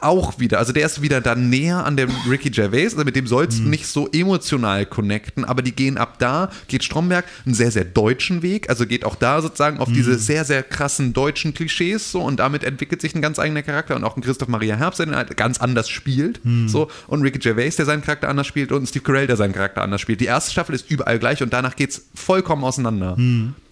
auch 0.00 0.38
wieder, 0.38 0.58
also 0.58 0.72
der 0.72 0.86
ist 0.86 1.02
wieder 1.02 1.20
dann 1.20 1.48
näher 1.48 1.84
an 1.84 1.96
dem 1.96 2.10
Ricky 2.28 2.50
Gervais, 2.50 2.92
also 2.92 3.04
mit 3.04 3.14
dem 3.14 3.26
sollst 3.26 3.60
du 3.60 3.62
nicht 3.62 3.86
so 3.86 4.08
emotional 4.10 4.86
connecten, 4.86 5.44
aber 5.44 5.62
die 5.62 5.72
gehen 5.72 5.96
ab 5.98 6.18
da, 6.18 6.50
geht 6.68 6.82
Stromberg 6.82 7.24
einen 7.44 7.54
sehr, 7.54 7.70
sehr 7.70 7.84
deutschen 7.84 8.42
Weg, 8.42 8.68
also 8.68 8.86
geht 8.86 9.04
auch 9.04 9.14
da 9.14 9.40
sozusagen 9.40 9.78
auf 9.78 9.88
diese 9.92 10.18
sehr, 10.18 10.44
sehr 10.44 10.62
krassen 10.62 11.12
deutschen 11.12 11.54
Klischees 11.54 12.10
so. 12.10 12.20
Und 12.20 12.38
damit 12.38 12.64
entwickelt 12.64 13.00
sich 13.00 13.14
ein 13.14 13.22
ganz 13.22 13.38
eigener 13.38 13.62
Charakter. 13.62 13.96
Und 13.96 14.04
auch 14.04 14.16
ein 14.16 14.22
Christoph 14.22 14.48
Maria 14.48 14.76
Herbst, 14.76 15.00
der 15.00 15.10
halt 15.14 15.36
ganz 15.36 15.58
anders 15.58 15.88
spielt, 15.88 16.40
so. 16.66 16.88
Und 17.06 17.22
Ricky 17.22 17.38
Gervais, 17.38 17.76
der 17.76 17.86
seinen 17.86 18.02
Charakter 18.02 18.28
anders 18.28 18.46
spielt. 18.46 18.72
Und 18.72 18.86
Steve 18.86 19.04
Carell, 19.04 19.26
der 19.26 19.36
seinen 19.36 19.52
Charakter 19.52 19.82
anders 19.82 20.00
spielt. 20.00 20.20
Die 20.20 20.26
erste 20.26 20.50
Staffel 20.50 20.74
ist 20.74 20.90
überall 20.90 21.18
gleich. 21.18 21.42
Und 21.42 21.52
danach 21.52 21.76
geht's 21.76 22.06
vollkommen 22.14 22.64
auseinander. 22.64 23.16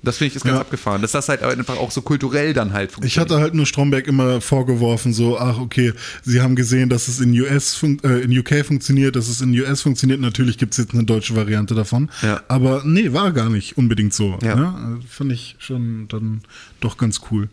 Das 0.03 0.17
finde 0.19 0.31
ich 0.31 0.37
ist 0.37 0.45
ganz 0.45 0.55
Ja. 0.55 0.61
abgefahren, 0.63 1.03
dass 1.03 1.13
das 1.13 1.29
halt 1.29 1.43
einfach 1.43 1.77
auch 1.77 1.91
so 1.91 2.01
kulturell 2.01 2.55
dann 2.55 2.73
halt 2.73 2.93
Ich 3.03 3.19
hatte 3.19 3.39
halt 3.39 3.55
nur 3.55 3.67
Stromberg 3.67 4.07
immer 4.07 4.41
vorgeworfen, 4.41 5.13
so, 5.13 5.39
ach, 5.39 5.59
okay, 5.59 5.93
sie 6.23 6.41
haben 6.41 6.57
gesehen, 6.57 6.89
dass 6.89 7.09
es 7.09 7.21
in 7.21 7.39
US 7.39 7.83
äh, 7.83 8.23
in 8.23 8.37
UK 8.39 8.65
funktioniert, 8.65 9.15
dass 9.17 9.29
es 9.29 9.41
in 9.43 9.53
US 9.61 9.83
funktioniert. 9.83 10.21
Natürlich 10.21 10.57
gibt 10.57 10.73
es 10.73 10.79
jetzt 10.79 10.95
eine 10.95 11.05
deutsche 11.05 11.37
Variante 11.37 11.75
davon. 11.75 12.11
Ja. 12.23 12.43
Aber 12.49 12.83
nee, 12.85 13.13
war 13.13 13.33
gar 13.33 13.51
nicht 13.51 13.77
unbedingt 13.77 14.15
so. 14.15 14.39
Ja. 14.43 14.55
Ne? 14.57 15.01
Fand 15.09 15.33
ich 15.33 15.57
schon 15.59 16.09
dann 16.09 16.41
doch 16.81 16.97
ganz 16.97 17.21
cool. 17.31 17.51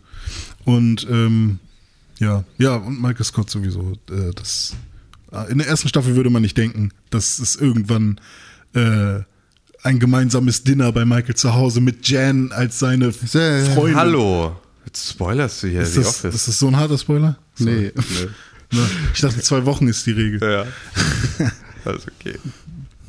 Und 0.64 1.06
ähm, 1.10 1.60
ja, 2.19 2.44
ja, 2.57 2.76
und 2.76 3.02
Michael 3.02 3.26
Scott 3.26 3.49
sowieso. 3.49 3.94
Äh, 4.10 4.32
das, 4.36 4.74
äh, 5.32 5.52
in 5.52 5.57
der 5.57 5.68
ersten 5.68 5.88
Staffel 5.90 6.15
würde 6.15 6.30
man 6.30 6.41
nicht 6.41 6.57
denken, 6.57 6.91
dass 7.10 7.40
es 7.40 7.56
irgendwann 7.57 8.19
äh, 8.74 9.19
ein 9.88 9.99
gemeinsames 9.99 10.64
Dinner 10.64 10.91
bei 10.91 11.05
Michael 11.05 11.35
zu 11.35 11.53
Hause 11.53 11.80
mit 11.81 12.07
Jan 12.09 12.51
als 12.51 12.80
seine 12.80 13.11
Freundin. 13.14 13.95
Hallo, 13.95 14.55
jetzt 14.85 15.09
spoilerst 15.11 15.64
du 15.64 15.68
hier 15.68 15.81
Ist 15.81 15.93
The 15.93 15.99
das, 16.01 16.07
Office. 16.09 16.35
ist 16.35 16.47
das 16.49 16.59
so 16.59 16.68
ein 16.68 16.76
harter 16.76 16.97
Spoiler? 16.97 17.38
Nee. 17.57 17.91
Ne? 17.93 17.93
Ich 19.14 19.22
dachte, 19.22 19.39
zwei 19.39 19.65
Wochen 19.65 19.88
ist 19.88 20.05
die 20.05 20.11
Regel. 20.11 20.41
Ja. 20.41 20.65
Alles 21.85 22.05
okay. 22.05 22.38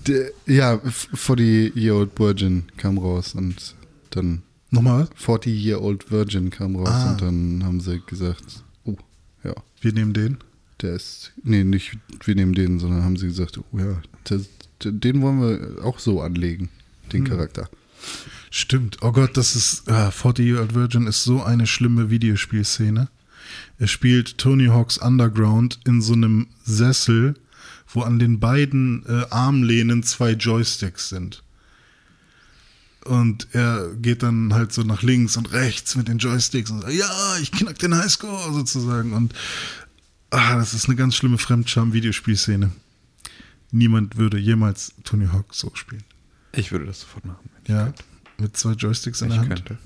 Der, 0.06 0.30
ja, 0.46 0.74
F- 0.74 1.08
40 1.12 1.74
Year 1.74 1.96
Old 1.96 2.10
Virgin 2.16 2.62
kam 2.76 2.96
raus 2.96 3.34
und 3.34 3.74
dann 4.10 4.42
Nochmal, 4.70 5.08
40 5.16 5.52
Year 5.60 5.82
Old 5.82 6.12
Virgin 6.12 6.50
kam 6.50 6.76
raus 6.76 6.88
Ah. 6.90 7.10
und 7.10 7.22
dann 7.22 7.64
haben 7.64 7.80
sie 7.80 8.00
gesagt, 8.06 8.62
oh, 8.84 8.94
ja, 9.42 9.52
wir 9.80 9.92
nehmen 9.92 10.12
den. 10.12 10.36
der 10.80 10.92
ist, 10.94 11.32
nee, 11.42 11.64
nicht 11.64 11.98
wir 12.24 12.36
nehmen 12.36 12.54
den, 12.54 12.78
sondern 12.78 13.02
haben 13.02 13.16
sie 13.16 13.26
gesagt, 13.26 13.58
oh 13.58 13.64
ja, 13.78 14.00
der, 14.30 14.38
der, 14.38 14.46
den 14.84 15.20
wollen 15.22 15.40
wir 15.40 15.84
auch 15.84 15.98
so 15.98 16.20
anlegen, 16.20 16.68
den 17.12 17.24
Charakter. 17.24 17.68
Stimmt. 18.50 18.98
Oh 19.02 19.12
Gott, 19.12 19.36
das 19.36 19.56
ist, 19.56 19.90
ah, 19.90 20.10
40 20.10 20.46
Year 20.46 20.60
Old 20.60 20.74
Virgin 20.74 21.06
ist 21.06 21.24
so 21.24 21.42
eine 21.42 21.66
schlimme 21.66 22.10
Videospielszene. 22.10 23.08
Er 23.78 23.86
spielt 23.86 24.38
Tony 24.38 24.66
Hawk's 24.66 24.98
Underground 24.98 25.80
in 25.86 26.00
so 26.00 26.14
einem 26.14 26.48
Sessel, 26.64 27.34
wo 27.92 28.02
an 28.02 28.18
den 28.18 28.40
beiden 28.40 29.04
äh, 29.06 29.24
Armlehnen 29.30 30.02
zwei 30.02 30.32
Joysticks 30.32 31.08
sind. 31.08 31.42
und 33.04 33.48
er 33.52 33.94
geht 33.94 34.22
dann 34.22 34.52
halt 34.54 34.72
so 34.72 34.82
nach 34.82 35.02
links 35.02 35.36
und 35.36 35.52
rechts 35.52 35.96
mit 35.96 36.08
den 36.08 36.18
Joysticks 36.18 36.70
und 36.70 36.82
sagt, 36.82 36.92
ja, 36.92 37.36
ich 37.40 37.50
knack 37.50 37.78
den 37.78 37.94
Highscore 37.96 38.52
sozusagen. 38.52 39.12
Und 39.12 39.34
ah, 40.30 40.56
das 40.56 40.74
ist 40.74 40.86
eine 40.86 40.96
ganz 40.96 41.14
schlimme 41.14 41.38
Fremdscham-Videospielszene. 41.38 42.70
Niemand 43.70 44.16
würde 44.16 44.38
jemals 44.38 44.94
Tony 45.04 45.26
Hawk 45.26 45.54
so 45.54 45.70
spielen. 45.74 46.04
Ich 46.52 46.72
würde 46.72 46.86
das 46.86 47.00
sofort 47.00 47.24
machen. 47.26 47.50
Ja, 47.66 47.84
könnte. 47.84 48.04
mit 48.38 48.56
zwei 48.56 48.72
Joysticks 48.72 49.20
in 49.20 49.28
Ich 49.28 49.34
der 49.34 49.40
Hand. 49.42 49.66
könnte. 49.66 49.78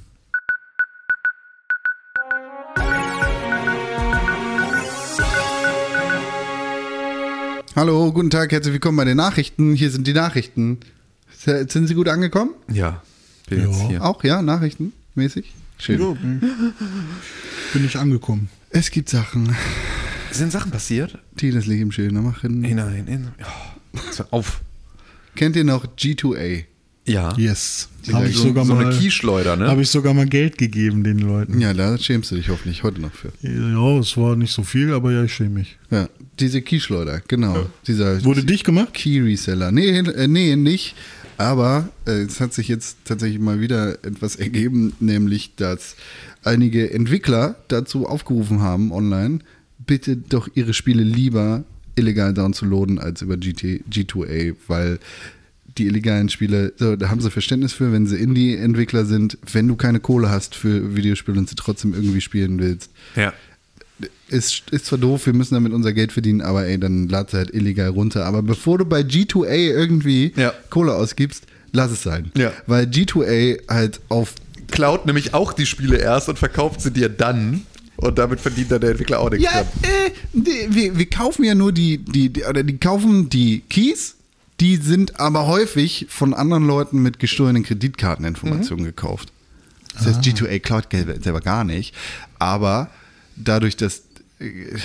Hallo, 7.74 8.12
guten 8.12 8.28
Tag, 8.30 8.52
herzlich 8.52 8.74
willkommen 8.74 8.98
bei 8.98 9.04
den 9.04 9.16
Nachrichten. 9.16 9.74
Hier 9.74 9.90
sind 9.90 10.06
die 10.06 10.12
Nachrichten. 10.12 10.78
Sind 11.34 11.86
Sie 11.88 11.94
gut 11.94 12.08
angekommen? 12.08 12.50
Ja, 12.70 13.02
bin 13.48 13.60
Ja. 13.60 13.66
jetzt 13.68 13.80
hier. 13.88 14.04
Auch, 14.04 14.22
ja, 14.24 14.42
nachrichtenmäßig? 14.42 15.52
Schön. 15.78 16.00
Ja, 16.00 16.12
bin 17.72 17.84
ich 17.84 17.96
angekommen. 17.96 18.48
Es 18.70 18.90
gibt 18.90 19.08
Sachen, 19.08 19.56
Sind 20.32 20.50
Sachen 20.50 20.70
passiert? 20.70 21.18
die 21.40 21.50
das 21.50 21.66
Leben 21.66 21.92
schöner 21.92 22.22
machen. 22.22 22.64
Hinein, 22.64 23.06
in. 23.06 23.28
Oh, 23.40 23.98
jetzt 24.06 24.18
hör 24.18 24.26
auf. 24.30 24.60
Kennt 25.34 25.56
ihr 25.56 25.64
noch 25.64 25.86
G2A? 25.96 26.64
Ja. 27.06 27.36
Yes. 27.36 27.88
Habe 28.12 28.28
ich 28.28 28.36
so, 28.36 28.44
sogar 28.44 28.64
so 28.64 28.74
mal, 28.74 28.86
eine 28.86 28.96
Keyschleuder, 28.96 29.56
ne? 29.56 29.68
habe 29.68 29.82
ich 29.82 29.90
sogar 29.90 30.14
mal 30.14 30.26
Geld 30.26 30.56
gegeben 30.58 31.02
den 31.02 31.18
Leuten. 31.18 31.60
Ja, 31.60 31.74
da 31.74 31.98
schämst 31.98 32.30
du 32.30 32.36
dich 32.36 32.48
hoffentlich 32.48 32.82
heute 32.82 33.00
noch 33.00 33.12
für. 33.12 33.32
Ja, 33.42 33.98
es 33.98 34.16
war 34.16 34.36
nicht 34.36 34.52
so 34.52 34.62
viel, 34.62 34.92
aber 34.92 35.12
ja, 35.12 35.24
ich 35.24 35.34
schäme 35.34 35.50
mich. 35.50 35.78
Ja, 35.90 36.08
diese 36.38 36.62
Keyschleuder, 36.62 37.20
genau. 37.26 37.66
Dieser 37.86 38.24
Wurde 38.24 38.44
dich 38.44 38.62
gemacht? 38.62 38.94
Key 38.94 39.20
Reseller. 39.20 39.72
Nee, 39.72 39.98
äh, 39.98 40.28
nee, 40.28 40.54
nicht. 40.56 40.94
Aber 41.38 41.88
äh, 42.06 42.22
es 42.22 42.40
hat 42.40 42.54
sich 42.54 42.68
jetzt 42.68 42.98
tatsächlich 43.04 43.40
mal 43.40 43.60
wieder 43.60 44.04
etwas 44.04 44.36
ergeben, 44.36 44.92
nämlich 45.00 45.56
dass 45.56 45.96
einige 46.44 46.92
Entwickler 46.92 47.56
dazu 47.68 48.06
aufgerufen 48.06 48.60
haben, 48.60 48.92
online, 48.92 49.40
bitte 49.86 50.16
doch 50.16 50.48
ihre 50.54 50.74
Spiele 50.74 51.02
lieber 51.02 51.64
illegal 51.94 52.32
downzuladen 52.34 52.98
als 52.98 53.22
über 53.22 53.36
GT, 53.36 53.82
G2A, 53.90 54.54
weil 54.66 54.98
die 55.78 55.86
illegalen 55.86 56.28
Spiele, 56.28 56.72
so, 56.76 56.96
da 56.96 57.08
haben 57.08 57.20
sie 57.20 57.30
Verständnis 57.30 57.72
für, 57.72 57.92
wenn 57.92 58.06
sie 58.06 58.16
Indie-Entwickler 58.16 59.04
sind, 59.04 59.38
wenn 59.52 59.68
du 59.68 59.76
keine 59.76 60.00
Kohle 60.00 60.30
hast 60.30 60.54
für 60.54 60.94
Videospiele 60.96 61.38
und 61.38 61.48
sie 61.48 61.54
trotzdem 61.54 61.94
irgendwie 61.94 62.20
spielen 62.20 62.58
willst, 62.58 62.90
ja. 63.16 63.32
ist, 64.28 64.64
ist 64.70 64.86
zwar 64.86 64.98
doof, 64.98 65.26
wir 65.26 65.32
müssen 65.32 65.54
damit 65.54 65.72
unser 65.72 65.92
Geld 65.92 66.12
verdienen, 66.12 66.42
aber 66.42 66.66
ey, 66.66 66.78
dann 66.78 67.08
lad 67.08 67.30
sie 67.30 67.38
halt 67.38 67.54
illegal 67.54 67.88
runter. 67.88 68.26
Aber 68.26 68.42
bevor 68.42 68.78
du 68.78 68.84
bei 68.84 69.00
G2A 69.00 69.46
irgendwie 69.54 70.32
Ja. 70.36 70.52
Kohle 70.68 70.94
ausgibst, 70.94 71.46
lass 71.72 71.90
es 71.90 72.02
sein. 72.02 72.30
Ja. 72.36 72.52
Weil 72.66 72.86
G2A 72.86 73.68
halt 73.68 74.00
auf. 74.08 74.34
Klaut 74.70 75.06
nämlich 75.06 75.34
auch 75.34 75.52
die 75.52 75.66
Spiele 75.66 75.98
erst 75.98 76.28
und 76.28 76.38
verkauft 76.38 76.80
sie 76.80 76.90
dir 76.90 77.08
dann. 77.10 77.62
Und 78.02 78.18
damit 78.18 78.40
verdient 78.40 78.72
dann 78.72 78.80
der 78.80 78.90
Entwickler 78.90 79.20
auch 79.20 79.30
nichts. 79.30 79.44
Ja, 79.44 79.60
äh, 79.60 80.10
die, 80.32 80.66
wir, 80.74 80.98
wir 80.98 81.08
kaufen 81.08 81.44
ja 81.44 81.54
nur 81.54 81.70
die, 81.70 81.98
die, 81.98 82.30
die, 82.30 82.44
oder 82.44 82.64
die 82.64 82.76
kaufen 82.76 83.28
die 83.28 83.62
Keys, 83.68 84.16
die 84.58 84.76
sind 84.76 85.20
aber 85.20 85.46
häufig 85.46 86.06
von 86.08 86.34
anderen 86.34 86.66
Leuten 86.66 87.00
mit 87.00 87.20
gestohlenen 87.20 87.62
Kreditkarteninformationen 87.62 88.84
gekauft. 88.84 89.32
Das 89.94 90.06
heißt, 90.06 90.20
G2A 90.22 90.58
klaut 90.58 90.90
Geld 90.90 91.22
selber 91.22 91.40
gar 91.40 91.62
nicht, 91.62 91.94
aber 92.40 92.90
dadurch, 93.36 93.76
dass 93.76 94.02
äh, 94.40 94.76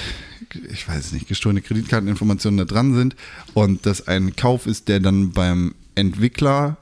ich 0.71 0.87
weiß 0.87 1.11
nicht, 1.13 1.27
gestohlene 1.27 1.61
Kreditkarteninformationen 1.61 2.59
da 2.59 2.65
dran 2.65 2.93
sind 2.93 3.15
und 3.55 3.87
das 3.87 4.07
ein 4.07 4.35
Kauf 4.35 4.67
ist, 4.67 4.89
der 4.89 4.99
dann 4.99 5.31
beim 5.31 5.73
Entwickler 5.95 6.77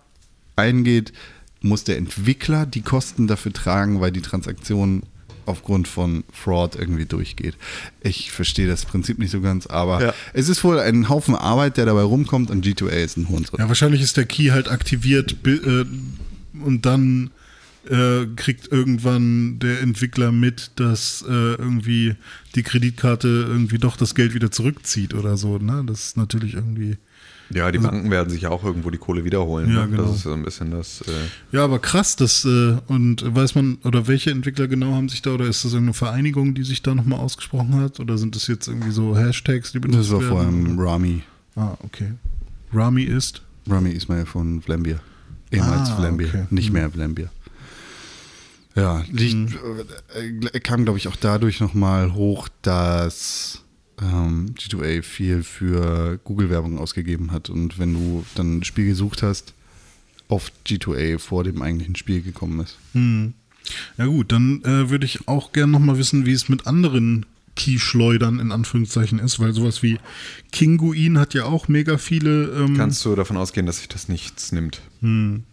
eingeht, 0.58 1.14
muss 1.62 1.86
der 1.86 1.98
Entwickler 1.98 2.66
die 2.66 2.82
Kosten 2.82 3.28
dafür 3.28 3.54
tragen, 3.54 4.02
weil 4.02 4.12
die 4.12 4.22
Transaktion 4.22 5.04
aufgrund 5.46 5.88
von 5.88 6.24
Fraud 6.32 6.76
irgendwie 6.76 7.06
durchgeht. 7.06 7.56
Ich 8.02 8.32
verstehe 8.32 8.68
das 8.68 8.86
Prinzip 8.86 9.20
nicht 9.20 9.32
so 9.32 9.42
ganz, 9.42 9.68
aber 9.68 10.02
Ja. 10.04 10.14
es 10.34 10.50
ist 10.50 10.64
wohl 10.64 10.80
ein 10.80 11.10
Haufen 11.10 11.36
Arbeit, 11.36 11.78
der 11.78 11.86
dabei 11.86 12.02
rumkommt 12.04 12.50
und 12.50 12.66
G2A 12.66 12.90
ist 13.04 13.18
ein 13.18 13.30
Hurensohn. 13.30 13.60
Ja, 13.60 13.68
wahrscheinlich 13.68 14.02
ist 14.02 14.18
der 14.18 14.26
Key 14.26 14.50
halt 14.50 14.70
aktiviert 14.70 15.36
äh, 15.46 15.86
und 16.64 16.86
dann 16.86 17.32
äh, 17.90 18.26
kriegt 18.36 18.72
irgendwann 18.72 19.60
der 19.60 19.82
Entwickler 19.82 20.32
mit, 20.32 20.72
dass 20.78 21.24
äh, 21.28 21.32
irgendwie 21.32 22.16
die 22.56 22.64
Kreditkarte 22.64 23.28
irgendwie 23.28 23.78
doch 23.78 23.96
das 23.98 24.16
Geld 24.16 24.34
wieder 24.34 24.50
zurückzieht 24.52 25.14
oder 25.14 25.38
so. 25.38 25.58
Ne? 25.60 25.84
Das 25.86 26.06
ist 26.08 26.18
natürlich 26.18 26.54
irgendwie. 26.56 26.98
Ja, 27.52 27.72
die 27.72 27.78
Banken 27.78 28.10
werden 28.10 28.30
sich 28.30 28.42
ja 28.42 28.50
auch 28.50 28.64
irgendwo 28.64 28.90
die 28.90 28.98
Kohle 28.98 29.24
wiederholen. 29.24 29.72
Ja, 29.74 29.86
ne? 29.86 29.92
genau. 29.92 30.04
Das 30.08 30.16
ist 30.18 30.24
so 30.24 30.34
ein 30.34 30.44
bisschen 30.44 30.72
das. 30.72 31.02
Äh, 31.02 31.12
Ja, 31.52 31.64
aber 31.64 31.78
krass, 31.80 32.16
das 32.16 32.44
äh, 32.46 32.78
und 32.88 33.24
weiß 33.36 33.54
man, 33.56 33.78
oder 33.84 34.08
welche 34.08 34.32
Entwickler 34.32 34.68
genau 34.68 34.94
haben 34.94 35.10
sich 35.10 35.22
da, 35.22 35.32
oder 35.32 35.46
ist 35.46 35.64
das 35.64 35.74
irgendeine 35.74 35.94
Vereinigung, 35.94 36.56
die 36.56 36.64
sich 36.64 36.82
da 36.82 36.96
nochmal 36.96 37.20
ausgesprochen 37.20 37.76
hat? 37.76 38.00
Oder 38.00 38.18
sind 38.18 38.36
das 38.36 38.48
jetzt 38.48 38.68
irgendwie 38.68 38.92
so 38.92 39.16
Hashtags, 39.16 39.72
die 39.74 39.80
benutzt 39.80 40.00
Das 40.00 40.12
war 40.12 40.22
werden? 40.22 40.32
vor 40.32 40.40
allem 40.42 40.80
Rami. 40.80 41.24
Ah, 41.56 41.78
okay. 41.84 42.14
Rami 42.74 43.04
ist. 43.04 43.42
Rami 43.70 43.92
Ismail 43.92 44.26
von 44.26 44.62
Vlambeer. 44.62 45.00
Ehemals 45.52 45.90
Ah, 45.92 45.96
Vlambeer, 45.98 46.28
okay. 46.30 46.46
nicht 46.50 46.68
Hm. 46.68 46.74
mehr 46.74 46.90
Vlambeer. 46.90 47.30
Ja, 48.76 49.04
liegt, 49.12 49.54
äh, 50.52 50.60
kam, 50.60 50.84
glaube 50.84 50.98
ich, 50.98 51.08
auch 51.08 51.16
dadurch 51.16 51.62
nochmal 51.62 52.14
hoch, 52.14 52.50
dass 52.62 53.62
ähm, 54.02 54.56
G2A 54.58 55.02
viel 55.02 55.44
für 55.44 56.20
Google-Werbung 56.24 56.78
ausgegeben 56.78 57.32
hat. 57.32 57.50
Und 57.50 57.80
wenn 57.80 57.94
du 57.94 58.26
dann 58.36 58.58
ein 58.58 58.64
Spiel 58.64 58.88
gesucht 58.88 59.24
hast, 59.24 59.54
oft 60.28 60.54
G2A 60.68 61.20
vor 61.20 61.44
dem 61.44 61.62
eigentlichen 61.62 61.96
Spiel 61.96 62.22
gekommen 62.22 62.60
ist. 62.60 62.78
Hm. 62.94 63.34
Ja 63.98 64.06
gut, 64.06 64.32
dann 64.32 64.64
äh, 64.64 64.90
würde 64.90 65.06
ich 65.06 65.28
auch 65.28 65.52
gerne 65.52 65.72
nochmal 65.72 65.98
wissen, 65.98 66.26
wie 66.26 66.34
es 66.34 66.50
mit 66.50 66.68
anderen 66.68 67.26
Keyschleudern 67.56 68.40
in 68.40 68.52
Anführungszeichen 68.52 69.18
ist, 69.20 69.40
weil 69.40 69.54
sowas 69.54 69.82
wie 69.82 69.98
Kinguin 70.52 71.18
hat 71.18 71.34
ja 71.34 71.46
auch 71.46 71.68
mega 71.68 71.98
viele. 71.98 72.50
Ähm, 72.50 72.78
kannst 72.78 73.04
du 73.06 73.16
davon 73.16 73.38
ausgehen, 73.38 73.66
dass 73.66 73.78
sich 73.78 73.88
das 73.88 74.10
nichts 74.10 74.52
nimmt? 74.52 74.82
hm. 75.02 75.44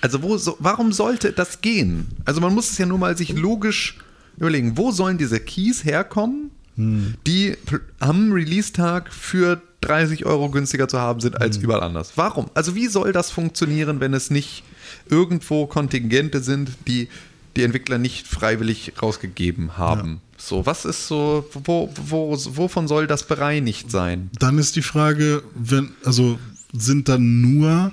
Also 0.00 0.22
wo 0.22 0.36
so, 0.36 0.56
warum 0.60 0.92
sollte 0.92 1.32
das 1.32 1.60
gehen? 1.60 2.06
Also 2.24 2.40
man 2.40 2.54
muss 2.54 2.70
es 2.70 2.78
ja 2.78 2.86
nur 2.86 2.98
mal 2.98 3.16
sich 3.16 3.32
logisch 3.32 3.98
überlegen, 4.36 4.76
wo 4.76 4.92
sollen 4.92 5.18
diese 5.18 5.40
Keys 5.40 5.84
herkommen, 5.84 6.50
die 6.78 7.54
pl- 7.66 7.80
am 7.98 8.30
Release-Tag 8.32 9.12
für 9.12 9.60
30 9.80 10.24
Euro 10.26 10.48
günstiger 10.50 10.88
zu 10.88 10.98
haben 11.00 11.20
sind 11.20 11.40
als 11.40 11.56
überall 11.56 11.82
anders. 11.82 12.12
Warum? 12.16 12.46
Also 12.54 12.74
wie 12.74 12.86
soll 12.86 13.12
das 13.12 13.30
funktionieren, 13.30 14.00
wenn 14.00 14.14
es 14.14 14.30
nicht 14.30 14.62
irgendwo 15.10 15.66
Kontingente 15.66 16.40
sind, 16.42 16.70
die 16.86 17.08
die 17.56 17.62
Entwickler 17.64 17.98
nicht 17.98 18.26
freiwillig 18.28 18.92
rausgegeben 19.02 19.76
haben? 19.76 20.20
So, 20.36 20.66
was 20.66 20.84
ist 20.84 21.08
so, 21.08 21.48
wo, 21.64 21.92
wo, 22.06 22.36
wovon 22.50 22.86
soll 22.86 23.08
das 23.08 23.26
bereinigt 23.26 23.90
sein? 23.90 24.30
Dann 24.38 24.58
ist 24.58 24.76
die 24.76 24.82
Frage, 24.82 25.42
wenn, 25.56 25.90
also 26.04 26.38
sind 26.72 27.08
dann 27.08 27.40
nur, 27.40 27.90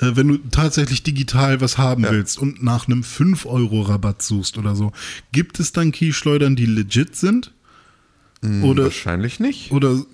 äh, 0.00 0.12
wenn 0.14 0.28
du 0.28 0.38
tatsächlich 0.50 1.02
digital 1.02 1.60
was 1.60 1.76
haben 1.76 2.04
Ja. 2.04 2.12
willst 2.12 2.38
und 2.38 2.62
nach 2.62 2.86
einem 2.88 3.02
5-Euro-Rabatt 3.02 4.22
suchst 4.22 4.56
oder 4.56 4.74
so, 4.74 4.92
gibt 5.32 5.60
es 5.60 5.72
dann 5.72 5.92
Keyschleudern, 5.92 6.56
die 6.56 6.66
legit 6.66 7.16
sind? 7.16 7.52
Oder, 8.62 8.84
Wahrscheinlich 8.84 9.40
nicht. 9.40 9.72
oder 9.72 10.04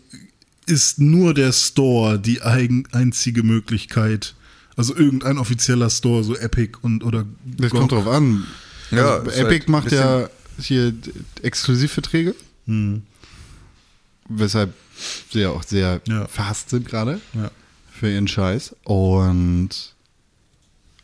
ist 0.67 1.01
nur 1.01 1.35
der 1.35 1.53
Store 1.53 2.19
die 2.19 2.41
eigen, 2.43 2.85
einzige 2.93 3.43
Möglichkeit? 3.43 4.35
Also 4.77 4.97
irgendein 4.97 5.37
offizieller 5.39 5.91
Store, 5.91 6.25
so 6.25 6.35
Epic 6.37 6.79
und 6.81 7.05
oder 7.05 7.27
Das 7.45 7.71
GOG? 7.71 7.81
kommt 7.81 7.93
drauf 7.93 8.07
an. 8.07 8.47
Ja, 8.91 9.17
also, 9.19 9.31
Epic 9.31 9.43
halt 9.67 9.69
ein 9.69 9.73
macht 9.73 9.93
ja 9.93 10.29
hier 10.59 10.95
Exklusivverträge, 11.43 12.35
weshalb 14.29 14.73
sie 15.31 15.41
ja 15.41 15.51
auch 15.51 15.63
sehr 15.63 16.01
Ja. 16.09 16.27
verhasst 16.29 16.71
sind 16.71 16.87
gerade. 16.89 17.21
Ja. 17.35 17.51
für 17.91 18.11
ihren 18.11 18.27
Scheiß. 18.29 18.75
Und 18.85 19.69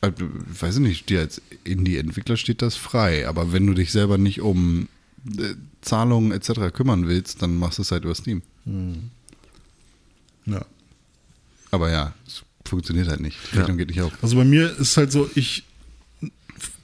weiß 0.01 0.75
ich 0.77 0.81
nicht, 0.81 1.09
dir 1.11 1.21
als 1.21 1.41
Indie-Entwickler 1.65 2.37
steht 2.37 2.61
das 2.63 2.75
frei. 2.77 3.29
Aber 3.29 3.53
wenn 3.53 3.67
du 3.67 3.75
dich 3.75 3.93
selber 3.93 4.19
nicht 4.19 4.41
um 4.41 4.89
äh, 5.39 5.55
Zahlungen 5.81 6.33
etc. 6.33 6.73
kümmern 6.73 7.07
willst, 7.09 7.43
dann 7.43 7.57
machst 7.57 7.79
du 7.79 7.83
es 7.83 7.91
halt 7.91 8.05
über 8.05 8.15
Steam. 8.15 8.43
ja. 10.47 10.65
Aber 11.71 11.91
ja, 11.91 12.15
es 12.27 12.43
funktioniert 12.65 13.09
halt 13.09 13.21
nicht. 13.21 13.37
Die 13.53 13.59
Rechnung 13.59 13.77
geht 13.77 13.89
nicht 13.89 14.01
auf. 14.01 14.13
Also 14.23 14.37
bei 14.37 14.45
mir 14.45 14.79
ist 14.79 14.97
halt 14.97 15.13
so, 15.13 15.31
ich 15.35 15.65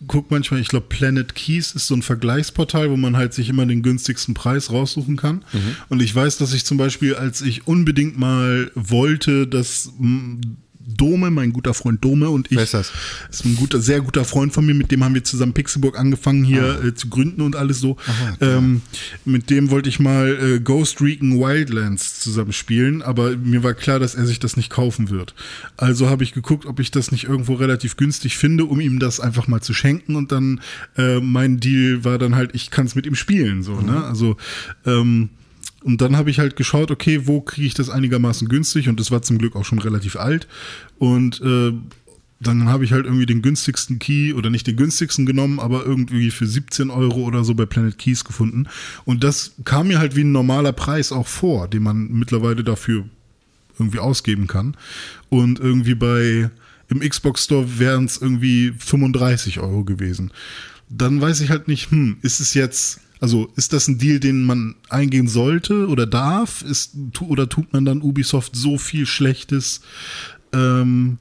guck 0.07 0.31
manchmal, 0.31 0.61
ich 0.61 0.69
glaube, 0.69 0.87
Planet 0.89 1.35
Keys 1.35 1.73
ist 1.73 1.87
so 1.87 1.95
ein 1.95 2.03
Vergleichsportal, 2.03 2.91
wo 2.91 2.97
man 2.97 3.16
halt 3.16 3.35
sich 3.35 3.49
immer 3.49 3.66
den 3.66 3.83
günstigsten 3.83 4.35
Preis 4.35 4.71
raussuchen 4.71 5.16
kann. 5.16 5.45
Und 5.89 6.03
ich 6.03 6.15
weiß, 6.15 6.39
dass 6.39 6.53
ich 6.53 6.65
zum 6.65 6.77
Beispiel, 6.77 7.15
als 7.15 7.41
ich 7.43 7.66
unbedingt 7.66 8.19
mal 8.19 8.71
wollte, 8.75 9.47
dass 9.47 9.93
Dome, 10.86 11.31
mein 11.31 11.52
guter 11.52 11.74
Freund 11.74 12.05
Dome 12.05 12.28
und 12.31 12.51
ich. 12.51 12.56
Wer 12.56 12.65
ist 12.65 12.74
das? 12.74 12.93
Ist 13.31 13.44
ein 13.44 13.56
guter, 13.56 13.81
sehr 13.81 14.01
guter 14.01 14.24
Freund 14.24 14.52
von 14.52 14.65
mir, 14.66 14.74
mit 14.74 14.90
dem 14.90 15.02
haben 15.05 15.15
wir 15.15 15.24
zusammen 15.24 15.52
Pixelburg 15.52 15.98
angefangen 15.98 16.44
hier 16.44 16.78
Ah. 16.82 16.86
äh, 16.86 16.94
zu 16.94 17.09
gründen 17.09 17.40
und 17.43 17.56
alles 17.56 17.81
so. 17.81 17.97
ähm, 18.40 18.82
mit 19.24 19.51
dem 19.51 19.70
wollte 19.70 19.89
ich 19.89 19.98
mal 20.01 20.28
äh, 20.56 20.61
Ghost 20.61 21.01
Recon 21.01 21.39
Wildlands 21.40 22.20
zusammen 22.20 22.52
spielen, 22.52 23.02
aber 23.02 23.36
mir 23.36 23.62
war 23.62 23.74
klar, 23.74 23.98
dass 23.98 24.15
er 24.15 24.27
sich 24.27 24.39
das 24.39 24.56
nicht 24.56 24.70
kaufen 24.70 25.11
wird. 25.11 25.35
Also 25.77 26.09
habe 26.09 26.24
ich 26.24 26.32
geguckt, 26.32 26.66
ob 26.66 26.81
ich 26.81 26.90
das 26.90 27.12
nicht 27.12 27.24
irgendwo 27.24 27.55
relativ 27.55 27.97
günstig 27.97 28.36
finde, 28.36 28.65
um 28.66 28.81
ihm 28.81 28.98
das 28.98 29.20
einfach 29.20 29.48
mal 29.48 29.61
zu 29.61 29.74
schenken 29.74 30.16
und 30.16 30.32
dann 30.32 30.61
äh, 30.97 31.20
mein 31.20 31.61
Deal 31.61 32.05
war 32.05 32.19
dann 32.19 32.35
halt, 32.35 32.51
ich 32.55 32.70
kann 32.70 32.86
es 32.86 32.94
mit 32.94 33.06
ihm 33.06 33.15
spielen, 33.15 33.62
so, 33.62 33.81
ne? 33.81 34.05
Also 34.05 34.36
ähm, 34.86 35.31
und 35.85 36.01
dann 36.01 36.16
habe 36.16 36.31
ich 36.31 36.39
halt 36.39 36.56
geschaut, 36.56 36.90
okay, 36.90 37.27
wo 37.27 37.43
kriege 37.43 37.66
ich 37.66 37.74
das 37.74 37.90
einigermaßen 37.90 38.48
günstig? 38.48 38.89
Und 38.89 38.98
das 38.98 39.11
war 39.11 39.20
zum 39.20 39.36
Glück 39.36 39.55
auch 39.55 39.66
schon 39.66 39.78
relativ 39.78 40.16
alt. 40.16 40.48
Und 40.98 41.43
äh, 41.43 41.73
dann 42.40 42.65
habe 42.69 42.85
ich 42.85 42.93
halt 42.93 43.05
irgendwie 43.05 43.27
den 43.27 43.43
günstigsten 43.43 43.98
Key 43.98 44.32
oder 44.32 44.48
nicht 44.48 44.66
den 44.66 44.77
günstigsten 44.77 45.27
genommen, 45.27 45.61
aber 45.61 45.85
irgendwie 45.85 46.31
für 46.31 46.47
17 46.47 46.89
Euro 46.89 47.20
oder 47.20 47.44
so 47.44 47.55
bei 47.55 47.66
Planet 47.66 47.98
Keys 47.98 48.24
gefunden. 48.24 48.66
Und 49.05 49.23
das 49.23 49.56
kam 49.65 49.89
mir 49.89 49.98
halt 49.98 50.16
wie 50.16 50.24
ein 50.24 50.32
normaler 50.32 50.73
Preis 50.73 51.12
auch 51.12 51.28
vor, 51.28 51.69
den 51.69 51.82
man 51.82 52.09
mittlerweile 52.11 52.65
dafür 52.65 53.05
irgendwie 53.78 53.98
ausgeben 53.98 54.47
kann. 54.47 54.78
Und 55.28 55.61
irgendwie 55.61 55.94
bei 55.94 56.51
im 56.89 57.01
Xbox 57.01 57.44
Store 57.44 57.78
wären 57.78 58.06
es 58.06 58.16
irgendwie 58.16 58.73
35 58.78 59.61
Euro 59.61 59.85
gewesen. 59.85 60.32
Dann 60.89 61.20
weiß 61.20 61.43
ich 61.43 61.51
halt 61.51 61.69
nicht, 61.69 61.90
hm, 61.90 62.16
ist 62.23 62.40
es 62.40 62.55
jetzt, 62.55 63.01
also 63.20 63.49
ist 63.57 63.73
das 63.73 63.89
ein 63.89 63.99
Deal, 63.99 64.20
den 64.20 64.45
man 64.45 64.74
eingehen 64.89 65.28
sollte 65.28 65.89
oder 65.89 66.07
darf? 66.07 66.62
Ist, 66.62 66.93
tu, 67.12 67.27
oder 67.27 67.49
tut 67.49 67.73
man 67.73 67.85
dann 67.85 68.03
Ubisoft 68.03 68.57
so 68.57 68.78
viel 68.78 69.07
Schlechtes, 69.07 69.81
ähm, 70.53 71.19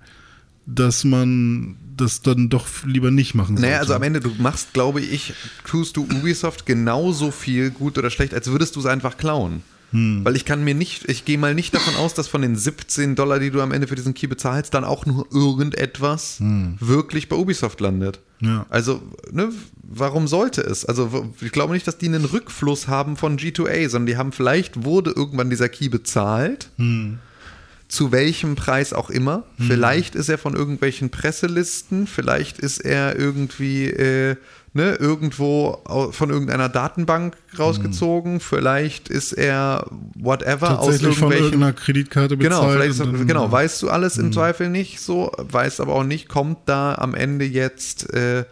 dass 0.65 1.03
man 1.03 1.77
das 1.95 2.21
dann 2.21 2.49
doch 2.49 2.67
lieber 2.85 3.11
nicht 3.11 3.35
machen 3.35 3.57
sollte? 3.57 3.69
Naja, 3.69 3.79
also 3.79 3.93
am 3.93 4.03
Ende, 4.03 4.19
du 4.19 4.31
machst, 4.39 4.73
glaube 4.73 5.01
ich, 5.01 5.33
tust 5.65 5.97
du 5.97 6.03
Ubisoft 6.03 6.65
genauso 6.65 7.31
viel 7.31 7.69
gut 7.69 7.97
oder 7.97 8.09
schlecht, 8.09 8.33
als 8.33 8.47
würdest 8.47 8.75
du 8.75 8.79
es 8.79 8.85
einfach 8.85 9.17
klauen. 9.17 9.61
Hm. 9.93 10.25
Weil 10.25 10.35
ich 10.35 10.43
kann 10.43 10.63
mir 10.63 10.73
nicht, 10.75 11.07
ich 11.07 11.23
gehe 11.23 11.37
mal 11.37 11.53
nicht 11.55 11.73
davon 11.73 11.95
aus, 11.95 12.13
dass 12.13 12.27
von 12.27 12.41
den 12.41 12.55
17 12.55 13.15
Dollar, 13.15 13.39
die 13.39 13.51
du 13.51 13.61
am 13.61 13.71
Ende 13.71 13.87
für 13.87 13.95
diesen 13.95 14.13
Key 14.13 14.27
bezahlst, 14.27 14.73
dann 14.73 14.83
auch 14.83 15.05
nur 15.05 15.27
irgendetwas 15.31 16.37
wirklich 16.79 17.29
bei 17.29 17.35
Ubisoft 17.35 17.79
landet. 17.79 18.19
Hm. 18.39 18.47
Ja. 18.47 18.65
Also, 18.69 19.01
ne, 19.31 19.49
warum 19.83 20.27
sollte 20.27 20.61
es? 20.61 20.83
Also, 20.83 21.31
ich 21.39 21.51
glaube 21.51 21.73
nicht, 21.73 21.87
dass 21.87 21.97
die 21.97 22.07
einen 22.07 22.25
Rückfluss 22.25 22.87
haben 22.87 23.15
von 23.15 23.37
G2A, 23.37 23.87
sondern 23.89 24.07
die 24.07 24.17
haben 24.17 24.31
vielleicht 24.31 24.83
wurde 24.83 25.11
irgendwann 25.11 25.49
dieser 25.49 25.69
Key 25.69 25.89
bezahlt 25.89 26.69
Hm. 26.77 27.19
zu 27.87 28.11
welchem 28.11 28.55
Preis 28.55 28.91
auch 28.91 29.09
immer. 29.11 29.43
Vielleicht 29.59 30.15
ist 30.15 30.27
er 30.27 30.39
von 30.39 30.55
irgendwelchen 30.55 31.11
Presselisten, 31.11 32.07
vielleicht 32.07 32.57
ist 32.59 32.79
er 32.79 33.17
irgendwie 33.17 33.85
äh, 33.85 34.35
ne, 34.73 34.95
irgendwo 34.95 35.77
von 36.11 36.29
irgendeiner 36.29 36.67
Datenbank 36.69 37.35
rausgezogen, 37.57 38.39
vielleicht 38.39 39.07
ist 39.09 39.33
er 39.33 39.85
whatever 40.15 40.79
aus 40.79 40.85
von 40.97 41.31
irgendwelchen. 41.31 41.45
irgendeiner 41.45 41.73
Kreditkarte 41.73 42.37
bezahlt. 42.37 42.61
Genau, 42.61 42.71
vielleicht 42.73 42.91
ist, 42.91 43.01
und 43.01 43.13
dann- 43.13 43.27
genau, 43.27 43.51
weißt 43.51 43.81
du 43.83 43.89
alles 43.89 44.17
im 44.17 44.31
Zweifel 44.33 44.69
nicht 44.69 44.99
so, 44.99 45.31
weißt 45.37 45.79
aber 45.81 45.93
auch 45.95 46.03
nicht, 46.03 46.27
kommt 46.29 46.57
da 46.65 46.95
am 46.95 47.13
Ende 47.15 47.45
jetzt, 47.45 48.11
äh, 48.13 48.45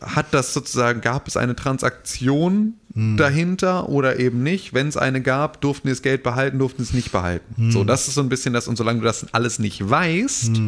hat 0.00 0.26
das 0.32 0.52
sozusagen, 0.54 1.00
gab 1.00 1.28
es 1.28 1.36
eine 1.36 1.54
Transaktion 1.54 2.74
dahinter 3.16 3.88
oder 3.88 4.18
eben 4.18 4.42
nicht? 4.42 4.74
Wenn 4.74 4.88
es 4.88 4.96
eine 4.96 5.22
gab, 5.22 5.60
durften 5.60 5.86
die 5.88 5.92
das 5.92 6.02
Geld 6.02 6.22
behalten, 6.22 6.58
durften 6.58 6.82
es 6.82 6.92
nicht 6.92 7.10
behalten. 7.12 7.70
So, 7.70 7.84
das 7.84 8.06
ist 8.08 8.14
so 8.14 8.20
ein 8.20 8.28
bisschen 8.28 8.52
das, 8.52 8.68
und 8.68 8.76
solange 8.76 8.98
du 9.00 9.04
das 9.04 9.32
alles 9.32 9.58
nicht 9.58 9.88
weißt, 9.88 10.60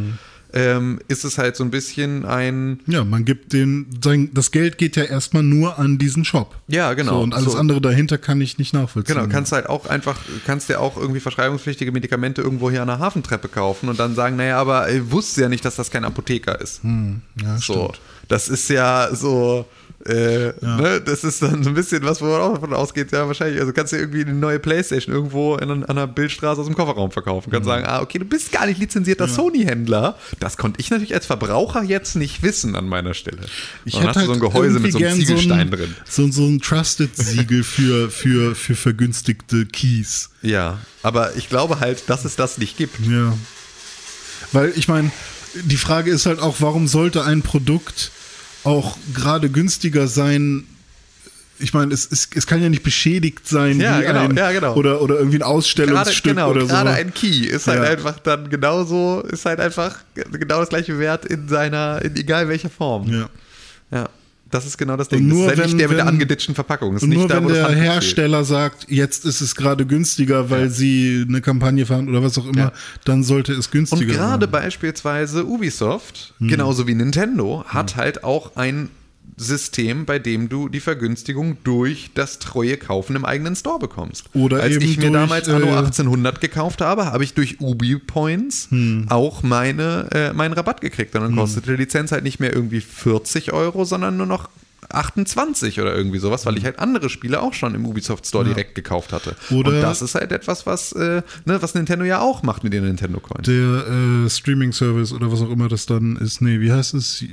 ähm, 0.54 1.00
ist 1.08 1.24
es 1.24 1.36
halt 1.36 1.56
so 1.56 1.64
ein 1.64 1.70
bisschen 1.70 2.24
ein, 2.24 2.78
Ja, 2.86 3.04
man 3.04 3.24
gibt 3.24 3.52
den, 3.52 3.86
sein, 4.02 4.30
das 4.32 4.52
Geld 4.52 4.78
geht 4.78 4.94
ja 4.94 5.02
erstmal 5.02 5.42
nur 5.42 5.78
an 5.80 5.98
diesen 5.98 6.24
Shop. 6.24 6.54
Ja, 6.68 6.94
genau. 6.94 7.14
So, 7.14 7.20
und 7.22 7.34
alles 7.34 7.52
So. 7.52 7.58
andere 7.58 7.80
dahinter 7.80 8.18
kann 8.18 8.40
ich 8.40 8.56
nicht 8.56 8.72
nachvollziehen. 8.72 9.16
Genau, 9.16 9.28
kannst 9.28 9.50
halt 9.50 9.68
auch 9.68 9.86
einfach, 9.86 10.16
kannst 10.46 10.68
dir 10.68 10.80
auch 10.80 10.96
irgendwie 10.96 11.18
verschreibungspflichtige 11.18 11.90
Medikamente 11.90 12.40
irgendwo 12.40 12.70
hier 12.70 12.82
an 12.82 12.88
der 12.88 13.00
Hafentreppe 13.00 13.48
kaufen 13.48 13.88
und 13.88 13.98
dann 13.98 14.14
sagen, 14.14 14.36
naja, 14.36 14.58
aber 14.58 14.88
ich 14.90 15.10
wusste 15.10 15.40
ja 15.42 15.48
nicht, 15.48 15.64
dass 15.64 15.74
das 15.74 15.90
kein 15.90 16.04
Apotheker 16.04 16.60
ist. 16.60 16.82
ja, 16.84 17.58
so, 17.58 17.92
das 18.28 18.48
ist 18.48 18.68
ja 18.70 19.08
so, 19.12 19.66
äh, 20.06 20.52
ne, 20.60 21.00
das 21.04 21.24
ist 21.24 21.42
dann 21.42 21.62
so 21.62 21.70
ein 21.70 21.74
bisschen 21.74 22.04
was, 22.04 22.20
wo 22.20 22.26
man 22.26 22.40
auch 22.40 22.54
davon 22.54 22.74
ausgeht, 22.74 23.10
ja, 23.12 23.26
wahrscheinlich, 23.26 23.60
also 23.60 23.72
kannst 23.72 23.92
du 23.92 23.96
irgendwie 23.96 24.20
eine 24.20 24.34
neue 24.34 24.58
Playstation 24.58 25.14
irgendwo 25.14 25.56
in, 25.56 25.70
an 25.70 25.84
einer 25.84 26.06
Bildstraße 26.06 26.60
aus 26.60 26.66
dem 26.66 26.74
Kofferraum 26.74 27.10
verkaufen. 27.10 27.50
Kannst 27.50 27.66
sagen, 27.66 27.86
ah, 27.86 28.02
okay, 28.02 28.18
du 28.18 28.26
bist 28.26 28.52
gar 28.52 28.66
nicht 28.66 28.78
lizenzierter 28.78 29.28
Sony-Händler. 29.28 30.18
Das 30.40 30.58
konnte 30.58 30.80
ich 30.80 30.90
natürlich 30.90 31.14
als 31.14 31.24
Verbraucher 31.24 31.82
jetzt 31.82 32.16
nicht 32.16 32.42
wissen 32.42 32.76
an 32.76 32.86
meiner 32.86 33.14
Stelle. 33.14 33.38
Ich 33.86 33.94
du 33.94 34.02
halt 34.02 34.14
so 34.14 34.32
ein 34.32 34.40
Gehäuse 34.40 34.78
mit 34.78 34.92
so 34.92 34.98
einem 34.98 35.18
Ziegelstein 35.18 35.48
so 35.48 35.54
ein, 35.54 35.70
drin. 35.70 35.96
So, 36.06 36.30
so 36.30 36.46
ein 36.46 36.60
Trusted-Siegel 36.60 37.64
für, 37.64 38.10
für, 38.10 38.54
für 38.54 38.74
vergünstigte 38.74 39.64
Keys. 39.64 40.30
Ja, 40.42 40.78
aber 41.02 41.34
ich 41.36 41.48
glaube 41.48 41.80
halt, 41.80 42.10
dass 42.10 42.26
es 42.26 42.36
das 42.36 42.58
nicht 42.58 42.76
gibt. 42.76 43.00
Ja. 43.06 43.36
Weil 44.52 44.72
ich 44.76 44.86
meine, 44.86 45.10
die 45.54 45.76
Frage 45.76 46.10
ist 46.10 46.26
halt 46.26 46.40
auch, 46.40 46.56
warum 46.60 46.88
sollte 46.88 47.24
ein 47.24 47.42
Produkt 47.42 48.10
auch 48.64 48.96
gerade 49.14 49.48
günstiger 49.50 50.08
sein? 50.08 50.64
Ich 51.60 51.72
meine, 51.72 51.94
es, 51.94 52.10
es, 52.10 52.28
es 52.34 52.46
kann 52.46 52.60
ja 52.62 52.68
nicht 52.68 52.82
beschädigt 52.82 53.46
sein 53.46 53.78
Ja, 53.80 54.00
wie 54.00 54.06
genau, 54.06 54.20
ein 54.24 54.36
ja, 54.36 54.50
genau. 54.50 54.74
oder, 54.74 55.00
oder 55.00 55.14
irgendwie 55.16 55.36
ein 55.36 55.40
Gerade, 55.40 55.52
Ausstellungsstück 55.54 56.34
genau, 56.34 56.50
oder 56.50 56.62
so. 56.62 56.66
gerade 56.66 56.90
ein 56.90 57.14
Key 57.14 57.46
ist 57.46 57.68
halt 57.68 57.82
Ja. 57.84 57.90
einfach 57.90 58.18
dann 58.18 58.50
genauso, 58.50 59.20
ist 59.30 59.46
halt 59.46 59.60
einfach 59.60 59.98
genau 60.14 60.58
das 60.60 60.68
gleiche 60.68 60.98
Wert 60.98 61.24
in 61.24 61.46
seiner, 61.48 62.02
in 62.02 62.16
egal 62.16 62.48
welcher 62.48 62.70
Form. 62.70 63.08
ja. 63.08 63.28
Ja, 63.92 64.08
das 64.54 64.66
ist 64.66 64.78
genau 64.78 64.96
das 64.96 65.08
Ding. 65.08 65.20
Und 65.24 65.28
das 65.30 65.36
nur 65.38 65.52
ist 65.52 65.58
wenn- 65.58 65.64
nicht 65.66 65.80
der 65.80 65.88
mit 65.88 65.98
der 65.98 66.06
angeditschten 66.06 66.54
Verpackung. 66.54 66.96
Ist 66.96 67.06
nur 67.06 67.28
da, 67.28 67.44
wenn 67.44 67.52
der 67.52 67.68
Hersteller 67.70 68.44
sagt, 68.44 68.86
jetzt 68.88 69.24
ist 69.24 69.40
es 69.40 69.54
gerade 69.54 69.84
günstiger, 69.84 70.48
weil 70.50 70.70
sie 70.70 71.24
eine 71.28 71.40
Kampagne 71.40 71.84
fahren 71.86 72.08
oder 72.08 72.22
was 72.22 72.38
auch 72.38 72.46
immer, 72.46 72.58
Ja. 72.58 72.72
dann 73.04 73.22
sollte 73.24 73.52
es 73.52 73.70
günstiger 73.70 74.00
Und 74.12 74.16
gerade 74.16 74.44
sein. 74.46 74.50
beispielsweise 74.52 75.44
Ubisoft, 75.46 76.34
Hm. 76.38 76.48
genauso 76.48 76.86
wie 76.86 76.94
Nintendo, 76.94 77.64
hat 77.66 77.96
halt 77.96 78.24
auch 78.24 78.56
ein 78.56 78.88
System, 79.36 80.04
bei 80.06 80.18
dem 80.18 80.48
du 80.48 80.68
die 80.68 80.80
Vergünstigung 80.80 81.56
durch 81.64 82.10
das 82.14 82.38
treue 82.38 82.76
Kaufen 82.76 83.16
im 83.16 83.24
eigenen 83.24 83.56
Store 83.56 83.78
bekommst. 83.78 84.26
Oder 84.34 84.62
Als 84.62 84.76
ich 84.76 84.96
mir 84.96 85.02
durch, 85.10 85.12
damals 85.12 85.48
Anno 85.48 85.66
äh, 85.66 85.70
1800 85.76 86.40
gekauft 86.40 86.80
habe, 86.80 87.06
habe 87.06 87.24
ich 87.24 87.34
durch 87.34 87.60
Ubi 87.60 87.96
Points 87.96 88.68
Hm. 88.70 89.06
auch 89.08 89.42
meine, 89.42 90.08
äh, 90.12 90.32
meinen 90.32 90.52
Rabatt 90.54 90.80
gekriegt. 90.80 91.14
Und 91.16 91.22
dann 91.22 91.34
kostete 91.36 91.72
die 91.72 91.76
Lizenz 91.82 92.12
halt 92.12 92.22
nicht 92.24 92.38
mehr 92.40 92.52
irgendwie 92.54 92.80
40 92.80 93.52
Euro, 93.52 93.84
sondern 93.84 94.16
nur 94.16 94.26
noch 94.26 94.48
28 94.90 95.80
oder 95.80 95.94
irgendwie 95.96 96.18
sowas, 96.18 96.46
weil 96.46 96.56
ich 96.58 96.64
halt 96.64 96.78
andere 96.78 97.08
Spiele 97.10 97.40
auch 97.42 97.54
schon 97.54 97.74
im 97.74 97.86
Ubisoft 97.86 98.26
Store 98.26 98.44
direkt 98.44 98.74
gekauft 98.74 99.12
hatte. 99.12 99.34
Oder- 99.50 99.70
Und 99.70 99.80
das 99.82 100.02
ist 100.02 100.14
halt 100.14 100.30
etwas, 100.30 100.66
was, 100.66 100.92
äh, 100.92 101.22
ne, 101.46 101.60
was 101.62 101.74
Nintendo 101.74 102.04
ja 102.04 102.20
auch 102.20 102.42
macht 102.42 102.62
mit 102.64 102.72
den 102.72 102.84
Nintendo 102.84 103.18
Coins. 103.18 103.46
Der 103.46 103.86
äh, 104.26 104.30
Streaming-Service 104.30 105.12
oder 105.12 105.32
was 105.32 105.40
auch 105.40 105.50
immer 105.50 105.68
das 105.68 105.86
dann 105.86 106.16
ist, 106.16 106.40
nee, 106.42 106.60
wie 106.60 106.70
heißt 106.70 106.94
es? 106.94 107.24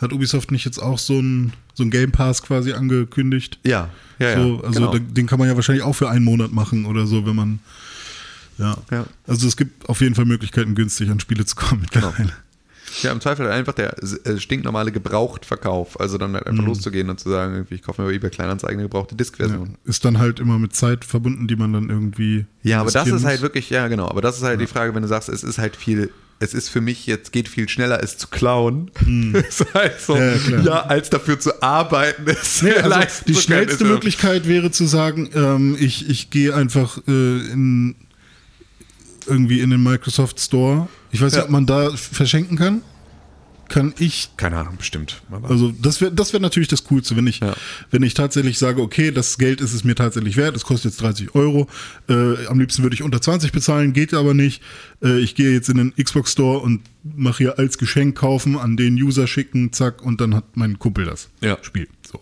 Hat 0.00 0.12
Ubisoft 0.12 0.50
nicht 0.52 0.64
jetzt 0.64 0.78
auch 0.78 0.98
so 0.98 1.18
ein, 1.18 1.52
so 1.74 1.82
ein 1.82 1.90
Game 1.90 2.12
Pass 2.12 2.42
quasi 2.42 2.72
angekündigt? 2.72 3.58
Ja, 3.64 3.88
ja, 4.18 4.30
ja. 4.30 4.36
so, 4.42 4.60
also 4.62 4.90
genau. 4.90 4.98
den 4.98 5.26
kann 5.26 5.38
man 5.38 5.48
ja 5.48 5.54
wahrscheinlich 5.56 5.84
auch 5.84 5.94
für 5.94 6.08
einen 6.10 6.24
Monat 6.24 6.52
machen 6.52 6.84
oder 6.84 7.06
so, 7.06 7.26
wenn 7.26 7.36
man. 7.36 7.58
Ja. 8.58 8.76
Ja. 8.90 9.06
Also 9.26 9.46
es 9.48 9.56
gibt 9.56 9.88
auf 9.88 10.00
jeden 10.00 10.14
Fall 10.14 10.24
Möglichkeiten, 10.24 10.74
günstig 10.74 11.10
an 11.10 11.20
Spiele 11.20 11.44
zu 11.44 11.56
kommen 11.56 11.86
Genau. 11.92 12.08
mittlerweile. 12.08 12.32
Ja, 13.02 13.12
im 13.12 13.20
Zweifel 13.20 13.50
einfach 13.50 13.74
der 13.74 13.94
äh, 14.02 14.38
stinknormale 14.38 14.92
Gebrauchtverkauf. 14.92 15.98
Also 16.00 16.16
dann 16.18 16.32
halt 16.34 16.46
einfach 16.46 16.62
Mhm. 16.62 16.68
loszugehen 16.68 17.10
und 17.10 17.18
zu 17.20 17.28
sagen, 17.28 17.54
irgendwie, 17.54 17.74
ich 17.74 17.82
kaufe 17.82 18.00
mir 18.00 18.08
bei 18.08 18.14
eBay 18.14 18.30
Kleinanzeigen 18.30 18.78
eine 18.78 18.88
gebrauchte 18.88 19.14
Ja. 19.14 19.16
Disk-Version. 19.18 19.76
Ist 19.84 20.04
dann 20.04 20.18
halt 20.18 20.40
immer 20.40 20.58
mit 20.58 20.74
Zeit 20.74 21.04
verbunden, 21.04 21.48
die 21.48 21.56
man 21.56 21.72
dann 21.72 21.90
irgendwie. 21.90 22.46
Ja, 22.62 22.80
aber 22.80 22.90
das 22.90 23.08
ist 23.08 23.24
halt 23.24 23.36
muss. 23.36 23.42
wirklich, 23.42 23.68
ja 23.70 23.88
genau, 23.88 24.08
aber 24.08 24.22
das 24.22 24.36
ist 24.38 24.44
halt 24.44 24.60
die 24.60 24.66
Frage, 24.66 24.94
wenn 24.94 25.02
du 25.02 25.08
sagst, 25.08 25.28
es 25.28 25.42
ist 25.42 25.58
halt 25.58 25.76
viel, 25.76 26.10
es 26.38 26.52
ist 26.54 26.68
für 26.68 26.80
mich 26.80 27.06
jetzt, 27.06 27.32
geht 27.32 27.48
viel 27.48 27.68
schneller, 27.68 28.02
es 28.02 28.18
zu 28.18 28.28
klauen. 28.28 28.90
ist 29.48 29.72
halt 29.74 30.00
so, 30.00 30.14
Mhm. 30.16 30.50
Ja, 30.50 30.60
ja, 30.62 30.80
als 30.86 31.10
dafür 31.10 31.38
zu 31.40 31.62
arbeiten, 31.62 32.26
es 32.28 32.62
Nee, 32.62 32.70
mir 32.70 32.84
also 32.84 33.00
die 33.26 33.32
können, 33.32 33.42
schnellste 33.42 33.84
ist, 33.84 33.90
Möglichkeit 33.90 34.46
wäre 34.48 34.70
zu 34.70 34.84
sagen, 34.86 35.30
ähm, 35.34 35.76
ich, 35.80 36.08
ich 36.08 36.30
gehe 36.30 36.54
einfach 36.54 36.98
äh, 37.08 37.10
in 37.10 37.94
irgendwie 39.26 39.60
in 39.60 39.70
den 39.70 39.82
Microsoft 39.82 40.38
Store. 40.40 40.88
Ich 41.10 41.20
weiß 41.20 41.32
Ja. 41.32 41.38
nicht, 41.38 41.44
ob 41.46 41.50
man 41.50 41.66
da 41.66 41.90
verschenken 41.96 42.56
kann. 42.56 42.82
Kann 43.68 43.94
ich. 43.98 44.30
Keine 44.36 44.58
Ahnung, 44.58 44.76
bestimmt. 44.76 45.20
Also 45.42 45.72
das 45.82 46.00
wäre 46.00 46.12
das 46.12 46.32
wäre 46.32 46.40
natürlich 46.42 46.68
das 46.68 46.84
Coolste, 46.84 47.16
wenn 47.16 47.26
ich, 47.26 47.40
Ja. 47.40 47.54
wenn 47.90 48.02
ich 48.02 48.14
tatsächlich 48.14 48.58
sage, 48.58 48.80
okay, 48.80 49.10
das 49.10 49.38
Geld 49.38 49.60
ist 49.60 49.72
es 49.72 49.82
mir 49.84 49.94
tatsächlich 49.94 50.36
wert, 50.36 50.54
es 50.56 50.64
kostet 50.64 50.92
jetzt 50.92 51.02
30 51.02 51.34
Euro. 51.34 51.68
Äh, 52.08 52.46
am 52.46 52.60
liebsten 52.60 52.82
würde 52.82 52.94
ich 52.94 53.02
unter 53.02 53.20
20 53.20 53.52
bezahlen, 53.52 53.92
geht 53.92 54.14
aber 54.14 54.34
nicht. 54.34 54.62
äh, 55.02 55.18
ich 55.18 55.34
gehe 55.34 55.52
jetzt 55.52 55.68
in 55.68 55.76
den 55.76 55.94
Xbox 55.96 56.32
Store 56.32 56.60
und 56.60 56.80
mache 57.02 57.38
hier 57.38 57.58
als 57.58 57.76
Geschenk 57.78 58.16
kaufen, 58.16 58.56
an 58.56 58.76
den 58.76 58.94
User 58.94 59.26
schicken, 59.26 59.72
zack, 59.72 60.00
und 60.02 60.20
dann 60.20 60.34
hat 60.34 60.56
mein 60.56 60.78
Kumpel 60.78 61.04
das 61.04 61.28
Ja. 61.42 61.58
Spiel. 61.62 61.88
So. 62.10 62.20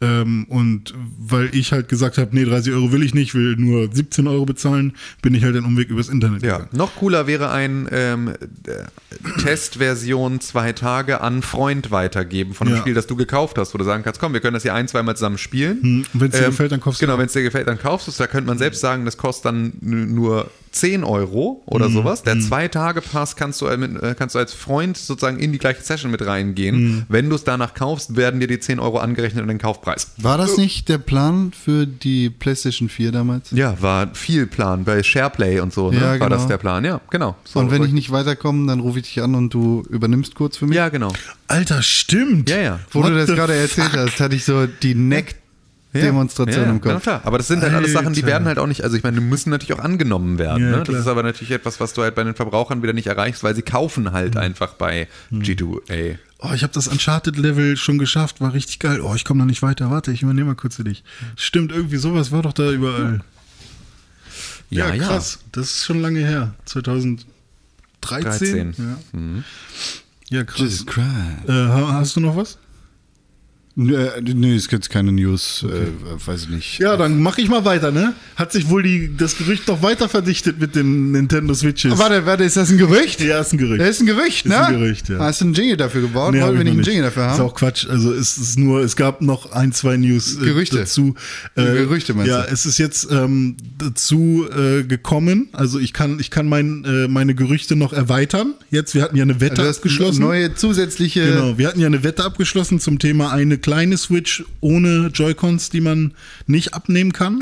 Ähm, 0.00 0.44
und 0.48 0.92
weil 1.18 1.54
ich 1.54 1.72
halt 1.72 1.88
gesagt 1.88 2.18
habe, 2.18 2.30
nee, 2.34 2.44
30 2.44 2.72
Euro 2.72 2.90
will 2.92 3.02
ich 3.02 3.14
nicht, 3.14 3.34
will 3.34 3.56
nur 3.56 3.88
17 3.92 4.26
Euro 4.26 4.44
bezahlen, 4.44 4.94
bin 5.22 5.34
ich 5.34 5.44
halt 5.44 5.54
den 5.54 5.64
Umweg 5.64 5.88
übers 5.88 6.08
Internet 6.08 6.42
Ja, 6.42 6.58
gegangen. 6.58 6.70
noch 6.76 6.96
cooler 6.96 7.26
wäre 7.26 7.50
ein 7.50 7.88
ähm, 7.92 8.28
äh, 8.66 9.40
Testversion 9.42 10.40
zwei 10.40 10.72
Tage 10.72 11.20
an 11.20 11.42
Freund 11.42 11.90
weitergeben 11.90 12.54
von 12.54 12.66
einem 12.66 12.76
Ja. 12.76 12.80
Spiel, 12.82 12.94
das 12.94 13.06
du 13.06 13.16
gekauft 13.16 13.58
hast, 13.58 13.74
wo 13.74 13.78
du 13.78 13.84
sagen 13.84 14.02
kannst, 14.02 14.20
komm, 14.20 14.32
wir 14.32 14.40
können 14.40 14.54
das 14.54 14.62
hier 14.62 14.74
ein, 14.74 14.88
zweimal 14.88 15.16
zusammen 15.16 15.38
spielen. 15.38 15.78
Ähm, 15.82 16.06
Hm, 16.12 16.20
wenn's 16.20 16.36
dir 16.36 16.46
gefällt, 16.46 16.72
dann 16.72 16.80
kaufst 16.80 17.00
du 17.00 17.06
Genau, 17.06 17.14
auch. 17.14 17.18
wenn 17.18 17.26
es 17.26 17.32
dir 17.32 17.42
gefällt, 17.42 17.66
dann 17.68 17.78
kaufst 17.78 18.06
du 18.06 18.10
es. 18.10 18.16
Da 18.16 18.26
könnte 18.26 18.46
man 18.48 18.58
selbst 18.58 18.80
sagen, 18.80 19.04
das 19.04 19.16
kostet 19.16 19.46
dann 19.46 19.72
nur 19.80 20.50
10 20.72 21.02
Euro 21.04 21.62
oder 21.66 21.86
Hm, 21.86 21.92
sowas. 21.92 22.22
Der 22.22 22.38
Zwei-Tage-Pass 22.38 23.34
kannst 23.36 23.60
du, 23.60 23.66
äh, 23.66 23.76
mit, 23.76 23.90
kannst 24.16 24.34
du 24.34 24.38
als 24.38 24.52
Freund 24.54 24.96
sozusagen 24.96 25.38
in 25.38 25.50
die 25.52 25.58
gleiche 25.58 25.82
Session 25.82 26.10
mit 26.10 26.24
reingehen. 26.24 26.76
Hm. 26.76 27.02
Wenn 27.08 27.28
du 27.28 27.34
es 27.36 27.42
danach 27.44 27.74
kaufst, 27.74 28.16
werden 28.16 28.38
dir 28.40 28.46
die 28.46 28.60
10 28.60 28.78
Euro 28.78 28.98
angerechnet 28.98 29.42
in 29.42 29.48
den 29.48 29.58
Kaufpreis. 29.58 30.12
War 30.18 30.38
das 30.38 30.56
nicht 30.56 30.88
der 30.88 30.98
Plan 30.98 31.52
für 31.52 31.86
die 31.86 32.30
PlayStation 32.30 32.88
4 32.88 33.10
damals? 33.12 33.50
Ja, 33.50 33.80
war 33.82 34.14
viel 34.14 34.46
Plan. 34.46 34.84
Bei 34.84 35.02
SharePlay 35.02 35.60
und 35.60 35.72
so 35.72 35.90
ne? 35.90 35.96
Ja, 35.96 36.02
war 36.02 36.18
genau. 36.18 36.28
das 36.30 36.46
der 36.46 36.58
Plan. 36.58 36.84
Ja, 36.84 37.00
genau. 37.10 37.34
So, 37.44 37.58
und 37.58 37.70
wenn 37.70 37.78
so- 37.82 37.88
ich 37.88 37.92
nicht 37.92 38.10
weiterkomme, 38.12 38.66
dann 38.68 38.80
rufe 38.80 39.00
ich 39.00 39.06
dich 39.06 39.22
an 39.22 39.34
und 39.34 39.52
du 39.52 39.82
übernimmst 39.90 40.34
kurz 40.34 40.56
für 40.56 40.66
mich? 40.66 40.76
Ja, 40.76 40.88
genau. 40.88 41.12
Alter, 41.48 41.82
stimmt. 41.82 42.48
Ja, 42.48 42.58
ja. 42.60 42.80
Wo 42.92 43.02
What 43.02 43.10
du 43.10 43.14
das 43.16 43.26
gerade 43.28 43.54
erzählt 43.54 43.92
hast, 43.94 44.20
hatte 44.20 44.36
ich 44.36 44.44
so 44.44 44.66
die 44.66 44.94
Neck-Demonstration 45.92 46.64
ja, 46.64 46.70
im 46.70 46.76
Ja, 46.84 46.92
Kopf. 46.92 47.02
klar. 47.02 47.20
Aber 47.24 47.38
das 47.38 47.48
sind 47.48 47.62
halt 47.62 47.72
alles 47.74 47.92
Sachen, 47.92 48.12
die 48.12 48.24
werden 48.24 48.46
halt 48.46 48.58
auch 48.58 48.66
nicht, 48.66 48.82
also 48.84 48.96
ich 48.96 49.02
meine, 49.02 49.18
die 49.18 49.24
müssen 49.24 49.50
natürlich 49.50 49.72
auch 49.72 49.82
angenommen 49.84 50.38
werden. 50.38 50.62
Ja, 50.70 50.76
ne? 50.78 50.84
Das 50.84 50.94
ist 50.94 51.06
aber 51.06 51.22
natürlich 51.22 51.50
etwas, 51.50 51.80
was 51.80 51.92
du 51.94 52.02
halt 52.02 52.14
bei 52.14 52.22
den 52.24 52.34
Verbrauchern 52.34 52.82
wieder 52.82 52.92
nicht 52.92 53.06
erreichst, 53.08 53.42
weil 53.42 53.54
sie 53.54 53.62
kaufen 53.62 54.12
halt 54.12 54.34
Hm. 54.36 54.40
einfach 54.42 54.74
bei 54.74 55.08
G2A. 55.32 56.16
Oh, 56.42 56.52
ich 56.54 56.62
habe 56.62 56.72
das 56.72 56.86
Uncharted-Level 56.88 57.76
schon 57.76 57.98
geschafft, 57.98 58.40
war 58.40 58.54
richtig 58.54 58.78
geil. 58.78 59.00
Oh, 59.02 59.14
ich 59.14 59.24
komme 59.24 59.40
da 59.40 59.46
nicht 59.46 59.60
weiter. 59.62 59.90
Warte, 59.90 60.10
ich 60.12 60.22
übernehme 60.22 60.46
mal 60.48 60.54
kurz 60.54 60.76
für 60.76 60.84
dich. 60.84 61.04
Stimmt, 61.36 61.70
irgendwie 61.72 61.96
sowas 61.98 62.30
war 62.32 62.42
doch 62.42 62.52
da 62.54 62.70
überall. 62.70 63.20
Ja, 64.70 64.94
ja. 64.94 65.04
krass. 65.04 65.40
Das 65.52 65.66
ist 65.66 65.84
schon 65.84 66.00
lange 66.00 66.20
her. 66.20 66.54
2013? 66.64 67.26
13. 68.00 68.74
Ja, 70.30 70.38
ja 70.38 70.44
krass. 70.44 70.84
Äh, 70.96 71.50
ha- 71.52 71.92
hast 71.94 72.16
du 72.16 72.20
noch 72.20 72.36
was? 72.36 72.56
Nö, 73.82 73.96
äh, 73.96 74.20
nee, 74.34 74.54
es 74.56 74.68
gibt 74.68 74.90
keine 74.90 75.10
News, 75.10 75.64
äh, 75.66 75.86
weiß 76.26 76.42
ich 76.42 76.48
nicht. 76.50 76.78
Ja, 76.80 76.96
dann 76.98 77.22
mache 77.22 77.40
ich 77.40 77.48
mal 77.48 77.64
weiter, 77.64 77.90
ne? 77.90 78.12
Hat 78.36 78.52
sich 78.52 78.68
wohl 78.68 78.82
die, 78.82 79.16
das 79.16 79.38
Gerücht 79.38 79.66
noch 79.68 79.82
weiter 79.82 80.06
verdichtet 80.10 80.60
mit 80.60 80.76
den 80.76 81.12
Nintendo 81.12 81.54
Switches. 81.54 81.96
Warte, 81.98 82.26
warte, 82.26 82.44
ist 82.44 82.58
das 82.58 82.70
ein 82.70 82.76
Gerücht? 82.76 83.22
Ja, 83.22 83.40
ist 83.40 83.54
ein 83.54 83.58
Gerücht. 83.58 83.80
Das 83.80 83.88
ist 83.88 84.00
ein 84.02 84.06
Gerücht, 84.06 84.44
Ist 84.44 84.50
ne? 84.50 84.66
ein 84.66 84.78
Gerücht, 84.78 85.08
ja. 85.08 85.18
Hast 85.18 85.40
du 85.40 85.46
einen 85.46 85.54
Jingle 85.54 85.78
dafür 85.78 86.02
gebaut? 86.02 86.32
Nee, 86.34 86.40
hab 86.40 86.48
Wollten 86.48 86.58
wir 86.58 86.66
ich 86.66 86.76
nicht 86.76 86.86
einen 86.88 86.94
Jingle 86.94 87.02
dafür 87.04 87.26
Ist 87.26 87.38
haben? 87.38 87.40
auch 87.46 87.54
Quatsch. 87.54 87.86
Also 87.88 88.12
es 88.12 88.36
ist 88.36 88.58
nur, 88.58 88.80
es 88.82 88.96
gab 88.96 89.22
noch 89.22 89.50
ein, 89.52 89.72
zwei 89.72 89.96
News 89.96 90.36
äh, 90.36 90.44
Gerüchte. 90.44 90.76
dazu. 90.76 91.14
Gerüchte 91.54 92.12
meinst 92.12 92.28
Ja, 92.28 92.42
du? 92.42 92.52
es 92.52 92.66
ist 92.66 92.76
jetzt 92.76 93.08
ähm, 93.10 93.56
dazu 93.78 94.46
äh, 94.54 94.82
gekommen. 94.82 95.48
Also 95.52 95.78
ich 95.78 95.94
kann, 95.94 96.20
ich 96.20 96.30
kann 96.30 96.46
mein, 96.48 96.84
äh, 96.84 97.08
meine 97.08 97.34
Gerüchte 97.34 97.76
noch 97.76 97.94
erweitern. 97.94 98.52
Jetzt, 98.70 98.94
wir 98.94 99.00
hatten 99.02 99.16
ja 99.16 99.22
eine 99.22 99.40
Wette 99.40 99.62
hast 99.66 99.78
abgeschlossen. 99.78 100.20
neue 100.20 100.54
zusätzliche. 100.54 101.24
Genau, 101.24 101.56
wir 101.56 101.66
hatten 101.66 101.80
ja 101.80 101.86
eine 101.86 102.04
Wette 102.04 102.24
abgeschlossen 102.24 102.78
zum 102.78 102.98
Thema 102.98 103.32
eine 103.32 103.56
kleine 103.56 103.69
Switch 103.96 104.44
ohne 104.60 105.10
Joy-Cons, 105.14 105.70
die 105.70 105.80
man 105.80 106.12
nicht 106.46 106.74
abnehmen 106.74 107.12
kann. 107.12 107.40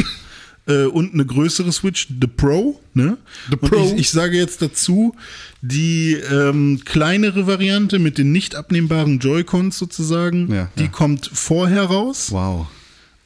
Äh, 0.66 0.84
und 0.84 1.14
eine 1.14 1.24
größere 1.24 1.72
Switch, 1.72 2.08
The 2.20 2.26
Pro. 2.26 2.78
Ne? 2.92 3.16
The 3.50 3.56
Pro. 3.56 3.84
Ich, 3.86 3.92
ich 4.00 4.10
sage 4.10 4.36
jetzt 4.36 4.60
dazu, 4.60 5.14
die 5.62 6.12
ähm, 6.12 6.82
kleinere 6.84 7.46
Variante 7.46 7.98
mit 7.98 8.18
den 8.18 8.32
nicht 8.32 8.54
abnehmbaren 8.54 9.18
Joy-Cons 9.18 9.78
sozusagen, 9.78 10.52
Ja, 10.52 10.68
die 10.76 10.84
ja. 10.84 10.88
kommt 10.90 11.30
vorher 11.32 11.84
raus 11.84 12.26
Wow. 12.30 12.66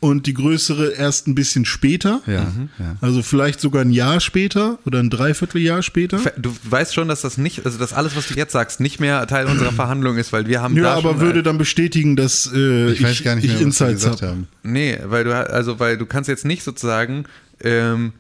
Und 0.03 0.27
die 0.27 0.35
größere 0.35 0.95
erst 0.95 1.29
ein 1.29 1.37
bisschen 1.37 1.65
später. 1.65 2.21
Ja, 2.27 2.53
ja. 2.79 2.97
Also 3.01 3.23
vielleicht 3.23 3.61
sogar 3.61 3.83
ein 3.83 3.93
Jahr 3.93 4.19
später 4.19 4.79
oder 4.85 4.99
ein 4.99 5.11
Dreivierteljahr 5.11 5.81
später. 5.83 6.19
Du 6.37 6.53
weißt 6.65 6.93
schon, 6.93 7.07
dass 7.07 7.21
das 7.21 7.39
nicht, 7.39 7.65
also 7.65 7.79
dass 7.79 7.93
alles, 7.93 8.17
was 8.17 8.27
du 8.27 8.35
jetzt 8.35 8.51
sagst, 8.53 8.81
nicht 8.81 8.99
mehr 8.99 9.25
Teil 9.29 9.47
unserer 9.47 9.71
Verhandlung 9.71 10.17
ist, 10.19 10.33
weil 10.33 10.47
wir 10.49 10.61
haben 10.61 10.77
Ja, 10.77 10.83
da 10.83 10.95
aber 10.95 11.11
schon, 11.13 11.21
würde 11.21 11.45
dann 11.45 11.57
bestätigen, 11.57 12.17
dass 12.17 12.51
äh, 12.53 12.91
Ich 12.91 13.03
weiß 13.03 13.23
gar 13.23 13.37
nicht 13.37 13.47
mehr, 13.47 13.59
wir 13.61 13.65
Insights 13.65 14.03
gesagt 14.03 14.23
hab. 14.23 14.29
haben. 14.31 14.49
Nee, 14.65 14.99
weil 15.05 15.23
du 15.23 15.33
also 15.51 15.79
weil 15.79 15.97
du 15.97 16.05
kannst 16.05 16.29
jetzt 16.29 16.45
nicht 16.45 16.65
sozusagen 16.65 17.25
ähm, 17.63 18.13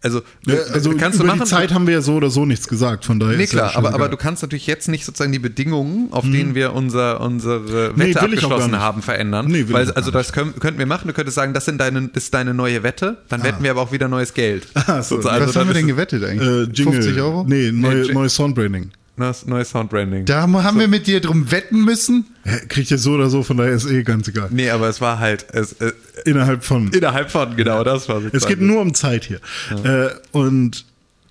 also, 0.00 0.22
Ja, 0.46 0.54
also 0.72 0.90
kannst 0.94 1.18
du 1.18 1.24
über 1.24 1.34
machen, 1.34 1.44
die 1.44 1.50
Zeit 1.50 1.72
haben 1.72 1.86
wir 1.86 1.94
ja 1.94 2.00
so 2.00 2.14
oder 2.14 2.30
so 2.30 2.46
nichts 2.46 2.68
gesagt, 2.68 3.04
von 3.04 3.18
daher 3.18 3.36
Nee, 3.36 3.46
klar, 3.46 3.72
aber, 3.74 3.94
aber 3.94 4.08
du 4.08 4.16
kannst 4.16 4.42
natürlich 4.42 4.66
jetzt 4.66 4.88
nicht 4.88 5.04
sozusagen 5.04 5.32
die 5.32 5.38
Bedingungen, 5.38 6.08
auf 6.12 6.24
denen 6.24 6.54
wir 6.54 6.72
unser, 6.72 7.20
unsere 7.20 7.92
Nee, 7.96 8.04
Wette 8.04 8.12
gar 8.14 8.22
abgeschlossen 8.24 8.78
haben, 8.78 9.02
verändern. 9.02 9.46
Nee, 9.48 9.66
will 9.66 9.72
weil, 9.74 9.90
also 9.92 10.10
das 10.10 10.32
können, 10.32 10.54
könnten 10.60 10.78
wir 10.78 10.86
machen, 10.86 11.08
du 11.08 11.14
könntest 11.14 11.34
sagen, 11.34 11.52
das, 11.52 11.64
sind 11.64 11.80
deine, 11.80 12.10
ist 12.14 12.32
deine 12.32 12.54
neue 12.54 12.82
Wette, 12.82 13.18
dann 13.28 13.42
wetten 13.42 13.62
wir 13.64 13.70
aber 13.72 13.82
auch 13.82 13.92
wieder 13.92 14.08
neues 14.08 14.34
Geld. 14.34 14.66
Ah, 14.88 15.02
so. 15.02 15.16
Sozusagen, 15.16 15.46
Was 15.46 15.56
haben 15.56 15.66
wir 15.68 15.74
denn 15.74 15.86
gewettet 15.86 16.24
eigentlich? 16.24 16.48
äh, 16.48 16.62
Jingle. 16.72 17.02
50 17.02 17.20
Euro? 17.20 17.44
Nee, 17.46 17.70
neue, 17.72 18.10
neues 18.12 18.34
Soundbranding. 18.34 18.90
Neues, 19.18 19.46
neues 19.46 19.70
Soundbranding. 19.70 20.24
Da 20.24 20.42
haben, 20.42 20.56
haben 20.62 20.78
wir 20.78 20.88
mit 20.88 21.06
dir 21.06 21.20
drum 21.20 21.50
wetten 21.50 21.84
müssen? 21.84 22.26
Kriegt 22.68 22.90
ihr 22.90 22.98
so 22.98 23.12
oder 23.12 23.28
so, 23.30 23.42
von 23.42 23.56
daher 23.56 23.72
ist 23.72 23.86
eh 23.86 24.02
ganz 24.02 24.28
egal. 24.28 24.48
Nee, 24.50 24.70
aber 24.70 24.88
es 24.88 25.00
war 25.00 25.18
halt 25.18 25.46
es, 25.52 25.72
äh, 25.74 25.92
Innerhalb 26.24 26.64
von. 26.64 26.88
innerhalb 26.92 27.30
von, 27.30 27.56
genau, 27.56 27.84
das 27.84 28.08
war 28.08 28.22
Es 28.32 28.46
geht 28.46 28.60
nur 28.60 28.80
um 28.80 28.94
Zeit 28.94 29.24
hier. 29.24 29.40
Äh, 29.84 30.10
und 30.32 30.84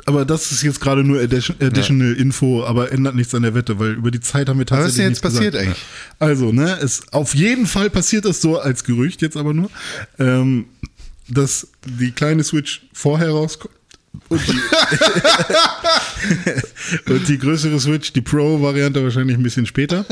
aber 0.05 0.23
das 0.23 0.53
ist 0.53 0.64
jetzt 0.64 0.80
gerade 0.80 1.03
nur 1.03 1.19
addition, 1.22 1.57
additional 1.61 2.14
Info, 2.14 2.64
aber 2.64 2.93
ändert 2.93 3.15
nichts 3.15 3.35
an 3.35 3.41
der 3.41 3.53
Wette, 3.55 3.77
weil 3.77 3.91
über 3.91 4.09
die 4.09 4.22
Zeit 4.22 4.47
haben 4.47 4.57
wir 4.57 4.65
Aber 4.72 4.84
was 4.84 4.85
tatsächlich 4.95 5.14
ist 5.14 5.22
denn 5.23 5.31
jetzt 5.31 5.35
passiert 5.35 5.53
gesagt. 5.53 5.68
eigentlich? 5.68 5.84
Also, 6.19 6.51
ne, 6.53 6.77
es 6.81 7.11
auf 7.11 7.35
jeden 7.35 7.65
Fall 7.68 7.89
passiert 7.89 8.23
das 8.23 8.39
so 8.41 8.57
als 8.57 8.85
Gerücht 8.85 9.22
jetzt 9.22 9.35
aber 9.35 9.53
nur, 9.53 9.69
ähm, 10.18 10.65
dass 11.27 11.68
die 11.85 12.11
kleine 12.11 12.43
Switch 12.45 12.88
vorher 12.93 13.31
rauskommt. 13.31 13.73
Und 14.30 14.41
die, 14.48 14.60
und 17.11 17.27
die 17.27 17.38
größere 17.38 17.80
Switch, 17.80 18.14
die 18.14 18.22
Pro-Variante 18.22 19.03
wahrscheinlich 19.03 19.38
ein 19.38 19.44
bisschen 19.44 19.65
später. 19.65 20.06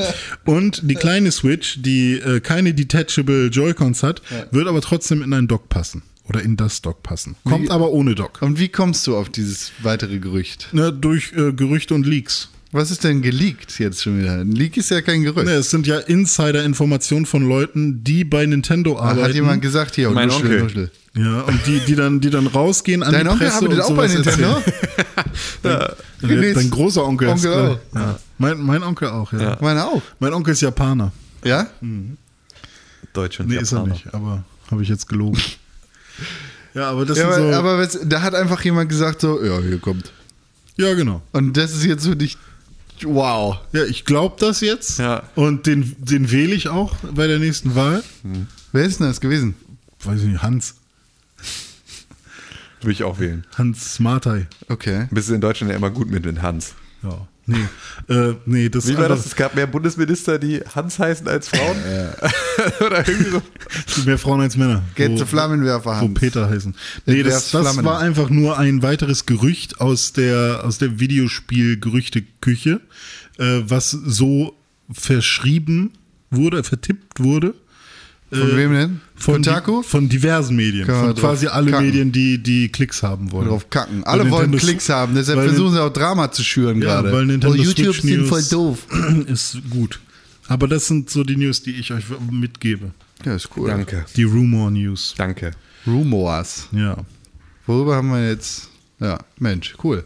Und 0.45 0.81
die 0.89 0.95
kleine 0.95 1.31
Switch, 1.31 1.81
die 1.81 2.13
äh, 2.19 2.39
keine 2.39 2.73
detachable 2.73 3.47
Joy-Cons 3.47 4.03
hat, 4.03 4.21
wird 4.51 4.67
aber 4.67 4.81
trotzdem 4.81 5.21
in 5.21 5.33
ein 5.33 5.47
Dock 5.47 5.69
passen. 5.69 6.03
Oder 6.27 6.41
in 6.41 6.57
das 6.57 6.81
Dock 6.81 7.03
passen. 7.03 7.35
Kommt 7.43 7.65
Wie- 7.65 7.69
aber 7.69 7.91
ohne 7.91 8.15
Dock. 8.15 8.41
Und 8.41 8.57
wie 8.59 8.69
kommst 8.69 9.05
du 9.05 9.15
auf 9.15 9.29
dieses 9.29 9.71
weitere 9.83 10.17
Gerücht? 10.17 10.69
Ne, 10.71 10.91
durch 10.91 11.33
äh, 11.33 11.53
Gerüchte 11.53 11.93
und 11.93 12.07
Leaks. 12.07 12.49
Was 12.71 12.89
ist 12.91 13.03
denn 13.03 13.21
geleakt 13.21 13.77
jetzt 13.79 14.01
schon 14.03 14.19
wieder? 14.19 14.33
Ein 14.39 14.51
Leak 14.51 14.75
ist 14.75 14.89
ja 14.89 15.01
kein 15.01 15.21
Gerücht. 15.23 15.45
Ne, 15.45 15.53
es 15.53 15.69
sind 15.69 15.85
ja 15.87 15.99
Insider-Informationen 15.99 17.25
von 17.27 17.47
Leuten, 17.47 18.03
die 18.03 18.23
bei 18.25 18.45
Nintendo 18.45 18.97
arbeiten. 18.97 19.23
hat 19.23 19.33
jemand 19.35 19.61
gesagt, 19.61 19.95
hier, 19.95 20.09
Mein 20.09 20.27
Nuschel, 20.29 20.43
Onkel. 20.45 20.61
Nuschel. 20.63 20.91
Ja, 21.17 21.41
und 21.41 21.65
die, 21.65 21.79
die 21.79 21.95
dann, 21.95 22.19
die 22.19 22.29
dann 22.29 22.45
rausgehen 22.47 23.01
an 23.01 23.13
Dein 23.13 23.23
die 23.23 23.29
Onkel 23.31 23.47
Presse 23.47 23.65
arbeitet 23.65 23.77
und 23.79 23.81
auch 23.85 23.95
bei 23.95 24.07
sowas 24.09 24.25
Nintendo? 24.25 24.61
erzählen. 25.63 25.95
Genieß. 26.21 26.47
Ja, 26.47 26.53
dein 26.55 26.69
großer 26.71 27.05
Onkel, 27.05 27.29
Onkel 27.29 27.51
ist 27.51 27.57
auch. 27.57 27.79
Ja. 27.95 28.19
Mein, 28.37 28.59
mein 28.61 28.83
Onkel 28.83 29.07
auch, 29.09 29.31
ja. 29.33 29.39
Ja. 29.41 29.57
Meine 29.61 29.85
auch. 29.85 30.01
Mein 30.19 30.33
Onkel 30.33 30.51
ist 30.53 30.61
Japaner. 30.61 31.11
Ja? 31.43 31.67
Deutsch 33.13 33.39
und 33.39 33.47
Nee, 33.47 33.57
ist 33.57 33.71
er 33.71 33.77
Japaner. 33.79 33.93
nicht, 33.93 34.13
aber 34.13 34.43
habe 34.71 34.83
ich 34.83 34.89
jetzt 34.89 35.07
gelogen. 35.07 35.39
ja, 36.73 36.89
aber 36.89 37.05
das 37.05 37.17
Ja, 37.17 37.31
sind 37.33 37.43
aber, 37.43 37.53
so. 37.53 37.59
aber 37.59 37.77
was, 37.79 37.99
da 38.03 38.21
hat 38.21 38.35
einfach 38.35 38.61
jemand 38.65 38.89
gesagt 38.89 39.21
so, 39.21 39.41
ja, 39.43 39.59
hier 39.59 39.79
kommt. 39.79 40.11
ja, 40.75 40.93
genau. 40.95 41.21
Und 41.31 41.55
das 41.55 41.73
ist 41.73 41.85
jetzt 41.85 42.03
so 42.03 42.11
nicht, 42.11 42.37
wow. 43.03 43.57
Ja, 43.71 43.83
ich 43.85 44.03
glaube 44.05 44.35
das 44.39 44.59
jetzt. 44.61 44.99
Ja. 44.99 45.23
Und 45.35 45.65
den, 45.65 45.95
den 45.99 46.29
wähle 46.31 46.55
ich 46.55 46.67
auch 46.67 46.93
bei 47.13 47.27
der 47.27 47.39
nächsten 47.39 47.75
Wahl. 47.75 48.03
Wer 48.73 48.83
ist 48.83 48.99
denn 48.99 49.07
das 49.07 49.21
gewesen? 49.21 49.55
Weiß 50.03 50.19
ich 50.21 50.27
nicht, 50.27 50.41
Hans. 50.41 50.75
Würde 52.81 52.91
ich 52.91 53.03
auch 53.03 53.19
wählen. 53.19 53.45
Hans 53.57 53.95
Smartey. 53.95 54.45
Okay. 54.69 55.07
Bist 55.11 55.29
du 55.29 55.33
in 55.33 55.41
Deutschland 55.41 55.71
ja 55.71 55.77
immer 55.77 55.89
gut 55.89 56.09
mit 56.09 56.25
den 56.25 56.41
Hans. 56.41 56.73
Ja. 57.03 57.27
Nee, 57.47 57.59
äh, 58.09 58.33
nee, 58.47 58.69
das 58.69 58.87
Wie 58.87 58.97
war 58.97 59.07
das? 59.07 59.23
Es 59.27 59.35
gab 59.35 59.53
mehr 59.53 59.67
Bundesminister, 59.67 60.39
die 60.39 60.61
Hans 60.73 60.97
heißen 60.97 61.27
als 61.27 61.47
Frauen? 61.49 61.77
Oder 62.83 63.07
irgendwie 63.07 63.29
so. 63.29 63.41
Es 63.87 63.93
gibt 63.95 64.07
mehr 64.07 64.17
Frauen 64.17 64.41
als 64.41 64.57
Männer. 64.57 64.81
Geht 64.95 65.11
Wo- 65.11 65.17
zu 65.17 65.27
Flammenwerfer 65.27 65.91
Wo 66.01 66.07
Hans. 66.07 66.19
Peter 66.19 66.49
heißen. 66.49 66.73
Nee, 67.05 67.21
das, 67.21 67.51
das 67.51 67.83
war 67.83 67.99
einfach 67.99 68.31
nur 68.31 68.57
ein 68.57 68.81
weiteres 68.81 69.27
Gerücht 69.27 69.79
aus 69.79 70.11
der, 70.13 70.61
aus 70.63 70.79
der 70.79 70.99
Videospiel-Gerüchteküche, 70.99 72.81
äh, 73.37 73.61
was 73.67 73.91
so 73.91 74.55
verschrieben 74.91 75.91
wurde, 76.31 76.63
vertippt 76.63 77.19
wurde. 77.21 77.53
Von 78.31 78.57
wem 78.57 78.73
denn? 78.73 79.01
Von, 79.17 79.35
Kotaku? 79.41 79.81
di 79.81 79.87
von 79.87 80.09
diversen 80.09 80.55
Medien. 80.55 80.85
Kann 80.87 81.05
Von 81.05 81.15
quasi 81.15 81.47
alle 81.47 81.71
kacken. 81.71 81.85
Medien, 81.85 82.11
die, 82.11 82.37
die 82.37 82.69
Klicks 82.69 83.01
haben 83.01 83.31
wollen. 83.31 83.47
Drauf 83.47 83.69
kacken. 83.69 83.99
Weil 84.05 84.19
Alle 84.19 84.29
wollen 84.31 84.51
Nintendo- 84.51 84.57
Klicks 84.65 84.89
haben, 84.89 85.15
deshalb 85.15 85.39
weil 85.39 85.49
versuchen 85.49 85.73
sie 85.73 85.81
auch 85.81 85.93
Drama 85.93 86.31
zu 86.31 86.43
schüren 86.43 86.81
Ja, 86.81 87.01
gerade. 87.01 87.11
weil 87.11 87.25
Nintendo 87.25 87.55
oh, 87.55 87.61
YouTube 87.61 87.95
Switch 87.95 88.01
sind 88.01 88.17
News 88.19 88.29
voll 88.29 88.43
doof. 88.43 88.87
ist 89.27 89.57
gut. 89.69 89.99
Aber 90.47 90.67
das 90.67 90.87
sind 90.87 91.09
so 91.09 91.23
die 91.23 91.37
News, 91.37 91.63
die 91.63 91.71
ich 91.71 91.91
euch 91.91 92.03
mitgebe. 92.29 92.91
Ja, 93.25 93.35
ist 93.35 93.49
cool. 93.55 93.69
Danke. 93.69 94.05
Die 94.15 94.23
Rumor 94.23 94.69
News. 94.69 95.15
Danke. 95.17 95.51
Rumors. 95.87 96.67
Ja. 96.71 96.97
Worüber 97.65 97.95
haben 97.95 98.09
wir 98.11 98.27
jetzt? 98.29 98.69
Ja, 98.99 99.19
Mensch, 99.39 99.75
cool. 99.83 100.03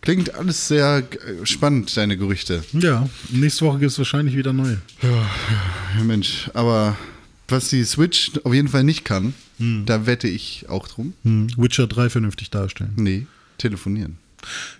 Klingt 0.00 0.34
alles 0.34 0.66
sehr 0.66 1.04
spannend, 1.44 1.96
deine 1.96 2.16
Gerüchte. 2.16 2.64
Ja, 2.72 3.08
nächste 3.30 3.64
Woche 3.66 3.78
gibt 3.78 3.92
es 3.92 3.98
wahrscheinlich 3.98 4.36
wieder 4.36 4.52
neue. 4.52 4.78
Ja, 5.02 6.02
Mensch, 6.02 6.50
aber 6.54 6.96
was 7.48 7.68
die 7.68 7.84
Switch 7.84 8.32
auf 8.44 8.54
jeden 8.54 8.68
Fall 8.68 8.84
nicht 8.84 9.04
kann, 9.04 9.34
da 9.58 10.06
wette 10.06 10.28
ich 10.28 10.66
auch 10.68 10.88
drum. 10.88 11.14
Hm. 11.22 11.48
Witcher 11.56 11.86
3 11.86 12.10
vernünftig 12.10 12.50
darstellen. 12.50 12.92
Nee, 12.96 13.26
telefonieren. 13.58 14.18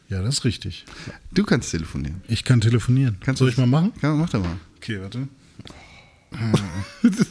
Ja, 0.08 0.22
das 0.22 0.38
ist 0.38 0.44
richtig. 0.44 0.84
Du 1.32 1.44
kannst 1.44 1.70
telefonieren. 1.70 2.20
Ich 2.28 2.44
kann 2.44 2.60
telefonieren. 2.60 3.16
Kannst 3.20 3.38
Soll 3.38 3.48
ich 3.48 3.56
mal 3.56 3.66
machen? 3.66 3.92
Ja, 4.02 4.12
mach 4.14 4.28
doch 4.28 4.42
mal. 4.42 4.56
Okay, 4.76 5.00
warte. 5.00 5.28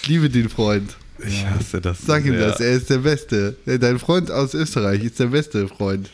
Ich 0.00 0.08
liebe 0.08 0.30
den 0.30 0.48
Freund. 0.48 0.96
Ich 1.18 1.44
hasse 1.44 1.82
das. 1.82 2.00
Sag 2.00 2.24
ihm 2.24 2.38
das, 2.38 2.60
er 2.60 2.72
ist 2.72 2.88
der 2.88 2.98
Beste. 2.98 3.56
Dein 3.66 3.98
Freund 3.98 4.30
aus 4.30 4.54
Österreich 4.54 5.04
ist 5.04 5.20
der 5.20 5.26
beste 5.26 5.68
Freund. 5.68 6.08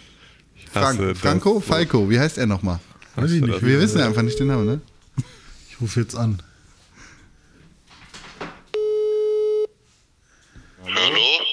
hasse 0.75 0.97
Frank, 0.97 1.17
Franco? 1.17 1.61
Falco, 1.61 2.11
wie 2.11 2.19
heißt 2.19 2.39
er 2.39 2.47
nochmal? 2.47 2.81
Weiß 3.15 3.31
ich 3.31 3.41
nicht. 3.41 3.63
Wir 3.63 3.81
wissen 3.81 4.01
einfach 4.01 4.23
nicht 4.23 4.41
den 4.41 4.49
Namen, 4.49 4.67
ne? 4.67 4.81
Ich 5.71 5.81
rufe 5.81 6.01
jetzt 6.01 6.17
an. 6.17 6.41
Hallo? 10.95 11.45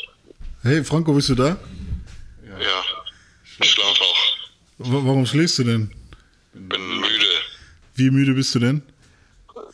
Hey, 0.63 0.83
Franco, 0.83 1.13
bist 1.13 1.29
du 1.29 1.35
da? 1.35 1.57
Ja. 2.59 2.83
Ich 3.59 3.71
schlaf 3.71 3.97
noch. 3.99 5.03
Warum 5.03 5.25
schläfst 5.25 5.59
du 5.59 5.63
denn? 5.63 5.91
Bin 6.53 6.99
müde. 6.99 7.25
Wie 7.95 8.11
müde 8.11 8.33
bist 8.33 8.53
du 8.55 8.59
denn? 8.59 8.81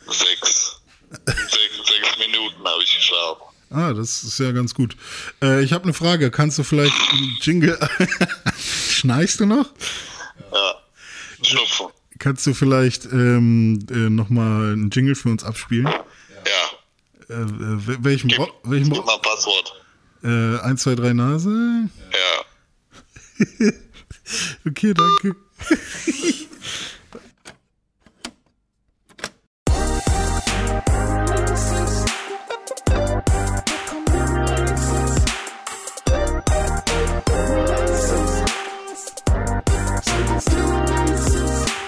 Sechs. 0.06 0.80
sechs, 1.26 1.76
sechs 1.86 2.18
Minuten 2.18 2.64
habe 2.64 2.82
ich 2.82 2.96
geschlafen. 2.96 3.42
Ah, 3.70 3.92
das 3.92 4.24
ist 4.24 4.38
ja 4.38 4.52
ganz 4.52 4.74
gut. 4.74 4.96
Äh, 5.42 5.62
ich 5.62 5.72
habe 5.74 5.84
eine 5.84 5.92
Frage. 5.92 6.30
Kannst 6.30 6.58
du 6.58 6.62
vielleicht 6.62 6.94
einen 7.12 7.36
Jingle. 7.42 7.78
Schnarchst 8.56 9.40
du 9.40 9.46
noch? 9.46 9.70
Ja. 10.52 10.74
Schnupfen. 11.42 11.88
Kannst 12.18 12.46
du 12.46 12.54
vielleicht 12.54 13.04
ähm, 13.06 13.80
äh, 13.90 14.08
nochmal 14.10 14.72
einen 14.72 14.90
Jingle 14.90 15.14
für 15.14 15.28
uns 15.28 15.44
abspielen? 15.44 15.88
Äh, 17.28 17.34
äh, 17.34 18.04
welchem 18.04 18.28
Gib, 18.28 18.40
welchem 18.64 18.90
gib 18.92 19.04
mal 19.04 19.18
Passwort. 19.18 19.72
äh, 20.24 20.58
1, 20.60 20.82
2, 20.82 20.94
3 20.94 21.12
Nase? 21.12 21.88
Ja. 22.12 23.68
Okay, 24.66 24.92
danke. 24.92 25.34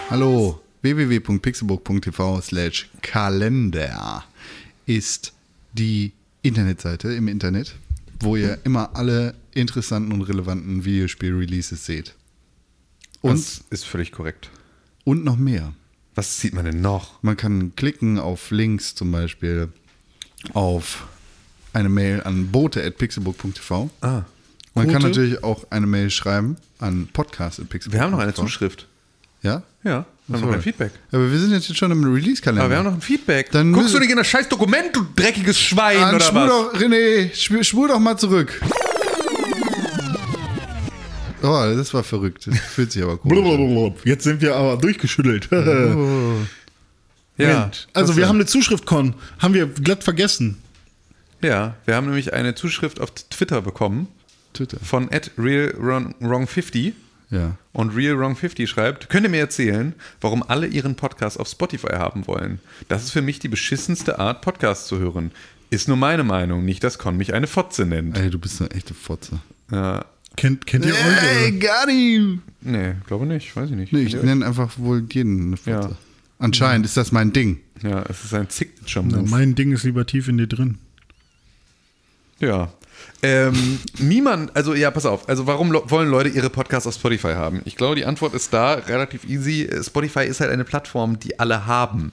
Hallo, 0.08 0.60
www.pixelburg.tv 0.82 2.40
slash 2.42 2.90
Kalender 3.02 4.24
ist 4.86 5.32
die 5.72 6.12
Internetseite 6.42 7.12
im 7.12 7.28
Internet, 7.28 7.74
wo 8.20 8.36
ihr 8.36 8.58
immer 8.64 8.96
alle 8.96 9.34
interessanten 9.52 10.12
und 10.12 10.22
relevanten 10.22 10.84
Videospiel-Releases 10.84 11.84
seht. 11.84 12.14
Und, 13.20 13.32
Das 13.32 13.64
ist 13.70 13.84
völlig 13.84 14.12
korrekt. 14.12 14.50
und 15.04 15.24
noch 15.24 15.36
mehr. 15.36 15.74
Was 16.14 16.40
sieht 16.40 16.54
man 16.54 16.64
denn 16.64 16.80
noch? 16.80 17.22
Man 17.22 17.36
kann 17.36 17.74
klicken 17.76 18.18
auf 18.18 18.50
Links 18.50 18.94
zum 18.94 19.12
Beispiel 19.12 19.68
auf 20.54 21.06
eine 21.72 21.88
Mail 21.88 22.22
an 22.22 22.50
bote.pixelburg.tv. 22.50 23.90
Ah. 24.00 24.22
Man 24.74 24.86
kann 24.86 25.02
Quote? 25.02 25.08
natürlich 25.08 25.44
auch 25.44 25.70
eine 25.70 25.86
Mail 25.86 26.10
schreiben 26.10 26.56
an 26.78 27.08
podcast.pixelburg.tv. 27.12 27.92
Wir 27.92 28.00
haben 28.00 28.10
noch 28.12 28.18
eine 28.18 28.34
Zuschrift. 28.34 28.88
Ja? 29.42 29.62
Ja, 29.84 30.06
wir 30.30 30.40
haben 30.40 30.46
noch 30.48 30.54
ein 30.54 30.62
Feedback. 30.62 30.92
Aber 31.12 31.30
wir 31.30 31.38
sind 31.38 31.52
jetzt 31.52 31.76
schon 31.76 31.90
im 31.90 32.04
Release-Kalender. 32.04 32.62
Aber 32.64 32.70
wir 32.70 32.78
haben 32.78 32.84
noch 32.86 32.94
ein 32.94 33.00
Feedback. 33.00 33.50
Dann 33.50 33.72
Guckst 33.72 33.94
du 33.94 33.98
nicht 33.98 34.10
in 34.10 34.16
das 34.16 34.26
scheiß 34.26 34.48
Dokument, 34.48 34.94
du 34.94 35.04
dreckiges 35.16 35.58
Schwein, 35.60 35.98
Dann 36.00 36.14
oder 36.16 36.24
schwur 36.24 36.40
was? 36.42 36.48
doch, 36.48 36.80
René, 36.80 37.34
schwur, 37.34 37.64
schwur 37.64 37.88
doch 37.88 37.98
mal 37.98 38.16
zurück. 38.16 38.60
Oh, 41.42 41.72
das 41.74 41.94
war 41.94 42.04
verrückt. 42.04 42.46
Das 42.46 42.58
fühlt 42.58 42.92
sich 42.92 43.02
aber. 43.02 43.16
Blablabla. 43.16 43.94
Jetzt 44.04 44.24
sind 44.24 44.40
wir 44.42 44.56
aber 44.56 44.76
durchgeschüttelt. 44.76 45.48
Ja, 47.36 47.60
Mensch. 47.60 47.86
Also, 47.94 48.16
wir 48.18 48.28
haben 48.28 48.36
eine 48.36 48.44
Zuschrift, 48.44 48.84
Con. 48.84 49.14
Haben 49.38 49.54
wir 49.54 49.66
glatt 49.66 50.04
vergessen. 50.04 50.58
ja, 51.40 51.74
wir 51.86 51.94
haben 51.96 52.04
nämlich 52.08 52.34
eine 52.34 52.54
Zuschrift 52.54 53.00
auf 53.00 53.12
Twitter 53.12 53.62
bekommen 53.62 54.08
Twitter. 54.52 54.76
von 54.82 55.08
realwrong50 55.08 56.92
Ja. 57.30 57.56
Und 57.72 57.92
realwrong50 57.94 58.66
schreibt, 58.66 59.08
könnt 59.08 59.24
ihr 59.24 59.30
mir 59.30 59.38
erzählen, 59.40 59.94
warum 60.20 60.42
alle 60.42 60.66
ihren 60.66 60.96
Podcast 60.96 61.38
auf 61.38 61.48
Spotify 61.48 61.92
haben 61.94 62.26
wollen? 62.26 62.58
Das 62.88 63.04
ist 63.04 63.10
für 63.12 63.22
mich 63.22 63.38
die 63.38 63.48
beschissenste 63.48 64.18
Art, 64.18 64.42
Podcasts 64.42 64.86
zu 64.88 64.98
hören. 64.98 65.30
Ist 65.70 65.86
nur 65.86 65.96
meine 65.96 66.24
Meinung, 66.24 66.64
nicht, 66.64 66.82
dass 66.82 66.98
Con 66.98 67.16
mich 67.16 67.32
eine 67.32 67.46
Fotze 67.46 67.86
nennt. 67.86 68.18
Ey, 68.18 68.28
du 68.30 68.38
bist 68.40 68.60
eine 68.60 68.70
echte 68.72 68.92
Fotze. 68.94 69.38
Ja, 69.70 70.04
Kennt, 70.36 70.66
kennt 70.66 70.84
ihr 70.86 70.94
Ey, 70.94 71.52
Olga? 71.52 71.66
got 71.66 71.90
him. 71.90 72.42
nee, 72.60 72.94
glaube 73.06 73.26
nicht, 73.26 73.54
weiß 73.54 73.70
ich 73.70 73.76
nicht. 73.76 73.92
Nee, 73.92 74.02
ich 74.02 74.14
nenne 74.20 74.46
einfach 74.46 74.78
wohl 74.78 75.04
jeden 75.12 75.48
eine 75.48 75.56
Fotze. 75.56 75.88
Ja. 75.90 75.96
Anscheinend 76.38 76.86
ist 76.86 76.96
das 76.96 77.12
mein 77.12 77.32
Ding. 77.32 77.60
Ja, 77.82 78.02
es 78.08 78.24
ist 78.24 78.32
ein 78.34 78.46
Signature 78.48 79.04
Na, 79.08 79.18
Move. 79.18 79.28
mein 79.30 79.54
Ding 79.54 79.72
ist 79.72 79.84
lieber 79.84 80.06
tief 80.06 80.28
in 80.28 80.38
dir 80.38 80.46
drin. 80.46 80.78
Ja. 82.38 82.72
Ähm, 83.22 83.78
niemand, 83.98 84.56
also 84.56 84.74
ja, 84.74 84.90
pass 84.90 85.06
auf. 85.06 85.28
Also 85.28 85.46
warum 85.46 85.72
wollen 85.72 86.08
Leute 86.08 86.30
ihre 86.30 86.50
Podcasts 86.50 86.86
auf 86.86 86.94
Spotify 86.94 87.34
haben? 87.34 87.60
Ich 87.64 87.76
glaube, 87.76 87.96
die 87.96 88.04
Antwort 88.04 88.34
ist 88.34 88.52
da 88.52 88.74
relativ 88.74 89.28
easy. 89.28 89.68
Spotify 89.82 90.24
ist 90.24 90.40
halt 90.40 90.50
eine 90.50 90.64
Plattform, 90.64 91.18
die 91.20 91.38
alle 91.38 91.66
haben 91.66 92.12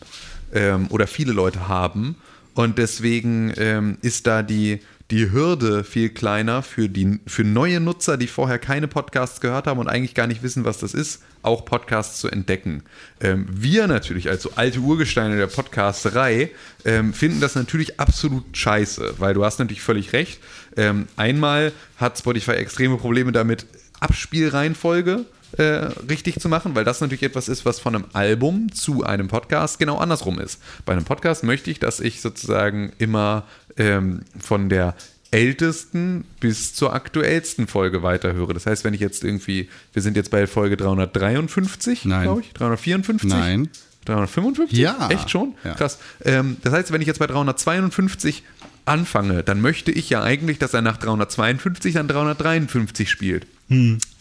ähm, 0.53 0.87
oder 0.89 1.07
viele 1.07 1.31
Leute 1.31 1.67
haben 1.67 2.15
und 2.53 2.77
deswegen 2.77 3.53
ähm, 3.57 3.97
ist 4.01 4.27
da 4.27 4.43
die 4.43 4.79
die 5.09 5.31
Hürde 5.31 5.85
viel 5.85 6.09
kleiner 6.09 6.61
für 6.63 6.89
die 6.89 7.19
für 7.27 7.43
neue 7.43 7.79
Nutzer, 7.79 8.17
die 8.17 8.27
vorher 8.27 8.59
keine 8.59 8.87
Podcasts 8.87 9.39
gehört 9.39 9.67
haben 9.67 9.79
und 9.79 9.87
eigentlich 9.87 10.15
gar 10.15 10.27
nicht 10.27 10.43
wissen, 10.43 10.65
was 10.65 10.79
das 10.79 10.93
ist, 10.93 11.21
auch 11.41 11.65
Podcasts 11.65 12.19
zu 12.19 12.29
entdecken. 12.29 12.83
Ähm, 13.21 13.45
wir 13.49 13.87
natürlich 13.87 14.29
als 14.29 14.43
so 14.43 14.51
alte 14.55 14.79
Urgesteine 14.79 15.37
der 15.37 15.47
Podcasterei 15.47 16.51
ähm, 16.85 17.13
finden 17.13 17.39
das 17.39 17.55
natürlich 17.55 17.99
absolut 17.99 18.45
scheiße, 18.55 19.15
weil 19.17 19.33
du 19.33 19.43
hast 19.45 19.59
natürlich 19.59 19.81
völlig 19.81 20.13
recht. 20.13 20.39
Ähm, 20.75 21.07
einmal 21.15 21.71
hat 21.97 22.17
Spotify 22.17 22.51
extreme 22.51 22.97
Probleme 22.97 23.31
damit, 23.31 23.65
Abspielreihenfolge 23.99 25.25
äh, 25.53 25.63
richtig 26.09 26.39
zu 26.39 26.49
machen, 26.49 26.75
weil 26.75 26.83
das 26.83 27.01
natürlich 27.01 27.23
etwas 27.23 27.47
ist, 27.47 27.65
was 27.65 27.79
von 27.79 27.95
einem 27.95 28.05
Album 28.13 28.71
zu 28.71 29.03
einem 29.03 29.27
Podcast 29.27 29.79
genau 29.79 29.97
andersrum 29.97 30.39
ist. 30.39 30.61
Bei 30.85 30.93
einem 30.93 31.05
Podcast 31.05 31.43
möchte 31.43 31.71
ich, 31.71 31.79
dass 31.79 31.99
ich 31.99 32.21
sozusagen 32.21 32.91
immer 32.97 33.45
ähm, 33.77 34.21
von 34.39 34.69
der 34.69 34.95
ältesten 35.31 36.25
bis 36.39 36.73
zur 36.73 36.93
aktuellsten 36.93 37.67
Folge 37.67 38.03
weiterhöre. 38.03 38.53
Das 38.53 38.65
heißt, 38.65 38.83
wenn 38.83 38.93
ich 38.93 39.01
jetzt 39.01 39.23
irgendwie, 39.23 39.69
wir 39.93 40.01
sind 40.01 40.15
jetzt 40.15 40.31
bei 40.31 40.47
Folge 40.47 40.77
353, 40.77 42.05
Nein. 42.05 42.23
glaube 42.23 42.41
ich, 42.41 42.53
354? 42.53 43.29
Nein. 43.29 43.69
355? 44.05 44.77
Ja. 44.77 45.09
Echt 45.09 45.29
schon? 45.29 45.55
Ja. 45.63 45.73
Krass. 45.73 45.99
Ähm, 46.23 46.57
das 46.63 46.73
heißt, 46.73 46.91
wenn 46.91 47.01
ich 47.01 47.07
jetzt 47.07 47.19
bei 47.19 47.27
352 47.27 48.43
anfange, 48.85 49.43
dann 49.43 49.61
möchte 49.61 49.91
ich 49.91 50.09
ja 50.09 50.23
eigentlich, 50.23 50.59
dass 50.59 50.73
er 50.73 50.81
nach 50.81 50.97
352 50.97 51.93
dann 51.93 52.07
353 52.07 53.09
spielt. 53.09 53.47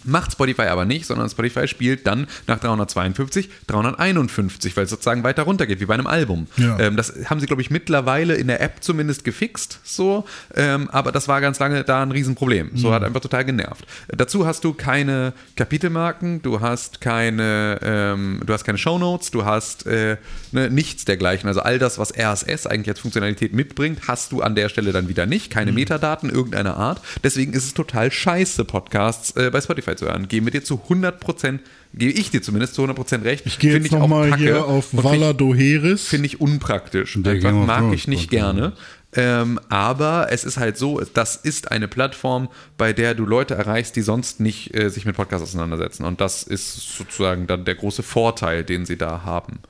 Macht 0.06 0.32
Spotify 0.32 0.62
aber 0.62 0.84
nicht, 0.84 1.06
sondern 1.06 1.28
Spotify 1.28 1.68
spielt 1.68 2.06
dann 2.06 2.26
nach 2.46 2.58
352 2.58 3.50
351, 3.66 4.76
weil 4.76 4.84
es 4.84 4.90
sozusagen 4.90 5.22
weiter 5.24 5.42
runter 5.42 5.66
geht, 5.66 5.80
wie 5.80 5.86
bei 5.86 5.94
einem 5.94 6.06
Album. 6.06 6.46
Ja. 6.56 6.78
Ähm, 6.78 6.96
das 6.96 7.12
haben 7.26 7.40
sie, 7.40 7.46
glaube 7.46 7.62
ich, 7.62 7.70
mittlerweile 7.70 8.34
in 8.34 8.46
der 8.46 8.60
App 8.60 8.76
zumindest 8.80 9.24
gefixt, 9.24 9.80
so. 9.84 10.24
Ähm, 10.54 10.88
aber 10.90 11.12
das 11.12 11.28
war 11.28 11.40
ganz 11.40 11.58
lange 11.58 11.84
da 11.84 12.02
ein 12.02 12.10
Riesenproblem. 12.10 12.70
So 12.74 12.92
hat 12.92 13.04
einfach 13.04 13.20
total 13.20 13.44
genervt. 13.44 13.84
Dazu 14.08 14.46
hast 14.46 14.64
du 14.64 14.72
keine 14.72 15.32
Kapitelmarken, 15.56 16.42
du 16.42 16.60
hast 16.60 17.00
keine, 17.00 17.78
ähm, 17.82 18.40
du 18.44 18.52
hast 18.52 18.64
keine 18.64 18.78
Shownotes, 18.78 19.30
du 19.30 19.44
hast 19.44 19.86
äh, 19.86 20.16
ne, 20.52 20.70
nichts 20.70 21.04
dergleichen. 21.04 21.48
Also 21.48 21.60
all 21.60 21.78
das, 21.78 21.98
was 21.98 22.12
RSS 22.16 22.66
eigentlich 22.66 22.90
als 22.90 23.00
Funktionalität 23.00 23.52
mitbringt, 23.52 24.08
hast 24.08 24.32
du 24.32 24.42
an 24.42 24.54
der 24.54 24.68
Stelle 24.68 24.92
dann 24.92 25.08
wieder 25.08 25.26
nicht. 25.26 25.50
Keine 25.50 25.72
Metadaten 25.72 26.30
irgendeiner 26.30 26.76
Art. 26.76 27.00
Deswegen 27.24 27.52
ist 27.52 27.64
es 27.64 27.74
total 27.74 28.12
scheiße, 28.12 28.64
Podcasts 28.64 29.34
äh, 29.36 29.50
bei 29.50 29.60
Spotify 29.60 29.95
zu 29.96 30.06
hören. 30.06 30.26
Geh 30.28 30.40
mit 30.40 30.54
dir 30.54 30.64
zu 30.64 30.80
100 30.84 31.20
Prozent, 31.20 31.60
gebe 31.94 32.12
ich 32.12 32.30
dir 32.30 32.42
zumindest 32.42 32.74
zu 32.74 32.82
100 32.82 32.96
Prozent 32.96 33.24
recht. 33.24 33.46
Ich 33.46 33.58
gehe 33.58 33.74
jetzt 33.74 33.92
nochmal 33.92 34.36
hier 34.36 34.64
auf 34.66 34.92
ich- 34.92 35.02
Valadoheris. 35.02 36.06
Finde 36.06 36.26
ich 36.26 36.40
unpraktisch. 36.40 37.16
Einfach 37.16 37.52
mag 37.52 37.92
ich 37.92 38.08
nicht 38.08 38.30
gerne. 38.30 38.72
Ähm, 39.12 39.58
aber 39.70 40.28
es 40.30 40.44
ist 40.44 40.58
halt 40.58 40.76
so, 40.76 41.00
das 41.00 41.36
ist 41.36 41.70
eine 41.70 41.88
Plattform, 41.88 42.48
bei 42.76 42.92
der 42.92 43.14
du 43.14 43.24
Leute 43.24 43.54
erreichst, 43.54 43.96
die 43.96 44.02
sonst 44.02 44.40
nicht 44.40 44.76
äh, 44.76 44.90
sich 44.90 45.06
mit 45.06 45.16
Podcasts 45.16 45.48
auseinandersetzen. 45.48 46.04
Und 46.04 46.20
das 46.20 46.42
ist 46.42 46.96
sozusagen 46.98 47.46
dann 47.46 47.64
der 47.64 47.76
große 47.76 48.02
Vorteil, 48.02 48.62
den 48.62 48.84
sie 48.84 48.98
da 48.98 49.22
haben. 49.24 49.60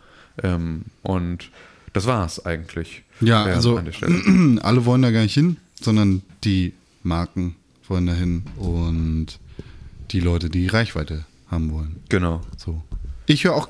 Ähm, 0.43 0.83
und 1.03 1.51
das 1.93 2.07
war 2.07 2.27
es 2.27 2.45
eigentlich. 2.45 3.05
Ja, 3.21 3.47
äh, 3.49 3.53
also 3.53 3.81
alle 4.63 4.85
wollen 4.85 5.03
da 5.03 5.11
gar 5.13 5.23
nicht 5.23 5.35
hin, 5.35 5.59
sondern 5.81 6.23
die 6.43 6.73
Marken 7.05 7.55
wollen 7.89 8.07
da 8.07 8.15
hin. 8.15 8.43
Und 8.57 9.39
die 10.11 10.21
Leute, 10.21 10.51
die 10.51 10.67
Reichweite 10.67 11.25
haben 11.49 11.71
wollen. 11.73 11.97
Genau. 12.09 12.41
So. 12.57 12.83
Ich 13.27 13.45
höre 13.45 13.55
auch 13.55 13.69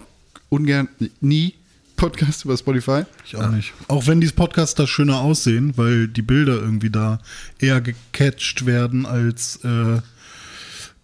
ungern, 0.49 0.89
nie 1.21 1.55
Podcasts 1.97 2.45
über 2.45 2.57
Spotify. 2.57 3.05
Ich 3.25 3.37
auch 3.37 3.51
nicht. 3.51 3.73
Auch 3.89 4.07
wenn 4.07 4.21
diese 4.21 4.35
Podcasts 4.35 4.75
da 4.75 4.87
schöner 4.87 5.21
aussehen, 5.21 5.73
weil 5.77 6.09
die 6.09 6.23
Bilder 6.23 6.55
irgendwie 6.55 6.91
da 6.91 7.21
eher 7.59 7.81
gecatcht 7.81 8.67
werden 8.67 9.07
als, 9.07 9.61
äh, 9.65 10.01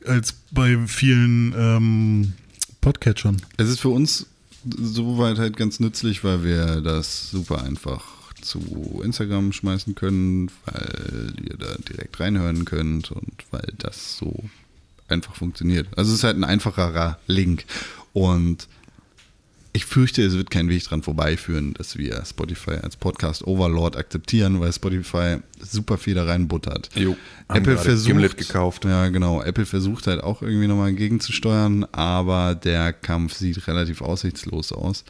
als 0.07 0.35
bei 0.51 0.79
vielen 0.87 1.55
ähm, 1.57 2.33
Podcatchern. 2.81 3.41
Es 3.57 3.69
ist 3.69 3.81
für 3.81 3.89
uns 3.89 4.27
soweit 4.65 5.39
halt 5.39 5.57
ganz 5.57 5.81
nützlich, 5.81 6.23
weil 6.25 6.45
wir 6.45 6.81
das 6.83 7.31
super 7.31 7.63
einfach 7.63 8.05
zu 8.41 9.01
Instagram 9.03 9.53
schmeißen 9.53 9.95
können, 9.95 10.51
weil 10.67 11.33
ihr 11.43 11.57
da 11.57 11.75
direkt 11.89 12.21
reinhören 12.21 12.65
könnt 12.65 13.11
und 13.13 13.33
weil 13.51 13.73
das 13.79 14.19
so 14.19 14.45
einfach 15.13 15.35
funktioniert. 15.35 15.87
Also 15.97 16.11
es 16.11 16.19
ist 16.19 16.25
halt 16.25 16.37
ein 16.37 16.45
einfacherer 16.45 17.19
Link 17.27 17.65
und 18.13 18.69
ich 19.75 19.87
fürchte, 19.87 20.23
es 20.23 20.35
wird 20.35 20.51
kein 20.51 20.69
Weg 20.69 20.85
dran 20.85 21.03
vorbeiführen, 21.03 21.73
dass 21.75 21.97
wir 21.97 22.23
Spotify 22.27 22.73
als 22.83 22.97
Podcast 22.97 23.47
Overlord 23.47 23.97
akzeptieren, 23.97 24.61
weil 24.61 24.71
Spotify 24.71 25.39
super 25.61 25.97
viel 25.97 26.15
da 26.15 26.25
reinbuttert. 26.25 26.91
Jo, 26.95 27.17
Apple 27.49 27.79
versucht, 27.79 28.07
Gimlet 28.07 28.37
gekauft. 28.37 28.85
Ja, 28.85 29.09
genau. 29.09 29.43
Apple 29.43 29.65
versucht 29.65 30.07
halt 30.09 30.23
auch 30.23 30.43
irgendwie 30.43 30.67
nochmal 30.67 30.93
gegenzusteuern, 30.93 31.85
aber 31.93 32.55
der 32.55 32.93
Kampf 32.93 33.35
sieht 33.35 33.67
relativ 33.67 34.03
aussichtslos 34.03 34.73
aus, 34.73 35.05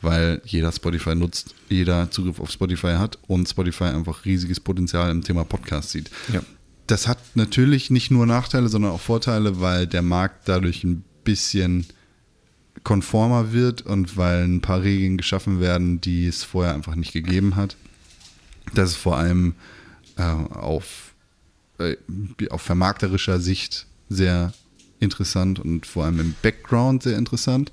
weil 0.00 0.42
jeder 0.44 0.72
Spotify 0.72 1.14
nutzt, 1.14 1.54
jeder 1.68 2.10
Zugriff 2.10 2.40
auf 2.40 2.50
Spotify 2.50 2.94
hat 2.98 3.18
und 3.28 3.48
Spotify 3.48 3.84
einfach 3.84 4.24
riesiges 4.24 4.58
Potenzial 4.58 5.12
im 5.12 5.22
Thema 5.22 5.44
Podcast 5.44 5.90
sieht. 5.90 6.10
Ja. 6.32 6.40
Das 6.88 7.06
hat 7.06 7.18
natürlich 7.34 7.90
nicht 7.90 8.10
nur 8.10 8.26
Nachteile, 8.26 8.68
sondern 8.68 8.92
auch 8.92 9.00
Vorteile, 9.00 9.60
weil 9.60 9.86
der 9.86 10.02
Markt 10.02 10.48
dadurch 10.48 10.84
ein 10.84 11.04
bisschen 11.22 11.86
konformer 12.82 13.52
wird 13.52 13.82
und 13.82 14.16
weil 14.16 14.44
ein 14.44 14.62
paar 14.62 14.82
Regeln 14.82 15.18
geschaffen 15.18 15.60
werden, 15.60 16.00
die 16.00 16.26
es 16.26 16.44
vorher 16.44 16.74
einfach 16.74 16.94
nicht 16.94 17.12
gegeben 17.12 17.56
hat. 17.56 17.76
Das 18.74 18.90
ist 18.90 18.96
vor 18.96 19.18
allem 19.18 19.54
äh, 20.16 20.22
auf, 20.22 21.14
äh, 21.78 21.96
auf 22.48 22.62
vermarkterischer 22.62 23.38
Sicht 23.38 23.86
sehr 24.08 24.54
interessant 24.98 25.60
und 25.60 25.84
vor 25.84 26.06
allem 26.06 26.20
im 26.20 26.34
Background 26.40 27.02
sehr 27.02 27.18
interessant. 27.18 27.70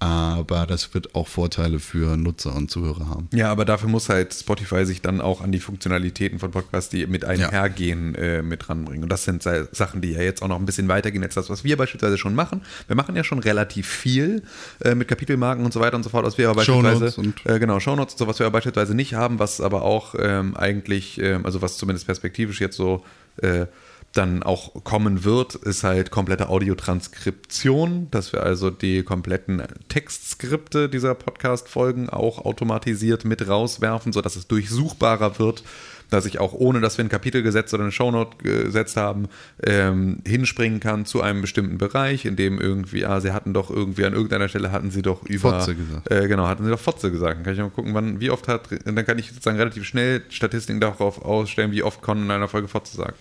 Aber 0.00 0.66
das 0.66 0.94
wird 0.94 1.14
auch 1.14 1.28
Vorteile 1.28 1.78
für 1.78 2.16
Nutzer 2.16 2.54
und 2.56 2.70
Zuhörer 2.70 3.06
haben. 3.10 3.28
Ja, 3.34 3.50
aber 3.52 3.66
dafür 3.66 3.90
muss 3.90 4.08
halt 4.08 4.32
Spotify 4.32 4.86
sich 4.86 5.02
dann 5.02 5.20
auch 5.20 5.42
an 5.42 5.52
die 5.52 5.60
Funktionalitäten 5.60 6.38
von 6.38 6.50
Podcasts, 6.50 6.88
die 6.88 7.06
mit 7.06 7.26
einhergehen, 7.26 8.14
äh, 8.14 8.40
mit 8.42 8.66
ranbringen. 8.70 9.02
Und 9.02 9.10
das 9.10 9.24
sind 9.24 9.42
Sachen, 9.42 10.00
die 10.00 10.12
ja 10.12 10.22
jetzt 10.22 10.42
auch 10.42 10.48
noch 10.48 10.58
ein 10.58 10.64
bisschen 10.64 10.88
weitergehen 10.88 11.22
als 11.22 11.34
das, 11.34 11.50
was 11.50 11.64
wir 11.64 11.76
beispielsweise 11.76 12.16
schon 12.16 12.34
machen. 12.34 12.62
Wir 12.86 12.96
machen 12.96 13.14
ja 13.14 13.24
schon 13.24 13.40
relativ 13.40 13.86
viel 13.86 14.42
äh, 14.82 14.94
mit 14.94 15.06
Kapitelmarken 15.06 15.66
und 15.66 15.72
so 15.74 15.80
weiter 15.80 15.96
und 15.96 16.02
so 16.02 16.08
fort, 16.08 16.24
was 16.24 16.38
wir 16.38 16.48
aber 16.48 16.64
Shownotes 16.64 17.00
beispielsweise, 17.16 17.20
und- 17.20 17.46
äh, 17.46 17.58
genau, 17.58 17.78
Shownotes 17.78 18.14
und 18.14 18.18
so, 18.20 18.26
was 18.26 18.38
wir 18.38 18.46
aber 18.46 18.54
beispielsweise 18.54 18.94
nicht 18.94 19.12
haben, 19.12 19.38
was 19.38 19.60
aber 19.60 19.82
auch 19.82 20.14
ähm, 20.18 20.56
eigentlich, 20.56 21.20
ähm, 21.20 21.44
also 21.44 21.60
was 21.60 21.76
zumindest 21.76 22.06
perspektivisch 22.06 22.58
jetzt 22.60 22.76
so 22.76 23.04
äh, 23.42 23.66
dann 24.12 24.42
auch 24.42 24.82
kommen 24.82 25.24
wird, 25.24 25.54
ist 25.54 25.84
halt 25.84 26.10
komplette 26.10 26.48
Audiotranskription, 26.48 28.08
dass 28.10 28.32
wir 28.32 28.42
also 28.42 28.70
die 28.70 29.04
kompletten 29.04 29.62
Textskripte 29.88 30.88
dieser 30.88 31.14
Podcast-Folgen 31.14 32.08
auch 32.08 32.44
automatisiert 32.44 33.24
mit 33.24 33.46
rauswerfen, 33.46 34.12
sodass 34.12 34.34
es 34.34 34.48
durchsuchbarer 34.48 35.38
wird, 35.38 35.62
dass 36.10 36.26
ich 36.26 36.40
auch 36.40 36.52
ohne, 36.52 36.80
dass 36.80 36.98
wir 36.98 37.04
ein 37.04 37.08
Kapitel 37.08 37.42
gesetzt 37.42 37.72
oder 37.72 37.84
eine 37.84 37.92
Shownote 37.92 38.38
gesetzt 38.38 38.96
haben, 38.96 39.28
ähm, 39.64 40.18
hinspringen 40.26 40.80
kann 40.80 41.06
zu 41.06 41.22
einem 41.22 41.40
bestimmten 41.40 41.78
Bereich, 41.78 42.24
in 42.24 42.34
dem 42.34 42.60
irgendwie, 42.60 43.06
ah, 43.06 43.20
sie 43.20 43.32
hatten 43.32 43.54
doch 43.54 43.70
irgendwie 43.70 44.04
an 44.04 44.12
irgendeiner 44.12 44.48
Stelle 44.48 44.72
hatten 44.72 44.90
sie 44.90 45.02
doch 45.02 45.24
über 45.26 45.52
Fotze 45.52 45.76
gesagt. 45.76 46.10
Äh, 46.10 46.26
genau, 46.26 46.48
hatten 46.48 46.64
sie 46.64 46.70
doch 46.70 46.80
Fotze 46.80 47.12
gesagt. 47.12 47.38
Dann 47.38 47.44
kann 47.44 47.54
ich 47.54 47.60
mal 47.60 47.70
gucken, 47.70 47.94
wann, 47.94 48.20
wie 48.20 48.30
oft 48.30 48.48
hat, 48.48 48.68
dann 48.84 49.06
kann 49.06 49.18
ich 49.18 49.28
sozusagen 49.28 49.56
relativ 49.56 49.84
schnell 49.84 50.22
Statistiken 50.30 50.80
darauf 50.80 51.24
ausstellen, 51.24 51.70
wie 51.70 51.84
oft 51.84 52.02
Con 52.02 52.24
in 52.24 52.30
einer 52.30 52.48
Folge 52.48 52.66
Fotze 52.66 52.96
sagt. 52.96 53.20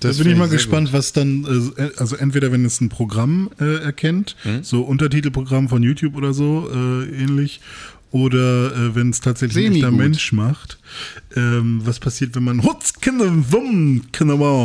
Da 0.00 0.12
bin 0.12 0.30
ich 0.30 0.36
mal 0.36 0.48
gespannt, 0.48 0.92
was 0.92 1.12
dann, 1.12 1.72
äh, 1.76 1.90
also 1.96 2.16
entweder 2.16 2.52
wenn 2.52 2.64
es 2.64 2.80
ein 2.80 2.88
Programm 2.88 3.50
äh, 3.60 3.82
erkennt, 3.82 4.36
Hm? 4.42 4.62
so 4.62 4.82
Untertitelprogramm 4.82 5.68
von 5.68 5.82
YouTube 5.82 6.16
oder 6.16 6.32
so 6.34 6.68
äh, 6.72 7.04
ähnlich, 7.22 7.60
oder 8.10 8.72
äh, 8.74 8.94
wenn 8.94 9.10
es 9.10 9.20
tatsächlich 9.20 9.66
ein 9.66 9.74
echter. 9.74 9.90
Mensch 9.90 10.32
macht. 10.32 10.78
Ähm, 11.34 11.80
was 11.84 11.98
passiert, 11.98 12.34
wenn 12.36 12.44
man. 12.44 12.60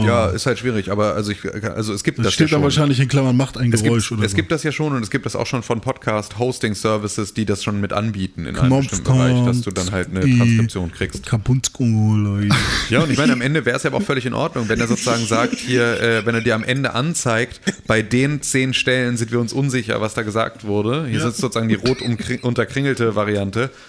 Ja, 0.05 0.27
ist 0.27 0.45
halt 0.45 0.59
schwierig, 0.59 0.91
aber 0.91 1.15
also, 1.15 1.31
ich, 1.31 1.39
also 1.63 1.93
es 1.93 2.03
gibt 2.03 2.19
das 2.19 2.25
das, 2.25 2.33
steht 2.35 2.47
ja 2.47 2.51
dann 2.51 2.59
schon. 2.59 2.63
wahrscheinlich 2.63 2.99
in 2.99 3.07
Klammern, 3.07 3.35
macht 3.35 3.57
ein 3.57 3.73
Es, 3.73 3.83
Geräusch 3.83 4.09
gibt, 4.09 4.19
oder 4.19 4.25
es 4.25 4.31
so. 4.31 4.35
gibt 4.37 4.51
das 4.51 4.63
ja 4.63 4.71
schon 4.71 4.93
und 4.93 5.01
es 5.01 5.09
gibt 5.09 5.25
das 5.25 5.35
auch 5.35 5.47
schon 5.47 5.63
von 5.63 5.81
Podcast-Hosting-Services, 5.81 7.33
die 7.33 7.45
das 7.45 7.63
schon 7.63 7.81
mit 7.81 7.91
anbieten 7.91 8.45
in 8.45 8.55
einem 8.55 8.77
bestimmten 8.77 9.03
Bereich, 9.03 9.43
dass 9.45 9.61
du 9.61 9.71
dann 9.71 9.91
halt 9.91 10.09
eine 10.09 10.21
Transkription 10.21 10.91
kriegst. 10.91 11.25
Kapunzko, 11.25 11.83
Leute. 11.83 12.55
Ja, 12.89 13.01
und 13.01 13.11
ich 13.11 13.17
meine, 13.17 13.33
am 13.33 13.41
Ende 13.41 13.65
wäre 13.65 13.75
es 13.75 13.83
ja 13.83 13.89
aber 13.89 13.97
auch 13.97 14.03
völlig 14.03 14.25
in 14.27 14.33
Ordnung, 14.35 14.69
wenn 14.69 14.79
er 14.79 14.87
sozusagen 14.87 15.25
sagt, 15.25 15.55
hier, 15.55 15.99
äh, 15.99 16.25
wenn 16.25 16.35
er 16.35 16.41
dir 16.41 16.53
am 16.55 16.63
Ende 16.63 16.93
anzeigt, 16.93 17.59
bei 17.87 18.03
den 18.03 18.43
zehn 18.43 18.73
Stellen 18.75 19.17
sind 19.17 19.31
wir 19.31 19.39
uns 19.39 19.51
unsicher, 19.51 19.99
was 19.99 20.13
da 20.13 20.21
gesagt 20.21 20.65
wurde. 20.65 21.07
Hier 21.07 21.19
sitzt 21.19 21.39
sozusagen 21.39 21.67
die 21.67 21.75
rot 21.75 22.01
unterkringelte 22.01 23.15
Variante. 23.15 23.30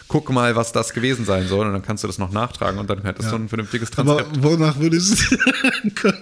Guck 0.08 0.30
mal, 0.30 0.54
was 0.56 0.72
das 0.72 0.92
gewesen 0.92 1.24
sein 1.24 1.46
soll. 1.48 1.66
Und 1.66 1.72
dann 1.72 1.82
kannst 1.82 2.04
du 2.04 2.08
das 2.08 2.18
noch 2.18 2.30
nachtragen 2.32 2.78
und 2.78 2.88
dann 2.90 3.02
hättest 3.02 3.30
du 3.30 3.36
ein 3.36 3.48
vernünftiges 3.48 3.90
Aber 3.96 4.16
Transkript. 4.18 4.42
wonach 4.42 4.78
würdest 4.78 5.30
du. 5.30 5.36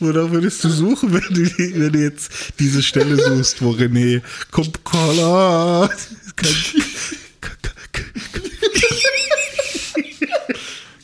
Wonach 0.00 0.30
würdest 0.32 0.62
du 0.64 0.68
suchen, 0.70 1.12
wenn 1.14 1.22
du, 1.34 1.42
wenn 1.80 1.92
du 1.92 1.98
jetzt 2.00 2.30
diese 2.58 2.82
Stelle 2.82 3.16
suchst, 3.16 3.62
wo 3.62 3.70
René 3.70 4.22
kommt 4.50 4.82
Cola. 4.84 5.88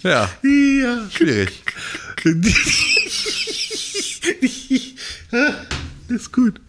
Ja, 0.03 0.31
Ja. 0.43 1.09
schwierig. 1.11 1.53
Ist 6.09 6.33
gut. 6.33 6.61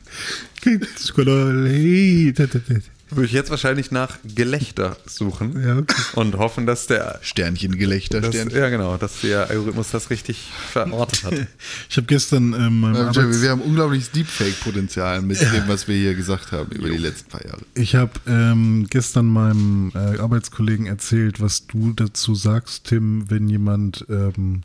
Würde 3.12 3.26
ich 3.26 3.34
jetzt 3.34 3.50
wahrscheinlich 3.50 3.92
nach 3.92 4.18
Gelächter 4.24 4.96
suchen 5.06 5.62
Ja, 5.62 5.78
okay. 5.80 5.96
und 6.16 6.36
hoffen, 6.38 6.66
dass 6.66 6.88
der 6.88 7.20
Sternchengelächter, 7.22 8.22
das, 8.22 8.34
Sternchen. 8.34 8.58
ja 8.58 8.70
genau, 8.70 8.96
dass 8.98 9.20
der 9.22 9.50
Algorithmus 9.50 9.92
das 9.92 10.10
richtig 10.10 10.50
verortet 10.72 11.24
hat. 11.26 11.34
Ich 11.90 11.98
habe 11.98 12.08
gestern 12.08 12.54
ähm, 12.54 12.80
meinem 12.80 12.96
Äh, 12.96 13.00
Arbeits 13.00 13.42
Wir 13.42 13.50
haben 13.50 13.62
unglaubliches 13.62 14.12
Deepfake-Potenzial 14.12 15.22
mit 15.22 15.42
dem, 15.42 15.68
was 15.68 15.88
wir 15.90 15.96
hier 15.96 16.16
gesagt 16.16 16.52
haben 16.54 16.72
über 16.72 16.90
die 16.90 16.98
letzten 16.98 17.30
paar 17.30 17.46
Jahre. 17.46 17.62
Ich 17.76 17.96
habe 17.96 18.12
ähm, 18.28 18.88
gestern 18.90 19.26
meinem 19.28 19.92
äh, 19.94 20.18
Arbeitskollegen 20.20 20.86
erzählt, 20.86 21.42
was 21.42 21.68
du 21.68 21.92
dazu 21.94 22.34
sagst, 22.34 22.86
Tim, 22.86 23.30
wenn 23.30 23.50
jemand 23.50 24.06
ähm, 24.10 24.62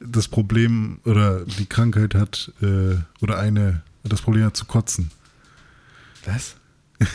das 0.00 0.28
Problem 0.28 0.98
oder 1.04 1.44
die 1.44 1.66
Krankheit 1.66 2.14
hat 2.14 2.52
äh, 2.60 2.96
oder 3.22 3.38
eine 3.38 3.82
das 4.04 4.20
Problem 4.20 4.44
hat 4.44 4.56
zu 4.56 4.64
kotzen. 4.66 5.10
Was? 6.26 6.56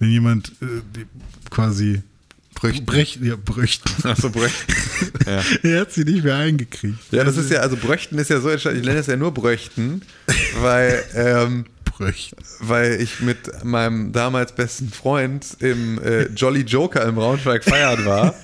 Wenn 0.00 0.10
jemand 0.10 0.52
äh, 0.60 1.04
quasi 1.50 2.02
Brüchten. 2.54 2.86
brecht, 2.86 3.20
ja, 3.22 3.36
bröchten. 3.36 3.92
Achso, 4.10 4.28
Bröchten. 4.28 4.74
ja. 5.26 5.42
er 5.62 5.80
hat 5.80 5.92
sie 5.92 6.04
nicht 6.04 6.24
mehr 6.24 6.36
eingekriegt. 6.36 6.98
ja, 7.10 7.24
das 7.24 7.36
ist 7.36 7.50
ja, 7.50 7.60
also 7.60 7.76
Bröchten 7.76 8.18
ist 8.18 8.28
ja 8.28 8.40
so 8.40 8.48
entscheidend. 8.48 8.80
Ich 8.80 8.86
nenne 8.86 9.00
es 9.00 9.06
ja 9.06 9.16
nur 9.16 9.32
Bröchten, 9.32 10.02
weil, 10.60 11.02
ähm, 11.14 11.64
Bröchten. 11.84 12.38
weil 12.60 13.00
ich 13.00 13.20
mit 13.20 13.64
meinem 13.64 14.12
damals 14.12 14.54
besten 14.54 14.90
Freund 14.90 15.46
im 15.60 16.02
äh, 16.02 16.24
Jolly 16.28 16.62
Joker 16.62 17.04
im 17.04 17.14
Braunschweig 17.14 17.64
feiern 17.64 18.04
war 18.04 18.34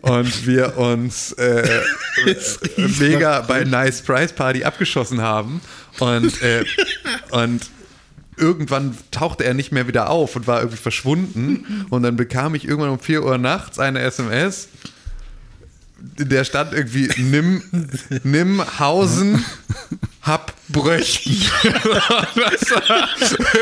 und 0.00 0.46
wir 0.46 0.78
uns 0.78 1.32
äh, 1.32 1.80
mega 2.98 3.42
bei 3.42 3.64
Nice 3.64 4.00
Price 4.00 4.32
Party 4.32 4.64
abgeschossen 4.64 5.20
haben 5.20 5.60
und, 5.98 6.40
äh, 6.40 6.64
und 7.30 7.68
irgendwann 8.36 8.96
tauchte 9.10 9.44
er 9.44 9.54
nicht 9.54 9.72
mehr 9.72 9.88
wieder 9.88 10.10
auf 10.10 10.36
und 10.36 10.46
war 10.46 10.60
irgendwie 10.60 10.78
verschwunden. 10.78 11.86
Und 11.90 12.02
dann 12.02 12.16
bekam 12.16 12.54
ich 12.54 12.66
irgendwann 12.66 12.90
um 12.90 13.00
4 13.00 13.24
Uhr 13.24 13.38
nachts 13.38 13.78
eine 13.78 14.00
SMS 14.00 14.68
der 15.98 16.44
stand 16.44 16.72
irgendwie 16.72 17.10
nimm, 17.16 17.62
nimm 18.22 18.62
Hausen, 18.78 19.44
hab 20.22 20.52
Bröchten. 20.68 21.32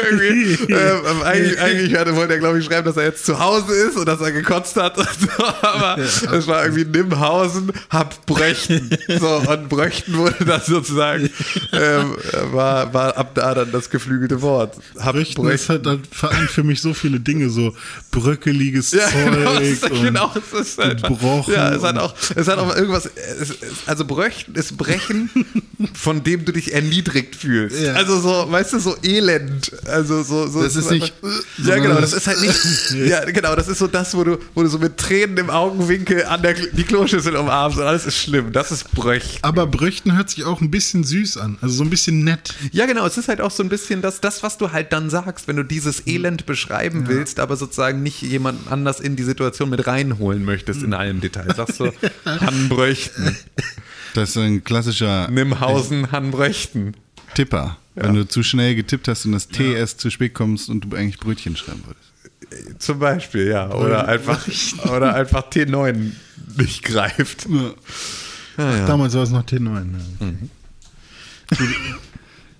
irgendwie, 0.08 0.72
ähm, 0.72 1.22
eigentlich, 1.22 1.60
eigentlich 1.60 1.94
hatte, 1.96 2.16
wollte 2.16 2.34
er, 2.34 2.38
glaube 2.38 2.58
ich, 2.58 2.64
schreiben, 2.64 2.86
dass 2.86 2.96
er 2.96 3.04
jetzt 3.04 3.26
zu 3.26 3.38
Hause 3.38 3.74
ist 3.74 3.96
und 3.96 4.06
dass 4.06 4.20
er 4.20 4.32
gekotzt 4.32 4.76
hat. 4.76 4.96
So, 4.96 5.44
aber 5.62 5.98
es 5.98 6.46
war 6.46 6.64
irgendwie 6.64 6.84
nimm 6.84 7.18
Hausen, 7.20 7.72
hab 7.90 8.24
Bröchten. 8.26 8.90
So, 9.20 9.36
und 9.36 9.68
Bröchten 9.68 10.16
wurde 10.16 10.44
dann 10.44 10.62
sozusagen, 10.66 11.28
ähm, 11.72 12.16
war, 12.52 12.92
war 12.94 13.16
ab 13.16 13.32
da 13.34 13.54
dann 13.54 13.70
das 13.72 13.90
geflügelte 13.90 14.40
Wort. 14.40 14.76
Hab 14.98 15.14
Bröchten 15.14 15.46
ist 15.48 15.68
halt, 15.68 15.86
halt 15.86 16.06
vereint 16.10 16.50
für 16.50 16.62
mich 16.62 16.80
so 16.80 16.94
viele 16.94 17.20
Dinge, 17.20 17.50
so 17.50 17.74
bröckeliges 18.10 18.92
Ja, 18.92 19.08
Zeug 19.08 19.34
genau, 19.34 19.54
es, 19.58 19.82
und 19.82 20.02
genau, 20.02 20.32
es 20.34 20.60
ist 20.60 20.80
einfach, 20.80 21.08
gebrochen 21.08 21.52
Ja, 21.52 21.74
es 21.74 21.82
hat 21.82 21.98
auch, 21.98 22.14
es 22.34 22.48
hat 22.48 22.58
auch 22.58 22.74
irgendwas, 22.74 23.06
es, 23.06 23.56
also 23.86 24.04
Bröchten 24.04 24.54
ist 24.54 24.76
Brechen, 24.76 25.28
von 25.94 26.22
dem 26.22 26.44
du 26.44 26.52
dich 26.52 26.72
ernähren 26.72 26.93
erniedrigt 26.94 27.36
fühlst. 27.36 27.80
Ja. 27.80 27.94
Also 27.94 28.20
so, 28.20 28.50
weißt 28.50 28.72
du, 28.74 28.78
so 28.78 28.96
elend. 29.02 29.72
Also 29.86 30.22
so, 30.22 30.46
so 30.46 30.62
Das 30.62 30.76
ist 30.76 30.90
nicht, 30.90 31.12
äh, 31.22 31.62
Ja, 31.68 31.78
genau, 31.78 32.00
das 32.00 32.12
ist 32.12 32.26
halt 32.26 32.40
nicht. 32.40 33.08
ja, 33.08 33.24
genau, 33.24 33.54
das 33.56 33.68
ist 33.68 33.78
so 33.78 33.86
das, 33.86 34.16
wo 34.16 34.24
du, 34.24 34.38
wo 34.54 34.62
du 34.62 34.68
so 34.68 34.78
mit 34.78 34.96
Tränen 34.96 35.36
im 35.38 35.50
Augenwinkel 35.50 36.24
an 36.24 36.42
der 36.42 36.54
die 36.54 36.84
Kloschüssel 36.84 37.36
umarmst 37.36 37.78
und 37.78 37.84
alles 37.84 38.06
ist 38.06 38.16
schlimm. 38.16 38.52
Das 38.52 38.70
ist 38.70 38.90
Bröch. 38.92 39.38
Aber 39.42 39.66
Bröchten 39.66 40.16
hört 40.16 40.30
sich 40.30 40.44
auch 40.44 40.60
ein 40.60 40.70
bisschen 40.70 41.04
süß 41.04 41.38
an. 41.38 41.58
Also 41.60 41.74
so 41.76 41.84
ein 41.84 41.90
bisschen 41.90 42.24
nett. 42.24 42.54
Ja, 42.72 42.86
genau, 42.86 43.06
es 43.06 43.18
ist 43.18 43.28
halt 43.28 43.40
auch 43.40 43.50
so 43.50 43.62
ein 43.62 43.68
bisschen 43.68 44.02
das, 44.02 44.20
das, 44.20 44.42
was 44.42 44.58
du 44.58 44.72
halt 44.72 44.92
dann 44.92 45.10
sagst, 45.10 45.48
wenn 45.48 45.56
du 45.56 45.62
dieses 45.64 46.06
Elend 46.06 46.46
beschreiben 46.46 47.04
willst, 47.08 47.40
aber 47.40 47.56
sozusagen 47.56 48.02
nicht 48.02 48.22
jemand 48.22 48.70
anders 48.70 49.00
in 49.00 49.16
die 49.16 49.22
Situation 49.24 49.70
mit 49.70 49.86
reinholen 49.86 50.44
möchtest 50.44 50.82
in 50.82 50.94
allem 50.94 51.20
Detail. 51.20 51.54
Sagst 51.54 51.80
du, 51.80 51.92
Hannbröchten, 52.24 53.36
das 54.14 54.30
ist 54.30 54.36
ein 54.38 54.64
klassischer 54.64 55.28
Nimhausen, 55.28 56.10
Hannbröchten. 56.12 56.96
Tipper. 57.34 57.76
Wenn 57.94 58.14
du 58.14 58.26
zu 58.26 58.42
schnell 58.42 58.74
getippt 58.74 59.06
hast 59.06 59.24
und 59.24 59.32
das 59.32 59.48
TS 59.48 59.96
zu 59.96 60.10
spät 60.10 60.34
kommst 60.34 60.68
und 60.68 60.80
du 60.80 60.96
eigentlich 60.96 61.18
Brötchen 61.20 61.56
schreiben 61.56 61.84
würdest. 61.86 62.80
Zum 62.82 62.98
Beispiel, 62.98 63.48
ja. 63.48 63.70
Oder 63.74 64.08
einfach, 64.08 64.46
oder 64.84 65.14
einfach 65.14 65.50
T9 65.50 66.12
nicht 66.56 66.82
greift. 66.82 67.46
Damals 68.56 69.14
war 69.14 69.22
es 69.22 69.30
noch 69.30 69.44
T9. 69.44 69.86
Ja. 70.20 71.56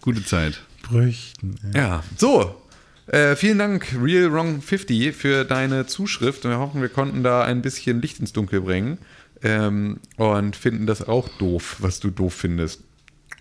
Gute 0.00 0.24
Zeit. 0.24 0.60
Bröchten. 0.82 1.58
Ja. 1.72 1.80
Ja, 1.80 2.04
so. 2.16 2.60
Äh, 3.06 3.36
vielen 3.36 3.58
Dank, 3.58 3.94
Real 4.02 4.32
Wrong 4.32 4.62
50, 4.62 5.14
für 5.14 5.44
deine 5.44 5.86
Zuschrift. 5.86 6.44
Wir 6.44 6.58
hoffen, 6.58 6.80
wir 6.80 6.88
konnten 6.88 7.22
da 7.22 7.44
ein 7.44 7.60
bisschen 7.60 8.00
Licht 8.00 8.18
ins 8.18 8.32
Dunkel 8.32 8.62
bringen. 8.62 8.98
Ähm, 9.44 10.00
und 10.16 10.56
finden 10.56 10.86
das 10.86 11.06
auch 11.06 11.28
doof, 11.38 11.76
was 11.78 12.00
du 12.00 12.10
doof 12.10 12.34
findest. 12.34 12.80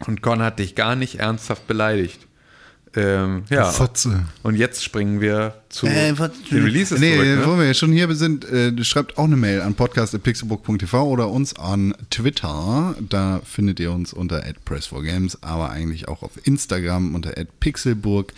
Und 0.06 0.22
Con 0.22 0.42
hat 0.42 0.60
dich 0.60 0.76
gar 0.76 0.96
nicht 0.96 1.16
ernsthaft 1.16 1.66
beleidigt. 1.66 2.28
Ähm, 2.96 3.44
ja. 3.50 3.72
Fotze. 3.72 4.26
Und 4.44 4.56
jetzt 4.56 4.84
springen 4.84 5.20
wir 5.20 5.56
zu 5.70 5.88
Äh, 5.88 6.14
den 6.14 6.64
Releases 6.64 7.00
nee, 7.00 7.14
zurück. 7.16 7.26
Ne? 7.26 7.46
wo 7.48 7.60
wir 7.60 7.74
schon 7.74 7.92
hier 7.92 8.14
sind, 8.16 8.46
äh, 8.46 8.84
schreibt 8.84 9.18
auch 9.18 9.24
eine 9.24 9.36
Mail 9.36 9.62
an 9.62 9.74
podcast.pixelbook.tv 9.74 11.04
oder 11.04 11.30
uns 11.30 11.56
an 11.56 11.96
Twitter. 12.12 12.96
Da 13.10 13.42
findet 13.44 13.80
ihr 13.80 13.92
uns 13.92 14.14
unter 14.14 14.44
@press4games, 14.66 15.38
aber 15.42 15.72
eigentlich 15.72 16.08
auch 16.08 16.22
auf 16.22 16.32
Instagram 16.44 17.16
unter 17.16 17.32
@pixelburg. 17.60 18.34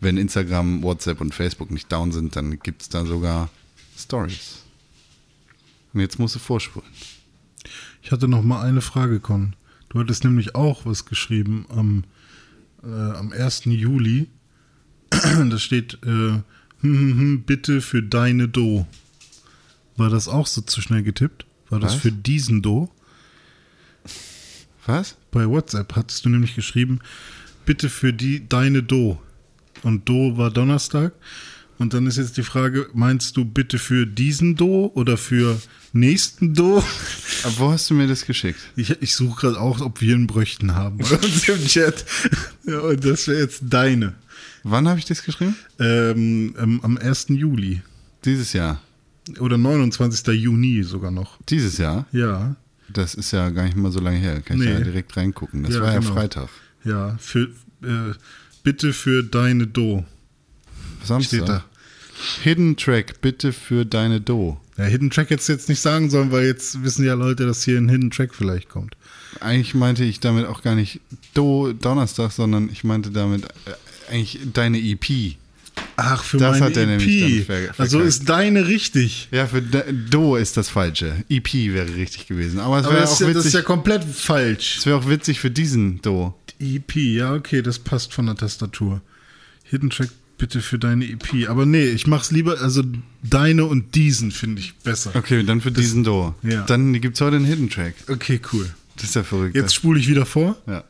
Wenn 0.00 0.18
Instagram, 0.18 0.82
WhatsApp 0.82 1.22
und 1.22 1.34
Facebook 1.34 1.70
nicht 1.70 1.90
down 1.90 2.12
sind, 2.12 2.36
dann 2.36 2.58
gibt 2.58 2.82
es 2.82 2.88
da 2.90 3.06
sogar 3.06 3.48
Stories. 3.96 4.65
Und 5.96 6.02
jetzt 6.02 6.18
musst 6.18 6.34
du 6.34 6.40
vorspulen. 6.40 6.86
Ich 8.02 8.12
hatte 8.12 8.28
noch 8.28 8.42
mal 8.42 8.60
eine 8.60 8.82
Frage, 8.82 9.18
Con. 9.18 9.56
Du 9.88 9.98
hattest 9.98 10.24
nämlich 10.24 10.54
auch 10.54 10.84
was 10.84 11.06
geschrieben 11.06 11.64
am, 11.70 12.04
äh, 12.82 12.86
am 12.86 13.32
1. 13.32 13.64
Juli. 13.64 14.28
da 15.10 15.58
steht, 15.58 15.94
äh, 16.02 16.06
hm, 16.06 16.42
hm, 16.82 17.18
hm, 17.18 17.42
bitte 17.44 17.80
für 17.80 18.02
deine 18.02 18.46
Do. 18.46 18.86
War 19.96 20.10
das 20.10 20.28
auch 20.28 20.46
so 20.46 20.60
zu 20.60 20.82
schnell 20.82 21.02
getippt? 21.02 21.46
War 21.70 21.80
das 21.80 21.94
Was? 21.94 22.02
für 22.02 22.12
diesen 22.12 22.60
Do? 22.60 22.92
Was? 24.84 25.16
Bei 25.30 25.48
WhatsApp 25.48 25.96
hattest 25.96 26.26
du 26.26 26.28
nämlich 26.28 26.54
geschrieben, 26.54 27.00
bitte 27.64 27.88
für 27.88 28.12
die 28.12 28.46
deine 28.46 28.82
Do. 28.82 29.18
Und 29.82 30.06
Do 30.06 30.36
war 30.36 30.50
Donnerstag. 30.50 31.14
Und 31.78 31.92
dann 31.92 32.06
ist 32.06 32.16
jetzt 32.16 32.36
die 32.38 32.42
Frage, 32.42 32.88
meinst 32.94 33.36
du 33.36 33.44
bitte 33.44 33.78
für 33.78 34.06
diesen 34.06 34.56
Do 34.56 34.90
oder 34.94 35.16
für 35.18 35.60
nächsten 35.92 36.54
Do? 36.54 36.82
Aber 37.44 37.58
wo 37.58 37.70
hast 37.72 37.90
du 37.90 37.94
mir 37.94 38.06
das 38.06 38.24
geschickt? 38.24 38.58
Ich, 38.76 38.90
ich 39.02 39.14
suche 39.14 39.40
gerade 39.42 39.60
auch, 39.60 39.80
ob 39.82 40.00
wir 40.00 40.14
einen 40.14 40.26
Bröchten 40.26 40.74
haben 40.74 40.98
bei 40.98 41.16
uns 41.16 41.48
im 41.48 41.64
Chat. 41.66 42.04
Ja, 42.66 42.80
und 42.80 43.04
das 43.04 43.28
wäre 43.28 43.40
jetzt 43.40 43.62
deine. 43.68 44.14
Wann 44.62 44.88
habe 44.88 44.98
ich 44.98 45.04
das 45.04 45.22
geschrieben? 45.22 45.54
Ähm, 45.78 46.54
ähm, 46.58 46.80
am 46.82 46.96
1. 46.98 47.26
Juli. 47.28 47.82
Dieses 48.24 48.52
Jahr. 48.54 48.80
Oder 49.38 49.58
29. 49.58 50.26
Juni 50.34 50.82
sogar 50.82 51.10
noch. 51.10 51.38
Dieses 51.48 51.78
Jahr? 51.78 52.06
Ja, 52.12 52.56
Das 52.88 53.14
ist 53.14 53.32
ja 53.32 53.50
gar 53.50 53.64
nicht 53.64 53.76
mal 53.76 53.92
so 53.92 54.00
lange 54.00 54.18
her. 54.18 54.40
Kann 54.40 54.56
ich 54.60 54.66
Nee. 54.66 54.72
ja 54.72 54.80
direkt 54.80 55.16
reingucken. 55.16 55.62
Das 55.62 55.74
Ja, 55.74 55.82
war 55.82 55.92
ja 55.92 55.98
genau. 56.00 56.12
Freitag. 56.14 56.48
ja. 56.84 57.16
Für, 57.18 57.48
äh, 57.82 58.14
bitte 58.62 58.92
für 58.92 59.22
deine 59.22 59.66
Do. 59.66 60.04
Samstag. 61.06 61.36
Steht 61.38 61.48
da. 61.48 61.64
Hidden 62.42 62.76
Track, 62.76 63.20
bitte 63.20 63.52
für 63.52 63.84
deine 63.84 64.20
Do. 64.20 64.58
Ja, 64.78 64.84
Hidden 64.84 65.10
Track 65.10 65.30
jetzt 65.30 65.48
jetzt 65.48 65.68
nicht 65.68 65.80
sagen 65.80 66.08
sollen, 66.10 66.32
weil 66.32 66.46
jetzt 66.46 66.82
wissen 66.82 67.04
ja 67.04 67.14
Leute, 67.14 67.46
dass 67.46 67.62
hier 67.62 67.78
ein 67.78 67.88
Hidden 67.88 68.10
Track 68.10 68.34
vielleicht 68.34 68.68
kommt. 68.68 68.96
Eigentlich 69.40 69.74
meinte 69.74 70.02
ich 70.04 70.20
damit 70.20 70.46
auch 70.46 70.62
gar 70.62 70.74
nicht 70.74 71.00
Do 71.34 71.72
Donnerstag, 71.72 72.32
sondern 72.32 72.70
ich 72.72 72.84
meinte 72.84 73.10
damit 73.10 73.44
äh, 73.44 74.10
eigentlich 74.12 74.38
deine 74.54 74.78
EP. 74.78 75.36
Ach, 75.98 76.22
für 76.24 76.38
Das 76.38 76.52
meine 76.58 76.64
hat 76.66 76.76
er 76.78 76.86
nämlich 76.86 77.22
EP. 77.22 77.44
ver- 77.46 77.54
verkackt. 77.54 77.80
Also 77.80 78.00
ist 78.00 78.28
deine 78.30 78.66
richtig. 78.66 79.28
Ja, 79.30 79.46
für 79.46 79.60
De 79.60 79.82
Do 80.10 80.36
ist 80.36 80.56
das 80.56 80.70
Falsche. 80.70 81.22
EP 81.28 81.52
wäre 81.52 81.94
richtig 81.96 82.26
gewesen. 82.26 82.60
Aber 82.60 82.78
es 82.78 82.84
Aber 82.86 82.94
wäre 82.94 83.02
das 83.02 83.10
auch 83.10 83.14
ist, 83.14 83.20
ja, 83.20 83.26
das 83.28 83.36
ist 83.36 83.44
witzig. 83.46 83.54
ja 83.60 83.62
komplett 83.62 84.04
falsch. 84.04 84.78
Es 84.78 84.86
wäre 84.86 84.96
auch 84.96 85.08
witzig 85.08 85.38
für 85.38 85.50
diesen 85.50 86.00
Do. 86.00 86.34
EP, 86.58 86.94
ja, 86.96 87.34
okay, 87.34 87.60
das 87.60 87.78
passt 87.78 88.14
von 88.14 88.24
der 88.26 88.36
Tastatur. 88.36 89.02
Hidden 89.64 89.90
Track 89.90 90.08
bitte 90.38 90.60
für 90.60 90.78
deine 90.78 91.04
EP. 91.06 91.48
Aber 91.48 91.66
nee, 91.66 91.86
ich 91.86 92.06
mach's 92.06 92.30
lieber, 92.30 92.60
also 92.60 92.82
deine 93.22 93.64
und 93.64 93.94
diesen 93.94 94.30
finde 94.32 94.60
ich 94.60 94.74
besser. 94.76 95.10
Okay, 95.14 95.42
dann 95.42 95.60
für 95.60 95.72
diesen 95.72 96.04
Do. 96.04 96.34
ja. 96.42 96.62
Dann 96.62 96.92
gibt 97.00 97.16
es 97.16 97.20
heute 97.20 97.36
einen 97.36 97.44
Hidden 97.44 97.68
Track. 97.70 97.94
Okay, 98.08 98.40
cool. 98.52 98.68
Das 98.96 99.04
ist 99.04 99.14
ja 99.14 99.22
verrückt. 99.24 99.54
Jetzt 99.56 99.74
spule 99.74 99.98
ich 100.00 100.08
wieder 100.08 100.24
vor. 100.26 100.56
ja. 100.66 100.84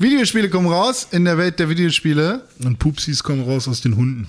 Videospiele 0.00 0.50
kommen 0.50 0.66
raus 0.68 1.06
in 1.12 1.24
der 1.24 1.38
Welt 1.38 1.58
der 1.60 1.68
Videospiele. 1.68 2.44
Und 2.64 2.78
Pupsis 2.80 3.22
kommen 3.22 3.42
raus 3.44 3.68
aus 3.68 3.80
den 3.82 3.94
Hunden. 3.96 4.26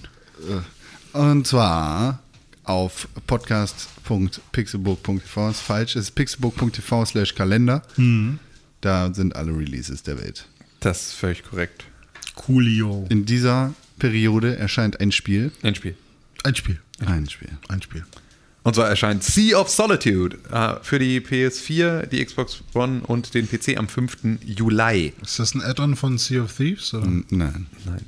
Und 1.13 1.47
zwar 1.47 2.21
auf 2.63 3.07
podcast.pixelburg.tv. 3.27 5.49
Ist 5.49 5.59
falsch, 5.61 5.95
es 5.95 6.03
ist 6.05 6.11
pixelburg.tv 6.11 7.05
slash 7.05 7.33
Kalender. 7.35 7.81
Da 8.81 9.13
sind 9.13 9.35
alle 9.35 9.55
Releases 9.57 10.03
der 10.03 10.19
Welt. 10.21 10.45
Das 10.79 11.07
ist 11.07 11.13
völlig 11.13 11.43
korrekt. 11.43 11.85
Coolio. 12.45 13.05
In 13.09 13.25
dieser 13.25 13.73
Periode 13.99 14.55
erscheint 14.57 14.99
ein 14.99 15.11
Spiel. 15.11 15.51
Ein 15.63 15.75
Spiel. 15.75 15.95
Ein 16.43 16.55
Spiel. 16.55 16.79
Ein 17.05 17.29
Spiel. 17.29 17.49
Ein 17.67 17.81
Spiel. 17.81 18.03
Und 18.63 18.75
zwar 18.75 18.87
erscheint 18.89 19.23
Sea 19.23 19.57
of 19.59 19.69
Solitude 19.69 20.37
äh, 20.51 20.75
für 20.83 20.99
die 20.99 21.19
PS4, 21.19 22.05
die 22.05 22.23
Xbox 22.23 22.63
One 22.73 23.01
und 23.07 23.33
den 23.33 23.47
PC 23.49 23.77
am 23.77 23.87
5. 23.87 24.17
Juli. 24.45 25.13
Ist 25.21 25.39
das 25.39 25.55
ein 25.55 25.61
Add-on 25.63 25.95
von 25.95 26.17
Sea 26.19 26.43
of 26.43 26.55
Thieves? 26.55 26.93
Oder? 26.93 27.05
N- 27.07 27.25
Nein. 27.31 27.65
Nein. 27.85 28.05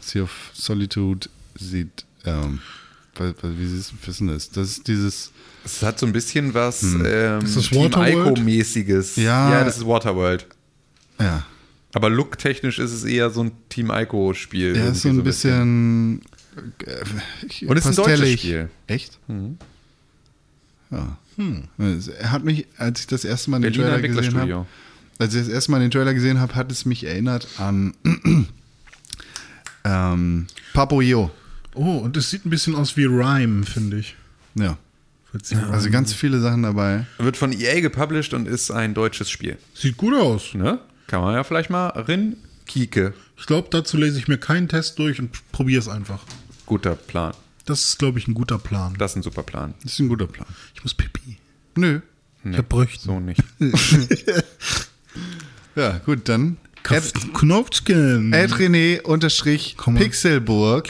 Sea 0.00 0.22
of 0.22 0.30
Solitude 0.54 1.28
sieht. 1.58 2.04
Ähm, 2.24 2.60
wie 3.42 3.64
ist 3.78 3.92
was 4.02 4.08
ist 4.10 4.20
denn 4.20 4.28
das? 4.28 4.50
Das 4.50 4.68
ist 4.68 4.86
dieses. 4.88 5.32
Es 5.64 5.82
hat 5.82 5.98
so 5.98 6.06
ein 6.06 6.12
bisschen 6.12 6.54
was 6.54 6.82
ähm, 6.82 7.40
Ist 7.44 7.56
das 7.56 7.68
Team 7.68 7.82
Waterworld? 7.92 8.38
Ico-mäßiges. 8.38 9.16
Ja. 9.20 9.50
ja, 9.50 9.64
das 9.64 9.78
ist 9.78 9.86
Waterworld. 9.86 10.46
Ja. 11.18 11.44
Aber 11.92 12.08
look-technisch 12.10 12.78
ist 12.78 12.92
es 12.92 13.04
eher 13.04 13.30
so 13.30 13.42
ein 13.44 13.52
Team 13.68 13.90
Ico-Spiel. 13.90 14.76
Er 14.76 14.90
ist 14.92 15.02
so 15.02 15.08
ein 15.08 15.24
bisschen. 15.24 16.20
äh, 16.86 16.94
ich- 17.48 17.66
Und 17.66 17.76
es 17.76 17.84
ist 17.86 17.98
ein 17.98 18.04
deutsches. 18.04 18.18
Spiel. 18.40 18.70
Echt? 18.86 19.18
Ja. 20.90 21.16
Er 22.18 22.32
hat 22.32 22.44
mich, 22.44 22.66
als 22.76 23.00
ich 23.00 23.06
das 23.06 23.24
erste 23.24 23.50
Mal 23.50 23.60
den 23.60 23.72
Berliner 23.72 23.96
Trailer 23.96 24.02
gesehen 24.08 24.34
habe, 24.40 24.66
als 25.18 25.34
ich 25.34 25.40
das 25.40 25.48
erste 25.48 25.70
Mal 25.70 25.80
den 25.80 25.90
Trailer 25.90 26.14
gesehen 26.14 26.38
habe, 26.40 26.54
hat 26.54 26.70
es 26.70 26.84
mich 26.84 27.04
erinnert 27.04 27.48
an 27.58 27.94
ähm, 29.84 30.46
Papoyo. 30.72 31.30
Oh, 31.74 31.98
und 31.98 32.16
es 32.16 32.30
sieht 32.30 32.44
ein 32.44 32.50
bisschen 32.50 32.74
aus 32.74 32.96
wie 32.96 33.04
Rhyme, 33.04 33.64
finde 33.64 33.98
ich. 33.98 34.16
Ja. 34.54 34.76
Also 35.70 35.90
ganz 35.90 36.12
viele 36.12 36.40
Sachen 36.40 36.64
dabei. 36.64 37.06
Wird 37.18 37.36
von 37.36 37.52
EA 37.52 37.80
gepublished 37.80 38.34
und 38.34 38.48
ist 38.48 38.72
ein 38.72 38.94
deutsches 38.94 39.30
Spiel. 39.30 39.58
Sieht 39.74 39.96
gut 39.96 40.14
aus. 40.14 40.54
Ne? 40.54 40.80
Kann 41.10 41.22
man 41.22 41.34
ja 41.34 41.42
vielleicht 41.42 41.70
mal 41.70 41.88
rin 41.88 42.36
kieke. 42.66 43.14
Ich 43.36 43.46
glaube, 43.46 43.66
dazu 43.72 43.96
lese 43.96 44.16
ich 44.16 44.28
mir 44.28 44.38
keinen 44.38 44.68
Test 44.68 44.96
durch 45.00 45.18
und 45.18 45.32
probiere 45.50 45.80
es 45.80 45.88
einfach. 45.88 46.20
Guter 46.66 46.94
Plan. 46.94 47.34
Das 47.64 47.84
ist, 47.84 47.98
glaube 47.98 48.20
ich, 48.20 48.28
ein 48.28 48.34
guter 48.34 48.60
Plan. 48.60 48.94
Das 48.96 49.10
ist 49.10 49.16
ein 49.16 49.22
super 49.24 49.42
Plan. 49.42 49.74
Das 49.82 49.94
ist 49.94 49.98
ein 49.98 50.08
guter 50.08 50.28
Plan. 50.28 50.46
Ich 50.72 50.84
muss 50.84 50.94
pipi. 50.94 51.38
Nö. 51.74 51.98
Ich 52.44 52.56
hab. 52.56 52.72
So 53.00 53.18
nicht. 53.18 53.42
Ja, 55.76 55.98
gut, 55.98 56.28
dann. 56.28 56.56
Knopfchen. 56.82 58.32
Ed 58.32 58.52
René 58.52 59.00
unterstrich 59.02 59.74
Komm 59.76 59.94
mal. 59.94 60.00
Pixelburg. 60.00 60.88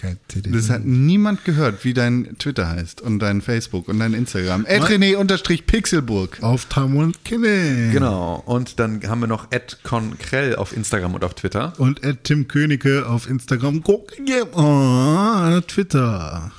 Kein. 0.00 0.16
Das 0.52 0.70
hat 0.70 0.84
niemand 0.84 1.44
gehört, 1.44 1.84
wie 1.84 1.92
dein 1.92 2.36
Twitter 2.38 2.68
heißt 2.68 3.00
und 3.00 3.18
dein 3.18 3.42
Facebook 3.42 3.88
und 3.88 3.98
dein 3.98 4.14
Instagram. 4.14 4.64
Ed 4.64 4.82
Mein- 4.82 4.92
René 5.02 5.16
unterstrich 5.16 5.66
Pixelburg. 5.66 6.38
Auf 6.40 6.66
Tam 6.66 6.96
und 6.96 7.24
Kenne. 7.24 7.90
Genau. 7.92 8.40
Und 8.46 8.78
dann 8.78 9.02
haben 9.08 9.20
wir 9.20 9.26
noch 9.26 9.48
Ed 9.50 9.78
Konkrell 9.82 10.54
auf 10.54 10.72
Instagram 10.76 11.14
und 11.14 11.24
auf 11.24 11.34
Twitter. 11.34 11.72
Und 11.78 12.04
at 12.04 12.22
Tim 12.22 12.46
Königke 12.46 13.06
auf 13.08 13.28
Instagram. 13.28 13.82
Guck, 13.82 14.12
Oh, 14.52 15.60
Twitter. 15.66 16.52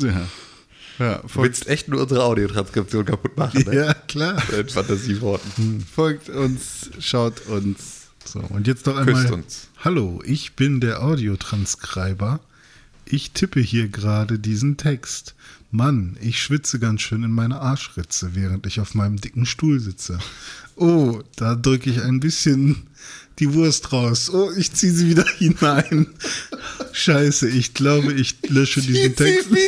Ja. 0.00 0.22
Ja, 1.00 1.18
Du 1.18 1.28
folgt, 1.28 1.48
willst 1.48 1.66
echt 1.68 1.88
nur 1.88 2.02
unsere 2.02 2.22
Audiotranskription 2.22 3.04
kaputt 3.06 3.36
machen, 3.36 3.64
ne? 3.64 3.74
ja 3.74 3.94
klar. 4.06 4.40
In 4.56 4.68
Fantasieworten. 4.68 5.80
Folgt 5.92 6.28
uns, 6.28 6.90
schaut 7.00 7.46
uns. 7.46 8.02
So, 8.24 8.38
und 8.38 8.68
jetzt 8.68 8.86
noch 8.86 8.96
einmal. 8.96 9.14
Küsst 9.22 9.32
uns. 9.32 9.68
Hallo, 9.82 10.22
ich 10.24 10.52
bin 10.54 10.80
der 10.80 11.02
Audiotranscriber. 11.02 12.38
Ich 13.12 13.32
tippe 13.32 13.60
hier 13.60 13.88
gerade 13.88 14.38
diesen 14.38 14.78
Text. 14.78 15.34
Mann, 15.70 16.16
ich 16.22 16.42
schwitze 16.42 16.78
ganz 16.78 17.02
schön 17.02 17.22
in 17.24 17.30
meine 17.30 17.60
Arschritze, 17.60 18.30
während 18.32 18.66
ich 18.66 18.80
auf 18.80 18.94
meinem 18.94 19.20
dicken 19.20 19.44
Stuhl 19.44 19.80
sitze. 19.80 20.18
Oh, 20.76 21.20
da 21.36 21.54
drücke 21.54 21.90
ich 21.90 22.00
ein 22.00 22.20
bisschen 22.20 22.84
die 23.38 23.52
Wurst 23.52 23.92
raus. 23.92 24.30
Oh, 24.30 24.50
ich 24.56 24.72
ziehe 24.72 24.94
sie 24.94 25.10
wieder 25.10 25.26
hinein. 25.36 26.06
Scheiße, 26.92 27.50
ich 27.50 27.74
glaube, 27.74 28.14
ich 28.14 28.36
lösche 28.48 28.80
diesen 28.80 29.14
Text. 29.14 29.50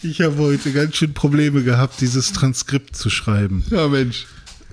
Ich 0.00 0.20
habe 0.20 0.36
heute 0.36 0.72
ganz 0.72 0.96
schön 0.96 1.12
Probleme 1.12 1.64
gehabt, 1.64 2.00
dieses 2.00 2.32
Transkript 2.32 2.94
zu 2.94 3.10
schreiben. 3.10 3.64
Ja, 3.70 3.88
Mensch. 3.88 4.26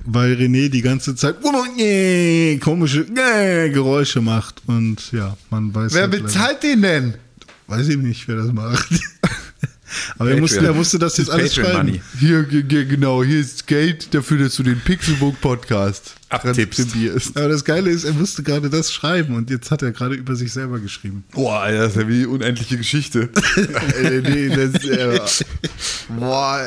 Weil 0.06 0.34
René 0.34 0.70
die 0.70 0.82
ganze 0.82 1.16
Zeit 1.16 1.36
äh, 1.78 2.58
komische 2.58 3.02
äh, 3.16 3.70
Geräusche 3.70 4.22
macht 4.22 4.62
und 4.68 5.12
ja, 5.12 5.36
man 5.50 5.74
weiß 5.74 5.94
Wer 5.94 6.04
halt 6.04 6.14
leider- 6.14 6.24
bezahlt 6.24 6.64
den 6.64 6.82
denn? 6.82 7.14
Weiß 7.68 7.88
ich 7.88 7.98
nicht, 7.98 8.28
wer 8.28 8.36
das 8.38 8.54
macht. 8.54 8.88
Aber 10.18 10.30
er 10.32 10.40
musste, 10.42 10.66
er 10.66 10.74
musste 10.74 11.00
das 11.00 11.18
jetzt 11.18 11.30
Das 11.30 11.36
alles 11.36 11.56
Patreon 11.56 11.72
schreiben. 11.74 11.88
Money. 11.88 12.02
Hier, 12.20 12.44
ge- 12.44 12.64
ge- 12.64 12.86
genau, 12.86 13.24
hier 13.24 13.40
ist 13.40 13.66
Geld 13.66 14.14
dafür, 14.14 14.40
dass 14.40 14.56
du 14.56 14.64
den 14.64 14.80
Pixelbook 14.80 15.40
Podcast 15.42 16.16
Abtippst. 16.30 16.80
transkribierst. 16.80 17.38
Aber 17.38 17.50
das 17.50 17.64
Geile 17.64 17.92
ist, 17.92 18.04
er 18.04 18.14
musste 18.14 18.42
gerade 18.42 18.70
das 18.70 18.92
schreiben 18.92 19.36
und 19.36 19.50
jetzt 19.50 19.70
hat 19.70 19.84
er 19.84 19.92
gerade 19.92 20.16
über 20.16 20.36
sich 20.36 20.52
selber 20.52 20.80
geschrieben. 20.80 21.24
Boah, 21.32 21.70
das 21.70 21.92
ist 21.92 22.02
ja 22.02 22.08
wie 22.08 22.26
unendliche 22.26 22.78
Geschichte. 22.78 23.30
äh, 24.02 24.22
nee, 24.22 24.50
das, 24.50 24.84
äh, 24.86 25.20
boah, 26.10 26.62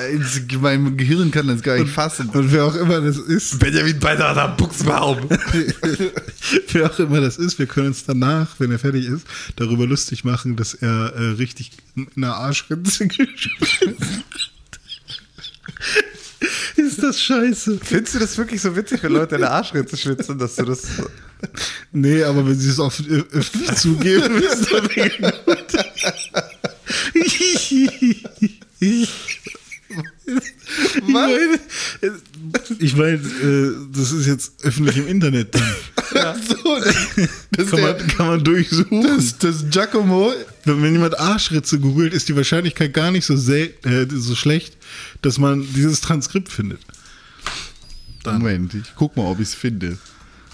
mein 0.60 0.96
Gehirn 0.96 1.30
kann 1.30 1.48
das 1.48 1.62
gar 1.62 1.76
nicht 1.76 1.90
fassen. 1.90 2.28
Und 2.30 2.52
wer 2.52 2.66
auch 2.66 2.74
immer 2.76 3.00
das 3.00 3.18
ist, 3.18 3.58
Benjamin 3.58 3.98
Beider 3.98 4.48
Buchsbaum. 4.56 5.28
wer 6.72 6.86
auch 6.90 6.98
immer 6.98 7.20
das 7.20 7.36
ist, 7.36 7.58
wir 7.58 7.66
können 7.66 7.88
uns 7.88 8.04
danach, 8.04 8.54
wenn 8.58 8.70
er 8.70 8.78
fertig 8.78 9.06
ist, 9.06 9.26
darüber 9.56 9.86
lustig 9.86 10.24
machen, 10.24 10.56
dass 10.56 10.74
er 10.74 11.12
äh, 11.14 11.30
richtig 11.32 11.72
in 11.96 12.08
einer 12.16 12.36
Arschritze 12.36 13.06
geschwitzt 13.08 14.24
Ist 16.76 17.02
das 17.02 17.20
scheiße? 17.20 17.80
Findest 17.82 18.14
du 18.14 18.18
das 18.20 18.38
wirklich 18.38 18.60
so 18.60 18.74
witzig, 18.76 19.02
wenn 19.02 19.12
Leute 19.12 19.34
in 19.36 19.40
der 19.40 19.50
Arschritze 19.50 19.96
schwitzen, 19.96 20.38
dass 20.38 20.54
du 20.56 20.64
das. 20.64 20.82
Nee, 21.92 22.22
aber 22.22 22.46
wenn 22.46 22.58
sie 22.58 22.70
es 22.70 22.78
ö- 22.78 23.24
öffentlich 23.32 23.74
zugeben, 23.76 24.36
ist 24.42 24.70
das 24.70 24.82
gut. 25.44 25.58
Ich 30.96 31.02
meine, 31.08 31.58
ich 32.78 32.94
meine 32.96 33.14
äh, 33.14 33.72
das 33.96 34.12
ist 34.12 34.26
jetzt 34.26 34.52
öffentlich 34.64 34.98
im 34.98 35.06
Internet 35.08 35.54
dann. 35.54 36.42
So, 36.46 36.76
das, 37.52 37.70
Kann 37.70 37.80
man, 37.80 38.06
kann 38.08 38.26
man 38.28 38.44
durchsuchen. 38.44 39.02
das, 39.02 39.38
das 39.38 39.64
Giacomo, 39.70 40.32
Wenn 40.64 40.82
wenn 40.82 40.92
jemand 40.92 41.18
Arschritze 41.18 41.78
googelt, 41.78 42.12
ist 42.12 42.28
die 42.28 42.36
Wahrscheinlichkeit 42.36 42.92
gar 42.92 43.10
nicht 43.10 43.24
so, 43.24 43.36
sel 43.36 43.74
äh, 43.84 44.06
so 44.10 44.34
schlecht, 44.34 44.76
dass 45.22 45.38
man 45.38 45.66
dieses 45.74 46.00
Transkript 46.00 46.50
findet. 46.50 46.80
Moment, 48.24 48.74
ich 48.74 48.94
guck 48.94 49.16
mal, 49.16 49.24
ob 49.24 49.40
ich 49.40 49.48
es 49.48 49.54
finde. 49.54 49.96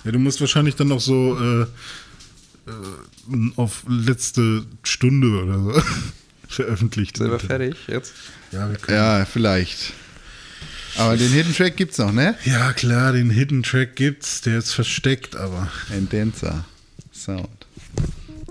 Ja, 0.04 0.12
du 0.12 0.18
musst 0.18 0.40
wahrscheinlich 0.40 0.76
dann 0.76 0.88
noch 0.88 1.00
so 1.00 1.36
äh, 1.40 1.62
äh, 1.62 3.50
auf 3.56 3.84
letzte 3.88 4.64
Stunde 4.82 5.42
oder 5.42 5.58
so 5.58 5.82
veröffentlicht. 6.48 7.16
Sind 7.16 7.30
wir 7.30 7.40
fertig 7.40 7.76
jetzt? 7.88 8.12
Ja, 8.52 8.68
wir 8.68 8.76
können. 8.76 8.96
Ja, 8.96 9.24
vielleicht. 9.24 9.92
Aber 10.96 11.16
den 11.16 11.32
Hidden 11.32 11.54
Track 11.54 11.76
gibt's 11.76 11.98
noch, 11.98 12.12
ne? 12.12 12.36
ja, 12.44 12.72
klar, 12.72 13.12
den 13.12 13.30
Hidden 13.30 13.64
Track 13.64 13.96
gibt's, 13.96 14.42
der 14.42 14.58
ist 14.58 14.72
versteckt, 14.72 15.34
aber 15.34 15.68
Ein 15.90 16.08
Dancer 16.08 16.64
Sound. 17.12 17.48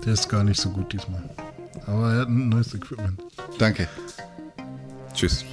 der 0.04 0.12
ist 0.12 0.28
gar 0.28 0.44
nicht 0.44 0.60
so 0.60 0.68
gut 0.68 0.92
diesmal. 0.92 1.22
Aber 1.86 2.12
er 2.12 2.20
hat 2.20 2.28
ein 2.28 2.50
neues 2.50 2.74
Equipment. 2.74 3.18
Danke. 3.58 3.88
Tschüss. 5.14 5.44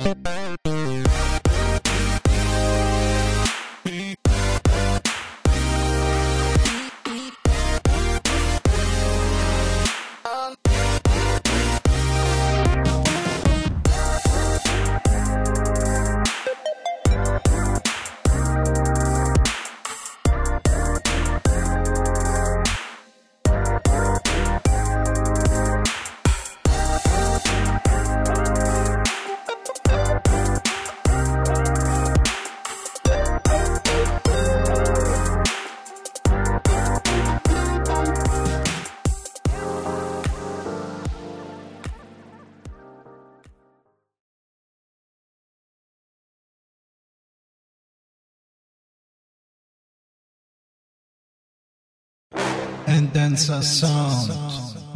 Dancer 53.13 53.61
sound, 53.61 54.31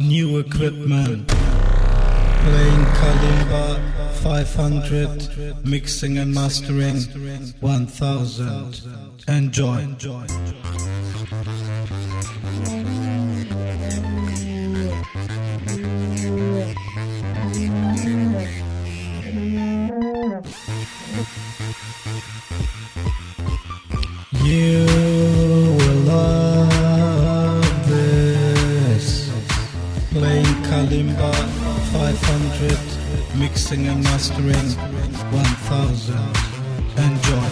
new 0.00 0.38
equipment, 0.38 1.28
playing 1.28 2.84
kalimba 2.98 3.80
500, 4.22 5.64
mixing 5.64 6.18
and 6.18 6.34
mastering 6.34 6.96
1000. 7.60 8.80
Enjoy. 9.28 9.86
You 24.44 25.05
mixing 33.48 33.86
and 33.86 34.02
mastering 34.02 34.70
1000. 35.30 36.16
Enjoy. 36.98 37.45